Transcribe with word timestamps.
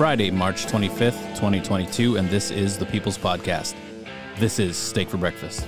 It's 0.00 0.06
Friday, 0.06 0.30
March 0.30 0.64
25th, 0.64 1.20
2022, 1.34 2.16
and 2.16 2.26
this 2.30 2.50
is 2.50 2.78
the 2.78 2.86
People's 2.86 3.18
Podcast. 3.18 3.74
This 4.38 4.58
is 4.58 4.74
Steak 4.74 5.10
for 5.10 5.18
Breakfast. 5.18 5.66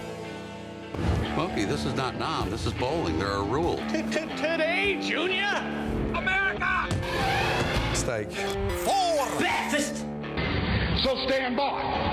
Smokey, 1.34 1.66
this 1.66 1.84
is 1.84 1.92
not 1.92 2.18
Nam. 2.18 2.48
This 2.50 2.64
is 2.64 2.72
bowling. 2.72 3.18
There 3.18 3.28
are 3.28 3.44
rules. 3.44 3.78
Today, 3.92 4.98
Junior! 5.02 5.52
America! 6.14 6.88
Steak. 7.92 8.32
For 8.32 9.26
breakfast! 9.36 10.06
So 11.02 11.14
stand 11.26 11.54
by. 11.54 12.11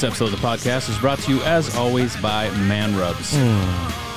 This 0.00 0.12
episode 0.12 0.32
of 0.32 0.40
the 0.40 0.46
podcast 0.46 0.88
is 0.88 0.96
brought 0.96 1.18
to 1.18 1.30
you, 1.30 1.42
as 1.42 1.76
always, 1.76 2.16
by 2.22 2.48
Man 2.66 2.96
Rubs. 2.96 3.36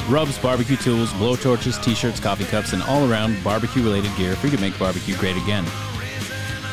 Rubs, 0.09 0.37
barbecue 0.37 0.77
tools, 0.77 1.11
blow 1.15 1.35
torches, 1.35 1.77
t 1.77 1.93
shirts, 1.93 2.21
coffee 2.21 2.45
cups, 2.45 2.71
and 2.71 2.81
all 2.83 3.11
around 3.11 3.43
barbecue 3.43 3.83
related 3.83 4.15
gear 4.15 4.33
for 4.37 4.47
you 4.47 4.55
to 4.55 4.61
make 4.61 4.79
barbecue 4.79 5.17
great 5.17 5.35
again. 5.35 5.65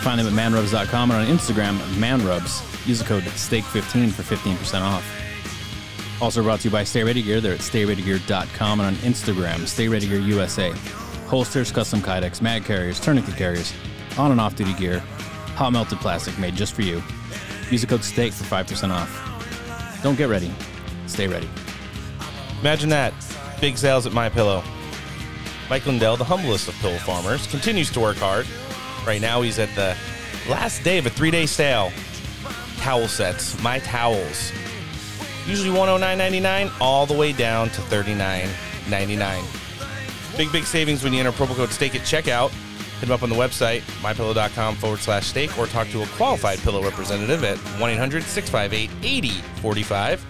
Find 0.02 0.20
them 0.20 0.28
at 0.28 0.32
manrubs.com 0.32 1.10
and 1.10 1.28
on 1.28 1.36
Instagram, 1.36 1.76
manrubs. 1.98 2.62
Use 2.86 3.00
the 3.00 3.04
code 3.04 3.24
STEAK15 3.24 4.12
for 4.12 4.22
15% 4.22 4.80
off. 4.80 6.22
Also 6.22 6.40
brought 6.44 6.60
to 6.60 6.68
you 6.68 6.70
by 6.72 6.84
Stay 6.84 7.02
Ready 7.02 7.20
Gear. 7.20 7.40
They're 7.40 7.54
at 7.54 7.58
stayreadygear.com 7.58 8.78
and 8.78 8.86
on 8.86 8.94
Instagram, 9.02 9.66
Stay 9.66 9.88
Ready 9.88 10.06
Gear 10.06 10.20
USA. 10.20 10.70
Holsters, 11.26 11.72
custom 11.72 12.00
kydex, 12.00 12.40
mag 12.40 12.64
carriers, 12.64 13.00
tourniquet 13.00 13.34
carriers, 13.34 13.74
on 14.16 14.30
and 14.30 14.40
off 14.40 14.54
duty 14.54 14.74
gear, 14.74 15.00
hot 15.56 15.72
melted 15.72 15.98
plastic 15.98 16.38
made 16.38 16.54
just 16.54 16.74
for 16.74 16.82
you. 16.82 17.02
Use 17.70 17.82
the 17.82 17.86
code 17.86 18.02
STEAK 18.02 18.32
for 18.32 18.42
5% 18.44 18.90
off. 18.90 20.02
Don't 20.02 20.16
get 20.16 20.28
ready. 20.28 20.50
Stay 21.06 21.28
ready. 21.28 21.48
Imagine 22.60 22.88
that. 22.90 23.14
Big 23.60 23.78
sales 23.78 24.06
at 24.06 24.12
My 24.12 24.28
Pillow. 24.28 24.64
Mike 25.68 25.86
Lindell, 25.86 26.16
the 26.16 26.24
humblest 26.24 26.66
of 26.68 26.74
pillow 26.80 26.98
farmers, 26.98 27.46
continues 27.46 27.92
to 27.92 28.00
work 28.00 28.16
hard. 28.16 28.44
Right 29.06 29.20
now, 29.20 29.42
he's 29.42 29.60
at 29.60 29.72
the 29.76 29.96
last 30.50 30.82
day 30.82 30.98
of 30.98 31.06
a 31.06 31.10
three-day 31.10 31.46
sale. 31.46 31.92
Towel 32.78 33.06
sets, 33.06 33.62
my 33.62 33.78
towels, 33.78 34.50
usually 35.46 35.70
$109.99, 35.70 36.72
all 36.80 37.06
the 37.06 37.14
way 37.14 37.32
down 37.32 37.70
to 37.70 37.80
$39.99. 37.82 40.36
Big, 40.36 40.50
big 40.50 40.64
savings 40.64 41.04
when 41.04 41.12
you 41.12 41.20
enter 41.20 41.30
promo 41.32 41.54
code 41.54 41.70
STEAK 41.70 41.94
at 41.94 42.02
checkout. 42.02 42.52
Hit 43.00 43.06
them 43.06 43.12
up 43.12 43.22
on 43.22 43.30
the 43.30 43.34
website, 43.34 43.80
mypillow.com 44.02 44.76
forward 44.76 44.98
slash 44.98 45.26
steak, 45.26 45.58
or 45.58 45.66
talk 45.66 45.88
to 45.88 46.02
a 46.02 46.06
qualified 46.08 46.58
pillow 46.58 46.82
representative 46.82 47.42
at 47.44 47.56
1 47.56 47.90
800 47.90 48.22
658 48.22 48.90
8045. 49.02 50.26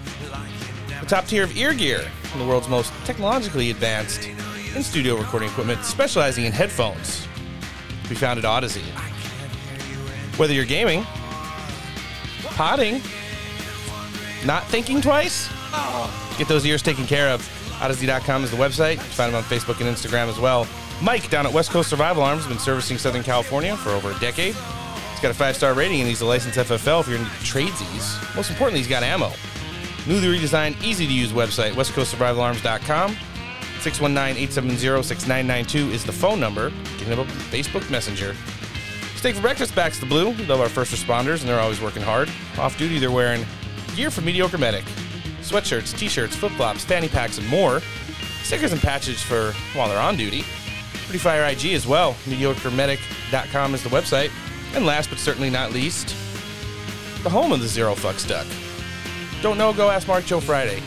The 1.00 1.06
top 1.06 1.26
tier 1.26 1.42
of 1.42 1.56
ear 1.56 1.74
gear, 1.74 2.02
from 2.22 2.38
the 2.38 2.46
world's 2.46 2.68
most 2.68 2.92
technologically 3.04 3.72
advanced 3.72 4.28
in 4.76 4.84
studio 4.84 5.16
recording 5.16 5.48
equipment, 5.48 5.84
specializing 5.84 6.44
in 6.44 6.52
headphones. 6.52 7.26
We 8.08 8.14
found 8.14 8.38
at 8.38 8.44
Audeze. 8.44 8.80
Whether 10.38 10.54
you're 10.54 10.64
gaming, 10.64 11.04
potting, 12.44 13.02
not 14.46 14.64
thinking 14.68 15.00
twice, 15.00 15.50
get 16.38 16.46
those 16.46 16.64
ears 16.64 16.82
taken 16.82 17.04
care 17.04 17.30
of. 17.30 17.40
Audeze.com 17.80 18.44
is 18.44 18.52
the 18.52 18.56
website. 18.56 18.92
You 18.92 18.98
can 18.98 19.06
find 19.06 19.34
them 19.34 19.42
on 19.42 19.50
Facebook 19.50 19.84
and 19.84 19.92
Instagram 19.92 20.28
as 20.28 20.38
well. 20.38 20.68
Mike 21.02 21.30
down 21.30 21.46
at 21.46 21.52
West 21.52 21.70
Coast 21.70 21.88
Survival 21.88 22.22
Arms 22.22 22.44
has 22.44 22.48
been 22.48 22.58
servicing 22.58 22.98
Southern 22.98 23.22
California 23.22 23.74
for 23.76 23.88
over 23.90 24.10
a 24.10 24.18
decade. 24.18 24.54
He's 24.54 25.20
got 25.20 25.30
a 25.30 25.34
five 25.34 25.56
star 25.56 25.72
rating 25.74 26.00
and 26.00 26.08
he's 26.08 26.20
a 26.20 26.26
licensed 26.26 26.58
FFL 26.58 27.00
if 27.00 27.08
you're 27.08 27.18
into 27.18 27.30
tradesies. 27.42 28.36
Most 28.36 28.50
importantly, 28.50 28.80
he's 28.80 28.88
got 28.88 29.02
ammo. 29.02 29.32
Newly 30.06 30.38
redesigned, 30.38 30.82
easy 30.82 31.06
to 31.06 31.12
use 31.12 31.32
website, 31.32 31.72
westcoastsurvivalarms.com. 31.72 33.16
619-870-6992 33.80 35.90
is 35.90 36.04
the 36.04 36.12
phone 36.12 36.38
number. 36.38 36.68
Get 36.98 37.08
him 37.08 37.18
up 37.18 37.28
on 37.28 37.34
Facebook 37.34 37.90
Messenger. 37.90 38.36
Steak 39.16 39.36
for 39.36 39.42
Breakfast 39.42 39.74
backs 39.74 39.98
the 39.98 40.04
blue. 40.06 40.32
Love 40.44 40.60
our 40.60 40.68
first 40.68 40.94
responders, 40.94 41.40
and 41.40 41.48
they're 41.48 41.60
always 41.60 41.80
working 41.80 42.02
hard. 42.02 42.30
Off 42.58 42.76
duty, 42.78 42.98
they're 42.98 43.10
wearing 43.10 43.46
gear 43.96 44.10
from 44.10 44.26
Mediocre 44.26 44.58
Medic. 44.58 44.84
Sweatshirts, 45.40 45.98
t-shirts, 45.98 46.36
flip-flops, 46.36 46.84
fanny 46.84 47.08
packs, 47.08 47.38
and 47.38 47.48
more. 47.48 47.80
Stickers 48.42 48.72
and 48.72 48.80
patches 48.80 49.20
for 49.22 49.52
while 49.74 49.88
they're 49.88 49.98
on 49.98 50.16
duty. 50.16 50.44
Pretty 51.10 51.24
Fire 51.24 51.44
IG 51.44 51.72
as 51.72 51.88
well. 51.88 52.12
MediocreMedic.com 52.26 53.74
is 53.74 53.82
the 53.82 53.88
website. 53.88 54.30
And 54.76 54.86
last 54.86 55.10
but 55.10 55.18
certainly 55.18 55.50
not 55.50 55.72
least, 55.72 56.10
the 57.24 57.28
home 57.28 57.50
of 57.50 57.58
the 57.58 57.66
Zero 57.66 57.96
Fucks 57.96 58.28
Duck. 58.28 58.46
Don't 59.42 59.58
know? 59.58 59.72
Go 59.72 59.90
ask 59.90 60.06
Mark 60.06 60.24
Joe 60.24 60.38
Friday, 60.38 60.80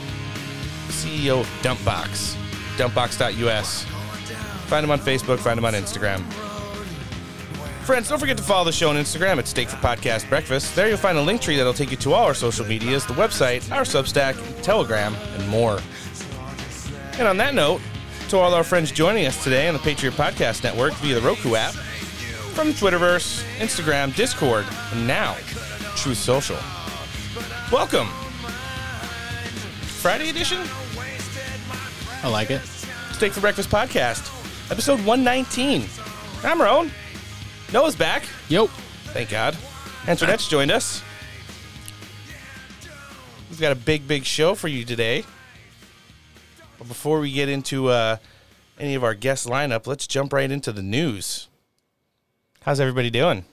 CEO 0.88 1.42
of 1.42 1.48
Dumpbox, 1.62 2.38
dumpbox.us. 2.78 3.84
Find 4.70 4.86
him 4.86 4.92
on 4.92 5.00
Facebook, 5.00 5.40
find 5.40 5.58
him 5.58 5.66
on 5.66 5.74
Instagram. 5.74 6.24
Friends, 7.84 8.08
don't 8.08 8.18
forget 8.18 8.38
to 8.38 8.44
follow 8.44 8.64
the 8.64 8.72
show 8.72 8.92
on 8.92 8.96
Instagram 8.96 9.40
at 9.40 9.48
Steak 9.50 9.68
for 9.68 9.76
Podcast 9.76 10.30
Breakfast. 10.30 10.74
There 10.74 10.88
you'll 10.88 10.96
find 10.96 11.18
a 11.18 11.22
link 11.22 11.42
tree 11.42 11.58
that'll 11.58 11.74
take 11.74 11.92
you 11.92 11.98
to 11.98 12.14
all 12.14 12.24
our 12.24 12.34
social 12.34 12.66
medias, 12.66 13.06
the 13.06 13.14
website, 13.14 13.70
our 13.74 13.82
Substack, 13.82 14.62
Telegram, 14.62 15.14
and 15.36 15.50
more. 15.50 15.80
And 17.18 17.28
on 17.28 17.36
that 17.38 17.54
note, 17.54 17.82
to 18.34 18.40
all 18.40 18.56
our 18.56 18.64
friends 18.64 18.92
joining 18.92 19.28
us 19.28 19.44
today 19.44 19.68
on 19.68 19.76
the 19.76 19.80
Patriot 19.80 20.16
Podcast 20.16 20.64
Network 20.64 20.96
via 20.96 21.14
the 21.14 21.22
Roku 21.22 21.54
app, 21.54 21.74
from 22.56 22.70
the 22.70 22.74
Twitterverse, 22.74 23.44
Instagram, 23.60 24.16
Discord, 24.16 24.66
and 24.92 25.06
now 25.06 25.36
Truth 25.96 26.18
Social. 26.18 26.58
Welcome. 27.72 28.08
Friday 30.02 30.30
edition, 30.30 30.68
I 32.24 32.28
like 32.28 32.50
it. 32.50 32.62
Steak 33.12 33.34
for 33.34 33.40
Breakfast 33.40 33.70
podcast, 33.70 34.32
episode 34.72 34.98
119. 35.06 35.86
I'm 36.44 36.60
Roan. 36.60 36.90
Noah's 37.72 37.96
back. 37.96 38.24
Yo. 38.50 38.66
Thank 39.14 39.30
God. 39.30 39.56
Antoinette's 40.08 40.48
joined 40.48 40.72
us. 40.72 41.04
We've 43.52 43.62
got 43.62 43.74
a 43.74 43.76
big, 43.76 44.08
big 44.08 44.26
show 44.26 44.56
for 44.56 44.70
you 44.70 44.86
today. 44.86 45.24
But 46.80 46.88
before 46.88 47.19
we 47.19 47.31
get 47.31 47.48
into 47.48 47.88
uh, 47.90 48.18
any 48.83 48.95
of 48.95 49.03
our 49.03 49.13
guest 49.13 49.47
lineup, 49.47 49.88
let's 49.88 50.06
jump 50.06 50.33
right 50.33 50.51
into 50.51 50.74
the 50.74 50.83
news. 50.83 51.47
How's 52.63 52.81
everybody 52.81 53.09
doing? 53.09 53.45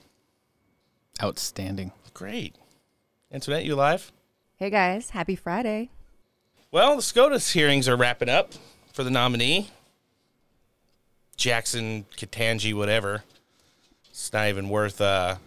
Outstanding. 1.23 1.93
Great. 2.13 2.55
Antoinette, 3.31 3.63
you 3.63 3.75
live? 3.75 4.11
Hey 4.57 4.69
guys, 4.69 5.11
happy 5.11 5.37
Friday. 5.37 5.89
Well, 6.69 6.97
the 6.97 7.01
SCOTUS 7.01 7.51
hearings 7.53 7.87
are 7.87 7.95
wrapping 7.95 8.27
up 8.27 8.51
for 8.91 9.05
the 9.05 9.09
nominee. 9.09 9.69
Jackson, 11.37 12.05
Ketanji, 12.17 12.73
whatever. 12.73 13.23
It's 14.09 14.33
not 14.33 14.49
even 14.49 14.67
worth 14.67 14.99
uh, 14.99 15.37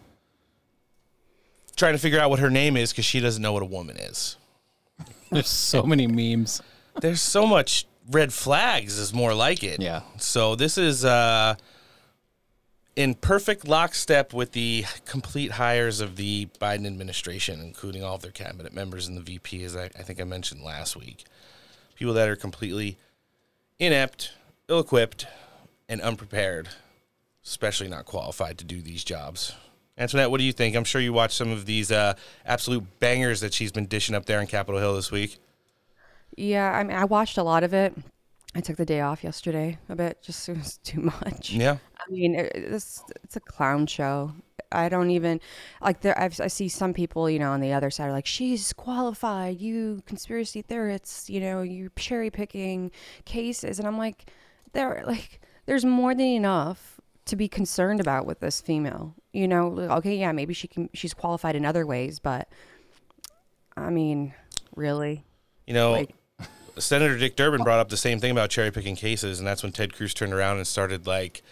trying 1.76 1.92
to 1.92 1.98
figure 1.98 2.18
out 2.18 2.30
what 2.30 2.38
her 2.38 2.50
name 2.50 2.78
is 2.78 2.90
because 2.90 3.04
she 3.04 3.20
doesn't 3.20 3.42
know 3.42 3.52
what 3.52 3.62
a 3.62 3.66
woman 3.66 3.98
is. 3.98 4.36
There's 5.30 5.48
so 5.48 5.82
many 5.82 6.06
memes. 6.06 6.62
There's 7.00 7.20
so 7.20 7.46
much 7.46 7.86
red 8.10 8.32
flags, 8.32 8.98
is 8.98 9.12
more 9.12 9.34
like 9.34 9.62
it. 9.62 9.80
Yeah. 9.80 10.02
So 10.18 10.54
this 10.56 10.78
is 10.78 11.04
uh, 11.04 11.54
in 12.96 13.14
perfect 13.14 13.66
lockstep 13.66 14.32
with 14.32 14.52
the 14.52 14.84
complete 15.04 15.52
hires 15.52 16.00
of 16.00 16.16
the 16.16 16.46
Biden 16.60 16.86
administration, 16.86 17.60
including 17.60 18.02
all 18.02 18.16
of 18.16 18.22
their 18.22 18.30
cabinet 18.30 18.72
members 18.72 19.08
and 19.08 19.16
the 19.16 19.22
VP, 19.22 19.64
as 19.64 19.76
I, 19.76 19.84
I 19.84 20.02
think 20.02 20.20
I 20.20 20.24
mentioned 20.24 20.62
last 20.62 20.96
week. 20.96 21.24
People 21.96 22.14
that 22.14 22.28
are 22.28 22.36
completely 22.36 22.96
inept, 23.78 24.32
ill 24.68 24.80
equipped, 24.80 25.26
and 25.88 26.00
unprepared, 26.00 26.68
especially 27.44 27.88
not 27.88 28.04
qualified 28.04 28.58
to 28.58 28.64
do 28.64 28.80
these 28.80 29.04
jobs. 29.04 29.54
Antoinette, 29.96 30.30
what 30.30 30.38
do 30.38 30.44
you 30.44 30.52
think? 30.52 30.74
I'm 30.74 30.84
sure 30.84 31.00
you 31.00 31.12
watched 31.12 31.36
some 31.36 31.52
of 31.52 31.66
these 31.66 31.92
uh, 31.92 32.14
absolute 32.44 32.84
bangers 32.98 33.40
that 33.40 33.54
she's 33.54 33.70
been 33.70 33.86
dishing 33.86 34.14
up 34.14 34.26
there 34.26 34.40
in 34.40 34.46
Capitol 34.46 34.80
Hill 34.80 34.96
this 34.96 35.12
week. 35.12 35.38
Yeah, 36.36 36.70
I 36.72 36.82
mean, 36.84 36.96
I 36.96 37.04
watched 37.04 37.38
a 37.38 37.42
lot 37.42 37.64
of 37.64 37.72
it. 37.74 37.94
I 38.56 38.60
took 38.60 38.76
the 38.76 38.84
day 38.84 39.00
off 39.00 39.24
yesterday 39.24 39.78
a 39.88 39.96
bit, 39.96 40.22
just 40.22 40.48
it 40.48 40.56
was 40.56 40.78
too 40.78 41.00
much. 41.22 41.50
Yeah. 41.50 41.78
I 41.98 42.10
mean, 42.10 42.34
it, 42.34 42.52
it's 42.54 43.02
it's 43.24 43.36
a 43.36 43.40
clown 43.40 43.86
show. 43.86 44.32
I 44.72 44.88
don't 44.88 45.10
even 45.10 45.40
like 45.80 46.00
there. 46.00 46.18
I've, 46.18 46.40
I 46.40 46.48
see 46.48 46.68
some 46.68 46.92
people, 46.94 47.30
you 47.30 47.38
know, 47.38 47.52
on 47.52 47.60
the 47.60 47.72
other 47.72 47.90
side 47.90 48.08
are 48.08 48.12
like, 48.12 48.26
"She's 48.26 48.72
qualified. 48.72 49.60
You 49.60 50.02
conspiracy 50.06 50.62
theorists, 50.62 51.30
you 51.30 51.40
know, 51.40 51.62
you 51.62 51.90
cherry 51.96 52.30
picking 52.30 52.90
cases," 53.24 53.78
and 53.78 53.86
I'm 53.86 53.98
like, 53.98 54.30
there 54.72 55.02
like 55.06 55.40
there's 55.66 55.84
more 55.84 56.14
than 56.14 56.26
enough 56.26 57.00
to 57.26 57.36
be 57.36 57.48
concerned 57.48 58.00
about 58.00 58.26
with 58.26 58.40
this 58.40 58.60
female. 58.60 59.14
You 59.32 59.48
know, 59.48 59.68
Like, 59.68 59.90
okay, 59.98 60.16
yeah, 60.16 60.32
maybe 60.32 60.54
she 60.54 60.68
can 60.68 60.90
she's 60.94 61.14
qualified 61.14 61.56
in 61.56 61.64
other 61.64 61.86
ways, 61.86 62.18
but 62.20 62.48
I 63.76 63.90
mean, 63.90 64.34
really? 64.76 65.24
You 65.66 65.74
know, 65.74 65.92
Like- 65.92 66.14
Senator 66.78 67.16
Dick 67.18 67.36
Durbin 67.36 67.62
brought 67.62 67.78
up 67.80 67.88
the 67.88 67.96
same 67.96 68.20
thing 68.20 68.30
about 68.30 68.50
cherry 68.50 68.70
picking 68.70 68.96
cases, 68.96 69.38
and 69.38 69.46
that's 69.46 69.62
when 69.62 69.72
Ted 69.72 69.92
Cruz 69.94 70.12
turned 70.14 70.32
around 70.32 70.56
and 70.58 70.66
started 70.66 71.06
like 71.06 71.42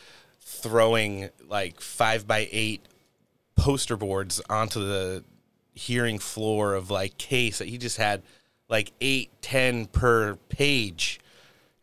throwing 0.41 1.29
like 1.49 1.81
five 1.81 2.27
by 2.27 2.49
eight 2.51 2.83
poster 3.57 3.97
boards 3.97 4.41
onto 4.51 4.81
the 4.81 5.25
hearing 5.75 6.19
floor 6.19 6.75
of 6.75 6.91
like 6.91 7.17
case 7.19 7.59
that 7.59 7.69
he 7.69 7.79
just 7.79 7.97
had 7.97 8.23
like 8.69 8.93
eight, 9.01 9.31
ten 9.43 9.87
per 9.87 10.37
page. 10.49 11.21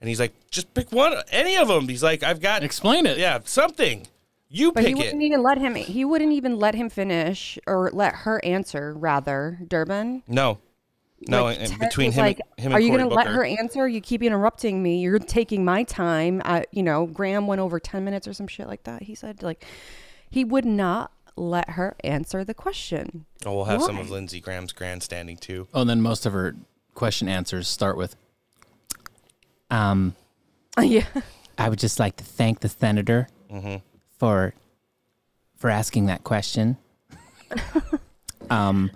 And 0.02 0.08
he's 0.08 0.20
like, 0.20 0.34
just 0.50 0.74
pick 0.74 0.92
one, 0.92 1.14
any 1.32 1.58
of 1.58 1.68
them. 1.68 1.88
He's 1.90 2.02
like, 2.04 2.24
I've 2.24 2.40
got, 2.40 2.64
Explain 2.64 3.06
it. 3.06 3.18
yeah, 3.18 3.40
something. 3.44 4.08
You 4.48 4.72
But 4.72 4.84
he 4.84 4.94
pick 4.94 5.04
it. 5.04 5.06
wouldn't 5.08 5.22
even 5.24 5.44
let 5.44 5.58
him 5.60 5.76
he 5.76 6.04
wouldn't 6.06 6.32
even 6.32 6.58
let 6.58 6.74
him 6.74 6.90
finish 6.90 7.60
or 7.68 7.90
let 7.94 8.16
her 8.16 8.44
answer 8.44 8.94
rather, 8.94 9.60
Durbin. 9.68 10.24
No, 10.28 10.58
no. 11.28 11.44
Like, 11.44 11.60
and 11.60 11.80
between 11.80 12.12
him, 12.12 12.22
like, 12.22 12.42
and, 12.58 12.68
him 12.68 12.74
are 12.74 12.80
you 12.80 12.90
going 12.90 13.08
to 13.08 13.14
let 13.14 13.28
her 13.28 13.44
answer? 13.44 13.88
You 13.88 14.02
keep 14.02 14.24
interrupting 14.24 14.82
me. 14.82 15.00
You're 15.00 15.20
taking 15.20 15.66
my 15.66 15.84
time. 15.84 16.42
I, 16.46 16.66
you 16.72 16.84
know, 16.84 17.06
Graham 17.06 17.48
went 17.48 17.62
over 17.62 17.80
10 17.80 18.04
minutes 18.04 18.28
or 18.28 18.34
some 18.34 18.48
shit 18.48 18.68
like 18.68 18.84
that. 18.84 19.04
He 19.04 19.16
said 19.16 19.44
like 19.44 19.66
he 20.30 20.44
would 20.44 20.66
not 20.66 21.12
let 21.36 21.72
her 21.72 21.96
answer 22.04 22.44
the 22.44 22.54
question. 22.54 23.26
Oh, 23.46 23.56
we'll 23.56 23.66
have 23.66 23.82
some 23.82 23.98
of 23.98 24.10
Lindsey 24.10 24.40
Graham's 24.40 24.74
grandstanding 24.74 25.38
too. 25.38 25.68
Oh, 25.74 25.82
and 25.82 25.90
then 25.90 26.02
most 26.02 26.26
of 26.26 26.34
her 26.34 26.56
question 26.94 27.28
answers 27.28 27.68
start 27.68 27.98
with, 27.98 28.16
um, 29.70 30.16
yeah. 30.82 31.06
I 31.58 31.70
would 31.70 31.80
just 31.80 32.00
like 32.00 32.16
to 32.18 32.24
thank 32.24 32.62
the 32.62 32.70
senator 32.70 33.28
for 34.18 34.54
for 35.58 35.70
asking 35.70 36.06
that 36.06 36.24
question. 36.24 36.78
um, 38.50 38.92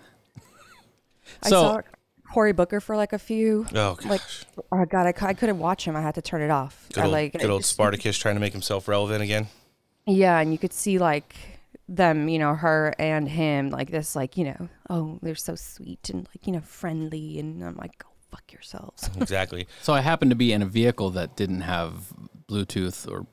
I 1.41 1.49
so 1.49 1.61
saw 1.61 1.81
Cory 2.33 2.51
Booker 2.51 2.79
for 2.81 2.95
like 2.97 3.13
a 3.13 3.19
few 3.19 3.65
Oh, 3.75 3.95
gosh. 3.95 4.05
like 4.05 4.21
oh 4.71 4.85
god, 4.85 5.05
I, 5.07 5.27
I 5.27 5.33
couldn't 5.33 5.59
watch 5.59 5.85
him. 5.85 5.95
I 5.95 6.01
had 6.01 6.15
to 6.15 6.21
turn 6.21 6.41
it 6.41 6.49
off. 6.51 6.87
Good 6.93 7.01
I 7.01 7.03
old, 7.05 7.11
like 7.13 7.31
good 7.33 7.49
old 7.49 7.61
just- 7.61 7.71
Spartacus 7.73 8.17
trying 8.17 8.35
to 8.35 8.41
make 8.41 8.53
himself 8.53 8.87
relevant 8.87 9.21
again. 9.23 9.47
Yeah, 10.05 10.39
and 10.39 10.51
you 10.51 10.57
could 10.57 10.73
see 10.73 10.97
like 10.99 11.35
them, 11.87 12.27
you 12.27 12.39
know, 12.39 12.55
her 12.55 12.93
and 12.99 13.27
him, 13.29 13.69
like 13.69 13.91
this, 13.91 14.15
like 14.15 14.35
you 14.37 14.45
know, 14.45 14.69
oh, 14.89 15.19
they're 15.21 15.35
so 15.35 15.55
sweet 15.55 16.09
and 16.09 16.27
like 16.29 16.45
you 16.47 16.53
know, 16.53 16.61
friendly, 16.61 17.39
and 17.39 17.63
I'm 17.63 17.75
like, 17.77 17.97
go 17.99 18.07
fuck 18.31 18.51
yourselves. 18.51 19.09
Exactly. 19.21 19.67
so 19.81 19.93
I 19.93 20.01
happened 20.01 20.31
to 20.31 20.35
be 20.35 20.51
in 20.53 20.61
a 20.61 20.65
vehicle 20.65 21.11
that 21.11 21.35
didn't 21.35 21.61
have 21.61 22.11
Bluetooth 22.49 23.09
or 23.09 23.27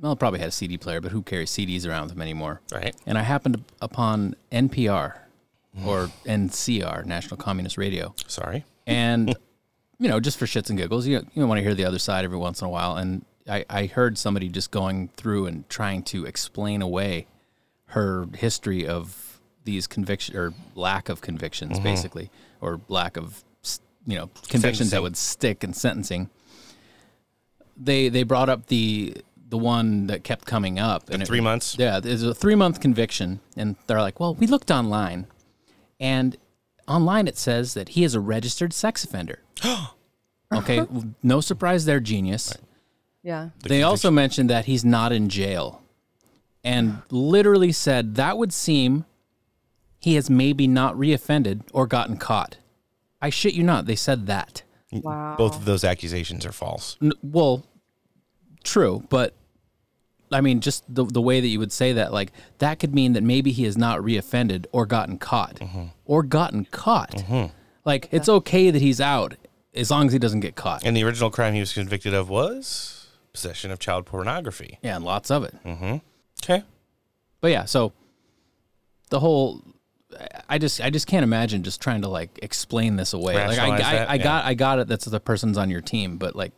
well, 0.00 0.12
it 0.12 0.18
probably 0.18 0.40
had 0.40 0.48
a 0.48 0.52
CD 0.52 0.76
player, 0.78 1.00
but 1.00 1.12
who 1.12 1.22
carries 1.22 1.50
CDs 1.50 1.86
around 1.88 2.02
with 2.02 2.10
them 2.12 2.22
anymore? 2.22 2.60
Right. 2.72 2.94
And 3.06 3.16
I 3.16 3.22
happened 3.22 3.64
upon 3.80 4.34
NPR 4.50 5.14
or 5.86 6.10
NCR, 6.26 7.04
National 7.06 7.36
Communist 7.36 7.78
Radio. 7.78 8.14
Sorry. 8.26 8.64
and 8.86 9.34
you 9.98 10.08
know 10.08 10.20
just 10.20 10.38
for 10.38 10.46
shits 10.46 10.68
and 10.68 10.78
giggles 10.78 11.06
you, 11.06 11.24
you 11.34 11.46
want 11.46 11.58
to 11.58 11.62
hear 11.62 11.74
the 11.74 11.84
other 11.84 11.98
side 11.98 12.24
every 12.24 12.36
once 12.38 12.60
in 12.60 12.66
a 12.66 12.70
while 12.70 12.96
and 12.96 13.24
I, 13.48 13.64
I 13.68 13.86
heard 13.86 14.18
somebody 14.18 14.48
just 14.48 14.70
going 14.70 15.08
through 15.16 15.46
and 15.46 15.68
trying 15.68 16.02
to 16.04 16.26
explain 16.26 16.82
away 16.82 17.26
her 17.86 18.26
history 18.34 18.86
of 18.86 19.40
these 19.64 19.86
conviction 19.86 20.36
or 20.36 20.54
lack 20.74 21.08
of 21.08 21.20
convictions 21.20 21.74
mm-hmm. 21.74 21.84
basically 21.84 22.30
or 22.60 22.80
lack 22.88 23.16
of 23.16 23.44
you 24.06 24.16
know 24.16 24.26
convictions 24.48 24.90
Sentencing. 24.90 24.90
that 24.90 25.02
would 25.02 25.16
stick 25.16 25.62
in 25.62 25.72
sentencing 25.72 26.30
they 27.76 28.08
they 28.08 28.22
brought 28.24 28.48
up 28.48 28.66
the 28.66 29.16
the 29.48 29.58
one 29.58 30.06
that 30.06 30.24
kept 30.24 30.46
coming 30.46 30.78
up 30.78 31.10
and 31.10 31.22
it- 31.22 31.26
three 31.26 31.40
months? 31.40 31.76
yeah 31.78 32.00
there's 32.00 32.22
a 32.22 32.34
three 32.34 32.54
month 32.54 32.80
conviction 32.80 33.40
and 33.56 33.76
they're 33.86 34.00
like 34.00 34.18
well 34.18 34.34
we 34.34 34.46
looked 34.46 34.70
online 34.70 35.26
and 36.02 36.36
online 36.86 37.26
it 37.26 37.38
says 37.38 37.72
that 37.72 37.90
he 37.90 38.04
is 38.04 38.14
a 38.14 38.20
registered 38.20 38.74
sex 38.74 39.04
offender. 39.04 39.40
okay, 40.54 40.80
uh-huh. 40.80 41.00
no 41.22 41.40
surprise 41.40 41.86
there, 41.86 42.00
genius. 42.00 42.54
yeah, 43.22 43.50
they 43.62 43.82
also 43.82 44.10
mentioned 44.10 44.50
that 44.50 44.66
he's 44.66 44.84
not 44.84 45.12
in 45.12 45.30
jail 45.30 45.82
and 46.64 47.02
literally 47.10 47.72
said 47.72 48.14
that 48.16 48.38
would 48.38 48.52
seem 48.52 49.04
he 49.98 50.14
has 50.14 50.28
maybe 50.28 50.66
not 50.66 50.94
reoffended 50.96 51.62
or 51.72 51.86
gotten 51.86 52.16
caught. 52.16 52.58
I 53.20 53.30
shit 53.30 53.54
you 53.54 53.62
not, 53.62 53.86
they 53.86 53.96
said 53.96 54.26
that. 54.26 54.62
wow. 54.90 55.36
Both 55.36 55.56
of 55.56 55.64
those 55.64 55.84
accusations 55.84 56.44
are 56.44 56.52
false. 56.52 56.96
N- 57.00 57.12
well, 57.22 57.64
true, 58.64 59.04
but 59.08 59.34
I 60.34 60.40
mean, 60.40 60.60
just 60.60 60.84
the 60.92 61.04
the 61.04 61.20
way 61.20 61.40
that 61.40 61.48
you 61.48 61.58
would 61.58 61.72
say 61.72 61.92
that, 61.94 62.12
like 62.12 62.32
that 62.58 62.78
could 62.78 62.94
mean 62.94 63.12
that 63.14 63.22
maybe 63.22 63.52
he 63.52 63.64
has 63.64 63.76
not 63.76 64.00
reoffended 64.00 64.66
or 64.72 64.86
gotten 64.86 65.18
caught, 65.18 65.56
mm-hmm. 65.56 65.84
or 66.04 66.22
gotten 66.22 66.64
caught. 66.66 67.12
Mm-hmm. 67.12 67.52
Like 67.84 68.08
it's 68.10 68.28
okay 68.28 68.70
that 68.70 68.80
he's 68.80 69.00
out 69.00 69.34
as 69.74 69.90
long 69.90 70.06
as 70.06 70.12
he 70.12 70.18
doesn't 70.18 70.40
get 70.40 70.54
caught. 70.54 70.84
And 70.84 70.96
the 70.96 71.04
original 71.04 71.30
crime 71.30 71.54
he 71.54 71.60
was 71.60 71.72
convicted 71.72 72.14
of 72.14 72.28
was 72.28 73.08
possession 73.32 73.70
of 73.70 73.78
child 73.78 74.06
pornography. 74.06 74.78
yeah, 74.82 74.96
and 74.96 75.04
lots 75.04 75.30
of 75.30 75.44
it. 75.44 75.54
Mm-hmm. 75.64 75.96
Okay. 76.44 76.64
But 77.40 77.50
yeah, 77.50 77.64
so 77.64 77.92
the 79.10 79.20
whole. 79.20 79.62
I 80.46 80.58
just 80.58 80.82
I 80.82 80.90
just 80.90 81.06
can't 81.06 81.24
imagine 81.24 81.62
just 81.62 81.80
trying 81.80 82.02
to 82.02 82.08
like 82.08 82.38
explain 82.42 82.96
this 82.96 83.14
away. 83.14 83.34
Like 83.34 83.58
I, 83.58 83.68
I, 83.68 83.78
that, 83.78 84.10
I 84.10 84.14
yeah. 84.14 84.22
got 84.22 84.44
I 84.44 84.54
got 84.54 84.78
it. 84.78 84.86
That's 84.86 85.06
the 85.06 85.20
person's 85.20 85.56
on 85.56 85.70
your 85.70 85.80
team, 85.80 86.18
but 86.18 86.36
like 86.36 86.52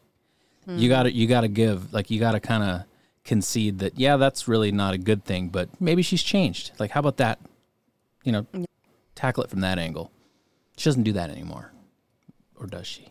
you 0.67 0.75
hmm. 0.75 0.89
got 0.89 1.03
to 1.05 1.13
you 1.13 1.29
got 1.29 1.43
to 1.43 1.49
give 1.49 1.93
like 1.93 2.11
you 2.11 2.19
got 2.19 2.33
to 2.33 2.41
kind 2.41 2.65
of 2.65 2.83
concede 3.25 3.79
that 3.79 3.99
yeah 3.99 4.17
that's 4.17 4.47
really 4.47 4.71
not 4.71 4.95
a 4.95 4.99
good 4.99 5.25
thing, 5.25 5.49
but 5.49 5.69
maybe 5.81 6.03
she's 6.03 6.23
changed. 6.23 6.73
Like 6.79 6.91
how 6.93 7.01
about 7.01 7.17
that? 7.19 7.39
You 8.23 8.33
know, 8.33 8.47
tackle 9.15 9.43
it 9.45 9.51
from 9.51 9.61
that 9.61 9.79
angle. 9.79 10.11
She 10.77 10.89
doesn't 10.89 11.03
do 11.05 11.13
that 11.13 11.31
anymore, 11.31 11.73
or 12.59 12.67
does 12.67 12.87
she? 12.87 13.09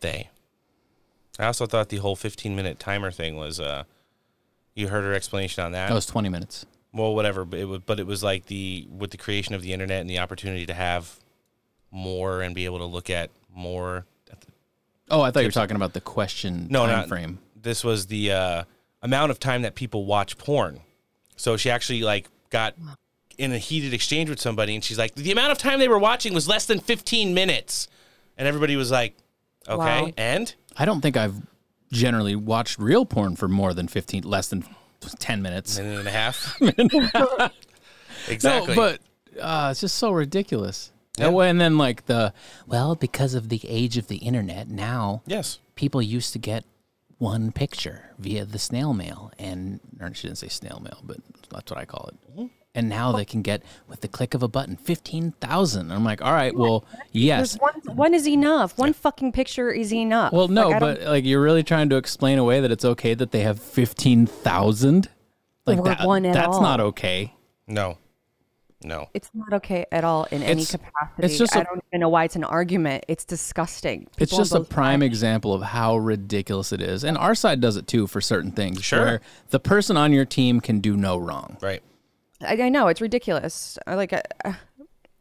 They. 0.00 0.30
I 1.38 1.46
also 1.46 1.66
thought 1.66 1.88
the 1.88 1.96
whole 1.98 2.16
15 2.16 2.54
minute 2.54 2.78
timer 2.78 3.10
thing 3.10 3.36
was, 3.36 3.58
uh, 3.58 3.84
you 4.74 4.88
heard 4.88 5.04
her 5.04 5.12
explanation 5.14 5.64
on 5.64 5.72
that. 5.72 5.88
That 5.88 5.94
was 5.94 6.06
twenty 6.06 6.28
minutes. 6.28 6.64
well, 6.92 7.14
whatever, 7.14 7.44
but 7.44 7.58
it 7.58 7.64
was, 7.66 7.80
but 7.84 7.98
it 8.00 8.06
was 8.06 8.22
like 8.22 8.46
the, 8.46 8.86
with 8.90 9.10
the 9.10 9.16
creation 9.16 9.54
of 9.54 9.62
the 9.62 9.72
internet 9.72 10.00
and 10.00 10.08
the 10.10 10.18
opportunity 10.18 10.66
to 10.66 10.74
have 10.74 11.18
more 11.90 12.40
and 12.42 12.54
be 12.54 12.64
able 12.64 12.78
to 12.78 12.84
look 12.84 13.10
at 13.10 13.30
more. 13.54 14.06
Oh, 15.10 15.20
I 15.20 15.30
thought 15.30 15.40
you 15.40 15.48
were 15.48 15.52
talking 15.52 15.76
about 15.76 15.92
the 15.92 16.00
question 16.00 16.66
No, 16.70 16.86
time 16.86 16.96
not 16.96 17.08
frame. 17.08 17.38
This 17.60 17.84
was 17.84 18.06
the 18.06 18.32
uh, 18.32 18.64
amount 19.04 19.30
of 19.30 19.38
time 19.38 19.62
that 19.62 19.76
people 19.76 20.04
watch 20.06 20.36
porn. 20.38 20.80
So 21.36 21.56
she 21.56 21.70
actually 21.70 22.02
like 22.02 22.28
got 22.50 22.74
in 23.38 23.52
a 23.52 23.58
heated 23.58 23.94
exchange 23.94 24.28
with 24.30 24.40
somebody, 24.40 24.74
and 24.74 24.82
she's 24.82 24.98
like, 24.98 25.14
the 25.14 25.30
amount 25.30 25.52
of 25.52 25.58
time 25.58 25.78
they 25.78 25.88
were 25.88 25.98
watching 25.98 26.34
was 26.34 26.48
less 26.48 26.66
than 26.66 26.80
15 26.80 27.32
minutes, 27.34 27.86
and 28.36 28.48
everybody 28.48 28.74
was 28.76 28.90
like, 28.90 29.14
okay, 29.68 30.02
Wow. 30.02 30.10
and 30.16 30.52
I 30.76 30.84
don't 30.84 31.00
think 31.00 31.16
I've 31.16 31.36
generally 31.92 32.34
watched 32.34 32.78
real 32.78 33.04
porn 33.06 33.36
for 33.36 33.46
more 33.46 33.72
than 33.74 33.86
fifteen, 33.86 34.24
less 34.24 34.48
than 34.48 34.64
ten 35.20 35.42
minutes. 35.42 35.78
minute 35.78 35.98
and 36.00 36.08
a 36.08 36.10
half. 36.10 36.60
exactly. 38.28 38.74
No, 38.74 38.80
but 38.80 39.00
uh, 39.40 39.68
it's 39.70 39.80
just 39.80 39.96
so 39.96 40.10
ridiculous. 40.10 40.90
Oh, 41.20 41.40
and 41.40 41.60
then 41.60 41.78
like 41.78 42.06
the 42.06 42.32
well, 42.66 42.96
because 42.96 43.34
of 43.34 43.48
the 43.48 43.60
age 43.68 43.96
of 43.96 44.08
the 44.08 44.16
internet, 44.16 44.68
now 44.68 45.22
yes, 45.26 45.60
people 45.76 46.02
used 46.02 46.32
to 46.32 46.38
get 46.40 46.64
one 47.24 47.52
picture 47.52 48.10
via 48.18 48.44
the 48.44 48.58
snail 48.58 48.92
mail, 48.92 49.32
and 49.38 49.80
or 49.98 50.12
she 50.12 50.26
didn't 50.28 50.38
say 50.38 50.48
snail 50.48 50.78
mail, 50.84 51.00
but 51.02 51.16
that's 51.50 51.70
what 51.70 51.80
I 51.80 51.86
call 51.86 52.10
it. 52.12 52.30
Mm-hmm. 52.30 52.46
And 52.76 52.88
now 52.88 53.12
they 53.12 53.24
can 53.24 53.40
get 53.40 53.62
with 53.88 54.00
the 54.00 54.08
click 54.08 54.34
of 54.34 54.42
a 54.42 54.48
button 54.48 54.76
fifteen 54.76 55.32
thousand. 55.40 55.90
I'm 55.90 56.04
like, 56.04 56.20
all 56.20 56.32
right, 56.32 56.54
well, 56.54 56.84
yes. 57.12 57.56
One, 57.58 57.80
one 57.96 58.14
is 58.14 58.28
enough. 58.28 58.76
One 58.76 58.92
fucking 58.92 59.32
picture 59.32 59.70
is 59.70 59.92
enough. 59.92 60.32
Well, 60.32 60.48
no, 60.48 60.68
Like, 60.68 60.80
but 60.80 61.00
like 61.02 61.24
you're 61.24 61.40
really 61.40 61.62
trying 61.62 61.88
to 61.90 61.96
explain 61.96 62.38
away 62.38 62.60
that 62.60 62.70
it's 62.70 62.84
okay 62.84 63.14
that 63.14 63.30
they 63.30 63.40
have 63.40 63.58
fifteen 63.58 64.26
thousand. 64.26 65.08
Like 65.66 65.82
that, 65.84 66.06
one 66.06 66.26
at 66.26 66.34
that's 66.34 66.56
all. 66.56 66.62
not 66.62 66.80
okay. 66.80 67.32
no, 67.66 67.96
no. 68.84 69.08
it's 69.14 69.30
not 69.34 69.52
okay 69.54 69.86
at 69.90 70.04
all 70.04 70.24
in 70.30 70.42
any 70.42 70.64
capacity. 70.64 70.92
it's 71.18 71.38
just 71.38 71.56
I 71.56 71.60
a- 71.60 71.64
don't 71.64 71.82
even 71.90 72.00
know 72.00 72.08
why 72.08 72.24
it's 72.24 72.36
an 72.36 72.44
argument. 72.44 73.04
It's 73.08 73.24
disgusting. 73.24 74.02
It's 74.18 74.30
People 74.30 74.38
on 74.38 74.40
just 74.44 74.54
a 74.54 74.60
prime 74.60 75.00
sides- 75.00 75.06
example 75.06 75.54
of 75.54 75.62
how 75.62 75.96
ridiculous 75.96 76.72
it 76.72 76.80
is. 76.80 77.04
And 77.04 77.16
our 77.18 77.34
side 77.34 77.60
does 77.60 77.76
it 77.76 77.86
too 77.86 78.06
for 78.06 78.20
certain 78.20 78.52
things. 78.52 78.84
Sure. 78.84 79.04
Where 79.04 79.20
the 79.50 79.60
person 79.60 79.96
on 79.96 80.12
your 80.12 80.24
team 80.24 80.60
can 80.60 80.80
do 80.80 80.96
no 80.96 81.16
wrong. 81.16 81.56
Right. 81.60 81.82
I, 82.40 82.54
I 82.62 82.68
know 82.68 82.88
it's 82.88 83.00
ridiculous. 83.00 83.78
Like. 83.86 84.12
I, 84.12 84.56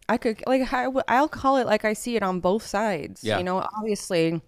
I 0.09 0.17
could 0.17 0.43
like. 0.45 0.71
I, 0.73 0.87
I'll 1.07 1.29
call 1.29 1.55
it 1.57 1.65
like 1.65 1.85
I 1.85 1.93
see 1.93 2.17
it 2.17 2.23
on 2.23 2.41
both 2.41 2.65
sides. 2.65 3.23
Yeah. 3.23 3.37
You 3.37 3.45
know, 3.45 3.65
obviously. 3.77 4.41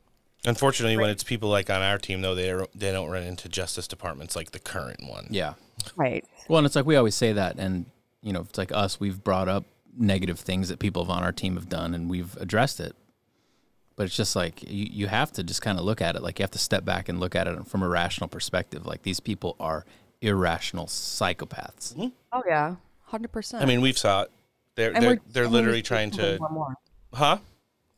Unfortunately, 0.46 0.98
when 0.98 1.10
it's 1.10 1.24
people 1.24 1.50
like 1.50 1.70
on 1.70 1.82
our 1.82 1.98
team, 1.98 2.22
though, 2.22 2.36
they 2.36 2.54
they 2.76 2.92
don't 2.92 3.10
run 3.10 3.24
into 3.24 3.48
justice 3.48 3.88
departments 3.88 4.36
like 4.36 4.52
the 4.52 4.60
current 4.60 5.00
one. 5.08 5.28
Yeah. 5.30 5.54
Right. 5.96 6.26
Well, 6.50 6.60
and 6.60 6.66
it's 6.66 6.76
like 6.76 6.86
we 6.86 6.98
always 6.98 7.16
say 7.16 7.32
that. 7.34 7.56
And, 7.58 7.86
you 8.26 8.34
know, 8.34 8.42
it's 8.42 8.58
like 8.58 8.72
us, 8.74 9.00
we've 9.00 9.24
brought 9.24 9.48
up 9.48 9.64
negative 9.98 10.40
things 10.40 10.68
that 10.70 10.80
people 10.80 11.10
on 11.10 11.24
our 11.24 11.32
team 11.32 11.56
have 11.56 11.70
done 11.70 11.94
and 11.94 12.10
we've 12.10 12.36
addressed 12.38 12.80
it. 12.82 12.94
But 13.96 14.08
it's 14.08 14.16
just 14.18 14.36
like 14.36 14.62
you, 14.64 14.88
you 14.92 15.08
have 15.08 15.32
to 15.34 15.44
just 15.44 15.62
kind 15.62 15.80
of 15.80 15.86
look 15.86 16.02
at 16.02 16.16
it. 16.18 16.22
Like 16.24 16.38
you 16.40 16.44
have 16.44 16.52
to 16.52 16.60
step 16.60 16.84
back 16.84 17.08
and 17.08 17.20
look 17.22 17.34
at 17.36 17.48
it 17.48 17.66
from 17.68 17.82
a 17.84 17.88
rational 17.88 18.28
perspective. 18.28 18.86
Like 18.86 19.04
these 19.04 19.22
people 19.22 19.56
are 19.60 19.86
irrational 20.22 20.88
psychopaths. 20.88 21.94
Mm-hmm. 21.94 22.08
Oh 22.34 22.44
yeah, 22.46 22.76
hundred 23.04 23.32
percent. 23.32 23.64
I 23.64 23.66
mean, 23.66 23.80
we've 23.82 23.98
saw 23.98 24.24
it. 24.24 24.32
They're 24.76 24.92
And 24.94 25.02
they're, 25.02 25.10
we're- 25.12 25.22
they're 25.32 25.48
literally 25.48 25.78
we're 25.78 25.84
trying 25.84 26.12
to, 26.12 26.38
more 26.40 26.48
and 26.48 26.56
more. 26.56 26.76
huh? 27.14 27.38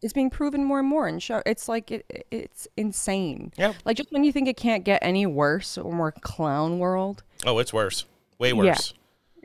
It's 0.04 0.14
being 0.14 0.30
proven 0.30 0.64
more 0.64 0.78
and 0.78 0.88
more, 0.88 1.08
and 1.08 1.24
show 1.24 1.42
it's 1.48 1.68
like 1.68 1.90
it, 1.90 2.28
it's 2.30 2.68
insane. 2.78 3.52
Yeah. 3.58 3.74
Like 3.84 3.98
just 3.98 4.12
when 4.12 4.24
you 4.24 4.32
think 4.32 4.48
it 4.48 4.56
can't 4.58 4.84
get 4.84 5.00
any 5.02 5.26
worse 5.26 5.76
or 5.80 5.92
more 5.92 6.12
clown 6.12 6.78
world, 6.78 7.24
Oh, 7.46 7.58
it's 7.58 7.74
worse. 7.74 8.06
Way 8.38 8.50
Yeah. 8.50 8.54
worse. 8.54 8.94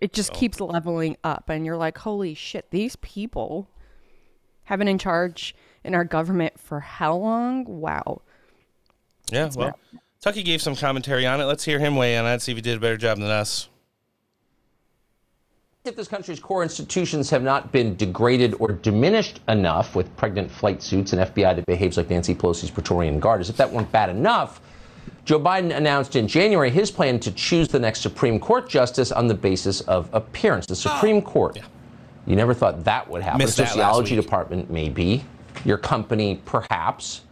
It 0.02 0.12
just 0.12 0.32
keeps 0.32 0.60
leveling 0.60 1.16
up, 1.22 1.44
and 1.48 1.64
you're 1.64 1.76
like, 1.76 1.96
holy 1.96 2.34
shit, 2.34 2.68
these 2.72 2.96
people 2.96 3.70
have 4.64 4.80
been 4.80 4.88
in 4.88 4.98
charge 4.98 5.54
in 5.84 5.94
our 5.94 6.04
government 6.04 6.58
for 6.58 6.80
how 6.80 7.14
long? 7.14 7.64
Wow. 7.64 8.22
Yeah. 9.30 9.48
well, 9.54 9.78
Tucky 10.20 10.42
gave 10.42 10.60
some 10.60 10.74
commentary 10.74 11.24
on 11.24 11.40
it. 11.40 11.44
Let's 11.44 11.64
hear 11.64 11.78
him 11.78 11.94
weigh 11.94 12.16
in 12.16 12.24
on 12.24 12.32
it. 12.32 12.42
See 12.42 12.50
if 12.50 12.58
he 12.58 12.62
did 12.62 12.78
a 12.78 12.80
better 12.80 12.96
job 12.96 13.18
than 13.18 13.28
us. 13.28 13.68
If 15.84 15.94
this 15.94 16.08
country's 16.08 16.40
core 16.40 16.64
institutions 16.64 17.30
have 17.30 17.44
not 17.44 17.70
been 17.70 17.94
degraded 17.94 18.56
or 18.58 18.72
diminished 18.72 19.38
enough 19.46 19.94
with 19.94 20.16
pregnant 20.16 20.50
flight 20.50 20.82
suits 20.82 21.12
and 21.12 21.22
FBI 21.22 21.54
that 21.54 21.66
behaves 21.66 21.96
like 21.96 22.10
Nancy 22.10 22.34
Pelosi's 22.34 22.72
Praetorian 22.72 23.20
Guard, 23.20 23.40
as 23.40 23.50
if 23.50 23.56
that 23.56 23.70
weren't 23.70 23.90
bad 23.92 24.10
enough, 24.10 24.60
Joe 25.24 25.38
Biden 25.38 25.74
announced 25.74 26.16
in 26.16 26.26
January 26.26 26.70
his 26.70 26.90
plan 26.90 27.20
to 27.20 27.30
choose 27.32 27.68
the 27.68 27.78
next 27.78 28.00
Supreme 28.00 28.40
Court 28.40 28.68
justice 28.68 29.12
on 29.12 29.28
the 29.28 29.34
basis 29.34 29.80
of 29.82 30.08
appearance. 30.12 30.66
The 30.66 30.74
Supreme 30.74 31.22
Court. 31.22 31.60
You 32.26 32.34
never 32.34 32.54
thought 32.54 32.84
that 32.84 33.08
would 33.08 33.22
happen. 33.22 33.38
Missed 33.38 33.56
the 33.56 33.66
sociology 33.66 34.16
department, 34.16 34.70
maybe. 34.70 35.24
Your 35.64 35.78
company, 35.78 36.40
perhaps. 36.44 37.22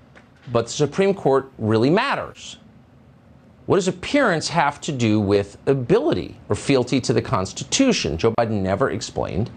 But 0.53 0.67
the 0.67 0.73
Supreme 0.73 1.15
Court 1.15 1.51
really 1.59 1.91
matters. 1.91 2.59
What 3.67 3.77
does 3.77 3.89
appearance 3.89 4.49
have 4.49 4.81
to 4.83 4.93
do 4.93 5.21
with 5.21 5.57
ability 5.67 6.37
or 6.49 6.57
fealty 6.57 7.01
to 7.03 7.13
the 7.13 7.23
Constitution? 7.23 8.19
Joe 8.19 8.33
Biden 8.33 8.63
never 8.63 8.91
explained. 8.91 9.51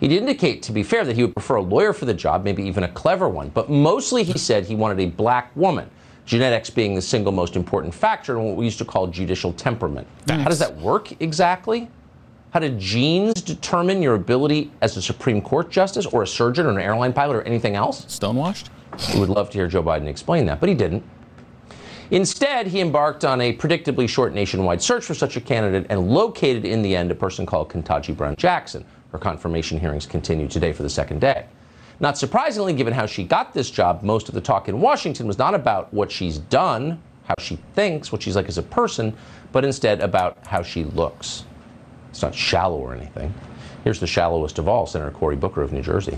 He 0.00 0.08
did 0.08 0.18
indicate, 0.18 0.62
to 0.64 0.72
be 0.72 0.82
fair, 0.82 1.04
that 1.04 1.14
he 1.14 1.22
would 1.22 1.34
prefer 1.34 1.56
a 1.56 1.62
lawyer 1.62 1.92
for 1.92 2.04
the 2.04 2.14
job, 2.14 2.42
maybe 2.42 2.62
even 2.64 2.84
a 2.84 2.88
clever 2.88 3.28
one. 3.28 3.50
But 3.50 3.68
mostly 3.68 4.22
he 4.24 4.38
said 4.38 4.64
he 4.64 4.74
wanted 4.74 4.98
a 5.00 5.06
black 5.06 5.54
woman, 5.54 5.90
genetics 6.30 6.70
being 6.70 6.94
the 6.94 7.02
single 7.02 7.32
most 7.32 7.56
important 7.56 7.92
factor 7.92 8.38
in 8.38 8.44
what 8.44 8.54
we 8.54 8.64
used 8.64 8.78
to 8.78 8.84
call 8.84 9.08
judicial 9.08 9.52
temperament. 9.52 10.06
How 10.28 10.44
does 10.44 10.60
that 10.60 10.76
work 10.76 11.20
exactly? 11.20 11.90
How 12.52 12.60
do 12.60 12.68
genes 12.78 13.42
determine 13.42 14.00
your 14.00 14.14
ability 14.14 14.70
as 14.80 14.96
a 14.96 15.02
Supreme 15.02 15.42
Court 15.42 15.72
justice 15.72 16.06
or 16.06 16.22
a 16.22 16.26
surgeon 16.28 16.66
or 16.66 16.70
an 16.70 16.78
airline 16.78 17.12
pilot 17.12 17.34
or 17.34 17.42
anything 17.42 17.74
else? 17.74 18.04
Stonewashed? 18.06 18.70
We 19.12 19.18
would 19.18 19.28
love 19.28 19.50
to 19.50 19.58
hear 19.58 19.66
Joe 19.66 19.82
Biden 19.82 20.06
explain 20.06 20.46
that, 20.46 20.60
but 20.60 20.68
he 20.68 20.74
didn't. 20.76 21.02
Instead, 22.12 22.68
he 22.68 22.80
embarked 22.80 23.24
on 23.24 23.40
a 23.40 23.56
predictably 23.56 24.08
short 24.08 24.32
nationwide 24.32 24.80
search 24.80 25.04
for 25.04 25.14
such 25.14 25.36
a 25.36 25.40
candidate 25.40 25.86
and 25.90 26.10
located 26.10 26.64
in 26.64 26.82
the 26.82 26.94
end 26.94 27.10
a 27.10 27.14
person 27.16 27.44
called 27.44 27.70
Ketanji 27.70 28.16
Brown 28.16 28.36
Jackson. 28.36 28.84
Her 29.10 29.18
confirmation 29.18 29.80
hearings 29.80 30.06
continue 30.06 30.46
today 30.46 30.72
for 30.72 30.84
the 30.84 30.90
second 30.90 31.20
day. 31.20 31.46
Not 32.00 32.16
surprisingly, 32.16 32.72
given 32.72 32.94
how 32.94 33.04
she 33.04 33.24
got 33.24 33.52
this 33.52 33.70
job, 33.70 34.02
most 34.02 34.28
of 34.28 34.34
the 34.34 34.40
talk 34.40 34.68
in 34.68 34.80
Washington 34.80 35.26
was 35.26 35.36
not 35.36 35.54
about 35.54 35.92
what 35.92 36.10
she's 36.10 36.38
done, 36.38 37.00
how 37.24 37.34
she 37.38 37.56
thinks, 37.74 38.10
what 38.10 38.22
she's 38.22 38.34
like 38.34 38.48
as 38.48 38.56
a 38.56 38.62
person, 38.62 39.14
but 39.52 39.66
instead 39.66 40.00
about 40.00 40.38
how 40.46 40.62
she 40.62 40.84
looks. 40.84 41.44
It's 42.08 42.22
not 42.22 42.34
shallow 42.34 42.78
or 42.78 42.94
anything. 42.94 43.34
Here's 43.84 44.00
the 44.00 44.06
shallowest 44.06 44.58
of 44.58 44.66
all, 44.66 44.86
Senator 44.86 45.10
Cory 45.10 45.36
Booker 45.36 45.62
of 45.62 45.72
New 45.72 45.82
Jersey. 45.82 46.16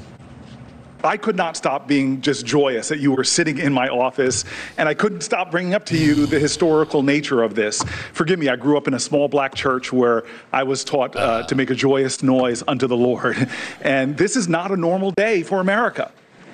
I 1.04 1.16
could 1.16 1.37
not 1.37 1.56
stop 1.56 1.88
being 1.88 2.21
just 2.21 2.47
joyous 2.47 2.88
that 2.88 2.99
you 2.99 3.12
were 3.12 3.25
sitting 3.25 3.59
in 3.59 3.73
my 3.73 3.88
office, 3.88 4.44
and 4.78 4.88
I 4.88 4.94
couldn't 4.94 5.23
stop 5.23 5.50
bringing 5.50 5.75
up 5.75 5.85
to 5.87 5.97
you 5.97 6.26
the 6.26 6.38
historical 6.38 7.02
nature 7.02 7.42
of 7.42 7.54
this. 7.54 7.82
Forgive 8.12 8.38
me, 8.38 8.49
I 8.49 8.56
grew 8.56 8.76
up 8.76 8.88
in 8.88 8.94
a 8.94 9.00
small 9.00 9.28
black 9.28 9.54
church 9.54 9.92
where 9.92 10.25
I 10.52 10.62
was 10.62 10.85
taught 10.85 11.16
uh, 11.16 11.44
to 11.47 11.54
make 11.54 11.71
a 11.71 11.75
joyous 11.75 12.23
noise 12.23 12.62
unto 12.66 12.87
the 12.87 12.97
Lord. 12.97 13.49
And 13.82 14.16
this 14.16 14.37
is 14.37 14.49
not 14.49 14.71
a 14.71 14.76
normal 14.76 15.11
day 15.11 15.42
for 15.42 15.61
America. 15.61 16.12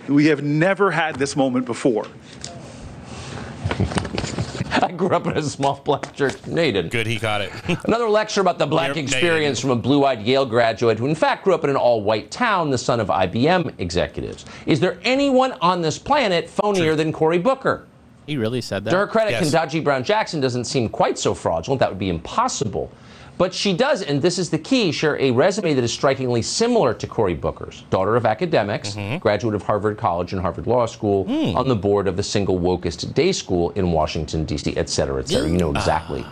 We 0.09 0.27
have 0.27 0.43
never 0.43 0.91
had 0.91 1.17
this 1.17 1.37
moment 1.37 1.67
before. 1.67 2.07
I 4.83 4.93
grew 4.93 5.11
up 5.11 5.27
in 5.27 5.37
a 5.37 5.43
small 5.43 5.81
black 5.85 6.15
church. 6.15 6.35
No, 6.47 6.63
you 6.63 6.73
didn't. 6.73 6.93
Good, 6.93 7.07
he 7.07 7.19
got 7.19 7.41
it. 7.41 7.51
Another 7.85 8.09
lecture 8.09 8.41
about 8.41 8.59
the 8.59 8.67
black 8.67 8.89
Yep, 8.89 8.97
no, 8.97 9.01
you 9.01 9.07
experience 9.07 9.61
from 9.61 9.71
a 9.71 9.77
blue 9.77 10.05
eyed 10.05 10.23
Yale 10.23 10.47
graduate 10.47 10.99
who, 10.99 11.07
in 11.07 11.15
fact, 11.15 11.45
grew 11.45 11.55
up 11.55 11.65
in 11.65 11.71
an 11.71 11.77
all 11.77 12.03
white 12.03 12.31
town, 12.31 12.71
the 12.71 12.79
son 12.79 13.01
of 13.01 13.09
IBM 13.09 13.75
executives. 13.79 14.45
Is 14.67 14.81
there 14.81 14.99
anyone 15.03 15.53
on 15.61 15.81
this 15.81 15.99
planet 15.99 16.49
phonier 16.49 16.97
than 16.97 17.13
Cory 17.13 17.39
Booker? 17.39 17.87
He 18.27 18.37
really 18.37 18.61
said 18.61 18.85
that? 18.85 18.91
To 18.91 18.97
her 18.99 19.07
credit, 19.07 19.31
Yes. 19.31 19.51
Ketanji 19.55 19.83
Brown 19.83 20.05
Jackson 20.05 20.41
doesn't 20.41 20.65
seem 20.65 20.89
quite 20.91 21.19
so 21.19 21.33
fraudulent. 21.33 21.81
That 21.81 21.89
would 21.89 21.99
be 21.99 22.11
impossible. 22.11 22.91
But 23.39 23.55
she 23.55 23.73
does, 23.73 24.03
and 24.03 24.21
this 24.21 24.37
is 24.39 24.51
the 24.51 24.59
key, 24.59 24.91
share 24.91 25.17
a 25.21 25.31
resume 25.31 25.73
that 25.75 25.85
is 25.85 25.93
strikingly 25.93 26.43
similar 26.43 26.93
to 26.95 27.07
Cory 27.07 27.35
Booker's. 27.35 27.85
Daughter 27.91 28.17
of 28.17 28.27
academics, 28.27 28.91
Mm-hmm. 28.97 29.19
graduate 29.19 29.55
of 29.55 29.63
Harvard 29.63 29.97
College 29.97 30.33
and 30.33 30.43
Harvard 30.43 30.67
Law 30.67 30.87
School, 30.87 31.25
Hmm. 31.25 31.57
on 31.57 31.69
the 31.69 31.77
board 31.77 32.09
of 32.09 32.17
the 32.17 32.23
single 32.23 32.59
wokest 32.59 33.15
day 33.15 33.31
school 33.33 33.71
in 33.71 33.93
Washington, 33.93 34.45
D.C., 34.45 34.77
et 34.77 34.89
cetera, 34.89 35.21
et 35.21 35.29
cetera. 35.29 35.49
You 35.49 35.57
know 35.57 35.71
exactly 35.71 36.25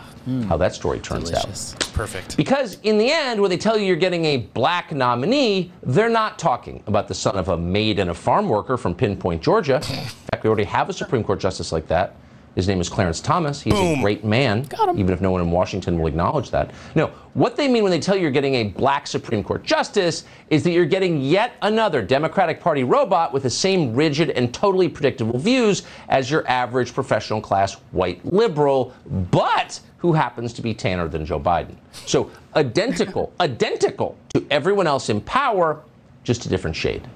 how 0.49 0.57
that 0.57 0.75
story 0.75 0.99
turns 0.99 1.31
out. 1.31 1.45
Perfect. 1.93 2.35
Because 2.35 2.77
in 2.83 2.97
the 2.97 3.09
end, 3.09 3.39
when 3.39 3.49
they 3.49 3.55
tell 3.57 3.77
you 3.77 3.85
you're 3.85 3.95
getting 3.95 4.25
a 4.25 4.37
black 4.37 4.91
nominee, 4.91 5.71
they're 5.83 6.09
not 6.09 6.37
talking 6.37 6.83
about 6.87 7.07
the 7.07 7.13
son 7.13 7.37
of 7.37 7.47
a 7.47 7.57
maid 7.57 7.97
and 7.99 8.09
a 8.09 8.13
farm 8.13 8.49
worker 8.49 8.75
from 8.75 8.93
Pinpoint, 8.93 9.41
Georgia. 9.41 9.75
In 9.77 9.81
fact, 9.81 10.43
we 10.43 10.47
already 10.49 10.65
have 10.65 10.89
a 10.89 10.93
Supreme 10.93 11.23
Court 11.23 11.39
justice 11.39 11.71
like 11.71 11.87
that. 11.87 12.15
His 12.57 12.67
name 12.67 12.81
is 12.81 12.89
Clarence 12.89 13.21
Thomas. 13.21 13.61
He's 13.61 13.75
a 13.75 14.01
great 14.01 14.23
man, 14.23 14.67
even 14.95 15.11
if 15.11 15.21
no 15.21 15.29
one 15.29 15.41
in 15.41 15.51
Washington 15.51 15.99
will 15.99 16.07
acknowledge 16.07 16.49
that. 16.49 16.71
No, 16.95 17.11
what 17.35 17.55
they 17.55 17.67
mean 17.67 17.83
when 17.83 17.91
they 17.91 17.99
tell 17.99 18.15
you 18.15 18.23
you're 18.23 18.31
getting 18.31 18.55
a 18.55 18.63
black 18.63 19.05
Supreme 19.05 19.43
Court 19.43 19.63
justice 19.63 20.23
is 20.49 20.63
that 20.63 20.71
you're 20.71 20.87
getting 20.87 21.21
yet 21.21 21.53
another 21.61 22.01
Democratic 22.01 22.59
Party 22.59 22.83
robot 22.83 23.31
with 23.31 23.43
the 23.43 23.49
same 23.51 23.93
rigid 23.93 24.31
and 24.31 24.51
totally 24.55 24.89
predictable 24.89 25.37
views 25.37 25.83
as 26.09 26.31
your 26.31 26.47
average 26.47 26.95
professional 26.95 27.41
class 27.41 27.75
white 27.91 28.25
liberal, 28.25 28.91
but 29.29 29.79
who 29.99 30.11
happens 30.11 30.51
to 30.53 30.63
be 30.63 30.73
tanner 30.73 31.07
than 31.07 31.27
Joe 31.27 31.39
Biden. 31.39 31.75
So 31.91 32.31
identical, 32.55 33.33
identical 33.39 34.17
to 34.33 34.43
everyone 34.49 34.87
else 34.87 35.09
in 35.09 35.21
power, 35.21 35.83
just 36.23 36.47
a 36.47 36.49
different 36.49 36.75
shade. 36.75 37.07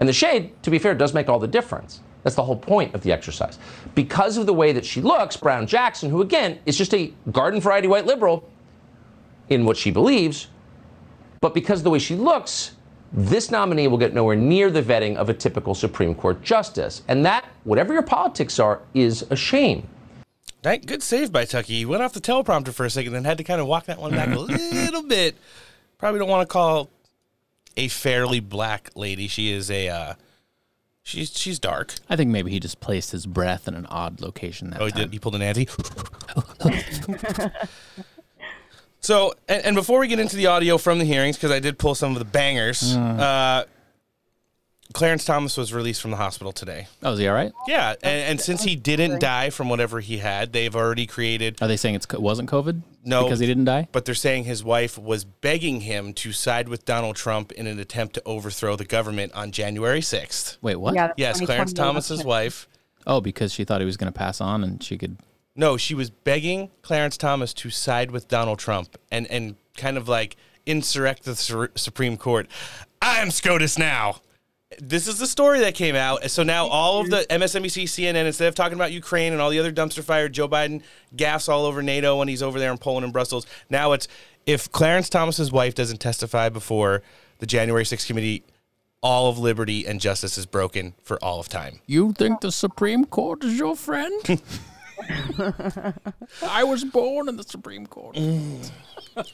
And 0.00 0.08
the 0.08 0.12
shade, 0.12 0.60
to 0.64 0.72
be 0.72 0.80
fair, 0.80 0.96
does 0.96 1.14
make 1.14 1.28
all 1.28 1.38
the 1.38 1.46
difference. 1.46 2.00
That's 2.26 2.34
the 2.34 2.42
whole 2.42 2.56
point 2.56 2.92
of 2.92 3.02
the 3.02 3.12
exercise. 3.12 3.56
Because 3.94 4.36
of 4.36 4.46
the 4.46 4.52
way 4.52 4.72
that 4.72 4.84
she 4.84 5.00
looks, 5.00 5.36
Brown 5.36 5.64
Jackson, 5.64 6.10
who 6.10 6.22
again 6.22 6.58
is 6.66 6.76
just 6.76 6.92
a 6.92 7.12
garden 7.30 7.60
variety 7.60 7.86
white 7.86 8.04
liberal 8.04 8.50
in 9.48 9.64
what 9.64 9.76
she 9.76 9.92
believes, 9.92 10.48
but 11.40 11.54
because 11.54 11.78
of 11.78 11.84
the 11.84 11.90
way 11.90 12.00
she 12.00 12.16
looks, 12.16 12.72
this 13.12 13.52
nominee 13.52 13.86
will 13.86 13.96
get 13.96 14.12
nowhere 14.12 14.34
near 14.34 14.72
the 14.72 14.82
vetting 14.82 15.14
of 15.14 15.28
a 15.28 15.34
typical 15.34 15.72
Supreme 15.72 16.16
Court 16.16 16.42
justice. 16.42 17.02
And 17.06 17.24
that, 17.24 17.44
whatever 17.62 17.92
your 17.92 18.02
politics 18.02 18.58
are, 18.58 18.80
is 18.92 19.24
a 19.30 19.36
shame. 19.36 19.86
Right, 20.64 20.84
good 20.84 21.04
save 21.04 21.30
by 21.30 21.44
Tucky. 21.44 21.74
He 21.74 21.84
went 21.84 22.02
off 22.02 22.12
the 22.12 22.20
teleprompter 22.20 22.74
for 22.74 22.84
a 22.84 22.90
second, 22.90 23.12
then 23.12 23.22
had 23.22 23.38
to 23.38 23.44
kind 23.44 23.60
of 23.60 23.68
walk 23.68 23.86
that 23.86 24.00
one 24.00 24.10
back 24.10 24.34
a 24.34 24.38
little 24.40 25.04
bit. 25.04 25.36
Probably 25.96 26.18
don't 26.18 26.28
want 26.28 26.48
to 26.48 26.52
call 26.52 26.90
a 27.76 27.86
fairly 27.86 28.40
black 28.40 28.90
lady. 28.96 29.28
She 29.28 29.52
is 29.52 29.70
a 29.70 29.88
uh, 29.88 30.14
she's 31.06 31.30
she's 31.38 31.58
dark. 31.58 31.94
I 32.10 32.16
think 32.16 32.30
maybe 32.30 32.50
he 32.50 32.58
just 32.60 32.80
placed 32.80 33.12
his 33.12 33.24
breath 33.26 33.66
in 33.68 33.74
an 33.74 33.86
odd 33.86 34.20
location 34.20 34.70
that 34.70 34.80
Oh, 34.82 34.86
he 34.86 34.90
time. 34.92 35.02
did. 35.02 35.12
He 35.12 35.18
pulled 35.18 35.34
an 35.36 35.40
Nancy. 35.40 35.68
so, 39.00 39.34
and, 39.48 39.64
and 39.66 39.76
before 39.76 40.00
we 40.00 40.08
get 40.08 40.18
into 40.18 40.36
the 40.36 40.46
audio 40.46 40.78
from 40.78 40.98
the 40.98 41.04
hearings, 41.04 41.36
because 41.36 41.50
I 41.52 41.60
did 41.60 41.78
pull 41.78 41.94
some 41.94 42.12
of 42.12 42.18
the 42.18 42.24
bangers, 42.24 42.94
uh, 42.96 43.64
Clarence 44.92 45.24
Thomas 45.24 45.56
was 45.56 45.72
released 45.74 46.00
from 46.00 46.10
the 46.12 46.16
hospital 46.16 46.52
today. 46.52 46.86
Oh, 47.02 47.12
is 47.12 47.18
he 47.18 47.28
all 47.28 47.34
right? 47.34 47.52
Yeah, 47.66 47.94
and, 48.02 48.22
and 48.30 48.40
since 48.40 48.62
he 48.62 48.76
didn't 48.76 49.20
die 49.20 49.50
from 49.50 49.68
whatever 49.68 50.00
he 50.00 50.18
had, 50.18 50.52
they've 50.52 50.74
already 50.74 51.06
created. 51.06 51.60
Are 51.60 51.68
they 51.68 51.76
saying 51.76 51.96
it 51.96 52.20
wasn't 52.20 52.50
COVID? 52.50 52.82
No, 53.04 53.24
Because 53.24 53.38
he 53.38 53.46
didn't 53.46 53.64
die? 53.66 53.88
But 53.92 54.04
they're 54.04 54.14
saying 54.14 54.44
his 54.44 54.64
wife 54.64 54.98
was 54.98 55.24
begging 55.24 55.82
him 55.82 56.12
to 56.14 56.32
side 56.32 56.68
with 56.68 56.84
Donald 56.84 57.16
Trump 57.16 57.52
in 57.52 57.66
an 57.66 57.78
attempt 57.78 58.14
to 58.14 58.22
overthrow 58.26 58.74
the 58.76 58.84
government 58.84 59.32
on 59.32 59.52
January 59.52 60.00
sixth. 60.02 60.58
Wait, 60.60 60.76
what? 60.76 60.94
Yeah, 60.94 61.12
Yes, 61.16 61.40
Clarence 61.40 61.72
Thomas's 61.72 62.24
wife. 62.24 62.68
Oh, 63.06 63.20
because 63.20 63.52
she 63.52 63.64
thought 63.64 63.80
he 63.80 63.86
was 63.86 63.96
going 63.96 64.12
to 64.12 64.18
pass 64.18 64.40
on 64.40 64.64
and 64.64 64.82
she 64.82 64.98
could. 64.98 65.16
No, 65.54 65.76
she 65.76 65.94
was 65.94 66.10
begging 66.10 66.70
Clarence 66.82 67.16
Thomas 67.16 67.54
to 67.54 67.70
side 67.70 68.10
with 68.10 68.28
Donald 68.28 68.58
Trump 68.58 68.98
and 69.12 69.26
and 69.28 69.56
kind 69.76 69.96
of 69.96 70.08
like 70.08 70.36
insurrect 70.66 71.22
the 71.24 71.36
Sur- 71.36 71.70
Supreme 71.76 72.16
Court. 72.16 72.48
I 73.00 73.18
am 73.20 73.30
SCOTUS 73.30 73.78
now. 73.78 74.20
This 74.80 75.06
is 75.06 75.18
the 75.18 75.28
story 75.28 75.60
that 75.60 75.74
came 75.74 75.94
out. 75.94 76.28
So 76.30 76.42
now 76.42 76.66
all 76.66 77.00
of 77.00 77.08
the 77.08 77.24
MSNBC, 77.30 77.84
CNN, 77.84 78.26
instead 78.26 78.48
of 78.48 78.56
talking 78.56 78.74
about 78.74 78.90
Ukraine 78.90 79.32
and 79.32 79.40
all 79.40 79.50
the 79.50 79.60
other 79.60 79.72
dumpster 79.72 80.02
fire, 80.02 80.28
Joe 80.28 80.48
Biden 80.48 80.82
gaffs 81.14 81.48
all 81.48 81.64
over 81.64 81.82
NATO 81.82 82.18
when 82.18 82.26
he's 82.26 82.42
over 82.42 82.58
there 82.58 82.72
in 82.72 82.78
Poland 82.78 83.04
and 83.04 83.12
Brussels. 83.12 83.46
Now 83.70 83.92
it's 83.92 84.08
if 84.44 84.70
Clarence 84.72 85.08
Thomas's 85.08 85.52
wife 85.52 85.74
doesn't 85.76 85.98
testify 85.98 86.48
before 86.48 87.02
the 87.38 87.46
January 87.46 87.84
6th 87.84 88.08
committee, 88.08 88.42
all 89.02 89.28
of 89.28 89.38
liberty 89.38 89.86
and 89.86 90.00
justice 90.00 90.36
is 90.36 90.46
broken 90.46 90.94
for 91.02 91.22
all 91.22 91.38
of 91.38 91.48
time. 91.48 91.80
You 91.86 92.12
think 92.12 92.40
the 92.40 92.50
Supreme 92.50 93.04
Court 93.04 93.44
is 93.44 93.56
your 93.56 93.76
friend? 93.76 94.42
I 96.42 96.64
was 96.64 96.82
born 96.84 97.28
in 97.28 97.36
the 97.36 97.44
Supreme 97.44 97.86
Court. 97.86 98.18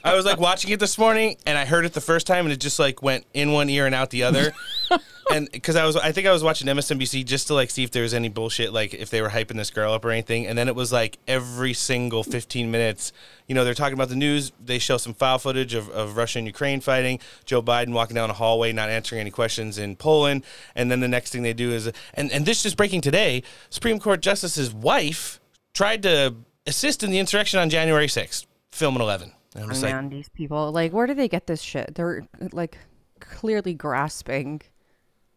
I 0.03 0.13
was 0.13 0.25
like 0.25 0.39
watching 0.39 0.71
it 0.71 0.79
this 0.79 0.97
morning, 0.97 1.37
and 1.45 1.57
I 1.57 1.65
heard 1.65 1.85
it 1.85 1.93
the 1.93 2.01
first 2.01 2.27
time, 2.27 2.45
and 2.45 2.53
it 2.53 2.59
just 2.59 2.79
like 2.79 3.01
went 3.01 3.25
in 3.33 3.51
one 3.51 3.69
ear 3.69 3.85
and 3.85 3.95
out 3.95 4.11
the 4.11 4.23
other. 4.23 4.53
and 5.31 5.49
because 5.51 5.75
I 5.75 5.85
was, 5.85 5.95
I 5.95 6.11
think 6.11 6.27
I 6.27 6.31
was 6.31 6.43
watching 6.43 6.67
MSNBC 6.67 7.25
just 7.25 7.47
to 7.47 7.53
like 7.53 7.69
see 7.69 7.83
if 7.83 7.91
there 7.91 8.03
was 8.03 8.13
any 8.13 8.29
bullshit, 8.29 8.73
like 8.73 8.93
if 8.93 9.09
they 9.09 9.21
were 9.21 9.29
hyping 9.29 9.55
this 9.55 9.69
girl 9.69 9.93
up 9.93 10.03
or 10.05 10.11
anything. 10.11 10.47
And 10.47 10.57
then 10.57 10.67
it 10.67 10.75
was 10.75 10.91
like 10.91 11.17
every 11.27 11.73
single 11.73 12.23
15 12.23 12.69
minutes, 12.69 13.13
you 13.47 13.55
know, 13.55 13.63
they're 13.63 13.73
talking 13.73 13.93
about 13.93 14.09
the 14.09 14.15
news. 14.15 14.51
They 14.63 14.79
show 14.79 14.97
some 14.97 15.13
file 15.13 15.39
footage 15.39 15.73
of, 15.73 15.89
of 15.89 16.17
Russia 16.17 16.39
and 16.39 16.47
Ukraine 16.47 16.81
fighting, 16.81 17.19
Joe 17.45 17.61
Biden 17.61 17.93
walking 17.93 18.15
down 18.15 18.29
a 18.29 18.33
hallway, 18.33 18.73
not 18.73 18.89
answering 18.89 19.21
any 19.21 19.31
questions 19.31 19.77
in 19.77 19.95
Poland. 19.95 20.43
And 20.75 20.91
then 20.91 20.99
the 20.99 21.07
next 21.07 21.31
thing 21.31 21.43
they 21.43 21.53
do 21.53 21.71
is, 21.71 21.91
and, 22.13 22.31
and 22.31 22.45
this 22.45 22.63
just 22.63 22.77
breaking 22.77 23.01
today, 23.01 23.43
Supreme 23.69 23.99
Court 23.99 24.21
Justice's 24.21 24.73
wife 24.73 25.39
tried 25.73 26.03
to 26.03 26.35
assist 26.65 27.03
in 27.03 27.11
the 27.11 27.19
insurrection 27.19 27.59
on 27.59 27.69
January 27.69 28.07
6th, 28.07 28.45
film 28.71 28.95
at 28.95 29.01
11. 29.01 29.31
And 29.55 29.63
I'm 29.63 29.69
just 29.69 29.83
oh, 29.83 29.87
like, 29.87 29.95
Man, 29.95 30.09
these 30.09 30.29
people, 30.29 30.71
like, 30.71 30.91
where 30.93 31.07
do 31.07 31.13
they 31.13 31.27
get 31.27 31.47
this 31.47 31.61
shit? 31.61 31.95
They're 31.95 32.27
like 32.51 32.77
clearly 33.19 33.73
grasping 33.73 34.61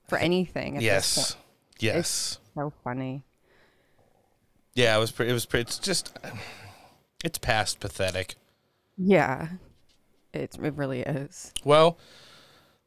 for 0.09 0.19
anything. 0.19 0.77
At 0.77 0.81
This 0.81 0.85
yes, 0.87 1.33
point. 1.35 1.45
yes. 1.81 1.97
It's 1.99 2.39
so 2.55 2.73
funny. 2.85 3.23
Yeah, 4.75 4.97
it 4.97 5.01
was 5.01 5.11
pretty. 5.11 5.31
It 5.31 5.35
was 5.35 5.47
pretty. 5.47 5.63
It's 5.63 5.79
just, 5.79 6.17
it's 7.25 7.39
past 7.39 7.81
pathetic. 7.81 8.35
Yeah, 8.99 9.49
it 10.35 10.57
it 10.63 10.75
really 10.75 11.01
is. 11.01 11.53
Well, 11.65 11.99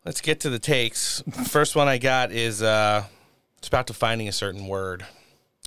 let's 0.06 0.22
get 0.22 0.40
to 0.42 0.50
the 0.50 0.60
takes. 0.60 1.24
First 1.48 1.76
one 1.76 1.88
I 1.88 1.98
got 1.98 2.32
is 2.32 2.62
uh, 2.62 3.06
it's 3.58 3.68
about 3.68 3.88
defining 3.88 4.28
a 4.28 4.32
certain 4.32 4.68
word. 4.68 5.04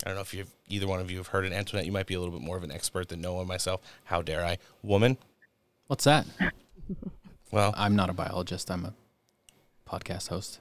I 0.04 0.09
don't 0.09 0.14
know 0.14 0.21
if 0.23 0.32
you've 0.32 0.50
either 0.68 0.87
one 0.87 1.00
of 1.00 1.11
you 1.11 1.18
have 1.18 1.28
heard 1.28 1.44
it. 1.44 1.52
Antoinette, 1.52 1.87
you 1.87 1.92
might 1.92 2.06
be 2.06 2.14
a 2.14 2.18
little 2.21 2.32
bit 2.37 2.44
more 2.44 2.56
of 2.56 2.62
an 2.64 2.71
expert 2.73 3.09
than 3.09 3.21
Noah 3.21 3.40
and 3.40 3.49
myself. 3.49 3.80
How 4.04 4.23
dare 4.23 4.44
I? 4.44 4.59
Woman. 4.82 5.16
What's 5.88 6.04
that? 6.04 6.26
Well, 7.50 7.75
I'm 7.76 7.94
not 7.97 8.09
a 8.11 8.12
biologist. 8.12 8.71
I'm 8.71 8.85
a 8.85 8.94
podcast 9.88 10.28
host. 10.28 10.61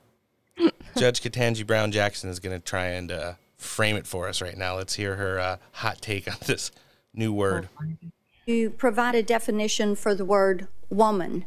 Judge 0.97 1.21
Ketanji 1.21 1.65
Brown 1.65 1.91
Jackson 1.91 2.29
is 2.29 2.39
going 2.39 2.57
to 2.57 2.63
try 2.63 2.87
and 2.87 3.11
uh, 3.11 3.33
frame 3.57 3.95
it 3.95 4.05
for 4.07 4.27
us 4.27 4.41
right 4.41 4.57
now. 4.57 4.75
Let's 4.75 4.95
hear 4.95 5.15
her 5.15 5.39
uh, 5.39 5.57
hot 5.73 6.01
take 6.01 6.27
on 6.27 6.37
this 6.45 6.71
new 7.13 7.31
word. 7.33 7.69
You 8.45 8.69
provide 8.69 9.15
a 9.15 9.23
definition 9.23 9.95
for 9.95 10.13
the 10.15 10.25
word 10.25 10.67
woman. 10.89 11.45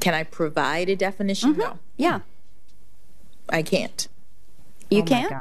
Can 0.00 0.14
I 0.14 0.22
provide 0.22 0.88
a 0.88 0.94
definition? 0.96 1.56
No, 1.56 1.78
Yeah, 1.96 2.20
I 3.48 3.62
can't. 3.62 4.06
you 4.90 5.02
Oh 5.02 5.04
can't. 5.04 5.32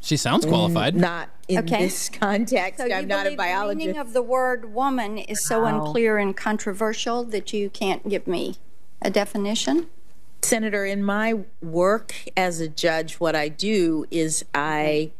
She 0.00 0.16
sounds 0.16 0.46
qualified. 0.46 0.94
Not 0.94 1.28
in 1.48 1.58
Okay. 1.58 1.84
this 1.84 2.08
context. 2.12 2.78
So 2.78 2.84
I'm 2.94 3.08
not 3.08 3.20
a 3.20 3.22
believe 3.24 3.30
the 3.32 3.36
biologist. 3.36 3.78
meaning 3.78 3.98
of 4.00 4.12
the 4.12 4.22
word 4.22 4.72
woman 4.72 5.18
is 5.18 5.44
so 5.44 5.62
Wow. 5.62 5.86
unclear 5.86 6.18
and 6.18 6.36
controversial 6.36 7.24
that 7.24 7.52
you 7.52 7.68
can't 7.68 8.08
give 8.08 8.28
me 8.28 8.56
a 9.02 9.10
definition? 9.10 9.88
Senator, 10.42 10.84
in 10.84 11.02
my 11.02 11.40
work 11.60 12.14
as 12.36 12.60
a 12.60 12.68
judge, 12.68 13.14
what 13.14 13.34
I 13.36 13.48
do 13.48 14.06
is 14.10 14.44
I 14.54 15.10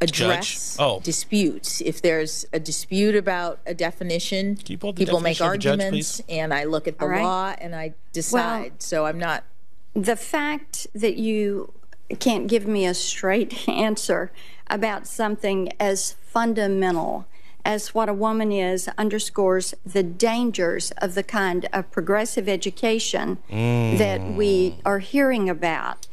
address 0.00 0.76
Oh. 0.78 1.00
disputes. 1.00 1.80
If 1.80 2.00
there's 2.02 2.46
a 2.52 2.60
dispute 2.60 3.14
about 3.14 3.58
a 3.66 3.74
definition, 3.74 4.58
you 4.66 4.78
pull 4.78 4.90
up 4.90 4.96
the 4.96 5.04
people 5.04 5.20
make 5.20 5.38
definition 5.38 5.46
of 5.46 5.52
a 5.54 5.58
judge, 5.58 5.80
arguments, 5.82 6.22
and 6.28 6.54
I 6.54 6.64
look 6.64 6.86
at 6.88 6.98
the 6.98 7.04
All 7.04 7.10
right. 7.10 7.22
law 7.22 7.54
and 7.58 7.74
I 7.74 7.94
decide. 8.12 8.82
so 8.82 9.06
I'm 9.06 9.18
not. 9.18 9.44
The 9.94 10.16
fact 10.16 10.86
that 10.94 11.16
you 11.16 11.72
can't 12.18 12.46
give 12.46 12.66
me 12.66 12.86
a 12.86 12.94
straight 12.94 13.68
answer 13.68 14.30
about 14.68 15.06
something 15.06 15.70
as 15.80 16.12
fundamental 16.22 17.26
as 17.64 17.94
what 17.94 18.08
a 18.08 18.14
woman 18.14 18.52
is 18.52 18.88
underscores 18.98 19.74
the 19.84 20.02
dangers 20.02 20.90
of 20.98 21.14
the 21.14 21.22
kind 21.22 21.68
of 21.72 21.90
progressive 21.90 22.48
education 22.48 23.38
mm. 23.50 23.98
that 23.98 24.22
we 24.32 24.76
are 24.84 24.98
hearing 25.00 25.48
about. 25.48 26.06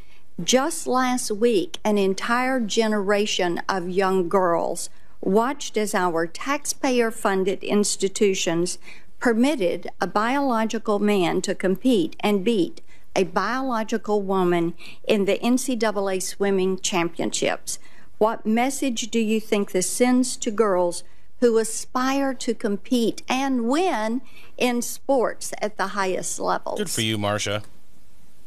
Just 0.43 0.85
last 0.85 1.31
week, 1.31 1.79
an 1.83 1.97
entire 1.97 2.59
generation 2.59 3.61
of 3.67 3.89
young 3.89 4.29
girls 4.29 4.89
watched 5.21 5.77
as 5.77 5.95
our 5.95 6.27
taxpayer 6.27 7.09
funded 7.09 7.63
institutions 7.63 8.77
permitted 9.19 9.89
a 9.99 10.07
biological 10.07 10.99
man 10.99 11.41
to 11.41 11.55
compete 11.55 12.15
and 12.19 12.43
beat 12.43 12.81
a 13.15 13.23
biological 13.23 14.21
woman 14.21 14.75
in 15.07 15.25
the 15.25 15.39
NCAA 15.39 16.21
swimming 16.21 16.79
championships. 16.79 17.79
What 18.19 18.45
message 18.45 19.09
do 19.09 19.19
you 19.19 19.39
think 19.41 19.71
this 19.71 19.89
sends 19.89 20.37
to 20.37 20.51
girls 20.51 21.03
who 21.39 21.57
aspire 21.57 22.33
to 22.33 22.53
compete 22.53 23.21
and 23.27 23.67
win 23.67 24.21
in 24.57 24.81
sports 24.81 25.53
at 25.61 25.77
the 25.77 25.87
highest 25.87 26.39
levels? 26.39 26.79
Good 26.79 26.89
for 26.89 27.01
you, 27.01 27.17
Marsha. 27.17 27.63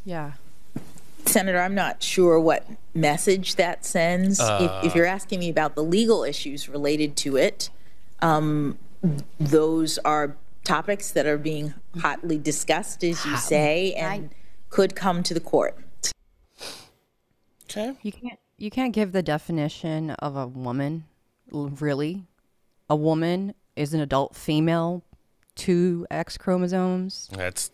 Yeah. 0.04 0.32
Senator, 1.26 1.60
I'm 1.60 1.74
not 1.74 2.02
sure 2.02 2.40
what 2.40 2.66
message 2.94 3.56
that 3.56 3.84
sends. 3.84 4.40
if, 4.40 4.84
if 4.84 4.94
you're 4.94 5.06
asking 5.06 5.40
me 5.40 5.48
about 5.48 5.74
the 5.74 5.84
legal 5.84 6.24
issues 6.24 6.68
related 6.68 7.16
to 7.18 7.36
it, 7.36 7.70
um, 8.20 8.78
those 9.38 9.98
are 9.98 10.36
topics 10.64 11.10
that 11.12 11.26
are 11.26 11.38
being 11.38 11.74
hotly 12.00 12.38
discussed, 12.38 13.04
as 13.04 13.24
you 13.24 13.36
say, 13.36 13.92
and 13.94 14.30
could 14.68 14.94
come 14.94 15.22
to 15.22 15.34
the 15.34 15.40
court. 15.40 15.76
Okay. 17.64 17.94
You 18.02 18.12
can't 18.12 18.38
you 18.56 18.70
can't 18.70 18.92
give 18.92 19.12
the 19.12 19.22
definition 19.22 20.10
of 20.10 20.36
a 20.36 20.46
woman 20.46 21.04
really. 21.50 22.24
A 22.90 22.96
woman 22.96 23.54
is 23.76 23.94
an 23.94 24.00
adult 24.00 24.34
female, 24.36 25.02
two 25.54 26.06
X 26.10 26.36
chromosomes. 26.36 27.28
That 27.32 27.66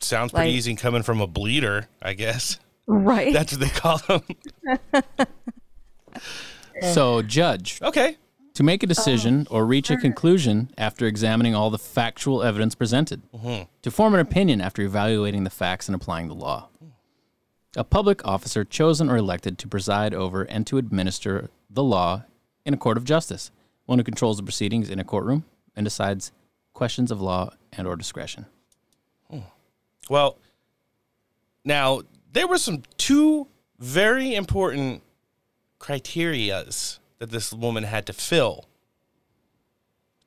sounds 0.00 0.32
pretty 0.32 0.48
Like- 0.50 0.56
easy 0.56 0.74
coming 0.74 1.02
from 1.02 1.20
a 1.20 1.26
bleeder, 1.26 1.88
I 2.02 2.14
guess. 2.14 2.58
Right. 2.86 3.32
That's 3.32 3.52
what 3.52 3.60
they 3.60 3.68
call 3.68 3.98
them. 3.98 4.22
So, 6.92 7.22
judge, 7.22 7.80
Okay. 7.82 8.16
to 8.54 8.62
make 8.62 8.82
a 8.82 8.86
decision 8.86 9.46
or 9.48 9.64
reach 9.64 9.90
a 9.90 9.96
conclusion 9.96 10.70
after 10.76 11.06
examining 11.06 11.54
all 11.54 11.70
the 11.70 11.78
factual 11.78 12.42
evidence 12.42 12.74
presented, 12.74 13.22
mm-hmm. 13.32 13.62
to 13.82 13.90
form 13.90 14.12
an 14.14 14.20
opinion 14.20 14.60
after 14.60 14.82
evaluating 14.82 15.44
the 15.44 15.50
facts 15.50 15.88
and 15.88 15.94
applying 15.94 16.26
the 16.28 16.34
law. 16.34 16.68
A 17.76 17.84
public 17.84 18.24
officer 18.26 18.64
chosen 18.64 19.08
or 19.08 19.16
elected 19.16 19.56
to 19.58 19.68
preside 19.68 20.14
over 20.14 20.42
and 20.42 20.66
to 20.66 20.78
administer 20.78 21.48
the 21.70 21.82
law 21.82 22.24
in 22.64 22.74
a 22.74 22.76
court 22.76 22.96
of 22.96 23.04
justice, 23.04 23.50
one 23.86 23.98
who 23.98 24.04
controls 24.04 24.36
the 24.36 24.42
proceedings 24.42 24.90
in 24.90 24.98
a 24.98 25.04
courtroom 25.04 25.44
and 25.76 25.84
decides 25.84 26.32
questions 26.72 27.10
of 27.10 27.20
law 27.20 27.50
and 27.72 27.86
or 27.86 27.96
discretion. 27.96 28.46
Hmm. 29.30 29.40
Well, 30.08 30.38
now 31.64 32.02
there 32.32 32.46
were 32.46 32.58
some 32.58 32.82
two 32.96 33.48
very 33.78 34.34
important 34.34 35.02
criterias 35.78 36.98
that 37.18 37.30
this 37.30 37.52
woman 37.52 37.84
had 37.84 38.06
to 38.06 38.12
fill 38.12 38.64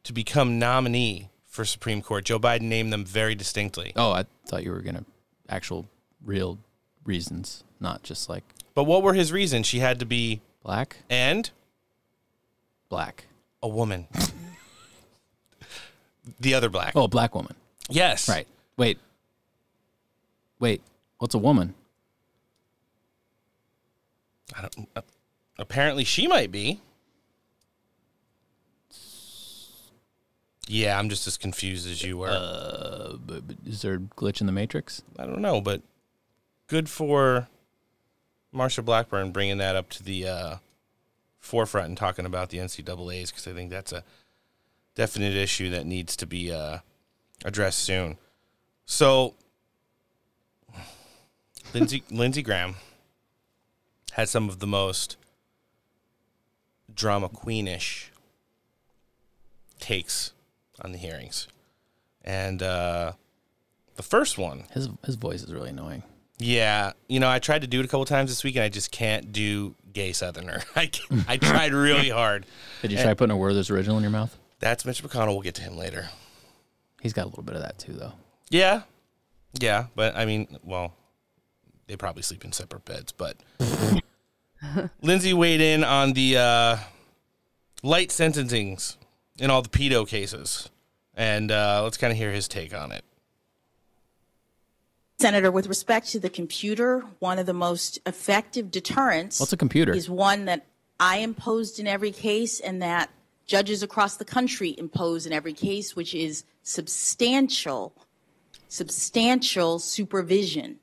to 0.03 0.13
become 0.13 0.59
nominee 0.59 1.29
for 1.45 1.65
Supreme 1.65 2.01
Court. 2.01 2.25
Joe 2.25 2.39
Biden 2.39 2.63
named 2.63 2.93
them 2.93 3.03
very 3.03 3.35
distinctly. 3.35 3.91
Oh, 3.95 4.11
I 4.11 4.25
thought 4.45 4.63
you 4.63 4.71
were 4.71 4.81
going 4.81 4.95
to 4.95 5.05
actual 5.49 5.87
real 6.23 6.59
reasons, 7.03 7.63
not 7.79 8.03
just 8.03 8.29
like 8.29 8.43
But 8.75 8.83
what 8.83 9.01
were 9.03 9.13
his 9.13 9.31
reasons? 9.31 9.65
She 9.65 9.79
had 9.79 9.99
to 9.99 10.05
be 10.05 10.41
black, 10.63 10.97
and 11.09 11.49
black. 12.89 13.26
A 13.61 13.67
woman. 13.67 14.07
the 16.39 16.53
other 16.53 16.69
black. 16.69 16.93
Oh, 16.95 17.03
a 17.03 17.07
black 17.07 17.35
woman. 17.35 17.55
yes. 17.89 18.29
Right. 18.29 18.47
Wait. 18.77 18.99
Wait. 20.59 20.81
What's 21.19 21.35
a 21.35 21.39
woman? 21.39 21.73
I 24.55 24.61
don't, 24.61 24.89
uh, 24.95 25.01
apparently 25.59 26.03
she 26.03 26.27
might 26.27 26.51
be. 26.51 26.81
Yeah, 30.67 30.99
I'm 30.99 31.09
just 31.09 31.25
as 31.27 31.37
confused 31.37 31.87
as 31.89 32.03
you 32.03 32.17
were. 32.17 32.29
Uh, 32.29 33.15
is 33.65 33.81
there 33.81 33.95
a 33.95 33.99
glitch 33.99 34.41
in 34.41 34.47
the 34.47 34.53
matrix? 34.53 35.01
I 35.17 35.25
don't 35.25 35.41
know, 35.41 35.61
but 35.61 35.81
good 36.67 36.89
for 36.89 37.47
Marsha 38.53 38.83
Blackburn 38.83 39.31
bringing 39.31 39.57
that 39.59 39.75
up 39.75 39.89
to 39.91 40.03
the 40.03 40.27
uh, 40.27 40.55
forefront 41.39 41.87
and 41.89 41.97
talking 41.97 42.25
about 42.25 42.49
the 42.49 42.57
NCAA's 42.57 43.31
because 43.31 43.47
I 43.47 43.53
think 43.53 43.69
that's 43.69 43.91
a 43.93 44.03
definite 44.95 45.33
issue 45.35 45.69
that 45.71 45.85
needs 45.85 46.15
to 46.17 46.25
be 46.25 46.51
uh, 46.51 46.79
addressed 47.45 47.79
soon. 47.79 48.17
So, 48.85 49.35
Lindsey 51.73 52.03
Lindsey 52.09 52.41
Graham 52.41 52.75
had 54.13 54.29
some 54.29 54.49
of 54.49 54.59
the 54.59 54.67
most 54.67 55.17
drama 56.93 57.29
queenish 57.29 58.05
takes 59.79 60.31
on 60.81 60.91
the 60.91 60.97
hearings, 60.97 61.47
and 62.23 62.63
uh, 62.63 63.13
The 63.95 64.03
first 64.03 64.37
one, 64.37 64.63
His 64.71 64.89
his 65.05 65.15
voice 65.15 65.43
is 65.43 65.53
really 65.53 65.69
annoying. 65.69 66.03
yeah, 66.39 66.93
you 67.07 67.19
know, 67.19 67.29
I 67.29 67.39
tried 67.39 67.61
to 67.61 67.67
do 67.67 67.79
it 67.79 67.85
a 67.85 67.87
couple 67.87 68.05
times 68.05 68.29
this 68.31 68.43
week, 68.43 68.55
and 68.55 68.63
I 68.63 68.69
just 68.69 68.91
can't 68.91 69.31
do 69.31 69.75
gay 69.97 70.13
Southerner. 70.13 70.61
I 70.75 70.91
I 71.27 71.37
tried 71.37 71.73
really 71.73 72.09
hard. 72.09 72.45
Did 72.83 72.91
you 72.91 72.97
try 72.97 73.15
putting 73.15 73.33
a 73.33 73.37
Werther's 73.37 73.71
original 73.71 73.97
in 73.97 74.03
your 74.03 74.11
mouth? 74.11 74.37
That's 74.59 74.85
Mitch 74.85 75.03
McConnell. 75.03 75.29
We'll 75.29 75.41
get 75.41 75.55
to 75.55 75.63
him 75.63 75.75
later. 75.75 76.09
He's 77.01 77.13
got 77.13 77.25
a 77.25 77.29
little 77.29 77.43
bit 77.43 77.55
of 77.55 77.63
that 77.63 77.79
too, 77.79 77.93
though. 77.93 78.13
Yeah, 78.49 78.83
yeah, 79.59 79.87
but 79.95 80.15
I 80.15 80.25
mean, 80.25 80.59
well, 80.63 80.93
they 81.87 81.95
probably 81.95 82.21
sleep 82.21 82.45
in 82.45 82.51
separate 82.51 82.85
beds. 82.85 83.11
But 83.11 83.37
Lindsey 85.01 85.33
weighed 85.33 85.61
in 85.61 85.83
on 85.83 86.13
the 86.13 86.37
uh, 86.37 86.77
light 87.81 88.09
sentencings 88.09 88.97
in 89.39 89.49
all 89.49 89.63
the 89.63 89.69
pedo 89.69 90.07
cases, 90.07 90.69
and 91.15 91.51
uh, 91.51 91.81
let's 91.83 91.97
kind 91.97 92.11
of 92.11 92.17
hear 92.17 92.31
his 92.31 92.47
take 92.47 92.73
on 92.73 92.91
it. 92.91 93.03
Senator, 95.19 95.49
with 95.51 95.65
respect 95.65 96.09
to 96.09 96.19
the 96.19 96.29
computer, 96.29 96.99
one 97.17 97.39
of 97.39 97.47
the 97.47 97.53
most 97.53 97.97
effective 98.05 98.69
deterrents 98.69 99.39
What's 99.39 99.51
a 99.51 99.57
computer? 99.57 99.91
is 99.91 100.07
one 100.07 100.45
that 100.45 100.67
I 100.99 101.17
imposed 101.17 101.79
in 101.79 101.87
every 101.87 102.11
case 102.11 102.59
and 102.59 102.79
that 102.83 103.09
judges 103.47 103.81
across 103.81 104.17
the 104.17 104.25
country 104.25 104.75
impose 104.77 105.25
in 105.25 105.33
every 105.33 105.53
case, 105.53 105.95
which 105.95 106.13
is 106.13 106.43
substantial, 106.61 107.95
substantial 108.67 109.79
supervision. 109.79 110.77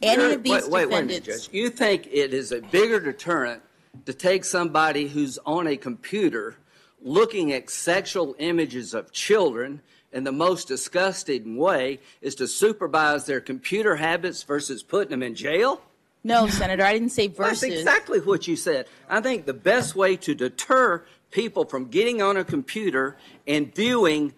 Any 0.00 0.22
You're- 0.22 0.34
of 0.36 0.42
these 0.42 0.52
wait, 0.52 0.70
wait, 0.70 0.70
wait 0.70 0.84
a 0.84 0.88
minute, 0.88 1.24
defendants. 1.24 1.46
Judge. 1.48 1.54
You 1.54 1.68
think 1.68 2.08
it 2.10 2.32
is 2.32 2.52
a 2.52 2.62
bigger 2.62 2.98
deterrent 2.98 3.62
to 4.06 4.14
take 4.14 4.46
somebody 4.46 5.08
who's 5.08 5.38
on 5.44 5.66
a 5.66 5.76
computer 5.76 6.56
looking 7.02 7.52
at 7.52 7.68
sexual 7.68 8.34
images 8.38 8.94
of 8.94 9.12
children 9.12 9.82
in 10.16 10.24
the 10.24 10.32
most 10.32 10.66
disgusting 10.66 11.58
way 11.58 12.00
is 12.22 12.34
to 12.36 12.48
supervise 12.48 13.26
their 13.26 13.38
computer 13.38 13.96
habits 13.96 14.42
versus 14.42 14.82
putting 14.82 15.10
them 15.10 15.22
in 15.22 15.34
jail? 15.34 15.82
No, 16.24 16.48
Senator, 16.48 16.84
I 16.84 16.94
didn't 16.94 17.10
say 17.10 17.28
versus. 17.28 17.60
That's 17.60 17.60
versus. 17.60 17.80
exactly 17.80 18.20
what 18.20 18.48
you 18.48 18.56
said. 18.56 18.86
I 19.10 19.20
think 19.20 19.44
the 19.44 19.52
best 19.52 19.94
way 19.94 20.16
to 20.16 20.34
deter 20.34 21.04
people 21.30 21.66
from 21.66 21.88
getting 21.88 22.22
on 22.22 22.38
a 22.38 22.44
computer 22.44 23.18
and 23.46 23.74
viewing 23.74 24.32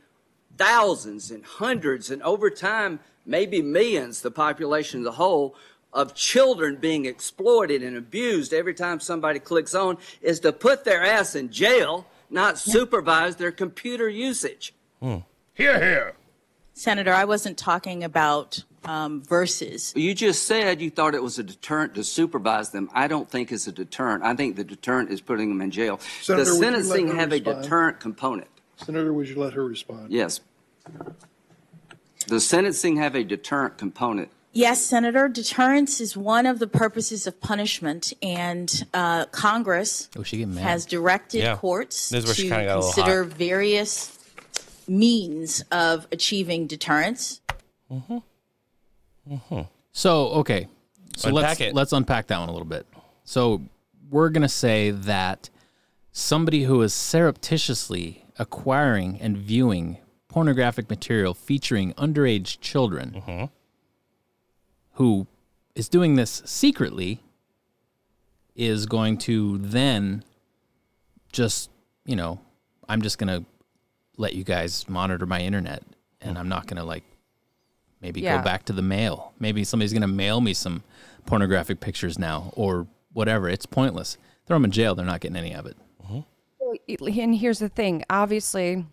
thousands 0.56 1.30
and 1.30 1.44
hundreds 1.44 2.10
and 2.10 2.24
over 2.24 2.50
time, 2.50 2.98
maybe 3.24 3.62
millions, 3.62 4.20
the 4.20 4.32
population 4.32 5.02
as 5.02 5.06
a 5.06 5.12
whole, 5.12 5.54
of 5.92 6.12
children 6.12 6.74
being 6.74 7.04
exploited 7.04 7.84
and 7.84 7.96
abused 7.96 8.52
every 8.52 8.74
time 8.74 8.98
somebody 8.98 9.38
clicks 9.38 9.76
on 9.76 9.96
is 10.20 10.40
to 10.40 10.52
put 10.52 10.84
their 10.84 11.04
ass 11.04 11.36
in 11.36 11.52
jail, 11.52 12.04
not 12.28 12.58
supervise 12.58 13.36
their 13.36 13.52
computer 13.52 14.08
usage. 14.08 14.74
Hmm. 15.00 15.18
Here, 15.58 15.80
here. 15.80 16.12
Senator, 16.72 17.12
I 17.12 17.24
wasn't 17.24 17.58
talking 17.58 18.04
about 18.04 18.62
um, 18.84 19.24
versus. 19.24 19.92
You 19.96 20.14
just 20.14 20.44
said 20.44 20.80
you 20.80 20.88
thought 20.88 21.16
it 21.16 21.22
was 21.22 21.36
a 21.40 21.42
deterrent 21.42 21.96
to 21.96 22.04
supervise 22.04 22.70
them. 22.70 22.88
I 22.94 23.08
don't 23.08 23.28
think 23.28 23.50
it's 23.50 23.66
a 23.66 23.72
deterrent. 23.72 24.22
I 24.22 24.36
think 24.36 24.54
the 24.54 24.62
deterrent 24.62 25.10
is 25.10 25.20
putting 25.20 25.48
them 25.48 25.60
in 25.60 25.72
jail. 25.72 25.98
Senator, 26.22 26.44
the 26.44 26.50
would 26.52 26.62
you 26.62 26.70
let 26.70 26.74
sentencing 26.84 27.08
her 27.08 27.14
have 27.16 27.32
a 27.32 27.40
deterrent 27.40 27.98
component. 27.98 28.46
Senator, 28.76 29.12
would 29.12 29.28
you 29.28 29.34
let 29.34 29.54
her 29.54 29.66
respond? 29.66 30.12
Yes. 30.12 30.40
Does 32.28 32.46
sentencing 32.46 32.96
have 32.98 33.16
a 33.16 33.24
deterrent 33.24 33.78
component. 33.78 34.28
Yes, 34.52 34.80
Senator, 34.80 35.28
deterrence 35.28 36.00
is 36.00 36.16
one 36.16 36.46
of 36.46 36.60
the 36.60 36.68
purposes 36.68 37.26
of 37.26 37.40
punishment, 37.40 38.12
and 38.22 38.86
uh, 38.94 39.26
Congress 39.26 40.08
Oh, 40.16 40.22
she 40.22 40.42
has 40.42 40.86
directed 40.86 41.38
Yeah. 41.42 41.56
courts 41.56 42.10
This 42.10 42.22
is 42.22 42.26
where 42.28 42.34
she 42.34 42.42
to 42.44 42.48
kinda 42.50 42.64
got 42.66 42.72
a 42.72 42.78
little 42.78 42.92
consider 42.92 43.24
various 43.24 44.17
means 44.88 45.62
of 45.70 46.06
achieving 46.12 46.66
deterrence. 46.66 47.40
So 49.92 50.28
okay, 50.28 50.68
so 51.16 51.28
Unpack 51.28 51.42
let's 51.42 51.60
it. 51.60 51.74
let's 51.74 51.92
unpack 51.92 52.26
that 52.28 52.38
one 52.38 52.48
a 52.48 52.52
little 52.52 52.66
bit. 52.68 52.86
So 53.24 53.62
we're 54.10 54.30
gonna 54.30 54.48
say 54.48 54.90
that 54.90 55.50
somebody 56.12 56.64
who 56.64 56.80
is 56.82 56.94
surreptitiously 56.94 58.24
acquiring 58.38 59.20
and 59.20 59.36
viewing 59.36 59.98
pornographic 60.28 60.88
material 60.88 61.34
featuring 61.34 61.92
underage 61.94 62.60
children, 62.60 63.22
Mm-hmm. 63.26 63.44
who 64.92 65.26
is 65.74 65.88
doing 65.88 66.14
this 66.14 66.42
secretly, 66.44 67.20
is 68.54 68.86
going 68.86 69.18
to 69.18 69.58
then 69.58 70.22
just 71.32 71.70
you 72.04 72.16
know, 72.16 72.40
I'm 72.88 73.02
just 73.02 73.18
gonna 73.18 73.44
let 74.18 74.34
you 74.34 74.44
guys 74.44 74.86
monitor 74.88 75.24
my 75.24 75.40
internet, 75.40 75.82
and 76.20 76.36
I'm 76.36 76.48
not 76.48 76.66
gonna 76.66 76.84
like 76.84 77.04
maybe 78.02 78.20
Yeah. 78.20 78.36
go 78.36 78.44
back 78.44 78.64
to 78.66 78.72
the 78.74 78.82
mail. 78.82 79.32
Maybe 79.38 79.64
somebody's 79.64 79.94
gonna 79.94 80.06
mail 80.06 80.42
me 80.42 80.52
some 80.52 80.82
pornographic 81.24 81.80
pictures 81.80 82.18
now, 82.18 82.52
or 82.54 82.86
whatever. 83.12 83.48
It's 83.48 83.64
pointless. 83.64 84.18
Throw 84.46 84.56
them 84.56 84.66
in 84.66 84.70
jail. 84.70 84.94
They're 84.94 85.06
not 85.06 85.20
getting 85.20 85.36
any 85.36 85.54
of 85.54 85.66
it. 85.66 85.76
Mm-hmm. 86.04 87.20
And 87.20 87.34
here's 87.34 87.58
the 87.58 87.68
thing. 87.68 88.04
Obviously, 88.10 88.84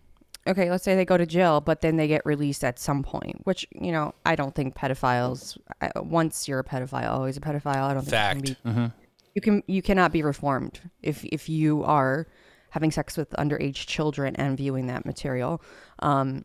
okay, 0.46 0.70
let's 0.70 0.84
say 0.84 0.94
they 0.94 1.04
go 1.04 1.16
to 1.16 1.26
jail, 1.26 1.60
but 1.60 1.80
then 1.80 1.96
they 1.96 2.08
get 2.08 2.24
released 2.24 2.64
at 2.64 2.78
some 2.78 3.02
point. 3.02 3.40
Which 3.44 3.66
you 3.72 3.92
know, 3.92 4.14
I 4.24 4.36
don't 4.36 4.54
think 4.54 4.74
pedophiles. 4.74 5.58
Once 5.96 6.46
you're 6.48 6.60
a 6.60 6.64
pedophile, 6.64 7.10
always 7.10 7.36
a 7.36 7.40
pedophile. 7.40 7.82
I 7.82 7.94
don't 7.94 8.02
think 8.02 8.10
Fact. 8.10 8.48
You 8.48 8.54
can, 8.54 8.64
be, 8.64 8.70
mm-hmm. 8.70 8.86
you 9.34 9.40
can 9.40 9.62
you 9.66 9.82
cannot 9.82 10.12
be 10.12 10.22
reformed 10.22 10.80
if 11.02 11.24
if 11.24 11.48
you 11.48 11.82
are 11.84 12.26
having 12.70 12.90
sex 12.90 13.16
with 13.16 13.30
underage 13.30 13.86
children 13.86 14.36
and 14.36 14.56
viewing 14.56 14.86
that 14.88 15.04
material. 15.06 15.62
Um, 16.00 16.44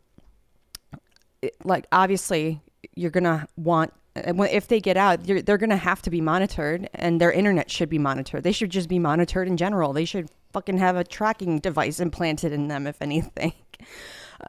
it- 1.41 1.55
like 1.63 1.87
obviously, 1.91 2.61
you're 2.95 3.11
gonna 3.11 3.47
want. 3.57 3.93
If 4.15 4.67
they 4.67 4.81
get 4.81 4.97
out, 4.97 5.25
you're, 5.25 5.41
they're 5.41 5.57
gonna 5.57 5.77
have 5.77 6.01
to 6.03 6.09
be 6.09 6.19
monitored, 6.19 6.89
and 6.93 7.21
their 7.21 7.31
internet 7.31 7.71
should 7.71 7.89
be 7.89 7.97
monitored. 7.97 8.43
They 8.43 8.51
should 8.51 8.69
just 8.69 8.89
be 8.89 8.99
monitored 8.99 9.47
in 9.47 9.55
general. 9.55 9.93
They 9.93 10.05
should 10.05 10.29
fucking 10.51 10.79
have 10.79 10.97
a 10.97 11.03
tracking 11.05 11.59
device 11.59 11.99
implanted 11.99 12.51
in 12.51 12.67
them, 12.67 12.87
if 12.87 13.01
anything. 13.01 13.53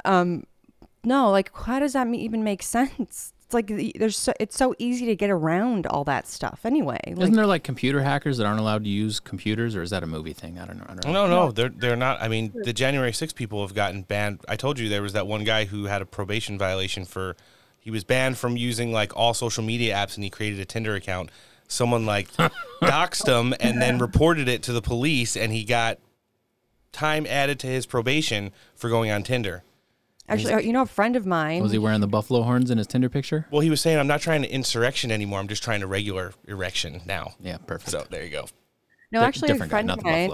Um, 0.07 0.45
no, 1.05 1.31
like 1.31 1.51
how 1.55 1.79
does 1.79 1.93
that 1.93 2.07
even 2.09 2.43
make 2.43 2.63
sense? 2.63 3.35
It's 3.53 3.71
like 3.71 3.99
there's 3.99 4.17
so, 4.17 4.33
it's 4.41 4.57
so 4.57 4.75
easy 4.79 5.05
to 5.07 5.17
get 5.17 5.29
around 5.29 5.87
all 5.87 6.05
that 6.05 6.27
stuff 6.27 6.61
anyway. 6.65 7.01
Like, 7.07 7.19
Isn't 7.19 7.35
there 7.35 7.47
like 7.47 7.65
computer 7.65 8.01
hackers 8.01 8.39
that 8.39 8.47
aren't 8.47 8.61
allowed 8.61 8.85
to 8.85 8.91
use 8.91 9.21
computers, 9.21 9.77
or 9.77 9.83
is 9.83 9.91
that 9.91 10.03
a 10.03 10.07
movie 10.07 10.33
thing? 10.33 10.59
I 10.59 10.65
don't 10.65 10.79
know. 10.79 10.87
I 10.89 10.95
don't 10.95 11.13
know. 11.13 11.27
No, 11.27 11.47
no, 11.47 11.53
they're 11.53 11.69
they're 11.69 11.97
not. 11.97 12.23
I 12.23 12.29
mean, 12.29 12.53
the 12.55 12.73
January 12.73 13.13
6 13.13 13.35
people 13.35 13.61
have 13.67 13.75
gotten 13.75 14.03
banned. 14.03 14.41
I 14.49 14.57
told 14.57 14.79
you 14.79 14.89
there 14.89 15.03
was 15.03 15.13
that 15.13 15.27
one 15.27 15.45
guy 15.45 15.67
who 15.67 15.85
had 15.85 16.01
a 16.01 16.07
probation 16.07 16.57
violation 16.59 17.05
for 17.05 17.37
he 17.79 17.91
was 17.91 18.05
banned 18.05 18.39
from 18.39 18.57
using 18.57 18.91
like 18.91 19.15
all 19.17 19.35
social 19.35 19.63
media 19.63 19.95
apps 19.95 20.15
and 20.15 20.25
he 20.25 20.31
created 20.31 20.59
a 20.59 20.65
Tinder 20.65 20.95
account. 20.95 21.31
Someone 21.69 22.07
like 22.07 22.33
doxed 22.83 23.27
him 23.27 23.55
and 23.61 23.83
then 23.83 23.99
reported 23.99 24.49
it 24.49 24.63
to 24.63 24.73
the 24.73 24.83
police 24.83 25.37
and 25.37 25.53
he 25.53 25.65
got 25.65 25.99
time 26.93 27.27
added 27.29 27.59
to 27.59 27.67
his 27.67 27.85
probation 27.85 28.53
for 28.77 28.89
going 28.89 29.11
on 29.11 29.23
Tinder. 29.23 29.63
Actually, 30.33 30.67
you 30.67 30.73
know, 30.73 30.83
a 30.83 30.87
friend 30.87 31.17
of 31.17 31.27
mine. 31.27 31.63
Was 31.63 31.73
he 31.73 31.79
wearing 31.79 32.01
the 32.01 32.09
buffalo 32.09 32.43
horns 32.43 32.71
in 32.71 32.79
his 32.79 32.87
Tinder 32.87 33.09
picture? 33.09 33.47
Well, 33.51 33.61
he 33.61 33.71
was 33.71 33.81
saying, 33.81 33.99
I'm 33.99 34.07
not 34.07 34.21
trying 34.21 34.43
to 34.43 34.51
insurrection 34.51 35.11
anymore. 35.11 35.41
I'm 35.41 35.49
just 35.49 35.63
trying 35.63 35.81
to 35.81 35.87
regular 35.87 36.33
erection 36.47 37.03
now. 37.07 37.35
Yeah, 37.41 37.59
perfect. 37.59 37.91
So 37.91 38.07
there 38.11 38.25
you 38.25 38.31
go. 38.31 38.47
No, 39.11 39.21
Di- 39.21 39.27
actually, 39.27 39.51
a 39.51 39.53
different 39.53 39.71
guy, 39.71 39.77
friend 39.77 39.91
of 39.91 40.03
mine 40.05 40.31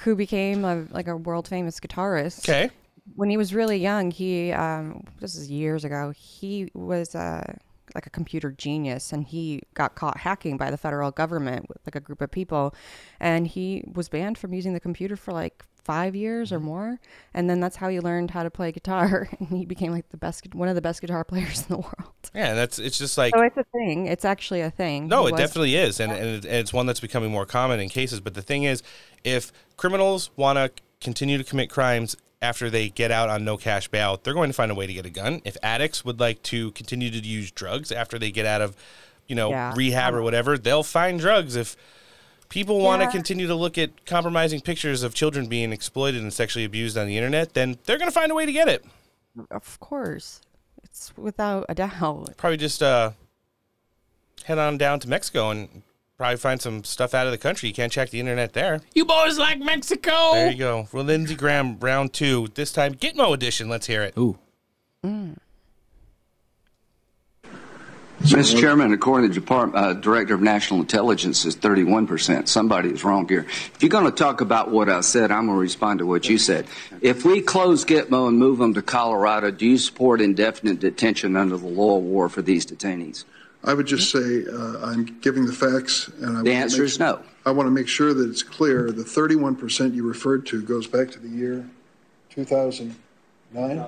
who 0.00 0.16
became 0.16 0.64
a, 0.64 0.86
like 0.90 1.08
a 1.08 1.16
world 1.16 1.48
famous 1.48 1.80
guitarist. 1.80 2.40
Okay. 2.48 2.70
When 3.16 3.30
he 3.30 3.36
was 3.36 3.54
really 3.54 3.78
young, 3.78 4.10
he 4.10 4.52
um, 4.52 5.04
this 5.20 5.34
is 5.34 5.50
years 5.50 5.84
ago. 5.84 6.12
He 6.16 6.70
was 6.74 7.14
uh, 7.14 7.56
like 7.94 8.06
a 8.06 8.10
computer 8.10 8.52
genius, 8.52 9.12
and 9.12 9.24
he 9.24 9.62
got 9.74 9.94
caught 9.94 10.18
hacking 10.18 10.56
by 10.56 10.70
the 10.70 10.76
federal 10.76 11.10
government 11.10 11.68
with 11.68 11.78
like 11.86 11.96
a 11.96 12.00
group 12.00 12.20
of 12.20 12.30
people, 12.30 12.74
and 13.18 13.46
he 13.46 13.84
was 13.92 14.08
banned 14.08 14.38
from 14.38 14.52
using 14.54 14.72
the 14.72 14.80
computer 14.80 15.16
for 15.16 15.32
like 15.32 15.64
five 15.84 16.14
years 16.14 16.52
or 16.52 16.58
mm-hmm. 16.58 16.66
more. 16.66 17.00
And 17.34 17.48
then 17.48 17.60
that's 17.60 17.76
how 17.76 17.88
he 17.88 18.00
learned 18.00 18.30
how 18.30 18.42
to 18.42 18.50
play 18.50 18.72
guitar, 18.72 19.28
and 19.38 19.48
he 19.48 19.64
became 19.64 19.92
like 19.92 20.08
the 20.10 20.16
best, 20.16 20.54
one 20.54 20.68
of 20.68 20.74
the 20.74 20.82
best 20.82 21.00
guitar 21.00 21.24
players 21.32 21.62
in 21.62 21.68
the 21.68 21.78
world. 21.78 22.30
Yeah, 22.34 22.54
that's 22.54 22.78
it's 22.78 22.98
just 22.98 23.18
like 23.18 23.34
So 23.34 23.42
it's 23.42 23.56
a 23.56 23.64
thing. 23.72 24.06
It's 24.06 24.24
actually 24.24 24.60
a 24.60 24.70
thing. 24.70 25.08
No, 25.08 25.26
it 25.26 25.36
definitely 25.36 25.76
is, 25.76 26.00
and, 26.00 26.12
and 26.12 26.44
and 26.44 26.44
it's 26.44 26.72
one 26.72 26.86
that's 26.86 27.00
becoming 27.00 27.30
more 27.30 27.46
common 27.46 27.80
in 27.80 27.88
cases. 27.88 28.20
But 28.20 28.34
the 28.34 28.42
thing 28.42 28.64
is, 28.64 28.82
if 29.24 29.52
criminals 29.76 30.30
want 30.36 30.58
to 30.58 30.70
continue 31.00 31.36
to 31.36 31.44
commit 31.44 31.68
crimes 31.68 32.16
after 32.40 32.68
they 32.68 32.88
get 32.88 33.10
out 33.10 33.28
on 33.28 33.44
no 33.44 33.56
cash 33.56 33.88
bail, 33.88 34.20
they're 34.22 34.34
going 34.34 34.50
to 34.50 34.54
find 34.54 34.70
a 34.70 34.74
way 34.74 34.86
to 34.86 34.92
get 34.92 35.06
a 35.06 35.10
gun. 35.10 35.40
If 35.44 35.56
addicts 35.62 36.04
would 36.04 36.18
like 36.18 36.42
to 36.44 36.72
continue 36.72 37.10
to 37.10 37.18
use 37.18 37.50
drugs 37.52 37.92
after 37.92 38.18
they 38.18 38.30
get 38.32 38.46
out 38.46 38.60
of, 38.60 38.76
you 39.28 39.36
know, 39.36 39.50
Yeah. 39.50 39.72
rehab 39.76 40.12
or 40.12 40.22
whatever, 40.22 40.58
they'll 40.58 40.82
find 40.82 41.20
drugs. 41.20 41.54
If 41.54 41.76
people 42.52 42.80
want 42.80 43.00
to 43.00 43.06
Yeah. 43.06 43.12
continue 43.12 43.46
to 43.46 43.54
look 43.54 43.78
at 43.78 44.04
compromising 44.04 44.60
pictures 44.60 45.02
of 45.02 45.14
children 45.14 45.46
being 45.46 45.72
exploited 45.72 46.20
and 46.20 46.30
sexually 46.32 46.66
abused 46.66 46.98
on 46.98 47.06
the 47.06 47.16
internet, 47.16 47.54
then 47.54 47.78
they're 47.86 47.96
going 47.96 48.10
to 48.10 48.14
find 48.14 48.30
a 48.30 48.34
way 48.34 48.44
to 48.44 48.52
get 48.52 48.68
it. 48.68 48.84
Of 49.50 49.80
course, 49.80 50.42
it's 50.82 51.12
without 51.16 51.64
a 51.70 51.74
doubt. 51.74 52.36
Probably 52.36 52.58
just 52.58 52.82
uh, 52.82 53.12
head 54.44 54.58
on 54.58 54.76
down 54.76 55.00
to 55.00 55.08
Mexico 55.08 55.48
and 55.50 55.82
probably 56.18 56.36
find 56.36 56.60
some 56.60 56.84
stuff 56.84 57.14
out 57.14 57.26
of 57.26 57.32
the 57.32 57.38
country. 57.38 57.70
You 57.70 57.74
can't 57.74 57.90
check 57.90 58.10
the 58.10 58.20
internet 58.20 58.52
there. 58.52 58.82
You 58.94 59.06
boys 59.06 59.38
like 59.38 59.58
Mexico? 59.58 60.32
There 60.34 60.50
you 60.50 60.58
go. 60.58 60.88
Well, 60.92 61.04
Lindsey 61.04 61.34
Graham, 61.34 61.78
round 61.80 62.12
two. 62.12 62.48
This 62.54 62.70
time, 62.70 62.94
Gitmo 62.94 63.32
edition. 63.32 63.70
Let's 63.70 63.86
hear 63.86 64.02
it. 64.02 64.12
Ooh. 64.18 64.38
Mr. 68.22 68.60
Chairman, 68.60 68.92
according 68.92 69.28
to 69.30 69.34
the 69.34 69.40
Depart- 69.40 69.74
uh, 69.74 69.92
Director 69.94 70.34
of 70.34 70.40
National 70.40 70.80
Intelligence, 70.80 71.44
is 71.44 71.56
31%. 71.56 72.48
Somebody 72.48 72.90
is 72.90 73.04
wrong 73.04 73.28
here. 73.28 73.46
If 73.74 73.82
you're 73.82 73.90
going 73.90 74.04
to 74.04 74.12
talk 74.12 74.40
about 74.40 74.70
what 74.70 74.88
I 74.88 75.00
said, 75.00 75.30
I'm 75.30 75.46
going 75.46 75.56
to 75.56 75.60
respond 75.60 75.98
to 75.98 76.06
what 76.06 76.28
you 76.28 76.38
said. 76.38 76.66
If 77.00 77.24
we 77.24 77.40
close 77.40 77.84
Gitmo 77.84 78.28
and 78.28 78.38
move 78.38 78.58
them 78.58 78.74
to 78.74 78.82
Colorado, 78.82 79.50
do 79.50 79.66
you 79.66 79.76
support 79.78 80.20
indefinite 80.20 80.78
detention 80.78 81.36
under 81.36 81.56
the 81.56 81.66
law 81.66 81.98
of 81.98 82.04
war 82.04 82.28
for 82.28 82.42
these 82.42 82.64
detainees? 82.64 83.24
I 83.64 83.74
would 83.74 83.86
just 83.86 84.10
say 84.10 84.44
uh, 84.46 84.86
I'm 84.86 85.04
giving 85.20 85.46
the 85.46 85.52
facts, 85.52 86.08
and 86.20 86.38
I 86.38 86.42
The 86.42 86.52
answer 86.52 86.82
make 86.82 86.86
is 86.86 86.98
no. 86.98 87.20
I 87.44 87.50
want 87.50 87.66
to 87.66 87.70
make 87.70 87.88
sure 87.88 88.14
that 88.14 88.28
it's 88.28 88.42
clear. 88.42 88.90
The 88.90 89.04
31% 89.04 89.94
you 89.94 90.06
referred 90.06 90.46
to 90.46 90.62
goes 90.62 90.86
back 90.86 91.10
to 91.12 91.18
the 91.18 91.28
year 91.28 91.68
2009. 92.30 93.86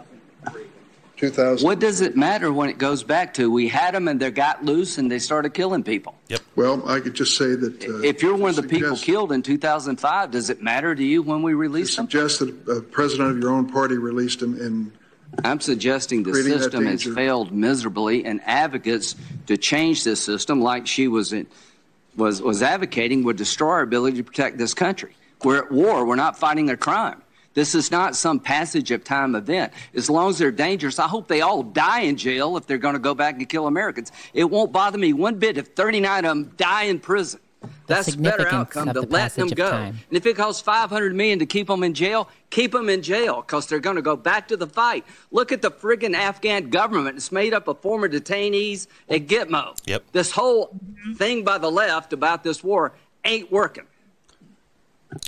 2000. 1.16 1.64
What 1.64 1.78
does 1.78 2.00
it 2.00 2.16
matter 2.16 2.52
when 2.52 2.68
it 2.68 2.78
goes 2.78 3.02
back 3.02 3.34
to? 3.34 3.50
We 3.50 3.68
had 3.68 3.94
them 3.94 4.08
and 4.08 4.20
they 4.20 4.30
got 4.30 4.64
loose 4.64 4.98
and 4.98 5.10
they 5.10 5.18
started 5.18 5.54
killing 5.54 5.82
people. 5.84 6.16
Yep. 6.28 6.40
Well, 6.56 6.88
I 6.88 7.00
could 7.00 7.14
just 7.14 7.36
say 7.36 7.54
that. 7.54 7.84
Uh, 7.84 7.98
If 8.00 8.22
you're 8.22 8.36
one 8.36 8.50
of 8.50 8.56
the 8.56 8.62
people 8.64 8.96
killed 8.96 9.32
in 9.32 9.42
2005, 9.42 10.30
does 10.30 10.50
it 10.50 10.62
matter 10.62 10.94
to 10.94 11.04
you 11.04 11.22
when 11.22 11.42
we 11.42 11.54
release 11.54 11.96
them? 11.96 12.06
suggest 12.10 12.40
that 12.40 12.68
a 12.68 12.80
president 12.80 13.30
of 13.30 13.38
your 13.38 13.50
own 13.50 13.68
party 13.70 13.96
released 13.96 14.42
him 14.42 14.60
in. 14.60 14.92
I'm 15.44 15.60
suggesting 15.60 16.22
the 16.22 16.34
system 16.34 16.86
has 16.86 17.02
failed 17.02 17.50
miserably, 17.50 18.24
and 18.24 18.40
advocates 18.44 19.16
to 19.48 19.56
change 19.56 20.04
this 20.04 20.22
system, 20.22 20.60
like 20.60 20.86
she 20.86 21.08
was 21.08 21.32
in, 21.32 21.48
was 22.16 22.40
was 22.40 22.62
advocating, 22.62 23.24
would 23.24 23.36
destroy 23.36 23.70
our 23.70 23.82
ability 23.82 24.18
to 24.18 24.22
protect 24.22 24.58
this 24.58 24.74
country. 24.74 25.16
We're 25.42 25.58
at 25.64 25.72
war. 25.72 26.06
We're 26.06 26.14
not 26.14 26.38
fighting 26.38 26.70
a 26.70 26.76
crime. 26.76 27.20
This 27.54 27.74
is 27.74 27.90
not 27.90 28.16
some 28.16 28.40
passage 28.40 28.90
of 28.90 29.04
time 29.04 29.34
event. 29.34 29.72
As 29.94 30.10
long 30.10 30.30
as 30.30 30.38
they're 30.38 30.50
dangerous, 30.50 30.98
I 30.98 31.06
hope 31.06 31.28
they 31.28 31.40
all 31.40 31.62
die 31.62 32.00
in 32.00 32.16
jail 32.16 32.56
if 32.56 32.66
they're 32.66 32.78
going 32.78 32.94
to 32.94 33.00
go 33.00 33.14
back 33.14 33.36
and 33.36 33.48
kill 33.48 33.66
Americans. 33.66 34.12
It 34.32 34.44
won't 34.44 34.72
bother 34.72 34.98
me 34.98 35.12
one 35.12 35.38
bit 35.38 35.56
if 35.56 35.68
39 35.68 36.24
of 36.24 36.28
them 36.28 36.52
die 36.56 36.84
in 36.84 36.98
prison. 36.98 37.40
That's 37.86 38.14
a 38.14 38.18
better 38.18 38.48
outcome 38.52 38.88
of 38.88 38.94
to 38.94 39.00
let 39.02 39.34
them 39.34 39.48
go. 39.48 39.70
time. 39.70 39.98
And 40.08 40.16
if 40.16 40.26
it 40.26 40.36
costs 40.36 40.60
500 40.62 41.14
million 41.14 41.38
to 41.38 41.46
keep 41.46 41.66
them 41.66 41.82
in 41.82 41.94
jail, 41.94 42.28
keep 42.50 42.72
them 42.72 42.88
in 42.88 43.02
jail 43.02 43.42
because 43.42 43.66
they're 43.66 43.78
going 43.78 43.96
to 43.96 44.02
go 44.02 44.16
back 44.16 44.48
to 44.48 44.56
the 44.56 44.66
fight. 44.66 45.04
Look 45.30 45.52
at 45.52 45.62
the 45.62 45.70
friggin' 45.70 46.14
Afghan 46.14 46.70
government. 46.70 47.16
It's 47.16 47.32
made 47.32 47.54
up 47.54 47.68
of 47.68 47.80
former 47.80 48.08
detainees 48.08 48.86
at 49.08 49.26
Gitmo. 49.26 49.78
Yep. 49.86 50.04
This 50.12 50.30
whole 50.30 50.78
thing 51.16 51.44
by 51.44 51.58
the 51.58 51.70
left 51.70 52.12
about 52.12 52.42
this 52.44 52.62
war 52.64 52.92
ain't 53.24 53.50
working. 53.50 53.84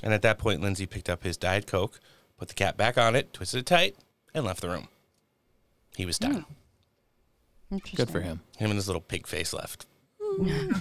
And 0.02 0.12
at 0.12 0.22
that 0.22 0.38
point, 0.38 0.60
Lindsey 0.60 0.86
picked 0.86 1.08
up 1.08 1.22
his 1.22 1.36
Diet 1.36 1.66
Coke, 1.66 2.00
put 2.38 2.48
the 2.48 2.54
cap 2.54 2.76
back 2.76 2.98
on 2.98 3.14
it, 3.14 3.32
twisted 3.32 3.60
it 3.60 3.66
tight, 3.66 3.96
and 4.34 4.44
left 4.44 4.60
the 4.60 4.68
room. 4.68 4.88
He 5.96 6.06
was 6.06 6.18
done. 6.18 6.44
Good 7.94 8.10
for 8.10 8.20
him. 8.20 8.40
Him 8.58 8.70
and 8.70 8.76
his 8.76 8.86
little 8.86 9.00
pig 9.00 9.26
face 9.26 9.52
left. 9.52 9.86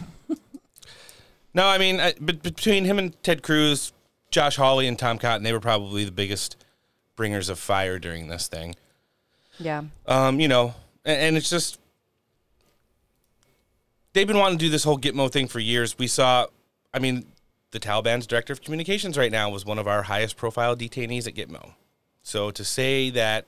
No, 1.56 1.66
I 1.66 1.78
mean, 1.78 2.02
I, 2.02 2.14
but 2.20 2.44
between 2.44 2.84
him 2.84 3.00
and 3.00 3.24
Ted 3.24 3.42
Cruz, 3.42 3.94
Josh 4.30 4.58
Hawley, 4.58 4.88
and 4.88 5.00
Tom 5.00 5.18
Cotton, 5.18 5.44
they 5.44 5.54
were 5.54 5.62
probably 5.62 6.04
the 6.04 6.12
biggest 6.12 6.58
bringers 7.16 7.48
of 7.48 7.58
fire 7.58 7.98
during 7.98 8.28
this 8.28 8.50
thing. 8.50 8.76
Yeah. 9.58 9.84
Um, 10.06 10.42
you 10.42 10.50
know, 10.50 10.76
and, 11.06 11.18
and 11.18 11.38
it's 11.38 11.50
just 11.50 11.80
they've 14.12 14.28
been 14.28 14.38
wanting 14.38 14.58
to 14.58 14.66
do 14.66 14.70
this 14.70 14.84
whole 14.84 14.98
Gitmo 15.00 15.32
thing 15.32 15.48
for 15.48 15.60
years. 15.60 15.98
We 15.98 16.08
saw, 16.08 16.48
I 16.94 17.00
mean, 17.00 17.26
the 17.76 17.80
Taliban's 17.82 18.26
director 18.26 18.54
of 18.54 18.62
communications 18.62 19.18
right 19.18 19.32
now 19.32 19.50
was 19.50 19.66
one 19.66 19.78
of 19.78 19.86
our 19.86 20.04
highest 20.04 20.38
profile 20.38 20.78
detainees 20.78 21.28
at 21.28 21.36
Gitmo. 21.36 21.74
So 22.24 22.50
to 22.50 22.64
say 22.64 23.10
that 23.10 23.46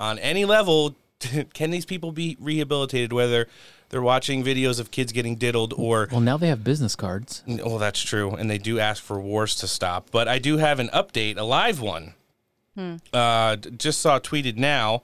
on 0.00 0.18
any 0.18 0.46
level, 0.46 0.96
can 1.52 1.70
these 1.70 1.84
people 1.84 2.10
be 2.10 2.38
rehabilitated, 2.40 3.12
whether 3.12 3.46
they're 3.90 4.00
watching 4.00 4.42
videos 4.42 4.80
of 4.80 4.90
kids 4.90 5.12
getting 5.12 5.36
diddled 5.36 5.74
or 5.76 6.08
Well, 6.10 6.22
now 6.22 6.38
they 6.38 6.48
have 6.48 6.64
business 6.64 6.96
cards. 6.96 7.42
well, 7.46 7.76
that's 7.76 8.00
true, 8.00 8.30
and 8.30 8.48
they 8.48 8.56
do 8.56 8.80
ask 8.80 9.02
for 9.02 9.20
wars 9.20 9.54
to 9.56 9.68
stop. 9.68 10.08
But 10.10 10.26
I 10.26 10.38
do 10.38 10.56
have 10.56 10.78
an 10.80 10.88
update, 10.88 11.36
a 11.36 11.42
live 11.42 11.80
one. 11.80 12.14
Hmm. 12.76 12.96
Uh, 13.12 13.56
just 13.56 14.00
saw 14.00 14.18
tweeted 14.18 14.56
now. 14.56 15.02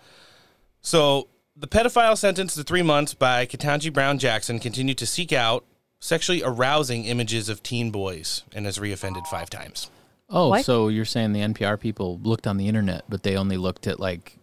So 0.80 1.28
the 1.54 1.66
pedophile 1.66 2.16
sentenced 2.16 2.56
to 2.56 2.64
three 2.64 2.82
months 2.82 3.12
by 3.12 3.44
Ketanji 3.44 3.92
Brown 3.92 4.18
Jackson 4.18 4.58
continued 4.58 4.96
to 4.96 5.06
seek 5.06 5.30
out 5.30 5.64
sexually 6.06 6.40
arousing 6.44 7.04
images 7.04 7.48
of 7.48 7.62
teen 7.62 7.90
boys 7.90 8.44
and 8.54 8.64
has 8.64 8.78
reoffended 8.78 9.26
five 9.26 9.50
times. 9.50 9.90
Oh, 10.30 10.48
What? 10.50 10.64
so 10.64 10.88
you're 10.88 11.04
saying 11.04 11.32
the 11.32 11.40
NPR 11.40 11.78
people 11.80 12.20
looked 12.22 12.46
on 12.46 12.56
the 12.56 12.68
internet, 12.68 13.02
but 13.08 13.22
they 13.24 13.36
only 13.36 13.56
looked 13.56 13.86
at 13.86 13.98
like 13.98 14.38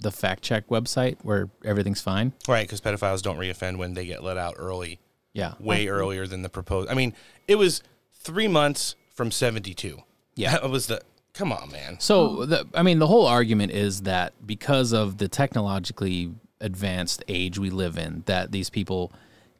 the 0.00 0.10
fact 0.10 0.42
check 0.42 0.68
website 0.68 1.16
where 1.22 1.48
everything's 1.64 2.00
fine? 2.00 2.32
Right, 2.48 2.66
because 2.66 2.80
pedophiles 2.80 3.22
don't 3.22 3.36
reoffend 3.38 3.76
when 3.76 3.94
they 3.94 4.06
get 4.06 4.22
let 4.22 4.36
out 4.38 4.54
early. 4.58 4.98
Yeah. 5.34 5.54
Way 5.60 5.88
earlier 5.88 6.26
than 6.26 6.42
the 6.42 6.48
proposed. 6.48 6.90
I 6.90 6.94
mean, 6.94 7.12
it 7.48 7.56
was 7.56 7.82
three 8.14 8.48
months 8.48 8.94
from 9.12 9.30
72. 9.30 9.98
Yeah. 10.36 10.52
That 10.52 10.70
was 10.70 10.86
the. 10.86 11.00
Come 11.34 11.52
on, 11.52 11.70
man. 11.72 11.98
So, 11.98 12.46
the, 12.46 12.66
I 12.74 12.82
mean, 12.82 13.00
the 13.00 13.08
whole 13.08 13.26
argument 13.26 13.72
is 13.72 14.02
that 14.02 14.32
because 14.46 14.92
of 14.92 15.18
the 15.18 15.26
technologically 15.26 16.32
advanced 16.60 17.24
age 17.26 17.58
we 17.58 17.70
live 17.70 17.98
in, 17.98 18.22
that 18.26 18.52
these 18.52 18.70
people 18.70 19.12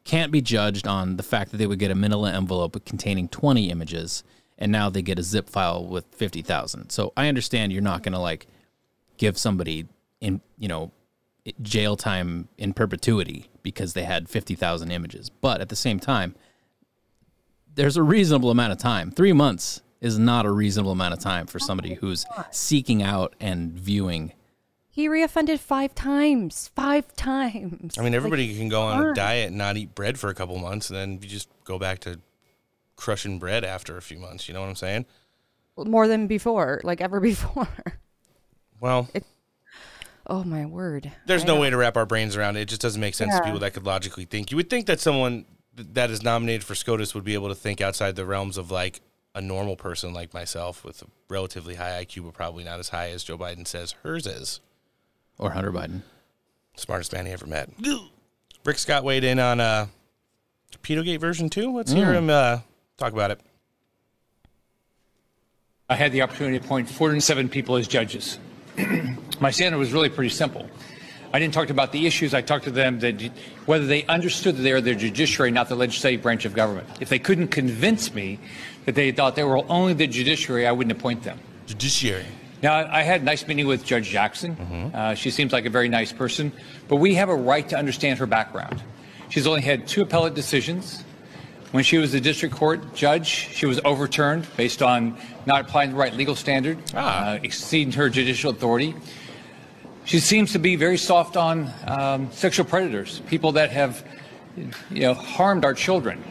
can't 0.05 0.31
be 0.31 0.41
judged 0.41 0.87
on 0.87 1.17
the 1.17 1.23
fact 1.23 1.51
that 1.51 1.57
they 1.57 1.67
would 1.67 1.79
get 1.79 1.91
a 1.91 1.95
manila 1.95 2.31
envelope 2.31 2.83
containing 2.85 3.27
20 3.27 3.69
images 3.69 4.23
and 4.57 4.71
now 4.71 4.89
they 4.89 5.01
get 5.01 5.19
a 5.19 5.23
zip 5.23 5.49
file 5.49 5.85
with 5.85 6.05
50,000. 6.11 6.89
So 6.89 7.11
I 7.17 7.27
understand 7.27 7.73
you're 7.73 7.81
not 7.81 8.03
going 8.03 8.13
to 8.13 8.19
like 8.19 8.47
give 9.17 9.37
somebody 9.37 9.87
in, 10.21 10.41
you 10.57 10.67
know, 10.67 10.91
jail 11.61 11.95
time 11.95 12.47
in 12.57 12.73
perpetuity 12.73 13.49
because 13.63 13.93
they 13.93 14.03
had 14.03 14.29
50,000 14.29 14.91
images. 14.91 15.29
But 15.29 15.61
at 15.61 15.69
the 15.69 15.75
same 15.75 15.99
time, 15.99 16.35
there's 17.73 17.97
a 17.97 18.03
reasonable 18.03 18.49
amount 18.49 18.71
of 18.71 18.77
time. 18.77 19.11
Three 19.11 19.33
months 19.33 19.81
is 20.01 20.17
not 20.17 20.45
a 20.45 20.51
reasonable 20.51 20.91
amount 20.91 21.13
of 21.13 21.19
time 21.19 21.47
for 21.47 21.59
somebody 21.59 21.95
who's 21.95 22.25
seeking 22.51 23.03
out 23.03 23.35
and 23.39 23.73
viewing. 23.73 24.33
He 24.95 25.09
reoffended 25.09 25.59
five 25.59 25.93
times. 25.93 26.71
Five 26.73 27.13
times. 27.17 27.97
I 27.99 28.01
mean, 28.01 28.15
everybody 28.15 28.47
Like, 28.47 28.57
can 28.57 28.69
go 28.69 28.81
on 28.83 29.07
a 29.07 29.13
diet 29.13 29.49
and 29.49 29.57
not 29.57 29.75
eat 29.75 29.93
bread 29.93 30.17
for 30.17 30.29
a 30.29 30.33
couple 30.33 30.57
months, 30.57 30.89
and 30.89 30.95
then 30.97 31.19
you 31.21 31.27
just 31.27 31.49
go 31.65 31.77
back 31.77 31.99
to 31.99 32.21
crushing 32.95 33.37
bread 33.37 33.65
after 33.65 33.97
a 33.97 34.01
few 34.01 34.17
months. 34.17 34.47
You 34.47 34.53
know 34.53 34.61
what 34.61 34.69
I'm 34.69 34.75
saying? 34.77 35.05
More 35.77 36.07
than 36.07 36.27
before, 36.27 36.79
like 36.85 37.01
ever 37.01 37.19
before. 37.31 37.67
Well, 38.79 39.09
Oh 40.27 40.45
my 40.45 40.65
word. 40.65 41.11
there's 41.25 41.43
I 41.43 41.47
no 41.47 41.55
know. 41.55 41.61
way 41.61 41.69
to 41.71 41.75
wrap 41.77 41.97
our 41.97 42.05
brains 42.05 42.37
around 42.37 42.55
it. 42.55 42.61
It 42.61 42.69
just 42.69 42.81
doesn't 42.81 43.01
make 43.01 43.15
sense 43.15 43.35
to 43.35 43.43
people 43.43 43.59
that 43.59 43.73
could 43.73 43.85
logically 43.85 44.23
think. 44.23 44.49
You 44.49 44.55
would 44.55 44.69
think 44.69 44.85
that 44.85 45.01
someone 45.01 45.43
that 45.75 46.09
is 46.09 46.23
nominated 46.23 46.63
for 46.63 46.73
SCOTUS 46.73 47.13
would 47.13 47.25
be 47.25 47.33
able 47.33 47.49
to 47.49 47.55
think 47.55 47.81
outside 47.81 48.15
the 48.15 48.25
realms 48.25 48.57
of 48.57 48.71
like 48.71 49.01
a 49.35 49.41
normal 49.41 49.75
person 49.75 50.13
like 50.13 50.33
myself 50.33 50.85
with 50.85 51.01
a 51.01 51.07
relatively 51.29 51.75
high 51.75 52.05
IQ, 52.05 52.23
but 52.23 52.33
probably 52.33 52.63
not 52.63 52.79
as 52.79 52.87
high 52.89 53.09
as 53.09 53.25
Joe 53.25 53.37
Biden 53.37 53.67
says 53.67 53.91
hers 54.03 54.25
is. 54.25 54.61
Or 55.37 55.51
Hunter 55.51 55.71
Biden. 55.71 56.01
Smartest 56.75 57.13
man 57.13 57.25
he 57.25 57.31
ever 57.31 57.45
met. 57.47 57.69
Rick 58.63 58.77
Scott 58.79 59.03
weighed 59.03 59.23
in 59.23 59.39
on 59.39 59.59
uh, 59.59 59.87
Pedogate 60.81 61.19
version 61.21 61.49
2. 61.49 61.75
Let's 61.75 61.91
hear 61.91 62.07
Mm. 62.07 62.15
him 62.15 62.29
uh, 62.29 62.59
talk 62.97 63.13
about 63.13 63.31
it. 63.31 63.39
I 65.89 65.95
had 65.95 66.11
the 66.11 66.21
opportunity 66.23 66.57
to 66.59 66.65
appoint 66.65 66.89
407 66.89 67.49
people 67.49 67.75
as 67.75 67.87
judges. 67.87 68.39
My 69.39 69.51
standard 69.51 69.77
was 69.77 69.93
really 69.93 70.09
pretty 70.09 70.29
simple. 70.31 70.67
I 71.33 71.39
didn't 71.39 71.53
talk 71.53 71.69
about 71.69 71.91
the 71.91 72.07
issues. 72.07 72.33
I 72.33 72.41
talked 72.41 72.63
to 72.63 72.71
them 72.71 72.99
that 72.99 73.21
whether 73.65 73.85
they 73.85 74.03
understood 74.05 74.55
that 74.57 74.61
they 74.61 74.71
are 74.71 74.81
the 74.81 74.95
judiciary, 74.95 75.51
not 75.51 75.67
the 75.69 75.75
legislative 75.75 76.21
branch 76.21 76.45
of 76.45 76.53
government. 76.53 76.87
If 77.01 77.09
they 77.09 77.19
couldn't 77.19 77.49
convince 77.49 78.13
me 78.13 78.39
that 78.85 78.95
they 78.95 79.11
thought 79.11 79.35
they 79.35 79.43
were 79.43 79.61
only 79.69 79.93
the 79.93 80.07
judiciary, 80.07 80.65
I 80.65 80.71
wouldn't 80.71 80.97
appoint 80.97 81.23
them. 81.23 81.39
Judiciary. 81.67 82.25
Now, 82.65 82.89
I 82.91 83.03
had 83.03 83.21
a 83.21 83.23
nice 83.23 83.45
meeting 83.45 83.67
with 83.67 83.85
Judge 83.85 84.09
Jackson. 84.09 84.57
Uh, 84.91 85.13
she 85.13 85.29
seems 85.29 85.53
like 85.53 85.67
a 85.67 85.69
very 85.69 85.87
nice 85.87 86.11
person, 86.11 86.51
but 86.87 86.95
we 86.95 87.13
have 87.13 87.29
a 87.29 87.35
right 87.35 87.69
to 87.69 87.77
understand 87.77 88.17
her 88.17 88.25
background. 88.25 88.81
She's 89.29 89.45
only 89.45 89.61
had 89.61 89.87
two 89.87 90.01
appellate 90.01 90.33
decisions. 90.33 91.03
When 91.73 91.83
she 91.83 91.99
was 91.99 92.15
a 92.15 92.19
district 92.19 92.55
court 92.55 92.95
judge, 92.95 93.27
she 93.27 93.67
was 93.67 93.79
overturned 93.85 94.47
based 94.57 94.81
on 94.81 95.15
not 95.45 95.61
applying 95.61 95.91
the 95.91 95.95
right 95.95 96.11
legal 96.11 96.35
standard, 96.35 96.79
uh, 96.95 97.37
exceeding 97.43 97.93
her 97.93 98.09
judicial 98.09 98.49
authority. 98.49 98.95
She 100.05 100.17
seems 100.17 100.53
to 100.53 100.59
be 100.59 100.75
very 100.75 100.97
soft 100.97 101.37
on 101.37 101.71
um, 101.85 102.31
sexual 102.31 102.65
predators, 102.65 103.19
people 103.27 103.51
that 103.51 103.69
have, 103.69 104.03
you 104.89 105.01
know, 105.01 105.13
harmed 105.13 105.65
our 105.65 105.75
children. 105.75 106.23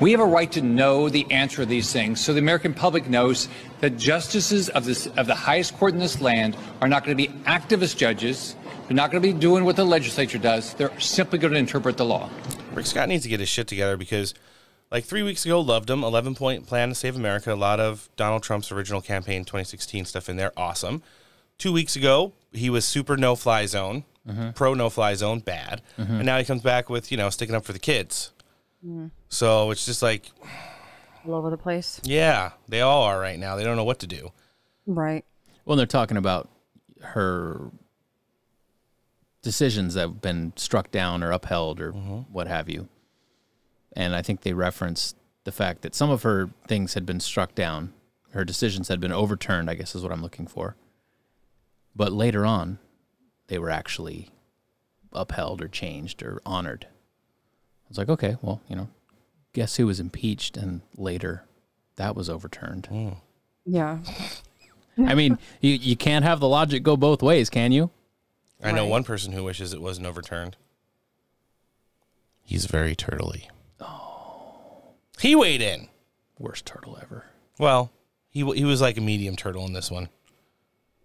We 0.00 0.12
have 0.12 0.20
a 0.20 0.24
right 0.24 0.50
to 0.52 0.62
know 0.62 1.08
the 1.10 1.30
answer 1.30 1.56
to 1.58 1.66
these 1.66 1.92
things 1.92 2.20
so 2.22 2.32
the 2.32 2.38
American 2.38 2.72
public 2.72 3.08
knows 3.08 3.48
that 3.80 3.98
justices 3.98 4.70
of, 4.70 4.86
this, 4.86 5.06
of 5.08 5.26
the 5.26 5.34
highest 5.34 5.76
court 5.76 5.92
in 5.92 6.00
this 6.00 6.20
land 6.22 6.56
are 6.80 6.88
not 6.88 7.04
going 7.04 7.16
to 7.16 7.22
be 7.28 7.32
activist 7.44 7.96
judges. 7.98 8.56
They're 8.88 8.96
not 8.96 9.10
going 9.10 9.22
to 9.22 9.32
be 9.32 9.38
doing 9.38 9.64
what 9.64 9.76
the 9.76 9.84
legislature 9.84 10.38
does. 10.38 10.72
They're 10.74 10.98
simply 10.98 11.38
going 11.38 11.52
to 11.52 11.58
interpret 11.58 11.98
the 11.98 12.06
law. 12.06 12.30
Rick 12.72 12.86
Scott 12.86 13.08
needs 13.10 13.24
to 13.24 13.28
get 13.28 13.40
his 13.40 13.48
shit 13.50 13.68
together 13.68 13.96
because, 13.98 14.32
like 14.90 15.04
three 15.04 15.22
weeks 15.22 15.44
ago, 15.44 15.60
loved 15.60 15.90
him. 15.90 16.02
Eleven 16.02 16.34
point 16.34 16.66
plan 16.66 16.88
to 16.88 16.94
save 16.94 17.14
America. 17.14 17.52
A 17.52 17.54
lot 17.54 17.78
of 17.78 18.08
Donald 18.16 18.42
Trump's 18.42 18.72
original 18.72 19.00
campaign 19.02 19.44
2016 19.44 20.06
stuff 20.06 20.28
in 20.28 20.36
there. 20.36 20.52
Awesome. 20.56 21.02
Two 21.58 21.72
weeks 21.72 21.94
ago, 21.94 22.32
he 22.52 22.70
was 22.70 22.84
super 22.86 23.16
no 23.18 23.36
fly 23.36 23.66
zone. 23.66 24.04
pro 24.54 24.74
no 24.74 24.88
fly 24.88 25.14
zone, 25.14 25.40
bad. 25.40 25.82
Mhm. 25.98 26.08
And 26.10 26.24
now 26.26 26.38
he 26.38 26.44
comes 26.44 26.62
back 26.62 26.88
with, 26.88 27.10
you 27.10 27.18
know, 27.18 27.30
sticking 27.30 27.54
up 27.54 27.64
for 27.64 27.72
the 27.72 27.78
kids. 27.78 28.30
Mm. 28.84 29.10
So 29.28 29.70
it's 29.70 29.84
just 29.86 30.02
like, 30.02 30.30
All 31.26 31.34
over 31.34 31.50
the 31.50 31.58
place. 31.58 32.00
yeah, 32.04 32.52
they 32.68 32.80
all 32.80 33.02
are 33.02 33.18
right 33.20 33.38
now. 33.38 33.56
They 33.56 33.64
don't 33.64 33.76
know 33.76 33.84
what 33.84 33.98
to 34.00 34.06
do. 34.06 34.32
Right. 34.86 35.24
Well, 35.64 35.76
they're 35.76 35.86
talking 35.86 36.16
about 36.16 36.48
her 37.02 37.70
decisions 39.42 39.94
that 39.94 40.00
have 40.02 40.20
been 40.20 40.52
struck 40.56 40.90
down 40.90 41.22
or 41.22 41.30
upheld 41.32 41.80
or 41.80 41.92
what 41.92 42.46
have 42.46 42.68
you. 42.68 42.88
And 43.94 44.14
I 44.14 44.22
think 44.22 44.42
they 44.42 44.52
referenced 44.52 45.16
the 45.44 45.52
fact 45.52 45.82
that 45.82 45.94
some 45.94 46.10
of 46.10 46.22
her 46.22 46.50
things 46.68 46.94
had 46.94 47.06
been 47.06 47.20
struck 47.20 47.54
down, 47.54 47.92
her 48.32 48.44
decisions 48.44 48.88
had 48.88 49.00
been 49.00 49.12
overturned, 49.12 49.70
I 49.70 49.74
guess 49.74 49.94
is 49.94 50.02
what 50.02 50.12
I'm 50.12 50.22
looking 50.22 50.46
for. 50.46 50.76
But 51.96 52.12
later 52.12 52.44
on, 52.46 52.78
they 53.48 53.58
were 53.58 53.70
actually 53.70 54.30
upheld 55.12 55.60
or 55.62 55.68
changed 55.68 56.22
or 56.22 56.40
honored. 56.46 56.86
I 57.90 57.92
was 57.92 57.98
like, 57.98 58.08
okay, 58.08 58.36
well, 58.40 58.60
you 58.68 58.76
know, 58.76 58.88
guess 59.52 59.74
who 59.76 59.86
was 59.86 59.98
impeached 59.98 60.56
and 60.56 60.80
later 60.96 61.42
that 61.96 62.14
was 62.14 62.30
overturned. 62.30 62.88
Yeah. 63.66 63.98
I 64.98 65.14
mean, 65.14 65.38
you, 65.60 65.72
you 65.72 65.96
can't 65.96 66.24
have 66.24 66.38
the 66.38 66.48
logic 66.48 66.84
go 66.84 66.96
both 66.96 67.20
ways, 67.20 67.50
can 67.50 67.72
you? 67.72 67.90
I 68.62 68.70
know 68.70 68.82
Right. 68.82 68.90
one 68.90 69.02
person 69.04 69.32
who 69.32 69.42
wishes 69.42 69.72
it 69.72 69.80
wasn't 69.82 70.06
overturned. 70.06 70.56
He's 72.44 72.66
very 72.66 72.94
turtly. 72.94 73.48
Oh. 73.80 74.82
He 75.20 75.34
weighed 75.34 75.62
in. 75.62 75.88
Worst 76.38 76.66
turtle 76.66 76.98
ever. 77.02 77.24
Well, 77.58 77.90
he 78.30 78.40
he 78.54 78.64
was 78.64 78.80
like 78.80 78.96
a 78.96 79.00
medium 79.02 79.36
turtle 79.36 79.64
in 79.66 79.72
this 79.72 79.90
one. 79.90 80.08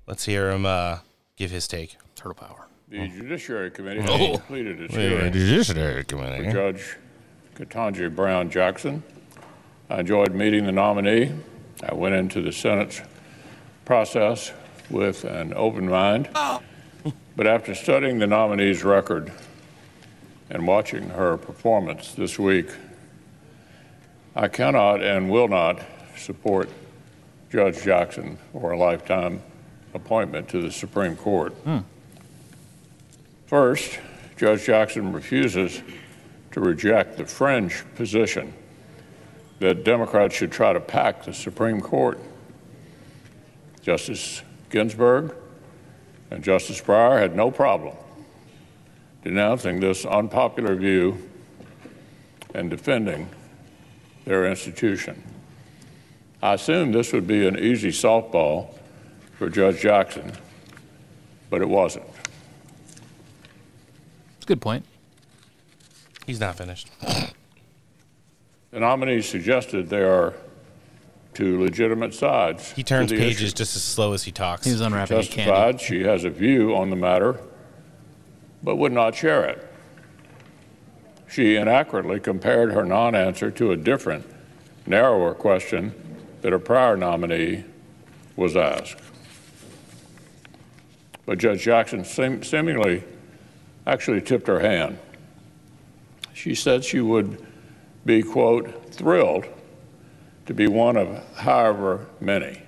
Let's 0.07 0.25
hear 0.25 0.51
him 0.51 0.65
uh, 0.65 0.99
give 1.35 1.51
his 1.51 1.67
take. 1.67 1.97
Turtle 2.15 2.35
power. 2.35 2.67
The 2.89 2.99
oh. 3.01 3.07
Judiciary 3.07 3.71
Committee 3.71 4.01
Oh. 4.07 4.17
has 4.17 4.37
completed 4.37 4.79
its 4.81 4.93
Yeah, 4.93 4.99
hearing 5.09 5.33
Judiciary 5.33 6.03
Committee. 6.03 6.45
for 6.45 6.51
Judge 6.51 6.97
Ketanji 7.55 8.13
Brown 8.15 8.49
Jackson. 8.49 9.03
I 9.89 10.01
enjoyed 10.01 10.33
meeting 10.33 10.65
the 10.65 10.71
nominee. 10.71 11.31
I 11.83 11.93
went 11.93 12.15
into 12.15 12.41
the 12.41 12.51
Senate's 12.51 13.01
process 13.85 14.51
with 14.89 15.23
an 15.23 15.53
open 15.55 15.89
mind. 15.89 16.29
Oh. 16.35 16.61
But 17.35 17.47
after 17.47 17.75
studying 17.75 18.19
the 18.19 18.27
nominee's 18.27 18.83
record 18.83 19.31
and 20.49 20.65
watching 20.67 21.09
her 21.09 21.37
performance 21.37 22.13
this 22.13 22.39
week, 22.39 22.69
I 24.35 24.47
cannot 24.47 25.01
and 25.03 25.29
will 25.29 25.47
not 25.47 25.81
support 26.17 26.69
Judge 27.51 27.81
Jackson 27.83 28.37
for 28.53 28.71
a 28.71 28.77
lifetime 28.77 29.41
appointment 29.93 30.47
to 30.49 30.61
the 30.61 30.71
Supreme 30.71 31.15
Court. 31.15 31.53
Hmm. 31.63 31.79
First, 33.45 33.99
Judge 34.37 34.65
Jackson 34.65 35.13
refuses 35.13 35.81
to 36.51 36.59
reject 36.59 37.17
the 37.17 37.25
fringe 37.25 37.83
position 37.95 38.53
that 39.59 39.83
Democrats 39.83 40.35
should 40.35 40.51
try 40.51 40.73
to 40.73 40.79
pack 40.79 41.23
the 41.23 41.33
Supreme 41.33 41.79
Court. 41.79 42.19
Justice 43.81 44.41
Ginsburg 44.69 45.35
and 46.31 46.43
Justice 46.43 46.81
Breyer 46.81 47.19
had 47.19 47.35
no 47.35 47.51
problem 47.51 47.95
denouncing 49.23 49.79
this 49.79 50.05
unpopular 50.05 50.75
view 50.75 51.29
and 52.53 52.69
defending 52.69 53.29
their 54.25 54.45
institution. 54.45 55.21
I 56.41 56.53
assumed 56.53 56.93
this 56.93 57.13
would 57.13 57.27
be 57.27 57.47
an 57.47 57.57
easy 57.57 57.89
softball 57.89 58.73
for 59.37 59.49
Judge 59.49 59.81
Jackson, 59.81 60.31
but 61.49 61.61
it 61.61 61.69
wasn't. 61.69 62.05
It's 64.45 64.51
a 64.51 64.53
good 64.53 64.61
point. 64.61 64.85
He's 66.27 66.39
not 66.39 66.55
finished. 66.55 66.91
The 67.01 68.79
nominees 68.79 69.27
suggested 69.27 69.89
there 69.89 70.13
are 70.13 70.35
two 71.33 71.59
legitimate 71.63 72.13
sides. 72.13 72.71
He 72.73 72.83
turns 72.83 73.09
to 73.09 73.15
the 73.15 73.21
pages 73.23 73.41
issue. 73.41 73.55
just 73.55 73.75
as 73.75 73.81
slow 73.81 74.13
as 74.13 74.21
he 74.21 74.31
talks. 74.31 74.67
He 74.67 74.71
was 74.71 74.81
unwrapping 74.81 75.17
a 75.17 75.23
candy. 75.23 75.51
Testified 75.51 75.81
she 75.81 76.03
has 76.03 76.25
a 76.25 76.29
view 76.29 76.75
on 76.75 76.91
the 76.91 76.95
matter, 76.95 77.39
but 78.61 78.75
would 78.75 78.91
not 78.91 79.15
share 79.15 79.45
it. 79.45 79.67
She 81.27 81.55
inaccurately 81.55 82.19
compared 82.19 82.71
her 82.71 82.85
non 82.85 83.15
answer 83.15 83.49
to 83.49 83.71
a 83.71 83.75
different, 83.75 84.27
narrower 84.85 85.33
question 85.33 85.91
that 86.43 86.53
a 86.53 86.59
prior 86.59 86.95
nominee 86.95 87.63
was 88.35 88.55
asked. 88.55 88.97
But 91.25 91.39
Judge 91.39 91.63
Jackson 91.63 92.05
seem- 92.05 92.43
seemingly 92.43 93.03
actually 93.85 94.21
tipped 94.21 94.47
her 94.47 94.59
hand. 94.59 94.97
She 96.33 96.55
said 96.55 96.83
she 96.83 97.01
would 97.01 97.43
be, 98.05 98.21
quote, 98.21 98.93
thrilled 98.93 99.45
to 100.45 100.53
be 100.53 100.67
one 100.67 100.97
of 100.97 101.35
however 101.35 102.05
many, 102.19 102.61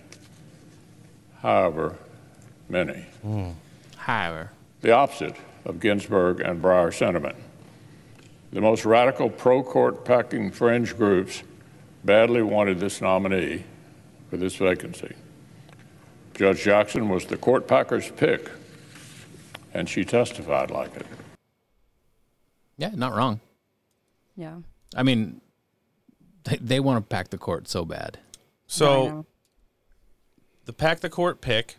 however 1.41 1.95
many. 2.69 3.05
Hmm. 3.21 3.51
However. 3.97 4.51
The 4.81 4.91
opposite 4.91 5.35
of 5.65 5.79
Ginsburg 5.79 6.39
and 6.39 6.61
Breyer 6.61 6.93
sentiment. 6.93 7.35
The 8.51 8.61
most 8.61 8.85
radical 8.85 9.29
pro 9.29 9.61
court 9.61 10.05
packing 10.05 10.51
fringe 10.51 10.95
groups 10.95 11.43
badly 12.03 12.41
wanted 12.41 12.79
this 12.79 13.01
nominee 13.01 13.63
for 14.29 14.37
this 14.37 14.55
vacancy. 14.55 15.13
Judge 16.33 16.63
Jackson 16.63 17.09
was 17.09 17.25
the 17.25 17.37
court 17.37 17.67
packer's 17.67 18.09
pick, 18.09 18.49
and 19.77 19.87
she 19.87 20.03
testified 20.03 20.71
like 20.71 20.95
it. 20.95 21.05
Yeah, 22.77 22.91
not 22.93 23.15
wrong. 23.15 23.39
Yeah. 24.35 24.57
I 24.95 25.03
mean, 25.03 25.39
they, 26.45 26.57
they 26.57 26.79
want 26.79 27.03
to 27.03 27.07
pack 27.07 27.29
the 27.29 27.37
court 27.37 27.67
so 27.67 27.85
bad. 27.85 28.17
So, 28.65 29.25
the 30.65 30.73
pack 30.73 30.99
the 30.99 31.09
court 31.09 31.41
pick 31.41 31.77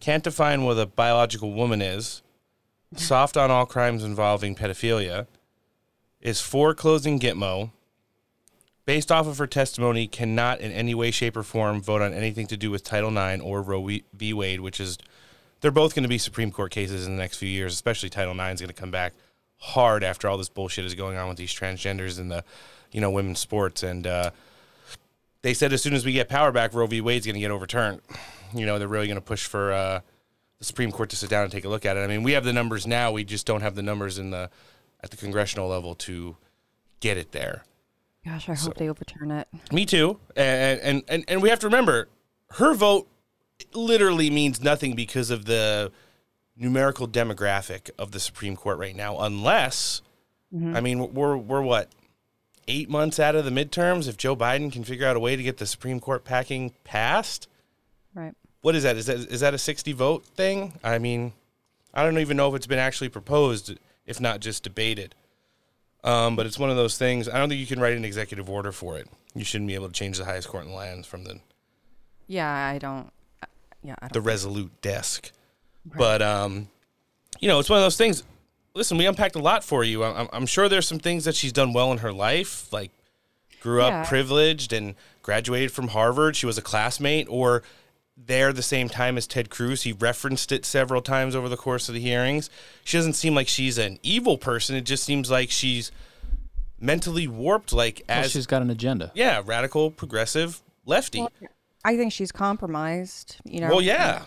can't 0.00 0.24
define 0.24 0.64
what 0.64 0.78
a 0.78 0.86
biological 0.86 1.52
woman 1.52 1.82
is, 1.82 2.22
soft 2.96 3.36
on 3.36 3.50
all 3.50 3.66
crimes 3.66 4.02
involving 4.02 4.54
pedophilia, 4.54 5.26
is 6.20 6.40
for 6.40 6.74
closing 6.74 7.20
Gitmo, 7.20 7.72
based 8.86 9.12
off 9.12 9.26
of 9.26 9.36
her 9.36 9.46
testimony, 9.46 10.06
cannot 10.06 10.60
in 10.60 10.72
any 10.72 10.94
way, 10.94 11.10
shape, 11.10 11.36
or 11.36 11.42
form 11.42 11.82
vote 11.82 12.00
on 12.00 12.14
anything 12.14 12.46
to 12.46 12.56
do 12.56 12.70
with 12.70 12.82
Title 12.82 13.16
IX 13.16 13.42
or 13.42 13.60
Roe 13.60 13.86
v. 14.14 14.32
Wade, 14.32 14.60
which 14.60 14.80
is, 14.80 14.98
they're 15.62 15.70
both 15.70 15.94
going 15.94 16.02
to 16.02 16.08
be 16.08 16.18
Supreme 16.18 16.52
Court 16.52 16.70
cases 16.70 17.06
in 17.06 17.16
the 17.16 17.22
next 17.22 17.38
few 17.38 17.48
years, 17.48 17.72
especially 17.72 18.10
Title 18.10 18.34
IX 18.34 18.52
is 18.54 18.60
going 18.60 18.68
to 18.68 18.74
come 18.74 18.90
back 18.90 19.14
hard 19.58 20.04
after 20.04 20.28
all 20.28 20.36
this 20.36 20.50
bullshit 20.50 20.84
is 20.84 20.94
going 20.94 21.16
on 21.16 21.28
with 21.28 21.38
these 21.38 21.54
transgenders 21.54 22.18
and 22.18 22.30
the, 22.30 22.44
you 22.90 23.00
know, 23.00 23.10
women's 23.10 23.38
sports. 23.38 23.82
And, 23.82 24.06
uh, 24.06 24.32
they 25.42 25.54
said 25.54 25.72
as 25.72 25.82
soon 25.82 25.94
as 25.94 26.04
we 26.04 26.12
get 26.12 26.28
power 26.28 26.52
back, 26.52 26.72
Roe 26.72 26.86
v. 26.86 27.00
Wade's 27.00 27.26
going 27.26 27.34
to 27.34 27.40
get 27.40 27.50
overturned. 27.50 28.00
You 28.54 28.64
know, 28.64 28.78
they're 28.78 28.88
really 28.88 29.06
going 29.06 29.16
to 29.16 29.20
push 29.20 29.46
for 29.46 29.72
uh, 29.72 30.00
the 30.58 30.64
Supreme 30.64 30.92
Court 30.92 31.10
to 31.10 31.16
sit 31.16 31.28
down 31.28 31.42
and 31.42 31.52
take 31.52 31.64
a 31.64 31.68
look 31.68 31.84
at 31.84 31.96
it. 31.96 32.00
I 32.00 32.06
mean, 32.06 32.22
we 32.22 32.32
have 32.32 32.44
the 32.44 32.52
numbers 32.52 32.86
now. 32.86 33.12
We 33.12 33.24
just 33.24 33.46
don't 33.46 33.60
have 33.60 33.74
the 33.74 33.82
numbers 33.82 34.18
in 34.18 34.30
the 34.30 34.50
at 35.02 35.10
the 35.10 35.16
congressional 35.16 35.68
level 35.68 35.96
to 35.96 36.36
get 37.00 37.16
it 37.16 37.32
there. 37.32 37.64
Gosh, 38.24 38.48
I 38.48 38.54
hope 38.54 38.76
they 38.76 38.88
overturn 38.88 39.32
it. 39.32 39.48
Me 39.72 39.84
too. 39.84 40.20
And 40.36 40.80
and 40.80 41.02
and, 41.08 41.24
and 41.26 41.42
we 41.42 41.48
have 41.48 41.58
to 41.60 41.66
remember, 41.66 42.08
her 42.52 42.74
vote 42.74 43.08
literally 43.72 44.30
means 44.30 44.62
nothing 44.62 44.94
because 44.94 45.30
of 45.30 45.44
the 45.46 45.92
numerical 46.56 47.08
demographic 47.08 47.90
of 47.98 48.12
the 48.12 48.20
Supreme 48.20 48.56
Court 48.56 48.78
right 48.78 48.94
now. 48.96 49.18
Unless, 49.18 50.02
Mhm. 50.54 50.76
I 50.76 50.80
mean, 50.80 51.12
we're 51.14 51.36
we're 51.36 51.62
what 51.62 51.88
eight 52.68 52.88
months 52.88 53.18
out 53.18 53.34
of 53.34 53.44
the 53.44 53.50
midterms. 53.50 54.06
If 54.06 54.16
Joe 54.16 54.36
Biden 54.36 54.70
can 54.72 54.84
figure 54.84 55.06
out 55.06 55.16
a 55.16 55.20
way 55.20 55.34
to 55.36 55.42
get 55.42 55.56
the 55.58 55.66
Supreme 55.66 55.98
Court 56.00 56.24
packing 56.24 56.74
passed, 56.84 57.48
Right. 58.14 58.34
what 58.60 58.74
is 58.74 58.82
that? 58.84 58.96
Is 58.96 59.06
that 59.06 59.16
is 59.18 59.40
that 59.40 59.54
a 59.54 59.58
sixty 59.58 59.92
vote 59.92 60.24
thing? 60.26 60.78
I 60.84 60.98
mean, 60.98 61.32
I 61.94 62.04
don't 62.04 62.18
even 62.18 62.36
know 62.36 62.48
if 62.50 62.54
it's 62.54 62.66
been 62.66 62.78
actually 62.78 63.08
proposed, 63.08 63.72
if 64.06 64.20
not 64.20 64.40
just 64.40 64.62
debated. 64.62 65.14
Um, 66.04 66.34
but 66.36 66.46
it's 66.46 66.58
one 66.58 66.68
of 66.70 66.76
those 66.76 66.98
things. 66.98 67.28
I 67.28 67.38
don't 67.38 67.48
think 67.48 67.60
you 67.60 67.66
can 67.66 67.78
write 67.80 67.96
an 67.96 68.04
executive 68.04 68.50
order 68.50 68.72
for 68.72 68.98
it. 68.98 69.08
You 69.34 69.44
shouldn't 69.44 69.68
be 69.68 69.74
able 69.74 69.86
to 69.86 69.92
change 69.92 70.18
the 70.18 70.24
highest 70.24 70.48
court 70.48 70.64
in 70.64 70.70
the 70.70 70.76
land 70.76 71.06
from 71.06 71.24
the 71.24 71.38
Yeah, 72.26 72.50
I 72.52 72.78
don't. 72.78 73.12
Yeah, 73.82 73.94
I 74.00 74.06
don't. 74.06 74.12
the 74.12 74.20
resolute 74.20 74.80
desk. 74.82 75.32
But 75.84 76.22
um, 76.22 76.68
you 77.40 77.48
know, 77.48 77.58
it's 77.58 77.68
one 77.70 77.78
of 77.78 77.84
those 77.84 77.96
things. 77.96 78.22
Listen, 78.74 78.96
we 78.96 79.06
unpacked 79.06 79.34
a 79.34 79.40
lot 79.40 79.62
for 79.64 79.84
you. 79.84 80.02
I'm, 80.04 80.28
I'm 80.32 80.46
sure 80.46 80.68
there's 80.68 80.86
some 80.88 80.98
things 80.98 81.24
that 81.24 81.34
she's 81.34 81.52
done 81.52 81.72
well 81.72 81.92
in 81.92 81.98
her 81.98 82.12
life, 82.12 82.72
like 82.72 82.90
grew 83.60 83.82
up 83.82 84.06
privileged 84.08 84.72
and 84.72 84.94
graduated 85.22 85.70
from 85.72 85.88
Harvard. 85.88 86.34
She 86.36 86.46
was 86.46 86.58
a 86.58 86.62
classmate 86.62 87.26
or 87.28 87.62
there 88.16 88.52
the 88.52 88.62
same 88.62 88.88
time 88.88 89.16
as 89.16 89.26
Ted 89.26 89.50
Cruz. 89.50 89.82
He 89.82 89.92
referenced 89.92 90.52
it 90.52 90.64
several 90.64 91.02
times 91.02 91.34
over 91.34 91.48
the 91.48 91.56
course 91.56 91.88
of 91.88 91.94
the 91.94 92.00
hearings. 92.00 92.48
She 92.84 92.96
doesn't 92.96 93.12
seem 93.14 93.34
like 93.34 93.48
she's 93.48 93.78
an 93.78 93.98
evil 94.02 94.38
person. 94.38 94.74
It 94.76 94.82
just 94.84 95.04
seems 95.04 95.30
like 95.30 95.50
she's 95.50 95.90
mentally 96.80 97.26
warped, 97.28 97.72
like 97.72 98.02
Well, 98.08 98.18
as 98.24 98.32
she's 98.32 98.46
got 98.46 98.62
an 98.62 98.70
agenda. 98.70 99.10
yeah, 99.14 99.42
radical, 99.44 99.90
progressive, 99.90 100.60
lefty. 100.86 101.26
I 101.84 101.96
think 101.96 102.12
she's 102.12 102.32
compromised. 102.32 103.36
You 103.44 103.60
know. 103.60 103.68
Well, 103.68 103.82
yeah. 103.82 104.24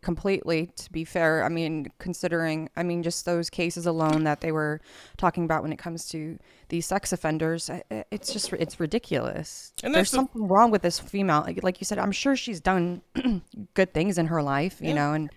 completely 0.00 0.70
to 0.76 0.90
be 0.90 1.04
fair 1.04 1.44
i 1.44 1.48
mean 1.50 1.86
considering 1.98 2.70
i 2.74 2.82
mean 2.82 3.02
just 3.02 3.26
those 3.26 3.50
cases 3.50 3.84
alone 3.84 4.24
that 4.24 4.40
they 4.40 4.50
were 4.50 4.80
talking 5.18 5.44
about 5.44 5.62
when 5.62 5.74
it 5.74 5.78
comes 5.78 6.08
to 6.08 6.38
these 6.70 6.86
sex 6.86 7.12
offenders 7.12 7.68
it's 8.10 8.32
just 8.32 8.50
it's 8.54 8.80
ridiculous 8.80 9.74
And 9.82 9.94
there's 9.94 10.10
the- 10.10 10.16
something 10.16 10.48
wrong 10.48 10.70
with 10.70 10.80
this 10.80 10.98
female 10.98 11.42
like, 11.46 11.62
like 11.62 11.82
you 11.82 11.84
said 11.84 11.98
i'm 11.98 12.12
sure 12.12 12.34
she's 12.34 12.62
done 12.62 13.02
good 13.74 13.92
things 13.92 14.16
in 14.16 14.28
her 14.28 14.42
life 14.42 14.78
you 14.80 14.88
Yeah. 14.88 14.94
know 14.94 15.12
and 15.12 15.30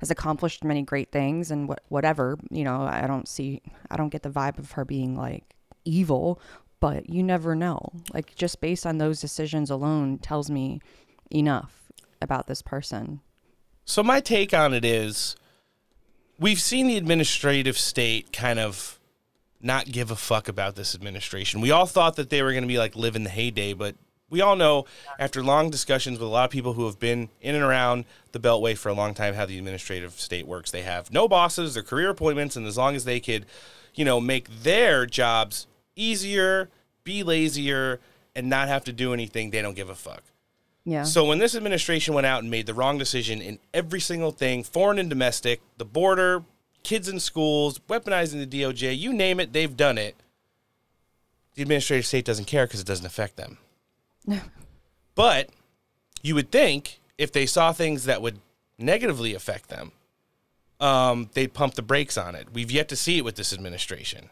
has 0.00 0.10
accomplished 0.10 0.64
many 0.64 0.80
great 0.80 1.12
things 1.12 1.50
and 1.50 1.68
what 1.68 1.82
whatever 1.90 2.38
you 2.50 2.64
know 2.64 2.80
i 2.80 3.06
don't 3.06 3.28
see 3.28 3.60
i 3.90 3.98
don't 3.98 4.08
get 4.08 4.22
the 4.22 4.30
vibe 4.30 4.58
of 4.58 4.72
her 4.72 4.86
being 4.86 5.14
like 5.14 5.44
evil 5.84 6.40
but 6.80 7.08
you 7.08 7.22
never 7.22 7.54
know 7.54 7.78
like 8.12 8.34
just 8.34 8.60
based 8.60 8.86
on 8.86 8.98
those 8.98 9.20
decisions 9.20 9.70
alone 9.70 10.18
tells 10.18 10.50
me 10.50 10.80
enough 11.30 11.90
about 12.20 12.46
this 12.46 12.62
person 12.62 13.20
So 13.84 14.02
my 14.02 14.20
take 14.20 14.52
on 14.52 14.74
it 14.74 14.84
is 14.84 15.36
we've 16.38 16.60
seen 16.60 16.88
the 16.88 16.96
administrative 16.96 17.78
state 17.78 18.32
kind 18.32 18.58
of 18.58 18.98
not 19.60 19.86
give 19.86 20.10
a 20.10 20.16
fuck 20.16 20.48
about 20.48 20.74
this 20.74 20.94
administration. 20.94 21.60
We 21.60 21.70
all 21.70 21.86
thought 21.86 22.16
that 22.16 22.30
they 22.30 22.42
were 22.42 22.52
going 22.52 22.62
to 22.62 22.68
be 22.68 22.78
like 22.78 22.96
living 22.96 23.24
the 23.24 23.30
heyday, 23.30 23.74
but 23.74 23.94
we 24.30 24.40
all 24.40 24.56
know 24.56 24.86
after 25.18 25.42
long 25.42 25.70
discussions 25.70 26.18
with 26.18 26.26
a 26.26 26.30
lot 26.30 26.44
of 26.46 26.50
people 26.50 26.72
who 26.72 26.86
have 26.86 26.98
been 26.98 27.28
in 27.40 27.54
and 27.54 27.64
around 27.64 28.06
the 28.32 28.40
Beltway 28.40 28.76
for 28.76 28.88
a 28.88 28.94
long 28.94 29.12
time 29.12 29.34
how 29.34 29.44
the 29.44 29.58
administrative 29.58 30.18
state 30.18 30.46
works. 30.46 30.70
They 30.70 30.82
have 30.82 31.12
no 31.12 31.28
bosses, 31.28 31.74
they're 31.74 31.82
career 31.82 32.08
appointments, 32.10 32.56
and 32.56 32.66
as 32.66 32.78
long 32.78 32.96
as 32.96 33.04
they 33.04 33.20
could, 33.20 33.44
you 33.94 34.04
know, 34.04 34.20
make 34.20 34.48
their 34.62 35.04
jobs 35.04 35.66
easier, 35.96 36.68
be 37.04 37.22
lazier, 37.22 38.00
and 38.34 38.48
not 38.48 38.68
have 38.68 38.84
to 38.84 38.92
do 38.92 39.12
anything, 39.12 39.50
they 39.50 39.62
don't 39.62 39.74
give 39.74 39.90
a 39.90 39.94
fuck. 39.94 40.22
yeah 40.84 41.04
So 41.04 41.24
when 41.24 41.38
this 41.38 41.54
administration 41.54 42.14
went 42.14 42.26
out 42.26 42.42
and 42.42 42.50
made 42.50 42.66
the 42.66 42.74
wrong 42.74 42.98
decision 42.98 43.40
in 43.40 43.58
every 43.74 44.00
single 44.00 44.30
thing, 44.30 44.62
foreign 44.62 44.98
and 44.98 45.08
domestic, 45.10 45.60
the 45.78 45.84
border, 45.84 46.44
kids 46.82 47.08
in 47.08 47.20
schools, 47.20 47.78
weaponizing 47.80 48.48
the 48.48 48.62
DOJ, 48.62 48.96
you 48.96 49.12
name 49.12 49.40
it, 49.40 49.52
they've 49.52 49.76
done 49.76 49.98
it. 49.98 50.16
The 51.54 51.62
administrative 51.62 52.06
state 52.06 52.24
doesn't 52.24 52.46
care 52.46 52.66
because 52.66 52.80
it 52.80 52.86
doesn't 52.86 53.06
affect 53.06 53.36
them. 53.36 53.58
but 55.14 55.50
you 56.22 56.34
would 56.34 56.50
think 56.50 57.00
if 57.18 57.32
they 57.32 57.46
saw 57.46 57.72
things 57.72 58.04
that 58.04 58.22
would 58.22 58.38
negatively 58.78 59.34
affect 59.34 59.68
them, 59.68 59.92
um, 60.80 61.28
they'd 61.34 61.52
pump 61.52 61.74
the 61.74 61.82
brakes 61.82 62.16
on 62.16 62.34
it. 62.34 62.48
We've 62.52 62.70
yet 62.70 62.88
to 62.88 62.96
see 62.96 63.18
it 63.18 63.24
with 63.24 63.36
this 63.36 63.52
administration. 63.52 64.30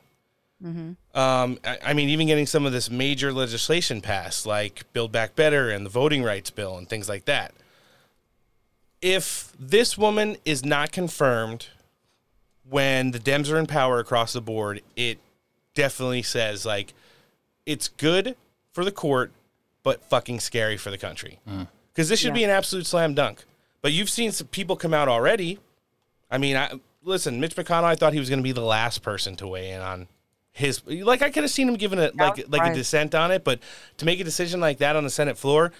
Mm-hmm. 0.63 1.19
Um, 1.19 1.59
I, 1.65 1.79
I 1.87 1.93
mean, 1.95 2.09
even 2.09 2.27
getting 2.27 2.47
some 2.47 2.67
of 2.67 2.73
this 2.73 2.91
major 2.91 3.33
legislation 3.33 4.01
passed, 4.01 4.47
like 4.47 4.85
Build 4.93 5.13
Back 5.13 5.35
Better 5.35 5.71
and 5.71 5.85
the 5.85 5.91
Voting 5.91 6.23
Rights 6.23 6.51
Bill 6.51 6.77
and 6.77 6.89
things 6.89 7.09
like 7.09 7.25
that. 7.27 7.55
If 9.01 9.53
this 9.59 9.97
woman 9.97 10.37
is 10.45 10.65
not 10.65 10.91
confirmed 10.93 11.69
when 12.69 13.13
the 13.13 13.19
Dems 13.19 13.51
are 13.53 13.59
in 13.59 13.67
power 13.67 13.99
across 13.99 14.33
the 14.33 14.41
board, 14.41 14.83
it 14.97 15.19
definitely 15.75 16.23
says 16.23 16.67
like 16.67 16.93
it's 17.67 17.89
good 17.89 18.37
for 18.73 18.85
the 18.85 18.93
court, 18.93 19.33
but 19.83 20.05
fucking 20.05 20.41
scary 20.41 20.77
for 20.77 20.91
the 20.91 20.99
country. 20.99 21.39
Because 21.93 22.09
this 22.09 22.21
should 22.21 22.35
be 22.35 22.45
an 22.45 22.51
absolute 22.51 22.87
slam 22.87 23.15
dunk. 23.15 23.45
But 23.83 23.93
you've 23.93 24.11
seen 24.11 24.33
some 24.33 24.49
people 24.49 24.77
come 24.77 24.95
out 24.95 25.09
already. 25.09 25.59
I 26.31 26.39
mean, 26.39 26.57
I 26.57 26.79
listen, 27.03 27.41
Mitch 27.41 27.57
McConnell. 27.57 27.85
I 27.85 27.95
thought 27.95 28.13
he 28.13 28.19
was 28.19 28.29
going 28.29 28.41
to 28.41 28.45
be 28.45 28.53
the 28.53 28.61
last 28.61 29.03
person 29.03 29.37
to 29.37 29.47
weigh 29.47 29.71
in 29.71 29.81
on 29.81 30.09
his. 30.59 30.85
Like, 30.87 31.23
I 31.23 31.31
could 31.31 31.43
have 31.43 31.51
seen 31.51 31.69
him 31.69 31.77
giving 31.77 31.99
a 31.99 32.11
like 32.15 32.49
like 32.49 32.63
right. 32.63 32.73
a 32.73 32.75
dissent 32.75 33.15
on 33.15 33.31
it, 33.31 33.45
but 33.45 33.61
to 33.97 34.05
make 34.05 34.21
a 34.21 34.25
decision 34.25 34.61
like 34.61 34.79
that 34.79 34.97
on 34.97 35.05
the 35.05 35.11
Senate 35.11 35.39
floor, 35.39 35.73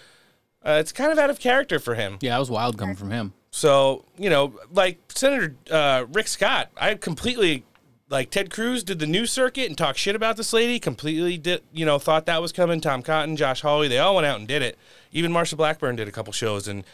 uh, 0.65 0.79
it's 0.81 0.93
kind 0.93 1.13
of 1.13 1.19
out 1.19 1.31
of 1.31 1.39
character 1.39 1.79
for 1.79 1.95
him. 1.95 2.19
Yeah, 2.21 2.37
it 2.37 2.41
was 2.41 2.51
wild 2.51 2.79
coming 2.79 2.97
from 2.97 3.11
him. 3.11 3.33
So 3.51 4.05
you 4.17 4.31
know, 4.31 4.59
like 4.73 4.99
Senator 5.09 5.55
uh, 5.71 6.07
Rick 6.13 6.29
Scott, 6.29 6.71
I 6.77 6.95
completely 6.95 7.65
like 8.11 8.31
Ted 8.31 8.51
Cruz 8.51 8.83
did 8.83 8.99
the 8.99 9.07
news 9.07 9.31
circuit 9.31 9.67
and 9.67 9.77
talked 9.77 9.99
shit 9.99 10.17
about 10.17 10.37
this 10.37 10.53
lady. 10.53 10.79
Completely 10.79 11.37
did, 11.37 11.63
you 11.73 11.85
know, 11.85 11.99
thought 11.99 12.27
that 12.27 12.41
was 12.41 12.53
coming. 12.53 12.81
Tom 12.81 13.03
Cotton, 13.03 13.37
Josh 13.37 13.61
Hawley, 13.61 13.89
they 13.89 13.99
all 13.99 14.15
went 14.15 14.27
out 14.27 14.39
and 14.39 14.49
did 14.49 14.63
it. 14.63 14.79
Even 15.13 15.33
Marsha 15.33 15.57
Blackburn 15.57 15.97
did 15.97 16.09
a 16.09 16.13
couple 16.13 16.33
shows 16.33 16.69
and 16.69 16.85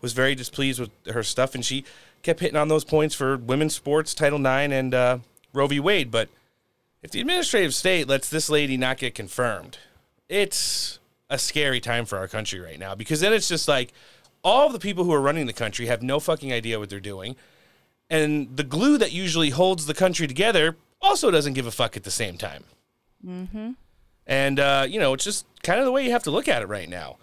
was 0.00 0.12
very 0.12 0.34
displeased 0.34 0.80
with 0.80 0.90
her 1.06 1.22
stuff, 1.22 1.54
and 1.54 1.64
she 1.64 1.84
kept 2.22 2.40
hitting 2.40 2.56
on 2.56 2.68
those 2.68 2.84
points 2.84 3.14
for 3.14 3.36
women's 3.36 3.74
sports, 3.74 4.14
Title 4.14 4.38
IX, 4.38 4.72
and 4.72 4.94
uh, 4.94 5.18
Roe 5.52 5.66
v. 5.66 5.80
Wade. 5.80 6.10
But 6.10 6.28
if 7.02 7.10
the 7.10 7.20
administrative 7.20 7.74
state 7.74 8.08
lets 8.08 8.28
this 8.28 8.50
lady 8.50 8.76
not 8.76 8.98
get 8.98 9.14
confirmed, 9.14 9.78
it's 10.28 10.98
a 11.28 11.38
scary 11.38 11.80
time 11.80 12.04
for 12.04 12.18
our 12.18 12.28
country 12.28 12.60
right 12.60 12.78
now 12.78 12.94
because 12.94 13.20
then 13.20 13.32
it's 13.32 13.48
just 13.48 13.68
like 13.68 13.92
all 14.42 14.68
the 14.68 14.78
people 14.78 15.04
who 15.04 15.12
are 15.12 15.20
running 15.20 15.46
the 15.46 15.52
country 15.52 15.86
have 15.86 16.02
no 16.02 16.20
fucking 16.20 16.52
idea 16.52 16.78
what 16.78 16.90
they're 16.90 17.00
doing. 17.00 17.36
And 18.08 18.56
the 18.56 18.64
glue 18.64 18.98
that 18.98 19.12
usually 19.12 19.50
holds 19.50 19.86
the 19.86 19.94
country 19.94 20.26
together 20.26 20.76
also 21.00 21.30
doesn't 21.30 21.52
give 21.52 21.66
a 21.66 21.70
fuck 21.70 21.96
at 21.96 22.02
the 22.02 22.10
same 22.10 22.36
time. 22.36 22.64
Mm-hmm. 23.24 23.70
And, 24.26 24.60
uh, 24.60 24.86
you 24.88 24.98
know, 24.98 25.14
it's 25.14 25.24
just 25.24 25.46
kind 25.62 25.78
of 25.78 25.86
the 25.86 25.92
way 25.92 26.04
you 26.04 26.10
have 26.10 26.24
to 26.24 26.30
look 26.30 26.48
at 26.48 26.62
it 26.62 26.66
right 26.66 26.88
now. 26.88 27.18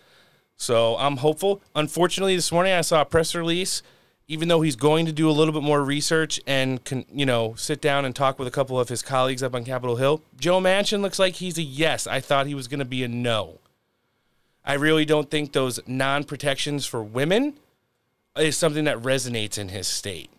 So 0.55 0.95
I'm 0.97 1.17
hopeful. 1.17 1.61
Unfortunately, 1.75 2.35
this 2.35 2.51
morning 2.51 2.73
I 2.73 2.81
saw 2.81 3.01
a 3.01 3.05
press 3.05 3.35
release. 3.35 3.83
Even 4.27 4.49
though 4.49 4.61
he's 4.61 4.75
going 4.75 5.05
to 5.05 5.13
do 5.13 5.29
a 5.29 5.31
little 5.31 5.53
bit 5.53 5.63
more 5.63 5.83
research 5.83 6.39
and, 6.45 6.83
can, 6.83 7.05
you 7.13 7.25
know, 7.25 7.55
sit 7.55 7.79
down 7.79 8.03
and 8.03 8.13
talk 8.15 8.37
with 8.37 8.47
a 8.47 8.51
couple 8.51 8.77
of 8.79 8.89
his 8.89 9.01
colleagues 9.01 9.41
up 9.41 9.55
on 9.55 9.63
Capitol 9.63 9.95
Hill, 9.95 10.21
Joe 10.37 10.59
Manchin 10.59 11.01
looks 11.01 11.17
like 11.17 11.35
he's 11.35 11.57
a 11.57 11.63
yes. 11.63 12.07
I 12.07 12.19
thought 12.19 12.45
he 12.45 12.55
was 12.55 12.67
going 12.67 12.79
to 12.79 12.85
be 12.85 13.03
a 13.03 13.07
no. 13.07 13.59
I 14.65 14.73
really 14.73 15.05
don't 15.05 15.31
think 15.31 15.53
those 15.53 15.79
non 15.87 16.25
protections 16.25 16.85
for 16.85 17.01
women 17.01 17.53
is 18.37 18.57
something 18.57 18.83
that 18.83 18.97
resonates 18.97 19.57
in 19.57 19.69
his 19.69 19.87
state. 19.87 20.29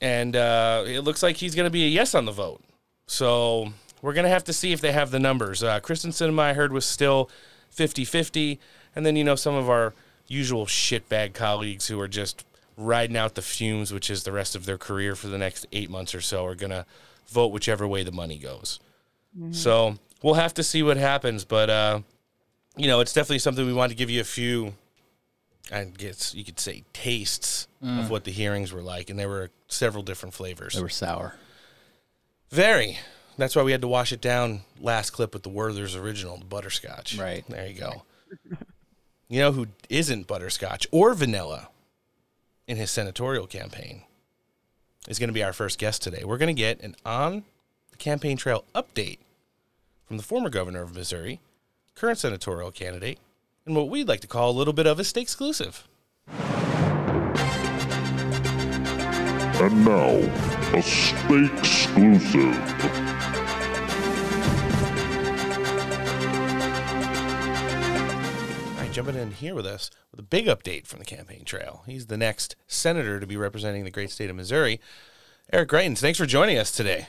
And 0.00 0.34
uh, 0.34 0.84
it 0.86 1.00
looks 1.00 1.22
like 1.22 1.36
he's 1.36 1.54
going 1.54 1.66
to 1.66 1.70
be 1.70 1.84
a 1.84 1.88
yes 1.88 2.14
on 2.14 2.24
the 2.24 2.32
vote. 2.32 2.62
So 3.06 3.72
we're 4.00 4.14
going 4.14 4.24
to 4.24 4.30
have 4.30 4.44
to 4.44 4.52
see 4.52 4.72
if 4.72 4.80
they 4.80 4.92
have 4.92 5.10
the 5.10 5.18
numbers. 5.18 5.62
Uh, 5.62 5.80
Kyrsten 5.80 6.12
Sinema, 6.12 6.40
I 6.40 6.52
heard, 6.54 6.72
was 6.72 6.86
still 6.86 7.30
50 7.70 8.04
50. 8.04 8.60
And 8.96 9.04
then, 9.04 9.16
you 9.16 9.24
know, 9.24 9.34
some 9.34 9.54
of 9.54 9.68
our 9.68 9.92
usual 10.28 10.66
shitbag 10.66 11.34
colleagues 11.34 11.88
who 11.88 11.98
are 12.00 12.06
just 12.08 12.44
riding 12.76 13.16
out 13.16 13.34
the 13.34 13.42
fumes, 13.42 13.92
which 13.92 14.08
is 14.10 14.22
the 14.22 14.30
rest 14.32 14.54
of 14.54 14.64
their 14.66 14.78
career 14.78 15.16
for 15.16 15.26
the 15.26 15.38
next 15.38 15.66
eight 15.72 15.90
months 15.90 16.14
or 16.14 16.20
so, 16.20 16.44
are 16.46 16.54
going 16.54 16.70
to 16.70 16.86
vote 17.28 17.48
whichever 17.48 17.88
way 17.88 18.04
the 18.04 18.12
money 18.12 18.38
goes. 18.38 18.78
So 19.52 19.96
we'll 20.22 20.34
have 20.34 20.54
to 20.54 20.62
see 20.62 20.82
what 20.82 20.96
happens. 20.96 21.44
But, 21.44 21.70
uh, 21.70 22.00
you 22.76 22.86
know, 22.88 23.00
it's 23.00 23.12
definitely 23.12 23.38
something 23.40 23.66
we 23.66 23.72
want 23.72 23.90
to 23.90 23.96
give 23.96 24.10
you 24.10 24.20
a 24.20 24.24
few, 24.24 24.74
I 25.72 25.84
guess 25.84 26.34
you 26.34 26.44
could 26.44 26.58
say, 26.60 26.84
tastes 26.92 27.66
Mm. 27.84 28.00
of 28.00 28.10
what 28.10 28.24
the 28.24 28.32
hearings 28.32 28.72
were 28.72 28.82
like. 28.82 29.08
And 29.10 29.16
there 29.16 29.28
were 29.28 29.50
several 29.68 30.02
different 30.02 30.34
flavors. 30.34 30.74
They 30.74 30.82
were 30.82 30.88
sour. 30.88 31.36
Very. 32.50 32.98
That's 33.36 33.54
why 33.54 33.62
we 33.62 33.70
had 33.70 33.82
to 33.82 33.88
wash 33.88 34.10
it 34.12 34.20
down 34.20 34.62
last 34.80 35.10
clip 35.10 35.32
with 35.32 35.44
the 35.44 35.48
Werther's 35.48 35.94
original, 35.94 36.38
the 36.38 36.44
butterscotch. 36.44 37.16
Right. 37.16 37.44
There 37.48 37.66
you 37.68 37.78
go. 37.78 38.02
you 39.28 39.40
know 39.40 39.52
who 39.52 39.66
isn't 39.88 40.26
butterscotch 40.26 40.86
or 40.90 41.14
vanilla 41.14 41.68
in 42.66 42.76
his 42.76 42.90
senatorial 42.90 43.46
campaign 43.46 44.02
is 45.06 45.18
going 45.18 45.28
to 45.28 45.34
be 45.34 45.42
our 45.42 45.52
first 45.52 45.78
guest 45.78 46.02
today. 46.02 46.22
We're 46.24 46.38
going 46.38 46.54
to 46.54 46.60
get 46.60 46.80
an 46.80 46.96
on 47.04 47.44
the 47.90 47.96
campaign 47.96 48.36
trail 48.36 48.64
update 48.74 49.18
from 50.06 50.16
the 50.16 50.22
former 50.22 50.48
governor 50.48 50.82
of 50.82 50.94
Missouri, 50.94 51.40
current 51.94 52.18
senatorial 52.18 52.70
candidate, 52.70 53.18
and 53.66 53.76
what 53.76 53.88
we'd 53.88 54.08
like 54.08 54.20
to 54.20 54.26
call 54.26 54.50
a 54.50 54.56
little 54.56 54.72
bit 54.72 54.86
of 54.86 54.98
a 54.98 55.04
state 55.04 55.22
exclusive. 55.22 55.86
And 59.60 59.84
now, 59.84 60.08
a 60.72 60.82
state 60.82 61.52
exclusive. 61.58 63.07
Jumping 68.98 69.14
in 69.14 69.30
here 69.30 69.54
with 69.54 69.64
us 69.64 69.92
with 70.10 70.18
a 70.18 70.24
big 70.24 70.46
update 70.46 70.84
from 70.84 70.98
the 70.98 71.04
campaign 71.04 71.44
trail. 71.44 71.84
He's 71.86 72.06
the 72.06 72.16
next 72.16 72.56
senator 72.66 73.20
to 73.20 73.28
be 73.28 73.36
representing 73.36 73.84
the 73.84 73.92
great 73.92 74.10
state 74.10 74.28
of 74.28 74.34
Missouri. 74.34 74.80
Eric 75.52 75.68
Greitens, 75.68 75.98
thanks 75.98 76.18
for 76.18 76.26
joining 76.26 76.58
us 76.58 76.72
today. 76.72 77.06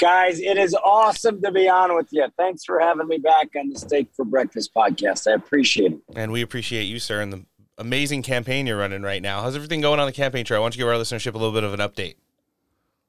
Guys, 0.00 0.40
it 0.40 0.56
is 0.56 0.74
awesome 0.82 1.42
to 1.42 1.52
be 1.52 1.68
on 1.68 1.94
with 1.94 2.08
you. 2.12 2.26
Thanks 2.38 2.64
for 2.64 2.80
having 2.80 3.08
me 3.08 3.18
back 3.18 3.48
on 3.60 3.68
the 3.68 3.78
Steak 3.78 4.08
for 4.16 4.24
Breakfast 4.24 4.72
podcast. 4.74 5.30
I 5.30 5.34
appreciate 5.34 5.92
it. 5.92 5.98
And 6.14 6.32
we 6.32 6.40
appreciate 6.40 6.84
you, 6.84 6.98
sir, 6.98 7.20
and 7.20 7.30
the 7.30 7.44
amazing 7.76 8.22
campaign 8.22 8.66
you're 8.66 8.78
running 8.78 9.02
right 9.02 9.20
now. 9.20 9.42
How's 9.42 9.54
everything 9.54 9.82
going 9.82 10.00
on 10.00 10.06
the 10.06 10.12
campaign 10.12 10.46
trail? 10.46 10.62
Why 10.62 10.64
don't 10.64 10.76
you 10.76 10.80
give 10.80 10.88
our 10.88 10.94
listenership 10.94 11.34
a 11.34 11.38
little 11.38 11.52
bit 11.52 11.62
of 11.62 11.74
an 11.74 11.80
update? 11.80 12.14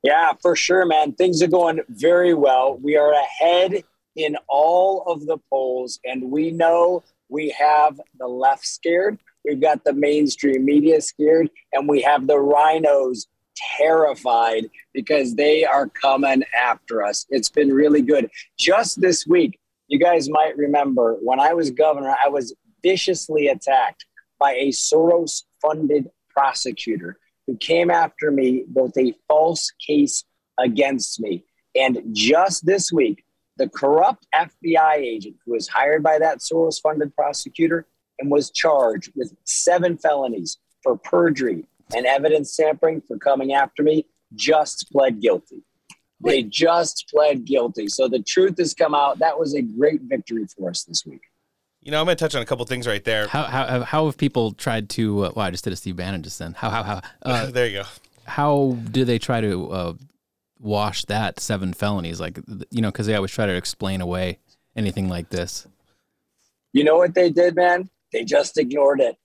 Yeah, 0.04 0.34
for 0.42 0.58
sure, 0.58 0.86
man. 0.86 1.14
Things 1.14 1.42
are 1.42 1.48
going 1.48 1.80
very 1.88 2.34
well. 2.34 2.78
We 2.82 2.98
are 2.98 3.14
ahead 3.14 3.82
in 4.18 4.36
all 4.50 5.04
of 5.04 5.26
the 5.26 5.38
polls, 5.50 6.02
and 6.04 6.30
we 6.30 6.52
know 6.52 7.04
we 7.30 7.50
have 7.58 8.00
the 8.20 8.28
left 8.28 8.66
scared. 8.66 9.20
We've 9.46 9.62
got 9.62 9.84
the 9.84 9.94
mainstream 9.94 10.66
media 10.66 11.02
scared, 11.02 11.50
and 11.74 11.88
we 11.88 12.02
have 12.02 12.28
the 12.28 12.40
rhinos 12.40 13.28
terrified 13.78 14.70
because 14.94 15.36
they 15.36 15.66
are 15.66 15.88
coming 15.88 16.44
after 16.56 17.04
us. 17.04 17.26
It's 17.30 17.50
been 17.50 17.74
really 17.74 18.02
good. 18.02 18.30
Just 18.58 19.02
this 19.02 19.26
week, 19.26 19.60
you 19.88 20.00
guys 20.00 20.30
might 20.30 20.58
remember 20.58 21.16
when 21.22 21.40
I 21.40 21.54
was 21.54 21.72
governor, 21.72 22.14
I 22.24 22.30
was 22.30 22.56
viciously 22.84 23.48
attacked 23.48 24.06
by 24.40 24.54
a 24.54 24.70
Soros 24.70 25.44
funded 25.62 26.10
prosecutor 26.30 27.18
who 27.48 27.58
came 27.58 27.90
after 27.90 28.30
me 28.30 28.66
with 28.74 28.96
a 28.98 29.14
false 29.28 29.72
case 29.86 30.24
against 30.60 31.20
me. 31.20 31.46
And 31.76 32.02
just 32.12 32.66
this 32.66 32.92
week, 32.92 33.24
the 33.58 33.70
corrupt 33.70 34.26
FBI 34.36 34.96
agent 34.96 35.36
who 35.46 35.54
was 35.54 35.68
hired 35.68 36.04
by 36.04 36.20
that 36.20 36.40
Soros 36.40 36.82
funded 36.82 37.16
prosecutor 37.16 37.88
and 38.20 38.32
was 38.32 38.52
charged 38.52 39.12
with 39.16 39.36
seven 39.44 39.98
felonies 39.98 40.58
for 40.84 40.98
perjury 40.98 41.66
and 41.96 42.06
evidence 42.06 42.56
tampering 42.56 43.02
for 43.02 43.18
coming 43.18 43.54
after 43.54 43.84
me 43.84 44.06
just 44.36 44.92
pled 44.92 45.22
guilty. 45.22 45.64
They 46.20 46.44
just 46.44 47.06
pled 47.14 47.46
guilty. 47.46 47.88
So 47.88 48.08
the 48.08 48.20
truth 48.20 48.58
has 48.58 48.74
come 48.74 48.96
out. 48.96 49.20
That 49.20 49.38
was 49.38 49.54
a 49.54 49.62
great 49.62 50.02
victory 50.02 50.46
for 50.48 50.70
us 50.70 50.84
this 50.84 51.06
week. 51.06 51.22
You 51.82 51.92
know, 51.92 52.00
I'm 52.00 52.06
going 52.06 52.18
to 52.18 52.24
touch 52.24 52.36
on 52.36 52.42
a 52.42 52.46
couple 52.46 52.66
things 52.66 52.88
right 52.88 53.04
there. 53.04 53.28
How, 53.28 53.44
how, 53.44 53.84
how 53.84 54.06
have 54.08 54.18
people 54.18 54.52
tried 54.52 54.90
to? 54.92 55.26
Uh, 55.26 55.32
well, 55.36 55.46
I 55.46 55.52
just 55.52 55.64
did 55.64 55.74
a 55.74 55.76
Steve 55.76 55.96
Bannon 55.96 56.24
just 56.24 56.40
then. 56.40 56.54
How 56.54 56.70
how 56.70 56.84
how? 56.84 57.02
Uh, 57.22 57.46
there 57.52 57.68
you 57.68 57.80
go. 57.82 57.86
How 58.26 58.78
do 58.92 59.06
they 59.06 59.20
try 59.20 59.40
to 59.42 59.72
uh, 59.72 59.94
wash 60.60 61.06
that 61.06 61.40
seven 61.40 61.74
felonies? 61.74 62.20
Like 62.20 62.40
you 62.70 62.82
know, 62.82 62.92
because 62.92 63.08
they 63.08 63.16
always 63.16 63.32
try 63.32 63.46
to 63.46 63.56
explain 63.56 64.02
away 64.02 64.40
anything 64.76 65.10
like 65.10 65.30
this. 65.30 65.68
You 66.74 66.84
know 66.84 66.98
what 66.98 67.14
they 67.16 67.30
did, 67.30 67.56
man? 67.56 67.90
They 68.14 68.24
just 68.24 68.58
ignored 68.58 69.02
it. 69.02 69.18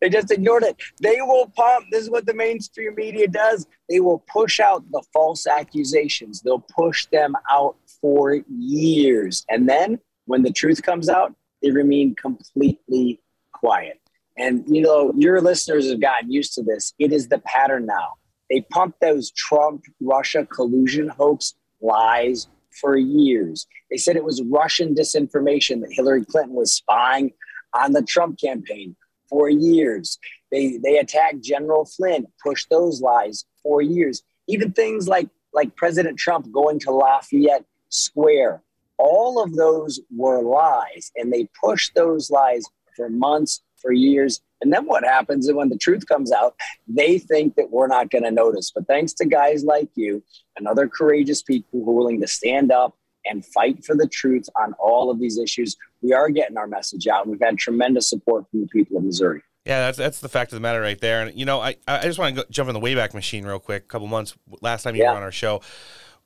They 0.00 0.08
just 0.08 0.32
ignored 0.32 0.64
it. 0.64 0.76
They 1.00 1.20
will 1.20 1.46
pump. 1.54 1.86
This 1.92 2.02
is 2.02 2.10
what 2.10 2.26
the 2.26 2.34
mainstream 2.34 2.96
media 2.96 3.28
does. 3.28 3.68
They 3.88 4.00
will 4.00 4.24
push 4.32 4.58
out 4.58 4.82
the 4.90 5.02
false 5.12 5.46
accusations. 5.46 6.42
They'll 6.42 6.66
push 6.76 7.06
them 7.06 7.36
out 7.48 7.76
for 8.00 8.40
years. 8.48 9.46
And 9.48 9.68
then 9.68 10.00
when 10.26 10.42
the 10.42 10.50
truth 10.50 10.82
comes 10.82 11.08
out, 11.08 11.36
they 11.62 11.70
remain 11.70 12.16
completely 12.16 13.20
quiet. 13.52 14.00
And, 14.36 14.64
you 14.66 14.82
know, 14.82 15.12
your 15.16 15.40
listeners 15.40 15.88
have 15.88 16.00
gotten 16.00 16.32
used 16.32 16.54
to 16.54 16.64
this. 16.64 16.94
It 16.98 17.12
is 17.12 17.28
the 17.28 17.38
pattern 17.38 17.86
now. 17.86 18.14
They 18.52 18.60
pumped 18.60 19.00
those 19.00 19.30
Trump 19.30 19.86
Russia 20.02 20.44
collusion 20.44 21.08
hoax 21.08 21.54
lies 21.80 22.48
for 22.82 22.98
years. 22.98 23.66
They 23.90 23.96
said 23.96 24.14
it 24.14 24.24
was 24.24 24.42
Russian 24.42 24.94
disinformation 24.94 25.80
that 25.80 25.92
Hillary 25.92 26.26
Clinton 26.26 26.54
was 26.54 26.74
spying 26.74 27.32
on 27.72 27.92
the 27.92 28.02
Trump 28.02 28.38
campaign 28.38 28.94
for 29.30 29.48
years. 29.48 30.18
They 30.50 30.76
they 30.76 30.98
attacked 30.98 31.40
General 31.40 31.86
Flynn, 31.86 32.26
pushed 32.44 32.68
those 32.68 33.00
lies 33.00 33.46
for 33.62 33.80
years. 33.80 34.22
Even 34.48 34.72
things 34.72 35.08
like 35.08 35.30
like 35.54 35.74
President 35.74 36.18
Trump 36.18 36.52
going 36.52 36.78
to 36.80 36.90
Lafayette 36.90 37.64
Square, 37.88 38.62
all 38.98 39.42
of 39.42 39.54
those 39.54 39.98
were 40.14 40.42
lies, 40.42 41.10
and 41.16 41.32
they 41.32 41.48
pushed 41.64 41.94
those 41.94 42.30
lies 42.30 42.64
for 42.96 43.08
months, 43.08 43.62
for 43.82 43.92
years. 43.92 44.40
And 44.62 44.72
then 44.72 44.86
what 44.86 45.04
happens 45.04 45.48
is 45.48 45.54
when 45.54 45.68
the 45.68 45.76
truth 45.76 46.06
comes 46.06 46.30
out, 46.32 46.54
they 46.86 47.18
think 47.18 47.56
that 47.56 47.70
we're 47.70 47.88
not 47.88 48.10
going 48.10 48.22
to 48.24 48.30
notice. 48.30 48.70
But 48.74 48.86
thanks 48.86 49.12
to 49.14 49.26
guys 49.26 49.64
like 49.64 49.88
you 49.96 50.22
and 50.56 50.66
other 50.68 50.88
courageous 50.88 51.42
people 51.42 51.68
who 51.84 51.90
are 51.90 51.94
willing 51.94 52.20
to 52.20 52.28
stand 52.28 52.70
up 52.72 52.96
and 53.26 53.44
fight 53.44 53.84
for 53.84 53.94
the 53.96 54.06
truth 54.08 54.48
on 54.60 54.72
all 54.80 55.10
of 55.10 55.18
these 55.20 55.38
issues, 55.38 55.76
we 56.00 56.12
are 56.12 56.28
getting 56.30 56.56
our 56.56 56.66
message 56.66 57.06
out. 57.08 57.26
We've 57.26 57.40
had 57.42 57.58
tremendous 57.58 58.08
support 58.08 58.44
from 58.50 58.62
the 58.62 58.66
people 58.68 58.96
of 58.96 59.04
Missouri. 59.04 59.42
Yeah, 59.64 59.78
that's 59.86 59.98
that's 59.98 60.18
the 60.18 60.28
fact 60.28 60.50
of 60.50 60.56
the 60.56 60.60
matter 60.60 60.80
right 60.80 61.00
there. 61.00 61.22
And 61.22 61.38
you 61.38 61.44
know, 61.44 61.60
I 61.60 61.76
I 61.86 62.02
just 62.02 62.18
want 62.18 62.34
to 62.34 62.42
go, 62.42 62.48
jump 62.50 62.68
in 62.68 62.74
the 62.74 62.80
Wayback 62.80 63.14
Machine 63.14 63.44
real 63.44 63.60
quick. 63.60 63.84
A 63.84 63.86
couple 63.86 64.08
months 64.08 64.34
last 64.60 64.82
time 64.82 64.96
you 64.96 65.02
Yeah. 65.02 65.12
were 65.12 65.18
on 65.18 65.22
our 65.22 65.30
show, 65.30 65.60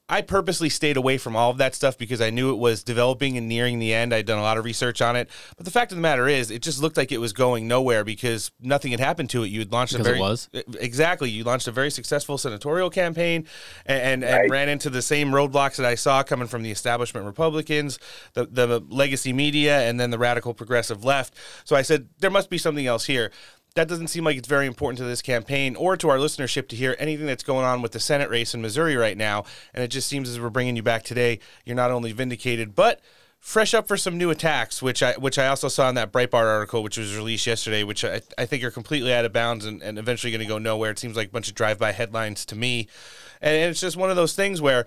I 0.08 0.22
purposely 0.22 0.68
stayed 0.68 0.96
away 0.96 1.18
from 1.18 1.34
all 1.34 1.50
of 1.50 1.58
that 1.58 1.74
stuff 1.74 1.98
because 1.98 2.20
I 2.20 2.30
knew 2.30 2.50
it 2.52 2.58
was 2.58 2.84
developing 2.84 3.36
and 3.36 3.48
nearing 3.48 3.80
the 3.80 3.92
end. 3.92 4.14
I'd 4.14 4.24
done 4.26 4.38
a 4.38 4.42
lot 4.42 4.56
of 4.56 4.64
research 4.64 5.02
on 5.02 5.16
it, 5.16 5.28
but 5.56 5.64
the 5.64 5.72
fact 5.72 5.90
of 5.90 5.96
the 5.96 6.02
matter 6.02 6.28
is, 6.28 6.52
it 6.52 6.62
just 6.62 6.80
looked 6.80 6.96
like 6.96 7.10
it 7.10 7.18
was 7.18 7.32
going 7.32 7.66
nowhere 7.66 8.04
because 8.04 8.52
nothing 8.60 8.92
had 8.92 9.00
happened 9.00 9.30
to 9.30 9.42
it. 9.42 9.48
You 9.48 9.58
had 9.58 9.72
launched 9.72 9.94
Because 9.94 10.06
a 10.06 10.10
it 10.10 10.12
very 10.12 10.20
was? 10.20 10.48
exactly. 10.78 11.28
You 11.30 11.42
launched 11.42 11.66
a 11.66 11.72
very 11.72 11.90
successful 11.90 12.38
senatorial 12.38 12.88
campaign, 12.88 13.46
and 13.84 13.96
and, 14.00 14.22
Right. 14.22 14.42
and 14.42 14.50
ran 14.50 14.68
into 14.68 14.90
the 14.90 15.02
same 15.02 15.30
roadblocks 15.32 15.74
that 15.76 15.86
I 15.86 15.96
saw 15.96 16.22
coming 16.22 16.46
from 16.46 16.62
the 16.62 16.70
establishment 16.70 17.26
Republicans, 17.26 17.98
the 18.34 18.46
the 18.46 18.80
legacy 18.88 19.32
media, 19.32 19.80
and 19.88 19.98
then 19.98 20.10
the 20.10 20.18
radical 20.18 20.54
progressive 20.54 21.04
left. 21.04 21.34
So 21.64 21.74
I 21.74 21.82
said 21.82 22.08
there 22.20 22.30
must 22.30 22.48
be 22.48 22.58
something 22.58 22.86
else 22.86 23.06
here. 23.06 23.32
That 23.76 23.88
doesn't 23.88 24.08
seem 24.08 24.24
like 24.24 24.38
it's 24.38 24.48
very 24.48 24.66
important 24.66 24.98
to 24.98 25.04
this 25.04 25.20
campaign 25.20 25.76
or 25.76 25.98
to 25.98 26.08
our 26.08 26.16
listenership 26.16 26.66
to 26.68 26.76
hear 26.76 26.96
anything 26.98 27.26
that's 27.26 27.44
going 27.44 27.66
on 27.66 27.82
with 27.82 27.92
the 27.92 28.00
Senate 28.00 28.30
race 28.30 28.54
in 28.54 28.62
Missouri 28.62 28.96
right 28.96 29.16
now. 29.16 29.44
And 29.74 29.84
it 29.84 29.88
just 29.88 30.08
seems 30.08 30.30
as 30.30 30.40
we're 30.40 30.48
bringing 30.48 30.76
you 30.76 30.82
back 30.82 31.04
today, 31.04 31.40
you're 31.66 31.76
not 31.76 31.90
only 31.90 32.12
vindicated, 32.12 32.74
but 32.74 33.02
fresh 33.38 33.74
up 33.74 33.86
for 33.86 33.98
some 33.98 34.16
new 34.16 34.30
attacks, 34.30 34.82
which 34.82 35.02
I 35.02 35.12
which 35.12 35.38
I 35.38 35.46
also 35.48 35.68
saw 35.68 35.90
in 35.90 35.94
that 35.96 36.10
Breitbart 36.10 36.46
article, 36.46 36.82
which 36.82 36.96
was 36.96 37.14
released 37.14 37.46
yesterday, 37.46 37.84
which 37.84 38.02
I, 38.02 38.22
I 38.38 38.46
think 38.46 38.64
are 38.64 38.70
completely 38.70 39.12
out 39.12 39.26
of 39.26 39.34
bounds 39.34 39.66
and, 39.66 39.82
and 39.82 39.98
eventually 39.98 40.32
going 40.32 40.40
to 40.40 40.46
go 40.46 40.58
nowhere. 40.58 40.90
It 40.90 40.98
seems 40.98 41.16
like 41.16 41.28
a 41.28 41.32
bunch 41.32 41.48
of 41.48 41.54
drive-by 41.54 41.92
headlines 41.92 42.46
to 42.46 42.56
me, 42.56 42.88
and, 43.42 43.54
and 43.54 43.70
it's 43.70 43.80
just 43.80 43.96
one 43.96 44.08
of 44.08 44.16
those 44.16 44.34
things 44.34 44.62
where 44.62 44.86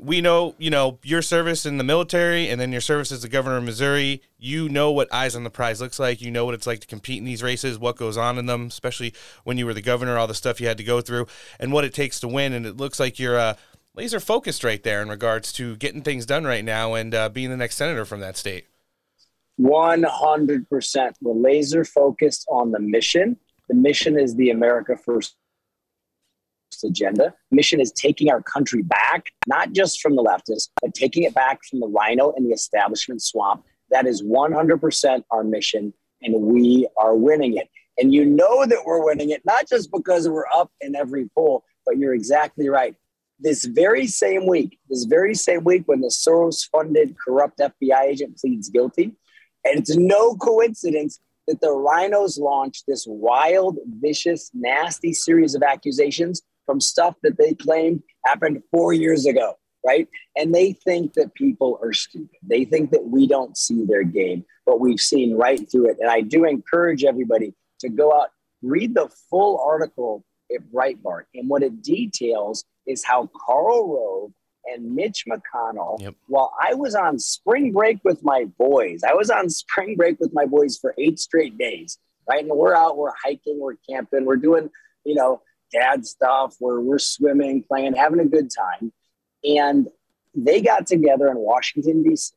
we 0.00 0.20
know, 0.20 0.54
you 0.58 0.70
know, 0.70 0.98
your 1.02 1.22
service 1.22 1.66
in 1.66 1.78
the 1.78 1.84
military 1.84 2.48
and 2.48 2.60
then 2.60 2.72
your 2.72 2.80
service 2.80 3.12
as 3.12 3.22
the 3.22 3.28
governor 3.28 3.58
of 3.58 3.64
Missouri, 3.64 4.22
you 4.38 4.68
know 4.68 4.90
what 4.90 5.12
eyes 5.12 5.36
on 5.36 5.44
the 5.44 5.50
prize 5.50 5.80
looks 5.80 5.98
like. 5.98 6.20
You 6.20 6.30
know 6.30 6.44
what 6.44 6.54
it's 6.54 6.66
like 6.66 6.80
to 6.80 6.86
compete 6.86 7.18
in 7.18 7.24
these 7.24 7.42
races, 7.42 7.78
what 7.78 7.96
goes 7.96 8.16
on 8.16 8.38
in 8.38 8.46
them, 8.46 8.66
especially 8.66 9.14
when 9.44 9.58
you 9.58 9.66
were 9.66 9.74
the 9.74 9.82
governor, 9.82 10.18
all 10.18 10.26
the 10.26 10.34
stuff 10.34 10.60
you 10.60 10.66
had 10.66 10.78
to 10.78 10.84
go 10.84 11.00
through, 11.00 11.26
and 11.60 11.72
what 11.72 11.84
it 11.84 11.94
takes 11.94 12.20
to 12.20 12.28
win. 12.28 12.52
And 12.52 12.66
it 12.66 12.76
looks 12.76 12.98
like 12.98 13.18
you're 13.18 13.38
uh, 13.38 13.54
laser 13.94 14.20
focused 14.20 14.64
right 14.64 14.82
there 14.82 15.00
in 15.02 15.08
regards 15.08 15.52
to 15.52 15.76
getting 15.76 16.02
things 16.02 16.26
done 16.26 16.44
right 16.44 16.64
now 16.64 16.94
and 16.94 17.14
uh, 17.14 17.28
being 17.28 17.50
the 17.50 17.56
next 17.56 17.76
senator 17.76 18.04
from 18.04 18.20
that 18.20 18.36
state. 18.36 18.66
100%. 19.60 21.12
We're 21.20 21.34
laser 21.34 21.84
focused 21.84 22.46
on 22.50 22.72
the 22.72 22.80
mission. 22.80 23.36
The 23.68 23.74
mission 23.74 24.18
is 24.18 24.34
the 24.34 24.50
America 24.50 24.96
First 24.96 25.36
agenda. 26.82 27.34
Mission 27.50 27.80
is 27.80 27.92
taking 27.92 28.30
our 28.30 28.42
country 28.42 28.82
back, 28.82 29.26
not 29.46 29.72
just 29.72 30.00
from 30.00 30.16
the 30.16 30.22
leftists, 30.22 30.70
but 30.80 30.94
taking 30.94 31.22
it 31.22 31.34
back 31.34 31.60
from 31.68 31.80
the 31.80 31.86
rhino 31.86 32.32
and 32.32 32.46
the 32.46 32.52
establishment 32.52 33.22
swamp. 33.22 33.64
That 33.90 34.06
is 34.06 34.22
100% 34.22 35.24
our 35.30 35.44
mission, 35.44 35.92
and 36.22 36.34
we 36.42 36.88
are 36.98 37.14
winning 37.14 37.56
it. 37.56 37.68
And 37.98 38.12
you 38.12 38.24
know 38.24 38.66
that 38.66 38.84
we're 38.84 39.04
winning 39.04 39.30
it, 39.30 39.42
not 39.44 39.68
just 39.68 39.92
because 39.92 40.28
we're 40.28 40.48
up 40.52 40.72
in 40.80 40.96
every 40.96 41.28
poll, 41.36 41.64
but 41.86 41.98
you're 41.98 42.14
exactly 42.14 42.68
right. 42.68 42.96
This 43.38 43.64
very 43.64 44.06
same 44.06 44.46
week, 44.46 44.78
this 44.88 45.04
very 45.04 45.34
same 45.34 45.64
week, 45.64 45.82
when 45.86 46.00
the 46.00 46.08
Soros 46.08 46.68
funded 46.70 47.14
corrupt 47.22 47.58
FBI 47.58 48.02
agent 48.02 48.38
pleads 48.38 48.68
guilty, 48.68 49.12
and 49.64 49.78
it's 49.78 49.96
no 49.96 50.34
coincidence 50.34 51.20
that 51.46 51.60
the 51.60 51.70
rhinos 51.70 52.38
launched 52.38 52.84
this 52.86 53.04
wild, 53.06 53.78
vicious, 53.86 54.50
nasty 54.54 55.12
series 55.12 55.54
of 55.54 55.62
accusations 55.62 56.42
from 56.66 56.80
stuff 56.80 57.14
that 57.22 57.38
they 57.38 57.54
claimed 57.54 58.02
happened 58.24 58.62
four 58.70 58.92
years 58.92 59.26
ago, 59.26 59.58
right? 59.86 60.08
And 60.36 60.54
they 60.54 60.72
think 60.72 61.14
that 61.14 61.34
people 61.34 61.78
are 61.82 61.92
stupid. 61.92 62.36
They 62.42 62.64
think 62.64 62.90
that 62.92 63.04
we 63.04 63.26
don't 63.26 63.56
see 63.56 63.84
their 63.84 64.02
game, 64.04 64.44
but 64.66 64.80
we've 64.80 65.00
seen 65.00 65.36
right 65.36 65.70
through 65.70 65.90
it. 65.90 65.98
And 66.00 66.10
I 66.10 66.20
do 66.22 66.44
encourage 66.44 67.04
everybody 67.04 67.54
to 67.80 67.88
go 67.88 68.12
out, 68.12 68.28
read 68.62 68.94
the 68.94 69.10
full 69.30 69.60
article 69.60 70.24
at 70.54 70.62
Breitbart. 70.72 71.24
And 71.34 71.48
what 71.48 71.62
it 71.62 71.82
details 71.82 72.64
is 72.86 73.04
how 73.04 73.30
Karl 73.46 73.94
Rove 73.94 74.32
and 74.66 74.94
Mitch 74.94 75.24
McConnell, 75.28 76.00
while 76.28 76.52
I 76.60 76.74
was 76.74 76.94
on 76.94 77.18
spring 77.18 77.72
break 77.72 77.98
with 78.04 78.24
my 78.24 78.46
boys, 78.58 79.02
I 79.06 79.12
was 79.12 79.28
on 79.30 79.50
spring 79.50 79.96
break 79.96 80.18
with 80.20 80.32
my 80.32 80.46
boys 80.46 80.78
for 80.78 80.94
eight 80.96 81.18
straight 81.18 81.58
days, 81.58 81.98
right? 82.28 82.42
And 82.42 82.54
we're 82.56 82.74
out, 82.74 82.96
we're 82.96 83.12
hiking, 83.22 83.58
we're 83.60 83.76
camping, 83.88 84.24
we're 84.24 84.36
doing, 84.36 84.70
you 85.04 85.14
know, 85.14 85.42
dad 85.74 86.06
stuff 86.06 86.56
where 86.58 86.80
we're 86.80 86.98
swimming, 86.98 87.62
playing, 87.62 87.94
having 87.94 88.20
a 88.20 88.24
good 88.24 88.50
time. 88.50 88.92
And 89.44 89.88
they 90.34 90.62
got 90.62 90.86
together 90.86 91.28
in 91.28 91.36
Washington, 91.36 92.02
D.C. 92.02 92.32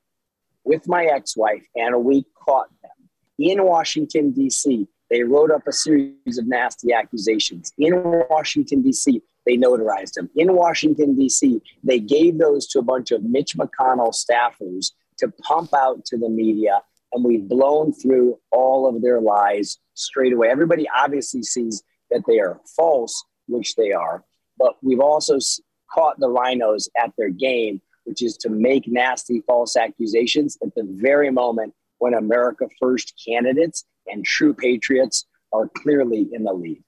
with 0.64 0.88
my 0.88 1.06
ex 1.06 1.38
wife, 1.38 1.64
and 1.76 2.04
we 2.04 2.26
caught 2.46 2.70
them 2.82 2.92
in 3.40 3.64
Washington, 3.64 4.32
D.C. 4.32 4.88
They 5.10 5.24
wrote 5.24 5.52
up 5.52 5.68
a 5.68 5.72
series 5.72 6.38
of 6.38 6.48
nasty 6.48 6.92
accusations. 6.94 7.72
In 7.78 7.94
Washington, 8.30 8.82
D.C., 8.82 9.22
they 9.46 9.56
notarized 9.58 10.14
them. 10.14 10.30
In 10.36 10.54
Washington, 10.54 11.16
D.C., 11.16 11.62
they 11.84 12.00
gave 12.00 12.38
those 12.38 12.68
to 12.68 12.80
a 12.80 12.84
bunch 12.84 13.12
of 13.12 13.24
Mitch 13.24 13.56
McConnell 13.56 14.14
staffers 14.14 14.92
to 15.20 15.30
pump 15.44 15.74
out 15.74 16.04
to 16.06 16.18
the 16.18 16.30
media. 16.30 16.82
And 17.14 17.24
we've 17.24 17.48
blown 17.48 17.94
through 17.94 18.38
all 18.52 18.88
of 18.88 19.02
their 19.02 19.22
lies 19.22 19.78
straight 19.94 20.34
away. 20.34 20.50
Everybody 20.50 20.88
obviously 20.96 21.44
sees 21.44 21.84
that 22.12 22.24
they 22.28 22.40
are 22.40 22.60
false, 22.76 23.24
which 23.48 23.76
they 23.76 23.92
are. 23.92 24.24
But 24.58 24.76
we've 24.82 25.00
also 25.00 25.38
caught 25.92 26.20
the 26.20 26.30
rhinos 26.30 26.90
at 26.98 27.12
their 27.18 27.30
game, 27.30 27.82
which 28.06 28.22
is 28.22 28.38
to 28.38 28.50
make 28.50 28.88
nasty 28.88 29.42
false 29.48 29.76
accusations 29.76 30.58
at 30.64 30.74
the 30.76 30.84
very 30.90 31.32
moment 31.32 31.74
when 32.00 32.14
America 32.14 32.68
First 32.80 33.14
candidates 33.26 33.86
and 34.08 34.24
true 34.26 34.54
patriots 34.54 35.26
are 35.54 35.68
clearly 35.68 36.28
in 36.32 36.44
the 36.44 36.54
lead. 36.54 36.84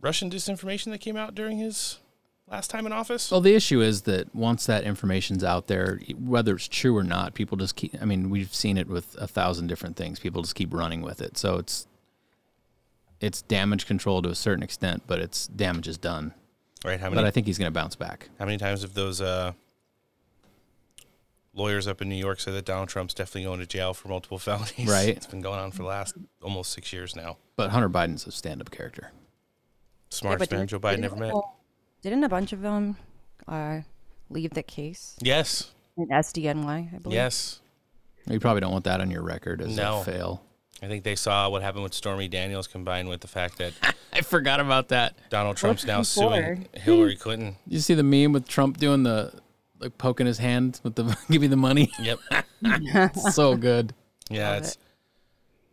Russian 0.01 0.29
disinformation 0.29 0.91
that 0.91 0.97
came 0.99 1.15
out 1.15 1.35
during 1.35 1.57
his 1.57 1.99
last 2.51 2.69
time 2.69 2.85
in 2.85 2.91
office. 2.91 3.31
Well, 3.31 3.39
the 3.39 3.55
issue 3.55 3.79
is 3.79 4.01
that 4.01 4.35
once 4.35 4.65
that 4.65 4.83
information's 4.83 5.41
out 5.41 5.67
there, 5.67 6.01
whether 6.19 6.55
it's 6.55 6.67
true 6.67 6.97
or 6.97 7.03
not, 7.05 7.33
people 7.33 7.55
just 7.55 7.77
keep. 7.77 7.95
I 8.01 8.03
mean, 8.03 8.29
we've 8.29 8.53
seen 8.53 8.77
it 8.77 8.89
with 8.89 9.15
a 9.17 9.25
thousand 9.25 9.67
different 9.67 9.95
things. 9.95 10.19
People 10.19 10.41
just 10.41 10.55
keep 10.55 10.73
running 10.73 11.01
with 11.01 11.21
it. 11.21 11.37
So 11.37 11.59
it's 11.59 11.87
it's 13.21 13.41
damage 13.41 13.85
control 13.85 14.21
to 14.23 14.27
a 14.27 14.35
certain 14.35 14.63
extent, 14.63 15.03
but 15.07 15.19
it's 15.19 15.47
damage 15.47 15.87
is 15.87 15.97
done. 15.97 16.33
Right? 16.85 16.99
How 16.99 17.09
But 17.09 17.15
many? 17.15 17.27
I 17.27 17.31
think 17.31 17.47
he's 17.47 17.57
going 17.57 17.67
to 17.67 17.73
bounce 17.73 17.95
back. 17.95 18.29
How 18.39 18.45
many 18.45 18.57
times 18.57 18.81
have 18.83 18.93
those 18.93 19.19
uh, 19.21 19.53
lawyers 21.53 21.87
up 21.87 22.01
in 22.01 22.09
New 22.09 22.15
York 22.15 22.39
said 22.39 22.53
that 22.53 22.65
Donald 22.65 22.89
Trump's 22.89 23.13
definitely 23.13 23.43
going 23.43 23.59
to 23.59 23.65
jail 23.65 23.93
for 23.93 24.07
multiple 24.07 24.37
felonies? 24.39 24.87
Right. 24.87 25.09
It's 25.09 25.25
been 25.27 25.41
going 25.41 25.59
on 25.59 25.71
for 25.71 25.79
the 25.83 25.87
last 25.87 26.15
almost 26.41 26.71
six 26.71 26.91
years 26.93 27.15
now. 27.15 27.37
But 27.55 27.71
Hunter 27.71 27.89
Biden's 27.89 28.27
a 28.27 28.31
stand-up 28.31 28.71
character. 28.71 29.11
Smartest 30.09 30.51
man 30.51 30.61
didn't- 30.61 30.69
Joe 30.71 30.79
Biden 30.79 30.91
didn't- 30.97 31.05
ever 31.05 31.15
met. 31.15 31.33
Didn't 32.01 32.23
a 32.23 32.29
bunch 32.29 32.53
of 32.53 32.61
them 32.61 32.97
uh, 33.47 33.79
leave 34.29 34.51
the 34.53 34.61
case? 34.61 35.15
Yes. 35.21 35.71
In 35.97 36.07
SDNY, 36.09 36.93
I 36.93 36.97
believe. 36.99 37.15
Yes. 37.15 37.61
You 38.29 38.39
probably 38.39 38.61
don't 38.61 38.71
want 38.71 38.83
that 38.85 39.01
on 39.01 39.09
your 39.09 39.23
record 39.23 39.61
as 39.61 39.75
No. 39.75 40.01
a 40.01 40.03
fail. 40.03 40.43
I 40.85 40.87
think 40.87 41.03
they 41.03 41.15
saw 41.15 41.49
what 41.49 41.63
happened 41.63 41.81
with 41.81 41.95
Stormy 41.95 42.27
Daniels 42.27 42.67
combined 42.67 43.09
with 43.09 43.21
the 43.21 43.27
fact 43.27 43.57
that 43.57 43.73
I 44.13 44.21
forgot 44.21 44.59
about 44.59 44.89
that. 44.89 45.17
Donald 45.31 45.57
Trump's 45.57 45.83
now 45.83 45.97
What's 45.97 46.09
suing? 46.09 46.67
Hillary 46.75 47.15
Clinton. 47.15 47.55
You 47.67 47.79
see 47.79 47.95
the 47.95 48.03
meme 48.03 48.33
with 48.33 48.47
Trump 48.47 48.77
doing 48.77 49.01
the 49.01 49.33
like 49.79 49.97
poking 49.97 50.27
his 50.27 50.37
hand 50.37 50.79
with 50.83 50.93
the 50.93 51.17
give 51.31 51.41
me 51.41 51.47
the 51.47 51.55
money. 51.55 51.91
Yep. 51.99 52.19
so 53.31 53.55
good. 53.55 53.95
Yeah, 54.29 54.51
Love 54.51 54.63
it's 54.63 54.77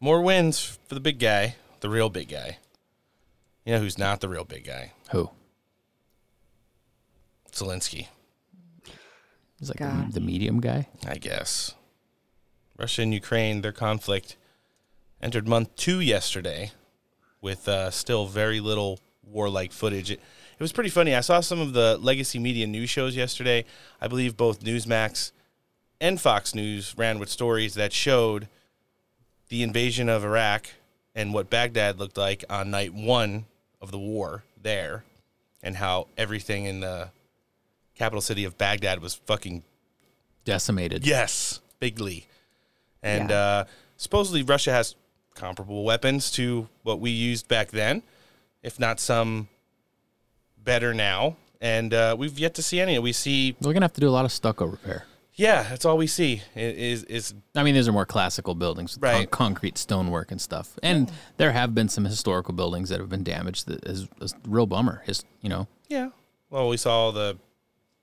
more 0.01 0.23
wins 0.23 0.79
for 0.89 0.95
the 0.95 1.01
big 1.01 1.19
guy, 1.19 1.57
the 1.81 1.91
real 1.91 2.09
big 2.09 2.31
guy. 2.31 2.57
You 3.67 3.75
know 3.75 3.81
who's 3.81 3.99
not 3.99 4.23
the 4.23 4.31
real 4.31 4.45
big 4.45 4.65
guy? 4.65 4.93
Who? 5.11 5.29
Zelensky. 7.53 8.09
He's 9.59 9.69
like 9.69 9.77
God. 9.77 10.09
the, 10.09 10.15
the 10.15 10.21
medium 10.21 10.61
guy. 10.61 10.89
I 11.07 11.17
guess. 11.17 11.75
Russia 12.79 13.03
and 13.03 13.13
Ukraine, 13.13 13.61
their 13.61 13.73
conflict 13.73 14.37
entered 15.23 15.47
month 15.47 15.75
two 15.77 16.01
yesterday 16.01 16.73
with 17.41 17.69
uh, 17.69 17.91
still 17.91 18.27
very 18.27 18.61
little 18.61 19.01
warlike 19.25 19.73
footage. 19.73 20.11
It, 20.11 20.21
it 20.21 20.61
was 20.61 20.73
pretty 20.73 20.91
funny. 20.91 21.15
I 21.15 21.21
saw 21.21 21.41
some 21.41 21.61
of 21.61 21.73
the 21.73 21.99
legacy 21.99 22.39
media 22.39 22.67
news 22.67 22.91
shows 22.91 23.17
yesterday. 23.17 23.65
I 24.01 24.09
believe 24.09 24.37
both 24.37 24.61
Newsmax 24.61 25.33
and 26.01 26.21
Fox 26.21 26.55
News 26.55 26.95
ran 26.97 27.19
with 27.19 27.29
stories 27.29 27.75
that 27.75 27.93
showed 27.93 28.49
the 29.49 29.63
invasion 29.63 30.09
of 30.09 30.25
Iraq 30.25 30.67
and 31.15 31.35
what 31.35 31.51
Baghdad 31.51 31.99
looked 31.99 32.17
like 32.17 32.45
on 32.49 32.71
night 32.71 32.95
one 32.95 33.47
of 33.81 33.91
the 33.91 33.99
war 33.99 34.45
there, 34.61 35.05
and 35.63 35.77
how 35.77 36.07
everything 36.17 36.65
in 36.65 36.81
the 36.81 37.11
capital 37.95 38.21
city 38.21 38.45
of 38.45 38.57
Baghdad 38.57 39.03
was 39.03 39.15
fucking 39.15 39.63
Decimated. 40.45 41.07
Yes, 41.07 41.61
bigly. 41.79 42.27
And 43.03 43.31
uh, 43.31 43.65
supposedly 43.97 44.43
Russia 44.43 44.73
has 44.73 44.97
comparable 45.35 45.85
weapons 45.85 46.31
to 46.33 46.69
what 46.83 47.01
we 47.01 47.11
used 47.11 47.49
back 47.49 47.71
then, 47.71 48.03
if 48.63 48.79
not 48.79 49.01
some 49.01 49.49
better 50.59 50.95
now. 50.95 51.37
And 51.61 51.95
uh, 51.95 52.17
we've 52.19 52.39
yet 52.39 52.55
to 52.55 52.63
see 52.63 52.81
any. 52.81 52.99
We 52.99 53.13
see, 53.13 53.57
We're 53.61 53.73
gonna 53.73 53.85
have 53.85 53.93
to 53.95 54.01
do 54.01 54.09
a 54.09 54.11
lot 54.11 54.25
of 54.25 54.33
stucco 54.33 54.67
repair. 54.67 55.05
yeah, 55.35 55.63
that's 55.63 55.85
all 55.85 55.97
we 55.97 56.09
see. 56.09 56.43
Is 56.57 57.05
is 57.05 57.35
I 57.55 57.63
mean, 57.63 57.75
these 57.75 57.87
are 57.89 57.93
more 57.93 58.05
classical 58.07 58.55
buildings, 58.55 58.95
with 58.95 59.03
con- 59.03 59.13
Right. 59.13 59.31
concrete 59.31 59.79
stonework 59.79 60.33
and 60.33 60.41
stuff. 60.41 60.77
And 60.83 61.11
there 61.37 61.53
have 61.53 61.75
been 61.75 61.89
some 61.89 62.05
historical 62.05 62.53
buildings 62.53 62.89
that 62.89 62.99
have 62.99 63.09
been 63.09 63.23
damaged. 63.23 63.69
That 63.69 63.85
is, 63.85 64.09
is 64.21 64.33
a 64.33 64.49
real 64.49 64.67
bummer. 64.67 65.03
His, 65.07 65.25
you 65.41 65.49
know, 65.49 65.69
yeah. 65.89 66.11
Well, 66.51 66.69
we 66.69 66.77
saw 66.77 67.13
the 67.13 67.39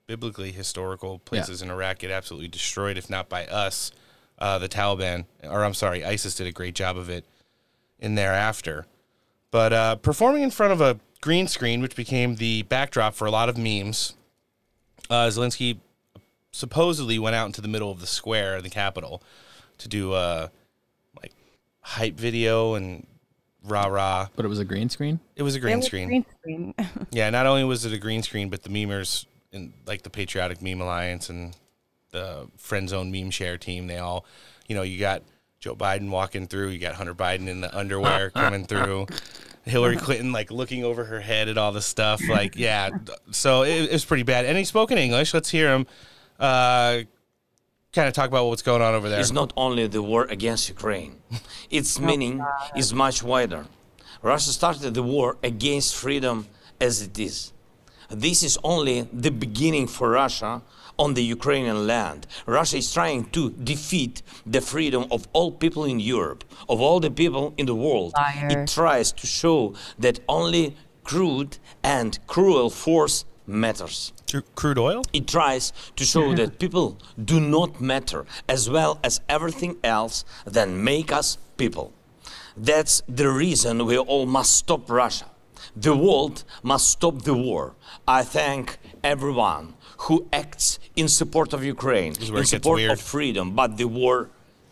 biblically 0.06 0.50
historical 0.52 1.18
places 1.20 1.62
in 1.62 1.70
Iraq 1.70 1.98
get 2.00 2.10
absolutely 2.10 2.48
destroyed, 2.48 2.96
if 2.98 3.08
not 3.10 3.28
by 3.28 3.46
us. 3.46 3.92
Uh, 4.40 4.58
the 4.58 4.68
Taliban, 4.68 5.26
or 5.44 5.64
I'm 5.64 5.74
sorry, 5.74 6.02
ISIS 6.04 6.34
did 6.34 6.46
a 6.46 6.52
great 6.52 6.74
job 6.74 6.96
of 6.96 7.10
it 7.10 7.24
in 7.98 8.14
thereafter. 8.14 8.86
But 9.50 9.72
uh, 9.72 9.96
performing 9.96 10.42
in 10.42 10.50
front 10.50 10.72
of 10.72 10.80
a 10.80 10.98
green 11.20 11.46
screen, 11.46 11.82
which 11.82 11.94
became 11.94 12.36
the 12.36 12.62
backdrop 12.62 13.14
for 13.14 13.26
a 13.26 13.30
lot 13.30 13.48
of 13.50 13.58
memes, 13.58 14.14
uh, 15.10 15.26
Zelensky 15.26 15.78
supposedly 16.52 17.18
went 17.18 17.36
out 17.36 17.46
into 17.46 17.60
the 17.60 17.68
middle 17.68 17.90
of 17.90 18.00
the 18.00 18.06
square 18.06 18.56
in 18.56 18.64
the 18.64 18.70
capital 18.70 19.22
to 19.78 19.88
do 19.88 20.14
a 20.14 20.50
like 21.22 21.32
hype 21.82 22.14
video 22.16 22.74
and 22.74 23.06
rah 23.64 23.86
rah. 23.86 24.28
but 24.36 24.44
it 24.44 24.48
was 24.48 24.58
a 24.58 24.64
green 24.64 24.88
screen. 24.88 25.20
It 25.36 25.42
was 25.42 25.54
a 25.54 25.58
It 25.58 25.60
green 25.60 25.76
was 25.78 25.86
screen. 25.86 26.08
Green 26.08 26.24
screen. 26.40 26.74
Yeah, 27.10 27.28
not 27.30 27.46
only 27.46 27.64
was 27.64 27.84
it 27.84 27.92
a 27.92 27.98
green 27.98 28.22
screen, 28.22 28.48
but 28.48 28.62
the 28.62 28.70
memers 28.70 29.26
in 29.52 29.74
like 29.86 30.02
the 30.02 30.10
Patriotic 30.10 30.62
Meme 30.62 30.80
Alliance 30.80 31.28
and 31.28 31.54
the 32.12 32.48
Friend 32.56 32.88
Zone 32.88 33.10
Meme 33.10 33.30
Share 33.30 33.58
team, 33.58 33.86
they 33.86 33.98
all, 33.98 34.24
you 34.66 34.74
know, 34.74 34.82
you 34.82 34.98
got 34.98 35.22
Joe 35.58 35.74
Biden 35.76 36.10
walking 36.10 36.46
through, 36.46 36.68
you 36.68 36.78
got 36.78 36.94
Hunter 36.94 37.14
Biden 37.14 37.48
in 37.48 37.60
the 37.60 37.76
underwear 37.76 38.30
coming 38.34 38.64
through, 38.64 39.06
Hillary 39.64 39.96
Clinton 39.96 40.32
like 40.32 40.50
looking 40.50 40.84
over 40.84 41.04
her 41.04 41.20
head 41.20 41.48
at 41.48 41.58
all 41.58 41.72
the 41.72 41.82
stuff. 41.82 42.20
Like, 42.28 42.56
yeah, 42.56 42.90
so 43.30 43.62
it, 43.62 43.84
it 43.84 43.92
was 43.92 44.04
pretty 44.04 44.22
bad. 44.22 44.44
And 44.46 44.56
he 44.56 44.64
spoke 44.64 44.90
in 44.90 44.98
English. 44.98 45.34
Let's 45.34 45.50
hear 45.50 45.72
him 45.72 45.86
uh, 46.38 47.00
kind 47.92 48.08
of 48.08 48.14
talk 48.14 48.28
about 48.28 48.46
what's 48.46 48.62
going 48.62 48.82
on 48.82 48.94
over 48.94 49.08
there. 49.08 49.20
It's 49.20 49.32
not 49.32 49.52
only 49.56 49.86
the 49.86 50.02
war 50.02 50.24
against 50.24 50.68
Ukraine. 50.68 51.16
Its 51.70 52.00
meaning 52.00 52.42
is 52.76 52.94
much 52.94 53.22
wider. 53.22 53.66
Russia 54.22 54.50
started 54.50 54.94
the 54.94 55.02
war 55.02 55.36
against 55.42 55.94
freedom 55.94 56.46
as 56.80 57.02
it 57.02 57.18
is. 57.18 57.52
This 58.10 58.42
is 58.42 58.58
only 58.64 59.02
the 59.12 59.30
beginning 59.30 59.86
for 59.86 60.10
Russia 60.10 60.62
on 61.00 61.14
the 61.14 61.24
Ukrainian 61.24 61.86
land. 61.86 62.26
Russia 62.46 62.76
is 62.76 62.92
trying 62.92 63.24
to 63.30 63.50
defeat 63.72 64.22
the 64.46 64.60
freedom 64.60 65.06
of 65.10 65.26
all 65.32 65.50
people 65.50 65.84
in 65.86 65.98
Europe, 65.98 66.44
of 66.68 66.80
all 66.80 67.00
the 67.00 67.10
people 67.10 67.54
in 67.56 67.66
the 67.66 67.74
world. 67.74 68.12
Liar. 68.12 68.48
It 68.50 68.68
tries 68.68 69.10
to 69.12 69.26
show 69.26 69.74
that 69.98 70.20
only 70.28 70.76
crude 71.02 71.56
and 71.82 72.18
cruel 72.26 72.68
force 72.68 73.24
matters. 73.46 74.12
Crude 74.54 74.78
oil? 74.78 75.02
It 75.12 75.26
tries 75.26 75.72
to 75.96 76.04
show 76.04 76.26
mm-hmm. 76.26 76.36
that 76.36 76.58
people 76.58 76.98
do 77.32 77.40
not 77.40 77.80
matter 77.80 78.26
as 78.48 78.68
well 78.68 79.00
as 79.02 79.20
everything 79.28 79.78
else 79.82 80.24
that 80.44 80.68
make 80.68 81.10
us 81.10 81.38
people. 81.56 81.92
That's 82.56 83.02
the 83.08 83.30
reason 83.30 83.86
we 83.86 83.96
all 83.98 84.26
must 84.26 84.52
stop 84.56 84.90
Russia. 84.90 85.26
The 85.74 85.96
world 85.96 86.44
must 86.62 86.90
stop 86.90 87.22
the 87.22 87.34
war. 87.34 87.74
I 88.06 88.22
thank 88.22 88.78
everyone 89.02 89.74
who 90.04 90.26
acts 90.32 90.78
in 90.96 91.08
support 91.08 91.52
of 91.52 91.62
Ukraine, 91.64 92.14
in 92.20 92.44
support 92.44 92.82
of 92.82 93.00
freedom, 93.00 93.54
but 93.54 93.76
the 93.76 93.86
war 93.86 94.30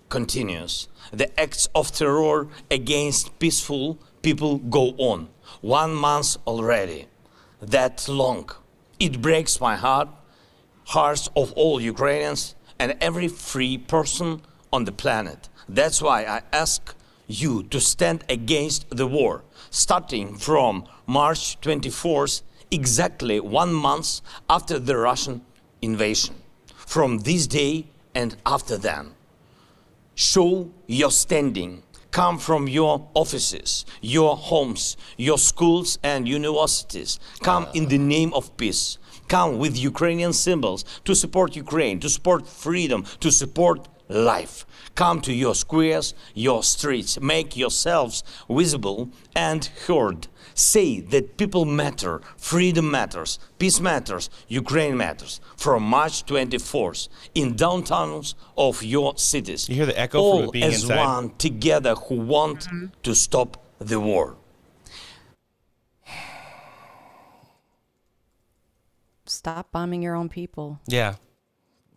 continues. 0.08 0.88
The 1.12 1.28
acts 1.38 1.68
of 1.74 1.92
terror 1.92 2.48
against 2.70 3.38
peaceful 3.38 3.98
people 4.22 4.58
go 4.58 4.94
on. 4.96 5.28
One 5.60 5.94
month 5.94 6.36
already. 6.46 7.06
That 7.60 8.08
long. 8.08 8.50
It 8.98 9.20
breaks 9.20 9.60
my 9.60 9.76
heart, 9.76 10.08
hearts 10.86 11.28
of 11.36 11.52
all 11.52 11.80
Ukrainians, 11.80 12.54
and 12.78 12.96
every 13.00 13.28
free 13.28 13.76
person 13.76 14.42
on 14.72 14.84
the 14.84 14.92
planet. 14.92 15.48
That's 15.68 16.00
why 16.00 16.24
I 16.24 16.42
ask 16.52 16.94
you 17.26 17.64
to 17.64 17.80
stand 17.80 18.24
against 18.28 18.88
the 18.88 19.06
war, 19.06 19.42
starting 19.70 20.36
from 20.36 20.84
March 21.06 21.60
24th, 21.60 22.42
exactly 22.70 23.40
one 23.40 23.72
month 23.72 24.20
after 24.48 24.78
the 24.78 24.96
Russian 24.96 25.42
invasion. 25.82 26.34
From 26.74 27.18
this 27.18 27.46
day 27.46 27.86
and 28.14 28.36
after 28.44 28.76
then. 28.76 29.14
Show 30.14 30.70
your 30.86 31.10
standing. 31.10 31.82
Come 32.10 32.38
from 32.38 32.66
your 32.66 33.08
offices, 33.14 33.84
your 34.00 34.36
homes, 34.36 34.96
your 35.16 35.38
schools 35.38 35.98
and 36.02 36.26
universities. 36.26 37.20
Come 37.40 37.66
in 37.74 37.86
the 37.88 37.98
name 37.98 38.32
of 38.32 38.56
peace. 38.56 38.98
Come 39.28 39.58
with 39.58 39.76
Ukrainian 39.76 40.32
symbols 40.32 40.84
to 41.04 41.14
support 41.14 41.54
Ukraine, 41.54 42.00
to 42.00 42.08
support 42.08 42.46
freedom, 42.46 43.04
to 43.20 43.30
support 43.30 43.86
life. 44.08 44.66
Come 44.94 45.20
to 45.22 45.32
your 45.32 45.54
squares, 45.54 46.14
your 46.34 46.62
streets. 46.62 47.20
Make 47.20 47.56
yourselves 47.56 48.24
visible 48.48 49.10
and 49.34 49.64
heard. 49.86 50.28
Say 50.54 51.00
that 51.00 51.36
people 51.36 51.64
matter, 51.64 52.20
freedom 52.36 52.90
matters, 52.90 53.38
peace 53.58 53.80
matters, 53.80 54.28
Ukraine 54.48 54.96
matters. 54.96 55.40
From 55.56 55.84
March 55.84 56.26
24th, 56.26 57.08
in 57.34 57.54
downtowns 57.54 58.34
of 58.56 58.82
your 58.82 59.16
cities. 59.16 59.68
You 59.68 59.76
hear 59.76 59.86
the 59.86 59.98
echo 59.98 60.18
all 60.18 60.38
from 60.38 60.48
it 60.48 60.52
being 60.52 60.64
as 60.64 60.82
inside? 60.82 60.96
one 60.96 61.30
together 61.36 61.94
who 61.94 62.16
want 62.16 62.60
mm-hmm. 62.64 62.86
to 63.04 63.14
stop 63.14 63.62
the 63.78 64.00
war. 64.00 64.36
Stop 69.26 69.70
bombing 69.70 70.02
your 70.02 70.14
own 70.14 70.28
people. 70.28 70.80
Yeah. 70.88 71.16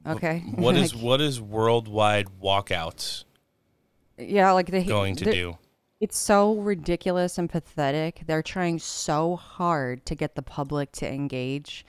Okay. 0.07 0.39
What 0.55 0.75
is 0.75 0.95
what 1.07 1.21
is 1.21 1.39
worldwide 1.41 2.27
walkouts 2.41 3.23
Yeah, 4.17 4.51
like 4.51 4.71
the 4.71 4.83
going 4.83 5.15
to 5.17 5.25
the- 5.25 5.31
do? 5.31 5.57
It's 5.99 6.17
so 6.17 6.55
ridiculous 6.55 7.37
and 7.37 7.47
pathetic. 7.47 8.23
They're 8.25 8.41
trying 8.41 8.79
so 8.79 9.35
hard 9.35 10.03
to 10.07 10.15
get 10.15 10.33
the 10.33 10.41
public 10.41 10.91
to 10.93 11.07
engage. 11.07 11.85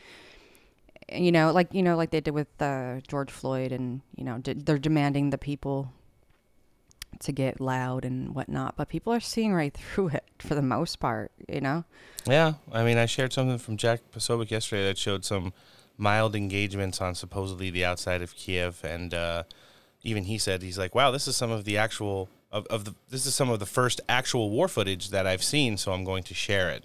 You 1.11 1.33
know, 1.33 1.51
like 1.51 1.73
you 1.73 1.83
know, 1.83 1.97
like 1.97 2.11
they 2.11 2.21
did 2.21 2.33
with 2.35 2.49
uh, 2.61 3.01
George 3.09 3.31
Floyd, 3.31 3.73
and 3.73 4.03
you 4.15 4.25
know, 4.25 4.37
d- 4.37 4.53
they're 4.53 4.77
demanding 4.79 5.31
the 5.31 5.39
people 5.39 5.93
to 7.21 7.33
get 7.33 7.59
loud 7.61 8.05
and 8.05 8.35
whatnot. 8.35 8.77
But 8.77 8.89
people 8.91 9.15
are 9.15 9.21
seeing 9.21 9.55
right 9.55 9.73
through 9.95 10.09
it 10.09 10.25
for 10.39 10.55
the 10.55 10.63
most 10.63 11.01
part. 11.01 11.33
You 11.49 11.63
know. 11.63 11.85
Yeah, 12.27 12.55
I 12.71 12.85
mean, 12.85 12.99
I 12.99 13.07
shared 13.07 13.33
something 13.33 13.57
from 13.57 13.79
Jack 13.79 14.01
Posobiec 14.15 14.51
yesterday 14.51 14.85
that 14.85 14.99
showed 14.99 15.25
some 15.25 15.55
mild 16.03 16.35
engagements 16.35 17.01
on 17.01 17.15
supposedly 17.15 17.71
the 17.71 17.85
outside 17.85 18.23
of 18.23 18.35
Kiev, 18.35 18.85
and 18.85 19.15
uh, 19.15 19.45
even 20.03 20.25
he 20.25 20.37
said 20.37 20.61
he's 20.61 20.77
like, 20.77 20.95
"Wow, 20.95 21.13
this 21.13 21.29
is 21.29 21.37
some 21.37 21.53
of 21.53 21.65
the 21.65 21.79
actual 21.79 22.29
of, 22.51 22.67
of 22.67 22.85
the 22.85 22.95
this 23.09 23.25
is 23.25 23.35
some 23.35 23.49
of 23.49 23.61
the 23.61 23.67
first 23.67 24.01
actual 24.09 24.51
war 24.51 24.69
footage 24.69 25.11
that 25.11 25.27
I've 25.27 25.45
seen, 25.45 25.77
so 25.77 25.93
I'm 25.93 26.05
going 26.05 26.25
to 26.25 26.35
share 26.35 26.71
it." 26.71 26.85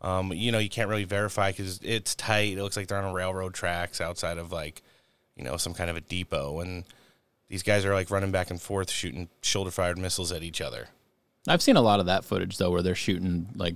Um, 0.00 0.32
you 0.32 0.52
know, 0.52 0.58
you 0.58 0.68
can't 0.68 0.88
really 0.88 1.04
verify 1.04 1.50
because 1.50 1.80
it's 1.82 2.14
tight. 2.14 2.56
It 2.56 2.62
looks 2.62 2.76
like 2.76 2.86
they're 2.86 3.02
on 3.02 3.12
railroad 3.14 3.54
tracks 3.54 4.00
outside 4.00 4.38
of 4.38 4.52
like, 4.52 4.82
you 5.34 5.42
know, 5.42 5.56
some 5.56 5.74
kind 5.74 5.90
of 5.90 5.96
a 5.96 6.00
depot, 6.02 6.60
and 6.60 6.84
these 7.48 7.62
guys 7.62 7.84
are 7.84 7.94
like 7.94 8.10
running 8.10 8.30
back 8.30 8.50
and 8.50 8.60
forth, 8.60 8.90
shooting 8.90 9.28
shoulder 9.40 9.70
fired 9.70 9.98
missiles 9.98 10.30
at 10.30 10.42
each 10.42 10.60
other. 10.60 10.88
I've 11.48 11.62
seen 11.62 11.76
a 11.76 11.82
lot 11.82 11.98
of 11.98 12.06
that 12.06 12.26
footage 12.26 12.58
though, 12.58 12.70
where 12.70 12.82
they're 12.82 12.94
shooting 12.94 13.48
like 13.54 13.74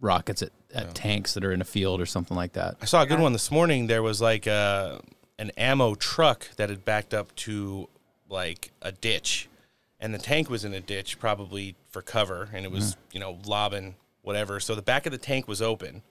rockets 0.00 0.40
at, 0.42 0.50
at 0.74 0.94
tanks 0.94 1.34
that 1.34 1.44
are 1.44 1.52
in 1.52 1.60
a 1.60 1.64
field 1.64 2.00
or 2.00 2.06
something 2.06 2.36
like 2.36 2.52
that. 2.52 2.76
I 2.80 2.84
saw 2.84 3.02
a 3.02 3.06
good 3.06 3.20
one 3.20 3.32
this 3.32 3.50
morning. 3.50 3.86
There 3.86 4.02
was 4.02 4.20
like 4.20 4.46
a, 4.46 5.00
an 5.38 5.50
ammo 5.56 5.94
truck 5.94 6.48
that 6.56 6.70
had 6.70 6.84
backed 6.84 7.14
up 7.14 7.34
to 7.36 7.88
like 8.28 8.72
a 8.82 8.92
ditch, 8.92 9.48
and 9.98 10.14
the 10.14 10.18
tank 10.18 10.48
was 10.48 10.64
in 10.64 10.72
a 10.72 10.80
ditch, 10.80 11.18
probably 11.18 11.74
for 11.88 12.02
cover, 12.02 12.48
and 12.52 12.64
it 12.64 12.70
was 12.70 12.92
mm-hmm. 12.92 13.00
you 13.12 13.20
know 13.20 13.38
lobbing 13.44 13.96
whatever. 14.22 14.60
So 14.60 14.74
the 14.74 14.82
back 14.82 15.06
of 15.06 15.12
the 15.12 15.18
tank 15.18 15.48
was 15.48 15.60
open, 15.60 16.02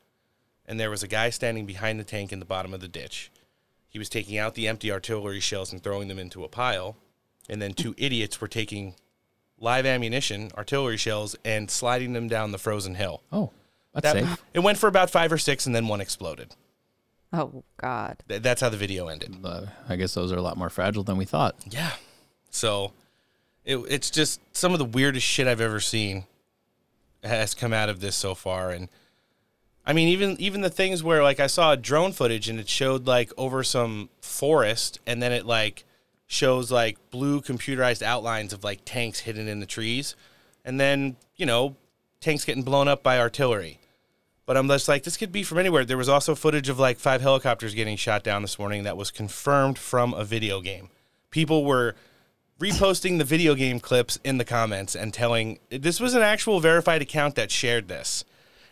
and 0.65 0.79
there 0.79 0.89
was 0.89 1.03
a 1.03 1.07
guy 1.07 1.29
standing 1.29 1.65
behind 1.65 1.99
the 1.99 2.03
tank 2.03 2.31
in 2.31 2.39
the 2.39 2.45
bottom 2.45 2.73
of 2.73 2.81
the 2.81 2.87
ditch. 2.87 3.31
He 3.87 3.97
was 3.97 4.09
taking 4.09 4.37
out 4.37 4.53
the 4.53 4.67
empty 4.67 4.91
artillery 4.91 5.39
shells 5.39 5.71
and 5.71 5.81
throwing 5.81 6.07
them 6.07 6.19
into 6.19 6.43
a 6.43 6.47
pile, 6.47 6.95
and 7.49 7.61
then 7.61 7.73
two 7.73 7.95
idiots 7.97 8.39
were 8.39 8.47
taking 8.47 8.95
live 9.59 9.85
ammunition, 9.85 10.51
artillery 10.57 10.97
shells, 10.97 11.35
and 11.43 11.69
sliding 11.69 12.13
them 12.13 12.27
down 12.27 12.51
the 12.51 12.57
frozen 12.57 12.95
hill. 12.95 13.23
Oh, 13.31 13.51
that's 13.93 14.03
That- 14.13 14.23
safe. 14.25 14.43
It 14.53 14.59
went 14.59 14.77
for 14.77 14.87
about 14.87 15.09
five 15.09 15.31
or 15.31 15.37
six, 15.37 15.65
and 15.65 15.75
then 15.75 15.87
one 15.87 16.01
exploded. 16.01 16.55
Oh 17.31 17.63
God. 17.77 18.17
Th- 18.27 18.41
That's 18.41 18.61
how 18.61 18.69
the 18.69 18.77
video 18.77 19.07
ended. 19.07 19.37
Uh, 19.43 19.67
I 19.87 19.95
guess 19.95 20.13
those 20.15 20.31
are 20.31 20.37
a 20.37 20.41
lot 20.41 20.57
more 20.57 20.69
fragile 20.69 21.03
than 21.03 21.17
we 21.17 21.25
thought. 21.25 21.55
Yeah. 21.69 21.91
So 22.49 22.91
it, 23.65 23.77
it's 23.87 24.09
just 24.09 24.41
some 24.55 24.73
of 24.73 24.79
the 24.79 24.85
weirdest 24.85 25.25
shit 25.27 25.47
I've 25.47 25.61
ever 25.61 25.79
seen 25.79 26.25
has 27.23 27.53
come 27.53 27.71
out 27.73 27.89
of 27.89 27.99
this 27.99 28.15
so 28.15 28.33
far. 28.33 28.71
And 28.71 28.89
I 29.85 29.93
mean, 29.93 30.07
even 30.07 30.37
even 30.39 30.61
the 30.61 30.69
things 30.71 31.03
where 31.03 31.21
like 31.21 31.39
I 31.39 31.45
saw 31.47 31.75
drone 31.75 32.13
footage 32.13 32.49
and 32.49 32.59
it 32.59 32.67
showed 32.67 33.05
like 33.05 33.31
over 33.37 33.63
some 33.63 34.09
forest, 34.21 34.99
and 35.05 35.21
then 35.21 35.31
it 35.31 35.45
like 35.45 35.83
shows 36.25 36.71
like 36.71 36.97
blue 37.11 37.41
computerized 37.41 38.01
outlines 38.01 38.53
of 38.53 38.63
like 38.63 38.81
tanks 38.85 39.19
hidden 39.19 39.47
in 39.47 39.59
the 39.59 39.65
trees, 39.67 40.15
and 40.65 40.79
then 40.79 41.15
you 41.35 41.45
know 41.45 41.75
tanks 42.21 42.43
getting 42.43 42.63
blown 42.63 42.87
up 42.87 43.03
by 43.03 43.19
artillery. 43.19 43.78
But 44.49 44.57
I'm 44.57 44.67
just 44.67 44.87
like, 44.87 45.03
this 45.03 45.15
could 45.15 45.31
be 45.31 45.43
from 45.43 45.59
anywhere. 45.59 45.85
There 45.85 45.95
was 45.95 46.09
also 46.09 46.33
footage 46.33 46.69
of 46.69 46.79
like 46.79 46.97
five 46.97 47.21
helicopters 47.21 47.75
getting 47.75 47.95
shot 47.97 48.23
down 48.23 48.41
this 48.41 48.57
morning 48.57 48.81
that 48.81 48.97
was 48.97 49.11
confirmed 49.11 49.77
from 49.77 50.11
a 50.15 50.25
video 50.25 50.59
game. 50.59 50.89
People 51.29 51.65
were 51.65 51.93
reposting 52.59 53.19
the 53.19 53.23
video 53.23 53.53
game 53.53 53.79
clips 53.79 54.17
in 54.23 54.39
the 54.39 54.43
comments 54.43 54.95
and 54.95 55.13
telling 55.13 55.59
this 55.69 55.99
was 55.99 56.15
an 56.15 56.23
actual 56.23 56.59
verified 56.59 56.99
account 57.03 57.35
that 57.35 57.51
shared 57.51 57.89
this. 57.89 58.25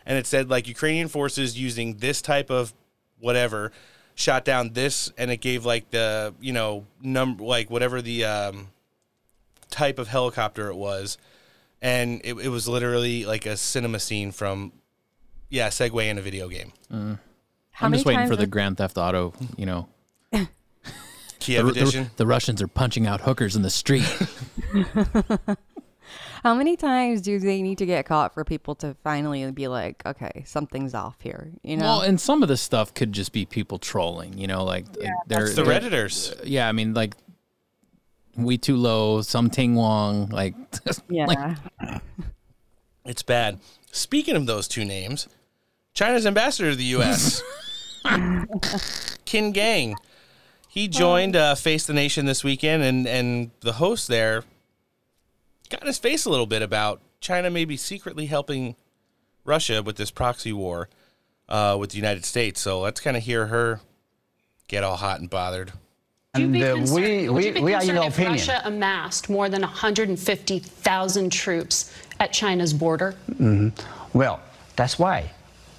And 0.04 0.18
it 0.18 0.26
said 0.26 0.50
like 0.50 0.66
Ukrainian 0.66 1.06
forces 1.06 1.56
using 1.56 1.98
this 1.98 2.20
type 2.22 2.50
of 2.50 2.74
whatever 3.20 3.70
shot 4.16 4.44
down 4.44 4.72
this 4.72 5.12
and 5.16 5.30
it 5.30 5.36
gave 5.36 5.64
like 5.64 5.92
the, 5.92 6.34
you 6.40 6.52
know, 6.52 6.86
number 7.00 7.44
like 7.44 7.70
whatever 7.70 8.02
the 8.02 8.24
um 8.24 8.70
type 9.70 10.00
of 10.00 10.08
helicopter 10.08 10.70
it 10.70 10.76
was. 10.76 11.18
And 11.80 12.20
it, 12.24 12.34
it 12.34 12.48
was 12.48 12.66
literally 12.66 13.24
like 13.24 13.46
a 13.46 13.56
cinema 13.56 14.00
scene 14.00 14.32
from 14.32 14.72
yeah, 15.48 15.68
segue 15.68 16.04
in 16.04 16.18
a 16.18 16.22
video 16.22 16.48
game. 16.48 16.72
How 16.90 17.86
I'm 17.86 17.92
just 17.92 18.04
waiting 18.06 18.26
for 18.26 18.36
the 18.36 18.42
have- 18.42 18.50
Grand 18.50 18.76
Theft 18.78 18.98
Auto, 18.98 19.32
you 19.56 19.66
know. 19.66 19.88
Kiev 21.38 21.66
the, 21.66 21.72
the- 21.72 21.80
edition? 21.82 22.10
The, 22.16 22.26
Russians 22.26 22.60
are 22.60 22.68
punching 22.68 23.06
out 23.06 23.20
hookers 23.20 23.56
in 23.56 23.62
the 23.62 23.70
street. 23.70 24.04
How 26.42 26.54
many 26.54 26.76
times 26.76 27.20
do 27.20 27.38
they 27.38 27.62
need 27.62 27.78
to 27.78 27.86
get 27.86 28.06
caught 28.06 28.32
for 28.32 28.44
people 28.44 28.74
to 28.76 28.94
finally 29.02 29.50
be 29.50 29.66
like, 29.68 30.02
okay, 30.06 30.44
something's 30.46 30.94
off 30.94 31.16
here? 31.20 31.50
You 31.62 31.76
know. 31.76 31.84
Well, 31.84 32.00
and 32.02 32.20
some 32.20 32.42
of 32.42 32.48
this 32.48 32.60
stuff 32.60 32.94
could 32.94 33.12
just 33.12 33.32
be 33.32 33.44
people 33.44 33.78
trolling, 33.78 34.38
you 34.38 34.46
know, 34.46 34.64
like 34.64 34.86
like 34.96 35.10
they're 35.26 35.46
It's 35.46 35.54
the 35.56 35.64
they're- 35.64 35.80
Redditors. 35.80 36.40
Yeah, 36.44 36.68
I 36.68 36.72
mean, 36.72 36.94
like 36.94 37.14
we 38.36 38.56
too 38.56 38.76
low, 38.76 39.20
some 39.22 39.50
Ting 39.50 39.74
Wong, 39.74 40.28
like 40.28 40.54
yeah. 41.08 41.26
like, 41.26 42.00
It's 43.04 43.22
bad. 43.22 43.58
Speaking 43.90 44.36
of 44.36 44.46
those 44.46 44.68
two 44.68 44.84
names, 44.84 45.28
China's 45.94 46.26
ambassador 46.26 46.70
to 46.70 46.76
the 46.76 46.84
U.S., 46.84 47.42
Qin 48.04 49.52
Gang, 49.52 49.96
he 50.68 50.86
joined 50.88 51.34
uh, 51.34 51.54
Face 51.54 51.86
the 51.86 51.92
Nation 51.92 52.26
this 52.26 52.44
weekend, 52.44 52.82
and 52.82 53.06
and 53.06 53.50
the 53.60 53.72
host 53.74 54.06
there 54.08 54.44
got 55.70 55.80
in 55.82 55.86
his 55.86 55.98
face 55.98 56.24
a 56.24 56.30
little 56.30 56.46
bit 56.46 56.62
about 56.62 57.00
China 57.20 57.50
maybe 57.50 57.76
secretly 57.76 58.26
helping 58.26 58.76
Russia 59.44 59.82
with 59.82 59.96
this 59.96 60.10
proxy 60.10 60.52
war 60.52 60.88
uh, 61.48 61.76
with 61.78 61.90
the 61.90 61.96
United 61.96 62.24
States. 62.24 62.60
So 62.60 62.80
let's 62.80 63.00
kind 63.00 63.16
of 63.16 63.22
hear 63.22 63.46
her 63.46 63.80
get 64.68 64.84
all 64.84 64.96
hot 64.96 65.20
and 65.20 65.28
bothered. 65.28 65.72
And 66.34 66.54
uh, 66.56 66.76
we, 66.94 67.22
you 67.22 67.32
we, 67.32 67.50
be 67.50 67.60
we 67.60 67.74
are 67.74 67.80
in 67.82 67.88
concerned 67.88 68.06
if 68.06 68.14
opinion. 68.14 68.32
Russia 68.34 68.62
amassed 68.64 69.28
more 69.28 69.48
than 69.48 69.62
150,000 69.62 71.32
troops 71.32 71.92
at 72.20 72.32
China's 72.32 72.72
border? 72.72 73.14
Mhm. 73.32 73.72
Well, 74.12 74.40
that's 74.76 74.98
why 74.98 75.30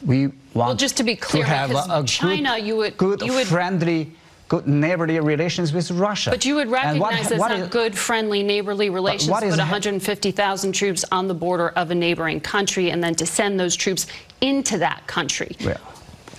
we 0.05 0.29
want 0.53 0.79
just 0.79 0.97
to 0.97 1.03
be 1.03 1.15
clear, 1.15 1.43
to 1.43 1.49
have 1.49 1.71
a, 1.71 1.85
a 1.89 2.03
China, 2.05 2.55
good, 2.55 2.65
you 2.65 2.75
would- 2.77 2.97
good 2.97 3.21
you 3.21 3.33
would- 3.33 3.47
friendly, 3.47 4.11
good 4.47 4.67
neighborly 4.67 5.19
relations 5.19 5.71
with 5.73 5.91
Russia. 5.91 6.31
But 6.31 6.43
you 6.45 6.55
would 6.55 6.63
And 6.73 6.99
what- 6.99 7.11
recognize 7.11 7.31
it's 7.31 7.39
what 7.39 7.49
not 7.51 7.59
is- 7.59 7.67
good, 7.69 7.97
friendly, 7.97 8.41
neighborly 8.43 8.89
relations 8.89 9.29
what 9.29 9.41
to 9.41 9.49
put 9.49 9.59
150,000 9.59 10.71
troops 10.71 11.05
on 11.11 11.27
the 11.27 11.33
border 11.35 11.69
of 11.69 11.91
a 11.91 11.95
neighboring 11.95 12.39
country 12.39 12.89
and 12.89 13.03
then 13.03 13.13
to 13.15 13.25
send 13.25 13.59
those 13.59 13.75
troops 13.75 14.07
into 14.41 14.77
that 14.79 15.05
country. 15.07 15.55
Well, 15.63 15.77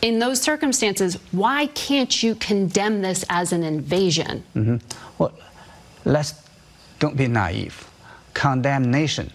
In 0.03 0.19
those 0.19 0.41
circumstances, 0.41 1.19
why 1.31 1.67
can't 1.67 2.23
you 2.23 2.35
condemn 2.37 3.03
this 3.03 3.23
as 3.29 3.53
an 3.53 3.63
invasion? 3.63 4.43
mhm. 4.57 4.81
Well, 5.19 5.33
let's 6.07 6.33
don't 6.99 7.17
be 7.19 7.29
naive. 7.29 7.87
Condemnation 8.33 9.31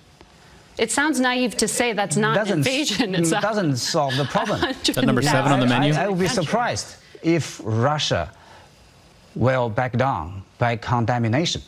It 0.77 0.91
sounds 0.91 1.19
naive 1.19 1.55
to 1.57 1.67
say 1.67 1.93
that's 1.93 2.17
not 2.17 2.37
an 2.37 2.43
doesn't 2.43 2.57
invasion. 2.59 3.15
It's 3.15 3.31
a- 3.31 3.39
doesn't 3.41 3.77
solve 3.77 4.15
the 4.17 4.25
problem. 4.25 4.59
That 4.93 5.05
number 5.05 5.21
seven 5.21 5.51
on 5.51 5.59
the 5.59 5.67
menu? 5.67 5.93
I, 5.93 6.03
I 6.03 6.07
would 6.09 6.19
be 6.19 6.27
surprised 6.27 6.95
if 7.23 7.61
Russia 7.63 8.29
will 9.35 9.69
back 9.69 9.93
down 9.97 10.43
by 10.57 10.75
condemnation. 10.77 11.61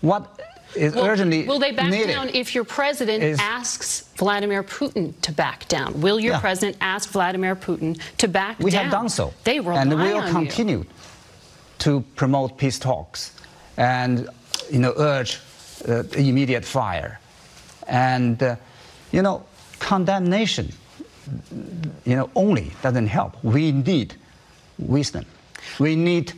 What 0.00 0.40
is 0.74 0.94
Will- 0.94 1.06
urgently 1.06 1.46
Will 1.46 1.58
they 1.58 1.72
back 1.72 1.90
needed 1.90 2.08
down 2.08 2.28
if 2.30 2.54
your 2.54 2.64
president 2.64 3.22
is- 3.22 3.38
asks 3.40 4.08
Vladimir 4.16 4.62
Putin 4.62 5.14
to 5.22 5.32
back 5.32 5.66
down? 5.68 6.00
Will 6.00 6.18
your 6.20 6.34
Yeah. 6.34 6.40
president 6.40 6.76
ask 6.80 7.08
Vladimir 7.10 7.54
Putin 7.56 8.00
to 8.18 8.28
back 8.28 8.58
We 8.58 8.70
down? 8.70 8.80
We 8.80 8.82
have 8.84 8.90
done 8.92 9.08
so. 9.08 9.32
They 9.44 9.60
rely 9.60 9.82
and 9.82 9.90
we 9.90 9.96
will 9.96 10.18
on 10.18 10.26
you. 10.26 10.32
continue 10.32 10.84
to 11.78 12.00
promote 12.16 12.58
peace 12.58 12.78
talks 12.78 13.32
and 13.76 14.28
you 14.70 14.80
know 14.80 14.92
urge 14.96 15.38
uh, 15.88 16.02
immediate 16.16 16.64
fire. 16.64 17.18
And 17.88 18.42
uh, 18.42 18.56
you 19.12 19.22
know 19.22 19.44
condemnation 19.78 20.72
you 22.04 22.16
know 22.16 22.30
only 22.34 22.72
doesn't 22.82 23.06
help. 23.08 23.42
We 23.42 23.72
need 23.72 24.14
wisdom. 24.78 25.24
We 25.78 25.96
need 25.96 26.32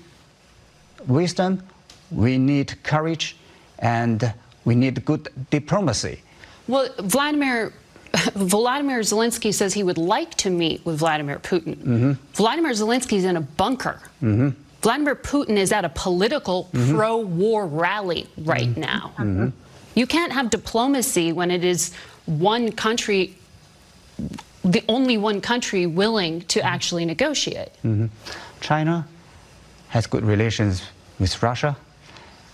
wisdom, 1.06 1.62
we 2.10 2.38
need 2.38 2.82
courage, 2.82 3.36
and 3.78 4.32
we 4.64 4.74
need 4.74 5.04
good 5.04 5.28
diplomacy. 5.50 6.22
Well, 6.68 6.88
Vladimir 7.00 7.72
Vladimir 8.34 9.00
Zelensky 9.00 9.52
says 9.54 9.72
he 9.74 9.82
would 9.84 9.98
like 9.98 10.34
to 10.36 10.50
meet 10.50 10.84
with 10.84 10.98
Vladimir 10.98 11.38
Putin. 11.38 11.76
Mhm. 11.76 12.16
Vladimir 12.34 12.72
Zelensky's 12.72 13.24
in 13.24 13.36
a 13.36 13.40
bunker. 13.40 14.00
Mhm. 14.22 14.54
Vladimir 14.82 15.14
Putin 15.14 15.56
is 15.56 15.70
at 15.72 15.84
a 15.84 15.88
political 15.90 16.68
Mhm. 16.72 16.96
pro-war 16.96 17.66
rally 17.66 18.26
right 18.38 18.76
now. 18.76 19.12
You 20.00 20.06
can't 20.06 20.32
have 20.32 20.48
diplomacy 20.48 21.30
when 21.30 21.50
it 21.50 21.62
is 21.62 21.92
one 22.24 22.72
country, 22.72 23.36
the 24.64 24.82
only 24.88 25.18
one 25.18 25.42
country 25.42 25.84
willing 25.84 26.40
to 26.54 26.62
actually 26.64 27.04
negotiate. 27.04 27.68
Mhm. 27.84 28.08
China 28.62 29.06
has 29.90 30.06
good 30.06 30.24
relations 30.24 30.80
with 31.18 31.42
Russia, 31.42 31.76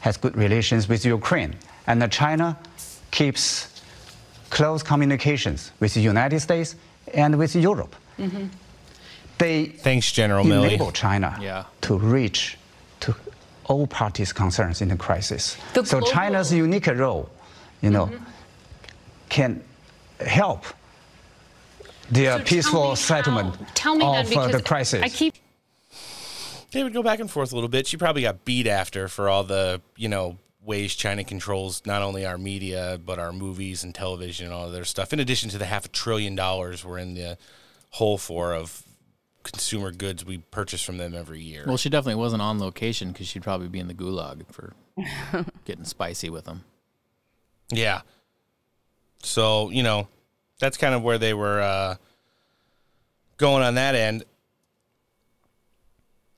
has 0.00 0.16
good 0.16 0.34
relations 0.36 0.88
with 0.88 1.04
Ukraine, 1.06 1.54
and 1.86 1.96
China 2.10 2.56
keeps 3.12 3.68
close 4.50 4.82
communications 4.82 5.70
with 5.78 5.94
the 5.94 6.00
United 6.00 6.40
States 6.40 6.74
and 7.14 7.38
with 7.38 7.54
Europe. 7.54 7.94
They 9.38 9.66
Thanks, 9.66 10.10
General 10.10 10.44
Milley. 10.44 10.64
enable 10.66 10.90
China 10.90 11.38
Yeah. 11.40 11.64
to 11.82 11.96
reach 11.96 12.58
to 13.02 13.14
all 13.66 13.86
parties' 13.86 14.32
concerns 14.32 14.80
in 14.82 14.88
the 14.88 14.96
crisis. 14.96 15.56
The 15.74 15.84
so 15.84 15.98
global- 16.00 16.12
China's 16.12 16.52
unique 16.52 16.88
role, 16.88 17.28
you 17.82 17.90
know, 17.90 18.10
can 19.28 19.62
help 20.20 20.64
the 22.10 22.28
uh, 22.28 22.32
So 22.32 22.38
tell 22.38 22.44
peaceful 22.46 22.90
me 22.90 22.96
settlement 22.96 23.56
how- 23.56 23.66
tell 23.74 23.94
me 23.96 24.00
then, 24.04 24.08
of 24.08 24.14
uh, 24.14 24.22
the 24.22 24.28
because 24.46 24.62
crisis. 24.62 25.02
I 25.02 25.08
keep 25.08 25.34
They 26.72 26.82
would 26.82 26.92
go 26.92 27.02
back 27.02 27.20
and 27.20 27.30
forth 27.30 27.52
a 27.52 27.54
little 27.54 27.68
bit. 27.68 27.86
She 27.86 27.96
probably 27.96 28.22
got 28.22 28.44
beat 28.44 28.66
after 28.66 29.08
for 29.08 29.28
all 29.28 29.44
the, 29.44 29.80
you 29.96 30.08
know, 30.08 30.38
ways 30.62 30.94
China 30.94 31.22
controls 31.24 31.82
not 31.86 32.02
only 32.02 32.26
our 32.26 32.36
media, 32.38 32.98
but 33.04 33.18
our 33.18 33.32
movies 33.32 33.84
and 33.84 33.94
television 33.94 34.46
and 34.46 34.54
all 34.54 34.66
of 34.66 34.72
their 34.72 34.84
stuff. 34.84 35.12
In 35.12 35.20
addition 35.20 35.48
to 35.50 35.58
the 35.58 35.64
half 35.66 35.86
a 35.86 35.88
trillion 35.88 36.34
dollars 36.34 36.84
we're 36.84 36.98
in 36.98 37.14
the 37.14 37.38
hole 37.90 38.18
for 38.18 38.52
of 38.52 38.82
consumer 39.44 39.92
goods 39.92 40.24
we 40.24 40.38
purchase 40.38 40.82
from 40.82 40.98
them 40.98 41.14
every 41.14 41.40
year. 41.40 41.62
Well, 41.66 41.76
she 41.76 41.88
definitely 41.88 42.20
wasn't 42.20 42.42
on 42.42 42.58
location 42.58 43.12
because 43.12 43.28
she'd 43.28 43.42
probably 43.44 43.68
be 43.68 43.78
in 43.78 43.86
the 43.86 43.94
gulag 43.94 44.42
for 44.52 44.72
getting 45.64 45.84
spicy 45.84 46.28
with 46.30 46.44
them. 46.46 46.64
Yeah. 47.70 48.02
So, 49.22 49.70
you 49.70 49.82
know, 49.82 50.08
that's 50.60 50.76
kind 50.76 50.94
of 50.94 51.02
where 51.02 51.18
they 51.18 51.34
were 51.34 51.60
uh, 51.60 51.96
going 53.38 53.62
on 53.62 53.74
that 53.74 53.94
end. 53.94 54.24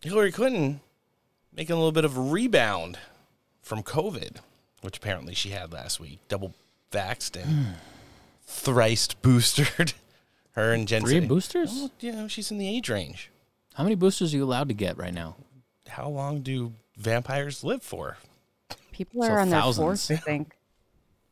Hillary 0.01 0.33
Clinton 0.33 0.81
making 1.55 1.75
a 1.75 1.77
little 1.77 1.93
bit 1.93 2.05
of 2.05 2.17
a 2.17 2.21
rebound 2.21 2.99
from 3.63 3.83
COVID, 3.83 4.37
which 4.83 4.97
apparently 4.99 5.35
she 5.35 5.51
had 5.51 5.73
last 5.73 6.01
week. 6.01 6.19
Double 6.29 6.55
vaxxed 6.93 7.37
and 7.43 7.75
thrice 8.47 9.09
boosted. 9.15 9.93
Her 10.53 10.73
and 10.73 10.89
Jen. 10.89 11.03
Three 11.03 11.15
City. 11.15 11.27
boosters? 11.27 11.73
Well, 11.73 11.91
you 12.01 12.13
know, 12.13 12.27
she's 12.29 12.51
in 12.51 12.59
the 12.59 12.69
age 12.69 12.89
range. 12.89 13.31
How 13.75 13.85
many 13.85 13.95
boosters 13.95 14.33
are 14.35 14.37
you 14.37 14.45
allowed 14.45 14.69
to 14.69 14.75
get 14.75 14.97
right 14.97 15.15
now? 15.15 15.37
How 15.89 16.09
long 16.09 16.41
do 16.41 16.73
vampires 16.97 17.63
live 17.63 17.83
for? 17.83 18.17
People 18.91 19.23
So 19.23 19.29
are 19.31 19.39
on 19.39 19.51
their 19.51 19.61
thousands. 19.61 20.07
fourth, 20.09 20.19
I 20.19 20.21
think. 20.21 20.57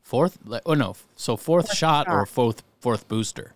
Fourth? 0.07 0.37
Oh 0.65 0.73
no. 0.73 0.95
So 1.17 1.35
fourth, 1.35 1.65
Fourth 1.67 1.77
shot, 1.77 2.07
or 2.07 2.25
fourth 2.25 2.63
fourth 2.79 3.09
booster. 3.09 3.51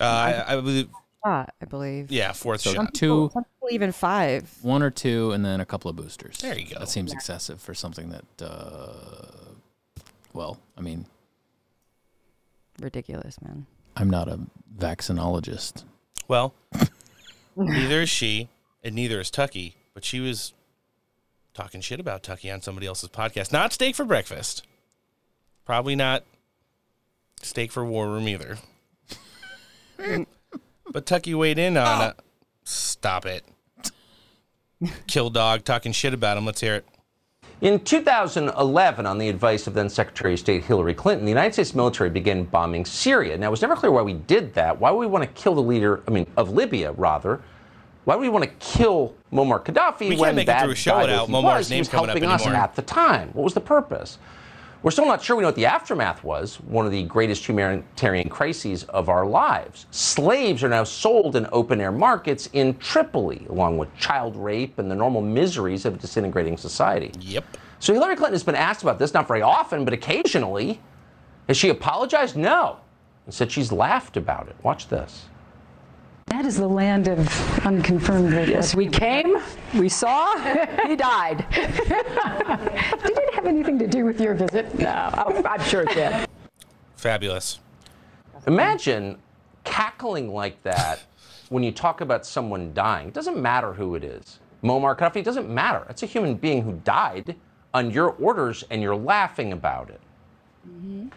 Uh, 0.00 0.04
I, 0.04 0.52
I 0.52 0.56
believe. 0.56 0.88
Shot, 1.22 1.52
I 1.60 1.66
believe. 1.66 2.10
Yeah, 2.10 2.32
fourth 2.32 2.62
So 2.62 2.72
shot. 2.72 2.94
two, 2.94 3.28
Some 3.34 3.44
people 3.44 3.68
even 3.70 3.92
five. 3.92 4.50
one 4.62 4.82
or 4.82 4.88
two, 4.88 5.32
and 5.32 5.44
then 5.44 5.60
a 5.60 5.66
couple 5.66 5.90
of 5.90 5.96
boosters. 5.96 6.38
There 6.38 6.58
you 6.58 6.72
go. 6.72 6.78
That 6.80 6.88
seems 6.88 7.12
excessive 7.12 7.60
for 7.60 7.74
something 7.74 8.08
that. 8.08 8.24
Uh, 8.42 9.52
well, 10.32 10.58
I 10.78 10.80
mean, 10.80 11.04
Ridiculous, 12.80 13.36
man. 13.42 13.66
I'm 13.94 14.08
not 14.08 14.26
a 14.26 14.40
vaccinologist. 14.78 15.84
Well, 16.28 16.54
neither 17.56 18.00
is 18.00 18.08
she, 18.08 18.48
and 18.82 18.94
neither 18.94 19.20
is 19.20 19.30
Tucky. 19.30 19.76
But 19.92 20.04
she 20.06 20.18
was 20.20 20.54
talking 21.52 21.82
shit 21.82 22.00
about 22.00 22.22
Tucky 22.22 22.50
on 22.50 22.62
somebody 22.62 22.86
else's 22.86 23.10
podcast. 23.10 23.52
Not 23.52 23.74
steak 23.74 23.94
for 23.96 24.06
breakfast. 24.06 24.62
Probably 25.70 25.94
not 25.94 26.24
steak 27.42 27.70
for 27.70 27.84
war 27.84 28.08
room 28.08 28.26
either. 28.26 28.58
but 30.90 31.06
Tucky 31.06 31.32
weighed 31.32 31.60
in 31.60 31.76
on 31.76 32.10
it. 32.10 32.16
Stop 32.64 33.24
it. 33.24 33.44
Kill 35.06 35.30
dog 35.30 35.62
talking 35.62 35.92
shit 35.92 36.12
about 36.12 36.36
him. 36.36 36.44
Let's 36.44 36.60
hear 36.60 36.74
it. 36.74 36.88
In 37.60 37.78
2011, 37.84 39.06
on 39.06 39.18
the 39.18 39.28
advice 39.28 39.68
of 39.68 39.74
then 39.74 39.88
Secretary 39.88 40.32
of 40.32 40.40
State 40.40 40.64
Hillary 40.64 40.92
Clinton, 40.92 41.24
the 41.24 41.30
United 41.30 41.52
States 41.52 41.72
military 41.72 42.10
began 42.10 42.42
bombing 42.42 42.84
Syria. 42.84 43.38
Now, 43.38 43.46
it 43.46 43.50
was 43.52 43.62
never 43.62 43.76
clear 43.76 43.92
why 43.92 44.02
we 44.02 44.14
did 44.14 44.52
that. 44.54 44.80
Why 44.80 44.90
would 44.90 44.98
we 44.98 45.06
want 45.06 45.22
to 45.22 45.40
kill 45.40 45.54
the 45.54 45.62
leader, 45.62 46.02
I 46.08 46.10
mean, 46.10 46.26
of 46.36 46.50
Libya, 46.50 46.90
rather? 46.90 47.42
Why 48.06 48.16
would 48.16 48.22
we 48.22 48.28
want 48.28 48.42
to 48.42 48.50
kill 48.58 49.14
Muammar 49.32 49.64
Gaddafi 49.64 50.00
We 50.00 50.08
can't 50.08 50.20
when 50.20 50.34
make 50.34 50.48
it 50.48 50.60
through 50.62 50.72
a 50.72 50.74
show 50.74 50.90
guy 50.90 51.02
without 51.02 51.28
that 51.28 51.32
he 51.32 51.32
Muammar's 51.32 51.58
was, 51.58 51.68
he 51.68 51.74
name 51.74 51.80
was 51.82 51.88
coming 51.88 52.10
up 52.10 52.18
helping 52.18 52.28
us 52.28 52.44
at 52.44 52.74
the 52.74 52.82
time? 52.82 53.28
What 53.34 53.44
was 53.44 53.54
the 53.54 53.60
purpose? 53.60 54.18
We're 54.82 54.90
still 54.90 55.04
not 55.04 55.22
sure 55.22 55.36
we 55.36 55.42
know 55.42 55.48
what 55.48 55.56
the 55.56 55.66
aftermath 55.66 56.24
was, 56.24 56.56
one 56.62 56.86
of 56.86 56.92
the 56.92 57.02
greatest 57.02 57.46
humanitarian 57.46 58.30
crises 58.30 58.84
of 58.84 59.10
our 59.10 59.26
lives. 59.26 59.84
Slaves 59.90 60.64
are 60.64 60.70
now 60.70 60.84
sold 60.84 61.36
in 61.36 61.46
open 61.52 61.82
air 61.82 61.92
markets 61.92 62.48
in 62.54 62.78
Tripoli, 62.78 63.46
along 63.50 63.76
with 63.76 63.94
child 63.98 64.36
rape 64.36 64.78
and 64.78 64.90
the 64.90 64.94
normal 64.94 65.20
miseries 65.20 65.84
of 65.84 65.94
a 65.94 65.98
disintegrating 65.98 66.56
society. 66.56 67.12
Yep. 67.20 67.58
So 67.78 67.92
Hillary 67.92 68.16
Clinton 68.16 68.32
has 68.32 68.42
been 68.42 68.54
asked 68.54 68.82
about 68.82 68.98
this, 68.98 69.12
not 69.12 69.28
very 69.28 69.42
often, 69.42 69.84
but 69.84 69.92
occasionally. 69.92 70.80
Has 71.46 71.58
she 71.58 71.68
apologized? 71.68 72.36
No. 72.36 72.78
And 73.26 73.34
said 73.34 73.52
she's 73.52 73.70
laughed 73.70 74.16
about 74.16 74.48
it. 74.48 74.56
Watch 74.62 74.88
this. 74.88 75.26
That 76.30 76.46
is 76.46 76.56
the 76.56 76.68
land 76.68 77.08
of 77.08 77.66
unconfirmed 77.66 78.32
rape. 78.32 78.48
Yes, 78.48 78.74
we 78.74 78.86
came, 78.88 79.36
we 79.74 79.88
saw, 79.88 80.38
he 80.86 80.94
died. 80.94 81.44
Did 81.52 81.68
it 81.74 83.34
have 83.34 83.46
anything 83.46 83.78
to 83.80 83.88
do 83.88 84.04
with 84.04 84.20
your 84.20 84.34
visit? 84.34 84.78
No, 84.78 85.10
I'm 85.12 85.44
I'm 85.44 85.62
sure 85.64 85.82
it 85.82 85.90
did. 85.92 86.28
Fabulous. 86.94 87.58
Imagine 88.46 89.18
cackling 89.64 90.32
like 90.32 90.62
that 90.62 91.00
when 91.48 91.64
you 91.64 91.72
talk 91.72 92.00
about 92.00 92.24
someone 92.24 92.72
dying. 92.74 93.08
It 93.08 93.14
doesn't 93.14 93.36
matter 93.36 93.72
who 93.72 93.96
it 93.96 94.04
is. 94.04 94.38
Muammar 94.62 94.96
Gaddafi, 94.96 95.16
it 95.16 95.24
doesn't 95.24 95.48
matter. 95.48 95.84
It's 95.90 96.04
a 96.04 96.06
human 96.06 96.36
being 96.36 96.62
who 96.62 96.74
died 96.84 97.34
on 97.74 97.90
your 97.90 98.10
orders 98.10 98.62
and 98.70 98.80
you're 98.80 98.96
laughing 98.96 99.52
about 99.52 99.90
it. 99.90 100.00
Mm-hmm. 100.68 101.08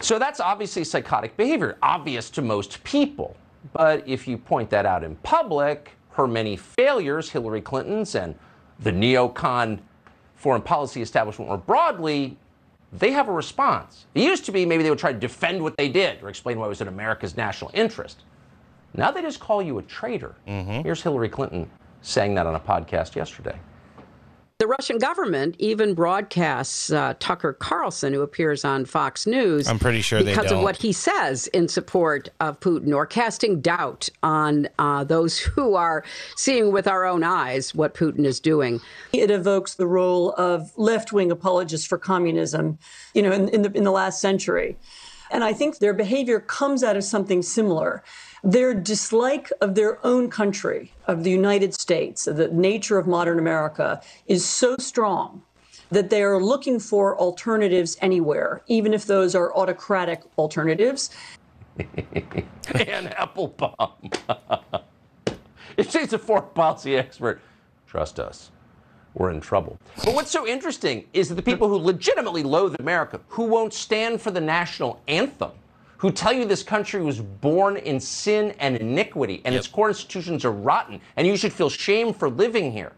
So 0.00 0.18
that's 0.18 0.40
obviously 0.40 0.84
psychotic 0.84 1.36
behavior, 1.36 1.76
obvious 1.82 2.30
to 2.30 2.42
most 2.42 2.82
people. 2.82 3.36
But 3.72 4.06
if 4.06 4.28
you 4.28 4.36
point 4.36 4.70
that 4.70 4.86
out 4.86 5.02
in 5.02 5.16
public, 5.16 5.92
her 6.12 6.26
many 6.26 6.56
failures, 6.56 7.30
Hillary 7.30 7.60
Clinton's 7.60 8.14
and 8.14 8.34
the 8.80 8.92
neocon 8.92 9.80
foreign 10.36 10.62
policy 10.62 11.00
establishment 11.00 11.48
more 11.48 11.58
broadly, 11.58 12.36
they 12.92 13.10
have 13.10 13.28
a 13.28 13.32
response. 13.32 14.06
It 14.14 14.22
used 14.22 14.44
to 14.44 14.52
be 14.52 14.64
maybe 14.64 14.82
they 14.82 14.90
would 14.90 14.98
try 14.98 15.12
to 15.12 15.18
defend 15.18 15.62
what 15.62 15.76
they 15.76 15.88
did 15.88 16.22
or 16.22 16.28
explain 16.28 16.58
why 16.58 16.66
it 16.66 16.68
was 16.68 16.80
in 16.80 16.88
America's 16.88 17.36
national 17.36 17.70
interest. 17.74 18.22
Now 18.94 19.10
they 19.10 19.22
just 19.22 19.40
call 19.40 19.62
you 19.62 19.78
a 19.78 19.82
traitor. 19.82 20.36
Mm-hmm. 20.46 20.82
Here's 20.82 21.02
Hillary 21.02 21.28
Clinton 21.28 21.68
saying 22.02 22.34
that 22.34 22.46
on 22.46 22.54
a 22.54 22.60
podcast 22.60 23.16
yesterday. 23.16 23.58
The 24.64 24.68
Russian 24.68 24.96
government 24.96 25.56
even 25.58 25.92
broadcasts 25.92 26.90
uh, 26.90 27.12
Tucker 27.18 27.52
Carlson, 27.52 28.14
who 28.14 28.22
appears 28.22 28.64
on 28.64 28.86
Fox 28.86 29.26
News. 29.26 29.68
I'm 29.68 29.78
pretty 29.78 30.00
sure 30.00 30.22
they 30.22 30.34
because 30.34 30.50
of 30.52 30.62
what 30.62 30.78
he 30.78 30.90
says 30.90 31.48
in 31.48 31.68
support 31.68 32.30
of 32.40 32.60
Putin, 32.60 32.96
or 32.96 33.04
casting 33.04 33.60
doubt 33.60 34.08
on 34.22 34.66
uh, 34.78 35.04
those 35.04 35.38
who 35.54 35.74
are 35.74 36.02
seeing 36.36 36.72
with 36.72 36.88
our 36.88 37.04
own 37.04 37.22
eyes 37.22 37.74
what 37.74 37.92
Putin 37.92 38.24
is 38.24 38.40
doing. 38.40 38.80
It 39.12 39.30
evokes 39.30 39.74
the 39.74 39.86
role 39.86 40.32
of 40.38 40.72
left-wing 40.78 41.30
apologists 41.30 41.86
for 41.86 41.98
communism, 41.98 42.78
you 43.12 43.20
know, 43.20 43.32
in, 43.32 43.50
in, 43.50 43.60
the, 43.60 43.72
in 43.72 43.84
the 43.84 43.92
last 43.92 44.18
century. 44.18 44.78
And 45.30 45.44
I 45.44 45.52
think 45.52 45.78
their 45.78 45.92
behavior 45.92 46.40
comes 46.40 46.82
out 46.82 46.96
of 46.96 47.04
something 47.04 47.42
similar. 47.42 48.02
Their 48.44 48.74
dislike 48.74 49.50
of 49.62 49.74
their 49.74 50.04
own 50.04 50.28
country, 50.28 50.92
of 51.06 51.24
the 51.24 51.30
United 51.30 51.72
States, 51.72 52.26
of 52.26 52.36
the 52.36 52.48
nature 52.48 52.98
of 52.98 53.06
modern 53.06 53.38
America, 53.38 54.02
is 54.26 54.44
so 54.44 54.76
strong 54.76 55.40
that 55.90 56.10
they 56.10 56.22
are 56.22 56.38
looking 56.38 56.78
for 56.78 57.18
alternatives 57.18 57.96
anywhere, 58.02 58.60
even 58.66 58.92
if 58.92 59.06
those 59.06 59.34
are 59.34 59.54
autocratic 59.56 60.20
alternatives. 60.36 61.08
Anne 62.74 63.06
Applebaum. 63.16 64.10
if 65.78 65.90
she's 65.90 66.12
a 66.12 66.18
foreign 66.18 66.50
policy 66.54 66.98
expert, 66.98 67.40
trust 67.86 68.20
us, 68.20 68.50
we're 69.14 69.30
in 69.30 69.40
trouble. 69.40 69.78
But 70.04 70.14
what's 70.14 70.30
so 70.30 70.46
interesting 70.46 71.06
is 71.14 71.30
that 71.30 71.36
the 71.36 71.42
people 71.42 71.68
who 71.68 71.76
legitimately 71.76 72.42
loathe 72.42 72.78
America, 72.78 73.20
who 73.28 73.44
won't 73.44 73.72
stand 73.72 74.20
for 74.20 74.30
the 74.30 74.40
national 74.40 75.00
anthem, 75.08 75.52
who 76.04 76.12
tell 76.12 76.34
you 76.34 76.44
this 76.44 76.62
country 76.62 77.02
was 77.02 77.18
born 77.18 77.78
in 77.78 77.98
sin 77.98 78.54
and 78.58 78.76
iniquity 78.76 79.40
and 79.46 79.54
its 79.54 79.66
core 79.66 79.88
institutions 79.88 80.44
are 80.44 80.52
rotten 80.52 81.00
and 81.16 81.26
you 81.26 81.34
should 81.34 81.50
feel 81.50 81.70
shame 81.70 82.12
for 82.12 82.28
living 82.28 82.70
here. 82.70 82.92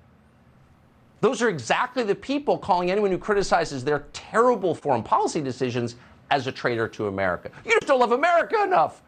Those 1.21 1.41
are 1.41 1.49
exactly 1.49 2.03
the 2.03 2.17
people 2.17 2.59
calling 2.59 2.91
anyone 2.91 3.13
who 3.13 3.19
criticizes 3.19 3.85
their 3.85 4.07
terrible 4.13 4.75
foreign 4.75 5.05
policy 5.05 5.41
decisions 5.41 5.95
as 6.33 6.49
a 6.49 6.53
traitor 6.53 6.89
to 6.89 7.07
America. 7.07 7.49
You 7.65 7.71
just 7.71 7.87
don't 7.87 8.01
love 8.01 8.11
America 8.11 8.61
enough. 8.65 9.03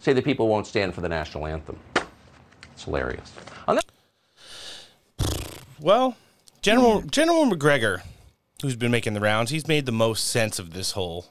Say 0.00 0.12
the 0.12 0.20
people 0.20 0.48
won't 0.48 0.66
stand 0.66 0.92
for 0.92 1.00
the 1.00 1.08
national 1.08 1.46
anthem. 1.46 1.78
It's 2.72 2.82
hilarious. 2.82 3.32
Well, 5.78 6.16
General 6.62 7.02
hmm. 7.02 7.08
General 7.10 7.44
Macgregor, 7.44 8.02
who's 8.60 8.74
been 8.74 8.90
making 8.90 9.14
the 9.14 9.20
rounds, 9.20 9.52
he's 9.52 9.68
made 9.68 9.86
the 9.86 9.92
most 9.92 10.26
sense 10.26 10.58
of 10.58 10.72
this 10.72 10.92
whole 10.92 11.26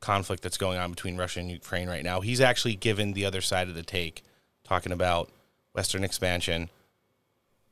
conflict 0.00 0.42
that's 0.42 0.56
going 0.56 0.78
on 0.78 0.90
between 0.90 1.16
Russia 1.16 1.40
and 1.40 1.50
Ukraine 1.50 1.88
right 1.88 2.04
now. 2.04 2.20
He's 2.20 2.40
actually 2.40 2.74
given 2.74 3.12
the 3.12 3.24
other 3.24 3.40
side 3.40 3.68
of 3.68 3.74
the 3.74 3.82
take, 3.82 4.22
talking 4.64 4.92
about 4.92 5.30
Western 5.74 6.04
expansion, 6.04 6.70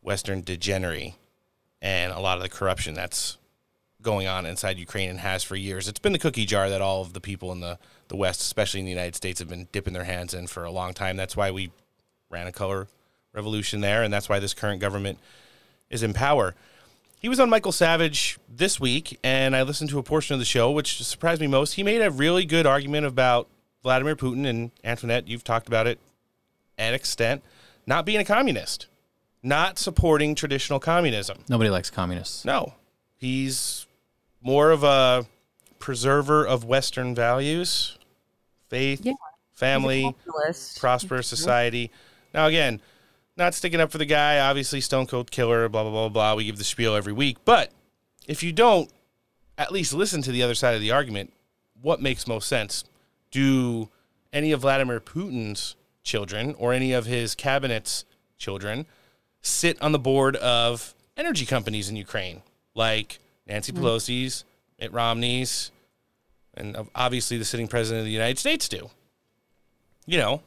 Western 0.03 0.43
degenery, 0.43 1.14
and 1.81 2.12
a 2.12 2.20
lot 2.20 2.37
of 2.37 2.43
the 2.43 2.49
corruption 2.49 2.95
that's 2.95 3.39
going 4.01 4.26
on 4.26 4.47
inside 4.47 4.79
Ukraine 4.79 5.11
and 5.11 5.20
has 5.20 5.43
for 5.43 5.57
years. 5.57 5.89
It's 5.89 5.99
been 5.99 6.12
the 6.12 6.18
cookie 6.18 6.45
jar 6.45 6.68
that 6.70 6.81
all 6.81 7.03
of 7.03 7.12
the 7.14 7.20
people 7.20 7.51
in 7.51 7.61
the, 7.61 7.79
the 8.09 8.16
West, 8.16 8.41
especially 8.41 8.81
in 8.81 8.87
the 8.87 8.93
United 8.93 9.16
States, 9.16 9.41
have 9.41 9.49
been 9.49 9.68
dipping 9.72 9.95
their 9.95 10.05
hands 10.05 10.35
in 10.35 10.47
for 10.47 10.64
a 10.64 10.70
long 10.70 10.95
time. 10.95 11.16
That's 11.16 11.37
why 11.37 11.51
we 11.51 11.72
ran 12.31 12.47
a 12.47 12.53
color 12.53 12.87
revolution 13.33 13.81
there, 13.81 14.03
and 14.03 14.12
that's 14.12 14.29
why 14.29 14.39
this 14.39 14.55
current 14.55 14.81
government 14.81 15.18
is 15.91 16.03
in 16.03 16.12
power. 16.12 16.55
He 17.20 17.28
was 17.28 17.40
on 17.40 17.50
Michael 17.50 17.72
Savage 17.72 18.38
this 18.48 18.78
week, 18.78 19.18
and 19.24 19.56
I 19.56 19.62
listened 19.62 19.90
to 19.90 19.98
a 19.98 20.02
portion 20.02 20.34
of 20.34 20.38
the 20.38 20.44
show, 20.44 20.70
which 20.70 21.02
surprised 21.04 21.40
me 21.40 21.46
most. 21.48 21.74
He 21.74 21.82
made 21.82 22.00
a 22.00 22.10
really 22.10 22.44
good 22.44 22.64
argument 22.64 23.06
about 23.06 23.48
Vladimir 23.82 24.14
Putin 24.14 24.46
and 24.46 24.70
Antoinette. 24.84 25.26
You've 25.26 25.42
talked 25.44 25.66
about 25.66 25.86
it 25.88 25.98
at 26.78 26.94
extent, 26.94 27.42
not 27.86 28.06
being 28.06 28.20
a 28.20 28.24
communist, 28.24 28.86
not 29.42 29.78
supporting 29.80 30.36
traditional 30.36 30.78
communism. 30.78 31.38
Nobody 31.48 31.70
likes 31.70 31.90
communists. 31.90 32.44
No, 32.44 32.74
he's 33.16 33.86
more 34.40 34.70
of 34.70 34.84
a 34.84 35.26
preserver 35.80 36.46
of 36.46 36.64
Western 36.64 37.16
values, 37.16 37.98
faith, 38.68 39.00
Yeah. 39.04 39.14
family, 39.54 40.14
prosperous 40.78 41.26
society. 41.26 41.90
Now, 42.32 42.46
again, 42.46 42.80
not 43.39 43.55
sticking 43.55 43.80
up 43.80 43.91
for 43.91 43.99
the 43.99 44.05
guy, 44.05 44.41
obviously, 44.41 44.80
stone 44.80 45.07
cold 45.07 45.30
killer, 45.30 45.68
blah, 45.68 45.82
blah, 45.84 45.93
blah, 45.93 46.09
blah. 46.09 46.34
We 46.34 46.45
give 46.45 46.59
the 46.59 46.64
spiel 46.64 46.95
every 46.95 47.12
week. 47.12 47.39
But 47.45 47.70
if 48.26 48.43
you 48.43 48.53
don't 48.53 48.91
at 49.57 49.72
least 49.72 49.95
listen 49.95 50.20
to 50.22 50.32
the 50.32 50.43
other 50.43 50.55
side 50.55 50.74
of 50.74 50.80
the 50.80 50.91
argument, 50.91 51.32
what 51.80 52.03
makes 52.03 52.26
most 52.26 52.49
sense? 52.49 52.84
Do 53.30 53.89
any 54.32 54.53
of 54.53 54.61
Vladimir 54.61 55.01
Putin's 55.01 55.76
children 56.03 56.55
or 56.59 56.72
any 56.72 56.93
of 56.93 57.07
his 57.07 57.34
cabinet's 57.34 58.05
children 58.36 58.86
sit 59.41 59.80
on 59.80 59.93
the 59.93 59.99
board 59.99 60.36
of 60.36 60.95
energy 61.16 61.47
companies 61.47 61.89
in 61.89 61.97
Ukraine, 61.97 62.43
like 62.74 63.18
Nancy 63.47 63.72
Mm. 63.72 63.78
Pelosi's, 63.78 64.45
Mitt 64.80 64.93
Romney's, 64.93 65.70
and 66.55 66.76
obviously 66.95 67.39
the 67.39 67.45
sitting 67.45 67.68
president 67.68 68.01
of 68.01 68.07
the 68.07 68.12
United 68.12 68.39
States 68.39 68.68
do? 68.68 68.91
You 70.07 70.18
know, 70.18 70.43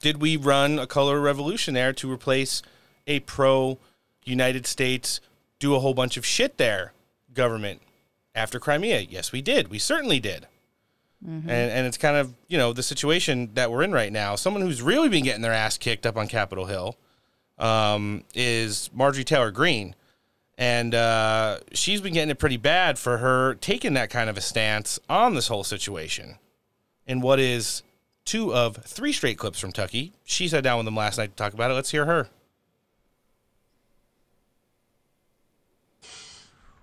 did 0.00 0.20
we 0.20 0.36
run 0.36 0.78
a 0.78 0.86
color 0.86 1.20
revolution 1.20 1.74
there 1.74 1.92
to 1.92 2.10
replace 2.10 2.62
a 3.06 3.20
pro 3.20 3.78
United 4.24 4.66
States 4.66 5.20
do 5.58 5.74
a 5.74 5.80
whole 5.80 5.94
bunch 5.94 6.16
of 6.16 6.24
shit 6.26 6.58
there 6.58 6.92
government 7.34 7.82
after 8.34 8.58
Crimea? 8.58 9.00
Yes, 9.00 9.32
we 9.32 9.42
did. 9.42 9.68
We 9.68 9.78
certainly 9.78 10.20
did. 10.20 10.46
Mm-hmm. 11.24 11.50
And 11.50 11.70
and 11.70 11.86
it's 11.86 11.98
kind 11.98 12.16
of, 12.16 12.34
you 12.48 12.56
know, 12.56 12.72
the 12.72 12.82
situation 12.82 13.50
that 13.54 13.70
we're 13.70 13.82
in 13.82 13.92
right 13.92 14.12
now. 14.12 14.36
Someone 14.36 14.62
who's 14.62 14.80
really 14.80 15.08
been 15.10 15.24
getting 15.24 15.42
their 15.42 15.52
ass 15.52 15.76
kicked 15.76 16.06
up 16.06 16.16
on 16.16 16.28
Capitol 16.28 16.64
Hill 16.64 16.96
um, 17.58 18.24
is 18.34 18.88
Marjorie 18.94 19.24
Taylor 19.24 19.50
Greene. 19.50 19.94
And 20.56 20.94
uh, 20.94 21.58
she's 21.72 22.00
been 22.00 22.12
getting 22.14 22.30
it 22.30 22.38
pretty 22.38 22.58
bad 22.58 22.98
for 22.98 23.18
her 23.18 23.54
taking 23.54 23.94
that 23.94 24.10
kind 24.10 24.28
of 24.30 24.36
a 24.36 24.40
stance 24.42 24.98
on 25.08 25.34
this 25.34 25.48
whole 25.48 25.64
situation. 25.64 26.36
and 27.06 27.22
what 27.22 27.40
is 27.40 27.82
two 28.24 28.54
of 28.54 28.76
three 28.84 29.12
straight 29.12 29.38
clips 29.38 29.58
from 29.58 29.72
Tucky. 29.72 30.12
She 30.24 30.48
sat 30.48 30.64
down 30.64 30.78
with 30.78 30.84
them 30.84 30.96
last 30.96 31.18
night 31.18 31.30
to 31.30 31.36
talk 31.36 31.52
about 31.52 31.70
it. 31.70 31.74
Let's 31.74 31.90
hear 31.90 32.06
her. 32.06 32.28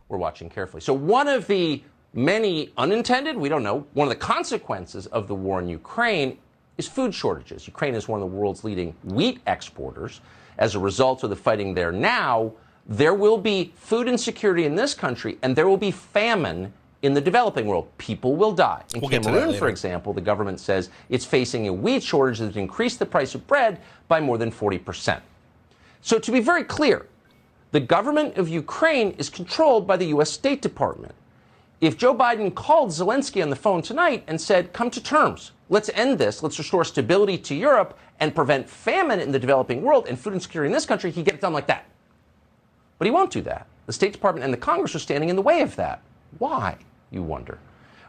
we're 0.09 0.17
watching 0.17 0.49
carefully. 0.49 0.81
So, 0.81 0.93
one 0.93 1.27
of 1.27 1.47
the 1.47 1.81
many 2.13 2.71
unintended, 2.77 3.38
we 3.38 3.49
don't 3.49 3.63
know, 3.63 3.85
one 3.93 4.07
of 4.07 4.09
the 4.09 4.19
consequences 4.19 5.07
of 5.07 5.27
the 5.27 5.35
war 5.35 5.59
in 5.59 5.67
Ukraine 5.67 6.38
is 6.77 6.88
food 6.88 7.13
shortages. 7.13 7.67
Ukraine 7.67 7.95
is 7.95 8.07
one 8.07 8.21
of 8.21 8.29
the 8.29 8.35
world's 8.35 8.63
leading 8.63 8.95
wheat 9.03 9.39
exporters. 9.47 10.21
As 10.57 10.75
a 10.75 10.79
result 10.79 11.23
of 11.23 11.29
the 11.29 11.35
fighting 11.35 11.73
there 11.73 11.91
now, 11.91 12.53
there 12.88 13.13
will 13.13 13.38
be 13.38 13.73
food 13.75 14.07
insecurity 14.07 14.65
in 14.65 14.75
this 14.75 14.93
country 14.93 15.38
and 15.41 15.55
there 15.55 15.67
will 15.67 15.77
be 15.77 15.91
famine 15.91 16.73
in 17.02 17.14
the 17.14 17.22
developing 17.22 17.66
world. 17.66 17.89
People 17.98 18.36
will 18.36 18.52
die. 18.52 18.84
In 18.93 19.02
We'll 19.02 19.10
get 19.10 19.24
to 19.24 19.30
that 19.30 19.36
Cameroon, 19.39 19.58
for 19.58 19.68
example, 19.68 20.14
the 20.14 20.22
government 20.22 20.60
says 20.60 20.89
it's 21.10 21.26
facing 21.26 21.68
a 21.68 21.74
wheat 21.74 22.04
shortage 22.04 22.39
that 22.39 22.56
increased 22.56 23.00
the 23.00 23.06
price 23.06 23.36
of 23.36 23.45
bread 23.48 23.80
by 24.08 24.20
more 24.20 24.38
than 24.38 24.52
40%. 24.52 25.22
So, 26.02 26.20
to 26.20 26.32
be 26.32 26.39
very 26.39 26.64
clear, 26.64 27.08
the 27.72 27.80
government 27.80 28.38
of 28.38 28.48
Ukraine 28.48 29.12
is 29.12 29.30
controlled 29.30 29.86
by 29.86 29.98
the 29.98 30.06
U.S. 30.08 30.32
State 30.32 30.62
Department. 30.62 31.14
If 31.80 31.98
Joe 31.98 32.16
Biden 32.16 32.54
called 32.54 32.89
Zelensky 32.89 33.43
on 33.43 33.50
the 33.50 33.56
phone 33.56 33.82
tonight 33.82 34.24
and 34.28 34.39
said, 34.39 34.74
Come 34.74 34.89
to 34.91 35.04
terms, 35.04 35.52
let's 35.70 35.89
end 35.93 36.18
this, 36.18 36.41
let's 36.41 36.58
restore 36.58 36.84
stability 36.84 37.38
to 37.38 37.56
Europe 37.56 37.98
and 38.20 38.34
prevent 38.34 38.68
famine 38.68 39.20
in 39.20 39.32
the 39.32 39.38
developing 39.38 39.84
world 39.84 40.08
and 40.08 40.20
food 40.20 40.34
insecurity 40.34 40.68
in 40.68 40.74
this 40.74 40.88
country, 40.88 41.12
he'd 41.12 41.26
get 41.26 41.36
it 41.36 41.41
done 41.41 41.54
like 41.54 41.68
that. 41.68 41.86
But 42.98 43.06
he 43.06 43.12
won't 43.12 43.32
do 43.32 43.41
that. 43.41 43.68
The 43.86 43.93
State 43.93 44.12
Department 44.12 44.43
and 44.43 44.52
the 44.52 44.58
Congress 44.58 44.95
are 44.95 45.00
standing 45.00 45.30
in 45.30 45.36
the 45.36 45.41
way 45.41 45.62
of 45.62 45.76
that. 45.76 46.02
Why, 46.39 46.77
you 47.11 47.23
wonder? 47.23 47.57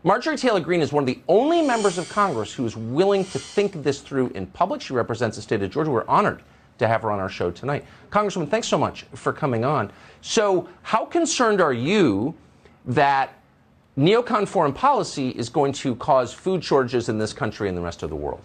Marjorie 0.04 0.36
Taylor 0.36 0.60
Greene 0.60 0.80
is 0.80 0.92
one 0.92 1.02
of 1.02 1.06
the 1.06 1.20
only 1.28 1.60
members 1.60 1.98
of 1.98 2.08
Congress 2.08 2.52
who 2.52 2.64
is 2.64 2.76
willing 2.76 3.24
to 3.26 3.38
think 3.38 3.82
this 3.82 4.00
through 4.00 4.28
in 4.30 4.46
public. 4.46 4.80
She 4.80 4.92
represents 4.92 5.36
the 5.36 5.42
state 5.42 5.62
of 5.62 5.70
Georgia. 5.70 5.90
We're 5.90 6.06
honored 6.06 6.42
to 6.78 6.86
have 6.86 7.02
her 7.02 7.10
on 7.10 7.18
our 7.18 7.28
show 7.28 7.50
tonight. 7.50 7.84
Congresswoman, 8.10 8.48
thanks 8.48 8.68
so 8.68 8.78
much 8.78 9.02
for 9.14 9.32
coming 9.32 9.64
on. 9.64 9.90
So, 10.20 10.68
how 10.82 11.04
concerned 11.04 11.60
are 11.60 11.72
you 11.72 12.34
that 12.86 13.34
neocon 13.98 14.46
foreign 14.46 14.72
policy 14.72 15.30
is 15.30 15.48
going 15.48 15.72
to 15.72 15.96
cause 15.96 16.32
food 16.32 16.62
shortages 16.62 17.08
in 17.08 17.18
this 17.18 17.32
country 17.32 17.68
and 17.68 17.76
the 17.76 17.82
rest 17.82 18.04
of 18.04 18.10
the 18.10 18.16
world? 18.16 18.42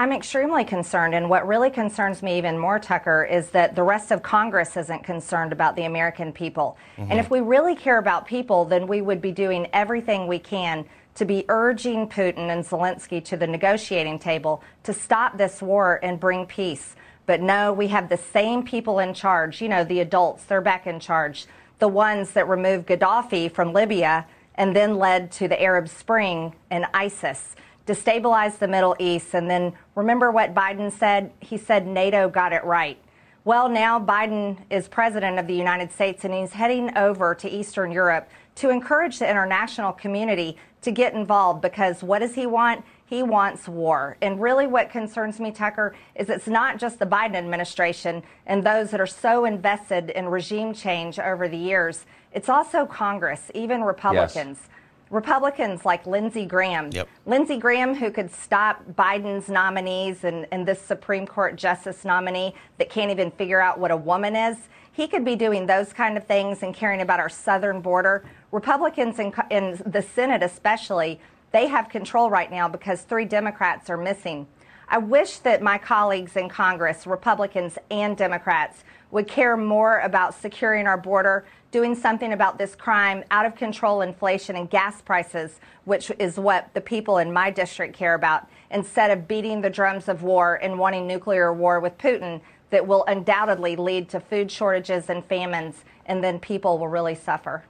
I'm 0.00 0.14
extremely 0.14 0.64
concerned, 0.64 1.14
and 1.14 1.28
what 1.28 1.46
really 1.46 1.68
concerns 1.68 2.22
me 2.22 2.38
even 2.38 2.58
more, 2.58 2.78
Tucker, 2.78 3.22
is 3.22 3.50
that 3.50 3.74
the 3.74 3.82
rest 3.82 4.10
of 4.10 4.22
Congress 4.22 4.74
isn't 4.78 5.04
concerned 5.04 5.52
about 5.52 5.76
the 5.76 5.84
American 5.84 6.32
people. 6.32 6.78
Mhm. 6.96 7.08
And 7.10 7.20
if 7.20 7.28
we 7.28 7.40
really 7.42 7.74
care 7.74 7.98
about 7.98 8.24
people, 8.24 8.64
then 8.64 8.86
we 8.86 9.02
would 9.02 9.20
be 9.20 9.30
doing 9.30 9.68
everything 9.74 10.26
we 10.26 10.38
can 10.38 10.86
to 11.16 11.26
be 11.26 11.44
urging 11.50 12.08
Putin 12.08 12.48
and 12.48 12.64
Zelensky 12.64 13.22
to 13.26 13.36
the 13.36 13.46
negotiating 13.46 14.18
table 14.18 14.62
to 14.84 14.94
stop 14.94 15.36
this 15.36 15.60
war 15.60 16.00
and 16.02 16.18
bring 16.18 16.46
peace. 16.46 16.96
But 17.26 17.42
no, 17.42 17.70
we 17.70 17.88
have 17.88 18.08
the 18.08 18.16
same 18.16 18.62
people 18.62 19.00
in 19.00 19.12
charge. 19.12 19.60
You 19.60 19.68
know, 19.68 19.84
the 19.84 20.00
adults, 20.00 20.44
they're 20.44 20.62
back 20.62 20.86
in 20.86 20.98
charge. 20.98 21.44
The 21.78 21.88
ones 21.88 22.30
that 22.30 22.48
removed 22.48 22.86
Gaddafi 22.86 23.52
from 23.52 23.74
Libya 23.74 24.24
and 24.54 24.74
then 24.74 24.96
led 24.96 25.30
to 25.32 25.46
the 25.46 25.62
Arab 25.62 25.90
Spring 25.90 26.54
and 26.70 26.86
ISIS. 26.94 27.54
Destabilize 27.86 28.58
the 28.58 28.68
Middle 28.68 28.96
East. 28.98 29.34
And 29.34 29.50
then 29.50 29.72
remember 29.94 30.30
what 30.30 30.54
Biden 30.54 30.92
said? 30.92 31.32
He 31.40 31.56
said 31.56 31.86
NATO 31.86 32.28
got 32.28 32.52
it 32.52 32.64
right. 32.64 32.98
Well, 33.44 33.68
now 33.68 33.98
Biden 33.98 34.58
is 34.68 34.86
president 34.86 35.38
of 35.38 35.46
the 35.46 35.54
United 35.54 35.90
States 35.90 36.24
and 36.24 36.34
he's 36.34 36.52
heading 36.52 36.96
over 36.96 37.34
to 37.36 37.48
Eastern 37.48 37.90
Europe 37.90 38.28
to 38.56 38.68
encourage 38.68 39.18
the 39.18 39.28
international 39.28 39.92
community 39.92 40.58
to 40.82 40.90
get 40.90 41.14
involved 41.14 41.62
because 41.62 42.02
what 42.02 42.18
does 42.18 42.34
he 42.34 42.46
want? 42.46 42.84
He 43.06 43.22
wants 43.22 43.66
war. 43.66 44.16
And 44.20 44.40
really, 44.40 44.66
what 44.66 44.90
concerns 44.90 45.40
me, 45.40 45.50
Tucker, 45.50 45.94
is 46.14 46.28
it's 46.28 46.46
not 46.46 46.78
just 46.78 46.98
the 46.98 47.06
Biden 47.06 47.34
administration 47.34 48.22
and 48.46 48.62
those 48.62 48.90
that 48.90 49.00
are 49.00 49.06
so 49.06 49.46
invested 49.46 50.10
in 50.10 50.28
regime 50.28 50.72
change 50.72 51.18
over 51.18 51.48
the 51.48 51.56
years, 51.56 52.04
it's 52.32 52.48
also 52.48 52.86
Congress, 52.86 53.50
even 53.54 53.82
Republicans. 53.82 54.68
Republicans 55.10 55.84
like 55.84 56.06
Lindsey 56.06 56.46
Graham. 56.46 56.90
Yep. 56.92 57.08
Lindsey 57.26 57.58
Graham, 57.58 57.94
who 57.94 58.10
could 58.10 58.30
stop 58.30 58.82
Biden's 58.96 59.48
nominees 59.48 60.22
and, 60.24 60.46
and 60.52 60.66
this 60.66 60.80
Supreme 60.80 61.26
Court 61.26 61.56
justice 61.56 62.04
nominee 62.04 62.54
that 62.78 62.88
can't 62.88 63.10
even 63.10 63.30
figure 63.32 63.60
out 63.60 63.78
what 63.78 63.90
a 63.90 63.96
woman 63.96 64.36
is. 64.36 64.56
He 64.92 65.08
could 65.08 65.24
be 65.24 65.34
doing 65.34 65.66
those 65.66 65.92
kind 65.92 66.16
of 66.16 66.24
things 66.26 66.62
and 66.62 66.74
caring 66.74 67.00
about 67.00 67.18
our 67.18 67.28
southern 67.28 67.80
border. 67.80 68.24
Republicans 68.52 69.18
in, 69.18 69.32
in 69.50 69.82
the 69.84 70.02
Senate, 70.02 70.42
especially, 70.42 71.20
they 71.52 71.66
have 71.66 71.88
control 71.88 72.30
right 72.30 72.50
now 72.50 72.68
because 72.68 73.02
three 73.02 73.24
Democrats 73.24 73.90
are 73.90 73.96
missing. 73.96 74.46
I 74.88 74.98
wish 74.98 75.38
that 75.38 75.62
my 75.62 75.78
colleagues 75.78 76.36
in 76.36 76.48
Congress, 76.48 77.06
Republicans 77.06 77.78
and 77.90 78.16
Democrats, 78.16 78.82
would 79.10 79.26
care 79.26 79.56
more 79.56 80.00
about 80.00 80.34
securing 80.34 80.86
our 80.86 80.96
border, 80.96 81.44
doing 81.70 81.94
something 81.94 82.32
about 82.32 82.58
this 82.58 82.74
crime, 82.74 83.24
out 83.30 83.46
of 83.46 83.54
control 83.54 84.02
inflation 84.02 84.56
and 84.56 84.70
gas 84.70 85.00
prices, 85.02 85.60
which 85.84 86.10
is 86.18 86.38
what 86.38 86.72
the 86.74 86.80
people 86.80 87.18
in 87.18 87.32
my 87.32 87.50
district 87.50 87.96
care 87.96 88.14
about, 88.14 88.48
instead 88.70 89.10
of 89.10 89.28
beating 89.28 89.60
the 89.60 89.70
drums 89.70 90.08
of 90.08 90.22
war 90.22 90.56
and 90.62 90.78
wanting 90.78 91.06
nuclear 91.06 91.52
war 91.52 91.80
with 91.80 91.96
Putin 91.98 92.40
that 92.70 92.86
will 92.86 93.04
undoubtedly 93.06 93.76
lead 93.76 94.08
to 94.08 94.20
food 94.20 94.50
shortages 94.50 95.10
and 95.10 95.24
famines, 95.24 95.84
and 96.06 96.22
then 96.22 96.38
people 96.38 96.78
will 96.78 96.88
really 96.88 97.14
suffer. 97.14 97.64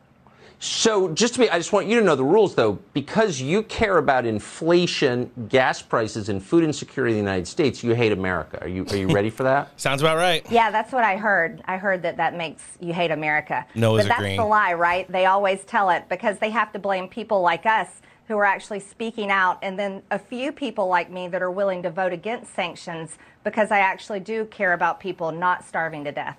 So, 0.62 1.08
just 1.14 1.32
to 1.34 1.40
be, 1.40 1.48
I 1.48 1.56
just 1.56 1.72
want 1.72 1.86
you 1.86 1.98
to 1.98 2.04
know 2.04 2.14
the 2.14 2.22
rules, 2.22 2.54
though, 2.54 2.78
because 2.92 3.40
you 3.40 3.62
care 3.62 3.96
about 3.96 4.26
inflation, 4.26 5.30
gas 5.48 5.80
prices, 5.80 6.28
and 6.28 6.42
food 6.42 6.64
insecurity 6.64 7.12
in 7.18 7.24
the 7.24 7.30
United 7.30 7.48
States. 7.48 7.82
You 7.82 7.94
hate 7.94 8.12
America. 8.12 8.60
Are 8.60 8.68
you 8.68 8.84
Are 8.90 8.96
you 8.96 9.08
ready 9.08 9.30
for 9.30 9.42
that? 9.44 9.70
Sounds 9.80 10.02
about 10.02 10.18
right. 10.18 10.44
Yeah, 10.50 10.70
that's 10.70 10.92
what 10.92 11.02
I 11.02 11.16
heard. 11.16 11.62
I 11.64 11.78
heard 11.78 12.02
that 12.02 12.18
that 12.18 12.36
makes 12.36 12.62
you 12.78 12.92
hate 12.92 13.10
America. 13.10 13.66
No 13.74 13.96
but 13.96 14.06
that's 14.06 14.20
agreeing. 14.20 14.36
the 14.36 14.44
lie, 14.44 14.74
right? 14.74 15.10
They 15.10 15.24
always 15.24 15.64
tell 15.64 15.88
it 15.88 16.04
because 16.10 16.38
they 16.38 16.50
have 16.50 16.72
to 16.74 16.78
blame 16.78 17.08
people 17.08 17.40
like 17.40 17.64
us 17.64 17.88
who 18.28 18.36
are 18.36 18.44
actually 18.44 18.80
speaking 18.80 19.30
out, 19.30 19.58
and 19.62 19.78
then 19.78 20.02
a 20.10 20.18
few 20.18 20.52
people 20.52 20.88
like 20.88 21.10
me 21.10 21.26
that 21.28 21.40
are 21.40 21.50
willing 21.50 21.82
to 21.84 21.90
vote 21.90 22.12
against 22.12 22.54
sanctions 22.54 23.16
because 23.44 23.70
I 23.70 23.78
actually 23.78 24.20
do 24.20 24.44
care 24.44 24.74
about 24.74 25.00
people 25.00 25.32
not 25.32 25.64
starving 25.64 26.04
to 26.04 26.12
death. 26.12 26.36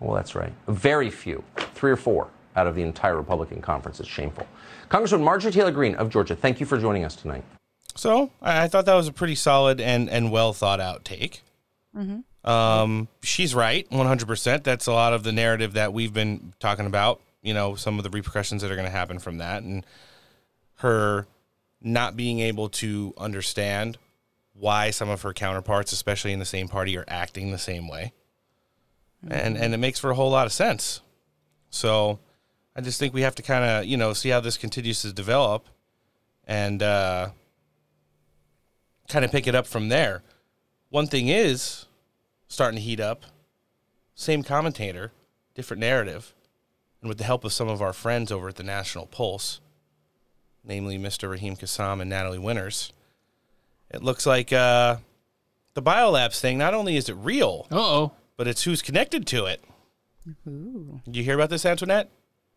Well, 0.00 0.14
that's 0.14 0.34
right. 0.34 0.52
Very 0.68 1.08
few, 1.08 1.42
three 1.56 1.90
or 1.90 1.96
four 1.96 2.28
out 2.56 2.66
of 2.66 2.74
the 2.74 2.82
entire 2.82 3.16
Republican 3.16 3.60
conference. 3.60 4.00
It's 4.00 4.08
shameful. 4.08 4.46
Congresswoman 4.88 5.24
Marjorie 5.24 5.52
Taylor 5.52 5.70
Greene 5.70 5.94
of 5.96 6.10
Georgia, 6.10 6.36
thank 6.36 6.60
you 6.60 6.66
for 6.66 6.78
joining 6.78 7.04
us 7.04 7.16
tonight. 7.16 7.44
So 7.96 8.30
I 8.42 8.64
I 8.64 8.68
thought 8.68 8.86
that 8.86 8.94
was 8.94 9.08
a 9.08 9.12
pretty 9.12 9.34
solid 9.34 9.80
and, 9.80 10.08
and 10.08 10.30
well 10.30 10.52
thought 10.52 10.80
out 10.80 11.04
take. 11.04 11.42
Mm-hmm. 11.96 12.48
Um, 12.48 13.08
she's 13.22 13.54
right, 13.54 13.88
100%. 13.90 14.64
That's 14.64 14.86
a 14.86 14.92
lot 14.92 15.12
of 15.12 15.22
the 15.22 15.32
narrative 15.32 15.72
that 15.74 15.92
we've 15.92 16.12
been 16.12 16.52
talking 16.60 16.86
about, 16.86 17.20
you 17.42 17.54
know, 17.54 17.74
some 17.74 17.98
of 17.98 18.04
the 18.04 18.10
repercussions 18.10 18.62
that 18.62 18.70
are 18.70 18.76
going 18.76 18.86
to 18.86 18.90
happen 18.90 19.18
from 19.18 19.38
that. 19.38 19.62
And 19.62 19.86
her 20.76 21.26
not 21.80 22.16
being 22.16 22.40
able 22.40 22.68
to 22.68 23.14
understand 23.16 23.96
why 24.52 24.90
some 24.90 25.08
of 25.08 25.22
her 25.22 25.32
counterparts, 25.32 25.92
especially 25.92 26.32
in 26.32 26.38
the 26.38 26.44
same 26.44 26.68
party, 26.68 26.96
are 26.96 27.04
acting 27.08 27.50
the 27.50 27.58
same 27.58 27.88
way. 27.88 28.12
And, 29.26 29.56
and 29.56 29.72
it 29.72 29.78
makes 29.78 29.98
for 29.98 30.10
a 30.10 30.14
whole 30.14 30.30
lot 30.30 30.46
of 30.46 30.52
sense. 30.52 31.00
So 31.70 32.18
I 32.76 32.80
just 32.80 32.98
think 32.98 33.14
we 33.14 33.22
have 33.22 33.34
to 33.36 33.42
kind 33.42 33.64
of, 33.64 33.84
you 33.84 33.96
know, 33.96 34.12
see 34.12 34.30
how 34.30 34.40
this 34.40 34.56
continues 34.56 35.02
to 35.02 35.12
develop 35.12 35.68
and 36.44 36.82
uh, 36.82 37.30
kind 39.08 39.24
of 39.24 39.30
pick 39.30 39.46
it 39.46 39.54
up 39.54 39.66
from 39.66 39.88
there. 39.88 40.22
One 40.90 41.06
thing 41.06 41.28
is 41.28 41.86
starting 42.48 42.78
to 42.78 42.84
heat 42.84 43.00
up. 43.00 43.24
Same 44.14 44.42
commentator, 44.42 45.12
different 45.54 45.80
narrative. 45.80 46.34
And 47.00 47.08
with 47.08 47.18
the 47.18 47.24
help 47.24 47.44
of 47.44 47.52
some 47.52 47.68
of 47.68 47.82
our 47.82 47.92
friends 47.92 48.32
over 48.32 48.48
at 48.48 48.56
the 48.56 48.62
National 48.62 49.06
Pulse, 49.06 49.60
namely 50.64 50.98
Mr. 50.98 51.30
Raheem 51.30 51.56
Kassam 51.56 52.00
and 52.00 52.10
Natalie 52.10 52.38
Winters, 52.38 52.92
it 53.90 54.02
looks 54.02 54.26
like 54.26 54.52
uh, 54.52 54.96
the 55.74 55.82
biolabs 55.82 56.40
thing, 56.40 56.58
not 56.58 56.74
only 56.74 56.96
is 56.96 57.08
it 57.08 57.14
real, 57.14 57.66
uh-oh, 57.70 58.12
but 58.36 58.48
it's 58.48 58.64
who's 58.64 58.82
connected 58.82 59.26
to 59.28 59.46
it. 59.46 59.62
Ooh. 60.48 61.00
Did 61.04 61.16
you 61.16 61.22
hear 61.24 61.34
about 61.34 61.50
this, 61.50 61.66
Antoinette? 61.66 62.10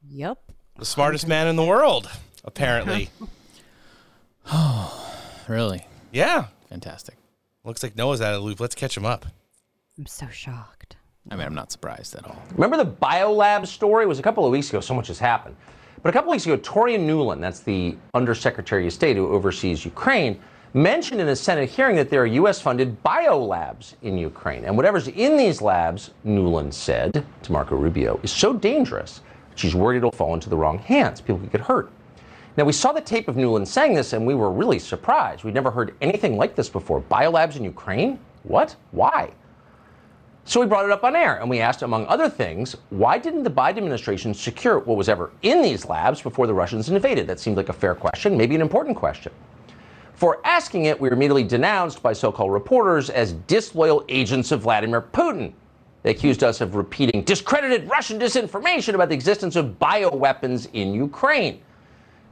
Yep. 0.09 0.39
The 0.77 0.85
smartest 0.85 1.27
man 1.27 1.47
in 1.47 1.55
the 1.55 1.65
world, 1.65 2.09
apparently. 2.43 3.09
Oh, 4.51 5.19
really? 5.47 5.85
Yeah. 6.11 6.45
Fantastic. 6.69 7.15
Looks 7.63 7.83
like 7.83 7.95
Noah's 7.95 8.21
out 8.21 8.33
of 8.33 8.41
the 8.41 8.45
loop. 8.45 8.59
Let's 8.59 8.75
catch 8.75 8.95
him 8.95 9.05
up. 9.05 9.25
I'm 9.97 10.05
so 10.05 10.27
shocked. 10.27 10.95
I 11.29 11.35
mean, 11.35 11.45
I'm 11.45 11.55
not 11.55 11.71
surprised 11.71 12.15
at 12.15 12.25
all. 12.25 12.41
Remember 12.53 12.77
the 12.77 12.89
biolab 12.89 13.67
story? 13.67 14.05
It 14.05 14.07
was 14.07 14.19
a 14.19 14.23
couple 14.23 14.45
of 14.45 14.51
weeks 14.51 14.69
ago. 14.69 14.79
So 14.79 14.93
much 14.93 15.07
has 15.07 15.19
happened. 15.19 15.55
But 16.01 16.09
a 16.09 16.13
couple 16.13 16.31
of 16.31 16.35
weeks 16.35 16.45
ago, 16.45 16.57
Toria 16.57 16.97
Nuland, 16.97 17.41
that's 17.41 17.61
the 17.61 17.97
Undersecretary 18.13 18.87
of 18.87 18.93
State 18.93 19.17
who 19.17 19.27
oversees 19.29 19.83
Ukraine, 19.83 20.39
mentioned 20.73 21.19
in 21.19 21.27
a 21.29 21.35
Senate 21.35 21.69
hearing 21.69 21.95
that 21.95 22.09
there 22.09 22.21
are 22.21 22.27
U.S. 22.27 22.61
funded 22.61 23.01
biolabs 23.03 23.95
in 24.03 24.17
Ukraine. 24.17 24.63
And 24.63 24.77
whatever's 24.77 25.07
in 25.07 25.35
these 25.35 25.61
labs, 25.61 26.11
Newland 26.23 26.73
said 26.73 27.25
to 27.43 27.51
Marco 27.51 27.75
Rubio, 27.75 28.19
is 28.23 28.31
so 28.31 28.53
dangerous. 28.53 29.21
She's 29.57 29.75
worried 29.75 29.97
it'll 29.97 30.11
fall 30.11 30.33
into 30.33 30.49
the 30.49 30.55
wrong 30.55 30.77
hands. 30.77 31.19
People 31.19 31.39
could 31.39 31.51
get 31.51 31.61
hurt. 31.61 31.91
Now, 32.57 32.63
we 32.63 32.73
saw 32.73 32.91
the 32.91 33.01
tape 33.01 33.27
of 33.27 33.35
Nuland 33.35 33.67
saying 33.67 33.93
this 33.93 34.13
and 34.13 34.25
we 34.25 34.35
were 34.35 34.51
really 34.51 34.79
surprised. 34.79 35.43
We'd 35.43 35.53
never 35.53 35.71
heard 35.71 35.95
anything 36.01 36.37
like 36.37 36.55
this 36.55 36.69
before. 36.69 37.01
Biolabs 37.01 37.55
in 37.55 37.63
Ukraine? 37.63 38.19
What? 38.43 38.75
Why? 38.91 39.31
So 40.45 40.61
we 40.61 40.65
brought 40.65 40.85
it 40.85 40.91
up 40.91 41.03
on 41.03 41.15
air 41.15 41.39
and 41.39 41.49
we 41.49 41.59
asked, 41.59 41.81
among 41.81 42.05
other 42.05 42.29
things, 42.29 42.75
why 42.89 43.17
didn't 43.17 43.43
the 43.43 43.49
Biden 43.49 43.77
administration 43.77 44.33
secure 44.33 44.79
what 44.79 44.95
was 44.95 45.09
ever 45.09 45.31
in 45.41 45.61
these 45.61 45.85
labs 45.85 46.21
before 46.21 46.47
the 46.47 46.53
Russians 46.53 46.89
invaded? 46.89 47.27
That 47.27 47.39
seemed 47.39 47.57
like 47.57 47.69
a 47.69 47.73
fair 47.73 47.93
question, 47.93 48.37
maybe 48.37 48.55
an 48.55 48.61
important 48.61 48.95
question. 48.95 49.33
For 50.13 50.39
asking 50.45 50.85
it, 50.85 50.99
we 50.99 51.09
were 51.09 51.15
immediately 51.15 51.43
denounced 51.43 52.01
by 52.01 52.13
so 52.13 52.31
called 52.31 52.53
reporters 52.53 53.09
as 53.09 53.33
disloyal 53.33 54.05
agents 54.07 54.51
of 54.51 54.61
Vladimir 54.61 55.01
Putin. 55.01 55.51
They 56.03 56.11
accused 56.11 56.43
us 56.43 56.61
of 56.61 56.75
repeating 56.75 57.23
discredited 57.23 57.89
Russian 57.89 58.19
disinformation 58.19 58.93
about 58.93 59.09
the 59.09 59.15
existence 59.15 59.55
of 59.55 59.77
bioweapons 59.79 60.67
in 60.73 60.93
Ukraine. 60.93 61.61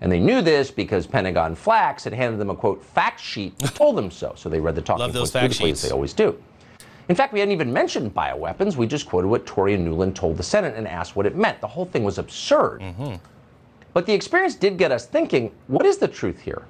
And 0.01 0.11
they 0.11 0.19
knew 0.19 0.41
this 0.41 0.71
because 0.71 1.07
Pentagon 1.07 1.55
Flacks 1.55 2.03
had 2.03 2.13
handed 2.13 2.39
them 2.39 2.49
a 2.49 2.55
quote 2.55 2.83
fact 2.83 3.19
sheet 3.19 3.57
told 3.75 3.97
them 3.97 4.11
so. 4.11 4.33
So 4.35 4.49
they 4.49 4.59
read 4.59 4.75
the 4.75 4.81
talking 4.81 5.01
Love 5.01 5.13
those 5.13 5.31
points 5.31 5.57
fact 5.57 5.71
as 5.71 5.81
they 5.81 5.91
always 5.91 6.13
do. 6.13 6.41
In 7.07 7.15
fact, 7.15 7.33
we 7.33 7.39
hadn't 7.39 7.53
even 7.53 7.71
mentioned 7.71 8.13
bioweapons. 8.15 8.75
We 8.75 8.87
just 8.87 9.07
quoted 9.07 9.27
what 9.27 9.45
Toria 9.45 9.77
Nuland 9.77 10.15
told 10.15 10.37
the 10.37 10.43
Senate 10.43 10.75
and 10.75 10.87
asked 10.87 11.15
what 11.15 11.25
it 11.25 11.35
meant. 11.35 11.61
The 11.61 11.67
whole 11.67 11.85
thing 11.85 12.03
was 12.03 12.17
absurd. 12.17 12.81
Mm-hmm. 12.81 13.15
But 13.93 14.05
the 14.05 14.13
experience 14.13 14.55
did 14.55 14.77
get 14.77 14.91
us 14.91 15.05
thinking 15.05 15.51
what 15.67 15.85
is 15.85 15.97
the 15.97 16.07
truth 16.07 16.41
here? 16.41 16.63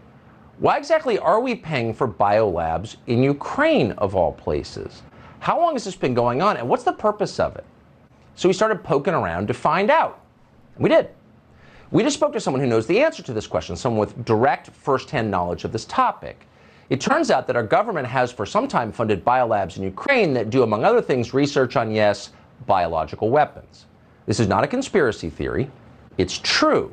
Why 0.59 0.77
exactly 0.77 1.17
are 1.19 1.39
we 1.39 1.55
paying 1.55 1.93
for 1.93 2.07
biolabs 2.07 2.97
in 3.07 3.23
Ukraine, 3.23 3.91
of 3.93 4.15
all 4.15 4.31
places? 4.31 5.01
How 5.45 5.61
long 5.61 5.73
has 5.73 5.83
this 5.83 5.95
been 5.95 6.15
going 6.15 6.41
on, 6.41 6.57
and 6.57 6.67
what's 6.67 6.81
the 6.81 6.91
purpose 6.91 7.39
of 7.39 7.55
it? 7.55 7.65
So 8.33 8.49
we 8.49 8.53
started 8.53 8.83
poking 8.83 9.13
around 9.13 9.47
to 9.47 9.53
find 9.53 9.91
out. 9.91 10.19
We 10.79 10.89
did. 10.89 11.09
We 11.91 12.01
just 12.01 12.15
spoke 12.15 12.33
to 12.33 12.39
someone 12.39 12.61
who 12.61 12.67
knows 12.67 12.87
the 12.87 12.99
answer 12.99 13.21
to 13.21 13.31
this 13.31 13.45
question, 13.45 13.75
someone 13.75 13.99
with 13.99 14.25
direct 14.25 14.71
firsthand 14.71 15.29
knowledge 15.29 15.63
of 15.63 15.71
this 15.71 15.85
topic. 15.85 16.47
It 16.89 16.99
turns 16.99 17.29
out 17.29 17.45
that 17.45 17.55
our 17.55 17.61
government 17.61 18.07
has 18.07 18.31
for 18.31 18.47
some 18.47 18.67
time 18.67 18.91
funded 18.91 19.23
biolabs 19.23 19.77
in 19.77 19.83
Ukraine 19.83 20.33
that 20.33 20.49
do, 20.49 20.63
among 20.63 20.83
other 20.83 20.99
things, 20.99 21.31
research 21.31 21.75
on, 21.75 21.91
yes, 21.91 22.31
biological 22.65 23.29
weapons. 23.29 23.85
This 24.25 24.39
is 24.39 24.47
not 24.47 24.63
a 24.63 24.67
conspiracy 24.67 25.29
theory, 25.29 25.69
it's 26.17 26.39
true. 26.39 26.91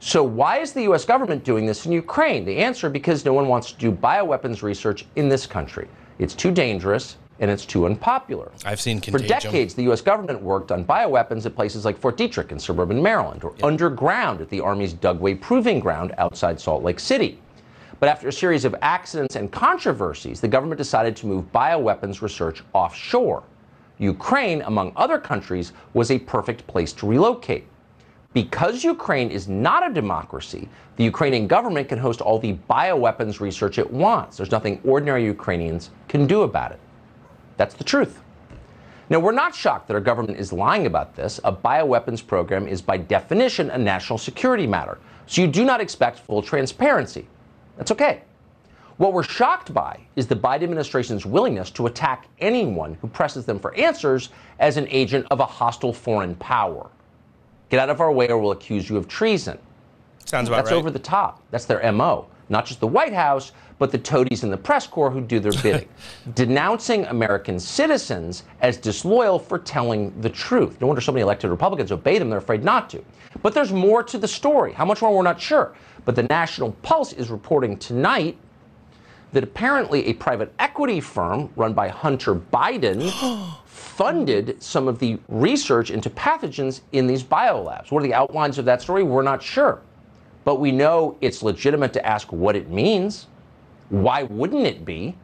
So, 0.00 0.22
why 0.22 0.58
is 0.58 0.74
the 0.74 0.82
US 0.92 1.06
government 1.06 1.44
doing 1.44 1.64
this 1.64 1.86
in 1.86 1.92
Ukraine? 1.92 2.44
The 2.44 2.58
answer 2.58 2.90
because 2.90 3.24
no 3.24 3.32
one 3.32 3.48
wants 3.48 3.72
to 3.72 3.78
do 3.78 3.90
bioweapons 3.90 4.62
research 4.62 5.06
in 5.16 5.30
this 5.30 5.46
country. 5.46 5.88
It's 6.18 6.34
too 6.34 6.50
dangerous 6.50 7.16
and 7.40 7.50
it's 7.50 7.66
too 7.66 7.86
unpopular. 7.86 8.50
I've 8.64 8.80
seen 8.80 9.00
For 9.00 9.18
decades, 9.18 9.74
the 9.74 9.82
U.S. 9.84 10.00
government 10.00 10.40
worked 10.40 10.70
on 10.70 10.84
bioweapons 10.84 11.46
at 11.46 11.54
places 11.54 11.84
like 11.84 11.98
Fort 11.98 12.16
Detrick 12.16 12.52
in 12.52 12.58
suburban 12.58 13.02
Maryland, 13.02 13.42
or 13.44 13.54
underground 13.62 14.40
at 14.40 14.48
the 14.50 14.60
Army's 14.60 14.94
Dugway 14.94 15.40
Proving 15.40 15.80
Ground 15.80 16.14
outside 16.18 16.60
Salt 16.60 16.82
Lake 16.82 17.00
City. 17.00 17.38
But 18.00 18.08
after 18.08 18.28
a 18.28 18.32
series 18.32 18.64
of 18.64 18.74
accidents 18.82 19.36
and 19.36 19.50
controversies, 19.50 20.40
the 20.40 20.48
government 20.48 20.78
decided 20.78 21.16
to 21.16 21.26
move 21.26 21.50
bioweapons 21.52 22.22
research 22.22 22.62
offshore. 22.72 23.42
Ukraine, 23.98 24.62
among 24.62 24.92
other 24.96 25.18
countries, 25.18 25.72
was 25.92 26.10
a 26.10 26.18
perfect 26.18 26.66
place 26.66 26.92
to 26.94 27.06
relocate. 27.06 27.66
Because 28.32 28.82
Ukraine 28.82 29.30
is 29.30 29.48
not 29.48 29.88
a 29.88 29.94
democracy, 29.94 30.68
the 30.96 31.04
Ukrainian 31.04 31.46
government 31.46 31.88
can 31.88 31.98
host 31.98 32.20
all 32.20 32.38
the 32.38 32.58
bioweapons 32.68 33.38
research 33.38 33.78
it 33.78 33.88
wants. 33.88 34.36
There's 34.36 34.50
nothing 34.50 34.80
ordinary 34.84 35.24
Ukrainians 35.24 35.90
can 36.08 36.26
do 36.26 36.42
about 36.42 36.72
it. 36.72 36.80
That's 37.56 37.74
the 37.74 37.84
truth. 37.84 38.20
Now, 39.10 39.20
we're 39.20 39.32
not 39.32 39.54
shocked 39.54 39.88
that 39.88 39.94
our 39.94 40.00
government 40.00 40.38
is 40.38 40.52
lying 40.52 40.86
about 40.86 41.14
this. 41.14 41.38
A 41.44 41.52
bioweapons 41.52 42.26
program 42.26 42.66
is, 42.66 42.80
by 42.80 42.96
definition, 42.96 43.70
a 43.70 43.78
national 43.78 44.18
security 44.18 44.66
matter. 44.66 44.98
So 45.26 45.42
you 45.42 45.46
do 45.46 45.64
not 45.64 45.80
expect 45.80 46.20
full 46.20 46.42
transparency. 46.42 47.26
That's 47.76 47.90
okay. 47.90 48.22
What 48.96 49.12
we're 49.12 49.24
shocked 49.24 49.74
by 49.74 50.00
is 50.14 50.26
the 50.26 50.36
Biden 50.36 50.62
administration's 50.62 51.26
willingness 51.26 51.70
to 51.72 51.86
attack 51.86 52.28
anyone 52.38 52.94
who 53.00 53.08
presses 53.08 53.44
them 53.44 53.58
for 53.58 53.74
answers 53.74 54.30
as 54.60 54.76
an 54.76 54.86
agent 54.88 55.26
of 55.30 55.40
a 55.40 55.46
hostile 55.46 55.92
foreign 55.92 56.36
power. 56.36 56.88
Get 57.70 57.80
out 57.80 57.90
of 57.90 58.00
our 58.00 58.12
way 58.12 58.28
or 58.28 58.38
we'll 58.38 58.52
accuse 58.52 58.88
you 58.88 58.96
of 58.96 59.08
treason. 59.08 59.58
Sounds 60.24 60.48
about 60.48 60.56
right. 60.56 60.64
That's 60.64 60.72
right. 60.72 60.78
over 60.78 60.90
the 60.90 60.98
top. 60.98 61.42
That's 61.50 61.64
their 61.64 61.92
MO. 61.92 62.26
Not 62.54 62.66
just 62.66 62.78
the 62.78 62.86
White 62.86 63.12
House, 63.12 63.50
but 63.80 63.90
the 63.90 63.98
toadies 63.98 64.44
in 64.44 64.50
the 64.50 64.56
press 64.56 64.86
corps 64.86 65.10
who 65.10 65.20
do 65.20 65.40
their 65.40 65.50
bidding. 65.64 65.88
Denouncing 66.34 67.04
American 67.06 67.58
citizens 67.58 68.44
as 68.60 68.76
disloyal 68.76 69.40
for 69.40 69.58
telling 69.58 70.14
the 70.20 70.30
truth. 70.30 70.80
No 70.80 70.86
wonder 70.86 71.00
so 71.00 71.10
many 71.10 71.22
elected 71.22 71.50
Republicans 71.50 71.90
obey 71.90 72.16
them, 72.16 72.30
they're 72.30 72.38
afraid 72.38 72.62
not 72.62 72.88
to. 72.90 73.04
But 73.42 73.54
there's 73.54 73.72
more 73.72 74.04
to 74.04 74.18
the 74.18 74.28
story. 74.28 74.72
How 74.72 74.84
much 74.84 75.02
more, 75.02 75.12
we're 75.12 75.22
not 75.22 75.40
sure. 75.40 75.74
But 76.04 76.14
the 76.14 76.22
National 76.22 76.70
Pulse 76.82 77.12
is 77.12 77.28
reporting 77.28 77.76
tonight 77.76 78.36
that 79.32 79.42
apparently 79.42 80.06
a 80.06 80.12
private 80.12 80.54
equity 80.60 81.00
firm 81.00 81.50
run 81.56 81.72
by 81.72 81.88
Hunter 81.88 82.36
Biden 82.36 83.10
funded 83.66 84.62
some 84.62 84.86
of 84.86 85.00
the 85.00 85.18
research 85.26 85.90
into 85.90 86.08
pathogens 86.08 86.82
in 86.92 87.08
these 87.08 87.24
biolabs. 87.24 87.90
What 87.90 88.04
are 88.04 88.06
the 88.06 88.14
outlines 88.14 88.58
of 88.58 88.64
that 88.66 88.80
story? 88.80 89.02
We're 89.02 89.22
not 89.22 89.42
sure. 89.42 89.82
But 90.44 90.60
we 90.60 90.72
know 90.72 91.16
it's 91.20 91.42
legitimate 91.42 91.92
to 91.94 92.06
ask 92.06 92.30
what 92.32 92.54
it 92.56 92.68
means. 92.70 93.26
Why 93.88 94.24
wouldn't 94.24 94.66
it 94.66 94.84
be? 94.84 95.16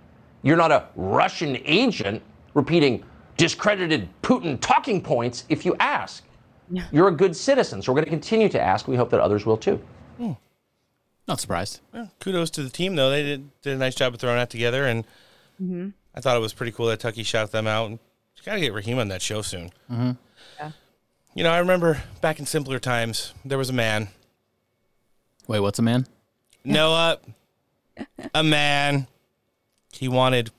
You're 0.42 0.56
not 0.56 0.72
a 0.72 0.86
Russian 0.96 1.58
agent 1.64 2.22
repeating 2.54 3.04
discredited 3.36 4.08
Putin 4.22 4.58
talking 4.60 5.02
points 5.02 5.44
if 5.48 5.64
you 5.64 5.76
ask. 5.80 6.24
You're 6.92 7.08
a 7.08 7.12
good 7.12 7.34
citizen, 7.36 7.82
so 7.82 7.92
we're 7.92 7.96
going 7.96 8.04
to 8.04 8.10
continue 8.10 8.48
to 8.50 8.60
ask. 8.60 8.86
We 8.86 8.94
hope 8.96 9.10
that 9.10 9.20
others 9.20 9.44
will 9.44 9.56
too. 9.56 9.80
Not 11.28 11.38
surprised. 11.40 11.80
Well, 11.92 12.10
kudos 12.18 12.50
to 12.50 12.62
the 12.62 12.70
team 12.70 12.96
though. 12.96 13.10
They 13.10 13.22
did, 13.22 13.50
did 13.62 13.74
a 13.74 13.78
nice 13.78 13.94
job 13.94 14.14
of 14.14 14.20
throwing 14.20 14.36
that 14.38 14.50
together, 14.50 14.84
and 14.86 15.04
Mm-hmm. 15.62 15.90
I 16.14 16.20
thought 16.22 16.36
it 16.38 16.40
was 16.40 16.54
pretty 16.54 16.72
cool 16.72 16.86
that 16.86 17.00
Tucky 17.00 17.22
shot 17.22 17.52
them 17.52 17.66
out. 17.66 17.90
And 17.90 17.98
you 18.36 18.42
got 18.44 18.54
to 18.54 18.60
get 18.60 18.72
Raheem 18.72 18.98
on 18.98 19.08
that 19.08 19.20
show 19.20 19.42
soon. 19.42 19.70
Mhm. 19.92 20.16
Yeah. 20.58 20.70
You 21.34 21.44
know, 21.44 21.50
I 21.50 21.58
remember 21.58 22.02
back 22.22 22.38
in 22.40 22.46
simpler 22.46 22.78
times, 22.78 23.34
there 23.44 23.58
was 23.58 23.68
a 23.68 23.74
man. 23.74 24.08
Wait, 25.50 25.58
what's 25.58 25.80
a 25.80 25.82
man? 25.82 26.06
Noah, 26.64 27.18
a 28.32 28.44
man. 28.44 29.08
He 29.92 30.06
wanted. 30.06 30.52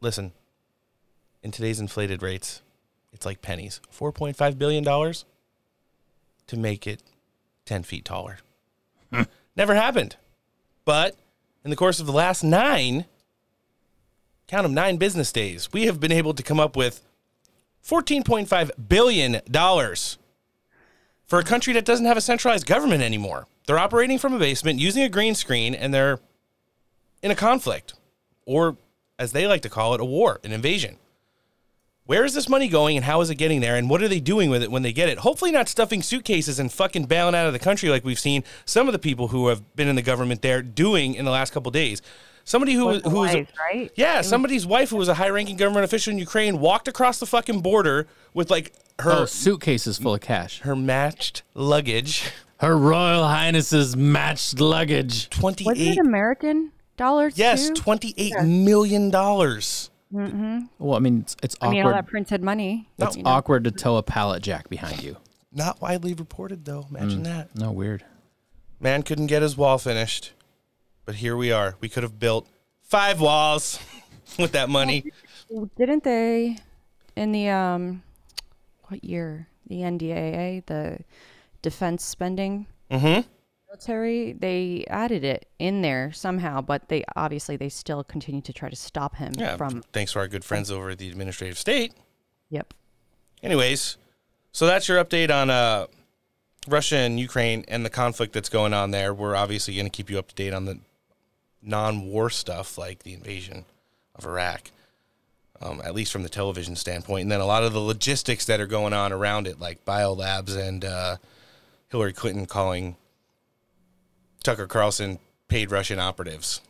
Listen, 0.00 0.32
in 1.42 1.50
today's 1.50 1.78
inflated 1.78 2.22
rates, 2.22 2.62
it's 3.12 3.26
like 3.26 3.42
pennies. 3.42 3.82
Four 3.90 4.12
point 4.12 4.34
five 4.34 4.58
billion 4.58 4.82
dollars 4.82 5.26
to 6.46 6.56
make 6.56 6.86
it 6.86 7.02
ten 7.66 7.82
feet 7.82 8.06
taller. 8.06 8.38
Never 9.56 9.74
happened. 9.74 10.16
But 10.86 11.14
in 11.62 11.68
the 11.68 11.76
course 11.76 12.00
of 12.00 12.06
the 12.06 12.12
last 12.12 12.42
nine, 12.42 13.04
count 14.48 14.62
them 14.62 14.72
nine 14.72 14.96
business 14.96 15.30
days, 15.32 15.70
we 15.70 15.84
have 15.84 16.00
been 16.00 16.12
able 16.12 16.32
to 16.32 16.42
come 16.42 16.58
up 16.58 16.76
with 16.76 17.02
fourteen 17.82 18.22
point 18.22 18.48
five 18.48 18.70
billion 18.88 19.42
dollars 19.50 20.16
for 21.26 21.38
a 21.38 21.44
country 21.44 21.72
that 21.74 21.84
doesn't 21.84 22.06
have 22.06 22.16
a 22.16 22.20
centralized 22.20 22.66
government 22.66 23.02
anymore. 23.02 23.46
They're 23.66 23.78
operating 23.78 24.18
from 24.18 24.32
a 24.32 24.38
basement 24.38 24.78
using 24.78 25.02
a 25.02 25.08
green 25.08 25.34
screen 25.34 25.74
and 25.74 25.92
they're 25.92 26.20
in 27.22 27.30
a 27.30 27.34
conflict, 27.34 27.94
or 28.44 28.76
as 29.18 29.32
they 29.32 29.46
like 29.46 29.62
to 29.62 29.70
call 29.70 29.94
it, 29.94 30.00
a 30.00 30.04
war, 30.04 30.40
an 30.44 30.52
invasion. 30.52 30.98
Where 32.04 32.24
is 32.24 32.34
this 32.34 32.48
money 32.48 32.68
going 32.68 32.96
and 32.96 33.04
how 33.04 33.20
is 33.20 33.30
it 33.30 33.34
getting 33.34 33.60
there 33.60 33.74
and 33.74 33.90
what 33.90 34.00
are 34.00 34.06
they 34.06 34.20
doing 34.20 34.48
with 34.48 34.62
it 34.62 34.70
when 34.70 34.82
they 34.82 34.92
get 34.92 35.08
it? 35.08 35.18
Hopefully, 35.18 35.50
not 35.50 35.68
stuffing 35.68 36.02
suitcases 36.02 36.60
and 36.60 36.70
fucking 36.70 37.06
bailing 37.06 37.34
out 37.34 37.48
of 37.48 37.52
the 37.52 37.58
country 37.58 37.88
like 37.88 38.04
we've 38.04 38.18
seen 38.18 38.44
some 38.64 38.86
of 38.86 38.92
the 38.92 38.98
people 38.98 39.28
who 39.28 39.48
have 39.48 39.74
been 39.74 39.88
in 39.88 39.96
the 39.96 40.02
government 40.02 40.42
there 40.42 40.62
doing 40.62 41.14
in 41.14 41.24
the 41.24 41.32
last 41.32 41.52
couple 41.52 41.72
days. 41.72 42.00
Somebody 42.48 42.74
who 42.74 42.86
Was 42.86 43.02
the 43.02 43.10
who 43.10 43.16
was 43.18 43.34
wife, 43.34 43.52
right? 43.58 43.90
yeah, 43.96 44.20
somebody's 44.22 44.64
wife 44.64 44.90
who 44.90 44.96
was 44.96 45.08
a 45.08 45.14
high-ranking 45.14 45.56
government 45.56 45.84
official 45.84 46.12
in 46.12 46.18
Ukraine 46.18 46.60
walked 46.60 46.86
across 46.88 47.18
the 47.18 47.26
fucking 47.26 47.60
border 47.60 48.06
with 48.34 48.50
like 48.50 48.72
her 49.00 49.10
oh, 49.12 49.24
suitcases 49.26 49.98
full 49.98 50.14
of 50.14 50.20
cash. 50.20 50.60
her 50.60 50.74
matched 50.76 51.42
luggage. 51.54 52.30
Her 52.60 52.78
Royal 52.78 53.24
Highness's 53.26 53.96
matched 53.96 54.60
luggage. 54.60 55.28
Was 55.42 55.54
it 55.54 55.64
Twenty-eight. 55.64 55.98
American 55.98 56.72
dollars? 56.96 57.36
Yes, 57.36 57.68
too? 57.68 57.74
twenty-eight 57.74 58.34
million 58.44 59.10
dollars. 59.10 59.90
Mm-hmm. 60.14 60.60
Well, 60.78 60.96
I 60.96 61.00
mean, 61.00 61.22
it's, 61.22 61.36
it's 61.42 61.56
I 61.60 61.68
mean, 61.68 61.80
awkward. 61.80 61.90
all 61.90 61.96
that 61.96 62.06
printed 62.06 62.42
money. 62.42 62.88
it's 62.96 63.16
you 63.16 63.24
know. 63.24 63.30
awkward 63.30 63.64
to 63.64 63.72
tow 63.72 63.96
a 63.96 64.02
pallet 64.04 64.42
jack 64.44 64.70
behind 64.70 65.02
you. 65.02 65.16
Not 65.52 65.82
widely 65.82 66.14
reported 66.14 66.64
though. 66.64 66.86
Imagine 66.90 67.22
Mm. 67.22 67.24
that. 67.24 67.56
No, 67.56 67.72
weird. 67.72 68.04
Man 68.78 69.02
couldn't 69.02 69.26
get 69.26 69.42
his 69.42 69.56
wall 69.56 69.78
finished, 69.78 70.32
but 71.06 71.14
here 71.14 71.36
we 71.36 71.50
are. 71.52 71.76
We 71.80 71.88
could 71.88 72.02
have 72.02 72.18
built 72.18 72.46
five 72.82 73.20
walls 73.20 73.78
with 74.38 74.52
that 74.52 74.68
money. 74.68 75.10
Didn't 75.76 76.04
they 76.04 76.58
in 77.16 77.32
the 77.32 77.48
um 77.48 78.02
what 78.88 79.02
year? 79.02 79.48
The 79.68 79.76
NDAA, 79.80 80.64
the 80.66 80.98
defense 81.62 82.04
spending 82.04 82.66
Mm-hmm. 82.88 83.28
military, 83.68 84.32
they 84.34 84.84
added 84.88 85.24
it 85.24 85.48
in 85.58 85.82
there 85.82 86.12
somehow, 86.12 86.60
but 86.60 86.88
they 86.88 87.02
obviously 87.16 87.56
they 87.56 87.68
still 87.68 88.04
continue 88.04 88.40
to 88.42 88.52
try 88.52 88.68
to 88.68 88.76
stop 88.76 89.16
him 89.16 89.32
Yeah. 89.36 89.56
from 89.56 89.82
thanks 89.92 90.12
to 90.12 90.20
our 90.20 90.28
good 90.28 90.44
friends 90.44 90.70
over 90.70 90.90
at 90.90 90.98
the 90.98 91.08
administrative 91.08 91.58
state. 91.58 91.92
Yep. 92.50 92.74
Anyways, 93.42 93.96
so 94.52 94.66
that's 94.66 94.86
your 94.88 95.02
update 95.04 95.32
on 95.34 95.50
uh, 95.50 95.86
Russia 96.68 96.98
and 96.98 97.18
Ukraine 97.18 97.64
and 97.66 97.84
the 97.84 97.90
conflict 97.90 98.32
that's 98.32 98.48
going 98.48 98.72
on 98.72 98.92
there. 98.92 99.12
We're 99.12 99.34
obviously 99.34 99.74
going 99.74 99.86
to 99.86 99.90
keep 99.90 100.08
you 100.08 100.18
up 100.20 100.28
to 100.28 100.34
date 100.36 100.54
on 100.54 100.64
the 100.66 100.78
non-war 101.66 102.30
stuff 102.30 102.78
like 102.78 103.02
the 103.02 103.12
invasion 103.12 103.64
of 104.14 104.24
Iraq, 104.24 104.70
um, 105.60 105.82
at 105.84 105.94
least 105.94 106.12
from 106.12 106.22
the 106.22 106.28
television 106.28 106.76
standpoint, 106.76 107.22
and 107.22 107.32
then 107.32 107.40
a 107.40 107.46
lot 107.46 107.64
of 107.64 107.72
the 107.72 107.80
logistics 107.80 108.44
that 108.46 108.60
are 108.60 108.66
going 108.66 108.92
on 108.92 109.12
around 109.12 109.46
it, 109.46 109.60
like 109.60 109.84
biolabs 109.84 110.56
and 110.56 110.84
uh, 110.84 111.16
Hillary 111.88 112.12
Clinton 112.12 112.46
calling 112.46 112.96
Tucker 114.42 114.66
Carlson 114.66 115.18
paid 115.48 115.70
Russian 115.70 115.98
operatives, 115.98 116.60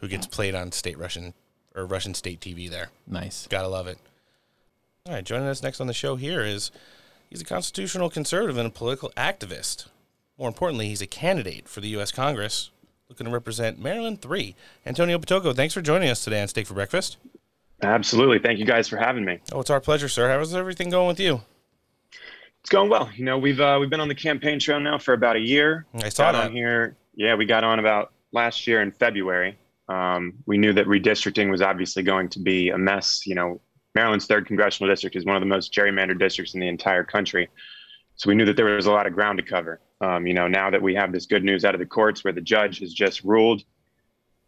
who 0.00 0.08
gets 0.08 0.26
played 0.26 0.54
on 0.54 0.72
state 0.72 0.98
Russian 0.98 1.34
or 1.74 1.86
Russian 1.86 2.14
state 2.14 2.40
TV 2.40 2.68
there. 2.68 2.90
Nice. 3.06 3.46
Gotta 3.48 3.68
love 3.68 3.86
it. 3.86 3.98
All 5.06 5.14
right, 5.14 5.24
joining 5.24 5.48
us 5.48 5.62
next 5.62 5.80
on 5.80 5.86
the 5.86 5.94
show 5.94 6.16
here 6.16 6.42
is 6.42 6.70
he's 7.28 7.40
a 7.40 7.44
constitutional 7.44 8.10
conservative 8.10 8.56
and 8.56 8.66
a 8.66 8.70
political 8.70 9.10
activist. 9.16 9.88
More 10.38 10.48
importantly, 10.48 10.88
he's 10.88 11.02
a 11.02 11.06
candidate 11.06 11.68
for 11.68 11.80
the 11.80 11.88
U.S. 11.88 12.10
Congress 12.10 12.70
looking 13.12 13.26
to 13.26 13.30
represent 13.30 13.78
Maryland 13.78 14.22
3. 14.22 14.56
Antonio 14.86 15.18
Pitocco, 15.18 15.54
thanks 15.54 15.74
for 15.74 15.82
joining 15.82 16.08
us 16.08 16.24
today 16.24 16.40
on 16.40 16.48
Steak 16.48 16.66
for 16.66 16.72
Breakfast. 16.72 17.18
Absolutely. 17.82 18.38
Thank 18.38 18.58
you 18.58 18.64
guys 18.64 18.88
for 18.88 18.96
having 18.96 19.22
me. 19.22 19.38
Oh, 19.52 19.60
it's 19.60 19.68
our 19.68 19.82
pleasure, 19.82 20.08
sir. 20.08 20.30
How's 20.30 20.54
everything 20.54 20.88
going 20.88 21.08
with 21.08 21.20
you? 21.20 21.42
It's 22.60 22.70
going 22.70 22.88
well. 22.88 23.10
You 23.14 23.26
know, 23.26 23.36
we've 23.36 23.60
uh, 23.60 23.76
we've 23.78 23.90
been 23.90 24.00
on 24.00 24.08
the 24.08 24.14
campaign 24.14 24.58
trail 24.58 24.80
now 24.80 24.96
for 24.96 25.12
about 25.12 25.36
a 25.36 25.40
year. 25.40 25.84
I 25.94 26.08
saw 26.08 26.30
got 26.30 26.32
that. 26.32 26.44
on 26.46 26.52
here. 26.52 26.96
Yeah, 27.14 27.34
we 27.34 27.44
got 27.44 27.64
on 27.64 27.80
about 27.80 28.12
last 28.32 28.66
year 28.66 28.80
in 28.80 28.92
February. 28.92 29.58
Um, 29.88 30.34
we 30.46 30.56
knew 30.56 30.72
that 30.72 30.86
redistricting 30.86 31.50
was 31.50 31.60
obviously 31.60 32.02
going 32.02 32.30
to 32.30 32.38
be 32.38 32.70
a 32.70 32.78
mess. 32.78 33.26
You 33.26 33.34
know, 33.34 33.60
Maryland's 33.94 34.26
third 34.26 34.46
congressional 34.46 34.90
district 34.90 35.16
is 35.16 35.26
one 35.26 35.36
of 35.36 35.42
the 35.42 35.46
most 35.46 35.74
gerrymandered 35.74 36.18
districts 36.18 36.54
in 36.54 36.60
the 36.60 36.68
entire 36.68 37.04
country. 37.04 37.50
So 38.14 38.28
we 38.28 38.36
knew 38.36 38.46
that 38.46 38.56
there 38.56 38.66
was 38.66 38.86
a 38.86 38.92
lot 38.92 39.06
of 39.06 39.12
ground 39.12 39.38
to 39.38 39.44
cover. 39.44 39.80
Um, 40.02 40.26
you 40.26 40.34
know, 40.34 40.48
now 40.48 40.68
that 40.68 40.82
we 40.82 40.94
have 40.96 41.12
this 41.12 41.26
good 41.26 41.44
news 41.44 41.64
out 41.64 41.74
of 41.74 41.78
the 41.78 41.86
courts 41.86 42.24
where 42.24 42.32
the 42.32 42.40
judge 42.40 42.80
has 42.80 42.92
just 42.92 43.22
ruled 43.22 43.62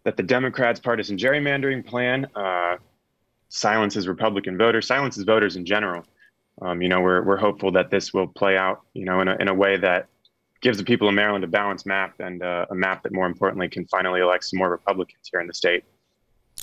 that 0.02 0.16
the 0.16 0.22
Democrats' 0.22 0.80
partisan 0.80 1.16
gerrymandering 1.16 1.86
plan 1.86 2.26
uh, 2.34 2.76
silences 3.48 4.08
Republican 4.08 4.58
voters, 4.58 4.86
silences 4.86 5.22
voters 5.22 5.54
in 5.54 5.64
general. 5.64 6.04
Um, 6.60 6.82
you 6.82 6.88
know, 6.88 7.00
we're, 7.00 7.22
we're 7.22 7.36
hopeful 7.36 7.70
that 7.72 7.90
this 7.90 8.12
will 8.12 8.26
play 8.26 8.56
out, 8.56 8.82
you 8.94 9.04
know, 9.04 9.20
in 9.20 9.28
a, 9.28 9.36
in 9.36 9.48
a 9.48 9.54
way 9.54 9.76
that 9.76 10.08
gives 10.60 10.76
the 10.78 10.84
people 10.84 11.08
of 11.08 11.14
Maryland 11.14 11.44
a 11.44 11.48
balanced 11.48 11.86
map 11.86 12.14
and 12.18 12.42
uh, 12.42 12.66
a 12.70 12.74
map 12.74 13.04
that 13.04 13.12
more 13.12 13.26
importantly 13.26 13.68
can 13.68 13.86
finally 13.86 14.20
elect 14.20 14.44
some 14.44 14.58
more 14.58 14.70
Republicans 14.70 15.28
here 15.30 15.40
in 15.40 15.46
the 15.46 15.54
state. 15.54 15.84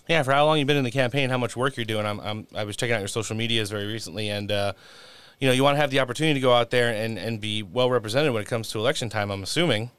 Yeah, 0.08 0.24
for 0.24 0.34
how 0.34 0.46
long 0.46 0.58
you've 0.58 0.68
been 0.68 0.78
in 0.78 0.84
the 0.84 0.92
campaign, 0.92 1.30
how 1.30 1.38
much 1.38 1.56
work 1.56 1.78
you're 1.78 1.86
doing. 1.86 2.06
I'm, 2.06 2.20
I'm 2.20 2.48
I 2.56 2.64
was 2.64 2.76
checking 2.76 2.96
out 2.96 3.00
your 3.00 3.08
social 3.08 3.36
medias 3.36 3.70
very 3.70 3.86
recently, 3.86 4.30
and 4.30 4.52
uh, 4.52 4.74
you 5.42 5.48
know, 5.48 5.54
you 5.54 5.64
want 5.64 5.76
to 5.76 5.82
have 5.82 5.90
the 5.90 6.00
opportunity 6.00 6.36
to 6.36 6.40
go 6.40 6.54
out 6.54 6.70
there 6.70 6.94
and, 6.94 7.18
and 7.18 7.42
be 7.42 7.64
well 7.64 7.90
represented 7.90 8.32
when 8.32 8.44
it 8.44 8.48
comes 8.48 8.70
to 8.70 8.78
election 8.78 9.10
time. 9.10 9.32
I'm 9.32 9.42
assuming. 9.42 9.90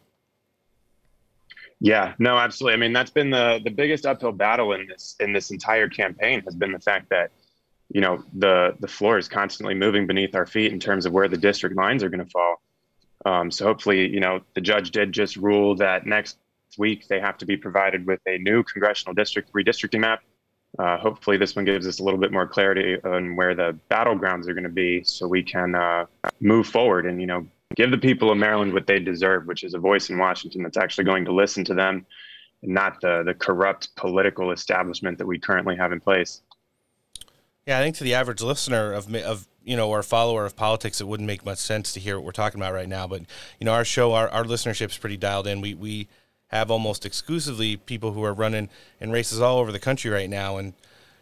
Yeah, 1.81 2.15
no, 2.21 2.39
absolutely. 2.39 2.75
I 2.75 2.77
mean, 2.77 2.93
that's 2.93 3.11
been 3.11 3.31
the 3.31 3.61
the 3.65 3.71
biggest 3.71 4.07
uphill 4.07 4.31
battle 4.31 4.73
in 4.73 4.87
this 4.87 5.17
in 5.19 5.33
this 5.33 5.51
entire 5.51 5.89
campaign 5.89 6.41
has 6.45 6.55
been 6.55 6.71
the 6.71 6.79
fact 6.79 7.11
that 7.11 7.33
you 7.89 8.01
know 8.01 8.23
the 8.35 8.77
the 8.79 8.87
floor 8.87 9.19
is 9.19 9.27
constantly 9.27 9.75
moving 9.75 10.07
beneath 10.07 10.37
our 10.37 10.47
feet 10.47 10.73
in 10.73 10.79
terms 10.79 11.07
of 11.07 11.13
where 11.13 11.27
the 11.27 11.37
district 11.37 11.77
lines 11.77 12.05
are 12.05 12.09
going 12.09 12.25
to 12.25 12.31
fall. 12.31 12.63
Um, 13.27 13.51
so 13.51 13.65
hopefully, 13.65 14.09
you 14.09 14.21
know, 14.21 14.43
the 14.55 14.61
judge 14.61 14.93
did 14.93 15.11
just 15.11 15.35
rule 15.37 15.75
that 15.77 16.07
next 16.07 16.39
week 16.79 17.09
they 17.09 17.19
have 17.19 17.37
to 17.39 17.47
be 17.47 17.57
provided 17.57 18.07
with 18.07 18.21
a 18.27 18.39
new 18.39 18.63
congressional 18.63 19.13
district 19.13 19.53
redistricting 19.53 20.01
map. 20.01 20.23
Uh, 20.79 20.97
hopefully, 20.97 21.37
this 21.37 21.55
one 21.55 21.65
gives 21.65 21.87
us 21.87 21.99
a 22.01 22.03
little 22.03 22.19
bit 22.19 22.33
more 22.33 22.47
clarity 22.47 22.97
on 23.05 23.37
where 23.37 23.55
the 23.55 23.79
battlegrounds 23.91 24.49
are 24.49 24.55
going 24.55 24.63
to 24.65 24.71
be, 24.71 25.03
so 25.05 25.27
we 25.29 25.43
can 25.43 25.75
uh, 25.75 26.07
move 26.41 26.67
forward 26.67 27.05
and 27.05 27.21
you 27.21 27.27
know 27.27 27.47
give 27.77 27.91
the 27.91 27.99
people 27.99 28.31
of 28.31 28.39
Maryland 28.39 28.73
what 28.73 28.87
they 28.87 28.99
deserve, 28.99 29.47
which 29.47 29.65
is 29.65 29.75
a 29.75 29.79
voice 29.79 30.09
in 30.09 30.19
Washington 30.19 30.63
that's 30.63 30.77
actually 30.77 31.05
going 31.05 31.25
to 31.27 31.33
listen 31.33 31.65
to 31.65 31.75
them, 31.75 32.07
and 32.63 32.73
not 32.73 33.01
the 33.03 33.23
the 33.23 33.35
corrupt 33.35 33.95
political 33.97 34.51
establishment 34.51 35.19
that 35.19 35.27
we 35.27 35.39
currently 35.39 35.77
have 35.77 35.93
in 35.93 36.01
place. 36.01 36.41
Yeah, 37.67 37.79
I 37.79 37.83
think 37.83 37.97
to 37.97 38.05
the 38.05 38.15
average 38.15 38.41
listener 38.41 38.93
of 38.93 39.15
of 39.15 39.47
you 39.65 39.77
know 39.77 39.91
or 39.91 40.03
follower 40.03 40.47
of 40.47 40.57
politics, 40.57 41.03
it 41.03 41.07
wouldn't 41.07 41.27
make 41.27 41.45
much 41.45 41.59
sense 41.59 41.93
to 41.93 42.01
hear 42.01 42.17
what 42.17 42.25
we're 42.25 42.33
talking 42.33 42.61
about 42.61 42.73
right 42.73 42.89
now. 42.89 43.07
But 43.07 43.23
you 43.61 43.67
know, 43.67 43.73
our 43.73 43.85
show, 43.85 44.13
our 44.15 44.29
our 44.31 44.45
listenership 44.45 44.91
is 44.91 44.99
pretty 44.99 45.19
dialed 45.19 45.47
in. 45.47 45.61
We 45.61 45.75
we 45.75 46.09
have 46.53 46.71
almost 46.71 47.07
exclusively 47.07 47.77
people 47.77 48.13
who 48.13 48.23
are 48.23 48.35
running 48.35 48.69
in 49.01 49.11
races 49.11 49.41
all 49.41 49.59
over 49.59 49.73
the 49.73 49.79
country 49.79 50.11
right 50.11 50.29
now, 50.29 50.59
and 50.59 50.75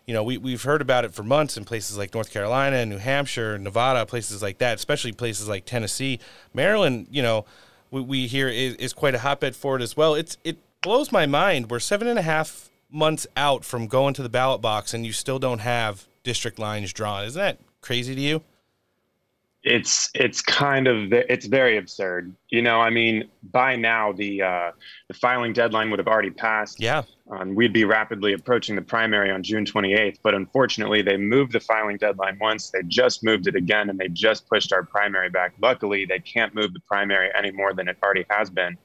you 0.06 0.14
know 0.14 0.22
we 0.22 0.38
we've 0.38 0.62
heard 0.62 0.82
about 0.82 1.04
it 1.04 1.14
for 1.14 1.22
months 1.22 1.56
in 1.56 1.64
places 1.64 1.96
like 1.96 2.12
North 2.14 2.30
Carolina, 2.30 2.84
New 2.84 2.98
Hampshire, 2.98 3.58
Nevada, 3.58 4.04
places 4.06 4.42
like 4.42 4.58
that, 4.58 4.76
especially 4.76 5.12
places 5.12 5.48
like 5.48 5.64
Tennessee, 5.64 6.18
Maryland. 6.52 7.06
You 7.10 7.22
know, 7.22 7.44
we, 7.90 8.00
we 8.00 8.26
hear 8.26 8.48
is, 8.48 8.74
is 8.74 8.92
quite 8.92 9.14
a 9.14 9.20
hotbed 9.20 9.54
for 9.54 9.76
it 9.76 9.82
as 9.82 9.96
well. 9.96 10.14
It's 10.14 10.36
it 10.44 10.58
blows 10.82 11.12
my 11.12 11.26
mind. 11.26 11.70
We're 11.70 11.80
seven 11.80 12.08
and 12.08 12.18
a 12.18 12.22
half 12.22 12.70
months 12.90 13.26
out 13.36 13.64
from 13.64 13.86
going 13.86 14.14
to 14.14 14.22
the 14.22 14.28
ballot 14.28 14.60
box, 14.60 14.94
and 14.94 15.06
you 15.06 15.12
still 15.12 15.38
don't 15.38 15.60
have 15.60 16.08
district 16.22 16.58
lines 16.58 16.92
drawn. 16.92 17.24
Isn't 17.24 17.40
that 17.40 17.58
crazy 17.80 18.14
to 18.14 18.20
you? 18.20 18.42
It's 19.62 20.08
it's 20.14 20.40
kind 20.40 20.86
of 20.86 21.12
it's 21.12 21.46
very 21.46 21.76
absurd. 21.76 22.34
You 22.48 22.62
know, 22.62 22.80
I 22.80 22.88
mean, 22.88 23.28
by 23.52 23.76
now 23.76 24.12
the 24.12 24.42
uh, 24.42 24.72
the 25.08 25.14
filing 25.14 25.52
deadline 25.52 25.90
would 25.90 25.98
have 25.98 26.08
already 26.08 26.30
passed. 26.30 26.80
Yeah, 26.80 27.02
um, 27.30 27.54
we'd 27.54 27.72
be 27.72 27.84
rapidly 27.84 28.32
approaching 28.32 28.74
the 28.74 28.82
primary 28.82 29.30
on 29.30 29.42
June 29.42 29.66
28th. 29.66 30.18
But 30.22 30.34
unfortunately, 30.34 31.02
they 31.02 31.18
moved 31.18 31.52
the 31.52 31.60
filing 31.60 31.98
deadline 31.98 32.38
once. 32.40 32.70
They 32.70 32.82
just 32.86 33.22
moved 33.22 33.48
it 33.48 33.54
again, 33.54 33.90
and 33.90 33.98
they 33.98 34.08
just 34.08 34.48
pushed 34.48 34.72
our 34.72 34.82
primary 34.82 35.28
back. 35.28 35.52
Luckily, 35.60 36.06
they 36.06 36.20
can't 36.20 36.54
move 36.54 36.72
the 36.72 36.80
primary 36.80 37.30
any 37.36 37.50
more 37.50 37.74
than 37.74 37.86
it 37.86 37.98
already 38.02 38.24
has 38.30 38.48
been. 38.48 38.78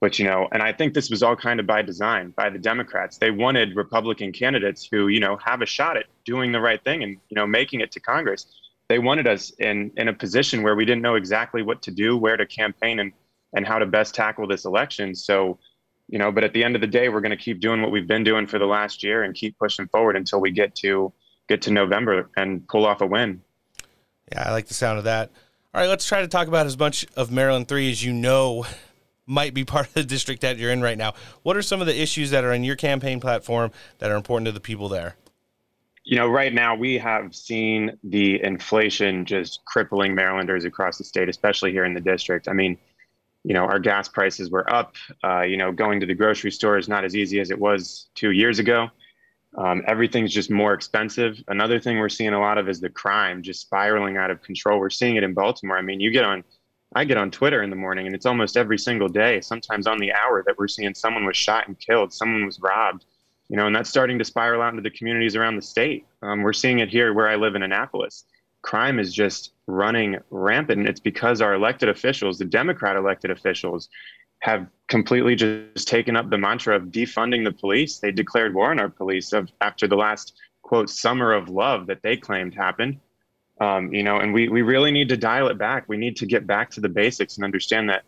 But 0.00 0.18
you 0.18 0.24
know, 0.24 0.48
and 0.50 0.60
I 0.60 0.72
think 0.72 0.92
this 0.92 1.08
was 1.08 1.22
all 1.22 1.36
kind 1.36 1.60
of 1.60 1.66
by 1.66 1.82
design 1.82 2.34
by 2.36 2.50
the 2.50 2.58
Democrats. 2.58 3.16
They 3.18 3.30
wanted 3.30 3.76
Republican 3.76 4.32
candidates 4.32 4.88
who 4.90 5.06
you 5.06 5.20
know 5.20 5.38
have 5.44 5.62
a 5.62 5.66
shot 5.66 5.96
at 5.96 6.06
doing 6.24 6.50
the 6.50 6.60
right 6.60 6.82
thing 6.82 7.04
and 7.04 7.16
you 7.28 7.36
know 7.36 7.46
making 7.46 7.80
it 7.80 7.92
to 7.92 8.00
Congress 8.00 8.46
they 8.88 8.98
wanted 8.98 9.26
us 9.26 9.50
in 9.58 9.90
in 9.96 10.08
a 10.08 10.12
position 10.12 10.62
where 10.62 10.76
we 10.76 10.84
didn't 10.84 11.02
know 11.02 11.14
exactly 11.14 11.62
what 11.62 11.82
to 11.82 11.90
do, 11.90 12.16
where 12.16 12.36
to 12.36 12.46
campaign, 12.46 13.00
and 13.00 13.12
and 13.52 13.66
how 13.66 13.78
to 13.78 13.86
best 13.86 14.14
tackle 14.14 14.46
this 14.46 14.64
election. 14.64 15.14
So, 15.14 15.58
you 16.08 16.18
know, 16.18 16.30
but 16.30 16.44
at 16.44 16.52
the 16.52 16.62
end 16.62 16.74
of 16.74 16.80
the 16.80 16.86
day, 16.86 17.08
we're 17.08 17.20
going 17.20 17.30
to 17.30 17.36
keep 17.36 17.60
doing 17.60 17.80
what 17.82 17.90
we've 17.90 18.06
been 18.06 18.24
doing 18.24 18.46
for 18.46 18.58
the 18.58 18.66
last 18.66 19.02
year 19.02 19.22
and 19.22 19.34
keep 19.34 19.58
pushing 19.58 19.88
forward 19.88 20.16
until 20.16 20.40
we 20.40 20.50
get 20.50 20.74
to 20.76 21.12
get 21.48 21.62
to 21.62 21.70
November 21.70 22.30
and 22.36 22.66
pull 22.68 22.84
off 22.84 23.00
a 23.00 23.06
win. 23.06 23.40
Yeah, 24.32 24.48
I 24.48 24.52
like 24.52 24.66
the 24.66 24.74
sound 24.74 24.98
of 24.98 25.04
that. 25.04 25.30
All 25.74 25.80
right, 25.80 25.88
let's 25.88 26.06
try 26.06 26.20
to 26.20 26.28
talk 26.28 26.48
about 26.48 26.66
as 26.66 26.78
much 26.78 27.06
of 27.16 27.30
Maryland 27.30 27.68
3 27.68 27.90
as 27.90 28.02
you 28.02 28.12
know 28.12 28.66
might 29.26 29.54
be 29.54 29.64
part 29.64 29.88
of 29.88 29.94
the 29.94 30.04
district 30.04 30.40
that 30.42 30.56
you're 30.56 30.70
in 30.70 30.80
right 30.80 30.98
now. 30.98 31.14
What 31.42 31.56
are 31.56 31.62
some 31.62 31.80
of 31.80 31.86
the 31.86 32.00
issues 32.00 32.30
that 32.30 32.44
are 32.44 32.52
in 32.52 32.64
your 32.64 32.76
campaign 32.76 33.20
platform 33.20 33.72
that 33.98 34.10
are 34.10 34.16
important 34.16 34.46
to 34.46 34.52
the 34.52 34.60
people 34.60 34.88
there? 34.88 35.16
You 36.06 36.14
know, 36.14 36.28
right 36.28 36.54
now 36.54 36.76
we 36.76 36.96
have 36.98 37.34
seen 37.34 37.98
the 38.04 38.40
inflation 38.40 39.24
just 39.24 39.64
crippling 39.64 40.14
Marylanders 40.14 40.64
across 40.64 40.98
the 40.98 41.04
state, 41.04 41.28
especially 41.28 41.72
here 41.72 41.84
in 41.84 41.94
the 41.94 42.00
district. 42.00 42.46
I 42.46 42.52
mean, 42.52 42.78
you 43.42 43.54
know, 43.54 43.64
our 43.64 43.80
gas 43.80 44.08
prices 44.08 44.48
were 44.48 44.72
up. 44.72 44.94
Uh, 45.24 45.42
you 45.42 45.56
know, 45.56 45.72
going 45.72 45.98
to 45.98 46.06
the 46.06 46.14
grocery 46.14 46.52
store 46.52 46.78
is 46.78 46.88
not 46.88 47.04
as 47.04 47.16
easy 47.16 47.40
as 47.40 47.50
it 47.50 47.58
was 47.58 48.08
two 48.14 48.30
years 48.30 48.60
ago. 48.60 48.88
Um, 49.58 49.82
everything's 49.88 50.32
just 50.32 50.48
more 50.48 50.74
expensive. 50.74 51.42
Another 51.48 51.80
thing 51.80 51.98
we're 51.98 52.08
seeing 52.08 52.34
a 52.34 52.40
lot 52.40 52.56
of 52.56 52.68
is 52.68 52.80
the 52.80 52.88
crime 52.88 53.42
just 53.42 53.62
spiraling 53.62 54.16
out 54.16 54.30
of 54.30 54.40
control. 54.42 54.78
We're 54.78 54.90
seeing 54.90 55.16
it 55.16 55.24
in 55.24 55.34
Baltimore. 55.34 55.76
I 55.76 55.82
mean, 55.82 55.98
you 55.98 56.12
get 56.12 56.24
on, 56.24 56.44
I 56.94 57.04
get 57.04 57.16
on 57.16 57.32
Twitter 57.32 57.64
in 57.64 57.70
the 57.70 57.76
morning, 57.76 58.06
and 58.06 58.14
it's 58.14 58.26
almost 58.26 58.56
every 58.56 58.78
single 58.78 59.08
day, 59.08 59.40
sometimes 59.40 59.88
on 59.88 59.98
the 59.98 60.12
hour, 60.12 60.44
that 60.46 60.56
we're 60.56 60.68
seeing 60.68 60.94
someone 60.94 61.26
was 61.26 61.36
shot 61.36 61.66
and 61.66 61.76
killed, 61.76 62.12
someone 62.12 62.46
was 62.46 62.60
robbed 62.60 63.06
you 63.48 63.56
know, 63.56 63.66
and 63.66 63.74
that's 63.74 63.90
starting 63.90 64.18
to 64.18 64.24
spiral 64.24 64.62
out 64.62 64.70
into 64.70 64.82
the 64.82 64.90
communities 64.90 65.36
around 65.36 65.56
the 65.56 65.62
state. 65.62 66.04
Um, 66.22 66.42
we're 66.42 66.52
seeing 66.52 66.80
it 66.80 66.88
here 66.88 67.12
where 67.12 67.28
I 67.28 67.36
live 67.36 67.54
in 67.54 67.62
Annapolis. 67.62 68.24
Crime 68.62 68.98
is 68.98 69.14
just 69.14 69.52
running 69.66 70.18
rampant, 70.30 70.80
and 70.80 70.88
it's 70.88 71.00
because 71.00 71.40
our 71.40 71.54
elected 71.54 71.88
officials, 71.88 72.38
the 72.38 72.44
Democrat 72.44 72.96
elected 72.96 73.30
officials, 73.30 73.88
have 74.40 74.66
completely 74.88 75.36
just 75.36 75.88
taken 75.88 76.16
up 76.16 76.30
the 76.30 76.38
mantra 76.38 76.74
of 76.76 76.84
defunding 76.84 77.44
the 77.44 77.52
police. 77.52 77.98
They 77.98 78.10
declared 78.10 78.54
war 78.54 78.70
on 78.70 78.80
our 78.80 78.88
police 78.88 79.32
of, 79.32 79.50
after 79.60 79.86
the 79.86 79.96
last 79.96 80.34
quote 80.62 80.90
summer 80.90 81.32
of 81.32 81.48
love 81.48 81.86
that 81.86 82.02
they 82.02 82.16
claimed 82.16 82.54
happened. 82.54 82.98
Um, 83.60 83.94
you 83.94 84.02
know, 84.02 84.18
and 84.18 84.34
we 84.34 84.48
we 84.48 84.60
really 84.60 84.90
need 84.90 85.08
to 85.08 85.16
dial 85.16 85.48
it 85.48 85.56
back. 85.56 85.88
We 85.88 85.96
need 85.96 86.16
to 86.16 86.26
get 86.26 86.46
back 86.46 86.68
to 86.72 86.80
the 86.80 86.90
basics 86.90 87.36
and 87.36 87.44
understand 87.44 87.88
that 87.88 88.04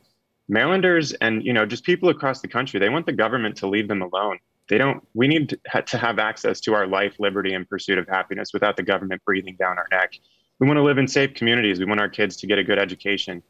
Marylanders 0.49 1.13
and 1.13 1.45
you 1.45 1.53
know 1.53 1.67
just 1.67 1.85
people 1.85 2.09
across 2.09 2.41
the 2.41 2.49
country 2.49 2.81
they 2.81 2.89
want 2.89 3.07
the 3.07 3.13
government 3.13 3.57
to 3.59 3.67
leave 3.67 3.89
them 3.89 4.03
alone 4.03 4.39
they 4.69 4.79
don't 4.79 5.07
we 5.15 5.29
need 5.29 5.59
to 5.87 5.99
have 5.99 6.19
access 6.19 6.61
to 6.61 6.75
our 6.75 6.87
life 6.87 7.15
liberty 7.19 7.55
and 7.55 7.69
pursuit 7.69 7.99
of 7.99 8.07
happiness 8.07 8.53
without 8.53 8.77
the 8.77 8.83
government 8.83 9.23
breathing 9.25 9.57
down 9.59 9.79
our 9.79 9.87
neck. 9.91 10.13
We 10.61 10.67
want 10.67 10.77
to 10.77 10.83
live 10.83 10.99
in 10.99 11.09
safe 11.09 11.35
communities. 11.35 11.79
We 11.79 11.87
want 11.87 12.01
our 12.01 12.09
kids 12.09 12.37
to 12.39 12.47
get 12.47 12.59
a 12.59 12.65
good 12.65 12.79
education. 12.79 13.43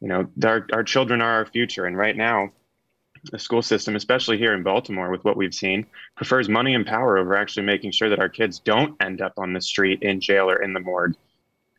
You 0.00 0.08
know 0.08 0.28
our, 0.44 0.66
our 0.72 0.82
children 0.82 1.22
are 1.22 1.30
our 1.30 1.46
future 1.46 1.86
and 1.86 1.96
right 1.96 2.16
now 2.16 2.50
the 3.30 3.38
school 3.38 3.62
system 3.62 3.96
especially 3.96 4.36
here 4.36 4.52
in 4.52 4.62
baltimore 4.62 5.10
with 5.10 5.24
what 5.24 5.36
we've 5.36 5.54
seen 5.54 5.86
prefers 6.14 6.46
money 6.48 6.74
and 6.74 6.84
power 6.84 7.16
over 7.16 7.34
actually 7.34 7.64
making 7.64 7.90
sure 7.90 8.10
that 8.10 8.18
our 8.18 8.28
kids 8.28 8.58
don't 8.58 9.02
end 9.02 9.22
up 9.22 9.32
on 9.38 9.54
the 9.54 9.60
street 9.62 10.02
in 10.02 10.20
jail 10.20 10.50
or 10.50 10.62
in 10.62 10.74
the 10.74 10.80
morgue. 10.80 11.14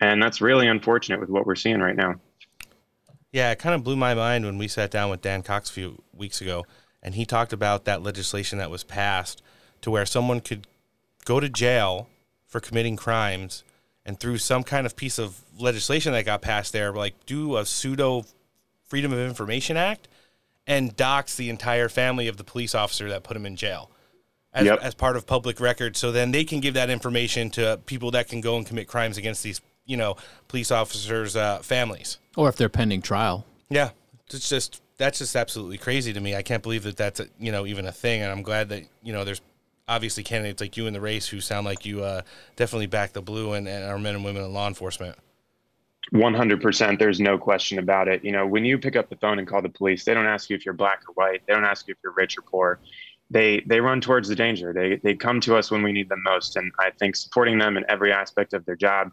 And 0.02 0.22
that's 0.22 0.42
really 0.42 0.68
unfortunate 0.68 1.20
with 1.20 1.30
what 1.30 1.46
we're 1.46 1.56
seeing 1.56 1.80
right 1.80 1.96
now. 1.96 2.16
Yeah 3.32 3.52
it 3.52 3.60
kind 3.60 3.76
of 3.76 3.84
blew 3.84 3.96
my 3.96 4.14
mind 4.14 4.46
when 4.46 4.58
we 4.58 4.68
sat 4.68 4.90
down 4.90 5.10
with 5.10 5.22
dan 5.22 5.44
cox 5.44 5.70
a 5.70 5.74
few 5.74 6.02
weeks 6.14 6.42
ago 6.42 6.66
and 7.06 7.14
he 7.14 7.24
talked 7.24 7.54
about 7.54 7.86
that 7.86 8.02
legislation 8.02 8.58
that 8.58 8.72
was 8.72 8.84
passed 8.84 9.44
to 9.82 9.92
where 9.92 10.08
someone 10.08 10.42
could 10.42 10.66
go 11.24 11.40
to 11.40 11.48
jail 11.48 12.10
for 12.48 12.60
committing 12.60 12.98
crimes 12.98 13.64
and 14.04 14.20
through 14.20 14.40
some 14.40 14.64
kind 14.64 14.88
of 14.88 14.96
piece 14.96 15.20
of 15.20 15.42
legislation 15.58 16.14
that 16.14 16.26
got 16.26 16.42
passed 16.42 16.74
there 16.74 16.92
like 16.92 17.14
do 17.28 17.58
a 17.58 17.66
pseudo 17.66 18.26
freedom 18.88 19.14
of 19.14 19.20
information 19.20 19.78
act 19.78 20.08
and 20.66 20.96
dox 20.98 21.36
the 21.36 21.50
entire 21.50 21.88
family 21.88 22.28
of 22.28 22.38
the 22.38 22.44
police 22.44 22.74
officer 22.74 23.08
that 23.08 23.24
put 23.24 23.38
him 23.38 23.46
in 23.46 23.56
jail 23.56 23.92
as, 24.52 24.66
yep. 24.66 24.80
as 24.82 24.96
part 24.96 25.16
of 25.16 25.28
public 25.28 25.60
record. 25.60 25.96
So 25.96 26.12
then 26.12 26.32
they 26.32 26.44
can 26.44 26.60
give 26.60 26.74
that 26.74 26.90
information 26.90 27.52
to 27.52 27.80
people 27.86 28.10
that 28.12 28.30
can 28.30 28.42
go 28.42 28.58
and 28.58 28.66
commit 28.66 28.88
crimes 28.88 29.18
against 29.18 29.44
these 29.44 29.62
you 29.86 29.98
know 29.98 30.16
police 30.48 30.72
officers 30.72 31.36
uh, 31.36 31.60
families. 31.60 32.18
Or 32.36 32.50
if 32.50 32.56
they're 32.56 32.70
pending 32.70 33.04
trial. 33.04 33.46
Yeah 33.70 33.92
it's 34.34 34.50
just 34.50 34.82
that's 34.98 35.20
just 35.20 35.36
absolutely 35.36 35.78
crazy 35.78 36.14
to 36.14 36.20
me. 36.20 36.36
I 36.36 36.42
can't 36.42 36.64
believe 36.64 36.84
that 36.84 36.98
that's 36.98 37.20
a, 37.20 37.28
you 37.40 37.52
know 37.52 37.66
even 37.66 37.86
a 37.86 37.92
thing, 37.92 38.22
and 38.22 38.32
I'm 38.32 38.42
glad 38.42 38.70
that 38.70 38.84
you 39.04 39.14
know 39.14 39.24
there's 39.24 39.42
obviously 39.88 40.24
candidates 40.24 40.62
like 40.62 40.78
you 40.78 40.88
in 40.88 40.94
the 40.94 41.02
race 41.02 41.28
who 41.28 41.40
sound 41.40 41.66
like 41.66 41.86
you 41.86 42.04
uh, 42.04 42.22
definitely 42.56 42.88
back 42.88 43.14
the 43.14 43.22
blue 43.22 43.54
and, 43.54 43.68
and 43.68 43.86
our 43.86 44.00
men 44.00 44.16
and 44.16 44.26
women 44.26 44.44
in 44.44 44.52
law 44.52 44.68
enforcement. 44.68 45.16
100%. 46.14 47.00
There's 47.00 47.20
no 47.20 47.38
question 47.38 47.80
about 47.80 48.08
it. 48.08 48.24
You 48.24 48.32
know, 48.32 48.46
when 48.46 48.64
you 48.66 48.78
pick 48.78 48.96
up 48.96 49.10
the 49.10 49.16
phone 49.16 49.40
and 49.40 49.48
call 49.48 49.62
the 49.62 49.70
police, 49.70 50.04
they 50.04 50.14
don't 50.14 50.26
ask 50.26 50.50
you 50.50 50.56
if 50.56 50.66
you're 50.66 50.74
black 50.74 51.02
or 51.08 51.14
white. 51.14 51.42
They 51.48 51.54
don't 51.54 51.66
ask 51.66 51.88
you 51.88 51.94
if 51.94 51.98
you're 52.04 52.14
rich 52.14 52.38
or 52.38 52.42
poor. 52.42 52.80
They 53.32 53.62
they 53.66 53.80
run 53.80 54.02
towards 54.02 54.30
the 54.30 54.36
danger. 54.36 54.72
They 54.72 54.98
they 54.98 55.16
come 55.16 55.40
to 55.42 55.56
us 55.56 55.72
when 55.72 55.82
we 55.82 55.92
need 55.92 56.10
them 56.10 56.22
most. 56.24 56.58
And 56.58 56.72
I 56.80 56.92
think 56.92 57.16
supporting 57.16 57.58
them 57.58 57.76
in 57.76 57.86
every 57.90 58.12
aspect 58.12 58.54
of 58.54 58.66
their 58.66 58.76
job, 58.76 59.12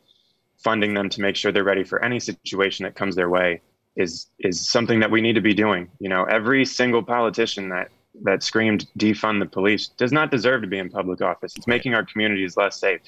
funding 0.63 0.93
them 0.93 1.09
to 1.11 1.21
make 1.21 1.37
sure 1.37 1.51
they're 1.51 1.65
ready 1.65 1.85
for 1.85 2.03
any 2.05 2.21
situation 2.21 2.85
that 2.85 2.95
comes 2.95 3.17
their 3.17 3.31
way 3.31 3.63
is 3.97 4.29
is 4.39 4.61
something 4.61 5.01
that 5.01 5.11
we 5.11 5.21
need 5.21 5.35
to 5.35 5.41
be 5.41 5.55
doing. 5.55 5.91
You 5.99 6.09
know, 6.09 6.25
every 6.25 6.65
single 6.65 7.03
politician 7.03 7.69
that 7.71 7.89
that 8.23 8.43
screamed 8.43 8.87
defund 8.99 9.41
the 9.41 9.47
police 9.47 9.89
does 9.89 10.13
not 10.13 10.31
deserve 10.31 10.63
to 10.63 10.69
be 10.69 10.79
in 10.79 10.91
public 10.91 11.23
office. 11.23 11.55
It's 11.57 11.67
making 11.67 11.95
our 11.95 12.05
communities 12.05 12.57
less 12.57 12.79
safe. 12.79 13.01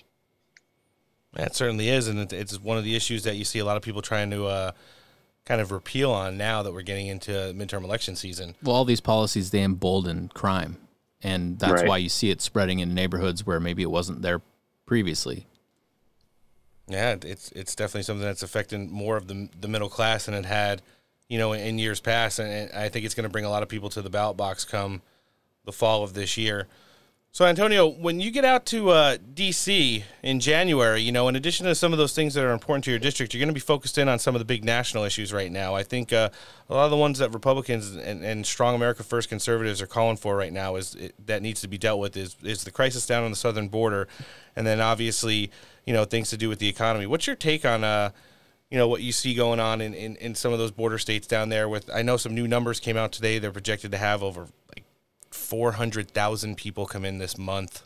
That 1.35 1.55
certainly 1.55 1.89
is, 1.89 2.07
and 2.07 2.33
it's 2.33 2.61
one 2.61 2.79
of 2.79 2.85
the 2.85 2.95
issues 2.95 3.25
that 3.25 3.37
you 3.37 3.45
see 3.45 3.59
a 3.59 3.65
lot 3.65 3.77
of 3.77 3.83
people 3.83 4.03
trying 4.03 4.31
to 4.31 4.47
uh, 4.47 4.73
kind 5.45 5.61
of 5.61 5.73
repeal 5.73 6.13
on 6.13 6.37
now 6.37 6.63
that 6.63 6.73
we're 6.73 6.83
getting 6.83 7.09
into 7.09 7.33
midterm 7.33 7.83
election 7.83 8.15
season. 8.15 8.55
Well, 8.63 8.77
all 8.77 8.85
these 8.85 9.01
policies 9.01 9.51
they 9.51 9.63
embolden 9.63 10.29
crime, 10.29 10.79
and 11.23 11.59
that's 11.59 11.83
right. 11.83 11.89
why 11.89 11.97
you 11.99 12.09
see 12.09 12.31
it 12.31 12.41
spreading 12.41 12.79
in 12.79 12.95
neighborhoods 12.95 13.45
where 13.45 13.59
maybe 13.59 13.83
it 13.83 13.91
wasn't 13.91 14.23
there 14.23 14.43
previously. 14.87 15.47
Yeah, 16.87 17.17
it's 17.23 17.51
it's 17.53 17.75
definitely 17.75 18.03
something 18.03 18.25
that's 18.25 18.43
affecting 18.43 18.91
more 18.91 19.17
of 19.17 19.27
the 19.27 19.49
the 19.61 19.69
middle 19.69 19.89
class 19.89 20.27
than 20.27 20.35
it 20.35 20.45
had, 20.45 20.83
you 21.29 21.39
know, 21.39 21.53
in 21.53 21.79
years 21.79 22.01
past, 22.01 22.39
and 22.39 22.71
I 22.73 22.89
think 22.89 23.07
it's 23.07 23.15
going 23.15 23.25
to 23.25 23.31
bring 23.31 23.45
a 23.45 23.51
lot 23.51 23.63
of 23.63 23.69
people 23.69 23.89
to 23.91 24.03
the 24.03 24.11
ballot 24.11 24.37
box 24.37 24.65
come 24.65 25.01
the 25.65 25.73
fall 25.73 26.03
of 26.03 26.15
this 26.15 26.37
year. 26.37 26.69
So, 27.35 27.45
Antonio, 27.45 27.89
when 27.89 28.21
you 28.21 28.31
get 28.31 28.45
out 28.45 28.65
to 28.67 28.91
uh, 28.91 29.17
D.C. 29.35 30.05
in 30.23 30.39
January, 30.39 31.01
you 31.01 31.11
know, 31.11 31.27
in 31.27 31.35
addition 31.35 31.67
to 31.67 31.75
some 31.75 31.91
of 31.93 31.99
those 31.99 32.15
things 32.15 32.35
that 32.35 32.45
are 32.45 32.53
important 32.53 32.85
to 32.85 32.91
your 32.91 33.01
district, 33.01 33.35
you're 33.35 33.41
going 33.41 33.49
to 33.49 33.53
be 33.53 33.59
focused 33.59 33.99
in 33.99 34.09
on 34.09 34.21
some 34.21 34.37
of 34.37 34.39
the 34.39 34.45
big 34.45 34.65
national 34.65 35.03
issues 35.03 35.33
right 35.33 35.51
now. 35.51 35.75
I 35.75 35.83
think 35.83 36.13
uh, 36.13 36.29
a 36.69 36.75
lot 36.75 36.85
of 36.85 36.93
the 36.93 36.97
ones 36.97 37.19
that 37.19 37.35
Republicans 37.35 37.97
and, 37.97 38.23
and 38.23 38.47
strong 38.47 38.77
America 38.77 39.03
First 39.03 39.29
conservatives 39.29 39.83
are 39.83 39.89
calling 39.89 40.17
for 40.17 40.37
right 40.37 40.53
now 40.53 40.77
is 40.77 40.97
that 41.27 41.43
needs 41.43 41.61
to 41.63 41.67
be 41.67 41.77
dealt 41.77 41.99
with 41.99 42.17
is 42.17 42.37
is 42.45 42.63
the 42.63 42.71
crisis 42.71 43.05
down 43.05 43.25
on 43.25 43.33
the 43.33 43.37
southern 43.37 43.67
border, 43.67 44.07
and 44.55 44.65
then 44.65 44.81
obviously, 44.81 45.51
you 45.85 45.93
know, 45.93 46.05
things 46.05 46.31
to 46.31 46.37
do 46.37 46.49
with 46.49 46.59
the 46.59 46.69
economy. 46.69 47.07
What's 47.07 47.27
your 47.27 47.37
take 47.37 47.65
on? 47.65 47.85
Uh, 47.85 48.11
you 48.71 48.79
know 48.79 48.89
what 48.89 49.03
you 49.03 49.13
see 49.13 49.35
going 49.35 49.61
on 49.61 49.81
in, 49.81 49.95
in, 49.95 50.17
in 50.17 50.35
some 50.35 50.53
of 50.53 50.59
those 50.59 50.73
border 50.73 50.99
states 50.99 51.29
down 51.29 51.49
there 51.49 51.69
with 51.69 51.89
i 51.95 52.03
know 52.03 52.17
some 52.17 52.35
new 52.35 52.49
numbers 52.49 52.81
came 52.81 52.97
out 52.97 53.13
today 53.13 53.39
they're 53.39 53.53
projected 53.53 53.93
to 53.93 53.99
have 53.99 54.21
over 54.21 54.49
like 54.75 54.85
400,000 55.35 56.57
people 56.57 56.87
come 56.87 57.05
in 57.05 57.19
this 57.19 57.37
month. 57.37 57.83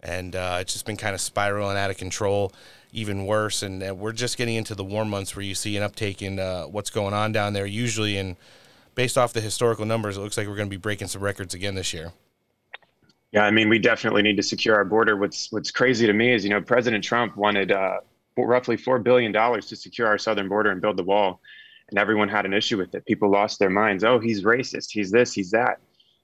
And 0.00 0.36
uh, 0.36 0.58
it's 0.60 0.72
just 0.72 0.86
been 0.86 0.96
kind 0.96 1.14
of 1.14 1.20
spiraling 1.20 1.76
out 1.76 1.90
of 1.90 1.96
control, 1.96 2.52
even 2.92 3.26
worse. 3.26 3.62
And 3.62 3.82
uh, 3.82 3.94
we're 3.94 4.12
just 4.12 4.38
getting 4.38 4.54
into 4.54 4.74
the 4.74 4.84
warm 4.84 5.10
months 5.10 5.34
where 5.34 5.44
you 5.44 5.54
see 5.54 5.76
an 5.76 5.82
uptake 5.82 6.22
in 6.22 6.38
uh, 6.38 6.64
what's 6.64 6.90
going 6.90 7.14
on 7.14 7.32
down 7.32 7.52
there. 7.52 7.66
Usually, 7.66 8.16
and 8.16 8.36
based 8.94 9.18
off 9.18 9.32
the 9.32 9.40
historical 9.40 9.84
numbers, 9.84 10.16
it 10.16 10.20
looks 10.20 10.36
like 10.36 10.46
we're 10.46 10.56
going 10.56 10.68
to 10.68 10.76
be 10.76 10.80
breaking 10.80 11.08
some 11.08 11.22
records 11.22 11.54
again 11.54 11.74
this 11.74 11.92
year. 11.92 12.12
Yeah, 13.36 13.42
I 13.42 13.50
mean, 13.50 13.68
we 13.68 13.78
definitely 13.78 14.22
need 14.22 14.38
to 14.38 14.42
secure 14.42 14.74
our 14.76 14.84
border. 14.86 15.14
What's 15.14 15.52
What's 15.52 15.70
crazy 15.70 16.06
to 16.06 16.14
me 16.14 16.32
is, 16.32 16.42
you 16.42 16.48
know, 16.48 16.62
President 16.62 17.04
Trump 17.04 17.36
wanted 17.36 17.70
uh, 17.70 17.98
roughly 18.38 18.78
four 18.78 18.98
billion 18.98 19.30
dollars 19.30 19.66
to 19.66 19.76
secure 19.76 20.06
our 20.06 20.16
southern 20.16 20.48
border 20.48 20.70
and 20.70 20.80
build 20.80 20.96
the 20.96 21.04
wall, 21.04 21.42
and 21.90 21.98
everyone 21.98 22.30
had 22.30 22.46
an 22.46 22.54
issue 22.54 22.78
with 22.78 22.94
it. 22.94 23.04
People 23.04 23.30
lost 23.30 23.58
their 23.58 23.68
minds. 23.68 24.04
Oh, 24.04 24.18
he's 24.18 24.42
racist. 24.42 24.86
He's 24.90 25.10
this. 25.10 25.34
He's 25.34 25.50
that. 25.50 25.80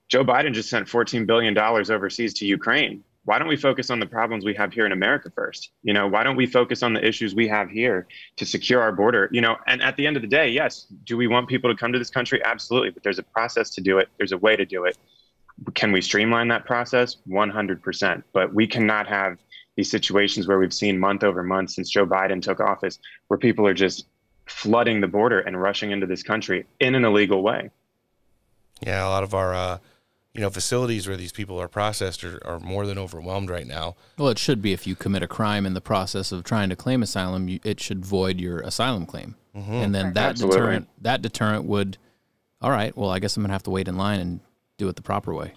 Joe 0.08 0.24
Biden 0.24 0.54
just 0.54 0.70
sent 0.70 0.88
$14 0.88 1.26
billion 1.26 1.56
overseas 1.58 2.32
to 2.34 2.46
Ukraine. 2.46 3.04
Why 3.26 3.38
don't 3.38 3.48
we 3.48 3.56
focus 3.56 3.90
on 3.90 4.00
the 4.00 4.06
problems 4.06 4.46
we 4.46 4.54
have 4.54 4.72
here 4.72 4.86
in 4.86 4.92
America 4.92 5.30
first? 5.34 5.70
You 5.82 5.92
know, 5.92 6.08
why 6.08 6.22
don't 6.22 6.36
we 6.36 6.46
focus 6.46 6.82
on 6.82 6.94
the 6.94 7.06
issues 7.06 7.34
we 7.34 7.46
have 7.46 7.68
here 7.68 8.06
to 8.36 8.46
secure 8.46 8.80
our 8.80 8.90
border? 8.90 9.28
You 9.32 9.42
know, 9.42 9.56
and 9.66 9.82
at 9.82 9.98
the 9.98 10.06
end 10.06 10.16
of 10.16 10.22
the 10.22 10.28
day, 10.28 10.48
yes, 10.48 10.86
do 11.04 11.18
we 11.18 11.26
want 11.26 11.46
people 11.46 11.70
to 11.70 11.76
come 11.76 11.92
to 11.92 11.98
this 11.98 12.10
country? 12.10 12.42
Absolutely. 12.42 12.88
But 12.88 13.02
there's 13.02 13.18
a 13.18 13.22
process 13.22 13.68
to 13.70 13.82
do 13.82 13.98
it, 13.98 14.08
there's 14.16 14.32
a 14.32 14.38
way 14.38 14.56
to 14.56 14.64
do 14.64 14.84
it. 14.84 14.96
Can 15.74 15.92
we 15.92 16.00
streamline 16.00 16.48
that 16.48 16.64
process? 16.64 17.16
100%. 17.28 18.22
But 18.32 18.54
we 18.54 18.66
cannot 18.66 19.06
have 19.06 19.38
these 19.76 19.90
situations 19.90 20.46
where 20.46 20.58
we've 20.58 20.74
seen 20.74 20.98
month 20.98 21.24
over 21.24 21.42
month 21.42 21.70
since 21.70 21.90
Joe 21.90 22.06
Biden 22.06 22.42
took 22.42 22.60
office, 22.60 22.98
where 23.28 23.38
people 23.38 23.66
are 23.66 23.74
just 23.74 24.06
flooding 24.46 25.00
the 25.00 25.06
border 25.06 25.40
and 25.40 25.60
rushing 25.60 25.92
into 25.92 26.06
this 26.06 26.22
country 26.22 26.66
in 26.80 26.94
an 26.94 27.04
illegal 27.04 27.42
way. 27.42 27.70
Yeah, 28.80 29.06
a 29.06 29.08
lot 29.08 29.22
of 29.22 29.34
our 29.34 29.54
uh, 29.54 29.78
you 30.34 30.40
know, 30.40 30.50
facilities 30.50 31.06
where 31.06 31.16
these 31.16 31.32
people 31.32 31.60
are 31.60 31.68
processed 31.68 32.24
are, 32.24 32.44
are 32.46 32.58
more 32.58 32.86
than 32.86 32.98
overwhelmed 32.98 33.50
right 33.50 33.66
now. 33.66 33.96
Well, 34.16 34.28
it 34.28 34.38
should 34.38 34.62
be 34.62 34.72
if 34.72 34.86
you 34.86 34.96
commit 34.96 35.22
a 35.22 35.28
crime 35.28 35.66
in 35.66 35.74
the 35.74 35.80
process 35.80 36.32
of 36.32 36.42
trying 36.42 36.70
to 36.70 36.76
claim 36.76 37.02
asylum, 37.02 37.48
you, 37.48 37.60
it 37.64 37.80
should 37.80 38.04
void 38.04 38.40
your 38.40 38.60
asylum 38.60 39.04
claim, 39.04 39.36
mm-hmm. 39.54 39.72
and 39.72 39.94
then 39.94 40.14
that 40.14 40.30
Absolutely. 40.30 40.58
deterrent 40.58 40.88
that 41.02 41.22
deterrent 41.22 41.64
would, 41.64 41.98
all 42.62 42.70
right, 42.70 42.96
well, 42.96 43.10
I 43.10 43.18
guess 43.18 43.36
I'm 43.36 43.42
gonna 43.42 43.52
have 43.52 43.62
to 43.64 43.70
wait 43.70 43.88
in 43.88 43.96
line 43.96 44.20
and 44.20 44.40
do 44.82 44.88
it 44.88 44.96
the 44.96 45.02
proper 45.02 45.32
way. 45.32 45.52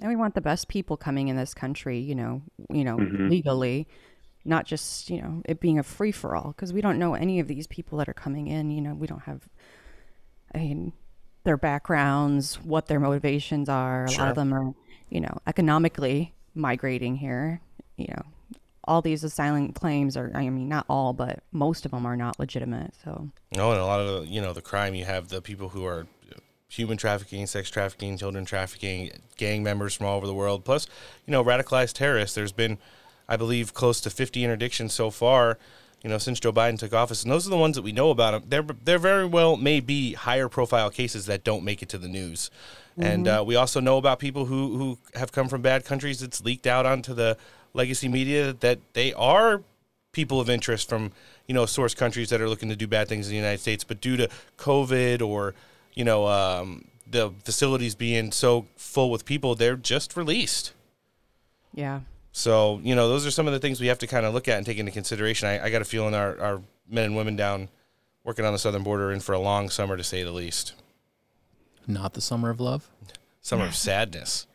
And 0.00 0.08
we 0.08 0.16
want 0.16 0.34
the 0.34 0.40
best 0.40 0.68
people 0.68 0.96
coming 0.96 1.28
in 1.28 1.36
this 1.36 1.54
country, 1.54 1.98
you 1.98 2.16
know, 2.16 2.42
you 2.68 2.82
know, 2.82 2.96
mm-hmm. 2.96 3.28
legally, 3.28 3.86
not 4.44 4.66
just 4.66 5.08
you 5.08 5.22
know 5.22 5.40
it 5.46 5.60
being 5.60 5.78
a 5.78 5.82
free 5.82 6.12
for 6.12 6.36
all 6.36 6.48
because 6.48 6.72
we 6.72 6.82
don't 6.82 6.98
know 6.98 7.14
any 7.14 7.40
of 7.40 7.48
these 7.48 7.66
people 7.66 7.98
that 7.98 8.08
are 8.08 8.14
coming 8.14 8.48
in. 8.48 8.70
You 8.70 8.80
know, 8.80 8.94
we 8.94 9.06
don't 9.06 9.22
have. 9.22 9.48
I 10.54 10.58
mean, 10.58 10.92
their 11.44 11.56
backgrounds, 11.56 12.56
what 12.56 12.86
their 12.86 13.00
motivations 13.00 13.68
are. 13.68 14.04
A 14.04 14.10
sure. 14.10 14.24
lot 14.24 14.30
of 14.30 14.36
them 14.36 14.52
are, 14.52 14.74
you 15.08 15.20
know, 15.20 15.38
economically 15.46 16.34
migrating 16.54 17.16
here. 17.16 17.60
You 17.96 18.08
know, 18.08 18.22
all 18.82 19.00
these 19.00 19.22
asylum 19.22 19.72
claims 19.72 20.16
are, 20.16 20.30
I 20.34 20.48
mean, 20.48 20.68
not 20.68 20.86
all, 20.88 21.12
but 21.12 21.42
most 21.52 21.84
of 21.84 21.92
them 21.92 22.04
are 22.04 22.16
not 22.16 22.38
legitimate. 22.38 22.94
So, 23.04 23.30
no, 23.56 23.70
and 23.70 23.80
a 23.80 23.86
lot 23.86 24.00
of 24.00 24.06
the, 24.08 24.28
you 24.28 24.40
know, 24.40 24.52
the 24.52 24.62
crime, 24.62 24.94
you 24.94 25.04
have 25.04 25.28
the 25.28 25.40
people 25.40 25.68
who 25.68 25.84
are 25.86 26.06
human 26.68 26.96
trafficking, 26.96 27.46
sex 27.46 27.70
trafficking, 27.70 28.18
children 28.18 28.44
trafficking, 28.44 29.10
gang 29.36 29.62
members 29.62 29.94
from 29.94 30.06
all 30.06 30.16
over 30.16 30.26
the 30.26 30.34
world, 30.34 30.64
plus, 30.64 30.86
you 31.26 31.32
know, 31.32 31.44
radicalized 31.44 31.94
terrorists. 31.94 32.34
There's 32.34 32.52
been, 32.52 32.78
I 33.28 33.36
believe, 33.36 33.74
close 33.74 34.00
to 34.02 34.10
50 34.10 34.42
interdictions 34.42 34.90
so 34.90 35.10
far 35.10 35.58
you 36.04 36.10
know, 36.10 36.18
since 36.18 36.38
Joe 36.38 36.52
Biden 36.52 36.78
took 36.78 36.92
office, 36.92 37.22
and 37.22 37.32
those 37.32 37.46
are 37.46 37.50
the 37.50 37.56
ones 37.56 37.76
that 37.76 37.82
we 37.82 37.90
know 37.90 38.10
about. 38.10 38.50
There, 38.50 38.62
there 38.62 38.98
very 38.98 39.24
well 39.24 39.56
may 39.56 39.80
be 39.80 40.12
higher 40.12 40.50
profile 40.50 40.90
cases 40.90 41.24
that 41.26 41.44
don't 41.44 41.64
make 41.64 41.82
it 41.82 41.88
to 41.88 41.98
the 41.98 42.08
news, 42.08 42.50
mm-hmm. 42.92 43.02
and 43.02 43.26
uh, 43.26 43.42
we 43.44 43.56
also 43.56 43.80
know 43.80 43.96
about 43.96 44.18
people 44.18 44.44
who 44.44 44.76
who 44.76 44.98
have 45.14 45.32
come 45.32 45.48
from 45.48 45.62
bad 45.62 45.86
countries. 45.86 46.22
It's 46.22 46.44
leaked 46.44 46.66
out 46.66 46.84
onto 46.84 47.14
the 47.14 47.38
legacy 47.72 48.08
media 48.08 48.52
that 48.52 48.80
they 48.92 49.14
are 49.14 49.62
people 50.12 50.40
of 50.40 50.50
interest 50.50 50.90
from 50.90 51.10
you 51.48 51.54
know 51.54 51.64
source 51.64 51.94
countries 51.94 52.28
that 52.28 52.40
are 52.42 52.50
looking 52.50 52.68
to 52.68 52.76
do 52.76 52.86
bad 52.86 53.08
things 53.08 53.26
in 53.26 53.30
the 53.30 53.38
United 53.38 53.60
States, 53.60 53.82
but 53.82 54.02
due 54.02 54.18
to 54.18 54.28
COVID 54.58 55.26
or 55.26 55.54
you 55.94 56.04
know 56.04 56.26
um, 56.26 56.84
the 57.06 57.32
facilities 57.44 57.94
being 57.94 58.32
so 58.32 58.66
full 58.76 59.10
with 59.10 59.24
people, 59.24 59.54
they're 59.54 59.76
just 59.76 60.16
released. 60.16 60.72
Yeah. 61.72 62.00
So, 62.32 62.80
you 62.82 62.96
know, 62.96 63.08
those 63.08 63.24
are 63.24 63.30
some 63.30 63.46
of 63.46 63.52
the 63.52 63.60
things 63.60 63.80
we 63.80 63.86
have 63.86 63.98
to 64.00 64.06
kind 64.06 64.26
of 64.26 64.34
look 64.34 64.48
at 64.48 64.56
and 64.56 64.66
take 64.66 64.78
into 64.78 64.90
consideration. 64.90 65.48
I, 65.48 65.66
I 65.66 65.70
got 65.70 65.82
a 65.82 65.84
feeling 65.84 66.14
our, 66.14 66.38
our 66.40 66.62
men 66.88 67.04
and 67.04 67.16
women 67.16 67.36
down 67.36 67.68
working 68.24 68.44
on 68.44 68.52
the 68.52 68.58
southern 68.58 68.82
border 68.82 69.12
in 69.12 69.20
for 69.20 69.32
a 69.32 69.38
long 69.38 69.70
summer, 69.70 69.96
to 69.96 70.02
say 70.02 70.24
the 70.24 70.32
least. 70.32 70.74
Not 71.86 72.14
the 72.14 72.20
summer 72.20 72.50
of 72.50 72.58
love? 72.58 72.90
Summer 73.40 73.66
of 73.66 73.76
sadness, 73.76 74.46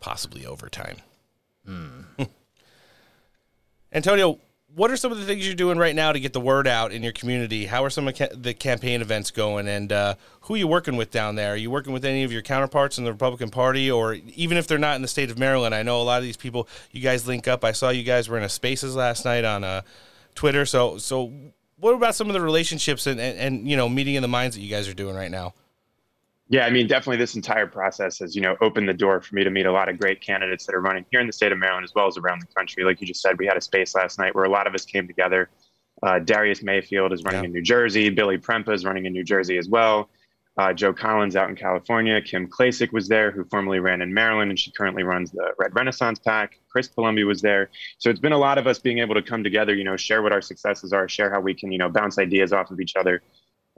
possibly 0.00 0.46
overtime. 0.46 0.96
Mm. 1.68 2.04
Antonio, 3.92 4.38
what 4.74 4.90
are 4.90 4.96
some 4.96 5.10
of 5.10 5.18
the 5.18 5.24
things 5.24 5.44
you're 5.44 5.54
doing 5.54 5.78
right 5.78 5.94
now 5.94 6.12
to 6.12 6.20
get 6.20 6.32
the 6.32 6.40
word 6.40 6.68
out 6.68 6.92
in 6.92 7.02
your 7.02 7.12
community? 7.12 7.66
How 7.66 7.84
are 7.84 7.90
some 7.90 8.06
of 8.06 8.16
the 8.42 8.54
campaign 8.54 9.00
events 9.00 9.30
going, 9.30 9.68
and 9.68 9.92
uh, 9.92 10.14
who 10.42 10.54
are 10.54 10.58
you 10.58 10.68
working 10.68 10.96
with 10.96 11.10
down 11.10 11.34
there? 11.34 11.54
Are 11.54 11.56
you 11.56 11.70
working 11.70 11.92
with 11.92 12.04
any 12.04 12.22
of 12.22 12.32
your 12.32 12.42
counterparts 12.42 12.98
in 12.98 13.04
the 13.04 13.12
Republican 13.12 13.50
Party, 13.50 13.90
or 13.90 14.14
even 14.34 14.56
if 14.56 14.66
they're 14.66 14.78
not 14.78 14.96
in 14.96 15.02
the 15.02 15.08
state 15.08 15.30
of 15.30 15.38
Maryland? 15.38 15.74
I 15.74 15.82
know 15.82 16.00
a 16.00 16.04
lot 16.04 16.18
of 16.18 16.24
these 16.24 16.36
people. 16.36 16.68
You 16.92 17.00
guys 17.00 17.26
link 17.26 17.48
up. 17.48 17.64
I 17.64 17.72
saw 17.72 17.90
you 17.90 18.04
guys 18.04 18.28
were 18.28 18.38
in 18.38 18.44
a 18.44 18.48
Spaces 18.48 18.94
last 18.94 19.24
night 19.24 19.44
on 19.44 19.64
uh, 19.64 19.82
Twitter. 20.34 20.64
So, 20.64 20.98
so 20.98 21.32
what 21.78 21.94
about 21.94 22.14
some 22.14 22.28
of 22.28 22.34
the 22.34 22.40
relationships 22.40 23.06
and, 23.06 23.18
and, 23.18 23.38
and 23.38 23.68
you 23.68 23.76
know 23.76 23.88
meeting 23.88 24.14
in 24.14 24.22
the 24.22 24.28
minds 24.28 24.56
that 24.56 24.62
you 24.62 24.70
guys 24.70 24.88
are 24.88 24.94
doing 24.94 25.16
right 25.16 25.30
now? 25.30 25.54
Yeah, 26.50 26.66
I 26.66 26.70
mean, 26.70 26.88
definitely 26.88 27.18
this 27.18 27.36
entire 27.36 27.68
process 27.68 28.18
has, 28.18 28.34
you 28.34 28.42
know, 28.42 28.56
opened 28.60 28.88
the 28.88 28.92
door 28.92 29.20
for 29.20 29.36
me 29.36 29.44
to 29.44 29.50
meet 29.50 29.66
a 29.66 29.72
lot 29.72 29.88
of 29.88 30.00
great 30.00 30.20
candidates 30.20 30.66
that 30.66 30.74
are 30.74 30.80
running 30.80 31.06
here 31.12 31.20
in 31.20 31.28
the 31.28 31.32
state 31.32 31.52
of 31.52 31.58
Maryland 31.58 31.84
as 31.84 31.92
well 31.94 32.08
as 32.08 32.18
around 32.18 32.42
the 32.42 32.52
country. 32.56 32.82
Like 32.82 33.00
you 33.00 33.06
just 33.06 33.22
said, 33.22 33.38
we 33.38 33.46
had 33.46 33.56
a 33.56 33.60
space 33.60 33.94
last 33.94 34.18
night 34.18 34.34
where 34.34 34.44
a 34.44 34.48
lot 34.48 34.66
of 34.66 34.74
us 34.74 34.84
came 34.84 35.06
together. 35.06 35.48
Uh, 36.02 36.18
Darius 36.18 36.60
Mayfield 36.60 37.12
is 37.12 37.22
running 37.22 37.42
yeah. 37.42 37.46
in 37.46 37.52
New 37.52 37.62
Jersey. 37.62 38.10
Billy 38.10 38.36
Prempeh 38.36 38.74
is 38.74 38.84
running 38.84 39.06
in 39.06 39.12
New 39.12 39.22
Jersey 39.22 39.58
as 39.58 39.68
well. 39.68 40.10
Uh, 40.56 40.72
Joe 40.72 40.92
Collins 40.92 41.36
out 41.36 41.48
in 41.50 41.54
California. 41.54 42.20
Kim 42.20 42.48
Klacik 42.48 42.92
was 42.92 43.06
there, 43.06 43.30
who 43.30 43.44
formerly 43.44 43.78
ran 43.78 44.02
in 44.02 44.12
Maryland, 44.12 44.50
and 44.50 44.58
she 44.58 44.72
currently 44.72 45.04
runs 45.04 45.30
the 45.30 45.52
Red 45.56 45.72
Renaissance 45.76 46.18
PAC. 46.18 46.58
Chris 46.68 46.88
Palombi 46.88 47.24
was 47.24 47.40
there. 47.40 47.70
So 47.98 48.10
it's 48.10 48.18
been 48.18 48.32
a 48.32 48.38
lot 48.38 48.58
of 48.58 48.66
us 48.66 48.80
being 48.80 48.98
able 48.98 49.14
to 49.14 49.22
come 49.22 49.44
together, 49.44 49.72
you 49.72 49.84
know, 49.84 49.96
share 49.96 50.20
what 50.20 50.32
our 50.32 50.42
successes 50.42 50.92
are, 50.92 51.08
share 51.08 51.30
how 51.30 51.40
we 51.40 51.54
can, 51.54 51.70
you 51.70 51.78
know, 51.78 51.88
bounce 51.88 52.18
ideas 52.18 52.52
off 52.52 52.72
of 52.72 52.80
each 52.80 52.96
other 52.96 53.22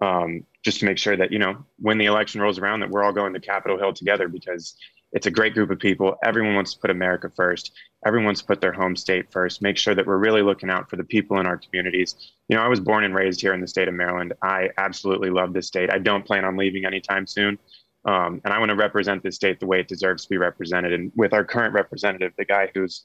um, 0.00 0.44
just 0.64 0.80
to 0.80 0.86
make 0.86 0.98
sure 0.98 1.16
that 1.16 1.32
you 1.32 1.38
know 1.38 1.64
when 1.78 1.98
the 1.98 2.06
election 2.06 2.40
rolls 2.40 2.58
around 2.58 2.80
that 2.80 2.90
we're 2.90 3.04
all 3.04 3.12
going 3.12 3.34
to 3.34 3.40
Capitol 3.40 3.78
Hill 3.78 3.92
together 3.92 4.28
because 4.28 4.76
it's 5.12 5.26
a 5.26 5.30
great 5.30 5.54
group 5.54 5.70
of 5.70 5.78
people. 5.78 6.16
Everyone 6.24 6.54
wants 6.54 6.72
to 6.72 6.80
put 6.80 6.90
America 6.90 7.30
first. 7.36 7.72
Everyone 8.04 8.26
wants 8.26 8.40
to 8.40 8.46
put 8.46 8.60
their 8.60 8.72
home 8.72 8.96
state 8.96 9.30
first. 9.30 9.60
Make 9.60 9.76
sure 9.76 9.94
that 9.94 10.06
we're 10.06 10.16
really 10.16 10.42
looking 10.42 10.70
out 10.70 10.88
for 10.88 10.96
the 10.96 11.04
people 11.04 11.38
in 11.38 11.46
our 11.46 11.58
communities. 11.58 12.32
You 12.48 12.56
know, 12.56 12.62
I 12.62 12.68
was 12.68 12.80
born 12.80 13.04
and 13.04 13.14
raised 13.14 13.40
here 13.40 13.52
in 13.52 13.60
the 13.60 13.68
state 13.68 13.88
of 13.88 13.94
Maryland. 13.94 14.32
I 14.42 14.70
absolutely 14.78 15.28
love 15.28 15.52
this 15.52 15.66
state. 15.66 15.90
I 15.92 15.98
don't 15.98 16.24
plan 16.24 16.44
on 16.44 16.56
leaving 16.56 16.86
anytime 16.86 17.26
soon. 17.26 17.58
Um, 18.04 18.40
and 18.44 18.52
I 18.52 18.58
want 18.58 18.70
to 18.70 18.74
represent 18.74 19.22
this 19.22 19.36
state 19.36 19.60
the 19.60 19.66
way 19.66 19.80
it 19.80 19.88
deserves 19.88 20.24
to 20.24 20.30
be 20.30 20.38
represented. 20.38 20.92
And 20.92 21.12
with 21.14 21.32
our 21.32 21.44
current 21.44 21.74
representative, 21.74 22.32
the 22.36 22.44
guy 22.44 22.70
who's 22.74 23.04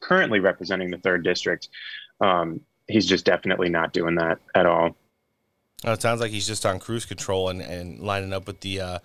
currently 0.00 0.40
representing 0.40 0.90
the 0.90 0.98
third 0.98 1.24
district, 1.24 1.68
um, 2.20 2.60
he's 2.88 3.06
just 3.06 3.24
definitely 3.24 3.68
not 3.68 3.92
doing 3.92 4.16
that 4.16 4.38
at 4.54 4.66
all. 4.66 4.96
Oh, 5.84 5.92
it 5.92 6.02
sounds 6.02 6.20
like 6.20 6.30
he's 6.30 6.46
just 6.46 6.64
on 6.64 6.78
cruise 6.78 7.04
control 7.04 7.48
and, 7.48 7.60
and 7.60 8.00
lining 8.00 8.32
up 8.32 8.46
with 8.46 8.60
the 8.60 8.80
uh, 8.80 8.98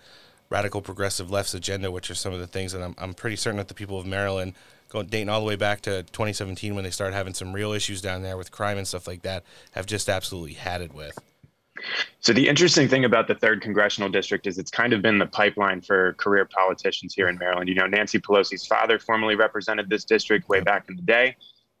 radical 0.48 0.80
progressive 0.80 1.30
left's 1.30 1.54
agenda, 1.54 1.90
which 1.90 2.10
are 2.10 2.14
some 2.14 2.32
of 2.32 2.38
the 2.38 2.46
things 2.46 2.72
that 2.72 2.82
I'm, 2.82 2.94
I'm 2.98 3.14
pretty 3.14 3.36
certain 3.36 3.58
that 3.58 3.68
the 3.68 3.74
people 3.74 3.98
of 3.98 4.06
Maryland, 4.06 4.54
going 4.88 5.06
dating 5.06 5.28
all 5.28 5.40
the 5.40 5.46
way 5.46 5.56
back 5.56 5.80
to 5.82 6.04
2017 6.04 6.74
when 6.74 6.84
they 6.84 6.90
started 6.90 7.14
having 7.14 7.34
some 7.34 7.52
real 7.52 7.72
issues 7.72 8.00
down 8.00 8.22
there 8.22 8.36
with 8.36 8.52
crime 8.52 8.78
and 8.78 8.86
stuff 8.86 9.06
like 9.06 9.22
that, 9.22 9.44
have 9.72 9.86
just 9.86 10.08
absolutely 10.08 10.54
had 10.54 10.80
it 10.80 10.94
with. 10.94 11.18
So 12.20 12.32
the 12.32 12.48
interesting 12.48 12.88
thing 12.88 13.04
about 13.04 13.28
the 13.28 13.34
third 13.34 13.60
congressional 13.60 14.08
district 14.08 14.46
is 14.46 14.58
it's 14.58 14.70
kind 14.70 14.92
of 14.92 15.02
been 15.02 15.18
the 15.18 15.26
pipeline 15.26 15.80
for 15.80 16.14
career 16.14 16.44
politicians 16.44 17.14
here 17.14 17.28
in 17.28 17.38
Maryland. 17.38 17.68
You 17.68 17.76
know, 17.76 17.86
Nancy 17.86 18.18
Pelosi's 18.18 18.66
father 18.66 18.98
formerly 18.98 19.36
represented 19.36 19.88
this 19.88 20.04
district 20.04 20.48
way 20.48 20.60
back 20.60 20.86
in 20.88 20.96
the 20.96 21.02
day. 21.02 21.36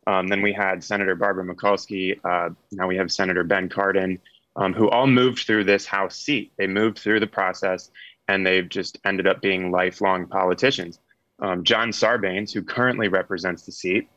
Um, 0.06 0.28
then 0.28 0.40
we 0.40 0.52
had 0.52 0.82
Senator 0.82 1.14
Barbara 1.14 1.44
Mikulski. 1.44 2.18
Uh, 2.24 2.50
now 2.72 2.86
we 2.86 2.96
have 2.96 3.10
Senator 3.10 3.44
Ben 3.44 3.68
Cardin 3.68 4.18
um, 4.58 4.74
who 4.74 4.90
all 4.90 5.06
moved 5.06 5.46
through 5.46 5.64
this 5.64 5.86
House 5.86 6.16
seat. 6.16 6.52
They 6.58 6.66
moved 6.66 6.98
through 6.98 7.20
the 7.20 7.26
process 7.26 7.90
and 8.26 8.44
they've 8.44 8.68
just 8.68 8.98
ended 9.04 9.26
up 9.26 9.40
being 9.40 9.70
lifelong 9.70 10.26
politicians. 10.26 10.98
um, 11.40 11.62
John 11.62 11.90
Sarbanes, 11.90 12.52
who 12.52 12.62
currently 12.62 13.06
represents 13.06 13.62
the 13.62 13.72
seat, 13.72 14.08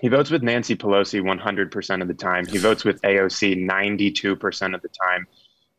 he 0.00 0.08
votes 0.08 0.30
with 0.30 0.42
Nancy 0.42 0.76
Pelosi 0.76 1.22
100% 1.22 2.02
of 2.02 2.08
the 2.08 2.14
time. 2.14 2.46
He 2.46 2.58
votes 2.58 2.84
with 2.84 3.00
AOC 3.02 3.64
92% 3.64 4.74
of 4.74 4.82
the 4.82 4.88
time. 4.88 5.26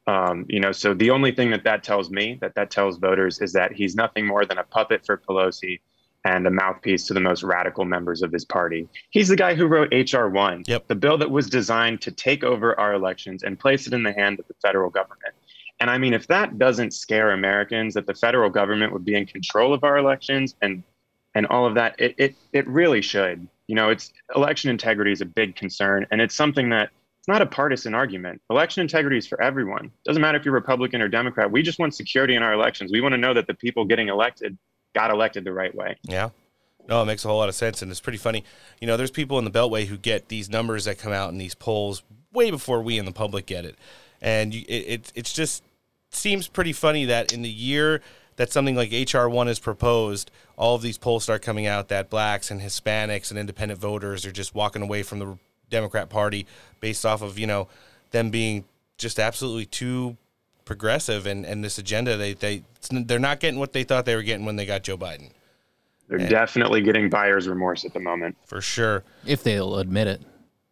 Um, 0.07 0.45
you 0.47 0.59
know, 0.59 0.71
so 0.71 0.93
the 0.93 1.11
only 1.11 1.31
thing 1.33 1.51
that 1.51 1.65
that 1.65 1.83
tells 1.83 2.09
me, 2.09 2.37
that 2.41 2.55
that 2.55 2.71
tells 2.71 2.97
voters, 2.97 3.41
is 3.41 3.53
that 3.53 3.73
he's 3.73 3.95
nothing 3.95 4.25
more 4.25 4.45
than 4.45 4.57
a 4.57 4.63
puppet 4.63 5.05
for 5.05 5.17
Pelosi 5.17 5.81
and 6.29 6.45
a 6.45 6.51
mouthpiece 6.51 7.07
to 7.07 7.13
the 7.15 7.19
most 7.19 7.41
radical 7.41 7.85
members 7.85 8.21
of 8.21 8.31
his 8.31 8.45
party. 8.45 8.87
He's 9.09 9.29
the 9.29 9.35
guy 9.35 9.55
who 9.55 9.65
wrote 9.65 9.91
H.R. 9.91 10.29
1, 10.29 10.65
yep. 10.67 10.87
the 10.87 10.93
bill 10.93 11.17
that 11.17 11.31
was 11.31 11.49
designed 11.49 12.01
to 12.01 12.11
take 12.11 12.43
over 12.43 12.79
our 12.79 12.93
elections 12.93 13.41
and 13.41 13.57
place 13.57 13.87
it 13.87 13.93
in 13.93 14.03
the 14.03 14.13
hand 14.13 14.39
of 14.39 14.47
the 14.47 14.53
federal 14.61 14.91
government. 14.91 15.33
And 15.79 15.89
I 15.89 15.97
mean, 15.97 16.13
if 16.13 16.27
that 16.27 16.59
doesn't 16.59 16.93
scare 16.93 17.31
Americans 17.31 17.95
that 17.95 18.05
the 18.05 18.13
federal 18.13 18.51
government 18.51 18.93
would 18.93 19.05
be 19.05 19.15
in 19.15 19.25
control 19.25 19.73
of 19.73 19.83
our 19.83 19.97
elections 19.97 20.55
and 20.61 20.83
and 21.35 21.45
all 21.47 21.65
of 21.65 21.75
that, 21.75 21.95
it 21.99 22.13
it, 22.17 22.35
it 22.53 22.67
really 22.67 23.01
should. 23.01 23.47
You 23.67 23.75
know, 23.75 23.89
it's 23.89 24.11
election 24.35 24.69
integrity 24.69 25.11
is 25.11 25.21
a 25.21 25.25
big 25.25 25.55
concern, 25.55 26.05
and 26.11 26.21
it's 26.21 26.35
something 26.35 26.69
that 26.69 26.89
it's 27.19 27.27
not 27.27 27.41
a 27.41 27.45
partisan 27.45 27.95
argument. 27.95 28.41
Election 28.49 28.81
integrity 28.81 29.17
is 29.17 29.25
for 29.25 29.41
everyone. 29.41 29.91
Doesn't 30.05 30.21
matter 30.21 30.37
if 30.37 30.45
you're 30.45 30.53
Republican 30.53 31.01
or 31.01 31.07
Democrat. 31.07 31.49
We 31.51 31.63
just 31.63 31.79
want 31.79 31.95
security 31.95 32.35
in 32.35 32.43
our 32.43 32.53
elections. 32.53 32.91
We 32.91 33.01
want 33.01 33.13
to 33.13 33.17
know 33.17 33.33
that 33.33 33.47
the 33.47 33.53
people 33.53 33.85
getting 33.85 34.09
elected 34.09 34.57
got 34.93 35.11
elected 35.11 35.43
the 35.43 35.53
right 35.53 35.73
way. 35.73 35.97
Yeah. 36.03 36.29
No, 36.87 37.03
it 37.03 37.05
makes 37.05 37.23
a 37.23 37.27
whole 37.27 37.37
lot 37.37 37.49
of 37.49 37.55
sense, 37.55 37.81
and 37.81 37.91
it's 37.91 37.99
pretty 37.99 38.17
funny. 38.17 38.43
You 38.81 38.87
know, 38.87 38.97
there's 38.97 39.11
people 39.11 39.37
in 39.37 39.45
the 39.45 39.51
Beltway 39.51 39.85
who 39.85 39.97
get 39.97 40.27
these 40.27 40.49
numbers 40.49 40.85
that 40.85 40.97
come 40.97 41.13
out 41.13 41.31
in 41.31 41.37
these 41.37 41.53
polls 41.53 42.01
way 42.33 42.49
before 42.49 42.81
we 42.81 42.97
in 42.97 43.05
the 43.05 43.11
public 43.11 43.45
get 43.45 43.63
it, 43.63 43.75
and 44.21 44.53
you, 44.53 44.65
it, 44.67 44.87
it 44.87 45.11
it's 45.13 45.31
just 45.33 45.63
seems 46.09 46.47
pretty 46.47 46.73
funny 46.73 47.05
that 47.05 47.31
in 47.31 47.43
the 47.43 47.49
year 47.49 48.01
that 48.37 48.51
something 48.51 48.75
like 48.75 48.91
HR 48.91 49.27
one 49.27 49.47
is 49.47 49.59
proposed, 49.59 50.31
all 50.57 50.75
of 50.75 50.81
these 50.81 50.97
polls 50.97 51.23
start 51.23 51.41
coming 51.41 51.67
out 51.67 51.89
that 51.89 52.09
blacks 52.09 52.49
and 52.49 52.61
Hispanics 52.61 53.29
and 53.29 53.39
independent 53.39 53.79
voters 53.79 54.25
are 54.25 54.31
just 54.31 54.55
walking 54.55 54.81
away 54.81 55.03
from 55.03 55.19
the 55.19 55.37
Democrat 55.69 56.09
Party 56.09 56.47
based 56.79 57.05
off 57.05 57.21
of 57.21 57.37
you 57.37 57.45
know 57.45 57.67
them 58.11 58.31
being 58.31 58.63
just 58.97 59.19
absolutely 59.19 59.65
too 59.65 60.17
progressive 60.69 61.25
and, 61.25 61.47
and 61.47 61.63
this 61.63 61.79
agenda 61.79 62.15
they 62.15 62.33
they 62.33 62.61
they're 62.91 63.17
not 63.17 63.39
getting 63.39 63.59
what 63.59 63.73
they 63.73 63.83
thought 63.83 64.05
they 64.05 64.15
were 64.15 64.21
getting 64.21 64.45
when 64.45 64.55
they 64.55 64.67
got 64.67 64.83
Joe 64.83 64.99
Biden. 64.99 65.31
They're 66.07 66.19
and 66.19 66.29
definitely 66.29 66.81
getting 66.81 67.09
buyer's 67.09 67.47
remorse 67.47 67.85
at 67.85 67.93
the 67.93 67.99
moment. 67.99 68.37
For 68.45 68.61
sure. 68.61 69.03
If 69.25 69.41
they'll 69.41 69.79
admit 69.79 70.05
it. 70.05 70.21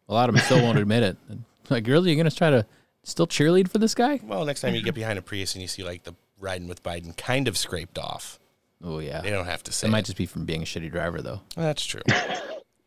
A 0.08 0.14
lot 0.14 0.28
of 0.28 0.36
them 0.36 0.44
still 0.44 0.62
won't 0.62 0.78
admit 0.78 1.02
it. 1.02 1.16
Like, 1.70 1.86
really, 1.86 2.08
you're 2.08 2.16
going 2.16 2.30
to 2.30 2.34
try 2.34 2.48
to 2.48 2.64
still 3.02 3.26
cheerlead 3.26 3.68
for 3.68 3.76
this 3.76 3.94
guy? 3.94 4.20
Well, 4.24 4.46
next 4.46 4.62
time 4.62 4.74
you 4.74 4.82
get 4.82 4.94
behind 4.94 5.18
a 5.18 5.22
Prius 5.22 5.52
and 5.54 5.60
you 5.60 5.68
see 5.68 5.84
like 5.84 6.04
the 6.04 6.14
riding 6.40 6.66
with 6.66 6.82
Biden 6.82 7.14
kind 7.14 7.46
of 7.46 7.58
scraped 7.58 7.98
off. 7.98 8.38
Oh 8.82 9.00
yeah. 9.00 9.20
They 9.20 9.28
don't 9.28 9.44
have 9.44 9.62
to 9.64 9.72
say. 9.72 9.86
It 9.86 9.90
might 9.90 10.06
just 10.06 10.16
be 10.16 10.24
from 10.24 10.46
being 10.46 10.62
a 10.62 10.64
shitty 10.64 10.90
driver 10.90 11.20
though. 11.20 11.42
That's 11.56 11.84
true. 11.84 12.00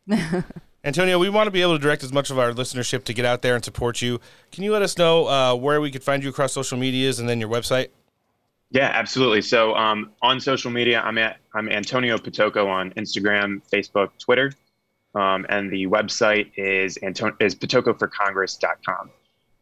Antonio, 0.84 1.18
we 1.18 1.30
want 1.30 1.46
to 1.46 1.52
be 1.52 1.62
able 1.62 1.74
to 1.74 1.78
direct 1.78 2.02
as 2.02 2.12
much 2.12 2.30
of 2.30 2.38
our 2.38 2.52
listenership 2.52 3.04
to 3.04 3.14
get 3.14 3.24
out 3.24 3.42
there 3.42 3.54
and 3.54 3.64
support 3.64 4.02
you. 4.02 4.20
Can 4.50 4.64
you 4.64 4.72
let 4.72 4.82
us 4.82 4.98
know 4.98 5.28
uh, 5.28 5.54
where 5.54 5.80
we 5.80 5.92
could 5.92 6.02
find 6.02 6.24
you 6.24 6.30
across 6.30 6.52
social 6.52 6.76
medias 6.76 7.20
and 7.20 7.28
then 7.28 7.38
your 7.38 7.48
website? 7.48 7.88
Yeah, 8.70 8.90
absolutely. 8.92 9.42
So 9.42 9.74
um, 9.74 10.10
on 10.22 10.40
social 10.40 10.70
media, 10.70 11.00
I'm 11.00 11.18
at 11.18 11.36
I'm 11.54 11.68
Antonio 11.68 12.16
Pitocco 12.16 12.66
on 12.66 12.90
Instagram, 12.92 13.60
Facebook, 13.70 14.08
Twitter, 14.18 14.52
um, 15.14 15.46
and 15.50 15.70
the 15.70 15.86
website 15.86 16.50
is 16.56 16.96
Anton- 16.96 17.36
is 17.38 17.54
pitoccoforcongress.com. 17.54 19.10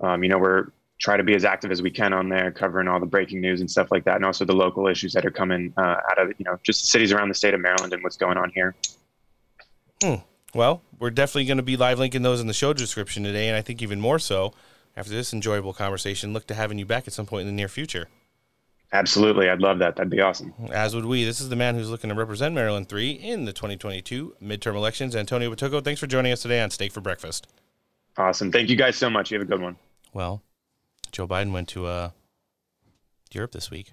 Um, 0.00 0.22
you 0.22 0.28
know, 0.28 0.38
we're 0.38 0.68
try 1.00 1.16
to 1.16 1.24
be 1.24 1.34
as 1.34 1.44
active 1.44 1.70
as 1.72 1.82
we 1.82 1.90
can 1.90 2.12
on 2.12 2.28
there, 2.28 2.50
covering 2.50 2.86
all 2.86 3.00
the 3.00 3.06
breaking 3.06 3.40
news 3.40 3.60
and 3.60 3.70
stuff 3.70 3.88
like 3.90 4.04
that, 4.04 4.16
and 4.16 4.24
also 4.24 4.44
the 4.44 4.54
local 4.54 4.86
issues 4.86 5.12
that 5.14 5.26
are 5.26 5.30
coming 5.30 5.72
uh, 5.76 5.96
out 6.10 6.18
of 6.18 6.28
you 6.38 6.44
know 6.44 6.58
just 6.62 6.82
the 6.82 6.86
cities 6.86 7.12
around 7.12 7.28
the 7.28 7.34
state 7.34 7.52
of 7.52 7.60
Maryland 7.60 7.92
and 7.92 8.02
what's 8.02 8.16
going 8.16 8.38
on 8.38 8.50
here. 8.54 8.74
Hmm. 10.02 10.14
Well, 10.54 10.82
we're 10.98 11.10
definitely 11.10 11.44
going 11.44 11.58
to 11.58 11.62
be 11.62 11.76
live 11.76 11.98
linking 11.98 12.22
those 12.22 12.40
in 12.40 12.46
the 12.46 12.52
show 12.52 12.72
description 12.72 13.22
today, 13.22 13.48
and 13.48 13.56
I 13.56 13.62
think 13.62 13.82
even 13.82 14.00
more 14.00 14.18
so 14.18 14.52
after 14.96 15.12
this 15.12 15.32
enjoyable 15.32 15.72
conversation. 15.72 16.32
Look 16.32 16.46
to 16.48 16.54
having 16.54 16.78
you 16.78 16.86
back 16.86 17.06
at 17.06 17.12
some 17.12 17.26
point 17.26 17.42
in 17.42 17.46
the 17.46 17.52
near 17.52 17.68
future. 17.68 18.08
Absolutely, 18.92 19.48
I'd 19.48 19.60
love 19.60 19.78
that. 19.78 19.94
That'd 19.94 20.10
be 20.10 20.20
awesome. 20.20 20.52
As 20.72 20.96
would 20.96 21.04
we. 21.04 21.24
This 21.24 21.40
is 21.40 21.48
the 21.48 21.56
man 21.56 21.76
who's 21.76 21.90
looking 21.90 22.10
to 22.10 22.16
represent 22.16 22.54
Maryland 22.54 22.88
three 22.88 23.12
in 23.12 23.44
the 23.44 23.52
2022 23.52 24.34
midterm 24.42 24.74
elections. 24.74 25.14
Antonio 25.14 25.54
Pitocco, 25.54 25.82
thanks 25.82 26.00
for 26.00 26.08
joining 26.08 26.32
us 26.32 26.42
today 26.42 26.60
on 26.60 26.70
Steak 26.70 26.90
for 26.90 27.00
Breakfast. 27.00 27.46
Awesome. 28.16 28.50
Thank 28.50 28.68
you 28.68 28.74
guys 28.74 28.96
so 28.96 29.08
much. 29.08 29.30
You 29.30 29.38
have 29.38 29.46
a 29.46 29.50
good 29.50 29.62
one. 29.62 29.76
Well, 30.12 30.42
Joe 31.12 31.28
Biden 31.28 31.52
went 31.52 31.68
to 31.68 31.86
uh, 31.86 32.10
Europe 33.32 33.52
this 33.52 33.70
week. 33.70 33.92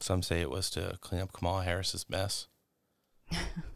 Some 0.00 0.22
say 0.22 0.40
it 0.40 0.50
was 0.50 0.70
to 0.70 0.96
clean 1.02 1.20
up 1.20 1.32
Kamala 1.32 1.64
Harris's 1.64 2.08
mess, 2.08 2.46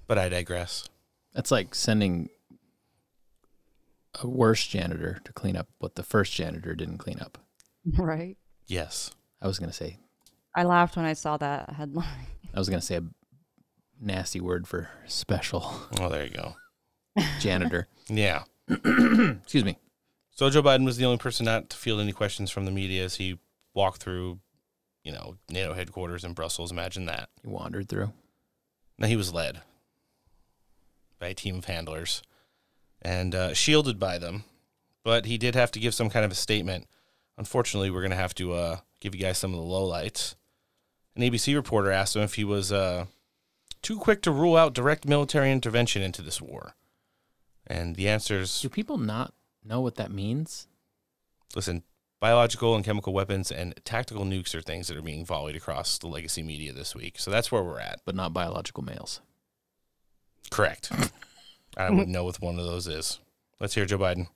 but 0.07 0.19
I 0.19 0.29
digress. 0.29 0.89
That's 1.35 1.51
like 1.51 1.74
sending 1.74 2.29
a 4.23 4.29
worse 4.29 4.66
janitor 4.66 5.20
to 5.24 5.33
clean 5.33 5.57
up 5.57 5.69
what 5.79 5.95
the 5.95 6.03
first 6.03 6.33
janitor 6.35 6.74
didn't 6.74 6.99
clean 6.99 7.19
up. 7.20 7.39
Right. 7.99 8.37
Yes. 8.69 9.11
I 9.41 9.49
was 9.49 9.59
going 9.59 9.70
to 9.70 9.77
say. 9.77 9.99
I 10.55 10.62
laughed 10.62 10.95
when 10.97 11.05
I 11.05 11.15
saw 11.15 11.37
that 11.39 11.70
headline. 11.70 12.27
I 12.55 12.59
was 12.61 12.69
going 12.69 12.79
to 12.79 12.87
say 12.87 12.97
a 12.97 13.03
nasty 14.01 14.41
word 14.41 14.69
for 14.69 14.89
special. 15.07 15.74
Oh, 15.99 16.09
there 16.09 16.24
you 16.24 16.31
go. 16.31 16.55
Janitor. 17.41 17.89
yeah. 18.09 18.45
Excuse 18.69 19.65
me. 19.65 19.79
So 20.31 20.49
Joe 20.49 20.62
Biden 20.62 20.85
was 20.85 20.97
the 20.97 21.05
only 21.07 21.19
person 21.19 21.45
not 21.45 21.70
to 21.70 21.77
field 21.77 22.01
any 22.01 22.12
questions 22.12 22.53
from 22.53 22.66
the 22.66 22.70
media 22.70 23.05
as 23.05 23.16
he 23.16 23.41
walked 23.74 24.01
through, 24.01 24.39
you 25.03 25.11
know, 25.11 25.37
NATO 25.51 25.74
headquarters 25.74 26.23
in 26.23 26.33
Brussels. 26.33 26.70
Imagine 26.70 27.07
that. 27.07 27.31
He 27.43 27.49
wandered 27.49 27.89
through. 27.89 28.12
Now 28.98 29.06
he 29.06 29.16
was 29.16 29.32
led 29.32 29.60
by 31.19 31.28
a 31.28 31.35
team 31.35 31.56
of 31.56 31.64
handlers 31.66 32.23
and 33.01 33.35
uh, 33.35 33.55
shielded 33.55 33.98
by 33.98 34.19
them, 34.19 34.44
but 35.05 35.27
he 35.27 35.39
did 35.39 35.55
have 35.55 35.70
to 35.73 35.81
give 35.81 35.94
some 35.94 36.10
kind 36.10 36.24
of 36.24 36.31
a 36.31 36.36
statement. 36.36 36.86
Unfortunately, 37.36 37.90
we're 37.90 38.01
going 38.01 38.10
to 38.10 38.16
have 38.16 38.35
to 38.36 38.52
uh, 38.52 38.77
give 39.01 39.14
you 39.14 39.20
guys 39.20 39.39
some 39.39 39.52
of 39.52 39.60
the 39.60 39.66
lowlights. 39.66 40.35
An 41.16 41.23
ABC 41.23 41.55
reporter 41.55 41.90
asked 41.90 42.16
him 42.16 42.23
if 42.23 42.35
he 42.35 42.44
was 42.44 42.73
uh, 42.73 43.06
too 43.82 43.98
quick 43.98 44.23
to 44.23 44.31
rule 44.31 44.56
out 44.56 44.74
direct 44.74 45.06
military 45.06 45.51
intervention 45.51 46.02
into 46.02 46.23
this 46.23 46.40
war. 46.40 46.74
And 47.66 47.97
the 47.97 48.09
answer 48.09 48.40
is 48.40 48.60
Do 48.60 48.69
people 48.69 48.98
not 48.98 49.35
know 49.64 49.81
what 49.81 49.97
that 49.97 50.10
means? 50.10 50.69
Listen, 51.55 51.82
biological 52.23 52.77
and 52.77 52.85
chemical 52.85 53.12
weapons 53.12 53.51
and 53.51 53.74
tactical 53.85 54.24
nukes 54.24 54.55
are 54.55 54.62
things 54.62 54.86
that 54.86 54.97
are 54.97 55.03
being 55.03 55.27
volleyed 55.27 55.57
across 55.57 55.99
the 55.99 56.07
legacy 56.07 56.40
media 56.40 56.73
this 56.73 56.94
week. 56.94 57.19
So 57.19 57.32
that's 57.32 57.51
where 57.51 57.65
we're 57.65 57.81
at. 57.81 57.99
But 58.05 58.15
not 58.15 58.32
biological 58.32 58.85
males. 58.85 59.20
Correct. 60.49 60.93
I 61.77 61.90
wouldn't 61.90 62.11
know 62.11 62.23
what 62.23 62.40
one 62.40 62.61
of 62.61 62.65
those 62.65 62.86
is. 62.86 63.19
Let's 63.59 63.74
hear 63.74 63.86
Joe 63.86 63.99
Biden. 63.99 64.28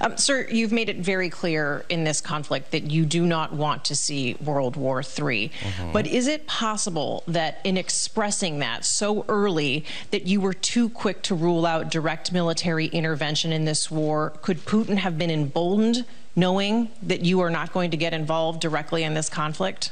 Um, 0.00 0.16
sir, 0.16 0.48
you've 0.50 0.72
made 0.72 0.88
it 0.88 0.98
very 0.98 1.28
clear 1.30 1.84
in 1.88 2.02
this 2.02 2.20
conflict 2.20 2.72
that 2.72 2.90
you 2.90 3.04
do 3.06 3.24
not 3.24 3.52
want 3.52 3.84
to 3.86 3.94
see 3.94 4.34
World 4.34 4.74
War 4.74 5.00
III. 5.00 5.50
Mhm. 5.50 5.92
But 5.92 6.08
is 6.08 6.26
it 6.26 6.46
possible 6.48 7.22
that 7.28 7.60
in 7.62 7.76
expressing 7.76 8.58
that 8.60 8.84
so 8.84 9.24
early 9.28 9.84
that 10.10 10.26
you 10.26 10.40
were 10.40 10.54
too 10.54 10.88
quick 10.88 11.22
to 11.22 11.36
rule 11.36 11.64
out 11.66 11.88
direct 11.88 12.32
military 12.32 12.86
intervention 12.86 13.52
in 13.52 13.64
this 13.64 13.90
war? 13.92 14.34
Could 14.42 14.64
Putin 14.64 14.98
have 14.98 15.18
been 15.18 15.30
emboldened 15.30 16.04
knowing 16.38 16.90
that 17.02 17.24
you 17.24 17.40
are 17.40 17.50
not 17.50 17.72
going 17.72 17.90
to 17.90 17.96
get 17.96 18.14
involved 18.14 18.60
directly 18.60 19.02
in 19.02 19.14
this 19.14 19.28
conflict? 19.28 19.88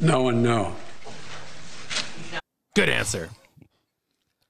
No 0.00 0.28
and 0.28 0.42
no. 0.42 0.74
Good 2.74 2.88
answer. 2.88 3.28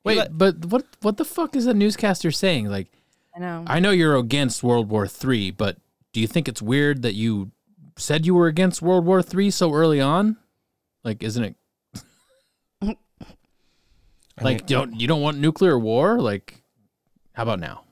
Wait, 0.05 0.29
but 0.31 0.65
what 0.67 0.85
what 1.01 1.17
the 1.17 1.25
fuck 1.25 1.57
is 1.57 1.67
a 1.67 1.75
newscaster 1.75 2.31
saying? 2.31 2.69
Like, 2.69 2.89
I 3.35 3.39
know. 3.41 3.65
I 3.67 3.81
know 3.81 3.91
you're 3.91 4.17
against 4.17 4.63
World 4.63 4.89
War 4.89 5.07
Three, 5.07 5.51
but 5.51 5.77
do 6.13 6.21
you 6.21 6.27
think 6.27 6.49
it's 6.49 6.61
weird 6.61 7.03
that 7.03 7.15
you 7.15 7.53
said 7.97 8.27
you 8.27 8.35
were 8.35 8.47
against 8.49 8.83
World 8.83 9.07
War 9.07 9.23
Three 9.23 9.51
so 9.51 9.73
early 9.73 10.01
on? 10.01 10.37
Like, 11.05 11.23
isn't 11.23 11.45
it? 11.45 11.57
like, 14.41 14.61
mean- 14.61 14.67
don't 14.67 15.01
you 15.01 15.07
don't 15.07 15.23
want 15.23 15.39
nuclear 15.39 15.79
war? 15.79 16.21
Like, 16.21 16.63
how 17.33 17.45
about 17.45 17.61
now? 17.61 17.85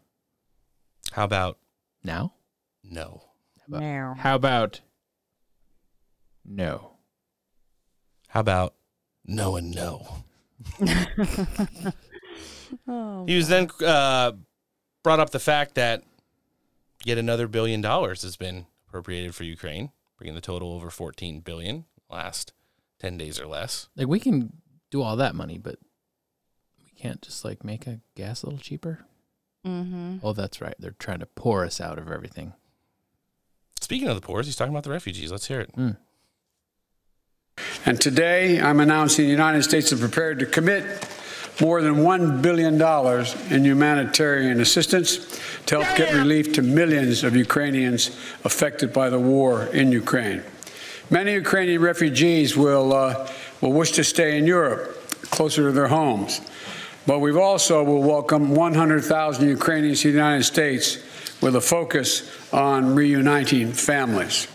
How 1.13 1.25
about 1.25 1.59
now? 2.05 2.33
No. 2.83 3.23
How 3.73 3.79
about, 3.79 4.19
how 4.19 4.35
about 4.35 4.81
no? 6.45 6.93
How 8.29 8.41
about 8.41 8.75
no 9.25 9.57
and 9.57 9.75
no? 9.75 10.25
oh, 12.89 13.25
He 13.27 13.37
was 13.37 13.49
then 13.49 13.69
uh, 13.85 14.33
brought 15.03 15.21
up 15.21 15.31
the 15.31 15.39
fact 15.39 15.75
that 15.75 16.03
yet 17.05 17.19
another 17.19 17.49
billion 17.49 17.81
dollars 17.81 18.23
has 18.23 18.37
been 18.37 18.67
appropriated 18.89 19.35
for 19.35 19.45
Ukraine, 19.45 19.91
bringing 20.19 20.35
the 20.35 20.41
total 20.41 20.73
over 20.73 20.91
14 20.91 21.41
billion 21.41 21.87
last 22.09 22.53
10 23.01 23.17
days 23.17 23.41
or 23.41 23.47
less. 23.47 23.89
Like, 23.97 24.09
we 24.09 24.21
can 24.21 24.53
do 24.91 25.03
all 25.03 25.17
that 25.17 25.35
money, 25.35 25.59
but 25.59 25.79
we 26.79 26.91
can't 26.97 27.23
just 27.23 27.45
like 27.45 27.65
make 27.65 27.87
a 27.87 28.01
gas 28.17 28.43
a 28.43 28.47
little 28.47 28.59
cheaper. 28.59 29.07
Mm-hmm. 29.67 30.19
Oh, 30.23 30.33
that's 30.33 30.61
right. 30.61 30.75
They're 30.79 30.95
trying 30.99 31.21
to 31.21 31.27
pour 31.27 31.65
us 31.65 31.81
out 31.81 31.99
of 31.99 32.11
everything. 32.11 32.55
Speaking 33.81 34.09
of 34.09 34.15
the 34.15 34.21
poor, 34.21 34.43
he's 34.43 34.57
talking 34.57 34.73
about 34.73 34.85
the 34.85 34.91
refugees. 34.91 35.33
Let's 35.33 35.47
hear 35.47 35.61
it. 35.61 35.71
And 37.87 38.01
today, 38.01 38.61
I'm 38.61 38.81
announcing 38.81 39.25
the 39.25 39.31
United 39.31 39.63
States 39.63 39.91
is 39.91 40.01
prepared 40.01 40.39
to 40.41 40.47
commit 40.47 40.85
more 41.61 41.83
than 41.83 41.97
$1 41.97 42.43
billion 42.43 42.81
in 43.53 43.65
humanitarian 43.65 44.61
assistance 44.61 45.41
to 45.67 45.83
help 45.83 45.97
get 45.97 46.15
relief 46.15 46.53
to 46.55 46.63
millions 46.63 47.23
of 47.23 47.37
Ukrainians 47.37 48.09
affected 48.45 48.93
by 48.93 49.11
the 49.11 49.19
war 49.19 49.65
in 49.67 49.93
Ukraine. 49.93 50.43
Many 51.11 51.35
Ukrainian 51.35 51.83
refugees 51.83 52.57
will, 52.57 52.93
uh, 52.93 53.29
will 53.61 53.73
wish 53.73 53.93
to 53.93 54.05
stay 54.05 54.39
in 54.39 54.47
Europe, 54.47 54.97
closer 55.31 55.65
to 55.65 55.73
their 55.73 55.89
homes. 55.89 56.41
But 57.07 57.19
we've 57.19 57.37
also 57.37 57.83
will 57.83 58.03
welcome 58.03 58.55
100,000 58.55 59.49
Ukrainians 59.49 60.03
to 60.03 60.09
the 60.09 60.19
United 60.19 60.45
States 60.45 60.99
with 61.41 61.57
a 61.57 61.61
focus 61.61 62.31
on 62.53 62.95
reuniting 62.95 63.73
families. 63.73 64.49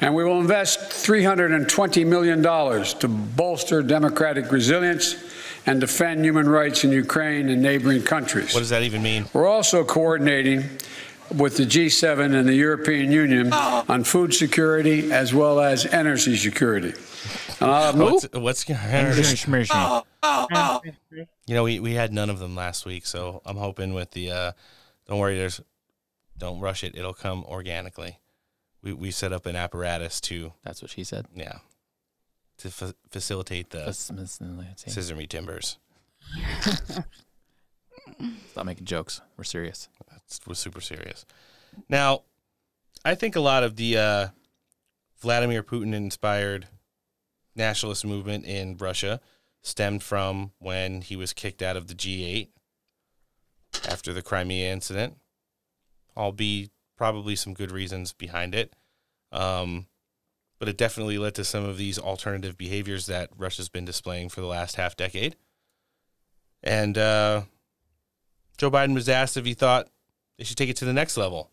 And 0.00 0.14
we 0.14 0.22
will 0.22 0.40
invest 0.40 0.78
$320 0.80 2.06
million 2.06 2.42
to 2.42 3.08
bolster 3.08 3.82
democratic 3.82 4.52
resilience 4.52 5.16
and 5.66 5.80
defend 5.80 6.24
human 6.24 6.48
rights 6.48 6.84
in 6.84 6.92
Ukraine 6.92 7.48
and 7.48 7.60
neighboring 7.60 8.02
countries. 8.02 8.54
What 8.54 8.60
does 8.60 8.70
that 8.70 8.82
even 8.84 9.02
mean? 9.02 9.26
We're 9.32 9.48
also 9.48 9.84
coordinating 9.84 10.64
with 11.36 11.56
the 11.56 11.64
G7 11.64 12.34
and 12.34 12.48
the 12.48 12.54
European 12.54 13.10
Union 13.10 13.52
on 13.52 14.04
food 14.04 14.32
security 14.32 15.12
as 15.12 15.34
well 15.34 15.60
as 15.60 15.84
energy 15.86 16.36
security. 16.36 16.94
And 17.60 17.70
I'll 17.70 17.92
have 17.92 17.98
What's, 17.98 18.28
what's 18.32 18.64
you 21.46 21.54
know 21.54 21.64
we, 21.64 21.80
we 21.80 21.94
had 21.94 22.12
none 22.12 22.30
of 22.30 22.38
them 22.38 22.54
last 22.54 22.86
week, 22.86 23.04
so 23.04 23.42
I'm 23.44 23.56
hoping 23.56 23.94
with 23.94 24.12
the 24.12 24.30
uh, 24.30 24.52
don't 25.08 25.18
worry, 25.18 25.36
there's 25.36 25.60
don't 26.38 26.60
rush 26.60 26.82
it, 26.84 26.94
it'll 26.96 27.14
come 27.14 27.44
organically. 27.44 28.18
We 28.82 28.92
we 28.92 29.10
set 29.10 29.32
up 29.32 29.44
an 29.46 29.56
apparatus 29.56 30.20
to 30.22 30.52
That's 30.64 30.80
what 30.82 30.90
she 30.90 31.04
said. 31.04 31.26
yeah 31.34 31.58
to 32.58 32.70
fa- 32.70 32.94
facilitate 33.12 33.70
the 33.70 33.84
Facilitate. 33.84 34.80
scissor 34.80 35.14
me 35.14 35.26
timbers. 35.28 35.78
Stop 38.50 38.66
making 38.66 38.86
jokes. 38.86 39.20
We're 39.36 39.44
serious. 39.44 39.88
We're 40.46 40.54
super 40.54 40.80
serious. 40.80 41.24
Now, 41.88 42.22
I 43.04 43.14
think 43.14 43.36
a 43.36 43.40
lot 43.40 43.62
of 43.62 43.76
the 43.76 43.96
uh, 43.96 44.26
Vladimir 45.20 45.62
Putin 45.62 45.94
inspired 45.94 46.66
nationalist 47.54 48.04
movement 48.04 48.44
in 48.44 48.76
Russia 48.76 49.20
stemmed 49.62 50.02
from 50.02 50.52
when 50.58 51.02
he 51.02 51.14
was 51.16 51.32
kicked 51.32 51.62
out 51.62 51.76
of 51.76 51.86
the 51.86 51.94
G8 51.94 52.48
after 53.88 54.12
the 54.12 54.22
Crimea 54.22 54.72
incident. 54.72 55.16
I'll 56.18 56.32
be 56.32 56.70
probably 56.96 57.36
some 57.36 57.54
good 57.54 57.70
reasons 57.70 58.12
behind 58.12 58.54
it. 58.54 58.74
Um, 59.30 59.86
but 60.58 60.68
it 60.68 60.76
definitely 60.76 61.18
led 61.18 61.36
to 61.36 61.44
some 61.44 61.64
of 61.64 61.78
these 61.78 61.98
alternative 61.98 62.58
behaviors 62.58 63.06
that 63.06 63.30
Russia's 63.38 63.68
been 63.68 63.84
displaying 63.84 64.28
for 64.28 64.40
the 64.40 64.46
last 64.48 64.74
half 64.74 64.96
decade. 64.96 65.36
And 66.62 66.98
uh, 66.98 67.42
Joe 68.56 68.70
Biden 68.70 68.94
was 68.94 69.08
asked 69.08 69.36
if 69.36 69.44
he 69.44 69.54
thought 69.54 69.88
they 70.36 70.44
should 70.44 70.56
take 70.56 70.68
it 70.68 70.76
to 70.78 70.84
the 70.84 70.92
next 70.92 71.16
level 71.16 71.52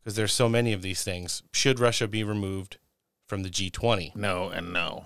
because 0.00 0.16
there's 0.16 0.32
so 0.32 0.48
many 0.48 0.72
of 0.72 0.80
these 0.80 1.04
things. 1.04 1.42
Should 1.52 1.78
Russia 1.78 2.08
be 2.08 2.24
removed 2.24 2.78
from 3.26 3.42
the 3.42 3.50
G20? 3.50 4.16
No 4.16 4.48
and 4.48 4.72
no. 4.72 5.04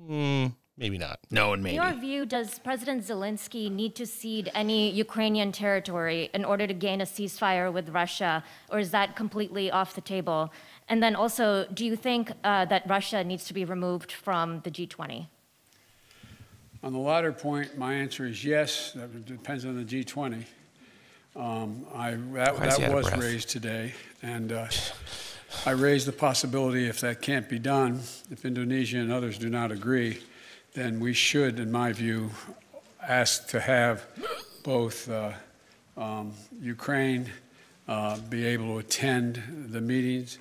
Hmm, 0.00 0.46
maybe 0.80 0.98
not. 0.98 1.20
No 1.30 1.52
and 1.52 1.62
maybe. 1.62 1.76
In 1.76 1.82
your 1.82 1.92
view, 1.92 2.26
does 2.26 2.58
President 2.58 3.04
Zelensky 3.04 3.70
need 3.70 3.94
to 3.96 4.06
cede 4.06 4.50
any 4.54 4.90
Ukrainian 4.90 5.52
territory 5.52 6.30
in 6.32 6.44
order 6.44 6.66
to 6.66 6.74
gain 6.74 7.00
a 7.02 7.04
ceasefire 7.04 7.72
with 7.72 7.90
Russia, 7.90 8.42
or 8.70 8.78
is 8.80 8.90
that 8.90 9.14
completely 9.14 9.70
off 9.70 9.94
the 9.94 10.00
table? 10.00 10.52
And 10.88 11.00
then 11.02 11.14
also, 11.14 11.66
do 11.72 11.84
you 11.84 11.94
think 11.94 12.32
uh, 12.42 12.64
that 12.64 12.82
Russia 12.88 13.22
needs 13.22 13.44
to 13.44 13.54
be 13.54 13.64
removed 13.64 14.10
from 14.10 14.60
the 14.64 14.70
G20? 14.70 15.26
On 16.82 16.92
the 16.94 16.98
latter 16.98 17.32
point, 17.32 17.76
my 17.76 17.92
answer 17.92 18.26
is 18.26 18.42
yes. 18.42 18.92
That 18.92 19.26
depends 19.26 19.66
on 19.66 19.76
the 19.76 19.84
G20. 19.84 20.44
Um, 21.36 21.86
I, 21.94 22.12
that 22.32 22.58
Why 22.58 22.66
is 22.66 22.76
he 22.76 22.82
that 22.82 22.94
was 22.94 23.16
raised 23.16 23.50
today, 23.50 23.92
and 24.22 24.50
uh, 24.50 24.66
I 25.64 25.72
raised 25.72 26.06
the 26.08 26.12
possibility 26.12 26.88
if 26.88 27.00
that 27.02 27.22
can't 27.22 27.48
be 27.48 27.58
done, 27.58 28.00
if 28.30 28.44
Indonesia 28.44 28.98
and 28.98 29.12
others 29.12 29.38
do 29.38 29.48
not 29.48 29.70
agree, 29.70 30.18
then 30.74 31.00
we 31.00 31.12
should, 31.12 31.58
in 31.58 31.70
my 31.72 31.92
view, 31.92 32.30
ask 33.02 33.48
to 33.48 33.60
have 33.60 34.04
both 34.62 35.08
uh, 35.10 35.32
um, 35.96 36.32
Ukraine 36.60 37.30
uh, 37.88 38.18
be 38.18 38.46
able 38.46 38.66
to 38.74 38.78
attend 38.78 39.42
the 39.70 39.80
meetings 39.80 40.38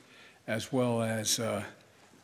as 0.47 0.71
well 0.71 1.01
as 1.01 1.39
uh, 1.39 1.63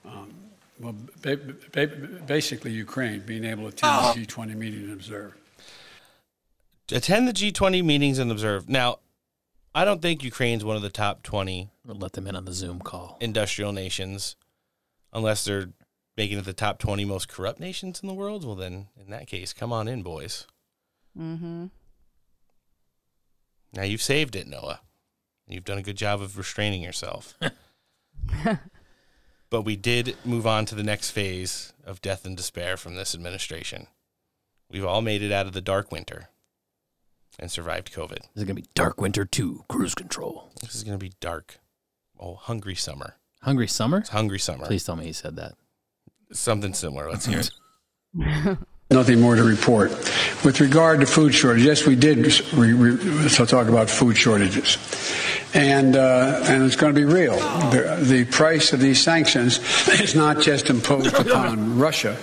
um, 0.05 0.33
well, 0.79 0.95
ba- 1.21 1.39
ba- 1.71 1.87
basically 2.27 2.71
Ukraine 2.71 3.21
being 3.21 3.43
able 3.45 3.63
to 3.63 3.69
attend 3.69 4.21
the 4.21 4.25
G20 4.25 4.55
meeting 4.55 4.83
and 4.83 4.93
observe. 4.93 5.33
Attend 6.91 7.27
the 7.27 7.33
G20 7.33 7.83
meetings 7.83 8.19
and 8.19 8.31
observe. 8.31 8.69
Now, 8.69 8.99
I 9.73 9.85
don't 9.85 10.01
think 10.01 10.23
Ukraine's 10.23 10.63
one 10.63 10.75
of 10.75 10.81
the 10.81 10.89
top 10.89 11.23
20 11.23 11.69
We'll 11.85 11.97
let 11.97 12.13
them 12.13 12.25
in 12.27 12.35
on 12.35 12.45
the 12.45 12.53
Zoom 12.53 12.79
call. 12.79 13.17
industrial 13.19 13.71
nations 13.71 14.35
unless 15.13 15.45
they're 15.45 15.69
making 16.17 16.37
it 16.37 16.45
the 16.45 16.53
top 16.53 16.79
20 16.79 17.05
most 17.05 17.27
corrupt 17.27 17.59
nations 17.59 18.01
in 18.01 18.07
the 18.07 18.13
world. 18.13 18.45
Well, 18.45 18.55
then, 18.55 18.87
in 18.99 19.09
that 19.11 19.27
case, 19.27 19.53
come 19.53 19.73
on 19.73 19.87
in, 19.87 20.03
boys. 20.03 20.47
Mm-hmm. 21.17 21.65
Now 23.73 23.83
you've 23.83 24.01
saved 24.01 24.35
it, 24.35 24.47
Noah. 24.47 24.81
You've 25.47 25.65
done 25.65 25.77
a 25.77 25.83
good 25.83 25.97
job 25.97 26.21
of 26.21 26.37
restraining 26.37 26.81
yourself. 26.81 27.37
but 29.49 29.61
we 29.61 29.75
did 29.75 30.15
move 30.23 30.47
on 30.47 30.65
to 30.65 30.75
the 30.75 30.83
next 30.83 31.11
phase 31.11 31.73
of 31.83 32.01
death 32.01 32.25
and 32.25 32.35
despair 32.35 32.77
from 32.77 32.95
this 32.95 33.13
administration. 33.13 33.87
We've 34.71 34.85
all 34.85 35.01
made 35.01 35.21
it 35.21 35.31
out 35.31 35.45
of 35.45 35.53
the 35.53 35.61
dark 35.61 35.91
winter 35.91 36.29
and 37.37 37.51
survived 37.51 37.93
COVID. 37.93 38.19
This 38.33 38.37
is 38.37 38.43
gonna 38.43 38.55
be 38.55 38.65
Dark 38.73 39.01
Winter 39.01 39.25
too, 39.25 39.65
Cruise 39.67 39.93
Control. 39.93 40.51
This 40.61 40.75
is 40.75 40.83
going 40.83 40.97
to 40.97 41.03
be 41.03 41.13
dark. 41.19 41.59
Oh, 42.19 42.35
hungry 42.35 42.75
summer. 42.75 43.15
Hungry 43.41 43.67
Summer. 43.67 43.99
It's 43.99 44.09
hungry 44.09 44.39
summer. 44.39 44.65
Please 44.65 44.83
tell 44.83 44.95
me 44.95 45.05
he 45.05 45.13
said 45.13 45.35
that. 45.35 45.53
Something 46.31 46.73
similar. 46.73 47.09
Let's 47.09 47.25
hear 47.25 47.39
it. 47.39 48.57
Nothing 48.91 49.19
more 49.19 49.35
to 49.35 49.43
report. 49.43 49.89
With 50.43 50.61
regard 50.61 50.99
to 50.99 51.07
food 51.07 51.33
shortage, 51.33 51.63
yes, 51.63 51.87
we 51.87 51.95
did 51.95 52.17
re- 52.53 52.73
re- 52.73 53.29
so 53.29 53.45
talk 53.45 53.67
about 53.67 53.89
food 53.89 54.15
shortages, 54.15 54.77
and 55.55 55.95
uh, 55.95 56.43
and 56.45 56.63
it's 56.63 56.75
going 56.75 56.93
to 56.93 56.99
be 56.99 57.03
real. 57.05 57.35
The, 57.71 57.97
the 57.99 58.25
price 58.25 58.73
of 58.73 58.79
these 58.79 59.01
sanctions 59.01 59.57
is 59.99 60.13
not 60.13 60.39
just 60.39 60.69
imposed 60.69 61.15
upon 61.15 61.79
Russia; 61.79 62.15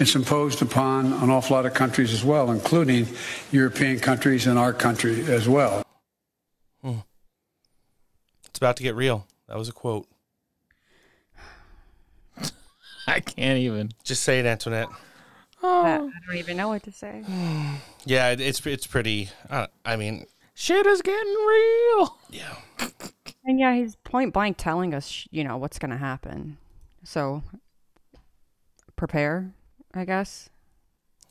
it's 0.00 0.16
imposed 0.16 0.62
upon 0.62 1.12
an 1.12 1.30
awful 1.30 1.54
lot 1.56 1.64
of 1.64 1.74
countries 1.74 2.12
as 2.12 2.24
well, 2.24 2.50
including 2.50 3.06
European 3.52 4.00
countries 4.00 4.48
and 4.48 4.58
our 4.58 4.72
country 4.72 5.24
as 5.26 5.48
well. 5.48 5.84
It's 6.82 8.58
about 8.58 8.76
to 8.78 8.82
get 8.82 8.96
real. 8.96 9.26
That 9.46 9.58
was 9.58 9.68
a 9.68 9.72
quote. 9.72 10.08
I 13.10 13.20
can't 13.20 13.58
even. 13.58 13.90
Just 14.04 14.22
say 14.22 14.40
it, 14.40 14.46
Antoinette. 14.46 14.88
I 15.62 15.98
don't 15.98 16.36
even 16.36 16.56
know 16.56 16.68
what 16.68 16.82
to 16.84 16.92
say. 16.92 17.24
Yeah, 18.06 18.30
it, 18.30 18.40
it's 18.40 18.64
it's 18.64 18.86
pretty. 18.86 19.28
Uh, 19.50 19.66
I 19.84 19.96
mean, 19.96 20.24
Shit 20.60 20.86
is 20.86 21.00
getting 21.00 21.34
real. 21.34 22.18
Yeah. 22.28 22.54
And 23.46 23.58
yeah, 23.58 23.74
he's 23.74 23.96
point 23.96 24.34
blank 24.34 24.58
telling 24.58 24.92
us, 24.92 25.26
you 25.30 25.42
know, 25.42 25.56
what's 25.56 25.78
going 25.78 25.90
to 25.90 25.96
happen. 25.96 26.58
So 27.02 27.42
prepare, 28.94 29.54
I 29.94 30.04
guess. 30.04 30.50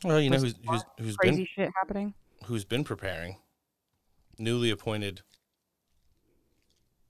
Well, 0.03 0.19
you 0.19 0.31
know 0.31 0.39
who's 0.39 0.53
some 0.53 0.61
who's, 0.61 0.83
more 0.83 1.05
who's 1.05 1.15
crazy 1.17 1.35
been 1.35 1.47
shit 1.55 1.71
happening. 1.75 2.15
who's 2.45 2.65
been 2.65 2.83
preparing? 2.83 3.37
Newly 4.39 4.71
appointed 4.71 5.21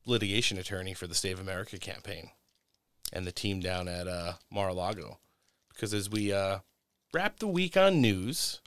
litigation 0.05 0.57
attorney 0.57 0.93
for 0.93 1.07
the 1.07 1.15
State 1.15 1.31
of 1.31 1.39
America 1.39 1.77
campaign, 1.77 2.31
and 3.11 3.25
the 3.25 3.31
team 3.31 3.59
down 3.59 3.87
at 3.87 4.07
uh, 4.07 4.33
Mar-a-Lago. 4.51 5.19
Because 5.73 5.93
as 5.93 6.09
we 6.09 6.31
uh, 6.33 6.59
wrap 7.13 7.39
the 7.39 7.47
week 7.47 7.77
on 7.77 8.01
news, 8.01 8.61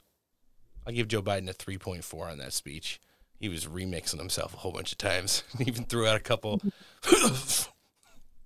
I'll 0.85 0.93
give 0.93 1.07
Joe 1.07 1.21
Biden 1.21 1.49
a 1.49 1.53
three 1.53 1.77
point 1.77 2.03
four 2.03 2.27
on 2.27 2.37
that 2.39 2.53
speech. 2.53 2.99
He 3.39 3.49
was 3.49 3.65
remixing 3.65 4.19
himself 4.19 4.53
a 4.53 4.57
whole 4.57 4.71
bunch 4.71 4.91
of 4.91 4.97
times. 4.97 5.43
He 5.57 5.65
even 5.65 5.85
threw 5.85 6.07
out 6.07 6.15
a 6.15 6.19
couple 6.19 6.61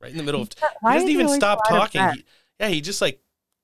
right 0.01 0.11
in 0.11 0.17
the 0.17 0.23
middle 0.23 0.41
of. 0.41 0.49
He 0.83 0.93
doesn't 0.93 1.09
even 1.09 1.29
stop 1.29 1.59
so 1.67 1.75
talking. 1.75 2.01
He- 2.13 2.25
yeah, 2.59 2.69
he 2.69 2.81
just 2.81 3.01
like 3.01 3.21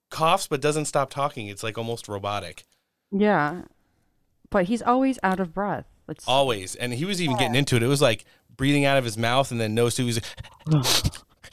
coughs 0.10 0.48
but 0.48 0.62
doesn't 0.62 0.86
stop 0.86 1.10
talking. 1.10 1.48
It's 1.48 1.64
like 1.64 1.78
almost 1.78 2.08
robotic. 2.08 2.66
Yeah. 3.12 3.64
But 4.50 4.66
he's 4.66 4.82
always 4.84 5.18
out 5.24 5.40
of 5.40 5.54
breath. 5.54 5.86
It's 6.08 6.28
Always. 6.28 6.76
And 6.76 6.94
he 6.94 7.06
was 7.06 7.22
even 7.22 7.38
getting 7.38 7.56
into 7.56 7.76
it. 7.76 7.84
It 7.84 7.88
was 7.88 8.02
like 8.02 8.26
breathing 8.56 8.86
out 8.86 8.98
of 8.98 9.04
his 9.04 9.18
mouth 9.18 9.52
and 9.52 9.60
then 9.60 9.74
nose 9.74 9.96
to 9.96 10.06
his. 10.06 10.22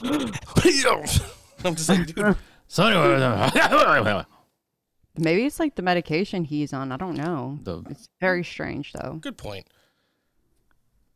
I'm 1.64 1.74
just 1.74 1.88
like, 1.88 2.06
dude. 2.14 2.36
So 2.68 2.84
anyway, 2.86 4.24
maybe 5.18 5.44
it's 5.44 5.58
like 5.60 5.74
the 5.74 5.82
medication 5.82 6.44
he's 6.44 6.72
on. 6.72 6.92
I 6.92 6.96
don't 6.96 7.16
know. 7.16 7.58
The- 7.62 7.82
it's 7.90 8.08
very 8.20 8.44
strange 8.44 8.92
though. 8.92 9.18
Good 9.20 9.36
point. 9.36 9.66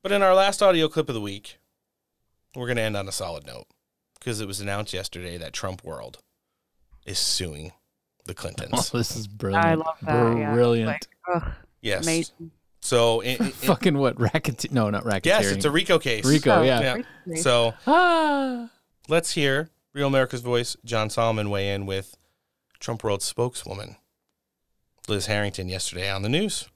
But 0.02 0.12
in 0.12 0.22
our 0.22 0.34
last 0.34 0.62
audio 0.62 0.88
clip 0.88 1.08
of 1.08 1.14
the 1.14 1.20
week, 1.20 1.58
we're 2.54 2.66
going 2.66 2.76
to 2.76 2.82
end 2.82 2.96
on 2.96 3.08
a 3.08 3.12
solid 3.12 3.46
note 3.46 3.66
because 4.18 4.40
it 4.40 4.46
was 4.46 4.60
announced 4.60 4.92
yesterday 4.92 5.38
that 5.38 5.52
Trump 5.54 5.82
World 5.82 6.18
is 7.06 7.18
suing 7.18 7.72
the 8.26 8.34
Clintons. 8.34 8.90
Oh, 8.94 8.98
this 8.98 9.16
is 9.16 9.26
brilliant. 9.26 9.64
I 9.64 9.74
love 9.74 9.96
that. 10.02 10.36
yeah. 10.38 10.52
Brilliant. 10.52 10.88
Like, 10.88 11.06
ugh, 11.34 11.52
yes. 11.80 12.02
amazing. 12.04 12.50
So, 12.82 13.20
in, 13.20 13.36
in- 13.38 13.50
Fucking 13.52 13.96
what? 13.96 14.20
Racketeer? 14.20 14.70
No, 14.72 14.90
not 14.90 15.04
racketeering. 15.04 15.24
yes, 15.26 15.46
it's 15.52 15.64
a 15.64 15.70
RICO 15.70 15.98
case. 15.98 16.26
RICO, 16.26 16.62
yeah. 16.62 16.98
yeah. 17.26 17.36
So 17.40 17.72
Ah. 17.86 18.68
Let's 19.08 19.32
hear 19.32 19.70
Real 19.92 20.08
America's 20.08 20.40
Voice, 20.40 20.76
John 20.84 21.10
Solomon, 21.10 21.50
weigh 21.50 21.72
in 21.72 21.86
with 21.86 22.16
Trump 22.80 23.04
World 23.04 23.22
spokeswoman 23.22 23.96
Liz 25.08 25.26
Harrington 25.26 25.68
yesterday 25.68 26.10
on 26.10 26.22
the 26.22 26.28
news. 26.28 26.68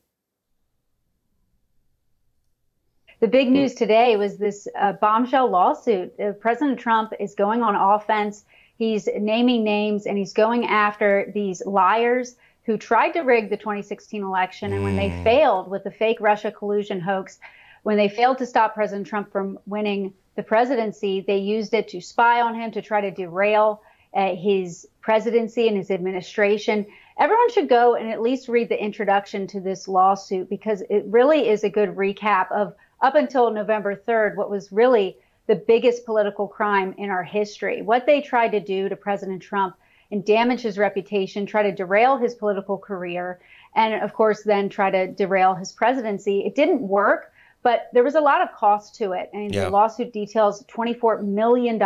The 3.21 3.29
big 3.29 3.51
news 3.51 3.75
today 3.75 4.17
was 4.17 4.37
this 4.37 4.69
uh, 4.79 4.93
bombshell 4.93 5.51
lawsuit. 5.51 6.13
Uh, 6.21 6.33
President 6.33 6.79
Trump 6.79 7.13
is 7.19 7.35
going 7.35 7.63
on 7.63 7.75
offense. 7.75 8.45
He's 8.77 9.09
naming 9.19 9.65
names 9.65 10.07
and 10.07 10.17
he's 10.17 10.33
going 10.33 10.67
after 10.67 11.31
these 11.35 11.65
liars 11.67 12.37
who 12.65 12.77
tried 12.77 13.11
to 13.13 13.23
rig 13.23 13.51
the 13.51 13.57
2016 13.57 14.23
election. 14.23 14.73
And 14.73 14.85
when 14.85 14.95
they 14.95 15.11
failed 15.25 15.69
with 15.69 15.83
the 15.83 15.91
fake 15.91 16.19
Russia 16.21 16.53
collusion 16.53 17.01
hoax, 17.01 17.41
when 17.83 17.97
they 17.97 18.09
failed 18.09 18.39
to 18.39 18.47
stop 18.47 18.75
President 18.75 19.07
Trump 19.07 19.33
from 19.33 19.59
winning 19.67 20.13
the 20.39 20.43
presidency, 20.45 21.21
they 21.27 21.39
used 21.39 21.75
it 21.75 21.89
to 21.89 22.01
spy 22.01 22.41
on 22.41 22.55
him, 22.55 22.71
to 22.71 22.81
try 22.81 23.01
to 23.01 23.11
derail 23.11 23.83
uh, 24.15 24.37
his 24.37 24.87
presidency 25.01 25.67
and 25.67 25.77
his 25.77 25.91
administration. 25.91 26.87
Everyone 27.19 27.51
should 27.51 27.69
go 27.69 27.97
and 27.97 28.09
at 28.09 28.23
least 28.23 28.47
read 28.47 28.69
the 28.69 28.81
introduction 28.81 29.49
to 29.49 29.61
this 29.61 29.89
lawsuit 29.89 30.49
because 30.49 30.85
it 30.91 31.03
really 31.09 31.49
is 31.49 31.65
a 31.65 31.69
good 31.69 31.97
recap 31.97 32.53
of 32.53 32.73
up 33.01 33.17
until 33.17 33.51
November 33.51 33.97
3rd, 33.97 34.37
what 34.37 34.49
was 34.49 34.71
really 34.71 35.17
the 35.49 35.57
biggest 35.57 36.07
political 36.07 36.47
crime 36.47 36.95
in 36.99 37.11
our 37.11 37.25
history. 37.25 37.83
What 37.83 38.07
they 38.07 38.21
tried 38.21 38.53
to 38.53 38.61
do 38.61 38.89
to 38.89 38.95
President 38.95 39.43
Trump 39.43 39.75
and 40.13 40.25
damage 40.25 40.61
his 40.61 40.79
reputation, 40.79 41.47
try 41.47 41.65
to 41.65 41.73
derail 41.73 42.17
his 42.17 42.37
political 42.37 42.79
career, 42.79 43.41
and 43.75 44.05
of 44.05 44.15
course, 44.15 44.45
then 44.45 44.69
try 44.69 44.89
to 44.89 45.09
derail 45.09 45.57
his 45.57 45.73
presidency. 45.73 46.47
It 46.47 46.55
didn't 46.55 46.81
work, 46.81 47.33
but 47.63 47.89
there 47.93 48.05
was 48.05 48.15
a 48.15 48.21
lot 48.21 48.41
of 48.41 48.53
cost 48.55 48.95
to 48.97 49.13
it. 49.13 49.31
And 49.33 49.53
Yeah. 49.55 49.65
the 49.65 49.71
lawsuit 49.71 50.13
details 50.13 50.65
$24 50.65 51.23
million 51.25 51.81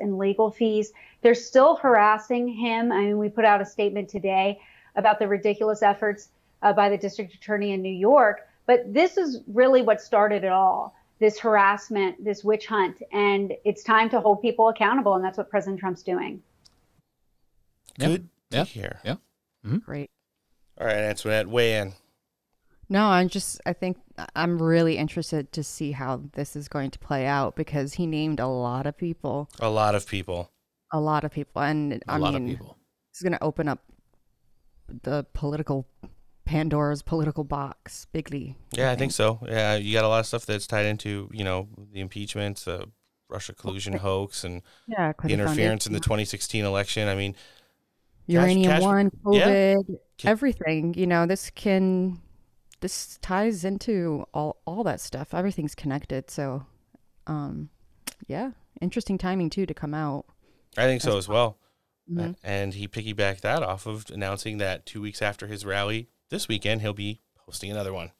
in 0.00 0.18
legal 0.18 0.50
fees. 0.50 0.92
They're 1.22 1.34
still 1.34 1.76
harassing 1.76 2.46
him. 2.48 2.92
I 2.92 2.98
mean, 3.00 3.18
we 3.18 3.28
put 3.28 3.44
out 3.44 3.60
a 3.60 3.64
statement 3.66 4.08
today 4.08 4.60
about 4.96 5.18
the 5.18 5.26
ridiculous 5.26 5.82
efforts 5.82 6.28
uh, 6.62 6.72
by 6.72 6.88
the 6.88 6.98
district 6.98 7.34
attorney 7.34 7.72
in 7.72 7.82
New 7.82 7.92
York. 7.92 8.46
But 8.66 8.92
this 8.92 9.16
is 9.16 9.40
really 9.46 9.82
what 9.82 10.00
started 10.00 10.44
it 10.44 10.52
all 10.52 10.94
this 11.20 11.38
harassment, 11.38 12.22
this 12.24 12.42
witch 12.44 12.66
hunt. 12.66 13.00
And 13.12 13.54
it's 13.64 13.82
time 13.84 14.10
to 14.10 14.20
hold 14.20 14.42
people 14.42 14.68
accountable. 14.68 15.14
And 15.14 15.24
that's 15.24 15.38
what 15.38 15.48
President 15.48 15.78
Trump's 15.80 16.02
doing. 16.02 16.42
Good 17.98 18.28
to 18.50 18.56
Yeah. 18.56 18.64
hear. 18.64 19.00
Yeah. 19.04 19.16
Great. 19.84 20.10
All 20.78 20.86
right, 20.86 20.96
Antoinette, 20.96 21.46
weigh 21.48 21.76
in. 21.78 21.94
No, 22.88 23.06
I'm 23.06 23.28
just, 23.28 23.60
I 23.64 23.72
think 23.72 23.96
I'm 24.36 24.60
really 24.62 24.96
interested 24.96 25.50
to 25.52 25.64
see 25.64 25.92
how 25.92 26.22
this 26.34 26.54
is 26.56 26.68
going 26.68 26.90
to 26.92 26.98
play 26.98 27.26
out 27.26 27.56
because 27.56 27.94
he 27.94 28.06
named 28.06 28.38
a 28.40 28.46
lot 28.46 28.86
of 28.86 28.96
people, 28.96 29.48
A 29.60 29.68
lot 29.68 29.94
of 29.94 30.06
people. 30.06 30.50
a 30.92 31.00
lot 31.00 31.24
of 31.24 31.32
people. 31.32 31.62
And 31.62 31.94
A 31.94 31.98
I 32.08 32.16
lot 32.18 32.34
of 32.34 32.42
mean, 32.42 32.56
people. 32.56 32.78
It's 33.10 33.22
going 33.22 33.32
to 33.32 33.42
open 33.42 33.68
up 33.68 33.80
the 35.02 35.24
political, 35.32 35.86
Pandora's 36.44 37.02
political 37.02 37.42
box 37.44 38.06
bigly. 38.12 38.56
Yeah, 38.72 38.90
I 38.90 38.96
think 38.96 39.12
so. 39.12 39.40
Yeah, 39.48 39.76
you 39.76 39.92
got 39.94 40.04
a 40.04 40.08
lot 40.08 40.20
of 40.20 40.26
stuff 40.26 40.46
that's 40.46 40.66
tied 40.66 40.86
into, 40.86 41.28
you 41.32 41.42
know, 41.44 41.68
the 41.92 42.00
impeachment, 42.00 42.58
the 42.64 42.88
Russia 43.28 43.54
collusion 43.54 43.94
hoax, 43.94 44.44
and 44.44 44.62
Yeah, 44.86 45.12
the 45.22 45.30
interference 45.30 45.86
in 45.86 45.92
the 45.92 46.00
2016 46.00 46.64
election. 46.64 47.08
I 47.08 47.14
mean, 47.14 47.34
Uranium 48.26 48.70
Cash- 48.72 48.82
one, 48.82 49.10
Yeah. 49.32 49.74
COVID, 49.76 49.96
everything. 50.24 50.94
You 50.94 51.06
know, 51.06 51.26
this 51.26 51.50
can, 51.50 52.20
this 52.84 53.18
ties 53.22 53.64
into 53.64 54.26
all, 54.34 54.60
all 54.66 54.84
that 54.84 55.00
stuff. 55.00 55.32
Everything's 55.32 55.74
connected. 55.74 56.28
So, 56.30 56.66
um, 57.26 57.70
yeah, 58.26 58.50
interesting 58.78 59.16
timing 59.16 59.48
too 59.48 59.64
to 59.64 59.72
come 59.72 59.94
out. 59.94 60.26
I 60.76 60.82
think 60.84 61.00
so 61.00 61.16
as 61.16 61.26
well. 61.26 61.56
Mhm. 62.12 62.36
And 62.44 62.74
he 62.74 62.86
piggybacked 62.86 63.40
that 63.40 63.62
off 63.62 63.86
of 63.86 64.04
announcing 64.10 64.58
that 64.58 64.84
two 64.84 65.00
weeks 65.00 65.22
after 65.22 65.46
his 65.46 65.64
rally 65.64 66.10
this 66.28 66.46
weekend, 66.46 66.82
he'll 66.82 66.92
be 66.92 67.22
hosting 67.38 67.70
another 67.70 67.94
one. 67.94 68.10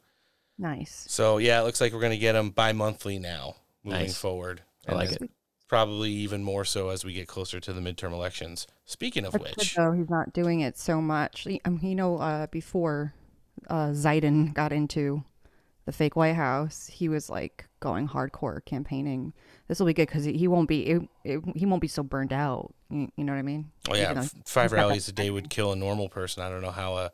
Nice. 0.56 1.04
So 1.10 1.36
yeah, 1.36 1.60
it 1.60 1.64
looks 1.64 1.82
like 1.82 1.92
we're 1.92 2.00
going 2.00 2.12
to 2.12 2.16
get 2.16 2.34
him 2.34 2.48
bi-monthly 2.48 3.18
now 3.18 3.56
moving 3.82 4.00
Nice. 4.00 4.16
forward. 4.16 4.62
I 4.88 4.94
like 4.94 5.12
it. 5.12 5.30
Probably 5.68 6.10
even 6.10 6.42
more 6.42 6.64
so 6.64 6.88
as 6.88 7.04
we 7.04 7.12
get 7.12 7.28
closer 7.28 7.60
to 7.60 7.72
the 7.74 7.82
midterm 7.82 8.12
elections. 8.12 8.66
Speaking 8.86 9.26
of 9.26 9.32
That's 9.32 9.44
good, 9.44 9.56
which, 9.58 9.74
though 9.74 9.92
he's 9.92 10.08
not 10.08 10.32
doing 10.32 10.60
it 10.60 10.78
so 10.78 11.02
much. 11.02 11.44
Y- 11.44 11.60
Um, 11.66 11.80
you 11.82 11.94
know, 11.94 12.16
uh, 12.16 12.46
before 12.46 13.12
uh, 13.68 13.88
Zayden 13.88 14.52
got 14.54 14.72
into 14.72 15.24
the 15.86 15.92
fake 15.92 16.16
White 16.16 16.34
House, 16.36 16.88
he 16.92 17.08
was 17.08 17.28
like 17.28 17.66
going 17.80 18.08
hardcore 18.08 18.64
campaigning. 18.64 19.32
This 19.68 19.78
will 19.78 19.86
be 19.86 19.92
good 19.94 20.08
because 20.08 20.24
he 20.24 20.48
won't 20.48 20.68
be 20.68 20.86
it, 20.86 21.02
it, 21.24 21.42
he 21.54 21.66
won't 21.66 21.82
be 21.82 21.88
so 21.88 22.02
burned 22.02 22.32
out. 22.32 22.74
You, 22.90 23.10
you 23.16 23.24
know 23.24 23.32
what 23.32 23.38
I 23.38 23.42
mean? 23.42 23.70
oh 23.90 23.94
yeah, 23.94 24.12
f- 24.16 24.34
five 24.46 24.72
rallies 24.72 25.08
a 25.08 25.12
day 25.12 25.30
would 25.30 25.50
kill 25.50 25.72
a 25.72 25.76
normal 25.76 26.08
person. 26.08 26.42
I 26.42 26.48
don't 26.48 26.62
know 26.62 26.70
how 26.70 26.96
a 26.96 27.10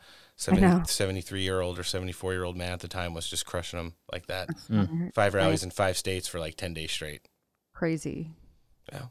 know. 0.48 0.82
73 0.86 1.42
year 1.42 1.60
old 1.60 1.78
or 1.78 1.82
74 1.82 2.32
year 2.32 2.44
old 2.44 2.56
man 2.56 2.72
at 2.72 2.80
the 2.80 2.88
time 2.88 3.12
was 3.12 3.28
just 3.28 3.44
crushing 3.44 3.78
them 3.78 3.94
like 4.12 4.26
that. 4.26 4.48
Mm. 4.70 5.12
Five 5.14 5.34
Right. 5.34 5.42
rallies 5.42 5.62
in 5.62 5.70
five 5.70 5.96
states 5.96 6.28
for 6.28 6.40
like 6.40 6.56
10 6.56 6.74
days 6.74 6.92
straight. 6.92 7.28
Crazy. 7.74 8.30
Yeah. 8.92 9.06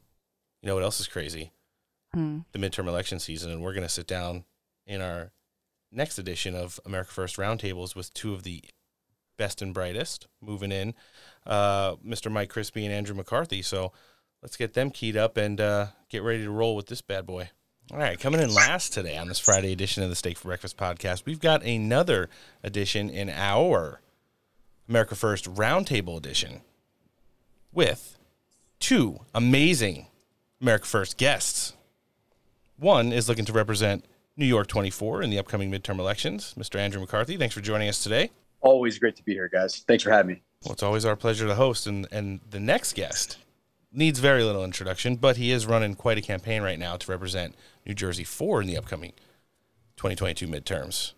You 0.61 0.67
know 0.67 0.75
what 0.75 0.83
else 0.83 0.99
is 0.99 1.07
crazy? 1.07 1.51
Hmm. 2.13 2.39
The 2.51 2.59
midterm 2.59 2.87
election 2.87 3.19
season. 3.19 3.51
And 3.51 3.61
we're 3.61 3.73
going 3.73 3.83
to 3.83 3.89
sit 3.89 4.07
down 4.07 4.45
in 4.87 5.01
our 5.01 5.31
next 5.91 6.17
edition 6.17 6.55
of 6.55 6.79
America 6.85 7.11
First 7.11 7.37
Roundtables 7.37 7.95
with 7.95 8.13
two 8.13 8.33
of 8.33 8.43
the 8.43 8.63
best 9.37 9.61
and 9.61 9.73
brightest 9.73 10.27
moving 10.41 10.71
in, 10.71 10.93
uh, 11.47 11.95
Mr. 11.97 12.31
Mike 12.31 12.51
Crispi 12.51 12.83
and 12.83 12.93
Andrew 12.93 13.15
McCarthy. 13.15 13.61
So 13.61 13.91
let's 14.41 14.57
get 14.57 14.73
them 14.73 14.91
keyed 14.91 15.17
up 15.17 15.37
and 15.37 15.59
uh, 15.59 15.87
get 16.09 16.23
ready 16.23 16.43
to 16.43 16.51
roll 16.51 16.75
with 16.75 16.87
this 16.87 17.01
bad 17.01 17.25
boy. 17.25 17.49
All 17.91 17.97
right, 17.97 18.19
coming 18.19 18.39
in 18.39 18.53
last 18.53 18.93
today 18.93 19.17
on 19.17 19.27
this 19.27 19.39
Friday 19.39 19.71
edition 19.71 20.03
of 20.03 20.09
the 20.09 20.15
Steak 20.15 20.37
for 20.37 20.49
Breakfast 20.49 20.77
podcast, 20.77 21.25
we've 21.25 21.39
got 21.39 21.63
another 21.63 22.29
edition 22.63 23.09
in 23.09 23.29
our 23.29 24.01
America 24.87 25.15
First 25.15 25.45
Roundtable 25.45 26.15
edition 26.17 26.61
with 27.71 28.19
two 28.79 29.21
amazing 29.33 30.05
America 30.61 30.85
First 30.85 31.17
guests. 31.17 31.73
One 32.77 33.11
is 33.11 33.27
looking 33.27 33.45
to 33.45 33.53
represent 33.53 34.05
New 34.39 34.45
York 34.45 34.67
24 34.67 35.21
in 35.21 35.29
the 35.29 35.37
upcoming 35.37 35.69
midterm 35.69 35.99
elections. 35.99 36.55
Mr. 36.57 36.77
Andrew 36.79 37.01
McCarthy, 37.01 37.35
thanks 37.35 37.53
for 37.53 37.59
joining 37.59 37.89
us 37.89 38.01
today. 38.01 38.31
Always 38.61 38.97
great 38.97 39.17
to 39.17 39.23
be 39.23 39.33
here, 39.33 39.49
guys. 39.49 39.83
Thanks 39.85 40.01
for 40.01 40.11
having 40.11 40.35
me. 40.35 40.41
Well, 40.63 40.71
it's 40.71 40.81
always 40.81 41.03
our 41.03 41.17
pleasure 41.17 41.45
to 41.45 41.55
host. 41.55 41.85
And, 41.85 42.07
and 42.09 42.39
the 42.49 42.59
next 42.59 42.93
guest 42.93 43.37
needs 43.91 44.19
very 44.19 44.43
little 44.43 44.63
introduction, 44.63 45.17
but 45.17 45.35
he 45.35 45.51
is 45.51 45.65
running 45.65 45.93
quite 45.93 46.17
a 46.17 46.21
campaign 46.21 46.61
right 46.61 46.79
now 46.79 46.95
to 46.95 47.11
represent 47.11 47.53
New 47.85 47.93
Jersey 47.93 48.23
4 48.23 48.61
in 48.61 48.67
the 48.67 48.77
upcoming 48.77 49.11
2022 49.97 50.47
midterms. 50.47 51.11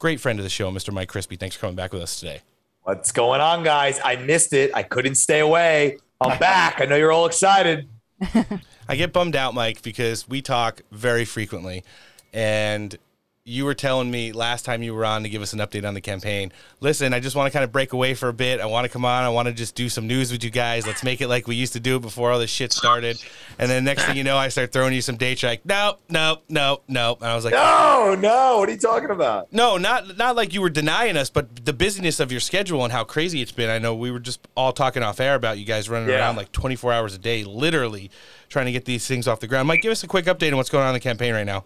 Great 0.00 0.18
friend 0.18 0.40
of 0.40 0.42
the 0.42 0.50
show, 0.50 0.72
Mr. 0.72 0.92
Mike 0.92 1.10
Crispi. 1.10 1.38
Thanks 1.38 1.54
for 1.54 1.60
coming 1.62 1.76
back 1.76 1.92
with 1.92 2.02
us 2.02 2.18
today. 2.18 2.40
What's 2.82 3.12
going 3.12 3.40
on, 3.40 3.62
guys? 3.62 4.00
I 4.04 4.16
missed 4.16 4.52
it. 4.52 4.72
I 4.74 4.82
couldn't 4.82 5.16
stay 5.16 5.38
away. 5.38 5.98
I'm 6.20 6.36
back. 6.38 6.80
I 6.80 6.84
know 6.84 6.96
you're 6.96 7.12
all 7.12 7.26
excited. 7.26 7.88
I 8.88 8.96
get 8.96 9.12
bummed 9.12 9.36
out, 9.36 9.54
Mike, 9.54 9.82
because 9.82 10.28
we 10.28 10.42
talk 10.42 10.80
very 10.90 11.24
frequently. 11.24 11.84
And 12.32 12.96
you 13.44 13.64
were 13.64 13.72
telling 13.72 14.10
me 14.10 14.30
last 14.30 14.66
time 14.66 14.82
you 14.82 14.92
were 14.94 15.06
on 15.06 15.22
to 15.22 15.28
give 15.30 15.40
us 15.40 15.54
an 15.54 15.58
update 15.58 15.88
on 15.88 15.94
the 15.94 16.02
campaign. 16.02 16.52
Listen, 16.80 17.14
I 17.14 17.20
just 17.20 17.34
want 17.34 17.50
to 17.50 17.50
kind 17.50 17.64
of 17.64 17.72
break 17.72 17.94
away 17.94 18.12
for 18.12 18.28
a 18.28 18.32
bit. 18.34 18.60
I 18.60 18.66
want 18.66 18.84
to 18.84 18.90
come 18.90 19.06
on. 19.06 19.24
I 19.24 19.30
want 19.30 19.48
to 19.48 19.54
just 19.54 19.74
do 19.74 19.88
some 19.88 20.06
news 20.06 20.30
with 20.30 20.44
you 20.44 20.50
guys. 20.50 20.86
Let's 20.86 21.02
make 21.02 21.22
it 21.22 21.28
like 21.28 21.46
we 21.48 21.56
used 21.56 21.72
to 21.72 21.80
do 21.80 21.96
it 21.96 22.00
before 22.02 22.30
all 22.30 22.38
this 22.38 22.50
shit 22.50 22.74
started. 22.74 23.18
And 23.58 23.70
then 23.70 23.84
next 23.84 24.04
thing 24.04 24.18
you 24.18 24.22
know, 24.24 24.36
I 24.36 24.48
start 24.48 24.70
throwing 24.70 24.92
you 24.92 25.00
some 25.00 25.16
dates. 25.16 25.40
You're 25.40 25.52
like, 25.52 25.64
nope, 25.64 25.98
nope, 26.10 26.44
nope, 26.50 26.84
nope. 26.88 27.22
And 27.22 27.30
I 27.30 27.34
was 27.34 27.46
like, 27.46 27.54
No, 27.54 28.14
no. 28.20 28.58
What 28.58 28.68
are 28.68 28.72
you 28.72 28.76
talking 28.78 29.08
about? 29.08 29.50
no, 29.50 29.78
not 29.78 30.18
not 30.18 30.36
like 30.36 30.52
you 30.52 30.60
were 30.60 30.68
denying 30.68 31.16
us, 31.16 31.30
but 31.30 31.64
the 31.64 31.72
busyness 31.72 32.20
of 32.20 32.30
your 32.30 32.42
schedule 32.42 32.84
and 32.84 32.92
how 32.92 33.02
crazy 33.02 33.40
it's 33.40 33.50
been. 33.52 33.70
I 33.70 33.78
know 33.78 33.94
we 33.94 34.10
were 34.10 34.20
just 34.20 34.46
all 34.58 34.74
talking 34.74 35.02
off 35.02 35.20
air 35.20 35.34
about 35.36 35.56
you 35.58 35.64
guys 35.64 35.88
running 35.88 36.10
Yeah. 36.10 36.16
around 36.18 36.36
like 36.36 36.52
24 36.52 36.92
hours 36.92 37.14
a 37.14 37.18
day, 37.18 37.44
literally 37.44 38.10
trying 38.50 38.66
to 38.66 38.72
get 38.72 38.84
these 38.84 39.06
things 39.06 39.26
off 39.26 39.40
the 39.40 39.46
ground. 39.46 39.68
Mike, 39.68 39.80
give 39.80 39.90
us 39.92 40.02
a 40.04 40.06
quick 40.06 40.26
update 40.26 40.50
on 40.50 40.58
what's 40.58 40.68
going 40.68 40.82
on 40.84 40.90
in 40.90 40.94
the 40.94 41.00
campaign 41.00 41.32
right 41.32 41.46
now. 41.46 41.64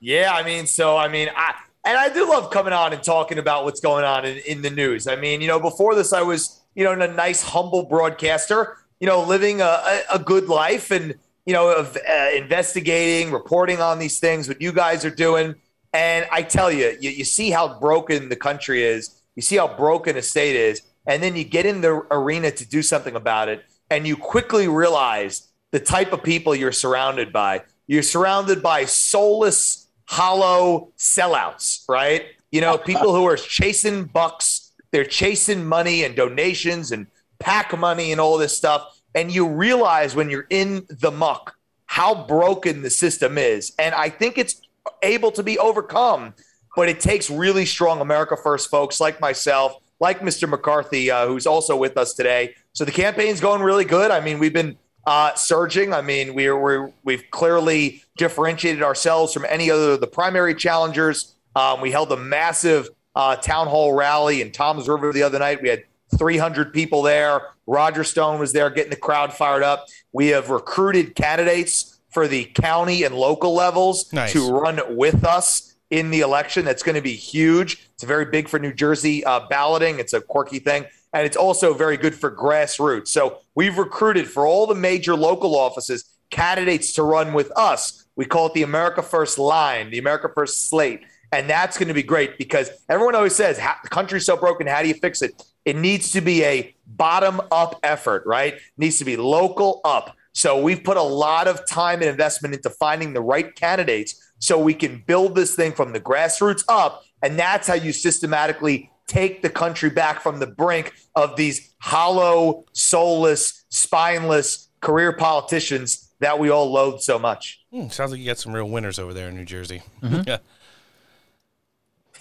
Yeah, 0.00 0.32
I 0.32 0.42
mean, 0.42 0.66
so 0.66 0.96
I 0.96 1.08
mean, 1.08 1.28
I 1.34 1.54
and 1.84 1.96
I 1.96 2.08
do 2.12 2.28
love 2.28 2.50
coming 2.50 2.72
on 2.72 2.92
and 2.92 3.02
talking 3.02 3.38
about 3.38 3.64
what's 3.64 3.80
going 3.80 4.04
on 4.04 4.24
in, 4.24 4.38
in 4.38 4.62
the 4.62 4.70
news. 4.70 5.06
I 5.06 5.16
mean, 5.16 5.40
you 5.40 5.48
know, 5.48 5.58
before 5.58 5.94
this, 5.94 6.12
I 6.12 6.22
was 6.22 6.60
you 6.74 6.84
know 6.84 6.92
in 6.92 7.02
a 7.02 7.08
nice, 7.08 7.42
humble 7.42 7.84
broadcaster, 7.84 8.76
you 9.00 9.06
know, 9.06 9.22
living 9.22 9.60
a, 9.60 9.64
a, 9.64 10.02
a 10.14 10.18
good 10.18 10.48
life 10.48 10.90
and 10.90 11.14
you 11.46 11.52
know 11.52 11.70
of 11.70 11.96
uh, 11.96 12.28
investigating, 12.36 13.32
reporting 13.32 13.80
on 13.80 13.98
these 13.98 14.20
things. 14.20 14.46
What 14.46 14.60
you 14.60 14.72
guys 14.72 15.04
are 15.04 15.10
doing, 15.10 15.56
and 15.92 16.26
I 16.30 16.42
tell 16.42 16.70
you, 16.70 16.96
you, 17.00 17.10
you 17.10 17.24
see 17.24 17.50
how 17.50 17.78
broken 17.80 18.28
the 18.28 18.36
country 18.36 18.84
is. 18.84 19.20
You 19.34 19.42
see 19.42 19.56
how 19.56 19.76
broken 19.76 20.16
a 20.16 20.22
state 20.22 20.56
is, 20.56 20.82
and 21.06 21.22
then 21.22 21.34
you 21.34 21.44
get 21.44 21.66
in 21.66 21.80
the 21.80 22.06
arena 22.10 22.50
to 22.52 22.68
do 22.68 22.82
something 22.82 23.16
about 23.16 23.48
it, 23.48 23.64
and 23.90 24.06
you 24.06 24.16
quickly 24.16 24.68
realize 24.68 25.48
the 25.72 25.80
type 25.80 26.12
of 26.12 26.22
people 26.22 26.54
you're 26.54 26.72
surrounded 26.72 27.32
by 27.32 27.62
you're 27.88 28.02
surrounded 28.02 28.62
by 28.62 28.84
soulless, 28.84 29.87
hollow 30.08 30.90
sellouts, 30.96 31.86
right? 31.86 32.24
You 32.50 32.62
know, 32.62 32.78
people 32.78 33.14
who 33.14 33.26
are 33.26 33.36
chasing 33.36 34.04
bucks, 34.04 34.72
they're 34.90 35.04
chasing 35.04 35.66
money 35.66 36.02
and 36.02 36.16
donations 36.16 36.92
and 36.92 37.06
pack 37.38 37.78
money 37.78 38.10
and 38.10 38.20
all 38.20 38.38
this 38.38 38.56
stuff. 38.56 39.00
And 39.14 39.30
you 39.30 39.46
realize 39.46 40.16
when 40.16 40.30
you're 40.30 40.46
in 40.48 40.86
the 40.88 41.10
muck 41.10 41.54
how 41.84 42.26
broken 42.26 42.80
the 42.80 42.90
system 42.90 43.36
is. 43.36 43.72
And 43.78 43.94
I 43.94 44.08
think 44.08 44.38
it's 44.38 44.62
able 45.02 45.30
to 45.32 45.42
be 45.42 45.58
overcome, 45.58 46.34
but 46.74 46.88
it 46.88 47.00
takes 47.00 47.28
really 47.30 47.66
strong 47.66 48.00
America 48.00 48.36
First 48.36 48.70
folks 48.70 49.00
like 49.00 49.20
myself, 49.20 49.76
like 50.00 50.20
Mr. 50.20 50.48
McCarthy, 50.48 51.10
uh, 51.10 51.26
who's 51.26 51.46
also 51.46 51.76
with 51.76 51.98
us 51.98 52.14
today. 52.14 52.54
So 52.72 52.86
the 52.86 52.92
campaign's 52.92 53.40
going 53.40 53.60
really 53.60 53.84
good. 53.84 54.10
I 54.10 54.20
mean, 54.20 54.38
we've 54.38 54.54
been 54.54 54.78
uh, 55.08 55.34
surging. 55.36 55.94
I 55.94 56.02
mean, 56.02 56.34
we're, 56.34 56.60
we're 56.60 56.92
we've 57.02 57.24
clearly 57.30 58.02
differentiated 58.18 58.82
ourselves 58.82 59.32
from 59.32 59.46
any 59.48 59.70
other 59.70 59.92
of 59.92 60.02
the 60.02 60.06
primary 60.06 60.54
challengers. 60.54 61.34
Um, 61.56 61.80
we 61.80 61.90
held 61.90 62.12
a 62.12 62.16
massive 62.18 62.90
uh, 63.14 63.36
town 63.36 63.68
hall 63.68 63.94
rally 63.94 64.42
in 64.42 64.52
Toms 64.52 64.86
River 64.86 65.10
the 65.14 65.22
other 65.22 65.38
night. 65.38 65.62
We 65.62 65.70
had 65.70 65.84
300 66.18 66.74
people 66.74 67.00
there. 67.00 67.40
Roger 67.66 68.04
Stone 68.04 68.38
was 68.38 68.52
there 68.52 68.68
getting 68.68 68.90
the 68.90 68.96
crowd 68.96 69.32
fired 69.32 69.62
up. 69.62 69.86
We 70.12 70.26
have 70.28 70.50
recruited 70.50 71.14
candidates 71.14 72.00
for 72.10 72.28
the 72.28 72.44
county 72.44 73.04
and 73.04 73.14
local 73.14 73.54
levels 73.54 74.12
Nice. 74.12 74.34
to 74.34 74.50
run 74.50 74.78
with 74.94 75.24
us 75.24 75.74
in 75.88 76.10
the 76.10 76.20
election. 76.20 76.66
That's 76.66 76.82
going 76.82 76.96
to 76.96 77.02
be 77.02 77.14
huge. 77.14 77.88
It's 77.94 78.04
very 78.04 78.26
big 78.26 78.46
for 78.46 78.58
New 78.58 78.74
Jersey 78.74 79.24
uh, 79.24 79.40
balloting. 79.48 80.00
It's 80.00 80.12
a 80.12 80.20
quirky 80.20 80.58
thing. 80.58 80.84
And 81.12 81.24
it's 81.24 81.36
also 81.36 81.74
very 81.74 81.96
good 81.96 82.14
for 82.14 82.30
grassroots. 82.30 83.08
So 83.08 83.38
we've 83.54 83.78
recruited 83.78 84.28
for 84.28 84.46
all 84.46 84.66
the 84.66 84.74
major 84.74 85.14
local 85.14 85.56
offices 85.56 86.18
candidates 86.30 86.92
to 86.94 87.02
run 87.02 87.32
with 87.32 87.50
us. 87.56 88.06
We 88.16 88.24
call 88.24 88.46
it 88.46 88.54
the 88.54 88.62
America 88.62 89.02
First 89.02 89.38
line, 89.38 89.90
the 89.90 89.98
America 89.98 90.30
First 90.34 90.68
slate. 90.68 91.02
And 91.32 91.48
that's 91.48 91.76
going 91.76 91.88
to 91.88 91.94
be 91.94 92.02
great 92.02 92.38
because 92.38 92.70
everyone 92.88 93.14
always 93.14 93.34
says 93.34 93.58
the 93.58 93.88
country's 93.88 94.26
so 94.26 94.36
broken. 94.36 94.66
How 94.66 94.82
do 94.82 94.88
you 94.88 94.94
fix 94.94 95.22
it? 95.22 95.42
It 95.64 95.76
needs 95.76 96.12
to 96.12 96.20
be 96.20 96.44
a 96.44 96.74
bottom 96.86 97.40
up 97.52 97.78
effort, 97.82 98.22
right? 98.24 98.54
It 98.54 98.62
needs 98.78 98.98
to 98.98 99.04
be 99.04 99.16
local 99.16 99.80
up. 99.84 100.16
So 100.32 100.60
we've 100.60 100.82
put 100.82 100.96
a 100.96 101.02
lot 101.02 101.48
of 101.48 101.66
time 101.66 102.00
and 102.00 102.08
investment 102.08 102.54
into 102.54 102.70
finding 102.70 103.12
the 103.12 103.20
right 103.20 103.54
candidates 103.54 104.32
so 104.38 104.58
we 104.58 104.72
can 104.72 105.02
build 105.06 105.34
this 105.34 105.54
thing 105.54 105.72
from 105.72 105.92
the 105.92 106.00
grassroots 106.00 106.64
up. 106.68 107.02
And 107.22 107.38
that's 107.38 107.66
how 107.66 107.74
you 107.74 107.92
systematically 107.92 108.90
take 109.08 109.42
the 109.42 109.50
country 109.50 109.90
back 109.90 110.20
from 110.20 110.38
the 110.38 110.46
brink 110.46 110.94
of 111.16 111.34
these 111.34 111.74
hollow, 111.80 112.64
soulless, 112.72 113.64
spineless 113.70 114.68
career 114.80 115.12
politicians 115.12 116.12
that 116.20 116.38
we 116.38 116.50
all 116.50 116.70
loathe 116.70 117.00
so 117.00 117.18
much. 117.18 117.64
Hmm, 117.72 117.88
sounds 117.88 118.12
like 118.12 118.20
you 118.20 118.26
got 118.26 118.38
some 118.38 118.54
real 118.54 118.68
winners 118.68 118.98
over 118.98 119.12
there 119.12 119.28
in 119.28 119.36
New 119.36 119.44
Jersey. 119.44 119.82
Mm-hmm. 120.02 120.22
Yeah. 120.28 120.38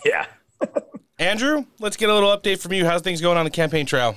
Yeah. 0.06 0.26
Andrew, 1.20 1.66
let's 1.80 1.98
get 1.98 2.10
a 2.10 2.14
little 2.14 2.30
update 2.30 2.60
from 2.60 2.74
you. 2.74 2.86
How's 2.86 3.02
things 3.02 3.20
going 3.20 3.38
on 3.38 3.46
the 3.46 3.52
campaign 3.52 3.86
trail? 3.86 4.16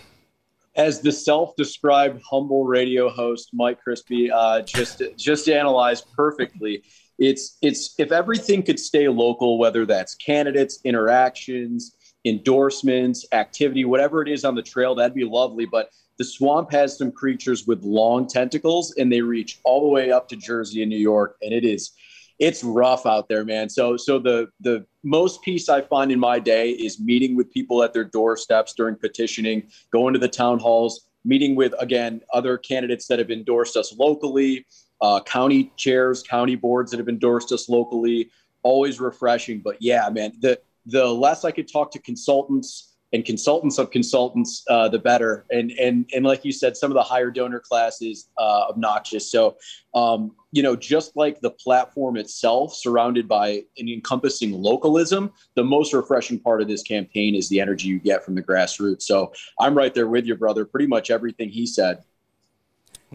As 0.76 1.01
the 1.01 1.10
self-described 1.10 2.22
humble 2.28 2.64
radio 2.64 3.09
host, 3.09 3.51
Mike 3.52 3.78
Crispi, 3.84 4.30
uh, 4.30 4.60
just 4.60 5.02
just 5.16 5.48
analyzed 5.48 6.05
perfectly. 6.14 6.84
It's 7.18 7.56
it's 7.62 7.94
if 7.98 8.12
everything 8.12 8.62
could 8.62 8.78
stay 8.78 9.09
local, 9.09 9.59
whether 9.59 9.86
that's 9.86 10.14
candidates, 10.14 10.80
interactions, 10.84 11.97
endorsements, 12.24 13.26
activity, 13.32 13.84
whatever 13.84 14.22
it 14.22 14.28
is 14.28 14.44
on 14.44 14.55
the 14.55 14.62
trail, 14.62 14.94
that'd 14.94 15.14
be 15.14 15.24
lovely. 15.24 15.66
But 15.66 15.90
the 16.18 16.24
swamp 16.24 16.70
has 16.72 16.98
some 16.98 17.10
creatures 17.10 17.66
with 17.66 17.82
long 17.82 18.26
tentacles, 18.26 18.94
and 18.98 19.10
they 19.10 19.22
reach 19.22 19.60
all 19.64 19.80
the 19.80 19.88
way 19.88 20.10
up 20.10 20.28
to 20.28 20.36
Jersey 20.36 20.82
and 20.82 20.90
New 20.90 20.98
York, 20.98 21.36
and 21.42 21.52
it 21.52 21.64
is 21.64 21.92
it's 22.40 22.64
rough 22.64 23.05
out 23.05 23.28
there, 23.28 23.44
man. 23.44 23.68
So 23.68 23.97
so 23.97 24.18
the 24.18 24.48
the 24.60 24.84
most 25.05 25.42
peace 25.42 25.68
I 25.68 25.82
find 25.82 26.10
in 26.10 26.18
my 26.18 26.38
day 26.38 26.70
is 26.70 26.98
meeting 26.98 27.36
with 27.36 27.52
people 27.52 27.82
at 27.82 27.92
their 27.92 28.05
doorsteps 28.05 28.74
during 28.74 28.97
petitioning, 28.97 29.68
going 29.92 30.14
to 30.14 30.18
the 30.18 30.28
town 30.28 30.59
halls, 30.59 31.06
meeting 31.24 31.55
with 31.55 31.74
again 31.78 32.22
other 32.32 32.59
candidates 32.59 33.06
that 33.09 33.18
have 33.18 33.30
endorsed 33.30 33.76
us 33.76 33.94
locally, 33.97 34.66
uh, 35.02 35.20
county 35.20 35.70
chairs, 35.76 36.22
county 36.22 36.56
boards 36.56 36.90
that 36.90 36.98
have 36.98 37.09
endorsed 37.09 37.52
us 37.52 37.68
locally. 37.68 38.30
Always 38.62 39.01
refreshing. 39.01 39.60
But 39.60 39.76
yeah, 39.80 40.09
man, 40.10 40.32
the 40.40 40.60
the 40.86 41.05
less 41.07 41.44
I 41.44 41.51
could 41.51 41.70
talk 41.70 41.90
to 41.93 41.98
consultants 41.98 42.90
and 43.12 43.24
consultants 43.24 43.78
of 43.78 43.90
consultants, 43.90 44.62
uh, 44.69 44.89
the 44.89 44.98
better. 44.98 45.44
And 45.51 45.73
and 45.73 46.09
and 46.15 46.24
like 46.24 46.44
you 46.44 46.52
said, 46.52 46.77
some 46.77 46.90
of 46.90 46.94
the 46.94 47.02
higher 47.02 47.31
donor 47.31 47.61
classes 47.61 48.28
uh, 48.39 48.66
obnoxious. 48.70 49.31
So 49.31 49.57
um, 49.94 50.32
you 50.52 50.62
know, 50.62 50.77
just 50.77 51.16
like 51.16 51.40
the 51.40 51.51
platform 51.51 52.16
itself, 52.16 52.74
surrounded 52.74 53.28
by 53.28 53.62
an 53.78 53.89
encompassing 53.89 54.52
localism, 54.52 55.32
the 55.55 55.65
most 55.65 55.93
refreshing 55.93 56.39
part 56.39 56.62
of 56.62 56.69
this 56.69 56.82
campaign 56.82 57.35
is 57.35 57.48
the 57.48 57.61
energy 57.61 57.89
you 57.89 57.98
get 57.98 58.24
from 58.24 58.35
the 58.35 58.43
grassroots. 58.43 59.02
So 59.02 59.32
I'm 59.59 59.77
right 59.77 59.94
there 59.94 60.09
with 60.09 60.27
you, 60.27 60.36
brother. 60.36 60.65
Pretty 60.65 60.86
much 60.86 61.11
everything 61.11 61.48
he 61.48 61.66
said. 61.66 62.02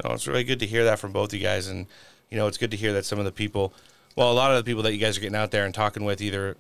No, 0.04 0.12
it's 0.12 0.28
really 0.28 0.44
good 0.44 0.60
to 0.60 0.66
hear 0.66 0.84
that 0.84 1.00
from 1.00 1.14
both 1.14 1.34
you 1.34 1.40
guys, 1.40 1.68
and 1.68 1.88
you 2.30 2.38
know, 2.38 2.48
it's 2.48 2.58
good 2.58 2.72
to 2.72 2.78
hear 2.78 2.92
that 2.94 3.06
some 3.06 3.20
of 3.20 3.24
the 3.24 3.32
people, 3.32 3.74
well, 4.18 4.30
a 4.30 4.34
lot 4.34 4.52
of 4.52 4.58
the 4.58 4.64
people 4.70 4.84
that 4.84 4.92
you 4.92 5.00
guys 5.00 5.18
are 5.18 5.22
getting 5.22 5.38
out 5.38 5.52
there 5.52 5.66
and 5.66 5.74
talking 5.74 6.04
with, 6.04 6.22
either 6.22 6.58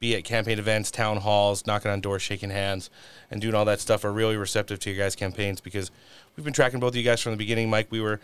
be 0.00 0.16
at 0.16 0.24
campaign 0.24 0.58
events, 0.58 0.90
town 0.90 1.18
halls, 1.18 1.66
knocking 1.66 1.90
on 1.90 2.00
doors, 2.00 2.22
shaking 2.22 2.48
hands, 2.48 2.88
and 3.30 3.42
doing 3.42 3.54
all 3.54 3.66
that 3.66 3.80
stuff, 3.80 4.02
are 4.02 4.12
really 4.12 4.36
receptive 4.36 4.78
to 4.80 4.90
your 4.90 4.98
guys' 4.98 5.14
campaigns 5.14 5.60
because 5.60 5.90
we've 6.34 6.44
been 6.44 6.54
tracking 6.54 6.80
both 6.80 6.92
of 6.92 6.96
you 6.96 7.02
guys 7.02 7.20
from 7.20 7.32
the 7.32 7.36
beginning. 7.36 7.68
Mike, 7.68 7.88
we 7.90 8.00
were, 8.00 8.18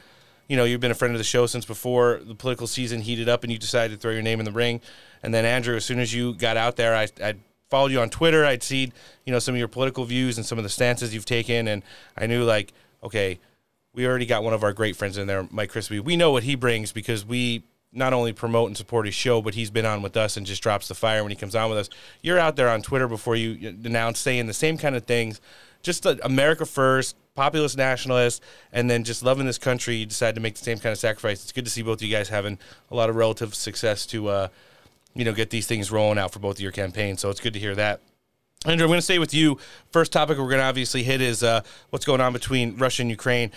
you 0.49 0.57
know, 0.57 0.65
you've 0.65 0.81
been 0.81 0.91
a 0.91 0.95
friend 0.95 1.13
of 1.13 1.19
the 1.19 1.25
show 1.25 1.45
since 1.45 1.67
before 1.67 2.23
the 2.25 2.35
political 2.35 2.67
season 2.67 3.03
heated 3.03 3.29
up, 3.29 3.45
and 3.45 3.53
you 3.53 3.59
decided 3.59 3.95
to 3.95 4.01
throw 4.01 4.11
your 4.11 4.23
name 4.23 4.39
in 4.39 4.47
the 4.47 4.53
ring. 4.53 4.81
And 5.23 5.35
then 5.35 5.45
Andrew, 5.45 5.77
as 5.77 5.85
soon 5.85 5.99
as 5.99 6.15
you 6.15 6.35
got 6.35 6.57
out 6.57 6.77
there, 6.77 6.97
I, 6.97 7.09
I 7.23 7.35
followed 7.69 7.93
you 7.93 8.01
on 8.01 8.09
Twitter. 8.09 8.47
I'd 8.47 8.63
seen, 8.63 8.95
you 9.27 9.33
know, 9.33 9.39
some 9.39 9.55
of 9.55 9.59
your 9.59 9.69
political 9.69 10.07
views 10.07 10.39
and 10.39 10.47
some 10.47 10.57
of 10.57 10.65
the 10.65 10.71
stances 10.71 11.13
you've 11.13 11.27
taken, 11.27 11.69
and 11.69 11.83
I 12.17 12.27
knew 12.27 12.45
like, 12.45 12.73
okay, 13.05 13.39
we 13.93 14.07
already 14.07 14.25
got 14.25 14.43
one 14.43 14.55
of 14.55 14.65
our 14.65 14.73
great 14.73 14.97
friends 14.97 15.19
in 15.19 15.27
there, 15.27 15.47
Mike 15.51 15.73
Crispi. 15.73 16.01
We 16.01 16.17
know 16.17 16.31
what 16.31 16.45
he 16.45 16.55
brings 16.55 16.91
because 16.91 17.27
we 17.27 17.65
not 17.97 18.13
only 18.13 18.33
promote 18.33 18.69
and 18.69 18.77
support 18.77 19.07
his 19.07 19.15
show, 19.15 19.41
but 19.41 19.55
he's 19.55 19.71
been 19.71 19.87
on 19.87 20.03
with 20.03 20.17
us 20.17 20.37
and 20.37 20.47
just 20.47 20.63
drops 20.63 20.89
the 20.89 20.95
fire 20.95 21.23
when 21.23 21.31
he 21.31 21.37
comes 21.37 21.55
on 21.55 21.71
with 21.71 21.79
us. 21.79 21.89
You're 22.23 22.39
out 22.39 22.57
there 22.57 22.69
on 22.69 22.83
Twitter 22.83 23.09
before 23.09 23.37
you 23.37 23.77
announce 23.85 24.19
saying 24.19 24.47
the 24.47 24.55
same 24.55 24.79
kind 24.79 24.95
of 24.95 25.05
things, 25.05 25.41
just 25.83 26.07
America 26.07 26.67
first, 26.67 27.17
populist 27.35 27.77
nationalist, 27.77 28.43
and 28.73 28.91
then 28.91 29.05
just 29.05 29.23
loving 29.23 29.47
this 29.47 29.59
country. 29.59 29.97
You 29.97 30.07
decide 30.07 30.35
to 30.35 30.41
make 30.41 30.55
the 30.55 30.65
same 30.65 30.79
kind 30.79 30.93
of 30.93 30.99
sacrifice. 30.99 31.43
It's 31.43 31.53
good 31.53 31.65
to 31.65 31.71
see 31.71 31.83
both 31.83 31.99
of 31.99 32.03
you 32.03 32.15
guys 32.15 32.29
having 32.29 32.59
a 32.91 32.95
lot 32.95 33.09
of 33.09 33.17
relative 33.17 33.55
success 33.55 34.07
to, 34.07 34.29
uh, 34.29 34.49
you 35.15 35.25
know, 35.25 35.33
get 35.33 35.51
these 35.51 35.67
things 35.67 35.91
rolling 35.91 36.19
out 36.19 36.33
for 36.33 36.39
both 36.39 36.57
of 36.57 36.61
your 36.61 36.73
campaigns. 36.73 37.21
So 37.21 37.31
it's 37.31 37.41
good 37.41 37.55
to 37.55 37.61
hear 37.61 37.75
that. 37.75 38.01
Andrew, 38.65 38.85
I'm 38.87 38.89
going 38.89 38.99
to 38.99 39.03
stay 39.03 39.21
with 39.21 39.33
you. 39.33 39.59
First 39.93 40.13
topic 40.13 40.39
we're 40.39 40.49
going 40.49 40.59
to 40.59 40.65
obviously 40.65 41.05
hit 41.05 41.21
is 41.21 41.43
uh, 41.43 41.61
what's 41.91 42.05
going 42.05 42.21
on 42.21 42.33
between 42.33 42.77
Russia 42.79 43.03
and 43.03 43.11
Ukraine. 43.11 43.53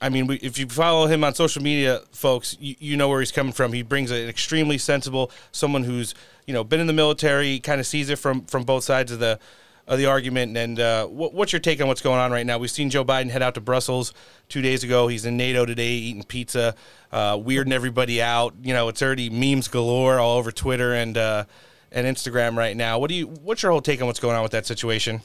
I- 0.00 0.08
mean, 0.08 0.26
we, 0.26 0.36
if 0.36 0.58
you 0.58 0.66
follow 0.68 1.06
him 1.06 1.24
on 1.24 1.34
social 1.34 1.62
media, 1.62 2.00
folks, 2.12 2.56
you, 2.60 2.76
you 2.78 2.96
know 2.96 3.08
where 3.08 3.20
he's 3.20 3.32
coming 3.32 3.52
from. 3.52 3.72
He 3.72 3.82
brings 3.82 4.10
an 4.10 4.28
extremely 4.28 4.78
sensible, 4.78 5.30
someone 5.50 5.84
who's 5.84 6.14
you 6.46 6.54
know 6.54 6.64
been 6.64 6.80
in 6.80 6.86
the 6.86 6.92
military, 6.92 7.58
kind 7.60 7.80
of 7.80 7.86
sees 7.86 8.10
it 8.10 8.18
from 8.18 8.44
from 8.46 8.64
both 8.64 8.84
sides 8.84 9.12
of 9.12 9.18
the 9.18 9.38
of 9.86 9.98
the 9.98 10.06
argument. 10.06 10.56
And 10.56 10.78
uh, 10.78 11.06
what, 11.06 11.34
what's 11.34 11.52
your 11.52 11.60
take 11.60 11.80
on 11.80 11.88
what's 11.88 12.00
going 12.00 12.18
on 12.18 12.30
right 12.30 12.46
now? 12.46 12.58
We've 12.58 12.70
seen 12.70 12.90
Joe 12.90 13.04
Biden 13.04 13.30
head 13.30 13.42
out 13.42 13.54
to 13.54 13.60
Brussels 13.60 14.12
two 14.48 14.62
days 14.62 14.84
ago. 14.84 15.08
He's 15.08 15.24
in 15.24 15.36
NATO 15.36 15.66
today, 15.66 15.90
eating 15.90 16.22
pizza, 16.22 16.74
uh, 17.10 17.36
weirding 17.36 17.72
everybody 17.72 18.22
out. 18.22 18.54
You 18.62 18.74
know, 18.74 18.88
it's 18.88 19.02
already 19.02 19.30
memes 19.30 19.68
galore 19.68 20.18
all 20.18 20.38
over 20.38 20.52
Twitter 20.52 20.94
and 20.94 21.16
uh, 21.16 21.44
and 21.90 22.06
Instagram 22.06 22.56
right 22.56 22.76
now. 22.76 22.98
What 22.98 23.08
do 23.08 23.14
you? 23.14 23.26
What's 23.26 23.62
your 23.62 23.72
whole 23.72 23.82
take 23.82 24.00
on 24.00 24.06
what's 24.06 24.20
going 24.20 24.36
on 24.36 24.42
with 24.42 24.52
that 24.52 24.66
situation? 24.66 25.22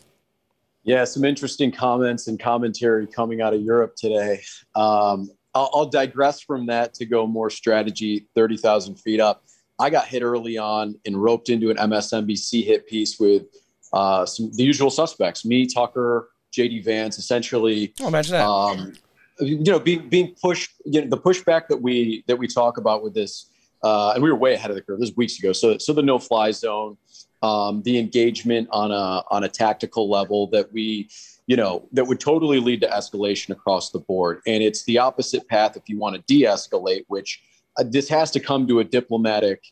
Yeah, 0.87 1.03
some 1.03 1.25
interesting 1.25 1.69
comments 1.69 2.27
and 2.27 2.39
commentary 2.39 3.07
coming 3.07 3.41
out 3.41 3.53
of 3.53 3.61
Europe 3.61 3.95
today. 3.97 4.41
Um, 4.73 5.29
I'll, 5.53 5.69
I'll 5.73 5.89
digress 5.89 6.39
from 6.39 6.65
that 6.67 6.93
to 6.93 7.05
go 7.05 7.27
more 7.27 7.49
strategy 7.49 8.29
30,000 8.35 8.95
feet 8.95 9.19
up. 9.19 9.43
I 9.79 9.89
got 9.89 10.07
hit 10.07 10.23
early 10.23 10.57
on 10.57 10.95
and 11.05 11.21
roped 11.21 11.49
into 11.49 11.69
an 11.69 11.75
MSNBC 11.75 12.63
hit 12.63 12.87
piece 12.87 13.19
with 13.19 13.43
uh, 13.91 14.25
some 14.25 14.49
the 14.53 14.63
usual 14.63 14.89
suspects, 14.89 15.43
me, 15.43 15.67
Tucker, 15.67 16.29
JD 16.57 16.85
Vance, 16.85 17.17
essentially. 17.17 17.93
Oh, 17.99 18.07
imagine 18.07 18.37
that. 18.37 18.47
Um, 18.47 18.93
you 19.41 19.63
know, 19.65 19.79
being 19.79 20.07
being 20.07 20.35
pushed, 20.41 20.71
you 20.85 21.01
know, 21.01 21.09
the 21.09 21.17
pushback 21.17 21.67
that 21.67 21.81
we 21.81 22.23
that 22.27 22.37
we 22.37 22.47
talk 22.47 22.77
about 22.77 23.03
with 23.03 23.13
this, 23.13 23.49
uh, 23.83 24.13
and 24.13 24.23
we 24.23 24.31
were 24.31 24.37
way 24.37 24.53
ahead 24.53 24.71
of 24.71 24.77
the 24.77 24.81
curve. 24.81 24.99
This 25.01 25.09
is 25.09 25.17
weeks 25.17 25.37
ago. 25.37 25.51
So 25.51 25.77
so 25.77 25.91
the 25.91 26.01
no 26.01 26.17
fly 26.17 26.51
zone, 26.51 26.97
um, 27.41 27.81
the 27.83 27.97
engagement 27.99 28.67
on 28.71 28.91
a 28.91 29.23
on 29.29 29.43
a 29.43 29.49
tactical 29.49 30.09
level 30.09 30.47
that 30.47 30.71
we, 30.71 31.09
you 31.45 31.55
know, 31.55 31.87
that 31.91 32.05
would 32.05 32.19
totally 32.19 32.59
lead 32.59 32.81
to 32.81 32.87
escalation 32.87 33.51
across 33.51 33.91
the 33.91 33.99
board. 33.99 34.41
And 34.47 34.63
it's 34.63 34.83
the 34.85 34.97
opposite 34.97 35.47
path 35.47 35.77
if 35.77 35.83
you 35.87 35.97
want 35.97 36.15
to 36.15 36.23
de-escalate, 36.27 37.05
which 37.07 37.41
uh, 37.77 37.83
this 37.87 38.09
has 38.09 38.31
to 38.31 38.39
come 38.39 38.67
to 38.67 38.79
a 38.79 38.83
diplomatic 38.83 39.63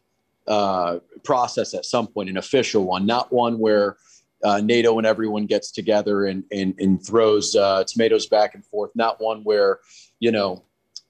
uh, 0.47 0.99
process 1.23 1.73
at 1.73 1.85
some 1.85 2.07
point, 2.07 2.29
an 2.29 2.37
official 2.37 2.85
one, 2.85 3.05
not 3.05 3.33
one 3.33 3.57
where 3.57 3.97
uh, 4.43 4.61
NATO 4.61 4.99
and 4.99 5.07
everyone 5.07 5.47
gets 5.47 5.71
together 5.71 6.25
and 6.25 6.43
and, 6.51 6.75
and 6.79 7.03
throws 7.03 7.55
uh, 7.55 7.83
tomatoes 7.87 8.27
back 8.27 8.53
and 8.53 8.63
forth. 8.63 8.91
Not 8.93 9.19
one 9.19 9.43
where 9.43 9.79
you 10.19 10.31
know 10.31 10.64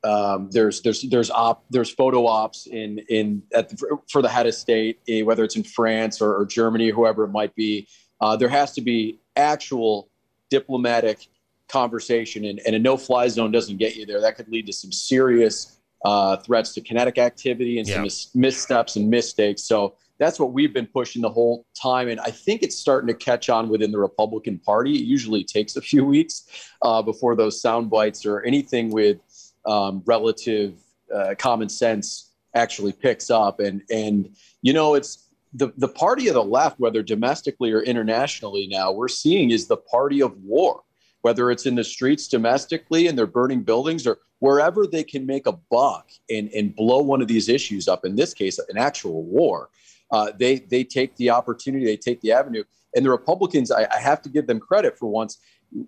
um, 0.06 0.50
there's 0.52 0.82
there's 0.82 1.02
there's 1.10 1.32
op 1.32 1.66
there's 1.72 1.90
photo 1.90 2.28
ops 2.28 2.68
in 2.68 3.00
in 3.10 3.42
at 3.54 3.70
the, 3.70 3.98
for 4.10 4.22
the 4.22 4.30
head 4.30 4.46
of 4.46 4.54
state, 4.54 5.00
eh, 5.10 5.24
whether 5.24 5.44
it's 5.44 5.56
in 5.56 5.64
France 5.64 6.22
or, 6.22 6.28
Germany 6.28 6.44
or 6.44 6.46
Germany, 6.46 6.90
whoever 6.90 7.24
it 7.24 7.30
might 7.32 7.56
be. 7.56 7.88
Uh, 8.22 8.36
there 8.36 8.50
has 8.50 8.72
to 8.74 8.82
be 8.82 9.20
actual 9.36 10.10
diplomatic 10.50 11.28
conversation, 11.68 12.46
and, 12.46 12.62
and 12.66 12.76
a 12.76 12.80
no-fly 12.80 13.28
zone 13.28 13.52
doesn't 13.52 13.78
get 13.78 13.96
you 13.96 14.06
there. 14.06 14.22
That 14.22 14.36
could 14.36 14.48
lead 14.50 14.68
to 14.68 14.74
some 14.74 14.92
serious 14.92 15.80
uh, 16.06 16.38
threats 16.38 16.74
to 16.76 16.82
kinetic 16.82 17.18
activity 17.18 17.80
and 17.80 17.88
some 17.88 17.98
Yeah. 17.98 18.04
mis- 18.04 18.30
missteps 18.36 18.96
and 18.96 19.10
mistakes. 19.10 19.64
So 19.64 19.96
that's 20.20 20.40
what 20.40 20.54
we've 20.54 20.74
been 20.74 20.88
pushing 20.88 21.22
the 21.22 21.30
whole 21.30 21.66
time, 21.82 22.08
and 22.08 22.20
I 22.22 22.32
think 22.32 22.64
it's 22.64 22.76
starting 22.76 23.08
to 23.08 23.14
catch 23.14 23.50
on 23.50 23.68
within 23.70 23.92
the 23.92 23.98
Republican 24.00 24.60
Party. 24.60 24.94
It 24.94 25.06
usually 25.06 25.44
takes 25.44 25.76
a 25.76 25.82
few 25.82 26.06
weeks 26.06 26.48
uh, 26.84 27.02
before 27.02 27.36
those 27.36 27.60
sound 27.60 27.90
bites 27.90 28.26
or 28.26 28.42
anything 28.44 28.92
with 28.92 29.18
um, 29.66 30.04
relative 30.06 30.76
uh, 31.14 31.36
common 31.38 31.70
sense 31.70 32.32
actually 32.54 32.94
picks 32.94 33.30
up. 33.30 33.60
And 33.60 33.82
and 33.90 34.36
you 34.62 34.74
know, 34.74 34.96
it's 34.96 35.30
the 35.54 35.74
the 35.78 35.88
party 35.88 36.28
of 36.28 36.34
the 36.34 36.44
left, 36.44 36.80
whether 36.80 37.02
domestically 37.04 37.72
or 37.72 37.82
internationally, 37.82 38.68
now 38.68 38.92
we're 38.92 39.08
seeing 39.08 39.52
is 39.52 39.68
the 39.68 39.78
party 39.78 40.22
of 40.22 40.38
war. 40.44 40.82
Whether 41.22 41.50
it's 41.50 41.66
in 41.66 41.74
the 41.74 41.84
streets 41.84 42.28
domestically 42.28 43.08
and 43.08 43.18
they're 43.18 43.26
burning 43.26 43.64
buildings 43.64 44.06
or 44.06 44.20
wherever 44.40 44.86
they 44.86 45.04
can 45.04 45.26
make 45.26 45.48
a 45.48 45.54
buck 45.72 46.12
and, 46.30 46.50
and 46.50 46.76
blow 46.76 47.02
one 47.02 47.20
of 47.20 47.28
these 47.28 47.50
issues 47.50 47.88
up, 47.88 48.06
in 48.06 48.16
this 48.16 48.32
case, 48.32 48.60
an 48.60 48.78
actual 48.78 49.24
war, 49.24 49.70
uh, 50.12 50.32
they 50.38 50.60
they 50.60 50.84
take 50.84 51.16
the 51.16 51.32
opportunity, 51.32 51.84
they 51.84 51.98
take 51.98 52.22
the 52.22 52.32
avenue. 52.32 52.64
And 52.96 53.04
the 53.04 53.10
Republicans, 53.10 53.72
I, 53.72 53.88
I 53.92 54.00
have 54.00 54.22
to 54.22 54.30
give 54.30 54.46
them 54.46 54.60
credit 54.60 55.00
for 55.00 55.08
once. 55.08 55.40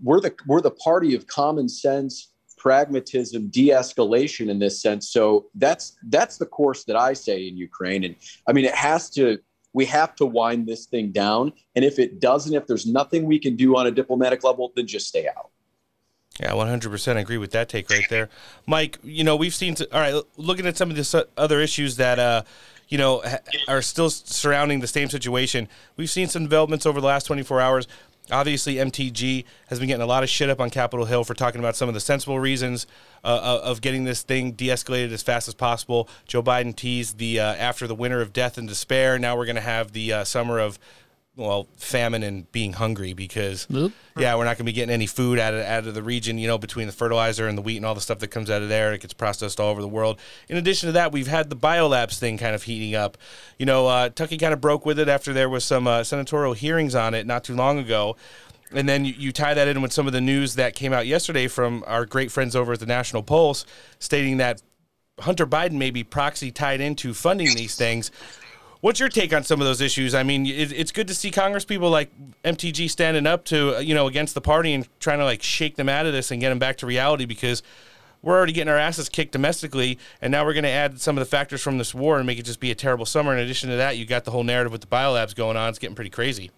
We're 0.01 0.19
the 0.19 0.33
we're 0.47 0.61
the 0.61 0.71
party 0.71 1.13
of 1.13 1.27
common 1.27 1.69
sense, 1.69 2.29
pragmatism, 2.57 3.47
de-escalation 3.49 4.49
in 4.49 4.59
this 4.59 4.81
sense. 4.81 5.09
So 5.09 5.47
that's 5.55 5.97
that's 6.09 6.37
the 6.37 6.45
course 6.45 6.83
that 6.85 6.95
I 6.95 7.13
say 7.13 7.47
in 7.47 7.57
Ukraine. 7.57 8.03
And 8.03 8.15
I 8.47 8.53
mean, 8.53 8.65
it 8.65 8.75
has 8.75 9.09
to. 9.11 9.39
We 9.73 9.85
have 9.85 10.15
to 10.15 10.25
wind 10.25 10.65
this 10.65 10.87
thing 10.87 11.11
down. 11.11 11.53
And 11.75 11.85
if 11.85 11.99
it 11.99 12.19
doesn't, 12.19 12.55
if 12.55 12.65
there's 12.65 12.87
nothing 12.87 13.25
we 13.25 13.37
can 13.37 13.55
do 13.55 13.77
on 13.77 13.85
a 13.85 13.91
diplomatic 13.91 14.43
level, 14.43 14.71
then 14.75 14.87
just 14.87 15.07
stay 15.07 15.27
out. 15.27 15.51
Yeah, 16.39 16.51
100% 16.51 17.17
agree 17.17 17.37
with 17.37 17.51
that 17.51 17.67
take 17.69 17.89
right 17.89 18.05
there. 18.09 18.29
Mike, 18.65 18.99
you 19.03 19.23
know, 19.23 19.35
we've 19.35 19.55
seen, 19.55 19.75
all 19.91 19.99
right, 19.99 20.23
looking 20.35 20.67
at 20.67 20.77
some 20.77 20.89
of 20.91 20.95
the 20.95 21.27
other 21.35 21.59
issues 21.59 21.97
that, 21.97 22.19
uh, 22.19 22.43
you 22.89 22.97
know, 22.97 23.23
are 23.67 23.81
still 23.81 24.09
surrounding 24.09 24.79
the 24.79 24.87
same 24.87 25.09
situation. 25.09 25.67
We've 25.95 26.09
seen 26.09 26.27
some 26.27 26.43
developments 26.43 26.85
over 26.85 27.01
the 27.01 27.07
last 27.07 27.25
24 27.25 27.59
hours. 27.59 27.87
Obviously, 28.31 28.75
MTG 28.75 29.45
has 29.67 29.79
been 29.79 29.87
getting 29.87 30.01
a 30.01 30.07
lot 30.07 30.23
of 30.23 30.29
shit 30.29 30.49
up 30.49 30.59
on 30.59 30.69
Capitol 30.69 31.05
Hill 31.05 31.23
for 31.23 31.33
talking 31.33 31.59
about 31.59 31.75
some 31.75 31.87
of 31.87 31.93
the 31.93 31.99
sensible 31.99 32.39
reasons 32.39 32.85
uh, 33.23 33.59
of 33.63 33.81
getting 33.81 34.03
this 34.03 34.21
thing 34.21 34.51
de-escalated 34.51 35.11
as 35.11 35.23
fast 35.23 35.47
as 35.47 35.53
possible. 35.53 36.09
Joe 36.25 36.43
Biden 36.43 36.75
teased 36.75 37.17
the 37.17 37.39
uh, 37.39 37.53
after 37.55 37.87
the 37.87 37.95
winter 37.95 38.21
of 38.21 38.33
death 38.33 38.57
and 38.57 38.67
despair. 38.67 39.17
Now 39.17 39.37
we're 39.37 39.45
going 39.45 39.55
to 39.55 39.61
have 39.61 39.93
the 39.93 40.11
uh, 40.11 40.23
summer 40.23 40.59
of 40.59 40.77
well, 41.37 41.67
famine 41.77 42.23
and 42.23 42.51
being 42.51 42.73
hungry 42.73 43.13
because 43.13 43.67
yeah, 44.17 44.35
we're 44.35 44.43
not 44.43 44.57
going 44.57 44.57
to 44.57 44.63
be 44.65 44.73
getting 44.73 44.93
any 44.93 45.05
food 45.05 45.37
out 45.37 45.53
of 45.53 45.61
out 45.61 45.85
of 45.85 45.93
the 45.93 46.01
region. 46.01 46.39
You 46.39 46.47
know, 46.47 46.57
between 46.57 46.87
the 46.87 46.93
fertilizer 46.93 47.47
and 47.47 47.55
the 47.55 47.61
wheat 47.61 47.77
and 47.77 47.85
all 47.85 47.93
the 47.93 48.01
stuff 48.01 48.19
that 48.19 48.29
comes 48.29 48.49
out 48.49 48.63
of 48.63 48.69
there, 48.69 48.91
it 48.93 49.01
gets 49.01 49.13
processed 49.13 49.59
all 49.59 49.69
over 49.69 49.79
the 49.79 49.87
world. 49.87 50.19
In 50.49 50.57
addition 50.57 50.87
to 50.87 50.93
that, 50.93 51.11
we've 51.11 51.27
had 51.27 51.49
the 51.49 51.55
biolabs 51.55 52.17
thing 52.17 52.39
kind 52.39 52.55
of 52.55 52.63
heating 52.63 52.95
up. 52.95 53.17
You 53.59 53.67
know, 53.67 53.87
uh, 53.87 54.09
Tucky 54.09 54.37
kind 54.37 54.51
of 54.51 54.59
broke 54.59 54.85
with 54.85 54.97
it 54.97 55.07
after 55.07 55.31
there 55.31 55.47
was 55.47 55.63
some 55.63 55.85
uh, 55.85 56.03
senatorial 56.03 56.53
hearings 56.53 56.95
on 56.95 57.13
it 57.13 57.27
not 57.27 57.43
too 57.43 57.55
long 57.55 57.77
ago. 57.77 58.17
And 58.71 58.89
then 58.89 59.05
you, 59.05 59.13
you 59.13 59.31
tie 59.31 59.53
that 59.53 59.67
in 59.67 59.81
with 59.81 59.93
some 59.93 60.07
of 60.07 60.13
the 60.13 60.19
news 60.19 60.55
that 60.55 60.75
came 60.75 60.91
out 60.91 61.07
yesterday 61.07 61.47
from 61.47 61.83
our 61.87 62.05
great 62.05 62.31
friends 62.31 62.55
over 62.55 62.73
at 62.73 62.79
the 62.79 62.85
National 62.85 63.23
Pulse, 63.23 63.65
stating 63.99 64.37
that 64.37 64.61
Hunter 65.19 65.47
Biden 65.47 65.73
may 65.73 65.91
be 65.91 66.03
proxy 66.03 66.51
tied 66.51 66.81
into 66.81 67.13
funding 67.13 67.55
these 67.55 67.75
things. 67.75 68.11
What's 68.81 68.99
your 68.99 69.09
take 69.09 69.33
on 69.33 69.43
some 69.43 69.59
of 69.59 69.67
those 69.67 69.81
issues? 69.81 70.13
I 70.13 70.23
mean, 70.23 70.45
it, 70.45 70.71
it's 70.71 70.91
good 70.91 71.07
to 71.07 71.15
see 71.15 71.31
Congress 71.31 71.65
people 71.65 71.89
like 71.89 72.11
MTG 72.43 72.89
standing 72.89 73.25
up 73.25 73.45
to 73.45 73.77
uh, 73.77 73.79
you 73.79 73.95
know 73.95 74.07
against 74.07 74.35
the 74.35 74.41
party 74.41 74.73
and 74.73 74.87
trying 74.99 75.19
to 75.19 75.25
like 75.25 75.41
shake 75.41 75.75
them 75.75 75.89
out 75.89 76.05
of 76.05 76.13
this 76.13 76.31
and 76.31 76.39
get 76.39 76.49
them 76.49 76.59
back 76.59 76.77
to 76.77 76.85
reality 76.85 77.25
because 77.25 77.63
we're 78.21 78.35
already 78.35 78.53
getting 78.53 78.71
our 78.71 78.77
asses 78.77 79.09
kicked 79.09 79.31
domestically, 79.31 79.97
and 80.21 80.31
now 80.31 80.43
we're 80.45 80.53
going 80.53 80.63
to 80.63 80.69
add 80.69 80.99
some 80.99 81.17
of 81.17 81.21
the 81.21 81.29
factors 81.29 81.61
from 81.61 81.77
this 81.77 81.93
war 81.93 82.17
and 82.17 82.25
make 82.27 82.39
it 82.39 82.43
just 82.43 82.59
be 82.59 82.71
a 82.71 82.75
terrible 82.75 83.05
summer. 83.05 83.33
In 83.33 83.39
addition 83.39 83.69
to 83.69 83.75
that, 83.77 83.97
you 83.97 84.05
got 84.05 84.25
the 84.25 84.31
whole 84.31 84.43
narrative 84.43 84.71
with 84.71 84.81
the 84.81 84.87
biolabs 84.87 85.35
going 85.35 85.57
on. 85.57 85.69
It's 85.69 85.79
getting 85.79 85.95
pretty 85.95 86.09
crazy. 86.09 86.51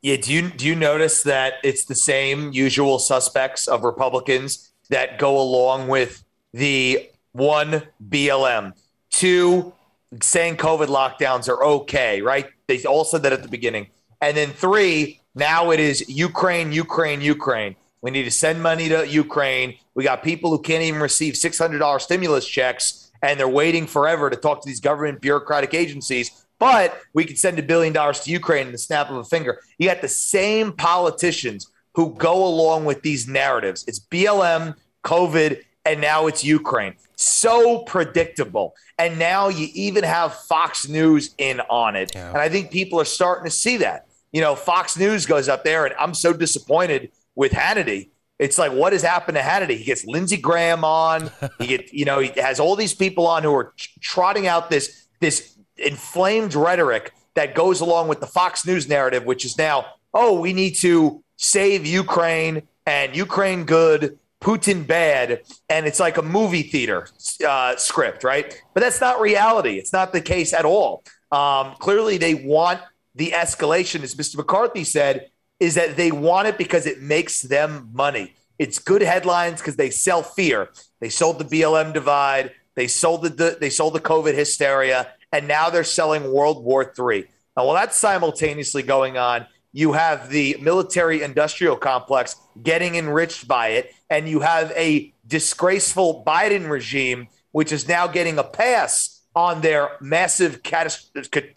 Yeah, 0.00 0.16
do 0.16 0.32
you 0.32 0.50
do 0.50 0.66
you 0.66 0.74
notice 0.74 1.22
that 1.22 1.54
it's 1.62 1.84
the 1.84 1.94
same 1.94 2.52
usual 2.52 2.98
suspects 2.98 3.68
of 3.68 3.84
Republicans 3.84 4.72
that 4.88 5.18
go 5.18 5.40
along 5.40 5.88
with 5.88 6.24
the 6.52 7.08
one 7.32 7.84
BLM, 8.08 8.72
two 9.10 9.72
saying 10.20 10.56
COVID 10.56 10.88
lockdowns 10.88 11.48
are 11.48 11.62
okay, 11.64 12.20
right? 12.22 12.46
They 12.66 12.82
all 12.84 13.04
said 13.04 13.22
that 13.22 13.32
at 13.32 13.42
the 13.42 13.48
beginning. 13.48 13.88
And 14.20 14.36
then 14.36 14.50
three, 14.50 15.20
now 15.34 15.70
it 15.70 15.80
is 15.80 16.08
Ukraine, 16.08 16.72
Ukraine, 16.72 17.20
Ukraine. 17.20 17.76
We 18.02 18.10
need 18.10 18.24
to 18.24 18.30
send 18.30 18.62
money 18.62 18.88
to 18.88 19.06
Ukraine. 19.06 19.76
We 19.94 20.04
got 20.04 20.22
people 20.22 20.50
who 20.50 20.60
can't 20.60 20.82
even 20.82 21.00
receive 21.00 21.34
$600 21.34 22.00
stimulus 22.00 22.46
checks 22.46 23.10
and 23.22 23.38
they're 23.38 23.48
waiting 23.48 23.86
forever 23.86 24.28
to 24.28 24.36
talk 24.36 24.60
to 24.62 24.68
these 24.68 24.80
government 24.80 25.20
bureaucratic 25.20 25.74
agencies. 25.74 26.44
But 26.58 27.00
we 27.12 27.24
could 27.24 27.38
send 27.38 27.58
a 27.58 27.62
billion 27.62 27.92
dollars 27.92 28.20
to 28.20 28.30
Ukraine 28.30 28.66
in 28.66 28.72
the 28.72 28.78
snap 28.78 29.10
of 29.10 29.16
a 29.16 29.24
finger. 29.24 29.60
You 29.78 29.88
got 29.88 30.00
the 30.00 30.08
same 30.08 30.72
politicians 30.72 31.68
who 31.94 32.14
go 32.14 32.44
along 32.44 32.84
with 32.84 33.02
these 33.02 33.28
narratives. 33.28 33.84
It's 33.86 34.00
BLM, 34.00 34.76
COVID, 35.04 35.62
and 35.84 36.00
now 36.00 36.26
it's 36.26 36.44
Ukraine. 36.44 36.94
So 37.22 37.80
predictable. 37.84 38.74
And 38.98 39.18
now 39.18 39.48
you 39.48 39.68
even 39.74 40.04
have 40.04 40.34
Fox 40.34 40.88
News 40.88 41.34
in 41.38 41.60
on 41.60 41.96
it. 41.96 42.14
And 42.30 42.38
I 42.38 42.48
think 42.48 42.70
people 42.70 43.00
are 43.00 43.04
starting 43.04 43.44
to 43.44 43.50
see 43.50 43.76
that. 43.78 44.06
You 44.32 44.40
know, 44.40 44.56
Fox 44.56 44.96
News 44.96 45.26
goes 45.26 45.48
up 45.48 45.62
there, 45.62 45.84
and 45.84 45.94
I'm 45.98 46.14
so 46.14 46.32
disappointed 46.32 47.12
with 47.34 47.52
Hannity. 47.52 48.10
It's 48.38 48.58
like, 48.58 48.72
what 48.72 48.92
has 48.92 49.02
happened 49.02 49.36
to 49.36 49.42
Hannity? 49.42 49.76
He 49.76 49.84
gets 49.84 50.04
Lindsey 50.04 50.36
Graham 50.36 50.84
on. 50.84 51.30
He 51.58 51.66
get, 51.66 51.92
you 51.92 52.04
know, 52.04 52.18
he 52.18 52.32
has 52.40 52.58
all 52.58 52.74
these 52.74 52.94
people 52.94 53.26
on 53.26 53.42
who 53.42 53.54
are 53.54 53.74
trotting 54.00 54.46
out 54.46 54.70
this 54.70 55.06
this 55.20 55.56
inflamed 55.76 56.54
rhetoric 56.54 57.12
that 57.34 57.54
goes 57.54 57.80
along 57.80 58.08
with 58.08 58.20
the 58.20 58.26
Fox 58.26 58.66
News 58.66 58.88
narrative, 58.88 59.24
which 59.24 59.44
is 59.44 59.56
now, 59.56 59.86
oh, 60.12 60.40
we 60.40 60.52
need 60.52 60.72
to 60.76 61.22
save 61.36 61.86
Ukraine 61.86 62.62
and 62.86 63.14
Ukraine 63.16 63.64
good, 63.64 64.18
Putin 64.42 64.86
bad, 64.86 65.42
and 65.68 65.86
it's 65.86 66.00
like 66.00 66.18
a 66.18 66.22
movie 66.22 66.64
theater 66.64 67.06
uh, 67.46 67.76
script, 67.76 68.24
right? 68.24 68.60
But 68.74 68.80
that's 68.80 69.00
not 69.00 69.20
reality. 69.20 69.78
It's 69.78 69.92
not 69.92 70.12
the 70.12 70.20
case 70.20 70.52
at 70.52 70.64
all. 70.64 71.04
Um, 71.30 71.76
clearly, 71.78 72.18
they 72.18 72.34
want 72.34 72.80
the 73.14 73.30
escalation, 73.30 74.02
as 74.02 74.14
Mr. 74.16 74.36
McCarthy 74.36 74.84
said, 74.84 75.30
is 75.60 75.76
that 75.76 75.96
they 75.96 76.10
want 76.10 76.48
it 76.48 76.58
because 76.58 76.86
it 76.86 77.00
makes 77.00 77.42
them 77.42 77.88
money. 77.92 78.34
It's 78.58 78.78
good 78.78 79.02
headlines 79.02 79.60
because 79.60 79.76
they 79.76 79.90
sell 79.90 80.22
fear. 80.22 80.70
They 81.00 81.08
sold 81.08 81.38
the 81.38 81.44
BLM 81.44 81.92
divide. 81.92 82.52
They 82.74 82.88
sold 82.88 83.22
the 83.22 83.56
they 83.60 83.70
sold 83.70 83.94
the 83.94 84.00
COVID 84.00 84.34
hysteria, 84.34 85.12
and 85.30 85.46
now 85.46 85.70
they're 85.70 85.84
selling 85.84 86.32
World 86.32 86.64
War 86.64 86.82
III. 86.82 87.26
Now, 87.56 87.66
while 87.66 87.74
that's 87.74 87.96
simultaneously 87.96 88.82
going 88.82 89.18
on, 89.18 89.46
you 89.72 89.92
have 89.92 90.28
the 90.28 90.56
military 90.60 91.22
industrial 91.22 91.76
complex 91.76 92.36
getting 92.62 92.94
enriched 92.94 93.48
by 93.48 93.68
it, 93.68 93.94
and 94.10 94.28
you 94.28 94.40
have 94.40 94.70
a 94.72 95.12
disgraceful 95.26 96.22
Biden 96.26 96.68
regime, 96.68 97.28
which 97.52 97.72
is 97.72 97.88
now 97.88 98.06
getting 98.06 98.38
a 98.38 98.44
pass 98.44 99.22
on 99.34 99.62
their 99.62 99.96
massive 100.00 100.62
catas- 100.62 101.10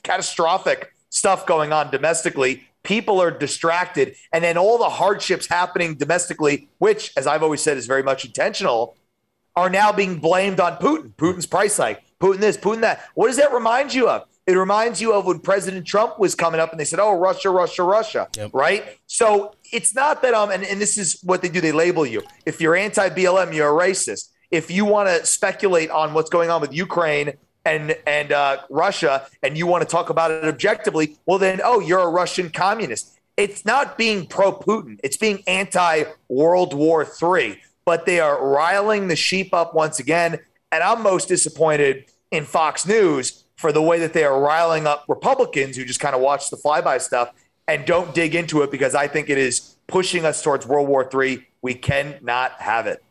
catastrophic 0.04 0.94
stuff 1.10 1.46
going 1.46 1.74
on 1.74 1.92
domestically. 1.92 2.64
People 2.84 3.22
are 3.22 3.32
distracted, 3.32 4.16
and 4.32 4.44
then 4.44 4.58
all 4.58 4.78
the 4.78 4.90
hardships 4.90 5.48
happening 5.48 5.96
domestically, 5.96 6.70
which, 6.78 7.12
as 7.18 7.28
I've 7.28 7.44
always 7.44 7.62
said, 7.62 7.78
is 7.78 7.88
very 7.88 8.04
much 8.04 8.24
intentional, 8.24 8.96
are 9.56 9.70
now 9.70 9.92
being 9.92 10.20
blamed 10.20 10.60
on 10.60 10.78
Putin. 10.78 11.14
Putin's 11.16 11.46
price 11.46 11.78
hike, 11.78 12.02
Putin 12.20 12.40
this, 12.40 12.58
Putin 12.58 12.82
that. 12.82 13.06
What 13.16 13.28
does 13.28 13.38
that 13.38 13.52
remind 13.52 13.94
you 13.94 14.08
of? 14.10 14.28
It 14.48 14.54
reminds 14.54 15.02
you 15.02 15.12
of 15.14 15.26
when 15.26 15.40
President 15.40 15.88
Trump 15.88 16.20
was 16.20 16.36
coming 16.36 16.60
up 16.60 16.70
and 16.72 16.80
they 16.80 16.86
said, 16.86 17.00
oh, 17.00 17.18
Russia, 17.18 17.50
Russia, 17.50 17.82
Russia, 17.84 18.28
right? 18.54 19.00
So 19.08 19.56
it's 19.72 19.96
not 19.96 20.22
that, 20.22 20.36
um, 20.36 20.52
and, 20.52 20.64
and 20.64 20.80
this 20.80 21.00
is 21.00 21.20
what 21.24 21.42
they 21.42 21.50
do 21.50 21.62
they 21.62 21.72
label 21.72 22.06
you. 22.06 22.22
If 22.46 22.62
you're 22.62 22.76
anti 22.76 23.10
BLM, 23.10 23.56
you're 23.56 23.70
a 23.70 23.90
racist. 23.90 24.30
If 24.52 24.70
you 24.70 24.86
want 24.86 25.10
to 25.10 25.26
speculate 25.26 25.90
on 25.90 26.14
what's 26.14 26.30
going 26.30 26.52
on 26.52 26.62
with 26.62 26.74
Ukraine 26.74 27.34
and, 27.66 27.98
and 28.06 28.32
uh, 28.32 28.58
Russia 28.70 29.26
and 29.42 29.58
you 29.58 29.66
want 29.66 29.82
to 29.82 29.88
talk 29.88 30.12
about 30.12 30.30
it 30.30 30.46
objectively, 30.46 31.18
well, 31.26 31.40
then, 31.40 31.60
oh, 31.64 31.80
you're 31.80 32.00
a 32.00 32.10
Russian 32.10 32.52
communist. 32.52 33.18
It's 33.38 33.66
not 33.66 33.98
being 33.98 34.28
pro 34.28 34.54
Putin, 34.54 35.00
it's 35.04 35.18
being 35.18 35.44
anti 35.48 36.04
World 36.30 36.76
War 36.76 37.04
III, 37.04 37.60
but 37.84 38.06
they 38.06 38.20
are 38.20 38.48
riling 38.48 39.08
the 39.08 39.16
sheep 39.16 39.56
up 39.56 39.74
once 39.74 40.00
again. 40.00 40.40
And 40.72 40.84
I'm 40.84 41.02
most 41.02 41.28
disappointed 41.30 42.06
in 42.32 42.46
Fox 42.46 42.86
News 42.86 43.45
for 43.56 43.72
the 43.72 43.82
way 43.82 44.00
that 44.00 44.14
they 44.14 44.24
are 44.24 44.40
riling 44.40 44.86
up 44.86 45.06
Republicans 45.08 45.78
who 45.78 45.86
just 45.86 46.00
kind 46.00 46.16
of 46.16 46.22
watch 46.22 46.50
the 46.50 46.58
flyby 46.58 47.02
stuff 47.02 47.32
and 47.68 47.86
don't 47.86 48.14
dig 48.14 48.36
into 48.36 48.62
it 48.62 48.72
because 48.72 48.96
I 48.96 49.08
think 49.08 49.30
it 49.30 49.38
is 49.38 49.76
pushing 49.88 50.26
us 50.26 50.42
towards 50.42 50.68
World 50.68 50.88
War 50.88 51.10
III. 51.12 51.46
We 51.62 51.74
cannot 51.74 52.54
have 52.54 52.88
it. 52.88 53.04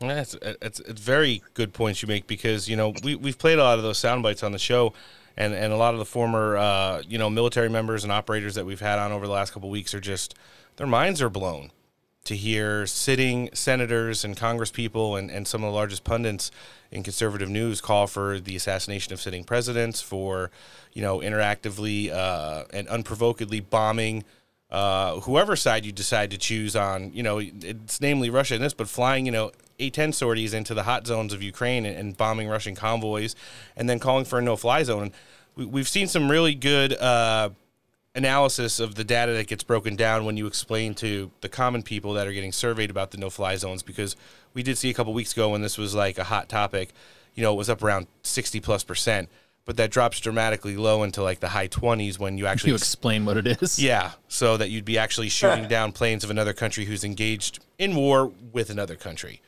Yeah, 0.00 0.20
it's, 0.20 0.36
it's, 0.62 1.00
very 1.00 1.42
good 1.54 1.72
points 1.72 2.02
you 2.02 2.06
make 2.06 2.28
because 2.28 2.68
you 2.68 2.76
know 2.76 2.94
we 3.02 3.16
we've 3.16 3.36
played 3.36 3.58
a 3.58 3.64
lot 3.64 3.78
of 3.78 3.84
those 3.84 3.98
sound 3.98 4.22
bites 4.22 4.44
on 4.44 4.52
the 4.52 4.58
show, 4.58 4.92
and 5.36 5.52
and 5.52 5.72
a 5.72 5.76
lot 5.76 5.92
of 5.92 5.98
the 5.98 6.04
former 6.04 6.56
uh, 6.56 7.02
you 7.08 7.18
know 7.18 7.28
military 7.28 7.68
members 7.68 8.04
and 8.04 8.12
operators 8.12 8.54
that 8.54 8.64
we've 8.64 8.80
had 8.80 9.00
on 9.00 9.10
over 9.10 9.26
the 9.26 9.32
last 9.32 9.52
couple 9.52 9.68
of 9.68 9.72
weeks 9.72 9.94
are 9.94 10.00
just 10.00 10.36
their 10.76 10.86
minds 10.86 11.20
are 11.20 11.28
blown 11.28 11.72
to 12.28 12.36
hear 12.36 12.86
sitting 12.86 13.50
senators 13.52 14.24
and 14.24 14.36
congresspeople 14.36 15.18
and, 15.18 15.30
and 15.30 15.48
some 15.48 15.64
of 15.64 15.70
the 15.70 15.74
largest 15.74 16.04
pundits 16.04 16.50
in 16.90 17.02
conservative 17.02 17.48
news 17.48 17.80
call 17.80 18.06
for 18.06 18.38
the 18.38 18.54
assassination 18.54 19.12
of 19.12 19.20
sitting 19.20 19.44
presidents 19.44 20.00
for 20.00 20.50
you 20.92 21.02
know 21.02 21.18
interactively 21.18 22.10
uh, 22.12 22.64
and 22.72 22.86
unprovokedly 22.88 23.60
bombing 23.60 24.24
uh, 24.70 25.20
whoever 25.20 25.56
side 25.56 25.86
you 25.86 25.92
decide 25.92 26.30
to 26.30 26.36
choose 26.36 26.76
on, 26.76 27.10
you 27.14 27.22
know, 27.22 27.38
it's 27.38 28.02
namely 28.02 28.28
Russia 28.28 28.54
in 28.54 28.60
this, 28.60 28.74
but 28.74 28.86
flying, 28.86 29.24
you 29.24 29.32
know, 29.32 29.50
A-10 29.78 30.12
sorties 30.12 30.52
into 30.52 30.74
the 30.74 30.82
hot 30.82 31.06
zones 31.06 31.32
of 31.32 31.42
Ukraine 31.42 31.86
and, 31.86 31.96
and 31.96 32.16
bombing 32.16 32.48
Russian 32.48 32.74
convoys, 32.74 33.34
and 33.76 33.88
then 33.88 33.98
calling 33.98 34.26
for 34.26 34.38
a 34.38 34.42
no-fly 34.42 34.82
zone. 34.82 35.12
We, 35.56 35.64
we've 35.64 35.88
seen 35.88 36.06
some 36.06 36.30
really 36.30 36.54
good 36.54 36.92
uh, 36.92 37.50
analysis 38.18 38.78
of 38.80 38.96
the 38.96 39.04
data 39.04 39.32
that 39.32 39.46
gets 39.46 39.64
broken 39.64 39.96
down 39.96 40.26
when 40.26 40.36
you 40.36 40.46
explain 40.46 40.94
to 40.96 41.30
the 41.40 41.48
common 41.48 41.82
people 41.82 42.12
that 42.12 42.26
are 42.26 42.32
getting 42.32 42.52
surveyed 42.52 42.90
about 42.90 43.12
the 43.12 43.18
no-fly 43.18 43.56
zones, 43.56 43.82
because 43.82 44.16
we 44.52 44.62
did 44.62 44.76
see 44.76 44.90
a 44.90 44.94
couple 44.94 45.14
weeks 45.14 45.32
ago 45.32 45.48
when 45.48 45.62
this 45.62 45.78
was 45.78 45.94
like 45.94 46.18
a 46.18 46.24
hot 46.24 46.48
topic, 46.48 46.90
you 47.34 47.42
know, 47.42 47.54
it 47.54 47.56
was 47.56 47.70
up 47.70 47.82
around 47.82 48.08
60 48.22 48.60
plus 48.60 48.84
percent 48.84 49.30
but 49.68 49.76
that 49.76 49.90
drops 49.90 50.18
dramatically 50.18 50.78
low 50.78 51.02
into 51.02 51.22
like 51.22 51.40
the 51.40 51.48
high 51.48 51.68
20s 51.68 52.18
when 52.18 52.38
you 52.38 52.46
actually 52.46 52.70
You 52.70 52.76
explain 52.76 53.26
what 53.26 53.36
it 53.36 53.46
is. 53.46 53.78
Yeah, 53.82 54.12
so 54.26 54.56
that 54.56 54.70
you'd 54.70 54.86
be 54.86 54.96
actually 54.96 55.28
shooting 55.28 55.68
down 55.68 55.92
planes 55.92 56.24
of 56.24 56.30
another 56.30 56.54
country 56.54 56.86
who's 56.86 57.04
engaged 57.04 57.62
in 57.76 57.94
war 57.94 58.32
with 58.50 58.70
another 58.70 58.96
country. 58.96 59.42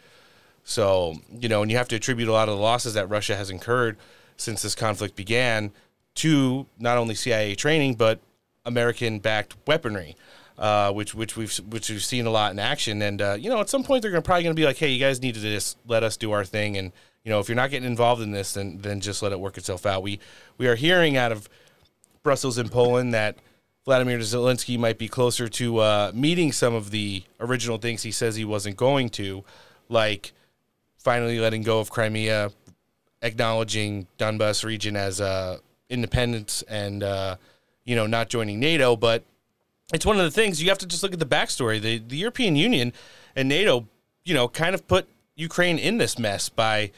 So, 0.62 1.14
you 1.32 1.48
know, 1.48 1.62
and 1.62 1.70
you 1.70 1.78
have 1.78 1.88
to 1.88 1.96
attribute 1.96 2.28
a 2.28 2.32
lot 2.32 2.50
of 2.50 2.56
the 2.56 2.60
losses 2.60 2.92
that 2.92 3.08
Russia 3.08 3.34
has 3.34 3.48
incurred 3.48 3.96
since 4.36 4.60
this 4.60 4.74
conflict 4.74 5.16
began 5.16 5.72
to 6.16 6.66
not 6.78 6.98
only 6.98 7.14
CIA 7.14 7.54
training 7.54 7.94
but 7.94 8.20
American-backed 8.64 9.56
weaponry, 9.66 10.16
uh, 10.58 10.92
which 10.92 11.14
which 11.14 11.36
we've 11.36 11.56
which 11.68 11.90
we've 11.90 12.04
seen 12.04 12.26
a 12.26 12.30
lot 12.30 12.52
in 12.52 12.58
action. 12.58 13.02
And 13.02 13.20
uh, 13.22 13.36
you 13.38 13.48
know, 13.48 13.60
at 13.60 13.68
some 13.68 13.84
point 13.84 14.02
they're 14.02 14.10
gonna, 14.10 14.22
probably 14.22 14.44
going 14.44 14.54
to 14.54 14.60
be 14.60 14.66
like, 14.66 14.76
"Hey, 14.76 14.88
you 14.88 15.00
guys 15.00 15.22
need 15.22 15.34
to 15.34 15.40
just 15.40 15.78
let 15.86 16.02
us 16.02 16.16
do 16.16 16.32
our 16.32 16.44
thing." 16.44 16.76
And 16.76 16.92
you 17.24 17.30
know, 17.30 17.40
if 17.40 17.48
you're 17.48 17.56
not 17.56 17.70
getting 17.70 17.88
involved 17.88 18.22
in 18.22 18.32
this, 18.32 18.54
then 18.54 18.78
then 18.78 19.00
just 19.00 19.22
let 19.22 19.32
it 19.32 19.40
work 19.40 19.58
itself 19.58 19.86
out. 19.86 20.02
We 20.02 20.20
we 20.58 20.66
are 20.68 20.76
hearing 20.76 21.16
out 21.16 21.32
of 21.32 21.48
Brussels 22.22 22.58
and 22.58 22.70
Poland 22.70 23.14
that 23.14 23.36
Vladimir 23.84 24.18
Zelensky 24.18 24.78
might 24.78 24.98
be 24.98 25.08
closer 25.08 25.48
to 25.48 25.78
uh, 25.78 26.12
meeting 26.14 26.52
some 26.52 26.74
of 26.74 26.90
the 26.90 27.22
original 27.40 27.78
things 27.78 28.02
he 28.02 28.12
says 28.12 28.36
he 28.36 28.44
wasn't 28.44 28.76
going 28.76 29.08
to, 29.10 29.42
like 29.88 30.32
finally 30.98 31.38
letting 31.40 31.62
go 31.62 31.80
of 31.80 31.90
Crimea, 31.90 32.52
acknowledging 33.22 34.06
Donbas 34.18 34.64
region 34.64 34.96
as 34.96 35.20
uh, 35.20 35.58
independence, 35.88 36.62
and 36.68 37.02
uh, 37.02 37.36
you 37.90 37.96
know 37.96 38.06
not 38.06 38.28
joining 38.28 38.60
NATO. 38.60 38.94
But 38.94 39.24
it's 39.92 40.06
one 40.06 40.18
of 40.18 40.24
the 40.24 40.30
things 40.30 40.62
you 40.62 40.68
have 40.68 40.78
to 40.78 40.86
just 40.86 41.02
look 41.02 41.12
at 41.12 41.18
the 41.18 41.26
backstory. 41.26 41.80
The 41.80 41.98
the 41.98 42.16
European 42.16 42.54
Union 42.54 42.92
and 43.34 43.48
NATO, 43.48 43.88
you 44.24 44.32
know, 44.32 44.46
kind 44.46 44.74
of 44.74 44.86
put 44.86 45.08
Ukraine 45.34 45.78
in 45.78 45.98
this 45.98 46.18
mess 46.18 46.48
by 46.48 46.92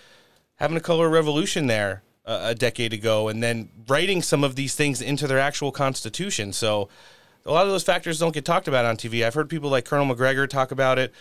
having 0.56 0.76
a 0.76 0.80
color 0.80 1.08
revolution 1.08 1.66
there 1.66 2.02
uh, 2.26 2.40
a 2.42 2.54
decade 2.54 2.92
ago 2.92 3.28
and 3.28 3.42
then 3.42 3.70
writing 3.88 4.20
some 4.20 4.44
of 4.44 4.54
these 4.54 4.74
things 4.74 5.00
into 5.00 5.26
their 5.26 5.38
actual 5.38 5.72
constitution. 5.72 6.52
So 6.52 6.88
a 7.46 7.50
lot 7.52 7.64
of 7.64 7.72
those 7.72 7.82
factors 7.82 8.18
don't 8.18 8.34
get 8.34 8.44
talked 8.44 8.68
about 8.68 8.84
on 8.84 8.96
TV. 8.96 9.24
I've 9.24 9.34
heard 9.34 9.48
people 9.48 9.70
like 9.70 9.84
Colonel 9.86 10.06
Macgregor 10.06 10.46
talk 10.46 10.70
about 10.70 10.98
it 10.98 11.12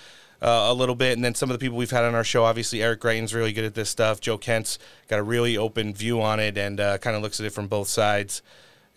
uh, 0.41 0.67
a 0.69 0.73
little 0.73 0.95
bit, 0.95 1.13
and 1.13 1.23
then 1.23 1.35
some 1.35 1.49
of 1.49 1.57
the 1.57 1.63
people 1.63 1.77
we've 1.77 1.91
had 1.91 2.03
on 2.03 2.15
our 2.15 2.23
show. 2.23 2.43
Obviously, 2.43 2.81
Eric 2.81 3.01
Greitens 3.01 3.33
really 3.33 3.53
good 3.53 3.65
at 3.65 3.75
this 3.75 3.89
stuff. 3.89 4.19
Joe 4.19 4.37
Kent's 4.37 4.79
got 5.07 5.19
a 5.19 5.23
really 5.23 5.57
open 5.57 5.93
view 5.93 6.21
on 6.21 6.39
it 6.39 6.57
and 6.57 6.79
uh, 6.79 6.97
kind 6.97 7.15
of 7.15 7.21
looks 7.21 7.39
at 7.39 7.45
it 7.45 7.51
from 7.51 7.67
both 7.67 7.87
sides. 7.87 8.41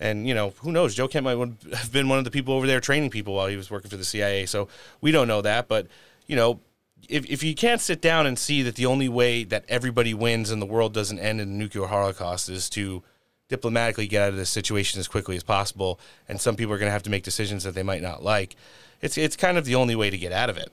And 0.00 0.26
you 0.26 0.34
know, 0.34 0.52
who 0.58 0.72
knows? 0.72 0.94
Joe 0.94 1.08
Kent 1.08 1.24
might 1.24 1.38
have 1.74 1.92
been 1.92 2.08
one 2.08 2.18
of 2.18 2.24
the 2.24 2.30
people 2.30 2.54
over 2.54 2.66
there 2.66 2.80
training 2.80 3.10
people 3.10 3.34
while 3.34 3.46
he 3.46 3.56
was 3.56 3.70
working 3.70 3.90
for 3.90 3.96
the 3.96 4.04
CIA. 4.04 4.46
So 4.46 4.68
we 5.00 5.10
don't 5.10 5.28
know 5.28 5.42
that, 5.42 5.68
but 5.68 5.86
you 6.26 6.36
know, 6.36 6.60
if, 7.08 7.26
if 7.26 7.42
you 7.42 7.54
can't 7.54 7.80
sit 7.80 8.00
down 8.00 8.26
and 8.26 8.38
see 8.38 8.62
that 8.62 8.76
the 8.76 8.86
only 8.86 9.08
way 9.08 9.44
that 9.44 9.64
everybody 9.68 10.14
wins 10.14 10.50
and 10.50 10.60
the 10.60 10.66
world 10.66 10.94
doesn't 10.94 11.18
end 11.18 11.40
in 11.40 11.48
a 11.48 11.52
nuclear 11.52 11.86
holocaust 11.86 12.48
is 12.48 12.70
to 12.70 13.02
diplomatically 13.48 14.06
get 14.06 14.22
out 14.22 14.28
of 14.30 14.36
this 14.36 14.48
situation 14.48 14.98
as 14.98 15.06
quickly 15.06 15.36
as 15.36 15.42
possible, 15.42 16.00
and 16.28 16.40
some 16.40 16.56
people 16.56 16.72
are 16.72 16.78
going 16.78 16.88
to 16.88 16.92
have 16.92 17.02
to 17.02 17.10
make 17.10 17.22
decisions 17.22 17.62
that 17.64 17.74
they 17.74 17.82
might 17.82 18.02
not 18.02 18.22
like, 18.22 18.56
it's 19.00 19.18
it's 19.18 19.36
kind 19.36 19.58
of 19.58 19.66
the 19.66 19.74
only 19.74 19.94
way 19.94 20.08
to 20.08 20.16
get 20.16 20.32
out 20.32 20.48
of 20.48 20.56
it. 20.56 20.72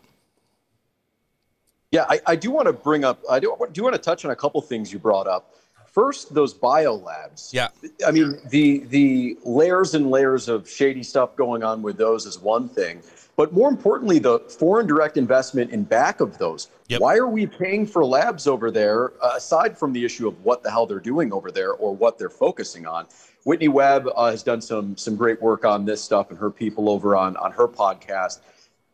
Yeah, 1.91 2.05
I, 2.09 2.21
I 2.25 2.35
do 2.37 2.49
want 2.51 2.67
to 2.67 2.73
bring 2.73 3.03
up. 3.03 3.21
I 3.29 3.39
do, 3.39 3.55
do 3.73 3.83
want 3.83 3.95
to 3.95 4.01
touch 4.01 4.23
on 4.23 4.31
a 4.31 4.35
couple 4.35 4.61
things 4.61 4.93
you 4.93 4.99
brought 4.99 5.27
up. 5.27 5.53
First, 5.91 6.33
those 6.33 6.53
biolabs. 6.53 7.53
Yeah. 7.53 7.67
I 8.07 8.11
mean, 8.11 8.37
the 8.49 8.79
the 8.87 9.37
layers 9.43 9.93
and 9.93 10.09
layers 10.09 10.47
of 10.47 10.69
shady 10.69 11.03
stuff 11.03 11.35
going 11.35 11.63
on 11.63 11.81
with 11.81 11.97
those 11.97 12.25
is 12.25 12.39
one 12.39 12.69
thing, 12.69 13.01
but 13.35 13.51
more 13.51 13.69
importantly, 13.69 14.17
the 14.17 14.39
foreign 14.39 14.87
direct 14.87 15.17
investment 15.17 15.71
in 15.71 15.83
back 15.83 16.21
of 16.21 16.37
those. 16.37 16.69
Yep. 16.87 17.01
Why 17.01 17.17
are 17.17 17.27
we 17.27 17.45
paying 17.45 17.85
for 17.85 18.05
labs 18.05 18.47
over 18.47 18.71
there, 18.71 19.11
uh, 19.21 19.33
aside 19.35 19.77
from 19.77 19.91
the 19.91 20.05
issue 20.05 20.29
of 20.29 20.41
what 20.45 20.63
the 20.63 20.71
hell 20.71 20.85
they're 20.85 20.99
doing 20.99 21.33
over 21.33 21.51
there 21.51 21.73
or 21.73 21.93
what 21.93 22.17
they're 22.17 22.29
focusing 22.29 22.85
on? 22.85 23.07
Whitney 23.43 23.67
Webb 23.67 24.07
uh, 24.15 24.31
has 24.31 24.43
done 24.43 24.61
some 24.61 24.95
some 24.95 25.17
great 25.17 25.41
work 25.41 25.65
on 25.65 25.83
this 25.83 26.01
stuff, 26.01 26.29
and 26.29 26.39
her 26.39 26.51
people 26.51 26.89
over 26.89 27.17
on 27.17 27.35
on 27.35 27.51
her 27.51 27.67
podcast 27.67 28.39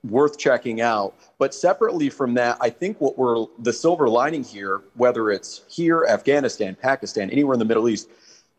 worth 0.03 0.37
checking 0.37 0.81
out. 0.81 1.15
But 1.37 1.53
separately 1.53 2.09
from 2.09 2.33
that, 2.35 2.57
I 2.61 2.69
think 2.69 2.99
what 2.99 3.17
we're 3.17 3.45
the 3.59 3.73
silver 3.73 4.09
lining 4.09 4.43
here, 4.43 4.81
whether 4.95 5.31
it's 5.31 5.61
here, 5.69 6.05
Afghanistan, 6.09 6.75
Pakistan, 6.75 7.29
anywhere 7.29 7.53
in 7.53 7.59
the 7.59 7.65
Middle 7.65 7.89
East, 7.89 8.09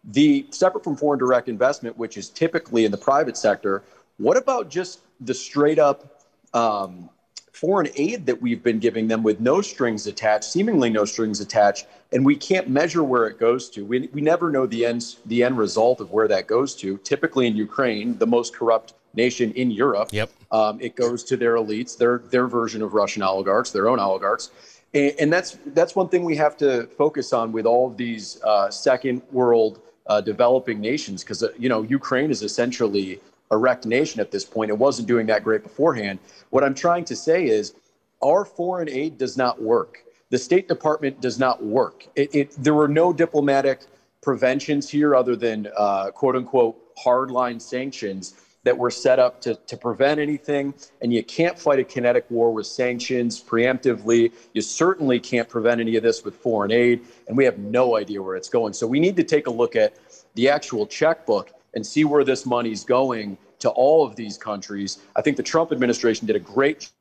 the 0.05 0.47
separate 0.51 0.85
from 0.85 0.97
foreign 0.97 1.19
direct 1.19 1.49
investment, 1.49 1.97
which 1.99 2.17
is 2.17 2.29
typically 2.31 2.85
in 2.85 2.91
the 2.91 2.99
private 2.99 3.37
sector, 3.37 3.83
what 4.19 4.37
about 4.37 4.69
just 4.69 5.01
the 5.21 5.35
straight 5.35 5.79
up 5.79 6.23
um, 6.55 7.11
foreign 7.53 7.89
aid 7.97 8.25
that 8.27 8.41
we've 8.41 8.63
been 8.63 8.79
giving 8.79 9.09
them 9.09 9.23
with 9.23 9.41
no 9.41 9.61
strings 9.61 10.07
attached, 10.07 10.45
seemingly 10.45 10.91
no 10.91 11.05
strings 11.05 11.41
attached, 11.41 11.87
and 12.13 12.25
we 12.25 12.37
can't 12.37 12.69
measure 12.69 13.03
where 13.03 13.27
it 13.27 13.39
goes 13.39 13.69
to. 13.71 13.85
We, 13.85 14.09
we 14.13 14.21
never 14.21 14.51
know 14.51 14.67
the 14.67 14.87
end 14.87 15.17
the 15.27 15.43
end 15.43 15.59
result 15.59 16.01
of 16.01 16.13
where 16.13 16.29
that 16.29 16.47
goes 16.47 16.77
to. 16.77 16.99
Typically 16.99 17.47
in 17.49 17.57
Ukraine, 17.57 18.17
the 18.19 18.27
most 18.27 18.55
corrupt 18.55 18.95
nation 19.15 19.53
in 19.53 19.71
Europe. 19.71 20.11
Yep. 20.13 20.31
Um, 20.51 20.81
it 20.81 20.97
goes 20.97 21.25
to 21.25 21.37
their 21.37 21.57
elites, 21.57 21.97
their 21.97 22.19
their 22.31 22.47
version 22.47 22.83
of 22.83 22.95
Russian 22.95 23.23
oligarchs, 23.23 23.71
their 23.71 23.89
own 23.89 23.99
oligarchs, 23.99 24.51
and, 24.95 25.15
and 25.21 25.33
that's 25.33 25.59
that's 25.67 25.95
one 25.95 26.09
thing 26.09 26.25
we 26.25 26.37
have 26.37 26.57
to 26.59 26.87
focus 26.97 27.33
on 27.33 27.53
with 27.53 27.67
all 27.67 27.87
of 27.87 27.97
these 27.97 28.41
uh, 28.43 28.71
second 28.71 29.23
world 29.31 29.81
uh, 30.07 30.21
developing 30.21 30.81
nations, 30.81 31.23
because 31.23 31.43
uh, 31.43 31.49
you 31.59 31.69
know 31.69 31.83
Ukraine 31.83 32.31
is 32.31 32.43
essentially 32.43 33.21
a 33.51 33.57
wrecked 33.57 33.87
nation 33.87 34.21
at 34.21 34.31
this 34.31 34.45
point. 34.45 34.71
It 34.71 34.79
wasn't 34.79 35.09
doing 35.09 35.27
that 35.27 35.43
great 35.45 35.63
beforehand. 35.63 36.19
What 36.51 36.65
I'm 36.65 36.75
trying 36.75 37.05
to 37.07 37.17
say 37.17 37.47
is, 37.47 37.75
our 38.23 38.45
foreign 38.45 38.89
aid 38.89 39.19
does 39.19 39.37
not 39.37 39.61
work. 39.61 40.05
The 40.31 40.39
State 40.39 40.69
Department 40.69 41.21
does 41.21 41.39
not 41.39 41.63
work. 41.63 42.07
It, 42.15 42.35
it 42.35 42.51
there 42.59 42.75
were 42.75 42.89
no 42.89 43.13
diplomatic 43.13 43.83
preventions 44.23 44.89
here 44.89 45.15
other 45.15 45.37
than 45.37 45.69
uh, 45.77 46.11
quote 46.11 46.37
unquote 46.37 46.77
hardline 46.97 47.61
sanctions 47.61 48.35
that 48.69 48.77
were 48.77 48.91
set 48.91 49.19
up 49.19 49.41
to, 49.41 49.55
to 49.55 49.79
prevent 49.79 50.21
anything. 50.21 50.75
And 51.01 51.11
you 51.11 51.25
can't 51.25 51.59
fight 51.59 51.79
a 51.79 51.85
kinetic 51.85 52.27
war 52.29 52.53
with 52.53 52.67
sanctions 52.67 53.43
preemptively. 53.43 54.31
You 54.53 54.61
certainly 54.61 55.19
can't 55.19 55.49
prevent 55.49 55.81
any 55.81 55.97
of 55.97 56.03
this 56.03 56.23
with 56.23 56.35
foreign 56.35 56.71
aid. 56.71 57.01
And 57.29 57.35
we 57.35 57.47
have 57.47 57.59
no 57.59 57.97
idea 57.97 58.23
where 58.23 58.37
it's 58.37 58.51
going. 58.51 58.75
So 58.75 58.87
we 58.87 59.01
need 59.01 59.17
to 59.17 59.25
take 59.25 59.47
a 59.47 59.51
look 59.51 59.75
at 59.75 59.95
the 60.35 60.51
actual 60.51 60.87
checkbook 60.87 61.51
and 61.73 61.87
see 61.87 62.05
where 62.05 62.25
this 62.25 62.45
money's 62.45 62.85
going 62.85 63.39
to 63.61 63.71
all 63.71 64.05
of 64.07 64.17
these 64.17 64.37
countries. 64.37 64.99
I 65.17 65.23
think 65.23 65.39
the 65.39 65.43
Trump 65.43 65.73
administration 65.73 66.27
did 66.27 66.37
a 66.37 66.41
great 66.41 66.93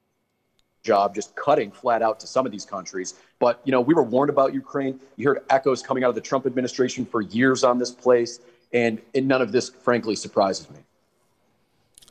job 0.83 1.13
just 1.13 1.35
cutting 1.35 1.69
flat 1.69 2.01
out 2.01 2.17
to 2.21 2.27
some 2.27 2.45
of 2.45 2.53
these 2.53 2.63
countries. 2.63 3.15
But, 3.39 3.59
you 3.65 3.73
know, 3.73 3.81
we 3.81 3.93
were 3.93 4.03
warned 4.03 4.29
about 4.29 4.53
Ukraine. 4.53 5.01
You 5.17 5.27
heard 5.27 5.43
echoes 5.49 5.81
coming 5.81 6.05
out 6.05 6.09
of 6.09 6.15
the 6.15 6.21
Trump 6.21 6.45
administration 6.45 7.05
for 7.05 7.19
years 7.19 7.65
on 7.65 7.77
this 7.77 7.91
place. 7.91 8.39
And, 8.71 9.01
and 9.13 9.27
none 9.27 9.41
of 9.41 9.51
this, 9.51 9.67
frankly, 9.69 10.15
surprises 10.15 10.69
me. 10.69 10.77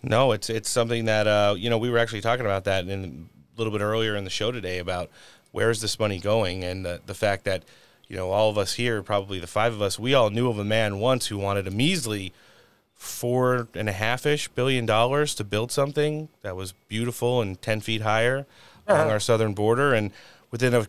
No, 0.02 0.32
it's 0.32 0.51
it's 0.51 0.68
something 0.70 1.06
that 1.06 1.27
uh, 1.27 1.55
you 1.59 1.70
know 1.70 1.78
we 1.78 1.90
were 1.90 1.98
actually 1.98 2.20
talking 2.20 2.44
about 2.47 2.64
that 2.64 2.86
in 2.89 3.28
a 3.55 3.59
little 3.59 3.73
bit 3.73 3.82
earlier 3.82 4.14
in 4.16 4.24
the 4.24 4.31
show 4.31 4.52
today 4.52 4.78
about 4.78 5.10
where 5.52 5.70
is 5.70 5.81
this 5.81 5.98
money 5.98 6.18
going 6.18 6.62
and 6.62 6.85
the, 6.85 7.01
the 7.06 7.14
fact 7.14 7.44
that 7.44 7.64
you 8.09 8.16
know 8.16 8.31
all 8.31 8.51
of 8.51 8.59
us 8.59 8.74
here, 8.74 9.02
probably 9.02 9.39
the 9.40 9.47
five 9.47 9.73
of 9.73 9.81
us, 9.82 9.98
we 9.98 10.14
all 10.14 10.31
knew 10.31 10.48
of 10.48 10.59
a 10.59 10.64
man 10.64 10.98
once 10.98 11.27
who 11.27 11.39
wanted 11.39 11.66
a 11.66 11.70
measly 11.70 12.32
four 12.94 13.68
and 13.74 13.89
a 13.89 13.93
half 13.93 14.24
ish 14.27 14.48
billion 14.48 14.86
dollars 14.86 15.35
to 15.35 15.44
build 15.44 15.70
something 15.73 16.28
that 16.43 16.56
was 16.56 16.73
beautiful 16.89 17.40
and 17.43 17.60
ten 17.60 17.81
feet 17.81 18.02
higher 18.02 18.47
along 18.86 19.01
Uh-huh. 19.01 19.10
our 19.10 19.20
southern 19.20 19.52
border, 19.55 19.93
and 19.94 20.12
within 20.51 20.73
a 20.74 20.86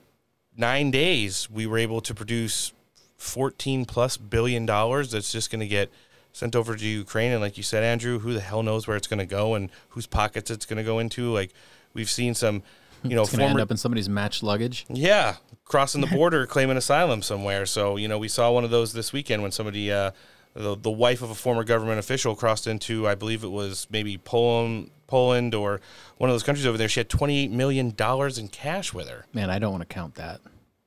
nine 0.56 0.92
days 0.92 1.50
we 1.50 1.66
were 1.66 1.78
able 1.80 2.02
to 2.02 2.14
produce 2.14 2.72
fourteen 3.18 3.86
plus 3.86 4.18
billion 4.18 4.66
dollars. 4.66 5.12
That's 5.12 5.32
just 5.32 5.50
going 5.50 5.62
to 5.62 5.68
get 5.68 5.90
sent 6.38 6.56
over 6.56 6.76
to 6.76 6.86
Ukraine. 6.86 7.32
And 7.32 7.42
like 7.42 7.58
you 7.58 7.64
said, 7.64 7.84
Andrew, 7.84 8.20
who 8.20 8.34
the 8.34 8.40
hell 8.40 8.64
knows 8.64 8.88
where 8.88 8.96
it's 8.96 9.08
going 9.08 9.20
to 9.20 9.26
go 9.26 9.56
and 9.56 9.70
whose 9.90 10.06
pockets 10.06 10.52
it's 10.52 10.66
going 10.66 10.78
to 10.78 10.84
go 10.84 11.00
into? 11.00 11.34
Like 11.34 11.52
we've 11.94 12.10
seen 12.10 12.34
some 12.34 12.64
you 13.04 13.16
know, 13.16 13.26
gonna 13.26 13.44
end 13.44 13.60
up 13.60 13.72
in 13.72 13.78
somebody's 13.78 14.10
matched 14.10 14.44
luggage. 14.44 14.86
yeah, 14.90 15.36
crossing 15.66 16.02
the 16.02 16.08
border, 16.16 16.46
claiming 16.46 16.78
asylum 16.78 17.22
somewhere. 17.22 17.66
So 17.66 17.96
you 17.96 18.08
know, 18.08 18.18
we 18.18 18.28
saw 18.28 18.52
one 18.52 18.64
of 18.64 18.72
those 18.72 18.94
this 18.94 19.14
weekend 19.14 19.42
when 19.42 19.52
somebody, 19.52 19.92
uh, 19.92 20.12
the 20.54 20.76
the 20.76 20.92
wife 20.92 21.22
of 21.22 21.30
a 21.30 21.36
former 21.36 21.64
government 21.64 22.00
official, 22.00 22.36
crossed 22.36 22.68
into, 22.68 23.08
I 23.08 23.16
believe 23.16 23.44
it 23.44 23.50
was 23.50 23.88
maybe 23.90 24.18
Poland, 24.18 24.90
Poland 25.06 25.54
or 25.54 25.80
one 26.18 26.30
of 26.30 26.34
those 26.34 26.44
countries 26.44 26.66
over 26.66 26.78
there. 26.78 26.90
She 26.90 27.00
had 27.00 27.10
twenty 27.10 27.44
eight 27.44 27.52
million 27.52 27.92
dollars 27.92 28.38
in 28.38 28.48
cash 28.48 28.94
with 28.94 29.08
her. 29.08 29.26
Man, 29.34 29.50
I 29.50 29.60
don't 29.60 29.72
want 29.72 29.88
to 29.88 29.94
count 29.94 30.16
that. 30.16 30.42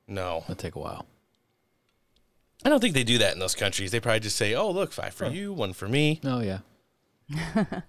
No, 0.07 0.39
it'll 0.43 0.55
take 0.55 0.75
a 0.75 0.79
while. 0.79 1.05
I 2.63 2.69
don't 2.69 2.79
think 2.79 2.93
they 2.93 3.03
do 3.03 3.17
that 3.19 3.33
in 3.33 3.39
those 3.39 3.55
countries. 3.55 3.91
They 3.91 3.99
probably 3.99 4.19
just 4.19 4.37
say, 4.37 4.53
"Oh, 4.53 4.69
look, 4.69 4.91
five 4.91 5.13
for 5.13 5.27
you, 5.27 5.51
one 5.53 5.73
for 5.73 5.87
me." 5.87 6.19
Oh 6.23 6.41
yeah. 6.41 6.59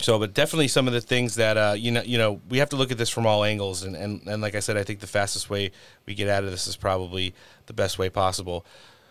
So, 0.00 0.18
but 0.18 0.34
definitely 0.34 0.66
some 0.68 0.88
of 0.88 0.92
the 0.92 1.00
things 1.00 1.36
that 1.36 1.56
uh, 1.56 1.74
you 1.78 1.92
know, 1.92 2.02
you 2.02 2.18
know, 2.18 2.40
we 2.48 2.58
have 2.58 2.68
to 2.70 2.76
look 2.76 2.90
at 2.90 2.98
this 2.98 3.10
from 3.10 3.26
all 3.26 3.44
angles, 3.44 3.84
and, 3.84 3.94
and 3.94 4.26
and 4.26 4.42
like 4.42 4.56
I 4.56 4.60
said, 4.60 4.76
I 4.76 4.82
think 4.82 4.98
the 5.00 5.06
fastest 5.06 5.48
way 5.48 5.70
we 6.04 6.14
get 6.14 6.28
out 6.28 6.42
of 6.42 6.50
this 6.50 6.66
is 6.66 6.76
probably 6.76 7.32
the 7.66 7.72
best 7.72 7.98
way 7.98 8.10
possible. 8.10 8.66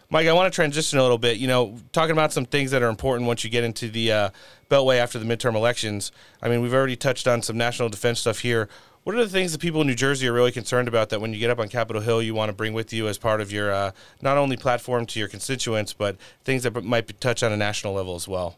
Mike, 0.09 0.27
I 0.27 0.33
want 0.33 0.51
to 0.51 0.55
transition 0.55 0.99
a 0.99 1.01
little 1.01 1.17
bit. 1.17 1.37
You 1.37 1.47
know, 1.47 1.77
talking 1.93 2.11
about 2.11 2.33
some 2.33 2.45
things 2.45 2.71
that 2.71 2.83
are 2.83 2.89
important 2.89 3.27
once 3.27 3.45
you 3.45 3.49
get 3.49 3.63
into 3.63 3.89
the 3.89 4.11
uh, 4.11 4.29
Beltway 4.69 4.97
after 4.97 5.17
the 5.19 5.25
midterm 5.25 5.55
elections. 5.55 6.11
I 6.41 6.49
mean, 6.49 6.61
we've 6.61 6.73
already 6.73 6.97
touched 6.97 7.29
on 7.29 7.41
some 7.41 7.57
national 7.57 7.87
defense 7.87 8.19
stuff 8.19 8.39
here. 8.39 8.67
What 9.03 9.15
are 9.17 9.23
the 9.23 9.29
things 9.29 9.51
that 9.51 9.59
people 9.59 9.81
in 9.81 9.87
New 9.87 9.95
Jersey 9.95 10.27
are 10.29 10.33
really 10.33 10.51
concerned 10.53 10.87
about 10.87 11.09
that 11.09 11.19
when 11.19 11.33
you 11.33 11.39
get 11.39 11.49
up 11.49 11.59
on 11.59 11.67
Capitol 11.67 12.01
Hill, 12.01 12.21
you 12.21 12.33
want 12.33 12.49
to 12.49 12.53
bring 12.53 12.73
with 12.73 12.93
you 12.93 13.09
as 13.09 13.17
part 13.17 13.41
of 13.41 13.51
your 13.51 13.71
uh, 13.73 13.91
not 14.21 14.37
only 14.37 14.55
platform 14.55 15.05
to 15.07 15.19
your 15.19 15.27
constituents, 15.27 15.91
but 15.91 16.15
things 16.45 16.63
that 16.63 16.83
might 16.85 17.19
touch 17.19 17.43
on 17.43 17.51
a 17.51 17.57
national 17.57 17.93
level 17.93 18.15
as 18.15 18.27
well? 18.27 18.57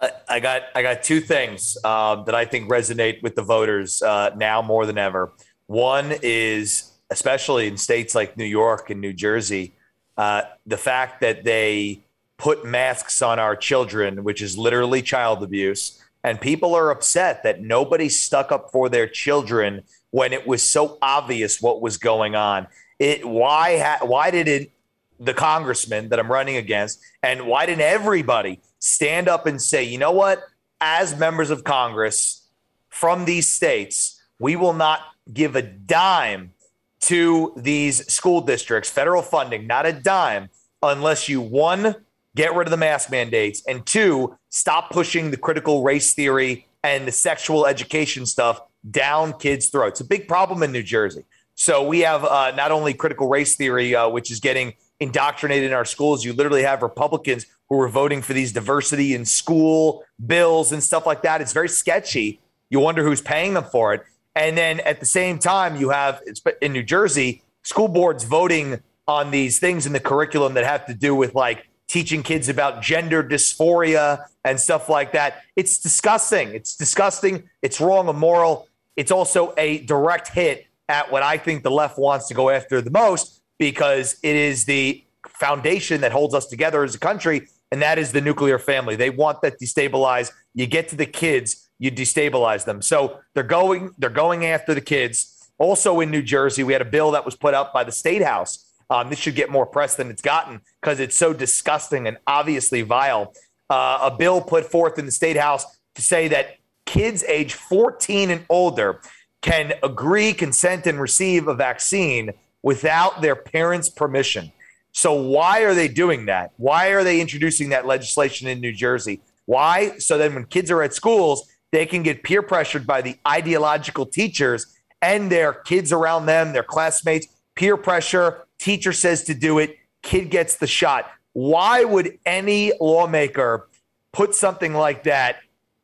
I- 0.00 0.10
I 0.28 0.40
got 0.40 0.62
I 0.74 0.82
got 0.82 1.02
two 1.02 1.20
things 1.20 1.76
um, 1.84 2.24
that 2.26 2.34
I 2.34 2.44
think 2.44 2.70
resonate 2.70 3.22
with 3.22 3.34
the 3.34 3.42
voters 3.42 4.02
uh, 4.02 4.30
now 4.36 4.60
more 4.60 4.84
than 4.84 4.98
ever. 4.98 5.32
One 5.66 6.14
is 6.22 6.92
especially 7.10 7.66
in 7.66 7.78
states 7.78 8.14
like 8.14 8.36
New 8.36 8.44
York 8.44 8.90
and 8.90 9.00
New 9.00 9.14
Jersey, 9.14 9.74
uh, 10.18 10.42
the 10.66 10.76
fact 10.76 11.22
that 11.22 11.44
they 11.44 12.00
put 12.36 12.64
masks 12.66 13.22
on 13.22 13.38
our 13.38 13.56
children, 13.56 14.22
which 14.22 14.42
is 14.42 14.58
literally 14.58 15.00
child 15.00 15.42
abuse, 15.42 15.98
and 16.28 16.38
people 16.38 16.74
are 16.74 16.90
upset 16.90 17.42
that 17.42 17.62
nobody 17.62 18.10
stuck 18.10 18.52
up 18.52 18.70
for 18.70 18.90
their 18.90 19.08
children 19.08 19.82
when 20.10 20.34
it 20.34 20.46
was 20.46 20.62
so 20.62 20.98
obvious 21.00 21.62
what 21.62 21.80
was 21.80 21.96
going 21.96 22.36
on. 22.36 22.66
It 22.98 23.26
why 23.26 23.78
ha- 23.78 24.04
why 24.04 24.30
did 24.30 24.46
it 24.46 24.70
the 25.18 25.32
congressman 25.32 26.10
that 26.10 26.18
I'm 26.18 26.30
running 26.30 26.56
against, 26.56 27.00
and 27.22 27.46
why 27.46 27.64
didn't 27.64 27.80
everybody 27.80 28.60
stand 28.78 29.26
up 29.26 29.46
and 29.46 29.60
say, 29.60 29.82
you 29.82 29.96
know 29.96 30.12
what, 30.12 30.44
as 30.82 31.18
members 31.18 31.48
of 31.48 31.64
Congress 31.64 32.42
from 32.90 33.24
these 33.24 33.50
states, 33.50 34.20
we 34.38 34.54
will 34.54 34.74
not 34.74 35.00
give 35.32 35.56
a 35.56 35.62
dime 35.62 36.52
to 37.00 37.54
these 37.56 38.06
school 38.12 38.42
districts, 38.42 38.90
federal 38.90 39.22
funding, 39.22 39.66
not 39.66 39.86
a 39.86 39.92
dime, 39.94 40.50
unless 40.82 41.28
you 41.28 41.40
one, 41.40 41.96
get 42.38 42.54
rid 42.54 42.68
of 42.68 42.70
the 42.70 42.76
mask 42.76 43.10
mandates, 43.10 43.64
and 43.66 43.84
two, 43.84 44.32
stop 44.48 44.90
pushing 44.90 45.32
the 45.32 45.36
critical 45.36 45.82
race 45.82 46.14
theory 46.14 46.68
and 46.84 47.06
the 47.06 47.10
sexual 47.10 47.66
education 47.66 48.24
stuff 48.24 48.60
down 48.88 49.32
kids' 49.32 49.70
throats. 49.70 50.00
A 50.00 50.04
big 50.04 50.28
problem 50.28 50.62
in 50.62 50.70
New 50.70 50.84
Jersey. 50.84 51.24
So 51.56 51.84
we 51.84 51.98
have 52.00 52.24
uh, 52.24 52.52
not 52.54 52.70
only 52.70 52.94
critical 52.94 53.28
race 53.28 53.56
theory, 53.56 53.92
uh, 53.92 54.08
which 54.08 54.30
is 54.30 54.38
getting 54.38 54.74
indoctrinated 55.00 55.70
in 55.70 55.72
our 55.72 55.84
schools. 55.84 56.24
You 56.24 56.32
literally 56.32 56.62
have 56.62 56.80
Republicans 56.80 57.44
who 57.68 57.80
are 57.80 57.88
voting 57.88 58.22
for 58.22 58.34
these 58.34 58.52
diversity 58.52 59.16
in 59.16 59.24
school 59.24 60.04
bills 60.24 60.70
and 60.70 60.80
stuff 60.80 61.06
like 61.06 61.22
that. 61.22 61.40
It's 61.40 61.52
very 61.52 61.68
sketchy. 61.68 62.38
You 62.70 62.78
wonder 62.78 63.02
who's 63.02 63.20
paying 63.20 63.54
them 63.54 63.64
for 63.64 63.94
it. 63.94 64.04
And 64.36 64.56
then 64.56 64.78
at 64.80 65.00
the 65.00 65.06
same 65.06 65.40
time, 65.40 65.74
you 65.74 65.90
have 65.90 66.22
in 66.62 66.72
New 66.72 66.84
Jersey 66.84 67.42
school 67.64 67.88
boards 67.88 68.22
voting 68.22 68.80
on 69.08 69.32
these 69.32 69.58
things 69.58 69.86
in 69.86 69.92
the 69.92 70.00
curriculum 70.00 70.54
that 70.54 70.64
have 70.64 70.86
to 70.86 70.94
do 70.94 71.16
with 71.16 71.34
like 71.34 71.67
teaching 71.88 72.22
kids 72.22 72.48
about 72.48 72.82
gender 72.82 73.24
dysphoria 73.24 74.26
and 74.44 74.60
stuff 74.60 74.88
like 74.88 75.12
that. 75.12 75.42
It's 75.56 75.78
disgusting. 75.78 76.48
It's 76.50 76.76
disgusting. 76.76 77.48
It's 77.62 77.80
wrong, 77.80 78.08
immoral. 78.08 78.68
It's 78.96 79.10
also 79.10 79.54
a 79.56 79.78
direct 79.80 80.28
hit 80.28 80.66
at 80.88 81.10
what 81.10 81.22
I 81.22 81.38
think 81.38 81.62
the 81.62 81.70
left 81.70 81.98
wants 81.98 82.28
to 82.28 82.34
go 82.34 82.50
after 82.50 82.80
the 82.80 82.90
most 82.90 83.42
because 83.58 84.18
it 84.22 84.36
is 84.36 84.64
the 84.64 85.04
foundation 85.26 86.00
that 86.00 86.12
holds 86.12 86.34
us 86.34 86.46
together 86.46 86.84
as 86.84 86.94
a 86.94 86.98
country, 86.98 87.48
and 87.70 87.82
that 87.82 87.98
is 87.98 88.12
the 88.12 88.20
nuclear 88.20 88.58
family. 88.58 88.96
They 88.96 89.10
want 89.10 89.42
that 89.42 89.60
destabilized. 89.60 90.32
You 90.54 90.66
get 90.66 90.88
to 90.88 90.96
the 90.96 91.06
kids, 91.06 91.68
you 91.78 91.90
destabilize 91.90 92.64
them. 92.64 92.82
So 92.82 93.20
they're 93.34 93.42
going, 93.42 93.94
they're 93.98 94.10
going 94.10 94.46
after 94.46 94.74
the 94.74 94.80
kids. 94.80 95.50
Also 95.58 96.00
in 96.00 96.10
New 96.10 96.22
Jersey, 96.22 96.62
we 96.62 96.72
had 96.72 96.82
a 96.82 96.86
bill 96.86 97.10
that 97.12 97.24
was 97.24 97.34
put 97.36 97.54
up 97.54 97.72
by 97.72 97.84
the 97.84 97.92
state 97.92 98.22
house. 98.22 98.67
Um, 98.90 99.10
this 99.10 99.18
should 99.18 99.34
get 99.34 99.50
more 99.50 99.66
press 99.66 99.96
than 99.96 100.10
it's 100.10 100.22
gotten 100.22 100.60
because 100.80 101.00
it's 101.00 101.16
so 101.16 101.32
disgusting 101.32 102.06
and 102.06 102.16
obviously 102.26 102.82
vile. 102.82 103.34
Uh, 103.68 104.10
a 104.10 104.16
bill 104.16 104.40
put 104.40 104.70
forth 104.70 104.98
in 104.98 105.04
the 105.04 105.12
state 105.12 105.36
house 105.36 105.64
to 105.94 106.02
say 106.02 106.28
that 106.28 106.56
kids 106.86 107.22
age 107.24 107.52
14 107.54 108.30
and 108.30 108.46
older 108.48 109.00
can 109.42 109.74
agree, 109.82 110.32
consent, 110.32 110.86
and 110.86 111.00
receive 111.00 111.48
a 111.48 111.54
vaccine 111.54 112.32
without 112.62 113.20
their 113.20 113.36
parents' 113.36 113.88
permission. 113.88 114.50
So, 114.92 115.12
why 115.12 115.60
are 115.60 115.74
they 115.74 115.88
doing 115.88 116.26
that? 116.26 116.52
Why 116.56 116.88
are 116.88 117.04
they 117.04 117.20
introducing 117.20 117.68
that 117.68 117.86
legislation 117.86 118.48
in 118.48 118.60
New 118.60 118.72
Jersey? 118.72 119.20
Why? 119.44 119.98
So 119.98 120.18
then, 120.18 120.34
when 120.34 120.44
kids 120.46 120.70
are 120.70 120.82
at 120.82 120.94
schools, 120.94 121.48
they 121.70 121.86
can 121.86 122.02
get 122.02 122.22
peer 122.22 122.42
pressured 122.42 122.86
by 122.86 123.02
the 123.02 123.16
ideological 123.26 124.06
teachers 124.06 124.74
and 125.00 125.30
their 125.30 125.52
kids 125.52 125.92
around 125.92 126.26
them, 126.26 126.52
their 126.52 126.62
classmates, 126.62 127.28
peer 127.54 127.76
pressure. 127.76 128.44
Teacher 128.58 128.92
says 128.92 129.24
to 129.24 129.34
do 129.34 129.58
it, 129.58 129.78
kid 130.02 130.30
gets 130.30 130.56
the 130.56 130.66
shot. 130.66 131.10
Why 131.32 131.84
would 131.84 132.18
any 132.26 132.72
lawmaker 132.80 133.68
put 134.12 134.34
something 134.34 134.74
like 134.74 135.04
that 135.04 135.36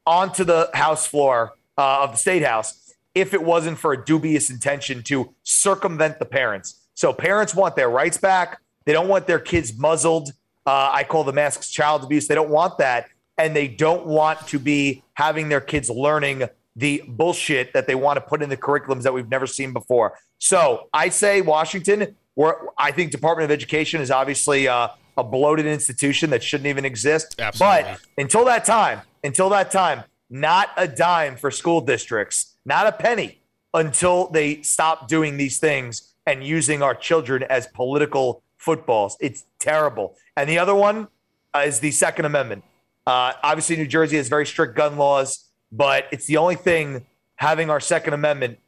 onto 0.06 0.44
the 0.44 0.70
House 0.74 1.06
floor 1.06 1.52
uh, 1.78 2.02
of 2.02 2.12
the 2.12 2.16
State 2.16 2.42
House 2.42 2.92
if 3.14 3.32
it 3.32 3.42
wasn't 3.42 3.78
for 3.78 3.92
a 3.92 4.04
dubious 4.04 4.50
intention 4.50 5.02
to 5.04 5.34
circumvent 5.42 6.18
the 6.18 6.24
parents? 6.24 6.80
So 6.94 7.12
parents 7.12 7.54
want 7.54 7.76
their 7.76 7.90
rights 7.90 8.18
back. 8.18 8.60
They 8.84 8.92
don't 8.92 9.08
want 9.08 9.26
their 9.26 9.38
kids 9.38 9.76
muzzled. 9.78 10.30
Uh, 10.66 10.90
I 10.92 11.04
call 11.04 11.24
the 11.24 11.32
masks 11.32 11.70
child 11.70 12.04
abuse. 12.04 12.26
They 12.26 12.34
don't 12.34 12.50
want 12.50 12.78
that. 12.78 13.08
And 13.36 13.54
they 13.54 13.68
don't 13.68 14.06
want 14.06 14.46
to 14.48 14.58
be 14.58 15.02
having 15.14 15.48
their 15.48 15.60
kids 15.60 15.90
learning 15.90 16.44
the 16.76 17.02
bullshit 17.06 17.72
that 17.72 17.86
they 17.86 17.94
want 17.94 18.16
to 18.16 18.20
put 18.20 18.42
in 18.42 18.48
the 18.48 18.56
curriculums 18.56 19.02
that 19.02 19.12
we've 19.12 19.28
never 19.28 19.46
seen 19.46 19.72
before. 19.72 20.18
So 20.38 20.88
I 20.92 21.08
say 21.08 21.40
Washington, 21.40 22.16
where 22.34 22.56
I 22.78 22.90
think 22.90 23.10
Department 23.10 23.44
of 23.44 23.50
Education 23.50 24.00
is 24.00 24.10
obviously 24.10 24.68
uh, 24.68 24.88
a 25.16 25.24
bloated 25.24 25.66
institution 25.66 26.30
that 26.30 26.42
shouldn't 26.42 26.66
even 26.66 26.84
exist. 26.84 27.36
Absolutely. 27.38 27.82
But 27.82 28.00
until 28.18 28.44
that 28.46 28.64
time, 28.64 29.02
until 29.22 29.48
that 29.50 29.70
time, 29.70 30.04
not 30.30 30.70
a 30.76 30.88
dime 30.88 31.36
for 31.36 31.50
school 31.50 31.80
districts, 31.80 32.56
not 32.64 32.86
a 32.86 32.92
penny 32.92 33.40
until 33.72 34.28
they 34.28 34.62
stop 34.62 35.08
doing 35.08 35.36
these 35.36 35.58
things 35.58 36.14
and 36.26 36.44
using 36.44 36.82
our 36.82 36.94
children 36.94 37.44
as 37.44 37.66
political 37.68 38.42
footballs. 38.56 39.16
It's 39.20 39.44
terrible. 39.58 40.16
And 40.36 40.48
the 40.48 40.58
other 40.58 40.74
one 40.74 41.08
uh, 41.54 41.60
is 41.66 41.80
the 41.80 41.90
Second 41.90 42.24
Amendment. 42.24 42.64
Uh, 43.06 43.34
obviously, 43.42 43.76
New 43.76 43.86
Jersey 43.86 44.16
has 44.16 44.28
very 44.28 44.46
strict 44.46 44.74
gun 44.74 44.96
laws, 44.96 45.50
but 45.70 46.06
it's 46.10 46.26
the 46.26 46.38
only 46.38 46.54
thing 46.56 47.04
having 47.36 47.68
our 47.68 47.80
Second 47.80 48.14
Amendment 48.14 48.58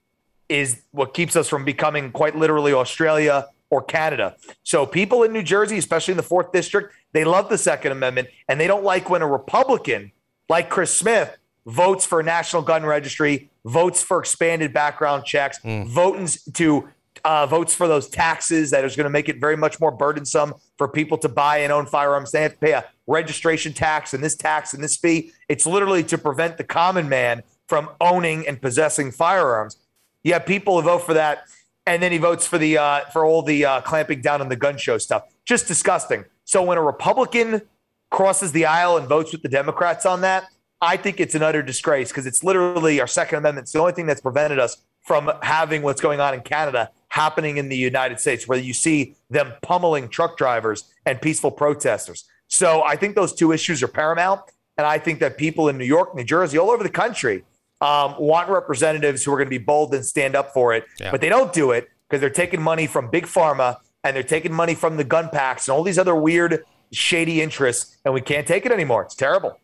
is 0.48 0.82
what 0.90 1.14
keeps 1.14 1.34
us 1.34 1.48
from 1.48 1.64
becoming 1.64 2.12
quite 2.12 2.36
literally 2.36 2.72
Australia 2.72 3.46
or 3.70 3.82
Canada. 3.82 4.36
So 4.62 4.86
people 4.86 5.22
in 5.22 5.32
New 5.32 5.42
Jersey, 5.42 5.78
especially 5.78 6.12
in 6.12 6.16
the 6.16 6.22
fourth 6.22 6.52
district, 6.52 6.94
they 7.12 7.24
love 7.24 7.48
the 7.48 7.58
Second 7.58 7.92
Amendment 7.92 8.28
and 8.48 8.60
they 8.60 8.66
don't 8.66 8.84
like 8.84 9.10
when 9.10 9.22
a 9.22 9.26
Republican 9.26 10.12
like 10.48 10.68
Chris 10.68 10.96
Smith 10.96 11.36
votes 11.66 12.06
for 12.06 12.20
a 12.20 12.22
national 12.22 12.62
gun 12.62 12.86
registry, 12.86 13.50
votes 13.64 14.02
for 14.02 14.20
expanded 14.20 14.72
background 14.72 15.24
checks, 15.24 15.58
votes 15.64 16.44
to 16.52 16.88
uh, 17.24 17.46
votes 17.46 17.74
for 17.74 17.88
those 17.88 18.08
taxes 18.08 18.70
that 18.70 18.84
is 18.84 18.94
going 18.94 19.04
to 19.04 19.10
make 19.10 19.28
it 19.28 19.40
very 19.40 19.56
much 19.56 19.80
more 19.80 19.90
burdensome 19.90 20.54
for 20.78 20.86
people 20.86 21.18
to 21.18 21.28
buy 21.28 21.58
and 21.58 21.72
own 21.72 21.86
firearms. 21.86 22.30
They 22.30 22.42
have 22.42 22.52
to 22.52 22.58
pay 22.58 22.72
a 22.72 22.84
registration 23.06 23.72
tax 23.72 24.14
and 24.14 24.22
this 24.22 24.36
tax 24.36 24.74
and 24.74 24.84
this 24.84 24.96
fee. 24.96 25.32
It's 25.48 25.66
literally 25.66 26.04
to 26.04 26.18
prevent 26.18 26.56
the 26.56 26.64
common 26.64 27.08
man 27.08 27.42
from 27.66 27.90
owning 28.00 28.46
and 28.46 28.60
possessing 28.60 29.10
firearms. 29.10 29.78
You 30.22 30.34
have 30.34 30.46
people 30.46 30.80
who 30.80 30.86
vote 30.86 31.00
for 31.00 31.14
that, 31.14 31.44
and 31.86 32.02
then 32.02 32.12
he 32.12 32.18
votes 32.18 32.46
for 32.46 32.58
the 32.58 32.78
uh, 32.78 33.00
for 33.12 33.24
all 33.24 33.42
the 33.42 33.64
uh, 33.64 33.80
clamping 33.82 34.20
down 34.20 34.40
on 34.40 34.48
the 34.48 34.56
gun 34.56 34.76
show 34.76 34.98
stuff. 34.98 35.24
Just 35.44 35.66
disgusting. 35.66 36.24
So 36.44 36.62
when 36.62 36.78
a 36.78 36.82
Republican 36.82 37.62
crosses 38.10 38.52
the 38.52 38.66
aisle 38.66 38.96
and 38.96 39.08
votes 39.08 39.32
with 39.32 39.42
the 39.42 39.48
Democrats 39.48 40.06
on 40.06 40.20
that, 40.20 40.48
I 40.80 40.96
think 40.96 41.20
it's 41.20 41.34
an 41.34 41.42
utter 41.42 41.62
disgrace 41.62 42.10
because 42.10 42.26
it's 42.26 42.44
literally 42.44 43.00
our 43.00 43.06
Second 43.06 43.38
Amendment. 43.38 43.64
It's 43.64 43.72
the 43.72 43.80
only 43.80 43.92
thing 43.92 44.06
that's 44.06 44.20
prevented 44.20 44.58
us 44.58 44.76
from 45.02 45.30
having 45.42 45.82
what's 45.82 46.00
going 46.00 46.20
on 46.20 46.34
in 46.34 46.40
Canada 46.40 46.90
happening 47.08 47.56
in 47.56 47.68
the 47.68 47.76
United 47.76 48.20
States, 48.20 48.46
where 48.46 48.58
you 48.58 48.74
see 48.74 49.14
them 49.30 49.52
pummeling 49.62 50.08
truck 50.08 50.36
drivers 50.36 50.84
and 51.06 51.20
peaceful 51.22 51.50
protesters. 51.50 52.24
So 52.48 52.82
I 52.84 52.96
think 52.96 53.14
those 53.14 53.32
two 53.32 53.52
issues 53.52 53.82
are 53.82 53.88
paramount. 53.88 54.40
And 54.78 54.86
I 54.86 54.98
think 54.98 55.20
that 55.20 55.38
people 55.38 55.68
in 55.68 55.78
New 55.78 55.86
York, 55.86 56.14
New 56.14 56.24
Jersey, 56.24 56.58
all 56.58 56.70
over 56.70 56.82
the 56.82 56.90
country 56.90 57.44
um, 57.80 58.14
want 58.18 58.48
representatives 58.48 59.24
who 59.24 59.32
are 59.32 59.36
going 59.36 59.46
to 59.46 59.50
be 59.58 59.58
bold 59.58 59.94
and 59.94 60.04
stand 60.04 60.34
up 60.34 60.52
for 60.54 60.72
it, 60.74 60.84
Yeah. 60.98 61.10
but 61.10 61.20
they 61.20 61.28
don't 61.28 61.52
do 61.52 61.72
it 61.72 61.88
because 62.08 62.20
they're 62.20 62.30
taking 62.30 62.62
money 62.62 62.86
from 62.86 63.10
big 63.10 63.26
pharma 63.26 63.76
and 64.04 64.14
they're 64.16 64.22
taking 64.22 64.52
money 64.52 64.74
from 64.74 64.96
the 64.96 65.04
gun 65.04 65.28
packs 65.28 65.68
and 65.68 65.76
all 65.76 65.82
these 65.82 65.98
other 65.98 66.14
weird, 66.14 66.64
shady 66.92 67.42
interests, 67.42 67.98
and 68.04 68.14
we 68.14 68.20
can't 68.20 68.46
take 68.46 68.64
it 68.64 68.72
anymore. 68.72 69.02
It's 69.02 69.14
terrible. 69.14 69.58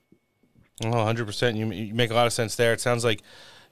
Oh, 0.84 0.88
100%. 0.90 1.56
You, 1.56 1.70
you 1.70 1.94
make 1.94 2.10
a 2.10 2.14
lot 2.14 2.26
of 2.26 2.32
sense 2.32 2.56
there. 2.56 2.72
It 2.72 2.80
sounds 2.80 3.04
like 3.04 3.22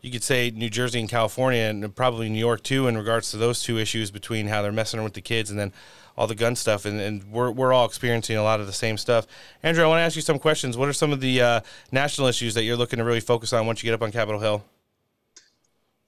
you 0.00 0.10
could 0.10 0.22
say 0.22 0.50
New 0.50 0.70
Jersey 0.70 1.00
and 1.00 1.08
California, 1.08 1.62
and 1.62 1.94
probably 1.94 2.28
New 2.28 2.38
York 2.38 2.62
too, 2.62 2.88
in 2.88 2.96
regards 2.96 3.30
to 3.30 3.36
those 3.36 3.62
two 3.62 3.78
issues 3.78 4.10
between 4.10 4.46
how 4.46 4.62
they're 4.62 4.72
messing 4.72 5.02
with 5.02 5.14
the 5.14 5.20
kids 5.20 5.50
and 5.50 5.58
then 5.58 5.72
all 6.16 6.26
the 6.26 6.34
gun 6.34 6.56
stuff. 6.56 6.84
And, 6.84 7.00
and 7.00 7.24
we're, 7.30 7.50
we're 7.50 7.72
all 7.72 7.86
experiencing 7.86 8.36
a 8.36 8.42
lot 8.42 8.60
of 8.60 8.66
the 8.66 8.72
same 8.72 8.96
stuff. 8.96 9.26
Andrew, 9.62 9.84
I 9.84 9.86
want 9.86 9.98
to 9.98 10.02
ask 10.02 10.16
you 10.16 10.22
some 10.22 10.38
questions. 10.38 10.76
What 10.76 10.88
are 10.88 10.92
some 10.92 11.12
of 11.12 11.20
the 11.20 11.40
uh, 11.40 11.60
national 11.92 12.28
issues 12.28 12.54
that 12.54 12.64
you're 12.64 12.76
looking 12.76 12.98
to 12.98 13.04
really 13.04 13.20
focus 13.20 13.52
on 13.52 13.66
once 13.66 13.82
you 13.82 13.86
get 13.88 13.94
up 13.94 14.02
on 14.02 14.12
Capitol 14.12 14.40
Hill? 14.40 14.64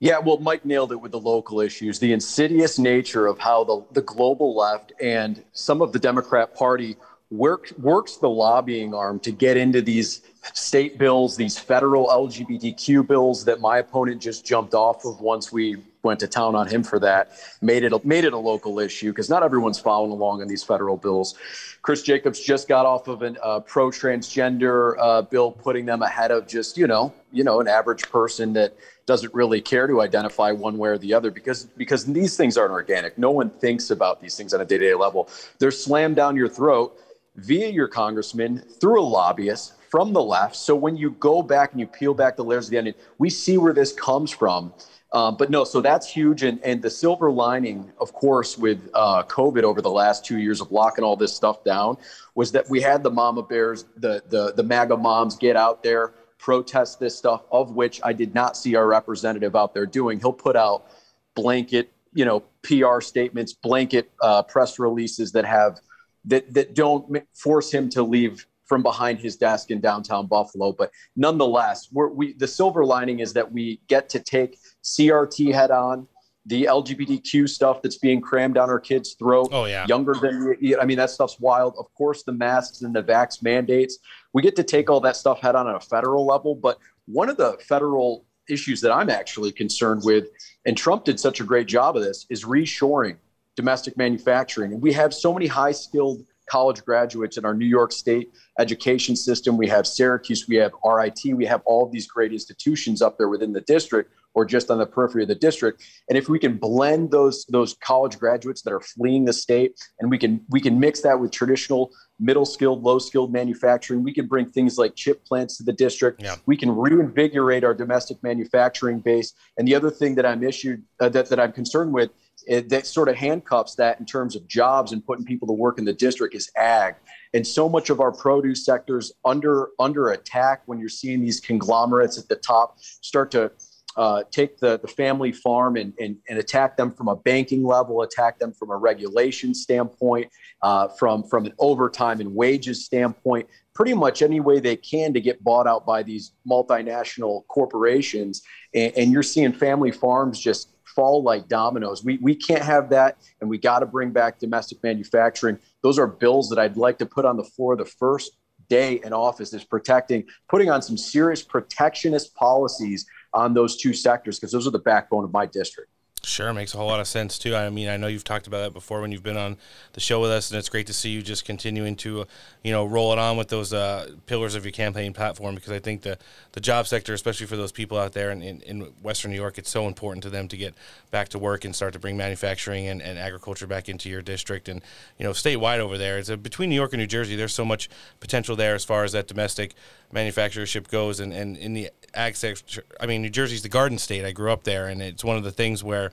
Yeah, 0.01 0.19
well, 0.19 0.39
Mike 0.39 0.64
nailed 0.64 0.90
it 0.90 0.97
with 0.97 1.12
the 1.12 1.20
local 1.20 1.60
issues, 1.60 2.01
the 2.01 2.12
insidious 2.12 2.77
nature 2.77 3.28
of 3.28 3.39
how 3.39 3.62
the, 3.62 3.85
the 3.93 4.02
global 4.02 4.56
left 4.56 4.93
and 5.01 5.44
some 5.52 5.81
of 5.81 5.93
the 5.93 5.98
Democrat 6.01 6.56
Party 6.56 6.97
work, 7.32 7.72
works 7.78 8.16
the 8.16 8.28
lobbying 8.28 8.94
arm 8.94 9.18
to 9.20 9.32
get 9.32 9.56
into 9.56 9.80
these 9.80 10.20
state 10.52 10.98
bills, 10.98 11.36
these 11.36 11.59
federal 11.59 12.09
LGBTQ 12.09 13.06
bills 13.06 13.44
that 13.46 13.60
my 13.60 13.78
opponent 13.78 14.20
just 14.20 14.44
jumped 14.44 14.74
off 14.74 15.04
of 15.04 15.20
once 15.20 15.50
we 15.50 15.76
went 16.02 16.20
to 16.20 16.26
town 16.26 16.54
on 16.54 16.66
him 16.66 16.82
for 16.82 16.98
that, 16.98 17.32
made 17.60 17.84
it 17.84 17.92
a, 17.92 18.00
made 18.04 18.24
it 18.24 18.32
a 18.32 18.38
local 18.38 18.78
issue 18.78 19.10
because 19.10 19.30
not 19.30 19.42
everyone's 19.42 19.78
following 19.78 20.10
along 20.10 20.42
on 20.42 20.48
these 20.48 20.62
federal 20.62 20.96
bills. 20.96 21.36
Chris 21.80 22.02
Jacobs 22.02 22.40
just 22.40 22.68
got 22.68 22.86
off 22.86 23.09
of 23.09 23.22
a 23.22 23.40
uh, 23.42 23.60
pro 23.60 23.88
transgender 23.88 24.96
uh, 24.98 25.22
bill, 25.22 25.52
putting 25.52 25.86
them 25.86 26.02
ahead 26.02 26.30
of 26.30 26.46
just 26.46 26.76
you 26.76 26.86
know 26.86 27.14
you 27.32 27.44
know 27.44 27.60
an 27.60 27.68
average 27.68 28.10
person 28.10 28.52
that 28.52 28.76
doesn't 29.06 29.32
really 29.32 29.60
care 29.60 29.86
to 29.86 30.00
identify 30.00 30.50
one 30.50 30.76
way 30.76 30.90
or 30.90 30.98
the 30.98 31.14
other 31.14 31.30
because 31.30 31.64
because 31.64 32.04
these 32.04 32.36
things 32.36 32.56
aren't 32.56 32.72
organic. 32.72 33.16
No 33.16 33.30
one 33.30 33.50
thinks 33.50 33.90
about 33.90 34.20
these 34.20 34.36
things 34.36 34.52
on 34.52 34.60
a 34.60 34.64
day 34.64 34.78
to 34.78 34.88
day 34.88 34.94
level. 34.94 35.28
They're 35.60 35.70
slammed 35.70 36.16
down 36.16 36.36
your 36.36 36.48
throat 36.48 36.98
via 37.36 37.68
your 37.68 37.88
congressman 37.88 38.59
through 38.80 39.00
a 39.00 39.02
lobbyist 39.02 39.74
from 39.90 40.12
the 40.12 40.22
left. 40.22 40.56
So 40.56 40.74
when 40.74 40.96
you 40.96 41.12
go 41.12 41.42
back 41.42 41.72
and 41.72 41.80
you 41.80 41.86
peel 41.86 42.14
back 42.14 42.36
the 42.36 42.44
layers 42.44 42.66
of 42.66 42.70
the 42.70 42.78
onion, 42.78 42.94
we 43.18 43.30
see 43.30 43.59
where 43.59 43.72
this 43.72 43.92
comes 43.92 44.30
from. 44.30 44.72
Um, 45.12 45.36
but 45.36 45.50
no, 45.50 45.64
so 45.64 45.82
that's 45.82 46.10
huge. 46.10 46.42
And, 46.42 46.59
and 46.64 46.80
the 46.80 46.88
silver 46.88 47.30
lining, 47.30 47.92
of 48.00 48.14
course, 48.14 48.56
with 48.56 48.88
uh, 48.94 49.22
COVID 49.24 49.62
over 49.62 49.82
the 49.82 49.90
last 49.90 50.24
two 50.24 50.38
years 50.38 50.62
of 50.62 50.72
locking 50.72 51.04
all 51.04 51.16
this 51.16 51.34
stuff 51.34 51.62
down 51.64 51.98
was 52.34 52.52
that 52.52 52.68
we 52.70 52.80
had 52.80 53.02
the 53.02 53.10
mama 53.10 53.42
bears, 53.42 53.84
the, 53.96 54.22
the, 54.30 54.54
the 54.54 54.62
MAGA 54.62 54.96
moms 54.96 55.36
get 55.36 55.54
out 55.54 55.82
there, 55.82 56.14
protest 56.38 56.98
this 56.98 57.16
stuff, 57.16 57.42
of 57.52 57.72
which 57.72 58.00
I 58.02 58.14
did 58.14 58.34
not 58.34 58.56
see 58.56 58.74
our 58.74 58.86
representative 58.86 59.54
out 59.54 59.74
there 59.74 59.84
doing. 59.84 60.18
He'll 60.18 60.32
put 60.32 60.56
out 60.56 60.86
blanket, 61.34 61.92
you 62.14 62.24
know, 62.24 62.42
PR 62.62 63.02
statements, 63.02 63.52
blanket 63.52 64.10
uh, 64.22 64.42
press 64.42 64.78
releases 64.78 65.32
that 65.32 65.44
have 65.44 65.80
that 66.26 66.52
that 66.54 66.74
don't 66.74 67.22
force 67.34 67.72
him 67.72 67.88
to 67.90 68.02
leave 68.02 68.46
from 68.72 68.82
behind 68.82 69.18
his 69.18 69.36
desk 69.36 69.70
in 69.70 69.80
downtown 69.80 70.26
Buffalo. 70.26 70.72
But 70.72 70.90
nonetheless, 71.14 71.88
we're, 71.92 72.08
we 72.08 72.32
the 72.34 72.48
silver 72.48 72.84
lining 72.84 73.20
is 73.20 73.32
that 73.34 73.52
we 73.52 73.80
get 73.86 74.08
to 74.10 74.18
take 74.18 74.58
CRT 74.82 75.52
head 75.52 75.70
on. 75.70 76.06
The 76.46 76.64
LGBTQ 76.64 77.48
stuff 77.48 77.82
that's 77.82 77.98
being 77.98 78.20
crammed 78.20 78.54
down 78.54 78.68
our 78.68 78.80
kids' 78.80 79.12
throat. 79.12 79.50
Oh, 79.52 79.66
yeah. 79.66 79.86
Younger 79.86 80.14
than 80.14 80.56
I 80.80 80.84
mean, 80.84 80.96
that 80.96 81.10
stuff's 81.10 81.38
wild. 81.38 81.74
Of 81.78 81.92
course, 81.94 82.24
the 82.24 82.32
masks 82.32 82.80
and 82.80 82.92
the 82.92 83.02
vax 83.02 83.42
mandates. 83.42 83.98
We 84.32 84.42
get 84.42 84.56
to 84.56 84.64
take 84.64 84.90
all 84.90 85.00
that 85.00 85.16
stuff 85.16 85.40
head 85.40 85.54
on 85.54 85.68
at 85.68 85.76
a 85.76 85.80
federal 85.80 86.26
level. 86.26 86.56
But 86.56 86.78
one 87.04 87.28
of 87.28 87.36
the 87.36 87.58
federal 87.60 88.24
issues 88.48 88.80
that 88.80 88.90
I'm 88.90 89.08
actually 89.08 89.52
concerned 89.52 90.02
with, 90.02 90.28
and 90.64 90.76
Trump 90.76 91.04
did 91.04 91.20
such 91.20 91.40
a 91.40 91.44
great 91.44 91.68
job 91.68 91.96
of 91.96 92.02
this, 92.02 92.26
is 92.28 92.44
reshoring 92.44 93.18
domestic 93.56 93.96
manufacturing. 93.96 94.72
And 94.72 94.82
we 94.82 94.92
have 94.92 95.12
so 95.12 95.32
many 95.32 95.46
high 95.46 95.72
skilled 95.72 96.24
college 96.48 96.84
graduates 96.84 97.36
in 97.36 97.44
our 97.44 97.54
New 97.54 97.66
York 97.66 97.92
State 97.92 98.32
education 98.58 99.16
system. 99.16 99.56
We 99.56 99.68
have 99.68 99.86
Syracuse, 99.86 100.46
we 100.48 100.56
have 100.56 100.72
RIT, 100.84 101.20
we 101.34 101.46
have 101.46 101.62
all 101.64 101.88
these 101.88 102.06
great 102.06 102.32
institutions 102.32 103.00
up 103.00 103.16
there 103.16 103.28
within 103.28 103.52
the 103.52 103.60
district 103.62 104.12
or 104.34 104.44
just 104.44 104.70
on 104.70 104.78
the 104.78 104.86
periphery 104.86 105.22
of 105.22 105.28
the 105.28 105.34
district. 105.34 105.84
And 106.08 106.16
if 106.16 106.28
we 106.28 106.38
can 106.38 106.56
blend 106.56 107.10
those 107.10 107.44
those 107.46 107.74
college 107.74 108.18
graduates 108.18 108.62
that 108.62 108.72
are 108.72 108.80
fleeing 108.80 109.24
the 109.24 109.32
state 109.32 109.78
and 110.00 110.10
we 110.10 110.18
can 110.18 110.44
we 110.50 110.60
can 110.60 110.78
mix 110.80 111.02
that 111.02 111.18
with 111.18 111.30
traditional 111.30 111.90
middle 112.18 112.46
skilled, 112.46 112.82
low 112.82 112.98
skilled 112.98 113.32
manufacturing, 113.32 114.02
we 114.02 114.14
can 114.14 114.26
bring 114.26 114.48
things 114.48 114.78
like 114.78 114.94
chip 114.94 115.24
plants 115.24 115.56
to 115.58 115.64
the 115.64 115.72
district. 115.72 116.22
We 116.46 116.56
can 116.56 116.70
reinvigorate 116.70 117.64
our 117.64 117.74
domestic 117.74 118.22
manufacturing 118.22 119.00
base. 119.00 119.34
And 119.58 119.66
the 119.66 119.74
other 119.74 119.90
thing 119.90 120.14
that 120.14 120.26
I'm 120.26 120.42
issued 120.42 120.82
uh, 121.00 121.08
that, 121.10 121.28
that 121.28 121.40
I'm 121.40 121.52
concerned 121.52 121.92
with 121.92 122.10
it, 122.47 122.69
that 122.69 122.86
sort 122.86 123.09
of 123.09 123.16
handcuffs 123.16 123.74
that 123.77 124.01
in 124.01 124.06
terms 124.06 124.36
of 124.36 124.47
jobs 124.48 124.93
and 124.93 125.05
putting 125.05 125.24
people 125.24 125.48
to 125.48 125.55
work 125.55 125.78
in 125.78 125.85
the 125.85 125.93
district 125.93 126.35
is 126.35 126.51
ag. 126.56 126.94
And 127.35 127.47
so 127.47 127.69
much 127.69 127.90
of 127.90 128.01
our 128.01 128.12
produce 128.12 128.64
sectors 128.64 129.12
under 129.24 129.69
under 129.78 130.10
attack 130.10 130.62
when 130.66 130.78
you're 130.78 130.89
seeing 130.89 131.20
these 131.20 131.40
conglomerates 131.40 132.19
at 132.19 132.28
the 132.28 132.36
top 132.36 132.78
start 132.81 133.31
to 133.32 133.51
uh, 133.97 134.23
take 134.31 134.59
the, 134.59 134.78
the 134.78 134.89
family 134.89 135.32
farm 135.32 135.77
and, 135.77 135.93
and, 136.01 136.16
and 136.28 136.39
attack 136.39 136.77
them 136.77 136.90
from 136.90 137.09
a 137.09 137.16
banking 137.16 137.64
level, 137.64 138.02
attack 138.02 138.39
them 138.39 138.52
from 138.52 138.70
a 138.70 138.77
regulation 138.77 139.55
standpoint, 139.55 140.31
uh, 140.62 140.89
from, 140.89 141.23
from 141.24 141.44
an 141.44 141.52
overtime 141.59 142.20
and 142.20 142.35
wages 142.35 142.85
standpoint, 142.85 143.47
pretty 143.74 143.94
much 143.94 144.23
any 144.23 144.40
way 144.40 144.60
they 144.60 144.77
can 144.77 145.12
to 145.12 145.20
get 145.20 145.43
bought 145.44 145.66
out 145.66 145.85
by 145.85 146.02
these 146.02 146.32
multinational 146.48 147.47
corporations. 147.48 148.43
And, 148.74 148.93
and 148.97 149.12
you're 149.12 149.23
seeing 149.23 149.52
family 149.52 149.90
farms 149.90 150.39
just 150.39 150.71
fall 150.94 151.23
like 151.23 151.48
dominoes. 151.48 152.05
We, 152.05 152.19
we 152.19 152.35
can't 152.35 152.62
have 152.62 152.90
that, 152.90 153.19
and 153.40 153.48
we 153.48 153.59
got 153.59 153.81
to 153.81 153.86
bring 153.86 154.10
back 154.10 154.39
domestic 154.39 154.82
manufacturing. 154.82 155.59
Those 155.82 155.98
are 155.98 156.06
bills 156.06 156.48
that 156.51 156.59
I'd 156.59 156.77
like 156.77 156.98
to 156.98 157.06
put 157.06 157.24
on 157.24 157.36
the 157.36 157.44
floor 157.44 157.77
the 157.77 157.85
first 157.85 158.32
day 158.69 159.01
in 159.05 159.12
office 159.12 159.52
is 159.52 159.64
protecting, 159.64 160.24
putting 160.48 160.70
on 160.70 160.81
some 160.82 160.97
serious 160.97 161.43
protectionist 161.43 162.35
policies 162.35 163.06
on 163.35 163.55
those 163.55 163.77
two 163.77 163.93
sectors 163.93 164.39
because 164.39 164.52
those 164.52 164.66
are 164.66 164.70
the 164.70 164.78
backbone 164.78 165.24
of 165.24 165.32
my 165.32 165.47
district. 165.47 165.91
Sure, 166.24 166.52
makes 166.52 166.72
a 166.72 166.76
whole 166.76 166.86
lot 166.86 167.00
of 167.00 167.08
sense 167.08 167.36
too. 167.36 167.56
I 167.56 167.68
mean, 167.68 167.88
I 167.88 167.96
know 167.96 168.06
you've 168.06 168.22
talked 168.22 168.46
about 168.46 168.60
that 168.60 168.72
before 168.72 169.00
when 169.00 169.10
you've 169.10 169.24
been 169.24 169.36
on 169.36 169.56
the 169.94 170.00
show 170.00 170.20
with 170.20 170.30
us, 170.30 170.52
and 170.52 170.58
it's 170.58 170.68
great 170.68 170.86
to 170.86 170.92
see 170.92 171.10
you 171.10 171.20
just 171.20 171.44
continuing 171.44 171.96
to, 171.96 172.28
you 172.62 172.70
know, 172.70 172.84
roll 172.84 173.12
it 173.12 173.18
on 173.18 173.36
with 173.36 173.48
those 173.48 173.72
uh, 173.72 174.08
pillars 174.26 174.54
of 174.54 174.64
your 174.64 174.70
campaign 174.70 175.12
platform. 175.12 175.56
Because 175.56 175.72
I 175.72 175.80
think 175.80 176.02
the 176.02 176.18
the 176.52 176.60
job 176.60 176.86
sector, 176.86 177.12
especially 177.12 177.46
for 177.46 177.56
those 177.56 177.72
people 177.72 177.98
out 177.98 178.12
there 178.12 178.30
in, 178.30 178.40
in, 178.40 178.62
in 178.62 178.80
Western 179.02 179.32
New 179.32 179.36
York, 179.36 179.58
it's 179.58 179.68
so 179.68 179.88
important 179.88 180.22
to 180.22 180.30
them 180.30 180.46
to 180.46 180.56
get 180.56 180.74
back 181.10 181.28
to 181.30 181.40
work 181.40 181.64
and 181.64 181.74
start 181.74 181.92
to 181.94 181.98
bring 181.98 182.16
manufacturing 182.16 182.86
and, 182.86 183.02
and 183.02 183.18
agriculture 183.18 183.66
back 183.66 183.88
into 183.88 184.08
your 184.08 184.22
district 184.22 184.68
and 184.68 184.80
you 185.18 185.24
know 185.24 185.32
statewide 185.32 185.80
over 185.80 185.98
there. 185.98 186.18
It's 186.18 186.28
a, 186.28 186.36
between 186.36 186.70
New 186.70 186.76
York 186.76 186.92
and 186.92 187.00
New 187.00 187.08
Jersey. 187.08 187.34
There's 187.34 187.54
so 187.54 187.64
much 187.64 187.90
potential 188.20 188.54
there 188.54 188.76
as 188.76 188.84
far 188.84 189.02
as 189.02 189.10
that 189.10 189.26
domestic 189.26 189.74
manufacturership 190.12 190.88
goes, 190.88 191.18
and, 191.18 191.32
and 191.32 191.56
in 191.56 191.72
the 191.72 191.90
ag 192.14 192.36
sector. 192.36 192.84
I 193.00 193.06
mean, 193.06 193.22
New 193.22 193.30
Jersey's 193.30 193.62
the 193.62 193.68
garden 193.68 193.98
state. 193.98 194.24
I 194.24 194.32
grew 194.32 194.52
up 194.52 194.64
there, 194.64 194.86
and 194.86 195.02
it's 195.02 195.24
one 195.24 195.36
of 195.36 195.42
the 195.42 195.50
things 195.50 195.82
where 195.82 196.11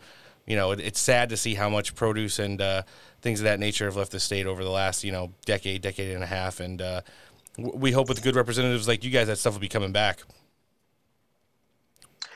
you 0.49 0.55
know, 0.55 0.71
it, 0.71 0.81
it's 0.81 0.99
sad 0.99 1.29
to 1.29 1.37
see 1.37 1.53
how 1.53 1.69
much 1.69 1.95
produce 1.95 2.39
and 2.39 2.59
uh, 2.59 2.81
things 3.21 3.39
of 3.39 3.45
that 3.45 3.59
nature 3.59 3.85
have 3.85 3.95
left 3.95 4.11
the 4.11 4.19
state 4.19 4.47
over 4.47 4.63
the 4.63 4.69
last, 4.69 5.03
you 5.03 5.11
know, 5.11 5.31
decade, 5.45 5.81
decade 5.81 6.13
and 6.13 6.23
a 6.23 6.27
half. 6.27 6.59
And 6.59 6.81
uh, 6.81 7.01
w- 7.55 7.77
we 7.77 7.91
hope 7.91 8.09
with 8.09 8.21
good 8.23 8.35
representatives 8.35 8.87
like 8.87 9.03
you 9.03 9.11
guys, 9.11 9.27
that 9.27 9.37
stuff 9.37 9.53
will 9.53 9.61
be 9.61 9.69
coming 9.69 9.93
back. 9.93 10.23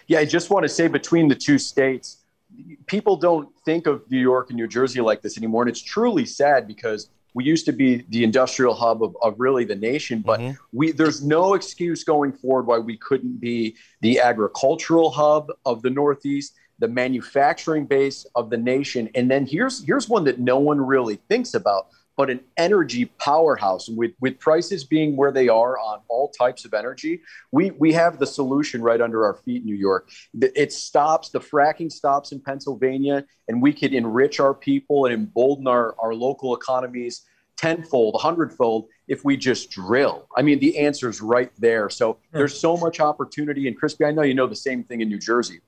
Yeah, 0.07 0.19
I 0.19 0.25
just 0.25 0.49
want 0.51 0.63
to 0.63 0.69
say 0.69 0.87
between 0.87 1.27
the 1.27 1.35
two 1.35 1.57
states, 1.57 2.17
people 2.85 3.15
don't 3.15 3.49
think 3.65 3.87
of 3.87 4.09
New 4.11 4.19
York 4.19 4.49
and 4.49 4.57
New 4.57 4.67
Jersey 4.67 5.01
like 5.01 5.21
this 5.21 5.37
anymore. 5.37 5.63
And 5.63 5.69
it's 5.69 5.81
truly 5.81 6.25
sad 6.25 6.67
because 6.67 7.09
we 7.33 7.43
used 7.45 7.65
to 7.65 7.71
be 7.71 8.05
the 8.09 8.23
industrial 8.23 8.75
hub 8.75 9.01
of, 9.01 9.17
of 9.23 9.39
really 9.39 9.65
the 9.65 9.75
nation, 9.75 10.21
but 10.21 10.39
we 10.71 10.91
there's 10.91 11.23
no 11.23 11.55
excuse 11.55 12.03
going 12.03 12.31
forward 12.31 12.67
why 12.67 12.77
we 12.77 12.95
couldn't 12.97 13.39
be 13.39 13.75
the 14.01 14.19
agricultural 14.19 15.09
hub 15.09 15.51
of 15.65 15.81
the 15.81 15.89
Northeast, 15.89 16.53
the 16.83 16.87
manufacturing 16.89 17.85
base 17.85 18.25
of 18.35 18.49
the 18.49 18.57
nation. 18.57 19.09
And 19.15 19.31
then 19.31 19.45
here's 19.45 19.85
here's 19.85 20.09
one 20.09 20.25
that 20.25 20.37
no 20.37 20.59
one 20.59 20.81
really 20.81 21.15
thinks 21.29 21.53
about, 21.53 21.87
but 22.17 22.29
an 22.29 22.41
energy 22.57 23.05
powerhouse. 23.05 23.87
With 23.87 24.11
with 24.19 24.37
prices 24.37 24.83
being 24.83 25.15
where 25.15 25.31
they 25.31 25.47
are 25.47 25.79
on 25.79 26.01
all 26.09 26.27
types 26.37 26.65
of 26.65 26.73
energy, 26.73 27.21
we 27.53 27.71
we 27.71 27.93
have 27.93 28.19
the 28.19 28.27
solution 28.27 28.81
right 28.81 28.99
under 28.99 29.23
our 29.23 29.35
feet, 29.45 29.61
in 29.61 29.65
New 29.65 29.77
York. 29.77 30.09
It 30.33 30.73
stops 30.73 31.29
the 31.29 31.39
fracking 31.39 31.89
stops 31.89 32.33
in 32.33 32.41
Pennsylvania, 32.41 33.23
and 33.47 33.61
we 33.61 33.71
could 33.71 33.93
enrich 33.93 34.41
our 34.41 34.53
people 34.53 35.05
and 35.05 35.13
embolden 35.13 35.65
our, 35.67 35.95
our 35.99 36.13
local 36.13 36.53
economies 36.53 37.21
tenfold, 37.55 38.15
a 38.15 38.17
hundredfold 38.17 38.89
if 39.07 39.23
we 39.23 39.37
just 39.37 39.71
drill. 39.71 40.27
I 40.35 40.41
mean, 40.41 40.59
the 40.59 40.79
answer 40.79 41.07
is 41.07 41.21
right 41.21 41.51
there. 41.57 41.89
So 41.89 42.13
hmm. 42.13 42.37
there's 42.39 42.59
so 42.59 42.75
much 42.75 42.99
opportunity. 42.99 43.69
And 43.69 43.79
Crispi, 43.79 44.05
I 44.05 44.11
know 44.11 44.23
you 44.23 44.33
know 44.33 44.47
the 44.47 44.55
same 44.55 44.83
thing 44.83 44.99
in 44.99 45.07
New 45.07 45.19
Jersey. 45.19 45.61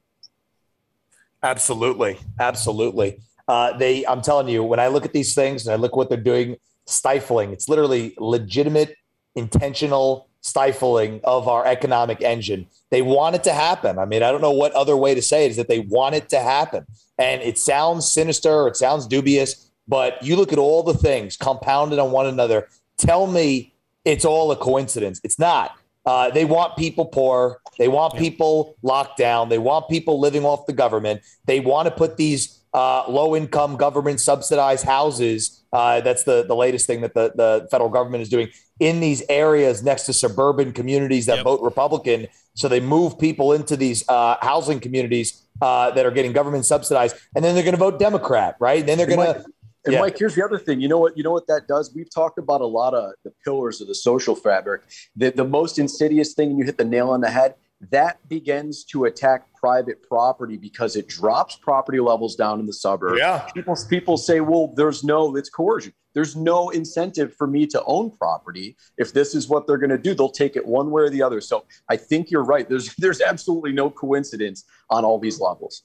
Absolutely, 1.46 2.18
absolutely. 2.40 3.20
Uh, 3.48 3.78
they, 3.78 4.06
I'm 4.08 4.22
telling 4.22 4.50
you, 4.50 4.64
when 4.64 4.80
I 4.80 4.88
look 4.88 5.06
at 5.06 5.14
these 5.14 5.36
things 5.36 5.66
and 5.66 5.74
I 5.74 5.78
look 5.78 5.96
what 5.96 6.10
they're 6.10 6.18
doing, 6.18 6.58
stifling. 6.86 7.52
It's 7.52 7.68
literally 7.68 8.14
legitimate, 8.18 8.96
intentional 9.36 10.30
stifling 10.42 11.20
of 11.24 11.48
our 11.48 11.66
economic 11.66 12.22
engine. 12.22 12.68
They 12.92 13.02
want 13.02 13.36
it 13.36 13.44
to 13.46 13.54
happen. 13.54 13.98
I 13.98 14.06
mean, 14.06 14.22
I 14.24 14.32
don't 14.32 14.42
know 14.42 14.52
what 14.52 14.72
other 14.74 14.96
way 14.96 15.16
to 15.16 15.22
say 15.22 15.46
it 15.46 15.52
is 15.52 15.58
that 15.58 15.68
they 15.68 15.80
want 15.80 16.16
it 16.16 16.30
to 16.30 16.40
happen. 16.40 16.86
And 17.18 17.42
it 17.42 17.58
sounds 17.58 18.12
sinister, 18.12 18.68
it 18.68 18.76
sounds 18.76 19.08
dubious, 19.08 19.72
but 19.88 20.22
you 20.24 20.36
look 20.36 20.54
at 20.54 20.60
all 20.60 20.84
the 20.84 20.94
things 20.94 21.38
compounded 21.38 22.00
on 22.00 22.12
one 22.12 22.28
another. 22.28 22.68
Tell 22.98 23.28
me 23.28 23.74
it's 24.04 24.26
all 24.26 24.52
a 24.52 24.56
coincidence. 24.56 25.20
It's 25.24 25.40
not. 25.40 25.78
Uh, 26.06 26.30
they 26.30 26.45
want 26.45 26.77
people 26.77 27.06
poor. 27.06 27.61
They 27.77 27.88
want 27.88 28.15
people 28.15 28.76
locked 28.84 29.18
down. 29.18 29.49
They 29.49 29.57
want 29.57 29.90
people 29.90 30.19
living 30.19 30.45
off 30.45 30.65
the 30.65 30.73
government. 30.73 31.22
They 31.45 31.60
want 31.60 31.88
to 31.88 31.91
put 31.91 32.18
these 32.18 32.61
uh, 32.73 33.06
low 33.10 33.36
income 33.36 33.77
government 33.77 34.19
subsidized 34.19 34.86
houses. 34.86 35.64
Uh, 35.73 36.02
that's 36.02 36.23
the, 36.23 36.44
the 36.45 36.56
latest 36.56 36.86
thing 36.86 37.02
that 37.02 37.14
the, 37.14 37.32
the 37.36 37.68
federal 37.72 37.90
government 37.90 38.22
is 38.22 38.30
doing 38.30 38.49
in 38.80 38.99
these 38.99 39.23
areas 39.30 39.82
next 39.82 40.03
to 40.03 40.14
suburban 40.14 40.73
communities 40.73 41.26
that 41.26 41.44
vote 41.44 41.61
Republican. 41.61 42.27
So 42.53 42.68
they 42.68 42.82
move 42.82 43.18
people 43.18 43.53
into 43.53 43.76
these 43.77 44.03
uh, 44.10 44.36
housing 44.41 44.80
communities 44.80 45.44
uh, 45.61 45.91
that 45.91 46.06
are 46.06 46.11
getting 46.11 46.34
government 46.34 46.65
subsidized, 46.65 47.15
and 47.34 47.44
then 47.44 47.56
they're 47.56 47.64
going 47.64 47.76
to 47.76 47.80
vote 47.80 47.98
Democrat, 47.98 48.56
right? 48.60 48.80
And 48.80 48.88
then 48.90 48.98
they're 48.98 49.07
going 49.07 49.34
to. 49.34 49.45
And 49.86 49.94
Yeah. 49.94 50.02
Mike, 50.02 50.18
here's 50.18 50.36
the 50.36 50.44
other 50.44 50.57
thing. 50.57 50.82
You 50.82 50.88
know 50.88 50.99
what? 50.99 51.18
You 51.18 51.24
know 51.24 51.32
what 51.32 51.48
that 51.48 51.68
does. 51.68 51.94
We've 51.94 52.10
talked 52.10 52.38
about 52.40 52.62
a 52.62 52.66
lot 52.66 52.94
of 52.94 53.14
the 53.24 53.32
pillars 53.44 53.82
of 53.82 53.88
the 53.88 53.95
social 53.95 54.36
fabric. 54.36 54.82
The, 55.16 55.32
the 55.32 55.45
most 55.45 55.80
insidious 55.80 56.34
thing, 56.34 56.49
and 56.49 56.60
you 56.60 56.66
hit 56.66 56.78
the 56.78 56.86
nail 56.86 57.10
on 57.10 57.22
the 57.22 57.30
head. 57.30 57.56
That 57.91 58.18
begins 58.30 58.86
to 58.86 59.06
attack 59.06 59.53
private 59.53 60.02
property 60.02 60.57
because 60.57 60.95
it 60.95 61.07
drops 61.07 61.57
property 61.57 61.99
levels 61.99 62.36
down 62.36 62.60
in 62.60 62.66
the 62.66 62.74
suburbs. 62.74 63.20
Yeah. 63.20 63.48
People 63.53 63.78
people 63.90 64.18
say, 64.18 64.40
well, 64.40 64.74
there's 64.76 65.03
no, 65.03 65.36
it's 65.36 65.49
coercion. 65.49 65.94
There's 66.14 66.36
no 66.36 66.70
incentive 66.70 67.36
for 67.36 67.45
me 67.45 67.68
to 67.68 67.84
own 67.84 68.10
property. 68.10 68.78
If 68.98 69.12
this 69.12 69.36
is 69.36 69.49
what 69.49 69.68
they're 69.68 69.78
going 69.78 69.90
to 69.90 69.98
do, 69.98 70.16
they'll 70.16 70.30
take 70.30 70.56
it 70.56 70.66
one 70.66 70.90
way 70.90 71.03
or 71.03 71.10
the 71.10 71.22
other. 71.22 71.41
So 71.41 71.66
I 71.90 71.98
think 71.98 72.32
you're 72.32 72.45
right. 72.45 72.68
There's 72.68 72.95
there's 72.98 73.22
absolutely 73.22 73.74
no 73.74 73.90
coincidence 73.90 74.64
on 74.90 75.03
all 75.03 75.20
these 75.20 75.40
levels. 75.40 75.84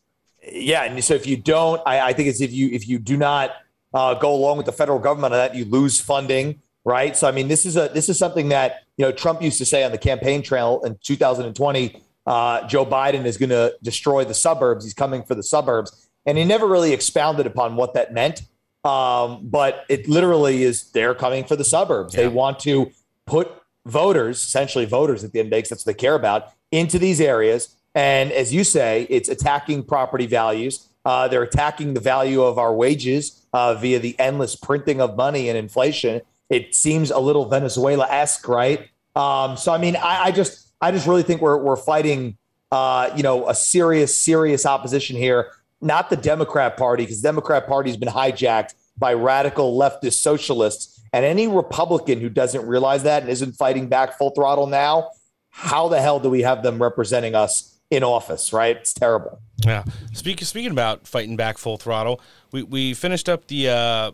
Yeah, 0.50 0.84
and 0.84 1.04
so 1.04 1.14
if 1.14 1.26
you 1.26 1.36
don't, 1.36 1.82
I, 1.84 2.00
I 2.00 2.12
think 2.14 2.28
it's 2.28 2.40
if 2.40 2.52
you 2.52 2.68
if 2.70 2.88
you 2.88 2.98
do 2.98 3.16
not 3.16 3.50
uh, 3.92 4.14
go 4.14 4.34
along 4.34 4.56
with 4.56 4.66
the 4.66 4.72
federal 4.72 4.98
government 4.98 5.34
on 5.34 5.38
that, 5.38 5.54
you 5.54 5.64
lose 5.64 6.00
funding, 6.00 6.60
right? 6.84 7.16
So 7.16 7.28
I 7.28 7.32
mean, 7.32 7.48
this 7.48 7.66
is 7.66 7.76
a 7.76 7.90
this 7.92 8.08
is 8.08 8.18
something 8.18 8.48
that 8.50 8.82
you 8.96 9.04
know 9.04 9.12
Trump 9.12 9.42
used 9.42 9.58
to 9.58 9.64
say 9.64 9.84
on 9.84 9.92
the 9.92 9.98
campaign 9.98 10.42
trail 10.42 10.80
in 10.84 10.98
2020. 11.02 12.02
Uh, 12.26 12.66
Joe 12.68 12.86
Biden 12.86 13.24
is 13.24 13.36
going 13.36 13.50
to 13.50 13.74
destroy 13.82 14.24
the 14.24 14.34
suburbs. 14.34 14.84
He's 14.84 14.94
coming 14.94 15.22
for 15.22 15.34
the 15.34 15.42
suburbs, 15.42 16.08
and 16.26 16.38
he 16.38 16.44
never 16.44 16.66
really 16.66 16.92
expounded 16.92 17.46
upon 17.46 17.76
what 17.76 17.94
that 17.94 18.12
meant. 18.12 18.42
Um, 18.84 19.40
but 19.42 19.84
it 19.88 20.08
literally 20.08 20.62
is 20.62 20.90
they're 20.92 21.14
coming 21.14 21.44
for 21.44 21.56
the 21.56 21.64
suburbs. 21.64 22.14
They 22.14 22.28
want 22.28 22.60
to 22.60 22.90
put 23.26 23.52
voters, 23.86 24.42
essentially 24.42 24.86
voters 24.86 25.24
at 25.24 25.32
the 25.32 25.40
end 25.40 25.46
of 25.46 25.50
the 25.50 25.62
day, 25.62 25.68
that's 25.68 25.84
what 25.84 25.96
they 25.96 25.98
care 25.98 26.14
about, 26.14 26.52
into 26.70 26.98
these 26.98 27.20
areas. 27.20 27.76
And 27.94 28.30
as 28.32 28.54
you 28.54 28.64
say, 28.64 29.06
it's 29.10 29.28
attacking 29.28 29.84
property 29.84 30.26
values. 30.26 30.88
Uh, 31.04 31.28
they're 31.28 31.42
attacking 31.42 31.94
the 31.94 32.00
value 32.00 32.42
of 32.42 32.58
our 32.58 32.74
wages 32.74 33.46
uh, 33.52 33.74
via 33.74 33.98
the 33.98 34.18
endless 34.18 34.54
printing 34.54 35.00
of 35.00 35.16
money 35.16 35.48
and 35.48 35.56
inflation. 35.56 36.20
It 36.50 36.74
seems 36.74 37.10
a 37.10 37.18
little 37.18 37.46
Venezuela-esque, 37.46 38.46
right? 38.48 38.88
Um, 39.16 39.56
so, 39.56 39.72
I 39.72 39.78
mean, 39.78 39.96
I, 39.96 40.24
I 40.24 40.30
just, 40.30 40.68
I 40.80 40.92
just 40.92 41.06
really 41.06 41.22
think 41.22 41.40
we're 41.40 41.56
we're 41.56 41.76
fighting, 41.76 42.36
uh, 42.70 43.10
you 43.16 43.22
know, 43.22 43.48
a 43.48 43.54
serious, 43.54 44.14
serious 44.14 44.66
opposition 44.66 45.16
here. 45.16 45.52
Not 45.80 46.10
the 46.10 46.16
Democrat 46.16 46.76
Party, 46.76 47.04
because 47.04 47.22
the 47.22 47.28
Democrat 47.28 47.66
Party 47.66 47.90
has 47.90 47.96
been 47.96 48.08
hijacked 48.08 48.74
by 48.98 49.14
radical 49.14 49.78
leftist 49.78 50.20
socialists. 50.20 51.00
And 51.12 51.24
any 51.24 51.48
Republican 51.48 52.20
who 52.20 52.28
doesn't 52.28 52.66
realize 52.66 53.02
that 53.02 53.22
and 53.22 53.30
isn't 53.30 53.52
fighting 53.52 53.88
back 53.88 54.16
full 54.18 54.30
throttle 54.30 54.66
now, 54.66 55.10
how 55.48 55.88
the 55.88 56.00
hell 56.00 56.20
do 56.20 56.30
we 56.30 56.42
have 56.42 56.62
them 56.62 56.80
representing 56.80 57.34
us 57.34 57.79
in 57.90 58.02
office? 58.02 58.52
Right? 58.52 58.76
It's 58.76 58.94
terrible. 58.94 59.40
Yeah. 59.64 59.84
Speaking 60.12 60.46
speaking 60.46 60.70
about 60.70 61.06
fighting 61.06 61.36
back 61.36 61.58
full 61.58 61.76
throttle, 61.76 62.20
we 62.52 62.62
we 62.62 62.94
finished 62.94 63.28
up 63.28 63.46
the 63.48 63.68
uh, 63.68 64.12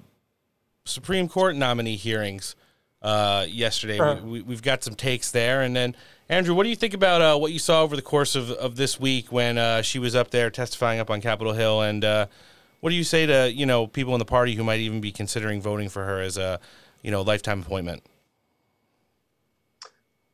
Supreme 0.85 1.29
Court 1.29 1.57
nominee 1.57 1.97
hearings 1.97 2.57
uh, 3.03 3.47
yesterday. 3.49 3.97
Sure. 3.97 4.17
We, 4.17 4.23
we, 4.23 4.43
we've 4.43 4.63
got 4.63 4.83
some 4.83 4.95
takes 4.95 5.31
there, 5.31 5.63
and 5.63 5.77
then 5.77 5.95
Andrew, 6.29 6.55
what 6.55 6.65
do 6.65 6.71
you 6.71 6.77
think 6.77 6.95
about 6.95 7.23
uh, 7.23 7.39
what 7.39 7.53
you 7.53 7.59
saw 7.59 7.83
over 7.83 7.95
the 7.95 8.03
course 8.03 8.35
of, 8.35 8.51
of 8.51 8.77
this 8.77 8.99
week 8.99 9.31
when 9.31 9.59
uh, 9.59 9.83
she 9.83 9.99
was 9.99 10.17
up 10.17 10.31
there 10.31 10.51
testifying 10.51 10.99
up 10.99 11.11
on 11.11 11.21
Capitol 11.21 11.53
Hill, 11.53 11.83
and 11.83 12.05
uh, 12.05 12.27
what 12.81 12.91
do 12.91 12.97
you 12.97 13.05
say 13.05 13.27
to 13.27 13.53
you 13.53 13.67
know 13.67 13.87
people 13.87 14.15
in 14.15 14.19
the 14.19 14.25
party 14.25 14.55
who 14.55 14.65
might 14.65 14.81
even 14.81 15.01
be 15.01 15.13
considering 15.13 15.61
voting 15.61 15.89
for 15.89 16.05
her 16.05 16.21
as 16.21 16.37
a 16.37 16.59
you 17.03 17.11
know 17.11 17.23
lifetime 17.23 17.61
appointment? 17.61 18.03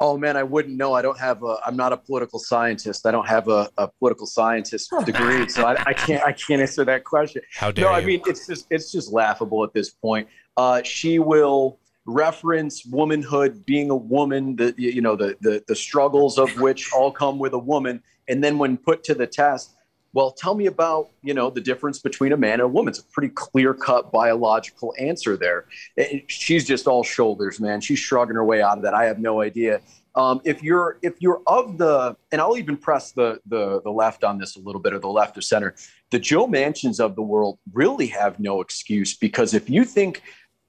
Oh 0.02 0.18
man, 0.18 0.36
I 0.36 0.42
wouldn't 0.42 0.76
know. 0.76 0.94
I 0.94 1.00
don't 1.00 1.18
have 1.18 1.44
a. 1.44 1.58
I'm 1.64 1.76
not 1.76 1.92
a 1.92 1.96
political 1.96 2.40
scientist. 2.40 3.06
I 3.06 3.12
don't 3.12 3.28
have 3.28 3.46
a, 3.46 3.70
a 3.78 3.86
political 3.86 4.26
scientist 4.26 4.92
degree, 5.06 5.48
so 5.48 5.64
I, 5.64 5.80
I 5.86 5.92
can't. 5.92 6.24
I 6.24 6.32
can't 6.32 6.60
answer 6.60 6.84
that 6.84 7.04
question. 7.04 7.40
How 7.54 7.70
dare 7.70 7.84
No, 7.84 7.92
I 7.92 8.04
mean 8.04 8.20
it's 8.26 8.48
just 8.48 8.66
it's 8.68 8.90
just 8.90 9.12
laughable 9.12 9.62
at 9.62 9.72
this 9.72 9.90
point. 9.90 10.26
Uh, 10.56 10.82
she 10.82 11.20
will 11.20 11.78
reference 12.04 12.84
womanhood, 12.84 13.64
being 13.64 13.90
a 13.90 13.96
woman, 13.96 14.56
the 14.56 14.74
you 14.76 15.00
know 15.00 15.14
the 15.14 15.36
the 15.40 15.62
the 15.68 15.76
struggles 15.76 16.36
of 16.36 16.50
which 16.60 16.92
all 16.92 17.12
come 17.12 17.38
with 17.38 17.52
a 17.52 17.58
woman, 17.58 18.02
and 18.26 18.42
then 18.42 18.58
when 18.58 18.76
put 18.76 19.04
to 19.04 19.14
the 19.14 19.28
test, 19.28 19.71
well, 20.12 20.30
tell 20.30 20.54
me 20.54 20.66
about 20.66 21.10
you 21.22 21.34
know 21.34 21.50
the 21.50 21.60
difference 21.60 21.98
between 21.98 22.32
a 22.32 22.36
man 22.36 22.54
and 22.54 22.62
a 22.62 22.68
woman. 22.68 22.90
It's 22.90 23.00
a 23.00 23.04
pretty 23.04 23.30
clear 23.30 23.74
cut 23.74 24.12
biological 24.12 24.94
answer 24.98 25.36
there. 25.36 25.66
And 25.96 26.22
She's 26.26 26.66
just 26.66 26.86
all 26.86 27.02
shoulders, 27.02 27.60
man. 27.60 27.80
She's 27.80 27.98
shrugging 27.98 28.36
her 28.36 28.44
way 28.44 28.62
out 28.62 28.76
of 28.76 28.84
that. 28.84 28.94
I 28.94 29.04
have 29.04 29.18
no 29.18 29.40
idea. 29.40 29.80
Um, 30.14 30.42
if 30.44 30.62
you're 30.62 30.98
if 31.02 31.14
you're 31.20 31.40
of 31.46 31.78
the 31.78 32.16
and 32.30 32.40
I'll 32.40 32.58
even 32.58 32.76
press 32.76 33.12
the 33.12 33.40
the 33.46 33.80
the 33.82 33.90
left 33.90 34.24
on 34.24 34.38
this 34.38 34.56
a 34.56 34.60
little 34.60 34.80
bit 34.80 34.92
or 34.92 34.98
the 34.98 35.08
left 35.08 35.38
or 35.38 35.40
center, 35.40 35.74
the 36.10 36.18
Joe 36.18 36.46
Manchins 36.46 37.00
of 37.00 37.16
the 37.16 37.22
world 37.22 37.58
really 37.72 38.08
have 38.08 38.38
no 38.38 38.60
excuse 38.60 39.16
because 39.16 39.54
if 39.54 39.70
you 39.70 39.84
think 39.84 40.22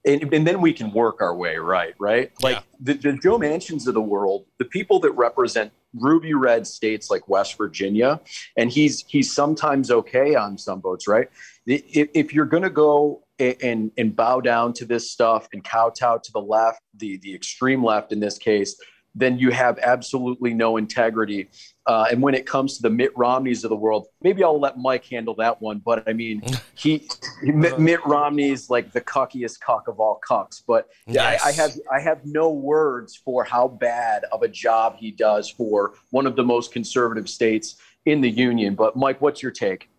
and, 0.06 0.34
and 0.34 0.46
then 0.46 0.60
we 0.62 0.74
can 0.74 0.92
work 0.92 1.22
our 1.22 1.36
way 1.36 1.58
right, 1.58 1.94
right? 1.98 2.32
Like 2.42 2.64
the, 2.80 2.94
the 2.94 3.14
Joe 3.14 3.38
Manchins 3.38 3.88
of 3.88 3.94
the 3.94 4.02
world, 4.02 4.46
the 4.60 4.66
people 4.66 5.00
that 5.00 5.12
represent 5.12 5.72
ruby 5.94 6.34
red 6.34 6.66
states 6.68 7.10
like 7.10 7.28
West 7.28 7.58
Virginia, 7.58 8.20
and 8.58 8.72
he's 8.72 9.04
he's 9.08 9.32
sometimes 9.32 9.92
okay 9.92 10.36
on 10.36 10.58
some 10.58 10.82
votes, 10.82 11.08
right? 11.08 11.30
If, 11.66 12.10
if 12.14 12.34
you're 12.34 12.46
going 12.46 12.64
to 12.64 12.70
go 12.70 13.24
and 13.40 13.92
and 13.98 14.16
bow 14.16 14.42
down 14.42 14.74
to 14.74 14.86
this 14.86 15.12
stuff 15.12 15.48
and 15.54 15.64
kowtow 15.64 16.18
to 16.18 16.32
the 16.32 16.42
left, 16.42 16.82
the 16.96 17.18
the 17.18 17.34
extreme 17.34 17.84
left 17.84 18.12
in 18.12 18.20
this 18.20 18.38
case, 18.38 18.76
then 19.16 19.38
you 19.38 19.52
have 19.52 19.78
absolutely 19.80 20.54
no 20.54 20.78
integrity. 20.78 21.50
Uh, 21.86 22.06
and 22.12 22.22
when 22.22 22.34
it 22.34 22.46
comes 22.46 22.78
to 22.78 22.82
the 22.82 22.90
Mitt 22.90 23.12
Romneys 23.16 23.64
of 23.64 23.70
the 23.70 23.76
world, 23.76 24.08
maybe 24.22 24.44
I'll 24.44 24.60
let 24.60 24.78
Mike 24.78 25.06
handle 25.06 25.36
that 25.36 25.62
one. 25.62 25.80
But 25.80 26.08
I 26.08 26.14
mean, 26.14 26.42
he 26.76 27.08
Mitt, 27.44 27.80
Mitt 27.80 28.06
Romney's 28.06 28.70
like 28.70 28.92
the 28.92 29.02
cuckiest 29.02 29.60
cuck 29.60 29.88
of 29.88 30.00
all 30.00 30.20
cucks. 30.28 30.62
But 30.66 30.90
yeah, 31.06 31.38
I, 31.44 31.50
I 31.50 31.52
have 31.52 31.72
I 31.92 32.00
have 32.00 32.26
no 32.26 32.52
words 32.52 33.16
for 33.16 33.44
how 33.44 33.68
bad 33.68 34.26
of 34.32 34.42
a 34.42 34.48
job 34.48 34.96
he 34.98 35.12
does 35.12 35.50
for 35.50 35.94
one 36.12 36.26
of 36.26 36.36
the 36.36 36.44
most 36.44 36.72
conservative 36.72 37.30
states 37.30 37.76
in 38.06 38.22
the 38.22 38.30
union. 38.30 38.76
But 38.76 38.96
Mike, 38.96 39.22
what's 39.22 39.42
your 39.42 39.52
take? 39.52 39.90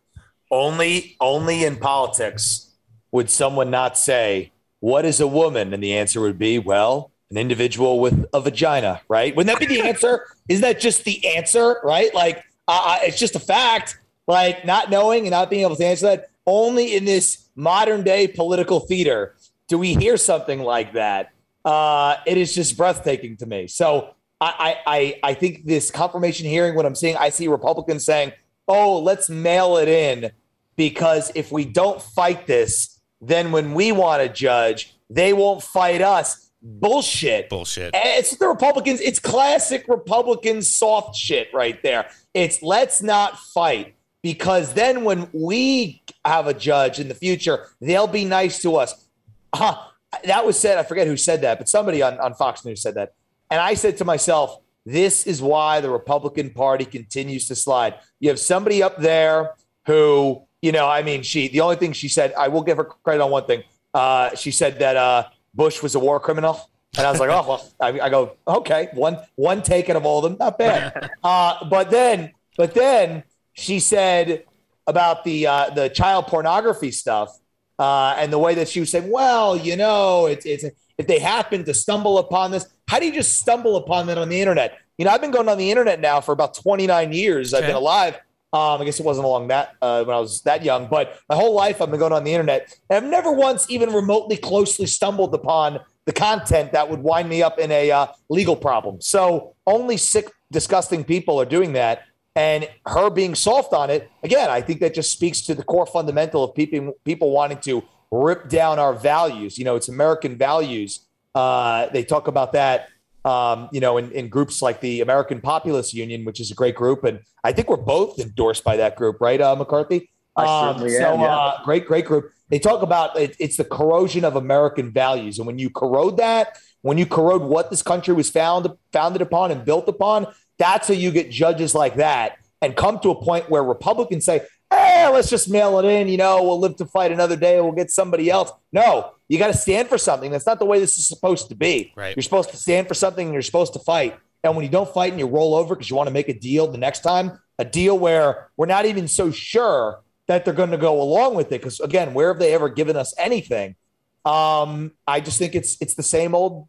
Only, 0.50 1.16
only 1.20 1.64
in 1.64 1.76
politics 1.76 2.74
would 3.10 3.30
someone 3.30 3.70
not 3.70 3.96
say, 3.96 4.52
"What 4.80 5.04
is 5.04 5.20
a 5.20 5.26
woman?" 5.26 5.72
And 5.72 5.82
the 5.82 5.94
answer 5.94 6.20
would 6.20 6.38
be, 6.38 6.58
"Well, 6.58 7.12
an 7.30 7.36
individual 7.36 8.00
with 8.00 8.26
a 8.32 8.40
vagina." 8.40 9.00
Right? 9.08 9.34
Wouldn't 9.34 9.58
that 9.58 9.66
be 9.66 9.74
the 9.74 9.86
answer? 9.86 10.26
Isn't 10.48 10.62
that 10.62 10.80
just 10.80 11.04
the 11.04 11.36
answer? 11.36 11.80
Right? 11.82 12.14
Like, 12.14 12.44
uh, 12.68 12.98
it's 13.02 13.18
just 13.18 13.34
a 13.36 13.40
fact. 13.40 13.98
Like 14.26 14.64
not 14.64 14.90
knowing 14.90 15.22
and 15.22 15.30
not 15.30 15.50
being 15.50 15.62
able 15.62 15.76
to 15.76 15.84
answer 15.84 16.06
that. 16.06 16.30
Only 16.46 16.96
in 16.96 17.04
this 17.04 17.48
modern 17.56 18.02
day 18.02 18.26
political 18.28 18.80
theater 18.80 19.34
do 19.68 19.78
we 19.78 19.94
hear 19.94 20.16
something 20.16 20.60
like 20.60 20.92
that. 20.94 21.30
Uh, 21.64 22.16
it 22.26 22.36
is 22.36 22.54
just 22.54 22.76
breathtaking 22.76 23.36
to 23.38 23.46
me. 23.46 23.66
So 23.66 24.14
I, 24.40 24.76
I, 24.86 24.94
I 24.96 25.30
I 25.30 25.34
think 25.34 25.64
this 25.64 25.90
confirmation 25.90 26.46
hearing, 26.46 26.74
what 26.74 26.84
I'm 26.84 26.94
seeing, 26.94 27.16
I 27.16 27.30
see 27.30 27.48
Republicans 27.48 28.04
saying, 28.04 28.32
"Oh, 28.68 28.98
let's 28.98 29.30
mail 29.30 29.78
it 29.78 29.88
in," 29.88 30.30
because 30.76 31.32
if 31.34 31.50
we 31.50 31.64
don't 31.64 32.00
fight 32.00 32.46
this, 32.46 33.00
then 33.20 33.52
when 33.52 33.72
we 33.72 33.92
want 33.92 34.22
to 34.22 34.28
judge, 34.28 34.94
they 35.08 35.32
won't 35.32 35.62
fight 35.62 36.02
us. 36.02 36.43
Bullshit. 36.64 37.50
Bullshit. 37.50 37.94
And 37.94 38.18
It's 38.18 38.36
the 38.36 38.48
Republicans. 38.48 39.00
It's 39.00 39.18
classic 39.18 39.84
Republican 39.86 40.62
soft 40.62 41.14
shit 41.14 41.48
right 41.52 41.80
there. 41.82 42.08
It's 42.32 42.62
let's 42.62 43.02
not 43.02 43.38
fight 43.38 43.94
because 44.22 44.72
then 44.72 45.04
when 45.04 45.28
we 45.34 46.02
have 46.24 46.46
a 46.46 46.54
judge 46.54 46.98
in 46.98 47.08
the 47.08 47.14
future, 47.14 47.66
they'll 47.82 48.06
be 48.06 48.24
nice 48.24 48.62
to 48.62 48.76
us. 48.76 49.06
Huh, 49.54 49.76
that 50.24 50.46
was 50.46 50.58
said. 50.58 50.78
I 50.78 50.84
forget 50.84 51.06
who 51.06 51.18
said 51.18 51.42
that, 51.42 51.58
but 51.58 51.68
somebody 51.68 52.00
on, 52.00 52.18
on 52.18 52.32
Fox 52.32 52.64
News 52.64 52.80
said 52.80 52.94
that. 52.94 53.12
And 53.50 53.60
I 53.60 53.74
said 53.74 53.98
to 53.98 54.06
myself, 54.06 54.58
this 54.86 55.26
is 55.26 55.42
why 55.42 55.82
the 55.82 55.90
Republican 55.90 56.50
Party 56.50 56.86
continues 56.86 57.46
to 57.48 57.54
slide. 57.54 57.94
You 58.20 58.30
have 58.30 58.38
somebody 58.38 58.82
up 58.82 58.96
there 58.96 59.52
who, 59.86 60.42
you 60.62 60.72
know, 60.72 60.88
I 60.88 61.02
mean, 61.02 61.22
she, 61.22 61.48
the 61.48 61.60
only 61.60 61.76
thing 61.76 61.92
she 61.92 62.08
said, 62.08 62.32
I 62.38 62.48
will 62.48 62.62
give 62.62 62.78
her 62.78 62.84
credit 62.84 63.22
on 63.22 63.30
one 63.30 63.44
thing. 63.44 63.62
Uh, 63.92 64.34
she 64.34 64.50
said 64.50 64.78
that 64.78 64.96
uh, 64.96 65.24
Bush 65.54 65.82
was 65.82 65.94
a 65.94 65.98
war 65.98 66.20
criminal. 66.20 66.70
And 66.96 67.06
I 67.06 67.10
was 67.10 67.18
like, 67.18 67.30
oh, 67.30 67.44
well, 67.48 67.72
I, 67.80 68.06
I 68.06 68.08
go, 68.08 68.36
okay, 68.46 68.88
one 68.94 69.18
one 69.34 69.62
taken 69.62 69.96
of 69.96 70.06
all 70.06 70.24
of 70.24 70.30
them, 70.30 70.38
not 70.38 70.58
bad. 70.58 71.10
Uh, 71.24 71.64
but 71.68 71.90
then, 71.90 72.32
but 72.56 72.74
then 72.74 73.24
she 73.54 73.80
said 73.80 74.44
about 74.86 75.24
the 75.24 75.46
uh, 75.46 75.70
the 75.70 75.88
child 75.88 76.26
pornography 76.26 76.90
stuff 76.90 77.38
uh, 77.78 78.14
and 78.18 78.32
the 78.32 78.38
way 78.38 78.54
that 78.54 78.68
she 78.68 78.80
was 78.80 78.90
saying, 78.90 79.10
well, 79.10 79.56
you 79.56 79.76
know, 79.76 80.26
it's 80.26 80.46
it's 80.46 80.64
if 80.98 81.06
they 81.06 81.18
happen 81.18 81.64
to 81.64 81.74
stumble 81.74 82.18
upon 82.18 82.50
this, 82.50 82.66
how 82.86 83.00
do 83.00 83.06
you 83.06 83.12
just 83.12 83.38
stumble 83.38 83.76
upon 83.76 84.06
that 84.06 84.18
on 84.18 84.28
the 84.28 84.40
internet? 84.40 84.78
You 84.98 85.04
know, 85.04 85.10
I've 85.10 85.20
been 85.20 85.32
going 85.32 85.48
on 85.48 85.58
the 85.58 85.70
internet 85.70 86.00
now 86.00 86.20
for 86.20 86.32
about 86.32 86.54
29 86.54 87.12
years. 87.12 87.52
I've 87.52 87.66
been 87.66 87.74
alive. 87.74 88.18
Um, 88.54 88.80
I 88.80 88.84
guess 88.84 89.00
it 89.00 89.04
wasn't 89.04 89.24
along 89.24 89.48
that 89.48 89.74
uh, 89.82 90.04
when 90.04 90.14
I 90.14 90.20
was 90.20 90.40
that 90.42 90.62
young, 90.62 90.86
but 90.86 91.18
my 91.28 91.34
whole 91.34 91.54
life 91.54 91.82
I've 91.82 91.90
been 91.90 91.98
going 91.98 92.12
on 92.12 92.22
the 92.22 92.32
internet. 92.32 92.78
And 92.88 93.04
I've 93.04 93.10
never 93.10 93.32
once 93.32 93.68
even 93.68 93.92
remotely 93.92 94.36
closely 94.36 94.86
stumbled 94.86 95.34
upon 95.34 95.80
the 96.04 96.12
content 96.12 96.70
that 96.70 96.88
would 96.88 97.00
wind 97.00 97.28
me 97.28 97.42
up 97.42 97.58
in 97.58 97.72
a 97.72 97.90
uh, 97.90 98.06
legal 98.28 98.54
problem. 98.54 99.00
So 99.00 99.56
only 99.66 99.96
sick, 99.96 100.30
disgusting 100.52 101.02
people 101.02 101.40
are 101.40 101.44
doing 101.44 101.72
that. 101.72 102.04
And 102.36 102.68
her 102.86 103.10
being 103.10 103.34
soft 103.34 103.72
on 103.72 103.90
it, 103.90 104.08
again, 104.22 104.50
I 104.50 104.60
think 104.60 104.78
that 104.80 104.94
just 104.94 105.10
speaks 105.10 105.40
to 105.42 105.54
the 105.56 105.64
core 105.64 105.86
fundamental 105.86 106.44
of 106.44 106.54
people 106.54 106.92
people 107.04 107.32
wanting 107.32 107.58
to 107.62 107.82
rip 108.12 108.48
down 108.48 108.78
our 108.78 108.92
values. 108.92 109.58
You 109.58 109.64
know, 109.64 109.74
it's 109.74 109.88
American 109.88 110.38
values. 110.38 111.00
Uh, 111.34 111.88
they 111.88 112.04
talk 112.04 112.28
about 112.28 112.52
that 112.52 112.88
um, 113.24 113.68
you 113.72 113.80
know, 113.80 113.96
in, 113.96 114.10
in 114.12 114.28
groups 114.28 114.60
like 114.60 114.80
the 114.80 115.00
American 115.00 115.40
Populist 115.40 115.94
Union, 115.94 116.24
which 116.24 116.40
is 116.40 116.50
a 116.50 116.54
great 116.54 116.74
group. 116.74 117.04
And 117.04 117.20
I 117.42 117.52
think 117.52 117.68
we're 117.68 117.76
both 117.76 118.18
endorsed 118.18 118.64
by 118.64 118.76
that 118.76 118.96
group, 118.96 119.20
right, 119.20 119.40
uh, 119.40 119.56
McCarthy? 119.56 120.10
I 120.36 120.70
Um, 120.70 120.78
so, 120.78 120.84
am, 120.86 121.20
yeah. 121.20 121.36
uh, 121.36 121.64
great, 121.64 121.86
great 121.86 122.04
group. 122.04 122.32
They 122.50 122.58
talk 122.58 122.82
about 122.82 123.18
it, 123.18 123.36
it's 123.38 123.56
the 123.56 123.64
corrosion 123.64 124.24
of 124.24 124.36
American 124.36 124.92
values. 124.92 125.38
And 125.38 125.46
when 125.46 125.58
you 125.58 125.70
corrode 125.70 126.18
that, 126.18 126.58
when 126.82 126.98
you 126.98 127.06
corrode 127.06 127.42
what 127.42 127.70
this 127.70 127.82
country 127.82 128.12
was 128.12 128.30
found, 128.30 128.68
founded 128.92 129.22
upon 129.22 129.50
and 129.50 129.64
built 129.64 129.88
upon, 129.88 130.26
that's 130.58 130.88
how 130.88 130.94
you 130.94 131.10
get 131.10 131.30
judges 131.30 131.74
like 131.74 131.96
that 131.96 132.38
and 132.60 132.76
come 132.76 132.98
to 133.00 133.10
a 133.10 133.22
point 133.22 133.48
where 133.48 133.64
Republicans 133.64 134.24
say, 134.24 134.42
hey, 134.70 135.08
let's 135.08 135.30
just 135.30 135.48
mail 135.48 135.78
it 135.78 135.84
in. 135.84 136.08
You 136.08 136.16
know, 136.16 136.42
we'll 136.42 136.60
live 136.60 136.76
to 136.76 136.86
fight 136.86 137.12
another 137.12 137.36
day. 137.36 137.60
We'll 137.60 137.72
get 137.72 137.90
somebody 137.90 138.30
else. 138.30 138.50
No, 138.72 139.12
you 139.28 139.38
got 139.38 139.48
to 139.48 139.56
stand 139.56 139.88
for 139.88 139.98
something. 139.98 140.30
That's 140.30 140.46
not 140.46 140.58
the 140.58 140.64
way 140.64 140.78
this 140.78 140.98
is 140.98 141.06
supposed 141.06 141.48
to 141.48 141.54
be. 141.54 141.92
Right. 141.96 142.16
You're 142.16 142.22
supposed 142.22 142.50
to 142.50 142.56
stand 142.56 142.88
for 142.88 142.94
something 142.94 143.26
and 143.26 143.32
you're 143.32 143.42
supposed 143.42 143.72
to 143.72 143.78
fight. 143.78 144.18
And 144.42 144.54
when 144.54 144.64
you 144.64 144.70
don't 144.70 144.92
fight 144.92 145.12
and 145.12 145.18
you 145.18 145.26
roll 145.26 145.54
over 145.54 145.74
because 145.74 145.88
you 145.88 145.96
want 145.96 146.08
to 146.08 146.12
make 146.12 146.28
a 146.28 146.38
deal 146.38 146.66
the 146.66 146.78
next 146.78 147.00
time, 147.00 147.38
a 147.58 147.64
deal 147.64 147.98
where 147.98 148.50
we're 148.56 148.66
not 148.66 148.84
even 148.84 149.08
so 149.08 149.30
sure 149.30 150.00
that 150.26 150.44
they're 150.44 150.54
going 150.54 150.70
to 150.70 150.78
go 150.78 151.00
along 151.00 151.34
with 151.34 151.46
it. 151.46 151.62
Because 151.62 151.80
again, 151.80 152.12
where 152.12 152.28
have 152.28 152.38
they 152.38 152.52
ever 152.52 152.68
given 152.68 152.96
us 152.96 153.14
anything? 153.18 153.76
Um, 154.24 154.92
I 155.06 155.20
just 155.20 155.38
think 155.38 155.54
it's 155.54 155.76
it's 155.80 155.94
the 155.94 156.02
same 156.02 156.34
old 156.34 156.68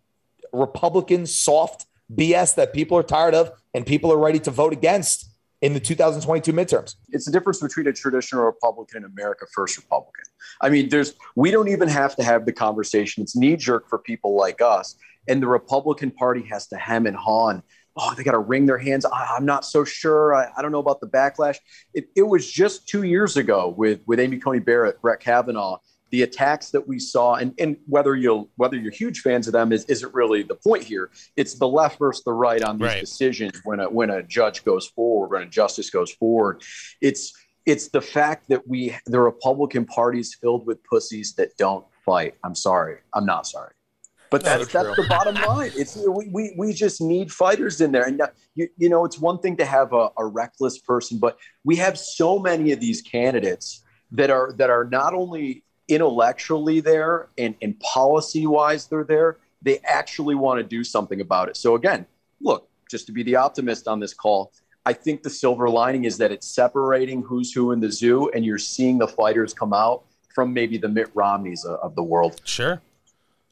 Republican 0.51 1.25
soft 1.25 1.85
BS 2.13 2.55
that 2.55 2.73
people 2.73 2.97
are 2.97 3.03
tired 3.03 3.33
of 3.33 3.51
and 3.73 3.85
people 3.85 4.11
are 4.11 4.17
ready 4.17 4.39
to 4.39 4.51
vote 4.51 4.73
against 4.73 5.29
in 5.61 5.73
the 5.73 5.79
2022 5.79 6.53
midterms. 6.53 6.95
It's 7.09 7.25
the 7.25 7.31
difference 7.31 7.61
between 7.61 7.87
a 7.87 7.93
traditional 7.93 8.43
Republican 8.43 9.03
and 9.03 9.11
America 9.11 9.45
First 9.53 9.77
Republican. 9.77 10.25
I 10.61 10.69
mean, 10.69 10.89
there's 10.89 11.13
we 11.35 11.51
don't 11.51 11.67
even 11.69 11.87
have 11.89 12.15
to 12.17 12.23
have 12.23 12.45
the 12.45 12.53
conversation. 12.53 13.23
It's 13.23 13.35
knee 13.35 13.55
jerk 13.55 13.89
for 13.89 13.99
people 13.99 14.35
like 14.35 14.61
us, 14.61 14.95
and 15.27 15.41
the 15.41 15.47
Republican 15.47 16.11
Party 16.11 16.43
has 16.49 16.67
to 16.67 16.77
hem 16.77 17.05
and 17.07 17.15
haw. 17.15 17.49
And, 17.49 17.61
oh, 17.97 18.13
they 18.15 18.23
got 18.23 18.33
to 18.33 18.39
wring 18.39 18.65
their 18.65 18.77
hands. 18.77 19.05
I, 19.05 19.35
I'm 19.37 19.45
not 19.45 19.65
so 19.65 19.83
sure. 19.83 20.35
I, 20.35 20.49
I 20.57 20.61
don't 20.61 20.71
know 20.71 20.79
about 20.79 20.99
the 21.01 21.07
backlash. 21.07 21.57
It, 21.93 22.09
it 22.15 22.23
was 22.23 22.49
just 22.49 22.87
two 22.87 23.03
years 23.03 23.37
ago 23.37 23.73
with 23.77 24.01
with 24.05 24.19
Amy 24.19 24.37
Coney 24.37 24.59
Barrett, 24.59 25.01
Brett 25.01 25.19
Kavanaugh. 25.19 25.77
The 26.11 26.21
attacks 26.21 26.69
that 26.69 26.87
we 26.87 26.97
saw, 26.99 27.33
and, 27.35 27.53
and 27.59 27.75
whether 27.87 28.15
you'll 28.15 28.49
whether 28.55 28.77
you're 28.77 28.91
huge 28.91 29.19
fans 29.21 29.47
of 29.47 29.53
them 29.53 29.73
is 29.73 29.83
isn't 29.85 30.13
really 30.13 30.43
the 30.43 30.55
point 30.55 30.83
here. 30.83 31.09
It's 31.35 31.55
the 31.55 31.67
left 31.67 31.97
versus 31.99 32.23
the 32.23 32.31
right 32.31 32.61
on 32.61 32.77
these 32.77 32.85
Right. 32.87 32.99
decisions 33.01 33.59
when 33.65 33.79
a 33.81 33.89
when 33.89 34.11
a 34.11 34.21
judge 34.23 34.63
goes 34.63 34.87
forward, 34.87 35.31
when 35.31 35.41
a 35.41 35.49
justice 35.49 35.89
goes 35.89 36.11
forward. 36.13 36.63
It's 37.01 37.33
it's 37.65 37.87
the 37.87 38.01
fact 38.01 38.47
that 38.49 38.67
we 38.67 38.95
the 39.05 39.19
Republican 39.19 39.85
Party 39.85 40.19
is 40.19 40.33
filled 40.33 40.65
with 40.65 40.83
pussies 40.83 41.33
that 41.33 41.57
don't 41.57 41.85
fight. 42.05 42.35
I'm 42.43 42.55
sorry. 42.55 42.97
I'm 43.13 43.25
not 43.25 43.47
sorry. 43.47 43.73
But 44.29 44.43
that's 44.43 44.71
that's 44.71 44.95
the 44.95 45.05
bottom 45.07 45.35
line. 45.35 45.71
It's 45.75 45.95
we, 45.95 46.27
we 46.29 46.53
we 46.57 46.73
just 46.73 47.01
need 47.01 47.31
fighters 47.31 47.81
in 47.81 47.91
there. 47.91 48.03
And 48.03 48.21
uh, 48.21 48.27
you, 48.55 48.67
you 48.77 48.89
know, 48.89 49.05
it's 49.05 49.19
one 49.19 49.39
thing 49.39 49.55
to 49.57 49.65
have 49.65 49.93
a, 49.93 50.09
a 50.17 50.25
reckless 50.25 50.77
person, 50.79 51.19
but 51.19 51.37
we 51.63 51.75
have 51.77 51.97
so 51.97 52.39
many 52.39 52.71
of 52.71 52.79
these 52.79 53.01
candidates 53.01 53.83
that 54.11 54.29
are 54.29 54.53
that 54.53 54.69
are 54.69 54.85
not 54.85 55.13
only 55.13 55.63
intellectually 55.87 56.79
there 56.79 57.29
and, 57.37 57.55
and 57.61 57.79
policy 57.79 58.47
wise 58.47 58.87
they're 58.87 59.03
there, 59.03 59.37
they 59.61 59.79
actually 59.85 60.35
want 60.35 60.59
to 60.59 60.63
do 60.63 60.83
something 60.83 61.21
about 61.21 61.47
it. 61.47 61.55
So 61.55 61.75
again, 61.75 62.05
look, 62.41 62.67
just 62.89 63.05
to 63.07 63.11
be 63.11 63.23
the 63.23 63.35
optimist 63.35 63.87
on 63.87 63.99
this 63.99 64.13
call, 64.13 64.51
I 64.85 64.93
think 64.93 65.23
the 65.23 65.29
silver 65.29 65.69
lining 65.69 66.05
is 66.05 66.17
that 66.17 66.31
it's 66.31 66.47
separating 66.47 67.21
who's 67.23 67.51
who 67.51 67.71
in 67.71 67.79
the 67.79 67.91
zoo, 67.91 68.29
and 68.31 68.45
you're 68.45 68.59
seeing 68.59 68.97
the 68.97 69.07
fighters 69.07 69.53
come 69.53 69.73
out 69.73 70.03
from 70.33 70.53
maybe 70.53 70.77
the 70.77 70.89
Mitt 70.89 71.09
Romneys 71.15 71.65
of, 71.65 71.95
the 71.95 72.03
world. 72.03 72.41
Sure. 72.43 72.81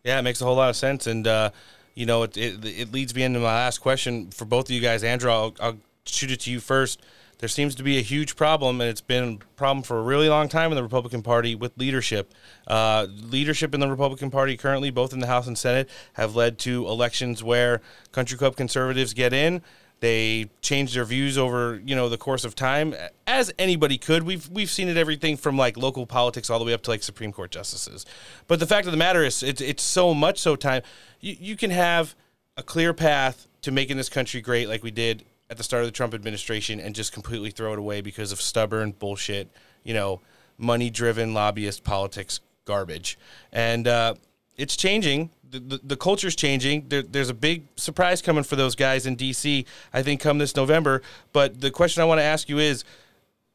Yeah, 0.04 0.20
it 0.20 0.22
makes 0.22 0.42
a 0.42 0.46
whole 0.46 0.56
lot 0.56 0.70
of 0.70 0.76
sense, 0.76 1.08
and 1.08 1.26
uh, 1.26 1.50
you 1.96 2.06
know, 2.06 2.24
it, 2.24 2.38
it 2.38 2.66
it 2.66 2.92
leads 2.92 3.16
me 3.16 3.24
into 3.24 3.40
my 3.40 3.46
last 3.46 3.80
question 3.80 4.32
for 4.32 4.46
both 4.46 4.66
of 4.66 4.72
you 4.72 4.82
guys. 4.82 5.04
Andrew, 5.04 5.32
I'll, 5.32 5.56
I'll 5.60 5.78
shoot 6.06 6.30
it 6.30 6.42
to 6.42 6.52
you 6.52 6.60
first. 6.60 7.02
There 7.40 7.50
seems 7.50 7.76
to 7.76 7.84
be 7.84 7.98
a 7.98 8.02
huge 8.02 8.36
problem, 8.36 8.80
and 8.80 8.90
it's 8.90 9.02
been 9.02 9.42
a 9.42 9.46
problem 9.58 9.84
for 9.84 9.98
a 10.00 10.02
really 10.02 10.30
long 10.30 10.48
time 10.48 10.72
in 10.72 10.76
the 10.76 10.84
Republican 10.84 11.22
Party 11.22 11.56
with 11.56 11.78
leadership. 11.78 12.34
Uh, 12.68 13.08
leadership 13.10 13.74
in 13.74 13.80
the 13.80 13.90
Republican 13.90 14.30
Party 14.32 14.56
currently, 14.56 14.92
both 14.92 15.14
in 15.14 15.20
the 15.20 15.28
House 15.28 15.48
and 15.48 15.58
Senate, 15.58 15.90
have 16.14 16.36
led 16.36 16.58
to 16.60 16.88
elections 16.88 17.44
where 17.44 17.82
country 18.12 18.38
club 18.38 18.56
conservatives 18.56 19.14
get 19.14 19.34
in. 19.34 19.62
They 20.04 20.50
change 20.62 20.96
their 20.96 21.06
views 21.06 21.38
over 21.38 21.82
you 21.86 21.96
know 21.96 22.10
the 22.10 22.18
course 22.18 22.44
of 22.44 22.56
time, 22.56 22.94
as 23.26 23.54
anybody 23.58 23.98
could. 23.98 24.24
We've 24.24 24.50
we've 24.50 24.70
seen 24.70 24.90
it 24.90 24.98
everything 24.98 25.38
from 25.38 25.58
like 25.58 25.78
local 25.78 26.06
politics 26.06 26.50
all 26.50 26.60
the 26.60 26.66
way 26.66 26.74
up 26.74 26.82
to 26.82 26.90
like 26.90 27.02
Supreme 27.02 27.32
Court 27.32 27.52
justices. 27.52 28.06
But 28.48 28.60
the 28.60 28.68
fact 28.68 28.86
of 28.86 28.92
the 28.92 28.98
matter 28.98 29.24
is, 29.24 29.42
it's 29.42 29.62
it's 29.62 29.82
so 29.82 30.14
much 30.14 30.40
so 30.40 30.58
time. 30.58 30.82
You 31.22 31.38
you 31.40 31.56
can 31.56 31.72
have 31.72 32.16
a 32.58 32.64
clear 32.64 32.94
path 32.94 33.48
to 33.62 33.72
making 33.72 33.96
this 33.96 34.10
country 34.10 34.42
great, 34.42 34.68
like 34.68 34.84
we 34.84 34.92
did 34.92 35.24
at 35.50 35.56
the 35.56 35.64
start 35.64 35.84
of 35.84 35.88
the 35.88 35.94
Trump 35.94 36.14
administration, 36.14 36.82
and 36.82 36.94
just 36.94 37.14
completely 37.14 37.52
throw 37.52 37.72
it 37.72 37.80
away 37.80 38.02
because 38.02 38.34
of 38.34 38.42
stubborn 38.42 38.92
bullshit. 38.92 39.50
You 39.86 39.94
know, 39.94 40.20
money 40.58 40.90
driven 40.90 41.34
lobbyist 41.34 41.86
politics 41.86 42.42
garbage, 42.66 43.18
and 43.54 43.88
uh, 43.88 44.16
it's 44.58 44.76
changing. 44.76 45.30
The, 45.54 45.60
the, 45.60 45.80
the 45.84 45.96
culture's 45.96 46.36
changing. 46.36 46.90
There, 46.90 47.04
there's 47.04 47.30
a 47.30 47.34
big 47.34 47.68
surprise 47.76 48.24
coming 48.24 48.44
for 48.44 48.56
those 48.56 48.74
guys 48.74 49.06
in 49.06 49.16
D.C. 49.16 49.68
I 49.94 50.02
think 50.02 50.20
come 50.20 50.40
this 50.40 50.56
November. 50.56 51.04
But 51.32 51.62
the 51.62 51.70
question 51.70 52.02
I 52.02 52.06
want 52.06 52.18
to 52.18 52.24
ask 52.24 52.50
you 52.50 52.58
is, 52.58 52.84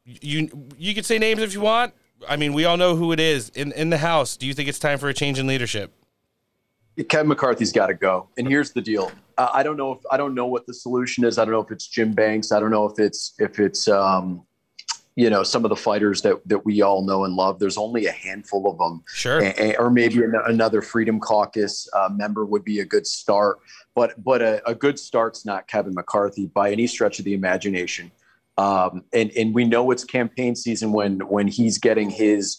you 0.05 0.49
you 0.77 0.95
can 0.95 1.03
say 1.03 1.19
names 1.19 1.41
if 1.41 1.53
you 1.53 1.59
want. 1.59 1.93
I 2.27 2.37
mean, 2.37 2.53
we 2.53 2.63
all 2.63 2.77
know 2.77 2.95
who 2.95 3.11
it 3.11 3.19
is 3.19 3.49
in 3.49 3.73
in 3.73 3.89
the 3.89 3.97
House. 3.97 4.37
Do 4.37 4.47
you 4.47 4.53
think 4.53 4.69
it's 4.69 4.79
time 4.79 4.97
for 4.97 5.09
a 5.09 5.13
change 5.13 5.39
in 5.39 5.45
leadership? 5.45 5.93
Kevin 7.09 7.27
McCarthy's 7.27 7.73
got 7.73 7.87
to 7.87 7.93
go. 7.93 8.29
And 8.37 8.47
here's 8.47 8.71
the 8.71 8.81
deal: 8.81 9.11
uh, 9.37 9.49
I 9.53 9.61
don't 9.61 9.75
know 9.75 9.91
if 9.91 9.99
I 10.09 10.15
don't 10.15 10.33
know 10.33 10.45
what 10.45 10.67
the 10.67 10.73
solution 10.73 11.25
is. 11.25 11.37
I 11.37 11.43
don't 11.43 11.53
know 11.53 11.61
if 11.61 11.69
it's 11.69 11.87
Jim 11.87 12.13
Banks. 12.13 12.53
I 12.53 12.61
don't 12.61 12.71
know 12.71 12.85
if 12.85 12.97
it's 12.97 13.33
if 13.39 13.59
it's 13.59 13.89
um, 13.89 14.45
you 15.19 15.29
know 15.29 15.43
some 15.43 15.65
of 15.65 15.69
the 15.69 15.75
fighters 15.75 16.21
that 16.21 16.37
that 16.47 16.63
we 16.63 16.81
all 16.81 17.03
know 17.05 17.25
and 17.25 17.33
love. 17.35 17.59
There's 17.59 17.77
only 17.77 18.05
a 18.05 18.11
handful 18.11 18.71
of 18.71 18.77
them. 18.77 19.03
Sure. 19.13 19.41
A- 19.43 19.75
or 19.75 19.89
maybe 19.89 20.23
an- 20.23 20.41
another 20.45 20.81
Freedom 20.81 21.19
Caucus 21.19 21.89
uh, 21.91 22.07
member 22.09 22.45
would 22.45 22.63
be 22.63 22.79
a 22.79 22.85
good 22.85 23.05
start. 23.05 23.59
But 23.95 24.23
but 24.23 24.41
a, 24.41 24.61
a 24.65 24.73
good 24.73 24.97
start's 24.97 25.45
not 25.45 25.67
Kevin 25.67 25.93
McCarthy 25.93 26.45
by 26.47 26.71
any 26.71 26.87
stretch 26.87 27.19
of 27.19 27.25
the 27.25 27.33
imagination. 27.33 28.11
Um, 28.57 29.03
and 29.11 29.29
and 29.31 29.53
we 29.53 29.65
know 29.65 29.91
it's 29.91 30.05
campaign 30.05 30.55
season 30.55 30.93
when 30.93 31.19
when 31.27 31.49
he's 31.49 31.77
getting 31.79 32.09
his 32.09 32.57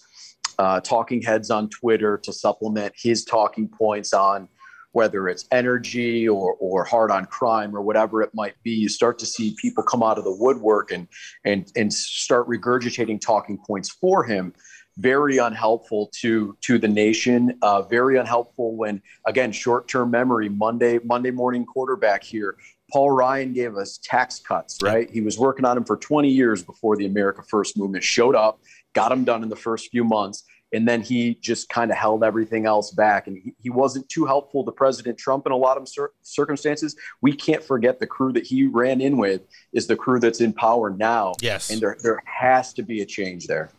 uh, 0.58 0.80
talking 0.80 1.22
heads 1.22 1.50
on 1.50 1.70
Twitter 1.70 2.18
to 2.18 2.30
supplement 2.30 2.92
his 2.94 3.24
talking 3.24 3.68
points 3.68 4.12
on 4.12 4.48
whether 4.92 5.28
it's 5.28 5.46
energy 5.52 6.28
or, 6.28 6.54
or 6.54 6.84
hard 6.84 7.10
on 7.10 7.26
crime 7.26 7.74
or 7.74 7.82
whatever 7.82 8.22
it 8.22 8.30
might 8.34 8.54
be. 8.62 8.72
You 8.72 8.88
start 8.88 9.18
to 9.20 9.26
see 9.26 9.56
people 9.60 9.82
come 9.82 10.02
out 10.02 10.18
of 10.18 10.24
the 10.24 10.34
woodwork 10.34 10.90
and 10.90 11.08
and 11.44 11.70
and 11.76 11.92
start 11.92 12.48
regurgitating 12.48 13.20
talking 13.20 13.58
points 13.58 13.90
for 13.90 14.24
him. 14.24 14.52
Very 14.98 15.38
unhelpful 15.38 16.10
to 16.20 16.56
to 16.62 16.78
the 16.78 16.88
nation. 16.88 17.58
Uh, 17.62 17.82
very 17.82 18.18
unhelpful 18.18 18.76
when 18.76 19.00
again 19.26 19.52
short 19.52 19.88
term 19.88 20.10
memory. 20.10 20.48
Monday 20.48 20.98
Monday 21.04 21.30
morning 21.30 21.64
quarterback 21.64 22.22
here. 22.22 22.56
Paul 22.92 23.12
Ryan 23.12 23.52
gave 23.52 23.76
us 23.76 24.00
tax 24.02 24.40
cuts, 24.40 24.78
right? 24.82 25.08
He 25.08 25.20
was 25.20 25.38
working 25.38 25.64
on 25.64 25.76
them 25.76 25.84
for 25.84 25.96
20 25.96 26.28
years 26.28 26.64
before 26.64 26.96
the 26.96 27.06
America 27.06 27.42
First 27.48 27.78
movement 27.78 28.02
showed 28.02 28.34
up, 28.34 28.60
got 28.94 29.10
them 29.10 29.22
done 29.22 29.44
in 29.44 29.48
the 29.48 29.54
first 29.54 29.90
few 29.92 30.02
months, 30.02 30.42
and 30.72 30.86
then 30.86 31.02
he 31.02 31.34
just 31.34 31.68
kind 31.68 31.90
of 31.90 31.96
held 31.96 32.22
everything 32.22 32.66
else 32.66 32.90
back. 32.90 33.26
And 33.26 33.36
he, 33.36 33.54
he 33.62 33.70
wasn't 33.70 34.08
too 34.08 34.24
helpful 34.24 34.64
to 34.64 34.72
President 34.72 35.18
Trump 35.18 35.46
in 35.46 35.52
a 35.52 35.56
lot 35.56 35.76
of 35.76 35.88
cir- 35.88 36.12
circumstances. 36.22 36.96
We 37.20 37.32
can't 37.32 37.62
forget 37.62 37.98
the 37.98 38.06
crew 38.06 38.32
that 38.32 38.46
he 38.46 38.66
ran 38.66 39.00
in 39.00 39.16
with 39.16 39.42
is 39.72 39.86
the 39.86 39.96
crew 39.96 40.20
that's 40.20 40.40
in 40.40 40.52
power 40.52 40.90
now. 40.90 41.34
Yes. 41.40 41.70
And 41.70 41.80
there, 41.80 41.96
there 42.02 42.22
has 42.24 42.72
to 42.74 42.82
be 42.82 43.02
a 43.02 43.06
change 43.06 43.46
there. 43.46 43.70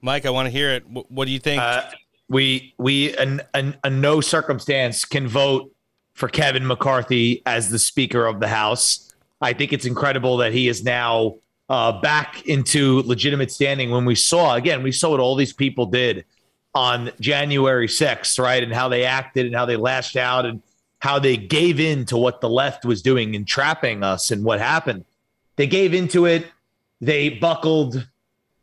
Mike, 0.00 0.26
I 0.26 0.30
want 0.30 0.46
to 0.46 0.50
hear 0.50 0.70
it. 0.70 0.88
What, 0.88 1.10
what 1.10 1.24
do 1.26 1.32
you 1.32 1.40
think? 1.40 1.60
Uh, 1.60 1.90
we 2.28 2.74
we 2.78 3.16
in, 3.16 3.40
in, 3.54 3.76
in 3.84 4.00
no 4.00 4.20
circumstance 4.20 5.04
can 5.04 5.26
vote 5.26 5.72
for 6.14 6.28
Kevin 6.28 6.66
McCarthy 6.66 7.42
as 7.46 7.70
the 7.70 7.78
Speaker 7.78 8.26
of 8.26 8.38
the 8.38 8.48
House. 8.48 9.14
I 9.40 9.52
think 9.52 9.72
it's 9.72 9.86
incredible 9.86 10.36
that 10.38 10.52
he 10.52 10.68
is 10.68 10.84
now 10.84 11.36
uh, 11.68 12.00
back 12.00 12.46
into 12.46 13.02
legitimate 13.02 13.50
standing. 13.50 13.90
When 13.90 14.04
we 14.04 14.14
saw 14.14 14.54
again, 14.54 14.82
we 14.82 14.92
saw 14.92 15.10
what 15.10 15.20
all 15.20 15.34
these 15.34 15.52
people 15.52 15.86
did 15.86 16.24
on 16.74 17.10
January 17.20 17.88
6th, 17.88 18.38
right, 18.38 18.62
and 18.62 18.72
how 18.72 18.88
they 18.88 19.04
acted 19.04 19.46
and 19.46 19.54
how 19.54 19.66
they 19.66 19.76
lashed 19.76 20.16
out 20.16 20.46
and 20.46 20.62
how 21.00 21.18
they 21.18 21.36
gave 21.36 21.78
in 21.80 22.04
to 22.06 22.16
what 22.16 22.40
the 22.40 22.48
left 22.48 22.84
was 22.84 23.02
doing 23.02 23.36
and 23.36 23.46
trapping 23.46 24.02
us 24.02 24.30
and 24.30 24.44
what 24.44 24.58
happened. 24.58 25.04
They 25.56 25.66
gave 25.66 25.94
into 25.94 26.26
it. 26.26 26.46
They 27.00 27.30
buckled. 27.30 28.06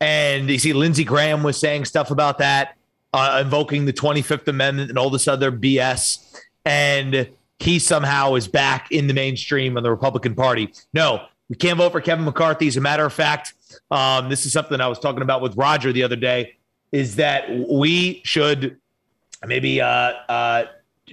And 0.02 0.50
you 0.50 0.60
see, 0.60 0.74
Lindsey 0.74 1.04
Graham 1.04 1.44
was 1.44 1.58
saying 1.58 1.86
stuff 1.86 2.12
about 2.12 2.38
that, 2.40 2.76
uh, 3.14 3.42
invoking 3.44 3.86
the 3.86 3.94
25th 3.94 4.48
Amendment 4.48 4.90
and 4.90 5.00
all 5.00 5.10
this 5.10 5.28
other 5.28 5.52
BS. 5.52 6.40
And 6.66 7.30
he 7.60 7.80
somehow 7.80 8.36
is 8.36 8.48
back 8.48 8.92
in 8.92 9.08
the 9.08 9.14
mainstream 9.14 9.78
of 9.78 9.84
the 9.84 9.90
Republican 9.90 10.36
Party. 10.36 10.74
No, 10.94 11.26
we 11.50 11.56
can't 11.56 11.78
vote 11.78 11.92
for 11.92 12.02
Kevin 12.02 12.26
McCarthy. 12.26 12.68
As 12.68 12.78
a 12.78 12.82
matter 12.82 13.06
of 13.06 13.14
fact, 13.14 13.54
um, 13.92 14.30
this 14.30 14.46
is 14.46 14.54
something 14.54 14.80
I 14.82 14.88
was 14.88 15.00
talking 15.00 15.22
about 15.22 15.42
with 15.42 15.56
Roger 15.56 15.92
the 15.92 16.04
other 16.04 16.16
day. 16.16 16.56
Is 16.92 17.18
that 17.18 17.50
we 17.70 18.22
should 18.24 18.78
maybe 19.46 19.82
uh, 19.82 19.88
uh, 19.88 20.66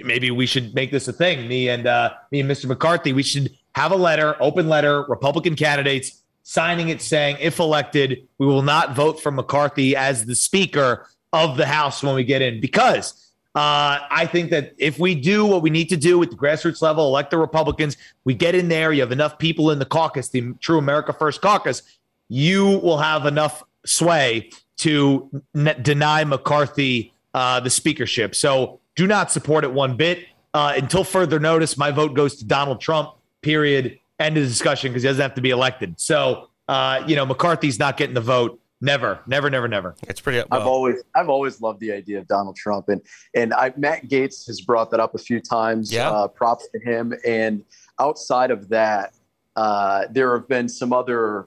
maybe 0.04 0.30
we 0.30 0.46
should 0.46 0.74
make 0.74 0.90
this 0.90 1.08
a 1.08 1.12
thing. 1.12 1.48
Me 1.48 1.68
and 1.68 1.86
uh, 1.86 2.14
me 2.30 2.40
and 2.40 2.50
Mr. 2.50 2.66
McCarthy, 2.66 3.12
we 3.12 3.22
should 3.22 3.50
have 3.74 3.92
a 3.92 3.96
letter, 3.96 4.36
open 4.40 4.68
letter, 4.68 5.02
Republican 5.08 5.56
candidates 5.56 6.22
signing 6.42 6.88
it 6.88 7.00
saying, 7.00 7.36
if 7.40 7.58
elected, 7.58 8.26
we 8.38 8.46
will 8.46 8.62
not 8.62 8.94
vote 8.94 9.20
for 9.20 9.30
McCarthy 9.30 9.96
as 9.96 10.26
the 10.26 10.34
Speaker 10.34 11.06
of 11.32 11.56
the 11.56 11.66
House 11.66 12.02
when 12.02 12.14
we 12.14 12.24
get 12.24 12.42
in. 12.42 12.60
Because 12.60 13.21
uh, 13.54 14.00
I 14.10 14.26
think 14.26 14.50
that 14.50 14.74
if 14.78 14.98
we 14.98 15.14
do 15.14 15.44
what 15.44 15.60
we 15.60 15.68
need 15.68 15.90
to 15.90 15.96
do 15.96 16.22
at 16.22 16.30
the 16.30 16.36
grassroots 16.36 16.80
level, 16.80 17.06
elect 17.06 17.30
the 17.30 17.38
Republicans, 17.38 17.98
we 18.24 18.34
get 18.34 18.54
in 18.54 18.68
there, 18.68 18.92
you 18.92 19.02
have 19.02 19.12
enough 19.12 19.38
people 19.38 19.70
in 19.70 19.78
the 19.78 19.84
caucus, 19.84 20.28
the 20.30 20.54
True 20.60 20.78
America 20.78 21.12
First 21.12 21.42
caucus, 21.42 21.82
you 22.28 22.78
will 22.78 22.98
have 22.98 23.26
enough 23.26 23.62
sway 23.84 24.50
to 24.78 25.28
n- 25.54 25.78
deny 25.82 26.24
McCarthy 26.24 27.12
uh, 27.34 27.60
the 27.60 27.68
speakership. 27.68 28.34
So 28.34 28.80
do 28.96 29.06
not 29.06 29.30
support 29.30 29.64
it 29.64 29.72
one 29.72 29.96
bit. 29.96 30.26
Uh, 30.54 30.74
until 30.76 31.04
further 31.04 31.38
notice, 31.38 31.76
my 31.76 31.90
vote 31.90 32.14
goes 32.14 32.36
to 32.36 32.44
Donald 32.44 32.80
Trump, 32.80 33.10
period. 33.42 33.98
End 34.18 34.36
of 34.36 34.44
discussion 34.44 34.92
because 34.92 35.02
he 35.02 35.08
doesn't 35.08 35.22
have 35.22 35.34
to 35.34 35.40
be 35.40 35.50
elected. 35.50 35.98
So, 35.98 36.48
uh, 36.68 37.02
you 37.06 37.16
know, 37.16 37.26
McCarthy's 37.26 37.78
not 37.78 37.96
getting 37.96 38.14
the 38.14 38.20
vote. 38.20 38.60
Never, 38.84 39.20
never, 39.26 39.48
never, 39.48 39.68
never. 39.68 39.94
It's 40.08 40.20
pretty. 40.20 40.42
I've 40.50 40.66
always, 40.66 40.96
I've 41.14 41.28
always 41.28 41.60
loved 41.60 41.78
the 41.80 41.92
idea 41.92 42.18
of 42.18 42.26
Donald 42.26 42.56
Trump, 42.56 42.88
and 42.88 43.00
and 43.34 43.54
I, 43.54 43.72
Matt 43.76 44.08
Gaetz 44.08 44.44
has 44.48 44.60
brought 44.60 44.90
that 44.90 44.98
up 44.98 45.14
a 45.14 45.18
few 45.18 45.40
times. 45.40 45.92
Yeah. 45.92 46.10
Uh, 46.10 46.26
props 46.26 46.68
to 46.72 46.80
him. 46.80 47.14
And 47.24 47.64
outside 48.00 48.50
of 48.50 48.68
that, 48.70 49.14
uh, 49.54 50.06
there 50.10 50.36
have 50.36 50.48
been 50.48 50.68
some 50.68 50.92
other 50.92 51.46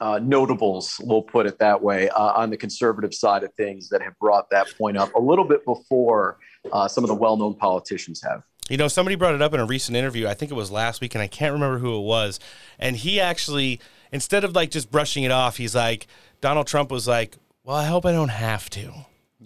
uh, 0.00 0.18
notables, 0.20 1.00
we'll 1.04 1.22
put 1.22 1.46
it 1.46 1.58
that 1.60 1.80
way, 1.80 2.08
uh, 2.10 2.32
on 2.32 2.50
the 2.50 2.56
conservative 2.56 3.14
side 3.14 3.44
of 3.44 3.54
things 3.54 3.88
that 3.88 4.02
have 4.02 4.18
brought 4.18 4.50
that 4.50 4.66
point 4.76 4.96
up 4.96 5.14
a 5.14 5.20
little 5.20 5.44
bit 5.44 5.64
before 5.64 6.38
uh, 6.72 6.88
some 6.88 7.04
of 7.04 7.08
the 7.08 7.14
well-known 7.14 7.54
politicians 7.54 8.20
have. 8.22 8.42
You 8.68 8.76
know, 8.76 8.88
somebody 8.88 9.14
brought 9.14 9.34
it 9.34 9.42
up 9.42 9.54
in 9.54 9.60
a 9.60 9.64
recent 9.64 9.96
interview. 9.96 10.26
I 10.26 10.34
think 10.34 10.50
it 10.50 10.54
was 10.54 10.72
last 10.72 11.00
week, 11.00 11.14
and 11.14 11.22
I 11.22 11.28
can't 11.28 11.52
remember 11.52 11.78
who 11.78 11.96
it 11.96 12.02
was. 12.02 12.40
And 12.78 12.96
he 12.96 13.20
actually, 13.20 13.80
instead 14.10 14.42
of 14.42 14.56
like 14.56 14.72
just 14.72 14.90
brushing 14.90 15.22
it 15.22 15.30
off, 15.30 15.56
he's 15.58 15.74
like, 15.74 16.08
Donald 16.46 16.68
Trump 16.68 16.92
was 16.92 17.08
like, 17.08 17.36
"Well, 17.64 17.74
I 17.74 17.86
hope 17.86 18.06
I 18.06 18.12
don't 18.12 18.28
have 18.28 18.70
to." 18.70 18.92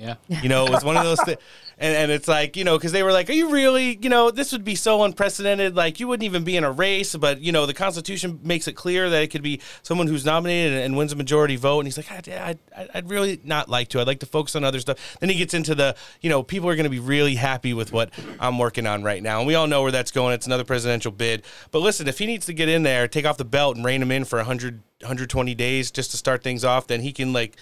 Yeah. 0.01 0.15
You 0.29 0.49
know, 0.49 0.65
it 0.65 0.71
was 0.71 0.83
one 0.83 0.97
of 0.97 1.05
those 1.05 1.21
things. 1.21 1.39
And, 1.83 1.97
and 1.97 2.11
it's 2.11 2.29
like, 2.29 2.59
you 2.59 2.65
know, 2.65 2.77
because 2.77 2.93
they 2.93 3.03
were 3.03 3.11
like, 3.11 3.31
are 3.31 3.33
you 3.33 3.51
really, 3.51 3.99
you 4.03 4.11
know, 4.11 4.31
this 4.31 4.53
would 4.53 4.65
be 4.65 4.75
so 4.75 5.03
unprecedented. 5.03 5.75
Like, 5.75 5.99
you 5.99 6.09
wouldn't 6.09 6.25
even 6.25 6.45
be 6.45 6.59
in 6.59 6.63
a 6.63 6.71
race, 6.71 7.17
but, 7.17 7.41
you 7.41 7.53
know, 7.53 7.65
the 7.65 7.73
Constitution 7.73 8.39
makes 8.43 8.69
it 8.69 8.75
clear 8.75 9.09
that 9.09 9.23
it 9.23 9.29
could 9.29 9.43
be 9.43 9.63
someone 9.83 10.07
who's 10.07 10.27
nominated 10.27 10.75
and, 10.75 10.83
and 10.83 10.97
wins 10.99 11.11
a 11.11 11.17
majority 11.17 11.57
vote. 11.57 11.79
And 11.79 11.87
he's 11.87 11.97
like, 11.97 12.13
I'd, 12.13 12.29
I'd, 12.29 12.59
I'd 12.93 13.09
really 13.09 13.41
not 13.45 13.71
like 13.71 13.89
to. 13.89 14.01
I'd 14.01 14.07
like 14.07 14.21
to 14.21 14.27
focus 14.27 14.55
on 14.57 14.63
other 14.63 14.79
stuff. 14.79 15.17
Then 15.21 15.31
he 15.31 15.37
gets 15.37 15.55
into 15.55 15.75
the, 15.75 15.97
you 16.21 16.29
know, 16.29 16.43
people 16.43 16.69
are 16.69 16.77
going 16.77 16.85
to 16.85 16.91
be 16.91 16.99
really 16.99 17.37
happy 17.37 17.73
with 17.73 17.95
what 17.95 18.11
I'm 18.39 18.59
working 18.59 18.87
on 18.87 19.03
right 19.03 19.23
now. 19.23 19.39
And 19.39 19.47
we 19.47 19.55
all 19.55 19.67
know 19.67 19.81
where 19.81 19.91
that's 19.93 20.11
going. 20.11 20.35
It's 20.35 20.45
another 20.45 20.65
presidential 20.65 21.13
bid. 21.13 21.45
But 21.71 21.79
listen, 21.79 22.07
if 22.09 22.19
he 22.19 22.27
needs 22.27 22.45
to 22.45 22.53
get 22.53 22.69
in 22.69 22.83
there, 22.83 23.09
take 23.09 23.25
off 23.25 23.39
the 23.39 23.47
belt 23.47 23.77
and 23.77 23.87
rein 23.87 24.03
him 24.03 24.11
in 24.11 24.27
for 24.27 24.37
100, 24.37 24.83
120 25.01 25.55
days 25.55 25.91
just 25.91 26.11
to 26.11 26.19
start 26.19 26.43
things 26.43 26.63
off, 26.63 26.89
then 26.89 27.01
he 27.01 27.11
can, 27.11 27.33
like, 27.33 27.57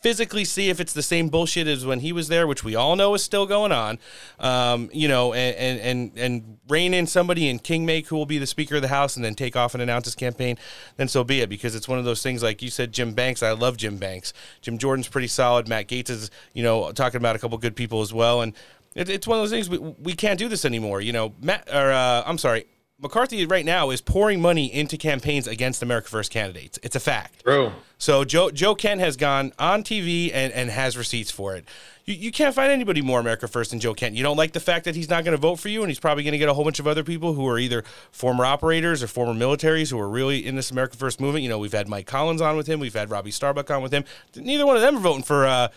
physically 0.00 0.44
see 0.44 0.70
if 0.70 0.80
it's 0.80 0.92
the 0.92 1.02
same 1.02 1.28
bullshit 1.28 1.66
as 1.66 1.84
when 1.84 2.00
he 2.00 2.12
was 2.12 2.28
there, 2.28 2.46
which 2.46 2.64
we 2.64 2.74
all 2.74 2.96
know 2.96 3.14
is 3.14 3.22
still 3.22 3.46
going 3.46 3.72
on. 3.72 3.98
Um, 4.38 4.90
you 4.92 5.08
know, 5.08 5.32
and, 5.32 5.80
and 5.80 6.18
and 6.18 6.58
rein 6.68 6.94
in 6.94 7.06
somebody 7.06 7.48
in 7.48 7.58
King 7.58 7.86
Make 7.86 8.08
who 8.08 8.16
will 8.16 8.26
be 8.26 8.38
the 8.38 8.46
Speaker 8.46 8.76
of 8.76 8.82
the 8.82 8.88
House, 8.88 9.16
and 9.16 9.24
then 9.24 9.34
take 9.34 9.56
off 9.56 9.74
and 9.74 9.82
announce 9.82 10.06
his 10.06 10.14
campaign. 10.14 10.56
Then 10.96 11.08
so 11.08 11.24
be 11.24 11.40
it, 11.40 11.48
because 11.48 11.74
it's 11.74 11.88
one 11.88 11.98
of 11.98 12.04
those 12.04 12.22
things. 12.22 12.42
Like 12.42 12.62
you 12.62 12.70
said, 12.70 12.92
Jim 12.92 13.12
Banks. 13.12 13.42
I 13.42 13.52
love 13.52 13.76
Jim 13.76 13.98
Banks. 13.98 14.32
Jim 14.62 14.78
Jordan's 14.78 15.08
pretty 15.08 15.28
solid. 15.28 15.68
Matt 15.68 15.88
Gaetz 15.88 16.10
is, 16.10 16.30
you 16.54 16.62
know, 16.62 16.92
talking 16.92 17.18
about 17.18 17.36
a 17.36 17.38
couple 17.38 17.58
good 17.58 17.76
people 17.76 18.00
as 18.00 18.12
well, 18.12 18.40
and. 18.40 18.54
It, 18.92 19.08
it's 19.08 19.24
one 19.24 19.38
of 19.38 19.44
those 19.44 19.52
things 19.52 19.70
we, 19.70 19.78
we 19.78 20.14
can't 20.14 20.36
do 20.36 20.48
this 20.48 20.64
anymore. 20.64 21.00
You 21.00 21.12
know, 21.12 21.32
Matt 21.40 21.68
or 21.72 21.92
uh, 21.92 22.24
I'm 22.26 22.38
sorry, 22.38 22.66
McCarthy 23.02 23.46
right 23.46 23.64
now 23.64 23.90
is 23.90 24.00
pouring 24.00 24.40
money 24.40 24.72
into 24.72 24.96
campaigns 24.96 25.46
against 25.46 25.82
America 25.82 26.08
First 26.08 26.30
candidates. 26.30 26.78
It's 26.82 26.96
a 26.96 27.00
fact. 27.00 27.42
True. 27.44 27.72
So 27.98 28.24
Joe 28.24 28.50
Joe 28.50 28.74
Kent 28.74 29.00
has 29.00 29.16
gone 29.16 29.52
on 29.58 29.82
TV 29.82 30.30
and, 30.32 30.52
and 30.52 30.70
has 30.70 30.98
receipts 30.98 31.30
for 31.30 31.56
it. 31.56 31.64
You, 32.04 32.14
you 32.14 32.32
can't 32.32 32.54
find 32.54 32.70
anybody 32.70 33.00
more 33.00 33.20
America 33.20 33.48
First 33.48 33.70
than 33.70 33.80
Joe 33.80 33.94
Kent. 33.94 34.16
You 34.16 34.22
don't 34.22 34.36
like 34.36 34.52
the 34.52 34.60
fact 34.60 34.84
that 34.84 34.94
he's 34.96 35.08
not 35.08 35.24
going 35.24 35.36
to 35.36 35.40
vote 35.40 35.56
for 35.56 35.68
you, 35.68 35.80
and 35.82 35.90
he's 35.90 36.00
probably 36.00 36.24
going 36.24 36.32
to 36.32 36.38
get 36.38 36.48
a 36.48 36.54
whole 36.54 36.64
bunch 36.64 36.78
of 36.78 36.86
other 36.86 37.04
people 37.04 37.32
who 37.34 37.46
are 37.46 37.58
either 37.58 37.84
former 38.10 38.44
operators 38.44 39.02
or 39.02 39.06
former 39.06 39.32
militaries 39.32 39.90
who 39.90 39.98
are 39.98 40.08
really 40.08 40.44
in 40.46 40.56
this 40.56 40.70
America 40.70 40.96
First 40.96 41.20
movement. 41.20 41.42
You 41.42 41.48
know, 41.48 41.58
we've 41.58 41.72
had 41.72 41.88
Mike 41.88 42.06
Collins 42.06 42.42
on 42.42 42.56
with 42.56 42.66
him, 42.66 42.80
we've 42.80 42.94
had 42.94 43.10
Robbie 43.10 43.30
Starbuck 43.30 43.70
on 43.70 43.82
with 43.82 43.92
him. 43.92 44.04
Neither 44.36 44.66
one 44.66 44.76
of 44.76 44.82
them 44.82 44.96
are 44.96 45.00
voting 45.00 45.22
for 45.22 45.46
uh, 45.46 45.68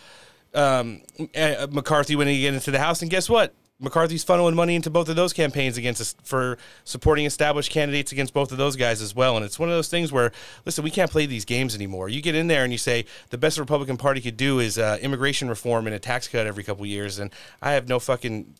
um, 0.54 1.00
uh, 1.34 1.66
McCarthy 1.70 2.16
when 2.16 2.28
he 2.28 2.42
get 2.42 2.54
into 2.54 2.70
the 2.70 2.80
House, 2.80 3.00
and 3.00 3.10
guess 3.10 3.30
what? 3.30 3.54
McCarthy's 3.84 4.24
funneling 4.24 4.54
money 4.54 4.74
into 4.74 4.90
both 4.90 5.08
of 5.08 5.16
those 5.16 5.32
campaigns 5.32 5.76
against 5.76 6.00
us 6.00 6.14
for 6.24 6.58
supporting 6.84 7.26
established 7.26 7.70
candidates 7.70 8.10
against 8.10 8.34
both 8.34 8.50
of 8.50 8.58
those 8.58 8.76
guys 8.76 9.00
as 9.00 9.14
well. 9.14 9.36
And 9.36 9.44
it's 9.44 9.58
one 9.58 9.68
of 9.68 9.74
those 9.74 9.88
things 9.88 10.10
where, 10.10 10.32
listen, 10.64 10.82
we 10.82 10.90
can't 10.90 11.10
play 11.10 11.26
these 11.26 11.44
games 11.44 11.74
anymore. 11.74 12.08
You 12.08 12.20
get 12.20 12.34
in 12.34 12.48
there 12.48 12.64
and 12.64 12.72
you 12.72 12.78
say 12.78 13.04
the 13.30 13.38
best 13.38 13.56
the 13.56 13.62
Republican 13.62 13.96
Party 13.96 14.20
could 14.20 14.36
do 14.36 14.58
is 14.58 14.78
uh, 14.78 14.98
immigration 15.00 15.48
reform 15.48 15.86
and 15.86 15.94
a 15.94 15.98
tax 15.98 16.26
cut 16.26 16.46
every 16.46 16.64
couple 16.64 16.84
years, 16.86 17.18
and 17.18 17.30
I 17.62 17.72
have 17.72 17.88
no 17.88 17.98
fucking 18.00 18.54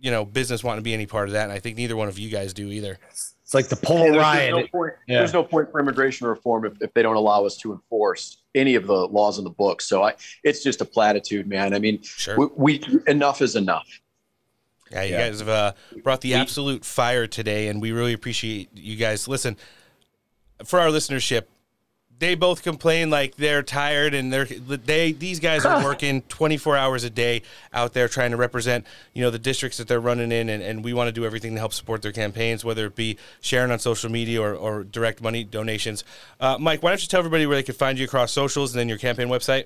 you 0.00 0.10
know 0.10 0.24
business 0.24 0.64
wanting 0.64 0.78
to 0.78 0.82
be 0.82 0.94
any 0.94 1.06
part 1.06 1.28
of 1.28 1.32
that, 1.34 1.44
and 1.44 1.52
I 1.52 1.58
think 1.58 1.76
neither 1.76 1.96
one 1.96 2.08
of 2.08 2.18
you 2.18 2.30
guys 2.30 2.52
do 2.52 2.68
either. 2.70 2.98
It's 3.50 3.54
like 3.54 3.68
the 3.68 3.74
Paul 3.74 3.98
Hey, 3.98 4.10
there's, 4.10 4.16
Ryan. 4.16 4.54
There's 4.54 4.64
no, 4.64 4.78
point, 4.78 4.92
Yeah. 5.08 5.18
there's 5.18 5.32
no 5.32 5.42
point 5.42 5.72
for 5.72 5.80
immigration 5.80 6.28
reform 6.28 6.64
if, 6.66 6.80
if 6.80 6.94
they 6.94 7.02
don't 7.02 7.16
allow 7.16 7.44
us 7.44 7.56
to 7.58 7.72
enforce 7.72 8.38
any 8.54 8.76
of 8.76 8.86
the 8.86 9.08
laws 9.08 9.38
in 9.38 9.44
the 9.44 9.50
book. 9.50 9.82
So 9.82 10.04
I, 10.04 10.14
it's 10.44 10.62
just 10.62 10.80
a 10.80 10.84
platitude, 10.84 11.48
man. 11.48 11.74
I 11.74 11.80
mean, 11.80 12.00
we, 12.36 12.46
we 12.54 12.84
enough 13.08 13.42
is 13.42 13.56
enough. 13.56 13.88
Yeah, 14.90 15.02
you 15.02 15.16
guys 15.16 15.38
have 15.38 15.48
uh, 15.48 15.72
brought 16.02 16.20
the 16.20 16.34
absolute 16.34 16.84
fire 16.84 17.26
today, 17.26 17.68
and 17.68 17.80
we 17.80 17.92
really 17.92 18.12
appreciate 18.12 18.70
you 18.74 18.96
guys. 18.96 19.28
Listen, 19.28 19.56
for 20.64 20.80
our 20.80 20.88
listenership, 20.88 21.44
they 22.20 22.34
both 22.34 22.62
complain 22.62 23.10
like 23.10 23.34
they're 23.36 23.62
tired 23.62 24.14
and 24.14 24.32
they're 24.32 24.44
they 24.44 25.12
these 25.12 25.40
guys 25.40 25.64
are 25.64 25.82
working 25.84 26.22
24 26.22 26.76
hours 26.76 27.02
a 27.02 27.10
day 27.10 27.42
out 27.72 27.94
there 27.94 28.06
trying 28.08 28.30
to 28.30 28.36
represent 28.36 28.86
you 29.14 29.22
know 29.22 29.30
the 29.30 29.38
districts 29.38 29.78
that 29.78 29.88
they're 29.88 30.00
running 30.00 30.30
in 30.30 30.48
and, 30.48 30.62
and 30.62 30.84
we 30.84 30.92
want 30.92 31.08
to 31.08 31.12
do 31.12 31.24
everything 31.24 31.54
to 31.54 31.58
help 31.58 31.72
support 31.72 32.02
their 32.02 32.12
campaigns 32.12 32.64
whether 32.64 32.86
it 32.86 32.94
be 32.94 33.16
sharing 33.40 33.72
on 33.72 33.78
social 33.78 34.10
media 34.10 34.40
or, 34.40 34.54
or 34.54 34.84
direct 34.84 35.20
money 35.22 35.42
donations. 35.42 36.04
Uh, 36.38 36.56
mike 36.60 36.82
why 36.82 36.90
don't 36.90 37.00
you 37.02 37.08
tell 37.08 37.18
everybody 37.18 37.46
where 37.46 37.56
they 37.56 37.62
can 37.62 37.74
find 37.74 37.98
you 37.98 38.04
across 38.04 38.30
socials 38.30 38.72
and 38.72 38.78
then 38.78 38.88
your 38.88 38.98
campaign 38.98 39.28
website 39.28 39.64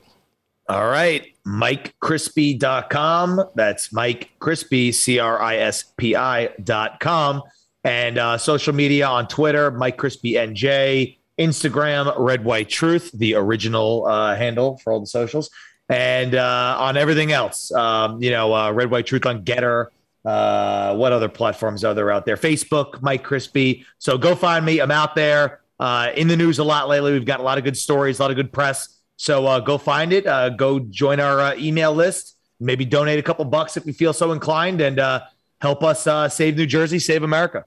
All 0.69 0.87
right. 0.87 1.35
MikeCrispi.com. 1.47 3.51
That's 3.55 3.93
Mike 3.93 4.31
Crispi, 4.41 4.95
C 4.95 5.19
R 5.19 5.41
I 5.41 5.57
S 5.57 5.85
P 5.97 6.17
I.com. 6.17 7.43
And 7.85 8.17
uh, 8.17 8.39
social 8.39 8.75
media 8.75 9.07
on 9.07 9.29
Twitter, 9.29 9.71
Mike 9.71 9.99
Crispi 9.99 10.33
NJ, 10.33 11.19
Instagram, 11.39 12.15
Red 12.19 12.45
White 12.45 12.71
Truth, 12.71 13.11
the 13.13 13.35
original 13.35 14.07
uh, 14.07 14.35
handle 14.35 14.79
for 14.79 14.95
all 14.95 15.01
the 15.01 15.07
socials. 15.07 15.51
And 15.91 16.35
uh, 16.35 16.77
on 16.79 16.97
everything 16.97 17.33
else, 17.33 17.71
um, 17.73 18.23
you 18.23 18.31
know, 18.31 18.55
uh, 18.55 18.73
Red 18.73 18.91
White 18.91 19.05
Truth 19.07 19.27
on 19.27 19.45
Gettr. 19.45 19.89
Uh, 20.25 20.97
what 20.97 21.13
other 21.13 21.29
platforms 21.29 21.85
are 21.85 21.93
there 21.93 22.11
out 22.11 22.25
there? 22.25 22.39
Facebook, 22.39 23.03
Mike 23.03 23.23
Crispi. 23.23 23.85
So 23.99 24.17
go 24.17 24.35
find 24.35 24.65
me. 24.65 24.81
I'm 24.81 24.91
out 24.91 25.15
there 25.15 25.61
uh, 25.79 26.13
in 26.17 26.29
the 26.29 26.37
news 26.39 26.59
a 26.59 26.65
lot 26.65 26.89
lately. 26.89 27.13
We've 27.13 27.27
got 27.27 27.41
a 27.41 27.43
lot 27.43 27.59
of 27.59 27.65
good 27.65 27.77
stories, 27.77 28.19
a 28.19 28.23
lot 28.23 28.31
of 28.31 28.39
good 28.39 28.51
press. 28.51 28.89
So 29.17 29.47
uh, 29.47 29.61
go 29.61 29.79
find 29.79 30.13
it. 30.13 30.27
Uh, 30.27 30.51
go 30.51 30.79
join 30.81 31.21
our 31.21 31.41
uh, 31.41 31.55
email 31.57 31.95
list. 31.95 32.37
Maybe 32.61 32.85
donate 32.85 33.19
a 33.19 33.23
couple 33.23 33.45
bucks 33.45 33.77
if 33.77 33.87
you 33.87 33.93
feel 33.93 34.13
so 34.13 34.33
inclined, 34.33 34.81
and 34.81 34.99
uh, 34.99 35.23
help 35.61 35.83
us 35.83 36.07
uh, 36.07 36.29
save 36.29 36.57
New 36.57 36.67
Jersey, 36.67 36.99
save 36.99 37.23
America. 37.23 37.65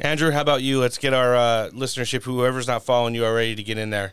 andrew 0.00 0.30
how 0.30 0.40
about 0.40 0.62
you 0.62 0.80
let's 0.80 0.96
get 0.96 1.12
our 1.12 1.36
uh, 1.36 1.68
listenership 1.74 2.22
whoever's 2.22 2.66
not 2.66 2.82
following 2.82 3.14
you 3.14 3.22
already 3.24 3.54
to 3.54 3.62
get 3.62 3.76
in 3.76 3.90
there 3.90 4.12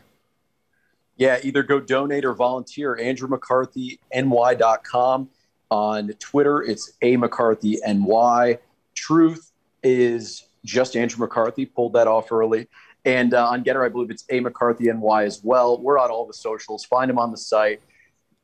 Yeah, 1.16 1.38
either 1.42 1.62
go 1.62 1.80
donate 1.80 2.24
or 2.24 2.34
volunteer. 2.34 2.96
Andrew 2.98 3.28
McCarthy, 3.28 3.98
NY.com. 4.14 5.28
On 5.70 6.08
Twitter, 6.18 6.62
it's 6.62 6.92
A 7.02 7.16
McCarthy 7.16 7.78
NY. 7.86 8.58
Truth 8.94 9.50
is 9.82 10.44
just 10.64 10.96
Andrew 10.96 11.20
McCarthy, 11.20 11.66
pulled 11.66 11.92
that 11.94 12.06
off 12.06 12.30
early. 12.32 12.68
And 13.08 13.32
uh, 13.32 13.48
on 13.48 13.64
Gettr, 13.64 13.82
I 13.82 13.88
believe 13.88 14.10
it's 14.10 14.26
A 14.28 14.38
McCarthy 14.38 14.92
NY 14.92 15.24
as 15.24 15.40
well. 15.42 15.80
We're 15.80 15.98
on 15.98 16.10
all 16.10 16.26
the 16.26 16.34
socials. 16.34 16.84
Find 16.84 17.10
him 17.10 17.18
on 17.18 17.30
the 17.30 17.38
site. 17.38 17.80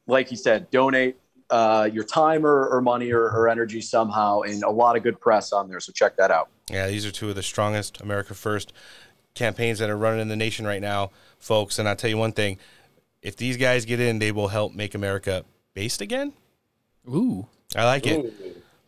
Like 0.06 0.26
he 0.26 0.36
said, 0.36 0.70
donate 0.70 1.16
uh, 1.50 1.90
your 1.92 2.04
time 2.04 2.46
or, 2.46 2.68
or 2.68 2.80
money 2.80 3.12
or, 3.12 3.24
or 3.24 3.46
energy 3.46 3.82
somehow, 3.82 4.40
and 4.40 4.62
a 4.62 4.70
lot 4.70 4.96
of 4.96 5.02
good 5.02 5.20
press 5.20 5.52
on 5.52 5.68
there. 5.68 5.80
So 5.80 5.92
check 5.92 6.16
that 6.16 6.30
out. 6.30 6.48
Yeah, 6.70 6.86
these 6.86 7.04
are 7.04 7.10
two 7.10 7.28
of 7.28 7.34
the 7.34 7.42
strongest 7.42 8.00
America 8.00 8.32
First 8.32 8.72
campaigns 9.34 9.80
that 9.80 9.90
are 9.90 9.98
running 9.98 10.20
in 10.20 10.28
the 10.28 10.36
nation 10.36 10.66
right 10.66 10.80
now, 10.80 11.10
folks. 11.38 11.78
And 11.78 11.86
I'll 11.86 11.94
tell 11.94 12.08
you 12.08 12.16
one 12.16 12.32
thing 12.32 12.56
if 13.20 13.36
these 13.36 13.58
guys 13.58 13.84
get 13.84 14.00
in, 14.00 14.18
they 14.18 14.32
will 14.32 14.48
help 14.48 14.72
make 14.72 14.94
America 14.94 15.44
based 15.74 16.00
again. 16.00 16.32
Ooh. 17.06 17.48
I 17.76 17.84
like 17.84 18.06
it. 18.06 18.24
Ooh. 18.24 18.32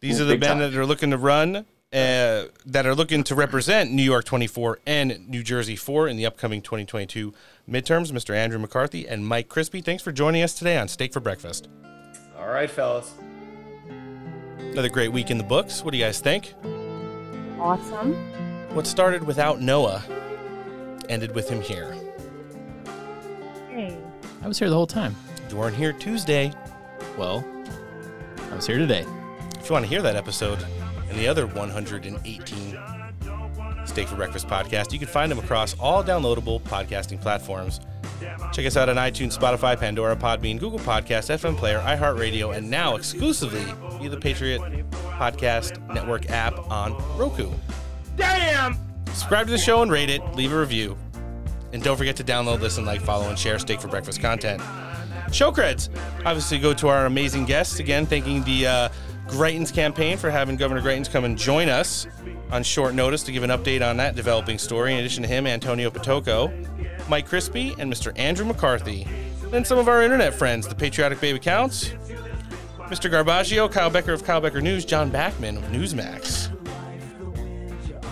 These 0.01 0.21
Ooh, 0.21 0.23
are 0.23 0.27
the 0.27 0.39
men 0.39 0.59
time. 0.59 0.59
that 0.61 0.75
are 0.75 0.87
looking 0.87 1.11
to 1.11 1.19
run, 1.19 1.67
uh, 1.93 2.47
that 2.67 2.85
are 2.85 2.95
looking 2.95 3.23
to 3.25 3.35
represent 3.35 3.93
New 3.93 4.03
York 4.03 4.25
24 4.25 4.81
and 4.87 5.29
New 5.29 5.43
Jersey 5.43 5.77
4 5.77 6.09
in 6.09 6.17
the 6.17 6.27
upcoming 6.27 6.61
2022 6.61 7.33
midterms. 7.69 8.11
Mr. 8.11 8.35
Andrew 8.35 8.59
McCarthy 8.59 9.07
and 9.09 9.27
Mike 9.27 9.49
Crispi, 9.49 9.85
thanks 9.85 10.03
for 10.03 10.13
joining 10.13 10.43
us 10.43 10.55
today 10.55 10.79
on 10.79 10.89
Steak 10.89 11.13
for 11.13 11.21
Breakfast. 11.21 11.69
All 12.39 12.49
right, 12.49 12.71
fellas. 12.71 13.15
Another 14.59 14.89
great 14.89 15.13
week 15.13 15.31
in 15.31 15.39
the 15.39 15.45
books. 15.45 15.85
What 15.85 15.93
do 15.93 15.99
you 15.99 16.05
guys 16.05 16.21
think? 16.21 16.55
Awesome. 17.59 18.15
What 18.75 18.87
started 18.87 19.23
without 19.23 19.61
Noah 19.61 20.03
ended 21.09 21.35
with 21.35 21.49
him 21.49 21.63
here. 21.63 21.97
Hey. 23.71 23.97
I 24.43 24.49
was 24.49 24.59
here 24.59 24.69
the 24.69 24.75
whole 24.75 24.87
time. 24.87 25.15
You 25.49 25.57
weren't 25.57 25.77
here 25.77 25.93
Tuesday. 25.93 26.53
Well, 27.17 27.47
I 28.51 28.57
was 28.57 28.67
here 28.67 28.79
today. 28.79 29.07
If 29.59 29.69
you 29.69 29.73
want 29.73 29.85
to 29.85 29.89
hear 29.89 30.03
that 30.03 30.17
episode 30.17 30.59
and 31.09 31.19
the 31.19 31.29
other 31.29 31.47
118 31.47 32.79
Steak 33.85 34.09
for 34.09 34.17
Breakfast 34.17 34.47
podcast, 34.49 34.93
you 34.93 34.99
can 34.99 35.09
find 35.09 35.31
them 35.31 35.39
across 35.39 35.79
all 35.79 36.03
downloadable 36.03 36.61
podcasting 36.63 37.21
platforms. 37.21 37.81
Check 38.53 38.67
us 38.67 38.77
out 38.77 38.89
on 38.89 38.97
iTunes, 38.97 39.37
Spotify, 39.37 39.79
Pandora, 39.79 40.17
Podbean, 40.17 40.59
Google 40.59 40.79
Podcast, 40.79 41.31
FM 41.31 41.57
Player, 41.57 41.81
iHeartRadio, 41.81 42.57
and 42.57 42.69
now 42.69 42.97
exclusively 42.97 43.65
via 43.99 44.09
the 44.09 44.17
Patriot 44.17 44.61
Podcast 44.91 45.87
Network 45.93 46.31
app 46.31 46.59
on 46.71 46.93
Roku. 47.19 47.51
Damn! 48.17 48.77
Subscribe 49.09 49.47
to 49.47 49.53
the 49.53 49.59
show 49.59 49.83
and 49.83 49.91
rate 49.91 50.11
it. 50.11 50.23
Leave 50.35 50.53
a 50.53 50.59
review. 50.59 50.97
And 51.73 51.83
don't 51.83 51.97
forget 51.97 52.17
to 52.17 52.25
download, 52.25 52.61
listen, 52.61 52.85
like, 52.85 53.01
follow, 53.01 53.29
and 53.29 53.39
share 53.39 53.59
Steak 53.59 53.81
for 53.81 53.89
Breakfast 53.89 54.21
content. 54.21 54.63
Show 55.33 55.51
creds. 55.53 55.89
Obviously, 56.25 56.59
go 56.59 56.73
to 56.75 56.89
our 56.89 57.07
amazing 57.07 57.45
guests. 57.45 57.81
Again, 57.81 58.07
thanking 58.07 58.43
the 58.45 58.67
uh, 58.67 58.89
Greitens 59.29 59.73
campaign 59.73 60.17
for 60.17 60.31
having 60.31 60.57
Governor 60.57 60.81
Greitens 60.81 61.11
come 61.11 61.25
and 61.25 61.37
join 61.37 61.69
us 61.69 62.07
on 62.51 62.63
short 62.63 62.95
notice 62.95 63.23
to 63.25 63.33
give 63.33 63.43
an 63.43 63.51
update 63.51 63.89
on 63.89 63.97
that 63.97 64.15
developing 64.15 64.59
story. 64.59 64.93
In 64.93 65.01
addition 65.01 65.23
to 65.23 65.29
him, 65.29 65.47
Antonio 65.47 65.91
Pitocco, 65.91 66.53
Mike 67.09 67.29
Crispi, 67.29 67.77
and 67.79 67.93
Mr. 67.93 68.17
Andrew 68.17 68.47
McCarthy. 68.47 69.07
Then 69.51 69.65
some 69.65 69.79
of 69.79 69.89
our 69.89 70.03
internet 70.03 70.35
friends, 70.35 70.67
the 70.69 70.75
Patriotic 70.75 71.21
Babe 71.21 71.37
Accounts, 71.37 71.91
Mr. 72.89 73.11
Garbaggio, 73.11 73.71
Kyle 73.71 73.91
Becker 73.91 74.13
of 74.13 74.25
Kyle 74.25 74.41
Becker 74.41 74.61
News, 74.61 74.85
John 74.85 75.11
Bachman 75.11 75.57
of 75.57 75.65
Newsmax, 75.65 76.53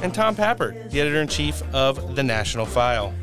and 0.03 0.13
Tom 0.13 0.35
Pappert, 0.35 0.91
the 0.91 1.01
editor 1.01 1.21
in 1.21 1.29
chief 1.29 1.63
of 1.73 2.17
the 2.17 2.23
National 2.23 2.67
File. 2.67 3.15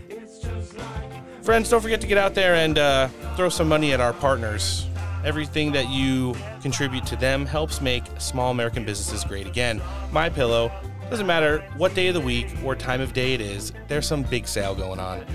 Friends, 1.42 1.70
don't 1.70 1.82
forget 1.82 2.00
to 2.02 2.08
get 2.08 2.18
out 2.18 2.36
there 2.36 2.56
and 2.56 2.78
uh, 2.78 3.08
throw 3.36 3.50
some 3.50 3.68
money 3.68 3.92
at 3.94 4.00
our 4.00 4.14
partners. 4.14 4.88
Everything 5.24 5.72
that 5.74 5.90
you 5.90 6.36
contribute 6.62 7.06
to 7.08 7.16
them 7.16 7.46
helps 7.46 7.82
make 7.82 8.04
small 8.18 8.52
American 8.52 8.86
businesses 8.86 9.24
great 9.24 9.48
again. 9.48 9.82
My 10.12 10.30
Pillow 10.30 10.72
doesn't 11.10 11.28
matter 11.28 11.60
what 11.78 11.94
day 11.94 12.08
of 12.08 12.14
the 12.14 12.22
week 12.22 12.48
or 12.64 12.76
time 12.76 13.02
of 13.02 13.14
day 13.14 13.34
it 13.34 13.42
is. 13.42 13.74
There's 13.88 14.08
some 14.08 14.24
big 14.24 14.48
sale 14.48 14.74
going 14.74 15.00
on. 15.00 15.26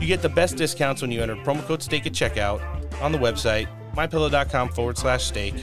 You 0.00 0.06
get 0.06 0.22
the 0.22 0.28
best 0.28 0.56
discounts 0.56 1.02
when 1.02 1.12
you 1.12 1.22
enter 1.22 1.36
promo 1.36 1.62
code 1.62 1.82
STEAK 1.82 2.06
at 2.06 2.12
checkout 2.12 2.60
on 3.00 3.12
the 3.12 3.18
website 3.18 3.68
mypillow.com 3.98 4.68
forward 4.70 4.96
slash 4.96 5.24
steak, 5.24 5.54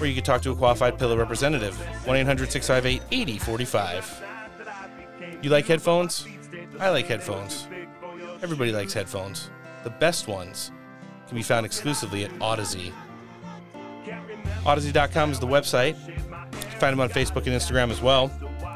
or 0.00 0.06
you 0.06 0.14
can 0.14 0.24
talk 0.24 0.42
to 0.42 0.50
a 0.50 0.56
qualified 0.56 0.98
pillow 0.98 1.16
representative 1.16 1.76
1 2.06 2.16
800 2.16 2.50
658 2.50 3.02
8045. 3.12 4.24
You 5.42 5.50
like 5.50 5.66
headphones? 5.66 6.26
I 6.80 6.90
like 6.90 7.06
headphones. 7.06 7.68
Everybody 8.42 8.72
likes 8.72 8.92
headphones. 8.92 9.50
The 9.84 9.90
best 9.90 10.26
ones 10.26 10.72
can 11.30 11.36
be 11.36 11.42
found 11.44 11.64
exclusively 11.64 12.24
at 12.24 12.30
Audeze. 12.40 12.92
Audeze.com 14.64 15.30
is 15.30 15.38
the 15.38 15.46
website. 15.46 15.96
Find 16.78 16.92
them 16.92 17.00
on 17.00 17.08
Facebook 17.08 17.46
and 17.46 17.54
Instagram 17.54 17.90
as 17.90 18.02
well. 18.02 18.30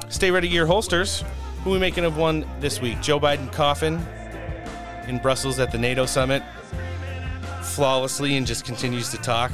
Stay 0.09 0.31
ready 0.31 0.49
gear 0.49 0.65
holsters. 0.65 1.25
Who 1.65 1.71
are 1.71 1.73
we 1.73 1.79
making 1.81 2.05
of 2.05 2.17
one 2.17 2.47
this 2.61 2.81
week? 2.81 3.01
Joe 3.03 3.19
Biden 3.19 3.53
coffin 3.53 3.95
in 5.09 5.19
Brussels 5.19 5.59
at 5.59 5.73
the 5.73 5.79
NATO 5.79 6.07
summit 6.07 6.43
flawlessly 7.63 8.37
and 8.37 8.47
just 8.47 8.65
continues 8.65 9.11
to 9.11 9.17
talk 9.17 9.51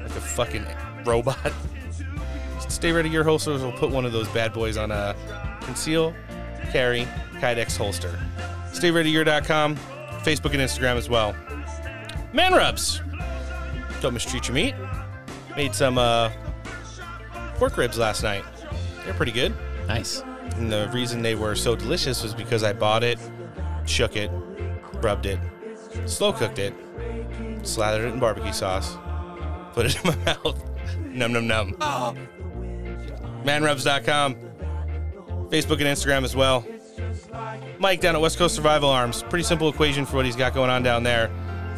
like 0.00 0.10
a 0.10 0.20
fucking 0.20 0.64
robot. 1.04 1.52
Stay 2.68 2.92
ready 2.92 3.08
gear 3.08 3.24
holsters 3.24 3.62
We'll 3.62 3.72
put 3.72 3.90
one 3.90 4.04
of 4.04 4.12
those 4.12 4.28
bad 4.28 4.52
boys 4.52 4.76
on 4.76 4.92
a 4.92 5.16
conceal, 5.62 6.14
carry, 6.70 7.08
Kydex 7.40 7.76
holster. 7.76 8.16
StayReadyGear.com, 8.70 9.76
Facebook 10.22 10.52
and 10.52 10.60
Instagram 10.60 10.96
as 10.96 11.08
well. 11.08 11.34
Man 12.36 12.52
rubs. 12.52 13.00
Don't 14.02 14.12
mistreat 14.12 14.46
your 14.46 14.54
meat. 14.54 14.74
Made 15.56 15.74
some 15.74 15.96
uh, 15.96 16.30
pork 17.54 17.78
ribs 17.78 17.96
last 17.96 18.22
night. 18.22 18.44
They're 19.06 19.14
pretty 19.14 19.32
good. 19.32 19.54
Nice. 19.88 20.22
And 20.56 20.70
the 20.70 20.90
reason 20.92 21.22
they 21.22 21.34
were 21.34 21.54
so 21.54 21.74
delicious 21.74 22.22
was 22.22 22.34
because 22.34 22.62
I 22.62 22.74
bought 22.74 23.02
it, 23.02 23.18
shook 23.86 24.16
it, 24.16 24.30
rubbed 24.96 25.24
it, 25.24 25.40
slow 26.04 26.30
cooked 26.30 26.58
it, 26.58 26.74
slathered 27.62 28.04
it 28.04 28.12
in 28.12 28.20
barbecue 28.20 28.52
sauce, 28.52 28.98
put 29.72 29.86
it 29.86 29.96
in 30.04 30.10
my 30.10 30.16
mouth. 30.26 30.62
Num 31.06 31.32
num 31.32 31.46
num. 31.46 31.72
Manrubs.com, 33.46 34.34
Facebook 35.48 35.80
and 35.80 35.88
Instagram 35.88 36.22
as 36.22 36.36
well. 36.36 36.66
Mike 37.78 38.02
down 38.02 38.14
at 38.14 38.20
West 38.20 38.36
Coast 38.36 38.54
Survival 38.54 38.90
Arms. 38.90 39.22
Pretty 39.22 39.44
simple 39.44 39.70
equation 39.70 40.04
for 40.04 40.16
what 40.16 40.26
he's 40.26 40.36
got 40.36 40.52
going 40.52 40.68
on 40.68 40.82
down 40.82 41.02
there. 41.02 41.30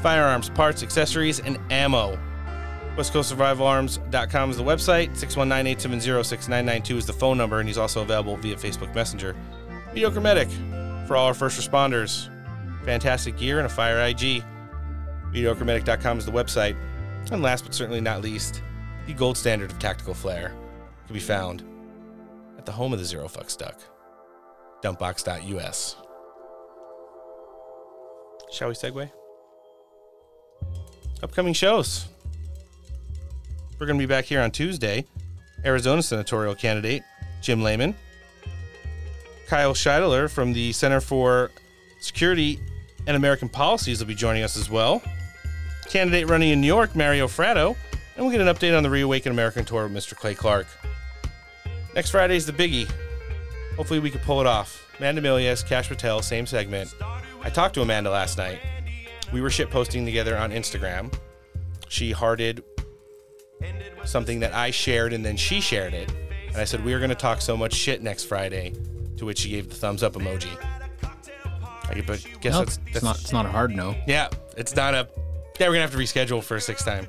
Firearms, 0.03 0.51
parts, 0.51 0.83
accessories, 0.83 1.41
and 1.41 1.59
ammo. 1.71 2.19
West 2.97 3.13
Coast 3.13 3.33
WestCoastSurvivalArms.com 3.33 4.51
is 4.51 4.57
the 4.57 4.65
website. 4.65 5.11
619-870-6992 5.11 6.97
is 6.97 7.07
the 7.07 7.13
phone 7.13 7.39
number, 7.39 7.61
and 7.61 7.69
he's 7.69 7.79
also 7.79 8.03
available 8.03 8.37
via 8.37 8.57
Facebook 8.57 8.93
Messenger. 8.95 9.37
Mediocre 9.95 10.21
Medic 10.21 10.49
for 11.07 11.17
all 11.17 11.27
our 11.27 11.35
first 11.35 11.61
responders. 11.61 12.29
Fantastic 12.85 13.37
gear 13.37 13.59
and 13.59 13.67
a 13.67 13.69
fire 13.69 14.01
IG. 14.05 14.43
MediocreMedic.com 15.33 16.19
is 16.19 16.27
the 16.27 16.33
website. 16.33 16.77
And 17.31 17.43
last 17.43 17.65
but 17.65 17.75
certainly 17.75 18.01
not 18.01 18.21
least, 18.21 18.63
the 19.07 19.15
gold 19.15 19.37
standard 19.37 19.71
of 19.71 19.79
tactical 19.79 20.15
flair 20.15 20.55
can 21.07 21.15
be 21.15 21.21
found 21.21 21.65
at 22.59 22.67
the 22.67 22.73
home 22.73 22.93
of 22.93 22.99
the 22.99 23.05
Zero 23.05 23.29
Fuck 23.29 23.49
Stuck, 23.49 23.81
dumpbox.us. 24.83 25.97
Shall 28.51 28.69
we 28.69 28.75
segue? 28.75 29.11
Upcoming 31.23 31.53
shows. 31.53 32.07
We're 33.79 33.87
going 33.87 33.99
to 33.99 34.03
be 34.03 34.09
back 34.09 34.25
here 34.25 34.41
on 34.41 34.51
Tuesday. 34.51 35.05
Arizona 35.65 36.03
senatorial 36.03 36.55
candidate 36.55 37.03
Jim 37.41 37.63
Lamon, 37.63 37.95
Kyle 39.47 39.75
Shideler 39.75 40.31
from 40.31 40.53
the 40.53 40.73
Center 40.73 41.01
for 41.01 41.51
Security 42.01 42.61
and 43.07 43.17
American 43.17 43.49
Policies 43.49 44.01
will 44.01 44.07
be 44.07 44.15
joining 44.15 44.43
us 44.43 44.57
as 44.57 44.71
well. 44.71 45.03
Candidate 45.89 46.29
running 46.29 46.51
in 46.51 46.61
New 46.61 46.67
York, 46.67 46.95
Mario 46.95 47.27
Fratto, 47.27 47.77
and 48.17 48.25
we'll 48.25 48.31
get 48.31 48.41
an 48.41 48.55
update 48.55 48.77
on 48.77 48.83
the 48.83 48.91
Reawaken 48.91 49.33
American 49.33 49.65
tour 49.65 49.85
with 49.89 49.93
Mr. 49.93 50.15
Clay 50.15 50.35
Clark. 50.35 50.67
Next 51.95 52.11
Friday 52.11 52.37
is 52.37 52.47
the 52.47 52.53
biggie. 52.53 52.91
Hopefully 53.77 54.01
we 54.01 54.11
can 54.11 54.21
pull 54.21 54.41
it 54.41 54.47
off. 54.47 54.85
Amanda 54.99 55.23
Milius, 55.23 55.67
Kash 55.67 55.89
Patel, 55.89 56.21
same 56.21 56.47
segment. 56.47 56.95
I 57.43 57.51
talked 57.51 57.75
to 57.75 57.83
Amanda 57.83 58.11
last 58.11 58.37
night. 58.37 58.61
We 59.33 59.41
were 59.41 59.51
shit 59.51 59.71
posting 59.71 60.05
together 60.05 60.37
on 60.37 60.51
Instagram. 60.51 61.13
She 61.89 62.13
hearted 62.13 62.63
something 64.05 64.41
that 64.41 64.55
I 64.55 64.71
shared 64.71 65.13
and 65.13 65.25
then 65.25 65.37
she 65.37 65.61
shared 65.61 65.95
it. 65.95 66.11
And 66.49 66.57
I 66.57 66.65
said, 66.65 66.85
We 66.85 66.95
are 66.95 66.99
going 66.99 67.11
to 67.11 67.15
talk 67.17 67.41
so 67.41 67.57
much 67.57 67.75
shit 67.75 68.03
next 68.03 68.25
Friday. 68.25 68.73
To 69.19 69.25
which 69.27 69.39
she 69.39 69.51
gave 69.51 69.69
the 69.69 69.75
thumbs 69.75 70.03
up 70.05 70.13
emoji. 70.13 70.49
I 71.91 72.03
but 72.07 72.25
guess 72.41 72.53
No, 72.53 72.61
that's, 72.61 72.79
it's 72.87 73.03
not- 73.03 73.21
it's 73.21 73.33
not 73.33 73.47
a 73.47 73.49
hard 73.49 73.75
no. 73.75 73.97
Yeah, 74.07 74.29
it's 74.57 74.77
not 74.77 74.95
a. 74.95 75.09
Yeah, 75.59 75.67
we're 75.67 75.73
gonna 75.73 75.81
have 75.81 75.91
to 75.91 75.97
reschedule 75.97 76.41
for 76.41 76.55
a 76.57 76.61
sixth 76.61 76.85
time. 76.85 77.09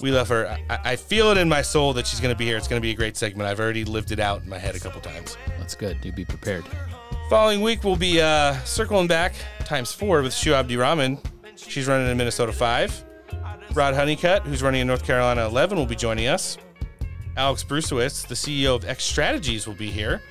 We 0.00 0.12
love 0.12 0.28
her. 0.28 0.46
I, 0.70 0.78
I 0.92 0.96
feel 0.96 1.32
it 1.32 1.38
in 1.38 1.48
my 1.48 1.62
soul 1.62 1.92
that 1.94 2.06
she's 2.06 2.20
gonna 2.20 2.36
be 2.36 2.44
here. 2.44 2.56
It's 2.56 2.68
gonna 2.68 2.80
be 2.80 2.90
a 2.92 2.94
great 2.94 3.16
segment. 3.16 3.48
I've 3.48 3.58
already 3.58 3.84
lived 3.84 4.12
it 4.12 4.20
out 4.20 4.42
in 4.44 4.48
my 4.48 4.58
head 4.58 4.76
a 4.76 4.78
couple 4.78 5.00
times. 5.00 5.36
That's 5.58 5.74
good. 5.74 6.00
Do 6.00 6.12
be 6.12 6.24
prepared. 6.24 6.64
Following 7.28 7.60
week, 7.60 7.82
we'll 7.82 7.96
be 7.96 8.20
uh, 8.20 8.54
circling 8.62 9.08
back 9.08 9.34
times 9.64 9.90
four 9.90 10.22
with 10.22 10.32
Shu 10.32 10.54
Abdirahman. 10.54 11.18
She's 11.56 11.88
running 11.88 12.08
in 12.08 12.16
Minnesota 12.16 12.52
5. 12.52 13.04
Rod 13.72 13.94
Honeycutt, 13.94 14.42
who's 14.44 14.62
running 14.62 14.82
in 14.82 14.86
North 14.86 15.04
Carolina 15.04 15.44
11, 15.44 15.76
will 15.76 15.86
be 15.86 15.96
joining 15.96 16.28
us. 16.28 16.56
Alex 17.36 17.64
Brusewitz, 17.64 18.22
the 18.22 18.36
CEO 18.36 18.76
of 18.76 18.84
X 18.84 19.02
Strategies, 19.02 19.66
will 19.66 19.74
be 19.74 19.90
here. 19.90 20.22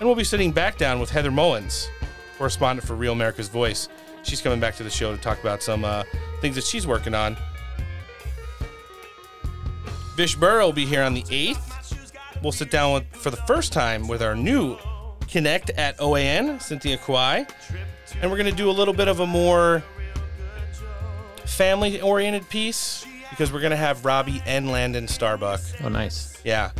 And 0.00 0.08
we'll 0.08 0.16
be 0.16 0.24
sitting 0.24 0.50
back 0.50 0.76
down 0.76 0.98
with 0.98 1.08
Heather 1.08 1.30
Mullins, 1.30 1.88
correspondent 2.36 2.84
for 2.84 2.96
Real 2.96 3.12
America's 3.12 3.48
Voice. 3.48 3.88
She's 4.24 4.42
coming 4.42 4.58
back 4.58 4.74
to 4.76 4.82
the 4.82 4.90
show 4.90 5.14
to 5.14 5.22
talk 5.22 5.38
about 5.38 5.62
some 5.62 5.84
uh, 5.84 6.02
things 6.40 6.56
that 6.56 6.64
she's 6.64 6.84
working 6.84 7.14
on. 7.14 7.36
Vish 10.16 10.34
Burra 10.34 10.64
will 10.64 10.72
be 10.72 10.84
here 10.84 11.04
on 11.04 11.14
the 11.14 11.22
8th. 11.22 12.02
We'll 12.42 12.50
sit 12.50 12.72
down 12.72 12.92
with, 12.94 13.04
for 13.14 13.30
the 13.30 13.36
first 13.36 13.72
time 13.72 14.08
with 14.08 14.20
our 14.20 14.34
new 14.34 14.76
Connect 15.30 15.70
at 15.70 15.96
OAN, 15.98 16.60
Cynthia 16.60 16.98
Kwai. 16.98 17.46
And 18.20 18.30
we're 18.30 18.36
going 18.36 18.50
to 18.50 18.56
do 18.56 18.68
a 18.68 18.72
little 18.72 18.94
bit 18.94 19.08
of 19.08 19.20
a 19.20 19.26
more 19.26 19.82
family 21.46 22.00
oriented 22.00 22.48
piece 22.48 23.06
because 23.30 23.52
we're 23.52 23.60
going 23.60 23.70
to 23.70 23.76
have 23.76 24.04
Robbie 24.04 24.42
and 24.44 24.70
Landon 24.70 25.06
Starbuck. 25.06 25.60
Oh, 25.82 25.88
nice. 25.88 26.40
Yeah. 26.44 26.70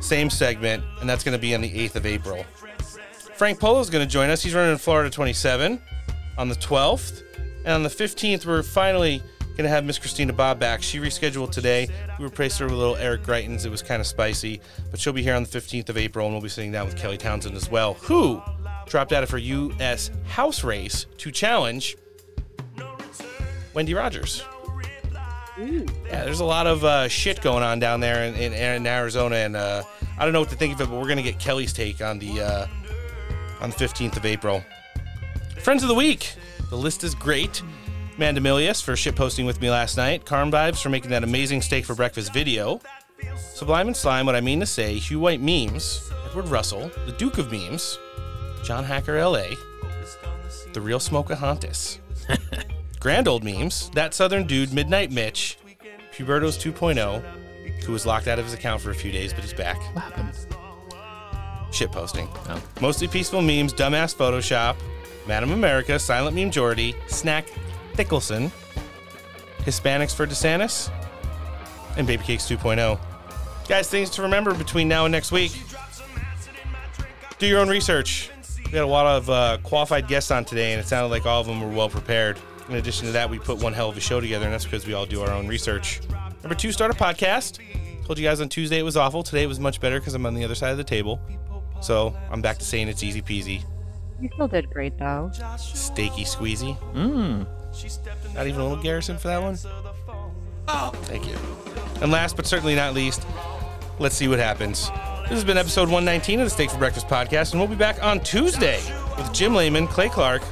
Same 0.00 0.28
segment, 0.28 0.84
and 1.00 1.08
that's 1.08 1.24
going 1.24 1.32
to 1.32 1.40
be 1.40 1.54
on 1.54 1.62
the 1.62 1.70
8th 1.70 1.96
of 1.96 2.04
April. 2.04 2.44
Frank 3.36 3.58
Polo 3.58 3.80
is 3.80 3.88
going 3.90 4.06
to 4.06 4.10
join 4.10 4.28
us. 4.30 4.42
He's 4.42 4.54
running 4.54 4.72
in 4.72 4.78
Florida 4.78 5.08
27 5.08 5.80
on 6.36 6.48
the 6.48 6.54
12th. 6.56 7.22
And 7.64 7.72
on 7.72 7.82
the 7.82 7.88
15th, 7.88 8.44
we're 8.44 8.62
finally 8.62 9.22
to 9.62 9.68
have 9.68 9.84
Miss 9.84 9.98
Christina 9.98 10.32
Bobb 10.32 10.58
back. 10.58 10.82
She 10.82 10.98
rescheduled 10.98 11.52
today. 11.52 11.88
We 12.18 12.24
replaced 12.24 12.58
her 12.58 12.64
with 12.64 12.74
little 12.74 12.96
Eric 12.96 13.22
Greitens. 13.22 13.64
It 13.64 13.70
was 13.70 13.82
kind 13.82 14.00
of 14.00 14.06
spicy, 14.06 14.60
but 14.90 14.98
she'll 14.98 15.12
be 15.12 15.22
here 15.22 15.34
on 15.34 15.44
the 15.44 15.48
15th 15.48 15.88
of 15.88 15.96
April, 15.96 16.26
and 16.26 16.34
we'll 16.34 16.42
be 16.42 16.48
sitting 16.48 16.72
down 16.72 16.86
with 16.86 16.96
Kelly 16.96 17.16
Townsend 17.16 17.56
as 17.56 17.70
well, 17.70 17.94
who 17.94 18.42
dropped 18.86 19.12
out 19.12 19.22
of 19.22 19.30
her 19.30 19.38
U.S. 19.38 20.10
house 20.26 20.64
race 20.64 21.06
to 21.18 21.30
challenge 21.30 21.96
Wendy 23.72 23.94
Rogers. 23.94 24.42
Yeah, 25.56 26.24
there's 26.24 26.40
a 26.40 26.44
lot 26.44 26.66
of 26.66 26.84
uh, 26.84 27.08
shit 27.08 27.40
going 27.40 27.62
on 27.62 27.78
down 27.78 28.00
there 28.00 28.24
in, 28.24 28.34
in, 28.34 28.52
in 28.52 28.86
Arizona, 28.86 29.36
and 29.36 29.54
uh, 29.54 29.84
I 30.18 30.24
don't 30.24 30.32
know 30.32 30.40
what 30.40 30.50
to 30.50 30.56
think 30.56 30.74
of 30.74 30.80
it, 30.80 30.90
but 30.90 31.00
we're 31.00 31.08
gonna 31.08 31.22
get 31.22 31.38
Kelly's 31.38 31.72
take 31.72 32.00
on 32.00 32.18
the 32.18 32.40
uh, 32.40 32.66
on 33.60 33.70
the 33.70 33.76
15th 33.76 34.16
of 34.16 34.26
April. 34.26 34.64
Friends 35.60 35.82
of 35.82 35.88
the 35.88 35.94
week, 35.94 36.34
the 36.70 36.76
list 36.76 37.04
is 37.04 37.14
great. 37.14 37.62
Amanda 38.16 38.40
Milius 38.40 38.80
for 38.80 38.94
shit 38.94 39.16
posting 39.16 39.44
with 39.44 39.60
me 39.60 39.70
last 39.70 39.96
night. 39.96 40.24
Carm 40.24 40.52
Vibes 40.52 40.80
for 40.80 40.88
making 40.88 41.10
that 41.10 41.24
amazing 41.24 41.60
steak 41.60 41.84
for 41.84 41.96
breakfast 41.96 42.32
video. 42.32 42.80
Sublime 43.54 43.88
and 43.88 43.96
Slime, 43.96 44.24
what 44.26 44.36
I 44.36 44.40
mean 44.40 44.60
to 44.60 44.66
say. 44.66 44.98
Hugh 44.98 45.18
White 45.18 45.40
Memes. 45.40 46.12
Edward 46.26 46.46
Russell, 46.48 46.92
the 47.06 47.12
Duke 47.12 47.38
of 47.38 47.50
Memes. 47.50 47.98
John 48.62 48.84
Hacker 48.84 49.20
LA. 49.20 49.46
The 50.72 50.80
Real 50.80 51.00
Smokahontas. 51.00 51.98
Grand 53.00 53.26
Old 53.26 53.42
Memes. 53.42 53.90
That 53.90 54.14
Southern 54.14 54.46
Dude, 54.46 54.72
Midnight 54.72 55.10
Mitch. 55.10 55.58
Puberto's 56.12 56.56
2.0, 56.56 57.20
who 57.82 57.92
was 57.92 58.06
locked 58.06 58.28
out 58.28 58.38
of 58.38 58.44
his 58.44 58.54
account 58.54 58.80
for 58.80 58.90
a 58.90 58.94
few 58.94 59.10
days, 59.10 59.34
but 59.34 59.42
he's 59.42 59.52
back. 59.52 59.76
What 59.92 60.04
happened? 60.04 60.32
Shit 61.72 61.90
posting. 61.90 62.28
Oh. 62.48 62.62
Mostly 62.80 63.08
peaceful 63.08 63.42
memes, 63.42 63.74
dumbass 63.74 64.14
Photoshop, 64.14 64.76
Madam 65.26 65.50
America, 65.50 65.98
Silent 65.98 66.36
Meme 66.36 66.52
Jordy, 66.52 66.94
Snack 67.08 67.48
Thickelson, 67.94 68.50
Hispanics 69.58 70.14
for 70.14 70.26
DeSantis, 70.26 70.90
and 71.96 72.06
Baby 72.06 72.22
Cakes 72.24 72.44
2.0. 72.48 72.98
Guys, 73.68 73.88
things 73.88 74.10
to 74.10 74.22
remember 74.22 74.52
between 74.54 74.88
now 74.88 75.04
and 75.06 75.12
next 75.12 75.32
week. 75.32 75.52
Do 77.38 77.46
your 77.46 77.60
own 77.60 77.68
research. 77.68 78.30
We 78.66 78.72
had 78.72 78.82
a 78.82 78.86
lot 78.86 79.06
of 79.06 79.30
uh, 79.30 79.58
qualified 79.62 80.08
guests 80.08 80.30
on 80.30 80.44
today, 80.44 80.72
and 80.72 80.80
it 80.80 80.86
sounded 80.86 81.08
like 81.08 81.26
all 81.26 81.40
of 81.40 81.46
them 81.46 81.60
were 81.60 81.74
well 81.74 81.88
prepared. 81.88 82.38
In 82.68 82.76
addition 82.76 83.06
to 83.06 83.12
that, 83.12 83.28
we 83.28 83.38
put 83.38 83.58
one 83.62 83.72
hell 83.72 83.88
of 83.88 83.96
a 83.96 84.00
show 84.00 84.20
together, 84.20 84.44
and 84.44 84.52
that's 84.52 84.64
because 84.64 84.86
we 84.86 84.94
all 84.94 85.06
do 85.06 85.20
our 85.22 85.30
own 85.30 85.46
research. 85.46 86.00
Number 86.42 86.54
two, 86.54 86.72
start 86.72 86.90
a 86.90 86.94
podcast. 86.94 87.58
Told 88.04 88.18
you 88.18 88.24
guys 88.24 88.40
on 88.40 88.48
Tuesday 88.48 88.78
it 88.78 88.82
was 88.82 88.96
awful. 88.96 89.22
Today 89.22 89.44
it 89.44 89.46
was 89.46 89.60
much 89.60 89.80
better 89.80 89.98
because 89.98 90.14
I'm 90.14 90.26
on 90.26 90.34
the 90.34 90.44
other 90.44 90.54
side 90.54 90.70
of 90.72 90.76
the 90.76 90.84
table. 90.84 91.20
So 91.80 92.14
I'm 92.30 92.42
back 92.42 92.58
to 92.58 92.64
saying 92.64 92.88
it's 92.88 93.02
easy 93.02 93.22
peasy. 93.22 93.62
You 94.20 94.28
still 94.34 94.48
did 94.48 94.68
great 94.70 94.98
though. 94.98 95.30
Steaky 95.56 96.22
squeezy. 96.26 96.76
Mmm. 96.94 97.46
Not 98.34 98.46
even 98.46 98.60
a 98.60 98.66
little 98.66 98.82
Garrison 98.82 99.18
for 99.18 99.28
that 99.28 99.42
one? 99.42 99.56
Oh, 100.68 100.90
thank 101.04 101.26
you. 101.26 101.36
And 102.02 102.10
last 102.10 102.36
but 102.36 102.46
certainly 102.46 102.74
not 102.74 102.94
least, 102.94 103.26
let's 103.98 104.14
see 104.14 104.28
what 104.28 104.38
happens. 104.38 104.90
This 105.22 105.30
has 105.32 105.44
been 105.44 105.58
episode 105.58 105.88
119 105.88 106.40
of 106.40 106.46
the 106.46 106.50
Steak 106.50 106.70
for 106.70 106.78
Breakfast 106.78 107.06
podcast, 107.08 107.52
and 107.52 107.60
we'll 107.60 107.68
be 107.68 107.74
back 107.74 108.02
on 108.02 108.20
Tuesday 108.20 108.80
with 109.16 109.32
Jim 109.32 109.54
Lamon, 109.54 109.86
Clay 109.86 110.08
Clark, 110.08 110.42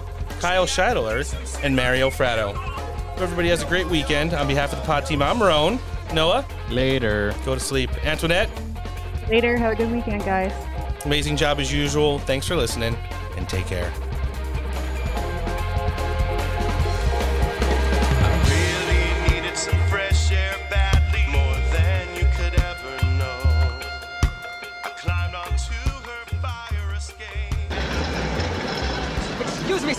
Kyle 0.40 0.66
Shideler, 0.66 1.22
and 1.62 1.74
Mario 1.76 2.10
Fratto. 2.10 2.54
Hope 2.54 3.20
everybody 3.20 3.48
has 3.48 3.62
a 3.62 3.66
great 3.66 3.86
weekend. 3.88 4.32
On 4.34 4.46
behalf 4.48 4.72
of 4.72 4.78
the 4.80 4.84
pod 4.86 5.04
team, 5.06 5.22
I'm 5.22 5.36
Marone. 5.38 5.78
Noah, 6.14 6.44
Later. 6.70 7.34
go 7.44 7.54
to 7.54 7.60
sleep. 7.60 7.90
Antoinette, 8.04 8.50
Later. 9.30 9.56
Have 9.56 9.72
a 9.72 9.76
good 9.76 9.90
weekend, 9.92 10.24
guys. 10.24 10.52
amazing 11.04 11.36
job 11.36 11.58
as 11.60 11.72
usual. 11.72 12.18
Thanks 12.20 12.46
for 12.46 12.56
listening, 12.56 12.96
and 13.36 13.48
take 13.48 13.66
care. 13.66 13.90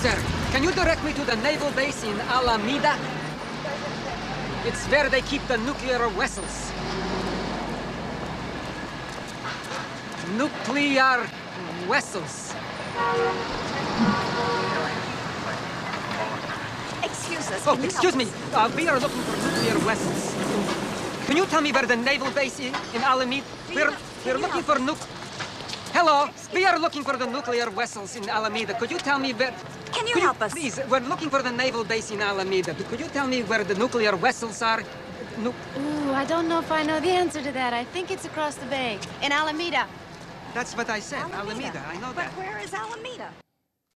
Sir. 0.03 0.19
Can 0.51 0.63
you 0.63 0.71
direct 0.73 1.01
me 1.05 1.13
to 1.13 1.23
the 1.23 1.37
naval 1.37 1.71
base 1.71 2.03
in 2.03 2.19
Alameda? 2.27 2.99
It's 4.67 4.83
where 4.91 5.07
they 5.07 5.21
keep 5.21 5.41
the 5.47 5.57
nuclear 5.57 6.09
vessels. 6.19 6.55
Nuclear 10.35 11.23
vessels. 11.87 12.51
Excuse 17.01 17.47
us. 17.55 17.63
Oh, 17.65 17.79
excuse 17.81 18.15
me. 18.17 18.27
Uh, 18.53 18.69
we 18.75 18.89
are 18.89 18.99
looking 18.99 19.23
for 19.23 19.37
nuclear 19.39 19.77
vessels. 19.87 20.21
Can 21.27 21.37
you 21.37 21.45
tell 21.45 21.61
me 21.61 21.71
where 21.71 21.87
the 21.87 21.95
naval 21.95 22.29
base 22.31 22.59
is 22.59 22.75
in 22.93 23.01
Alameda? 23.03 23.47
We're, 23.73 23.95
we're 24.25 24.37
looking 24.37 24.63
for 24.63 24.75
nuc. 24.75 24.99
Hello, 25.93 26.27
we 26.53 26.65
are 26.65 26.79
looking 26.79 27.03
for 27.03 27.15
the 27.17 27.25
nuclear 27.27 27.69
vessels 27.69 28.15
in 28.15 28.27
Alameda. 28.29 28.73
Could 28.73 28.91
you 28.91 28.97
tell 28.97 29.19
me 29.19 29.31
where? 29.33 29.53
Can 29.91 30.07
you 30.07 30.15
help 30.19 30.41
us? 30.41 30.51
Please, 30.51 30.79
we're 30.89 30.99
looking 31.07 31.29
for 31.29 31.41
the 31.43 31.51
naval 31.51 31.83
base 31.83 32.09
in 32.11 32.19
Alameda. 32.21 32.73
Could 32.89 32.99
you 32.99 33.07
tell 33.07 33.27
me 33.27 33.43
where 33.43 33.63
the 33.63 33.75
nuclear 33.75 34.15
vessels 34.15 34.61
are? 34.61 34.81
Nu- 35.37 35.53
Ooh, 35.79 36.11
I 36.13 36.25
don't 36.25 36.47
know 36.49 36.59
if 36.59 36.71
I 36.71 36.83
know 36.83 36.99
the 36.99 37.09
answer 37.11 37.41
to 37.43 37.51
that. 37.51 37.73
I 37.73 37.83
think 37.85 38.09
it's 38.11 38.25
across 38.25 38.55
the 38.55 38.65
bay 38.65 38.97
in 39.21 39.31
Alameda. 39.31 39.87
That's 40.53 40.75
what 40.75 40.89
I 40.89 40.99
said, 40.99 41.23
Alameda. 41.31 41.81
I 41.87 41.95
know 41.97 42.07
But 42.07 42.15
that. 42.15 42.35
But 42.35 42.45
where 42.45 42.59
is 42.59 42.73
Alameda? 42.73 43.29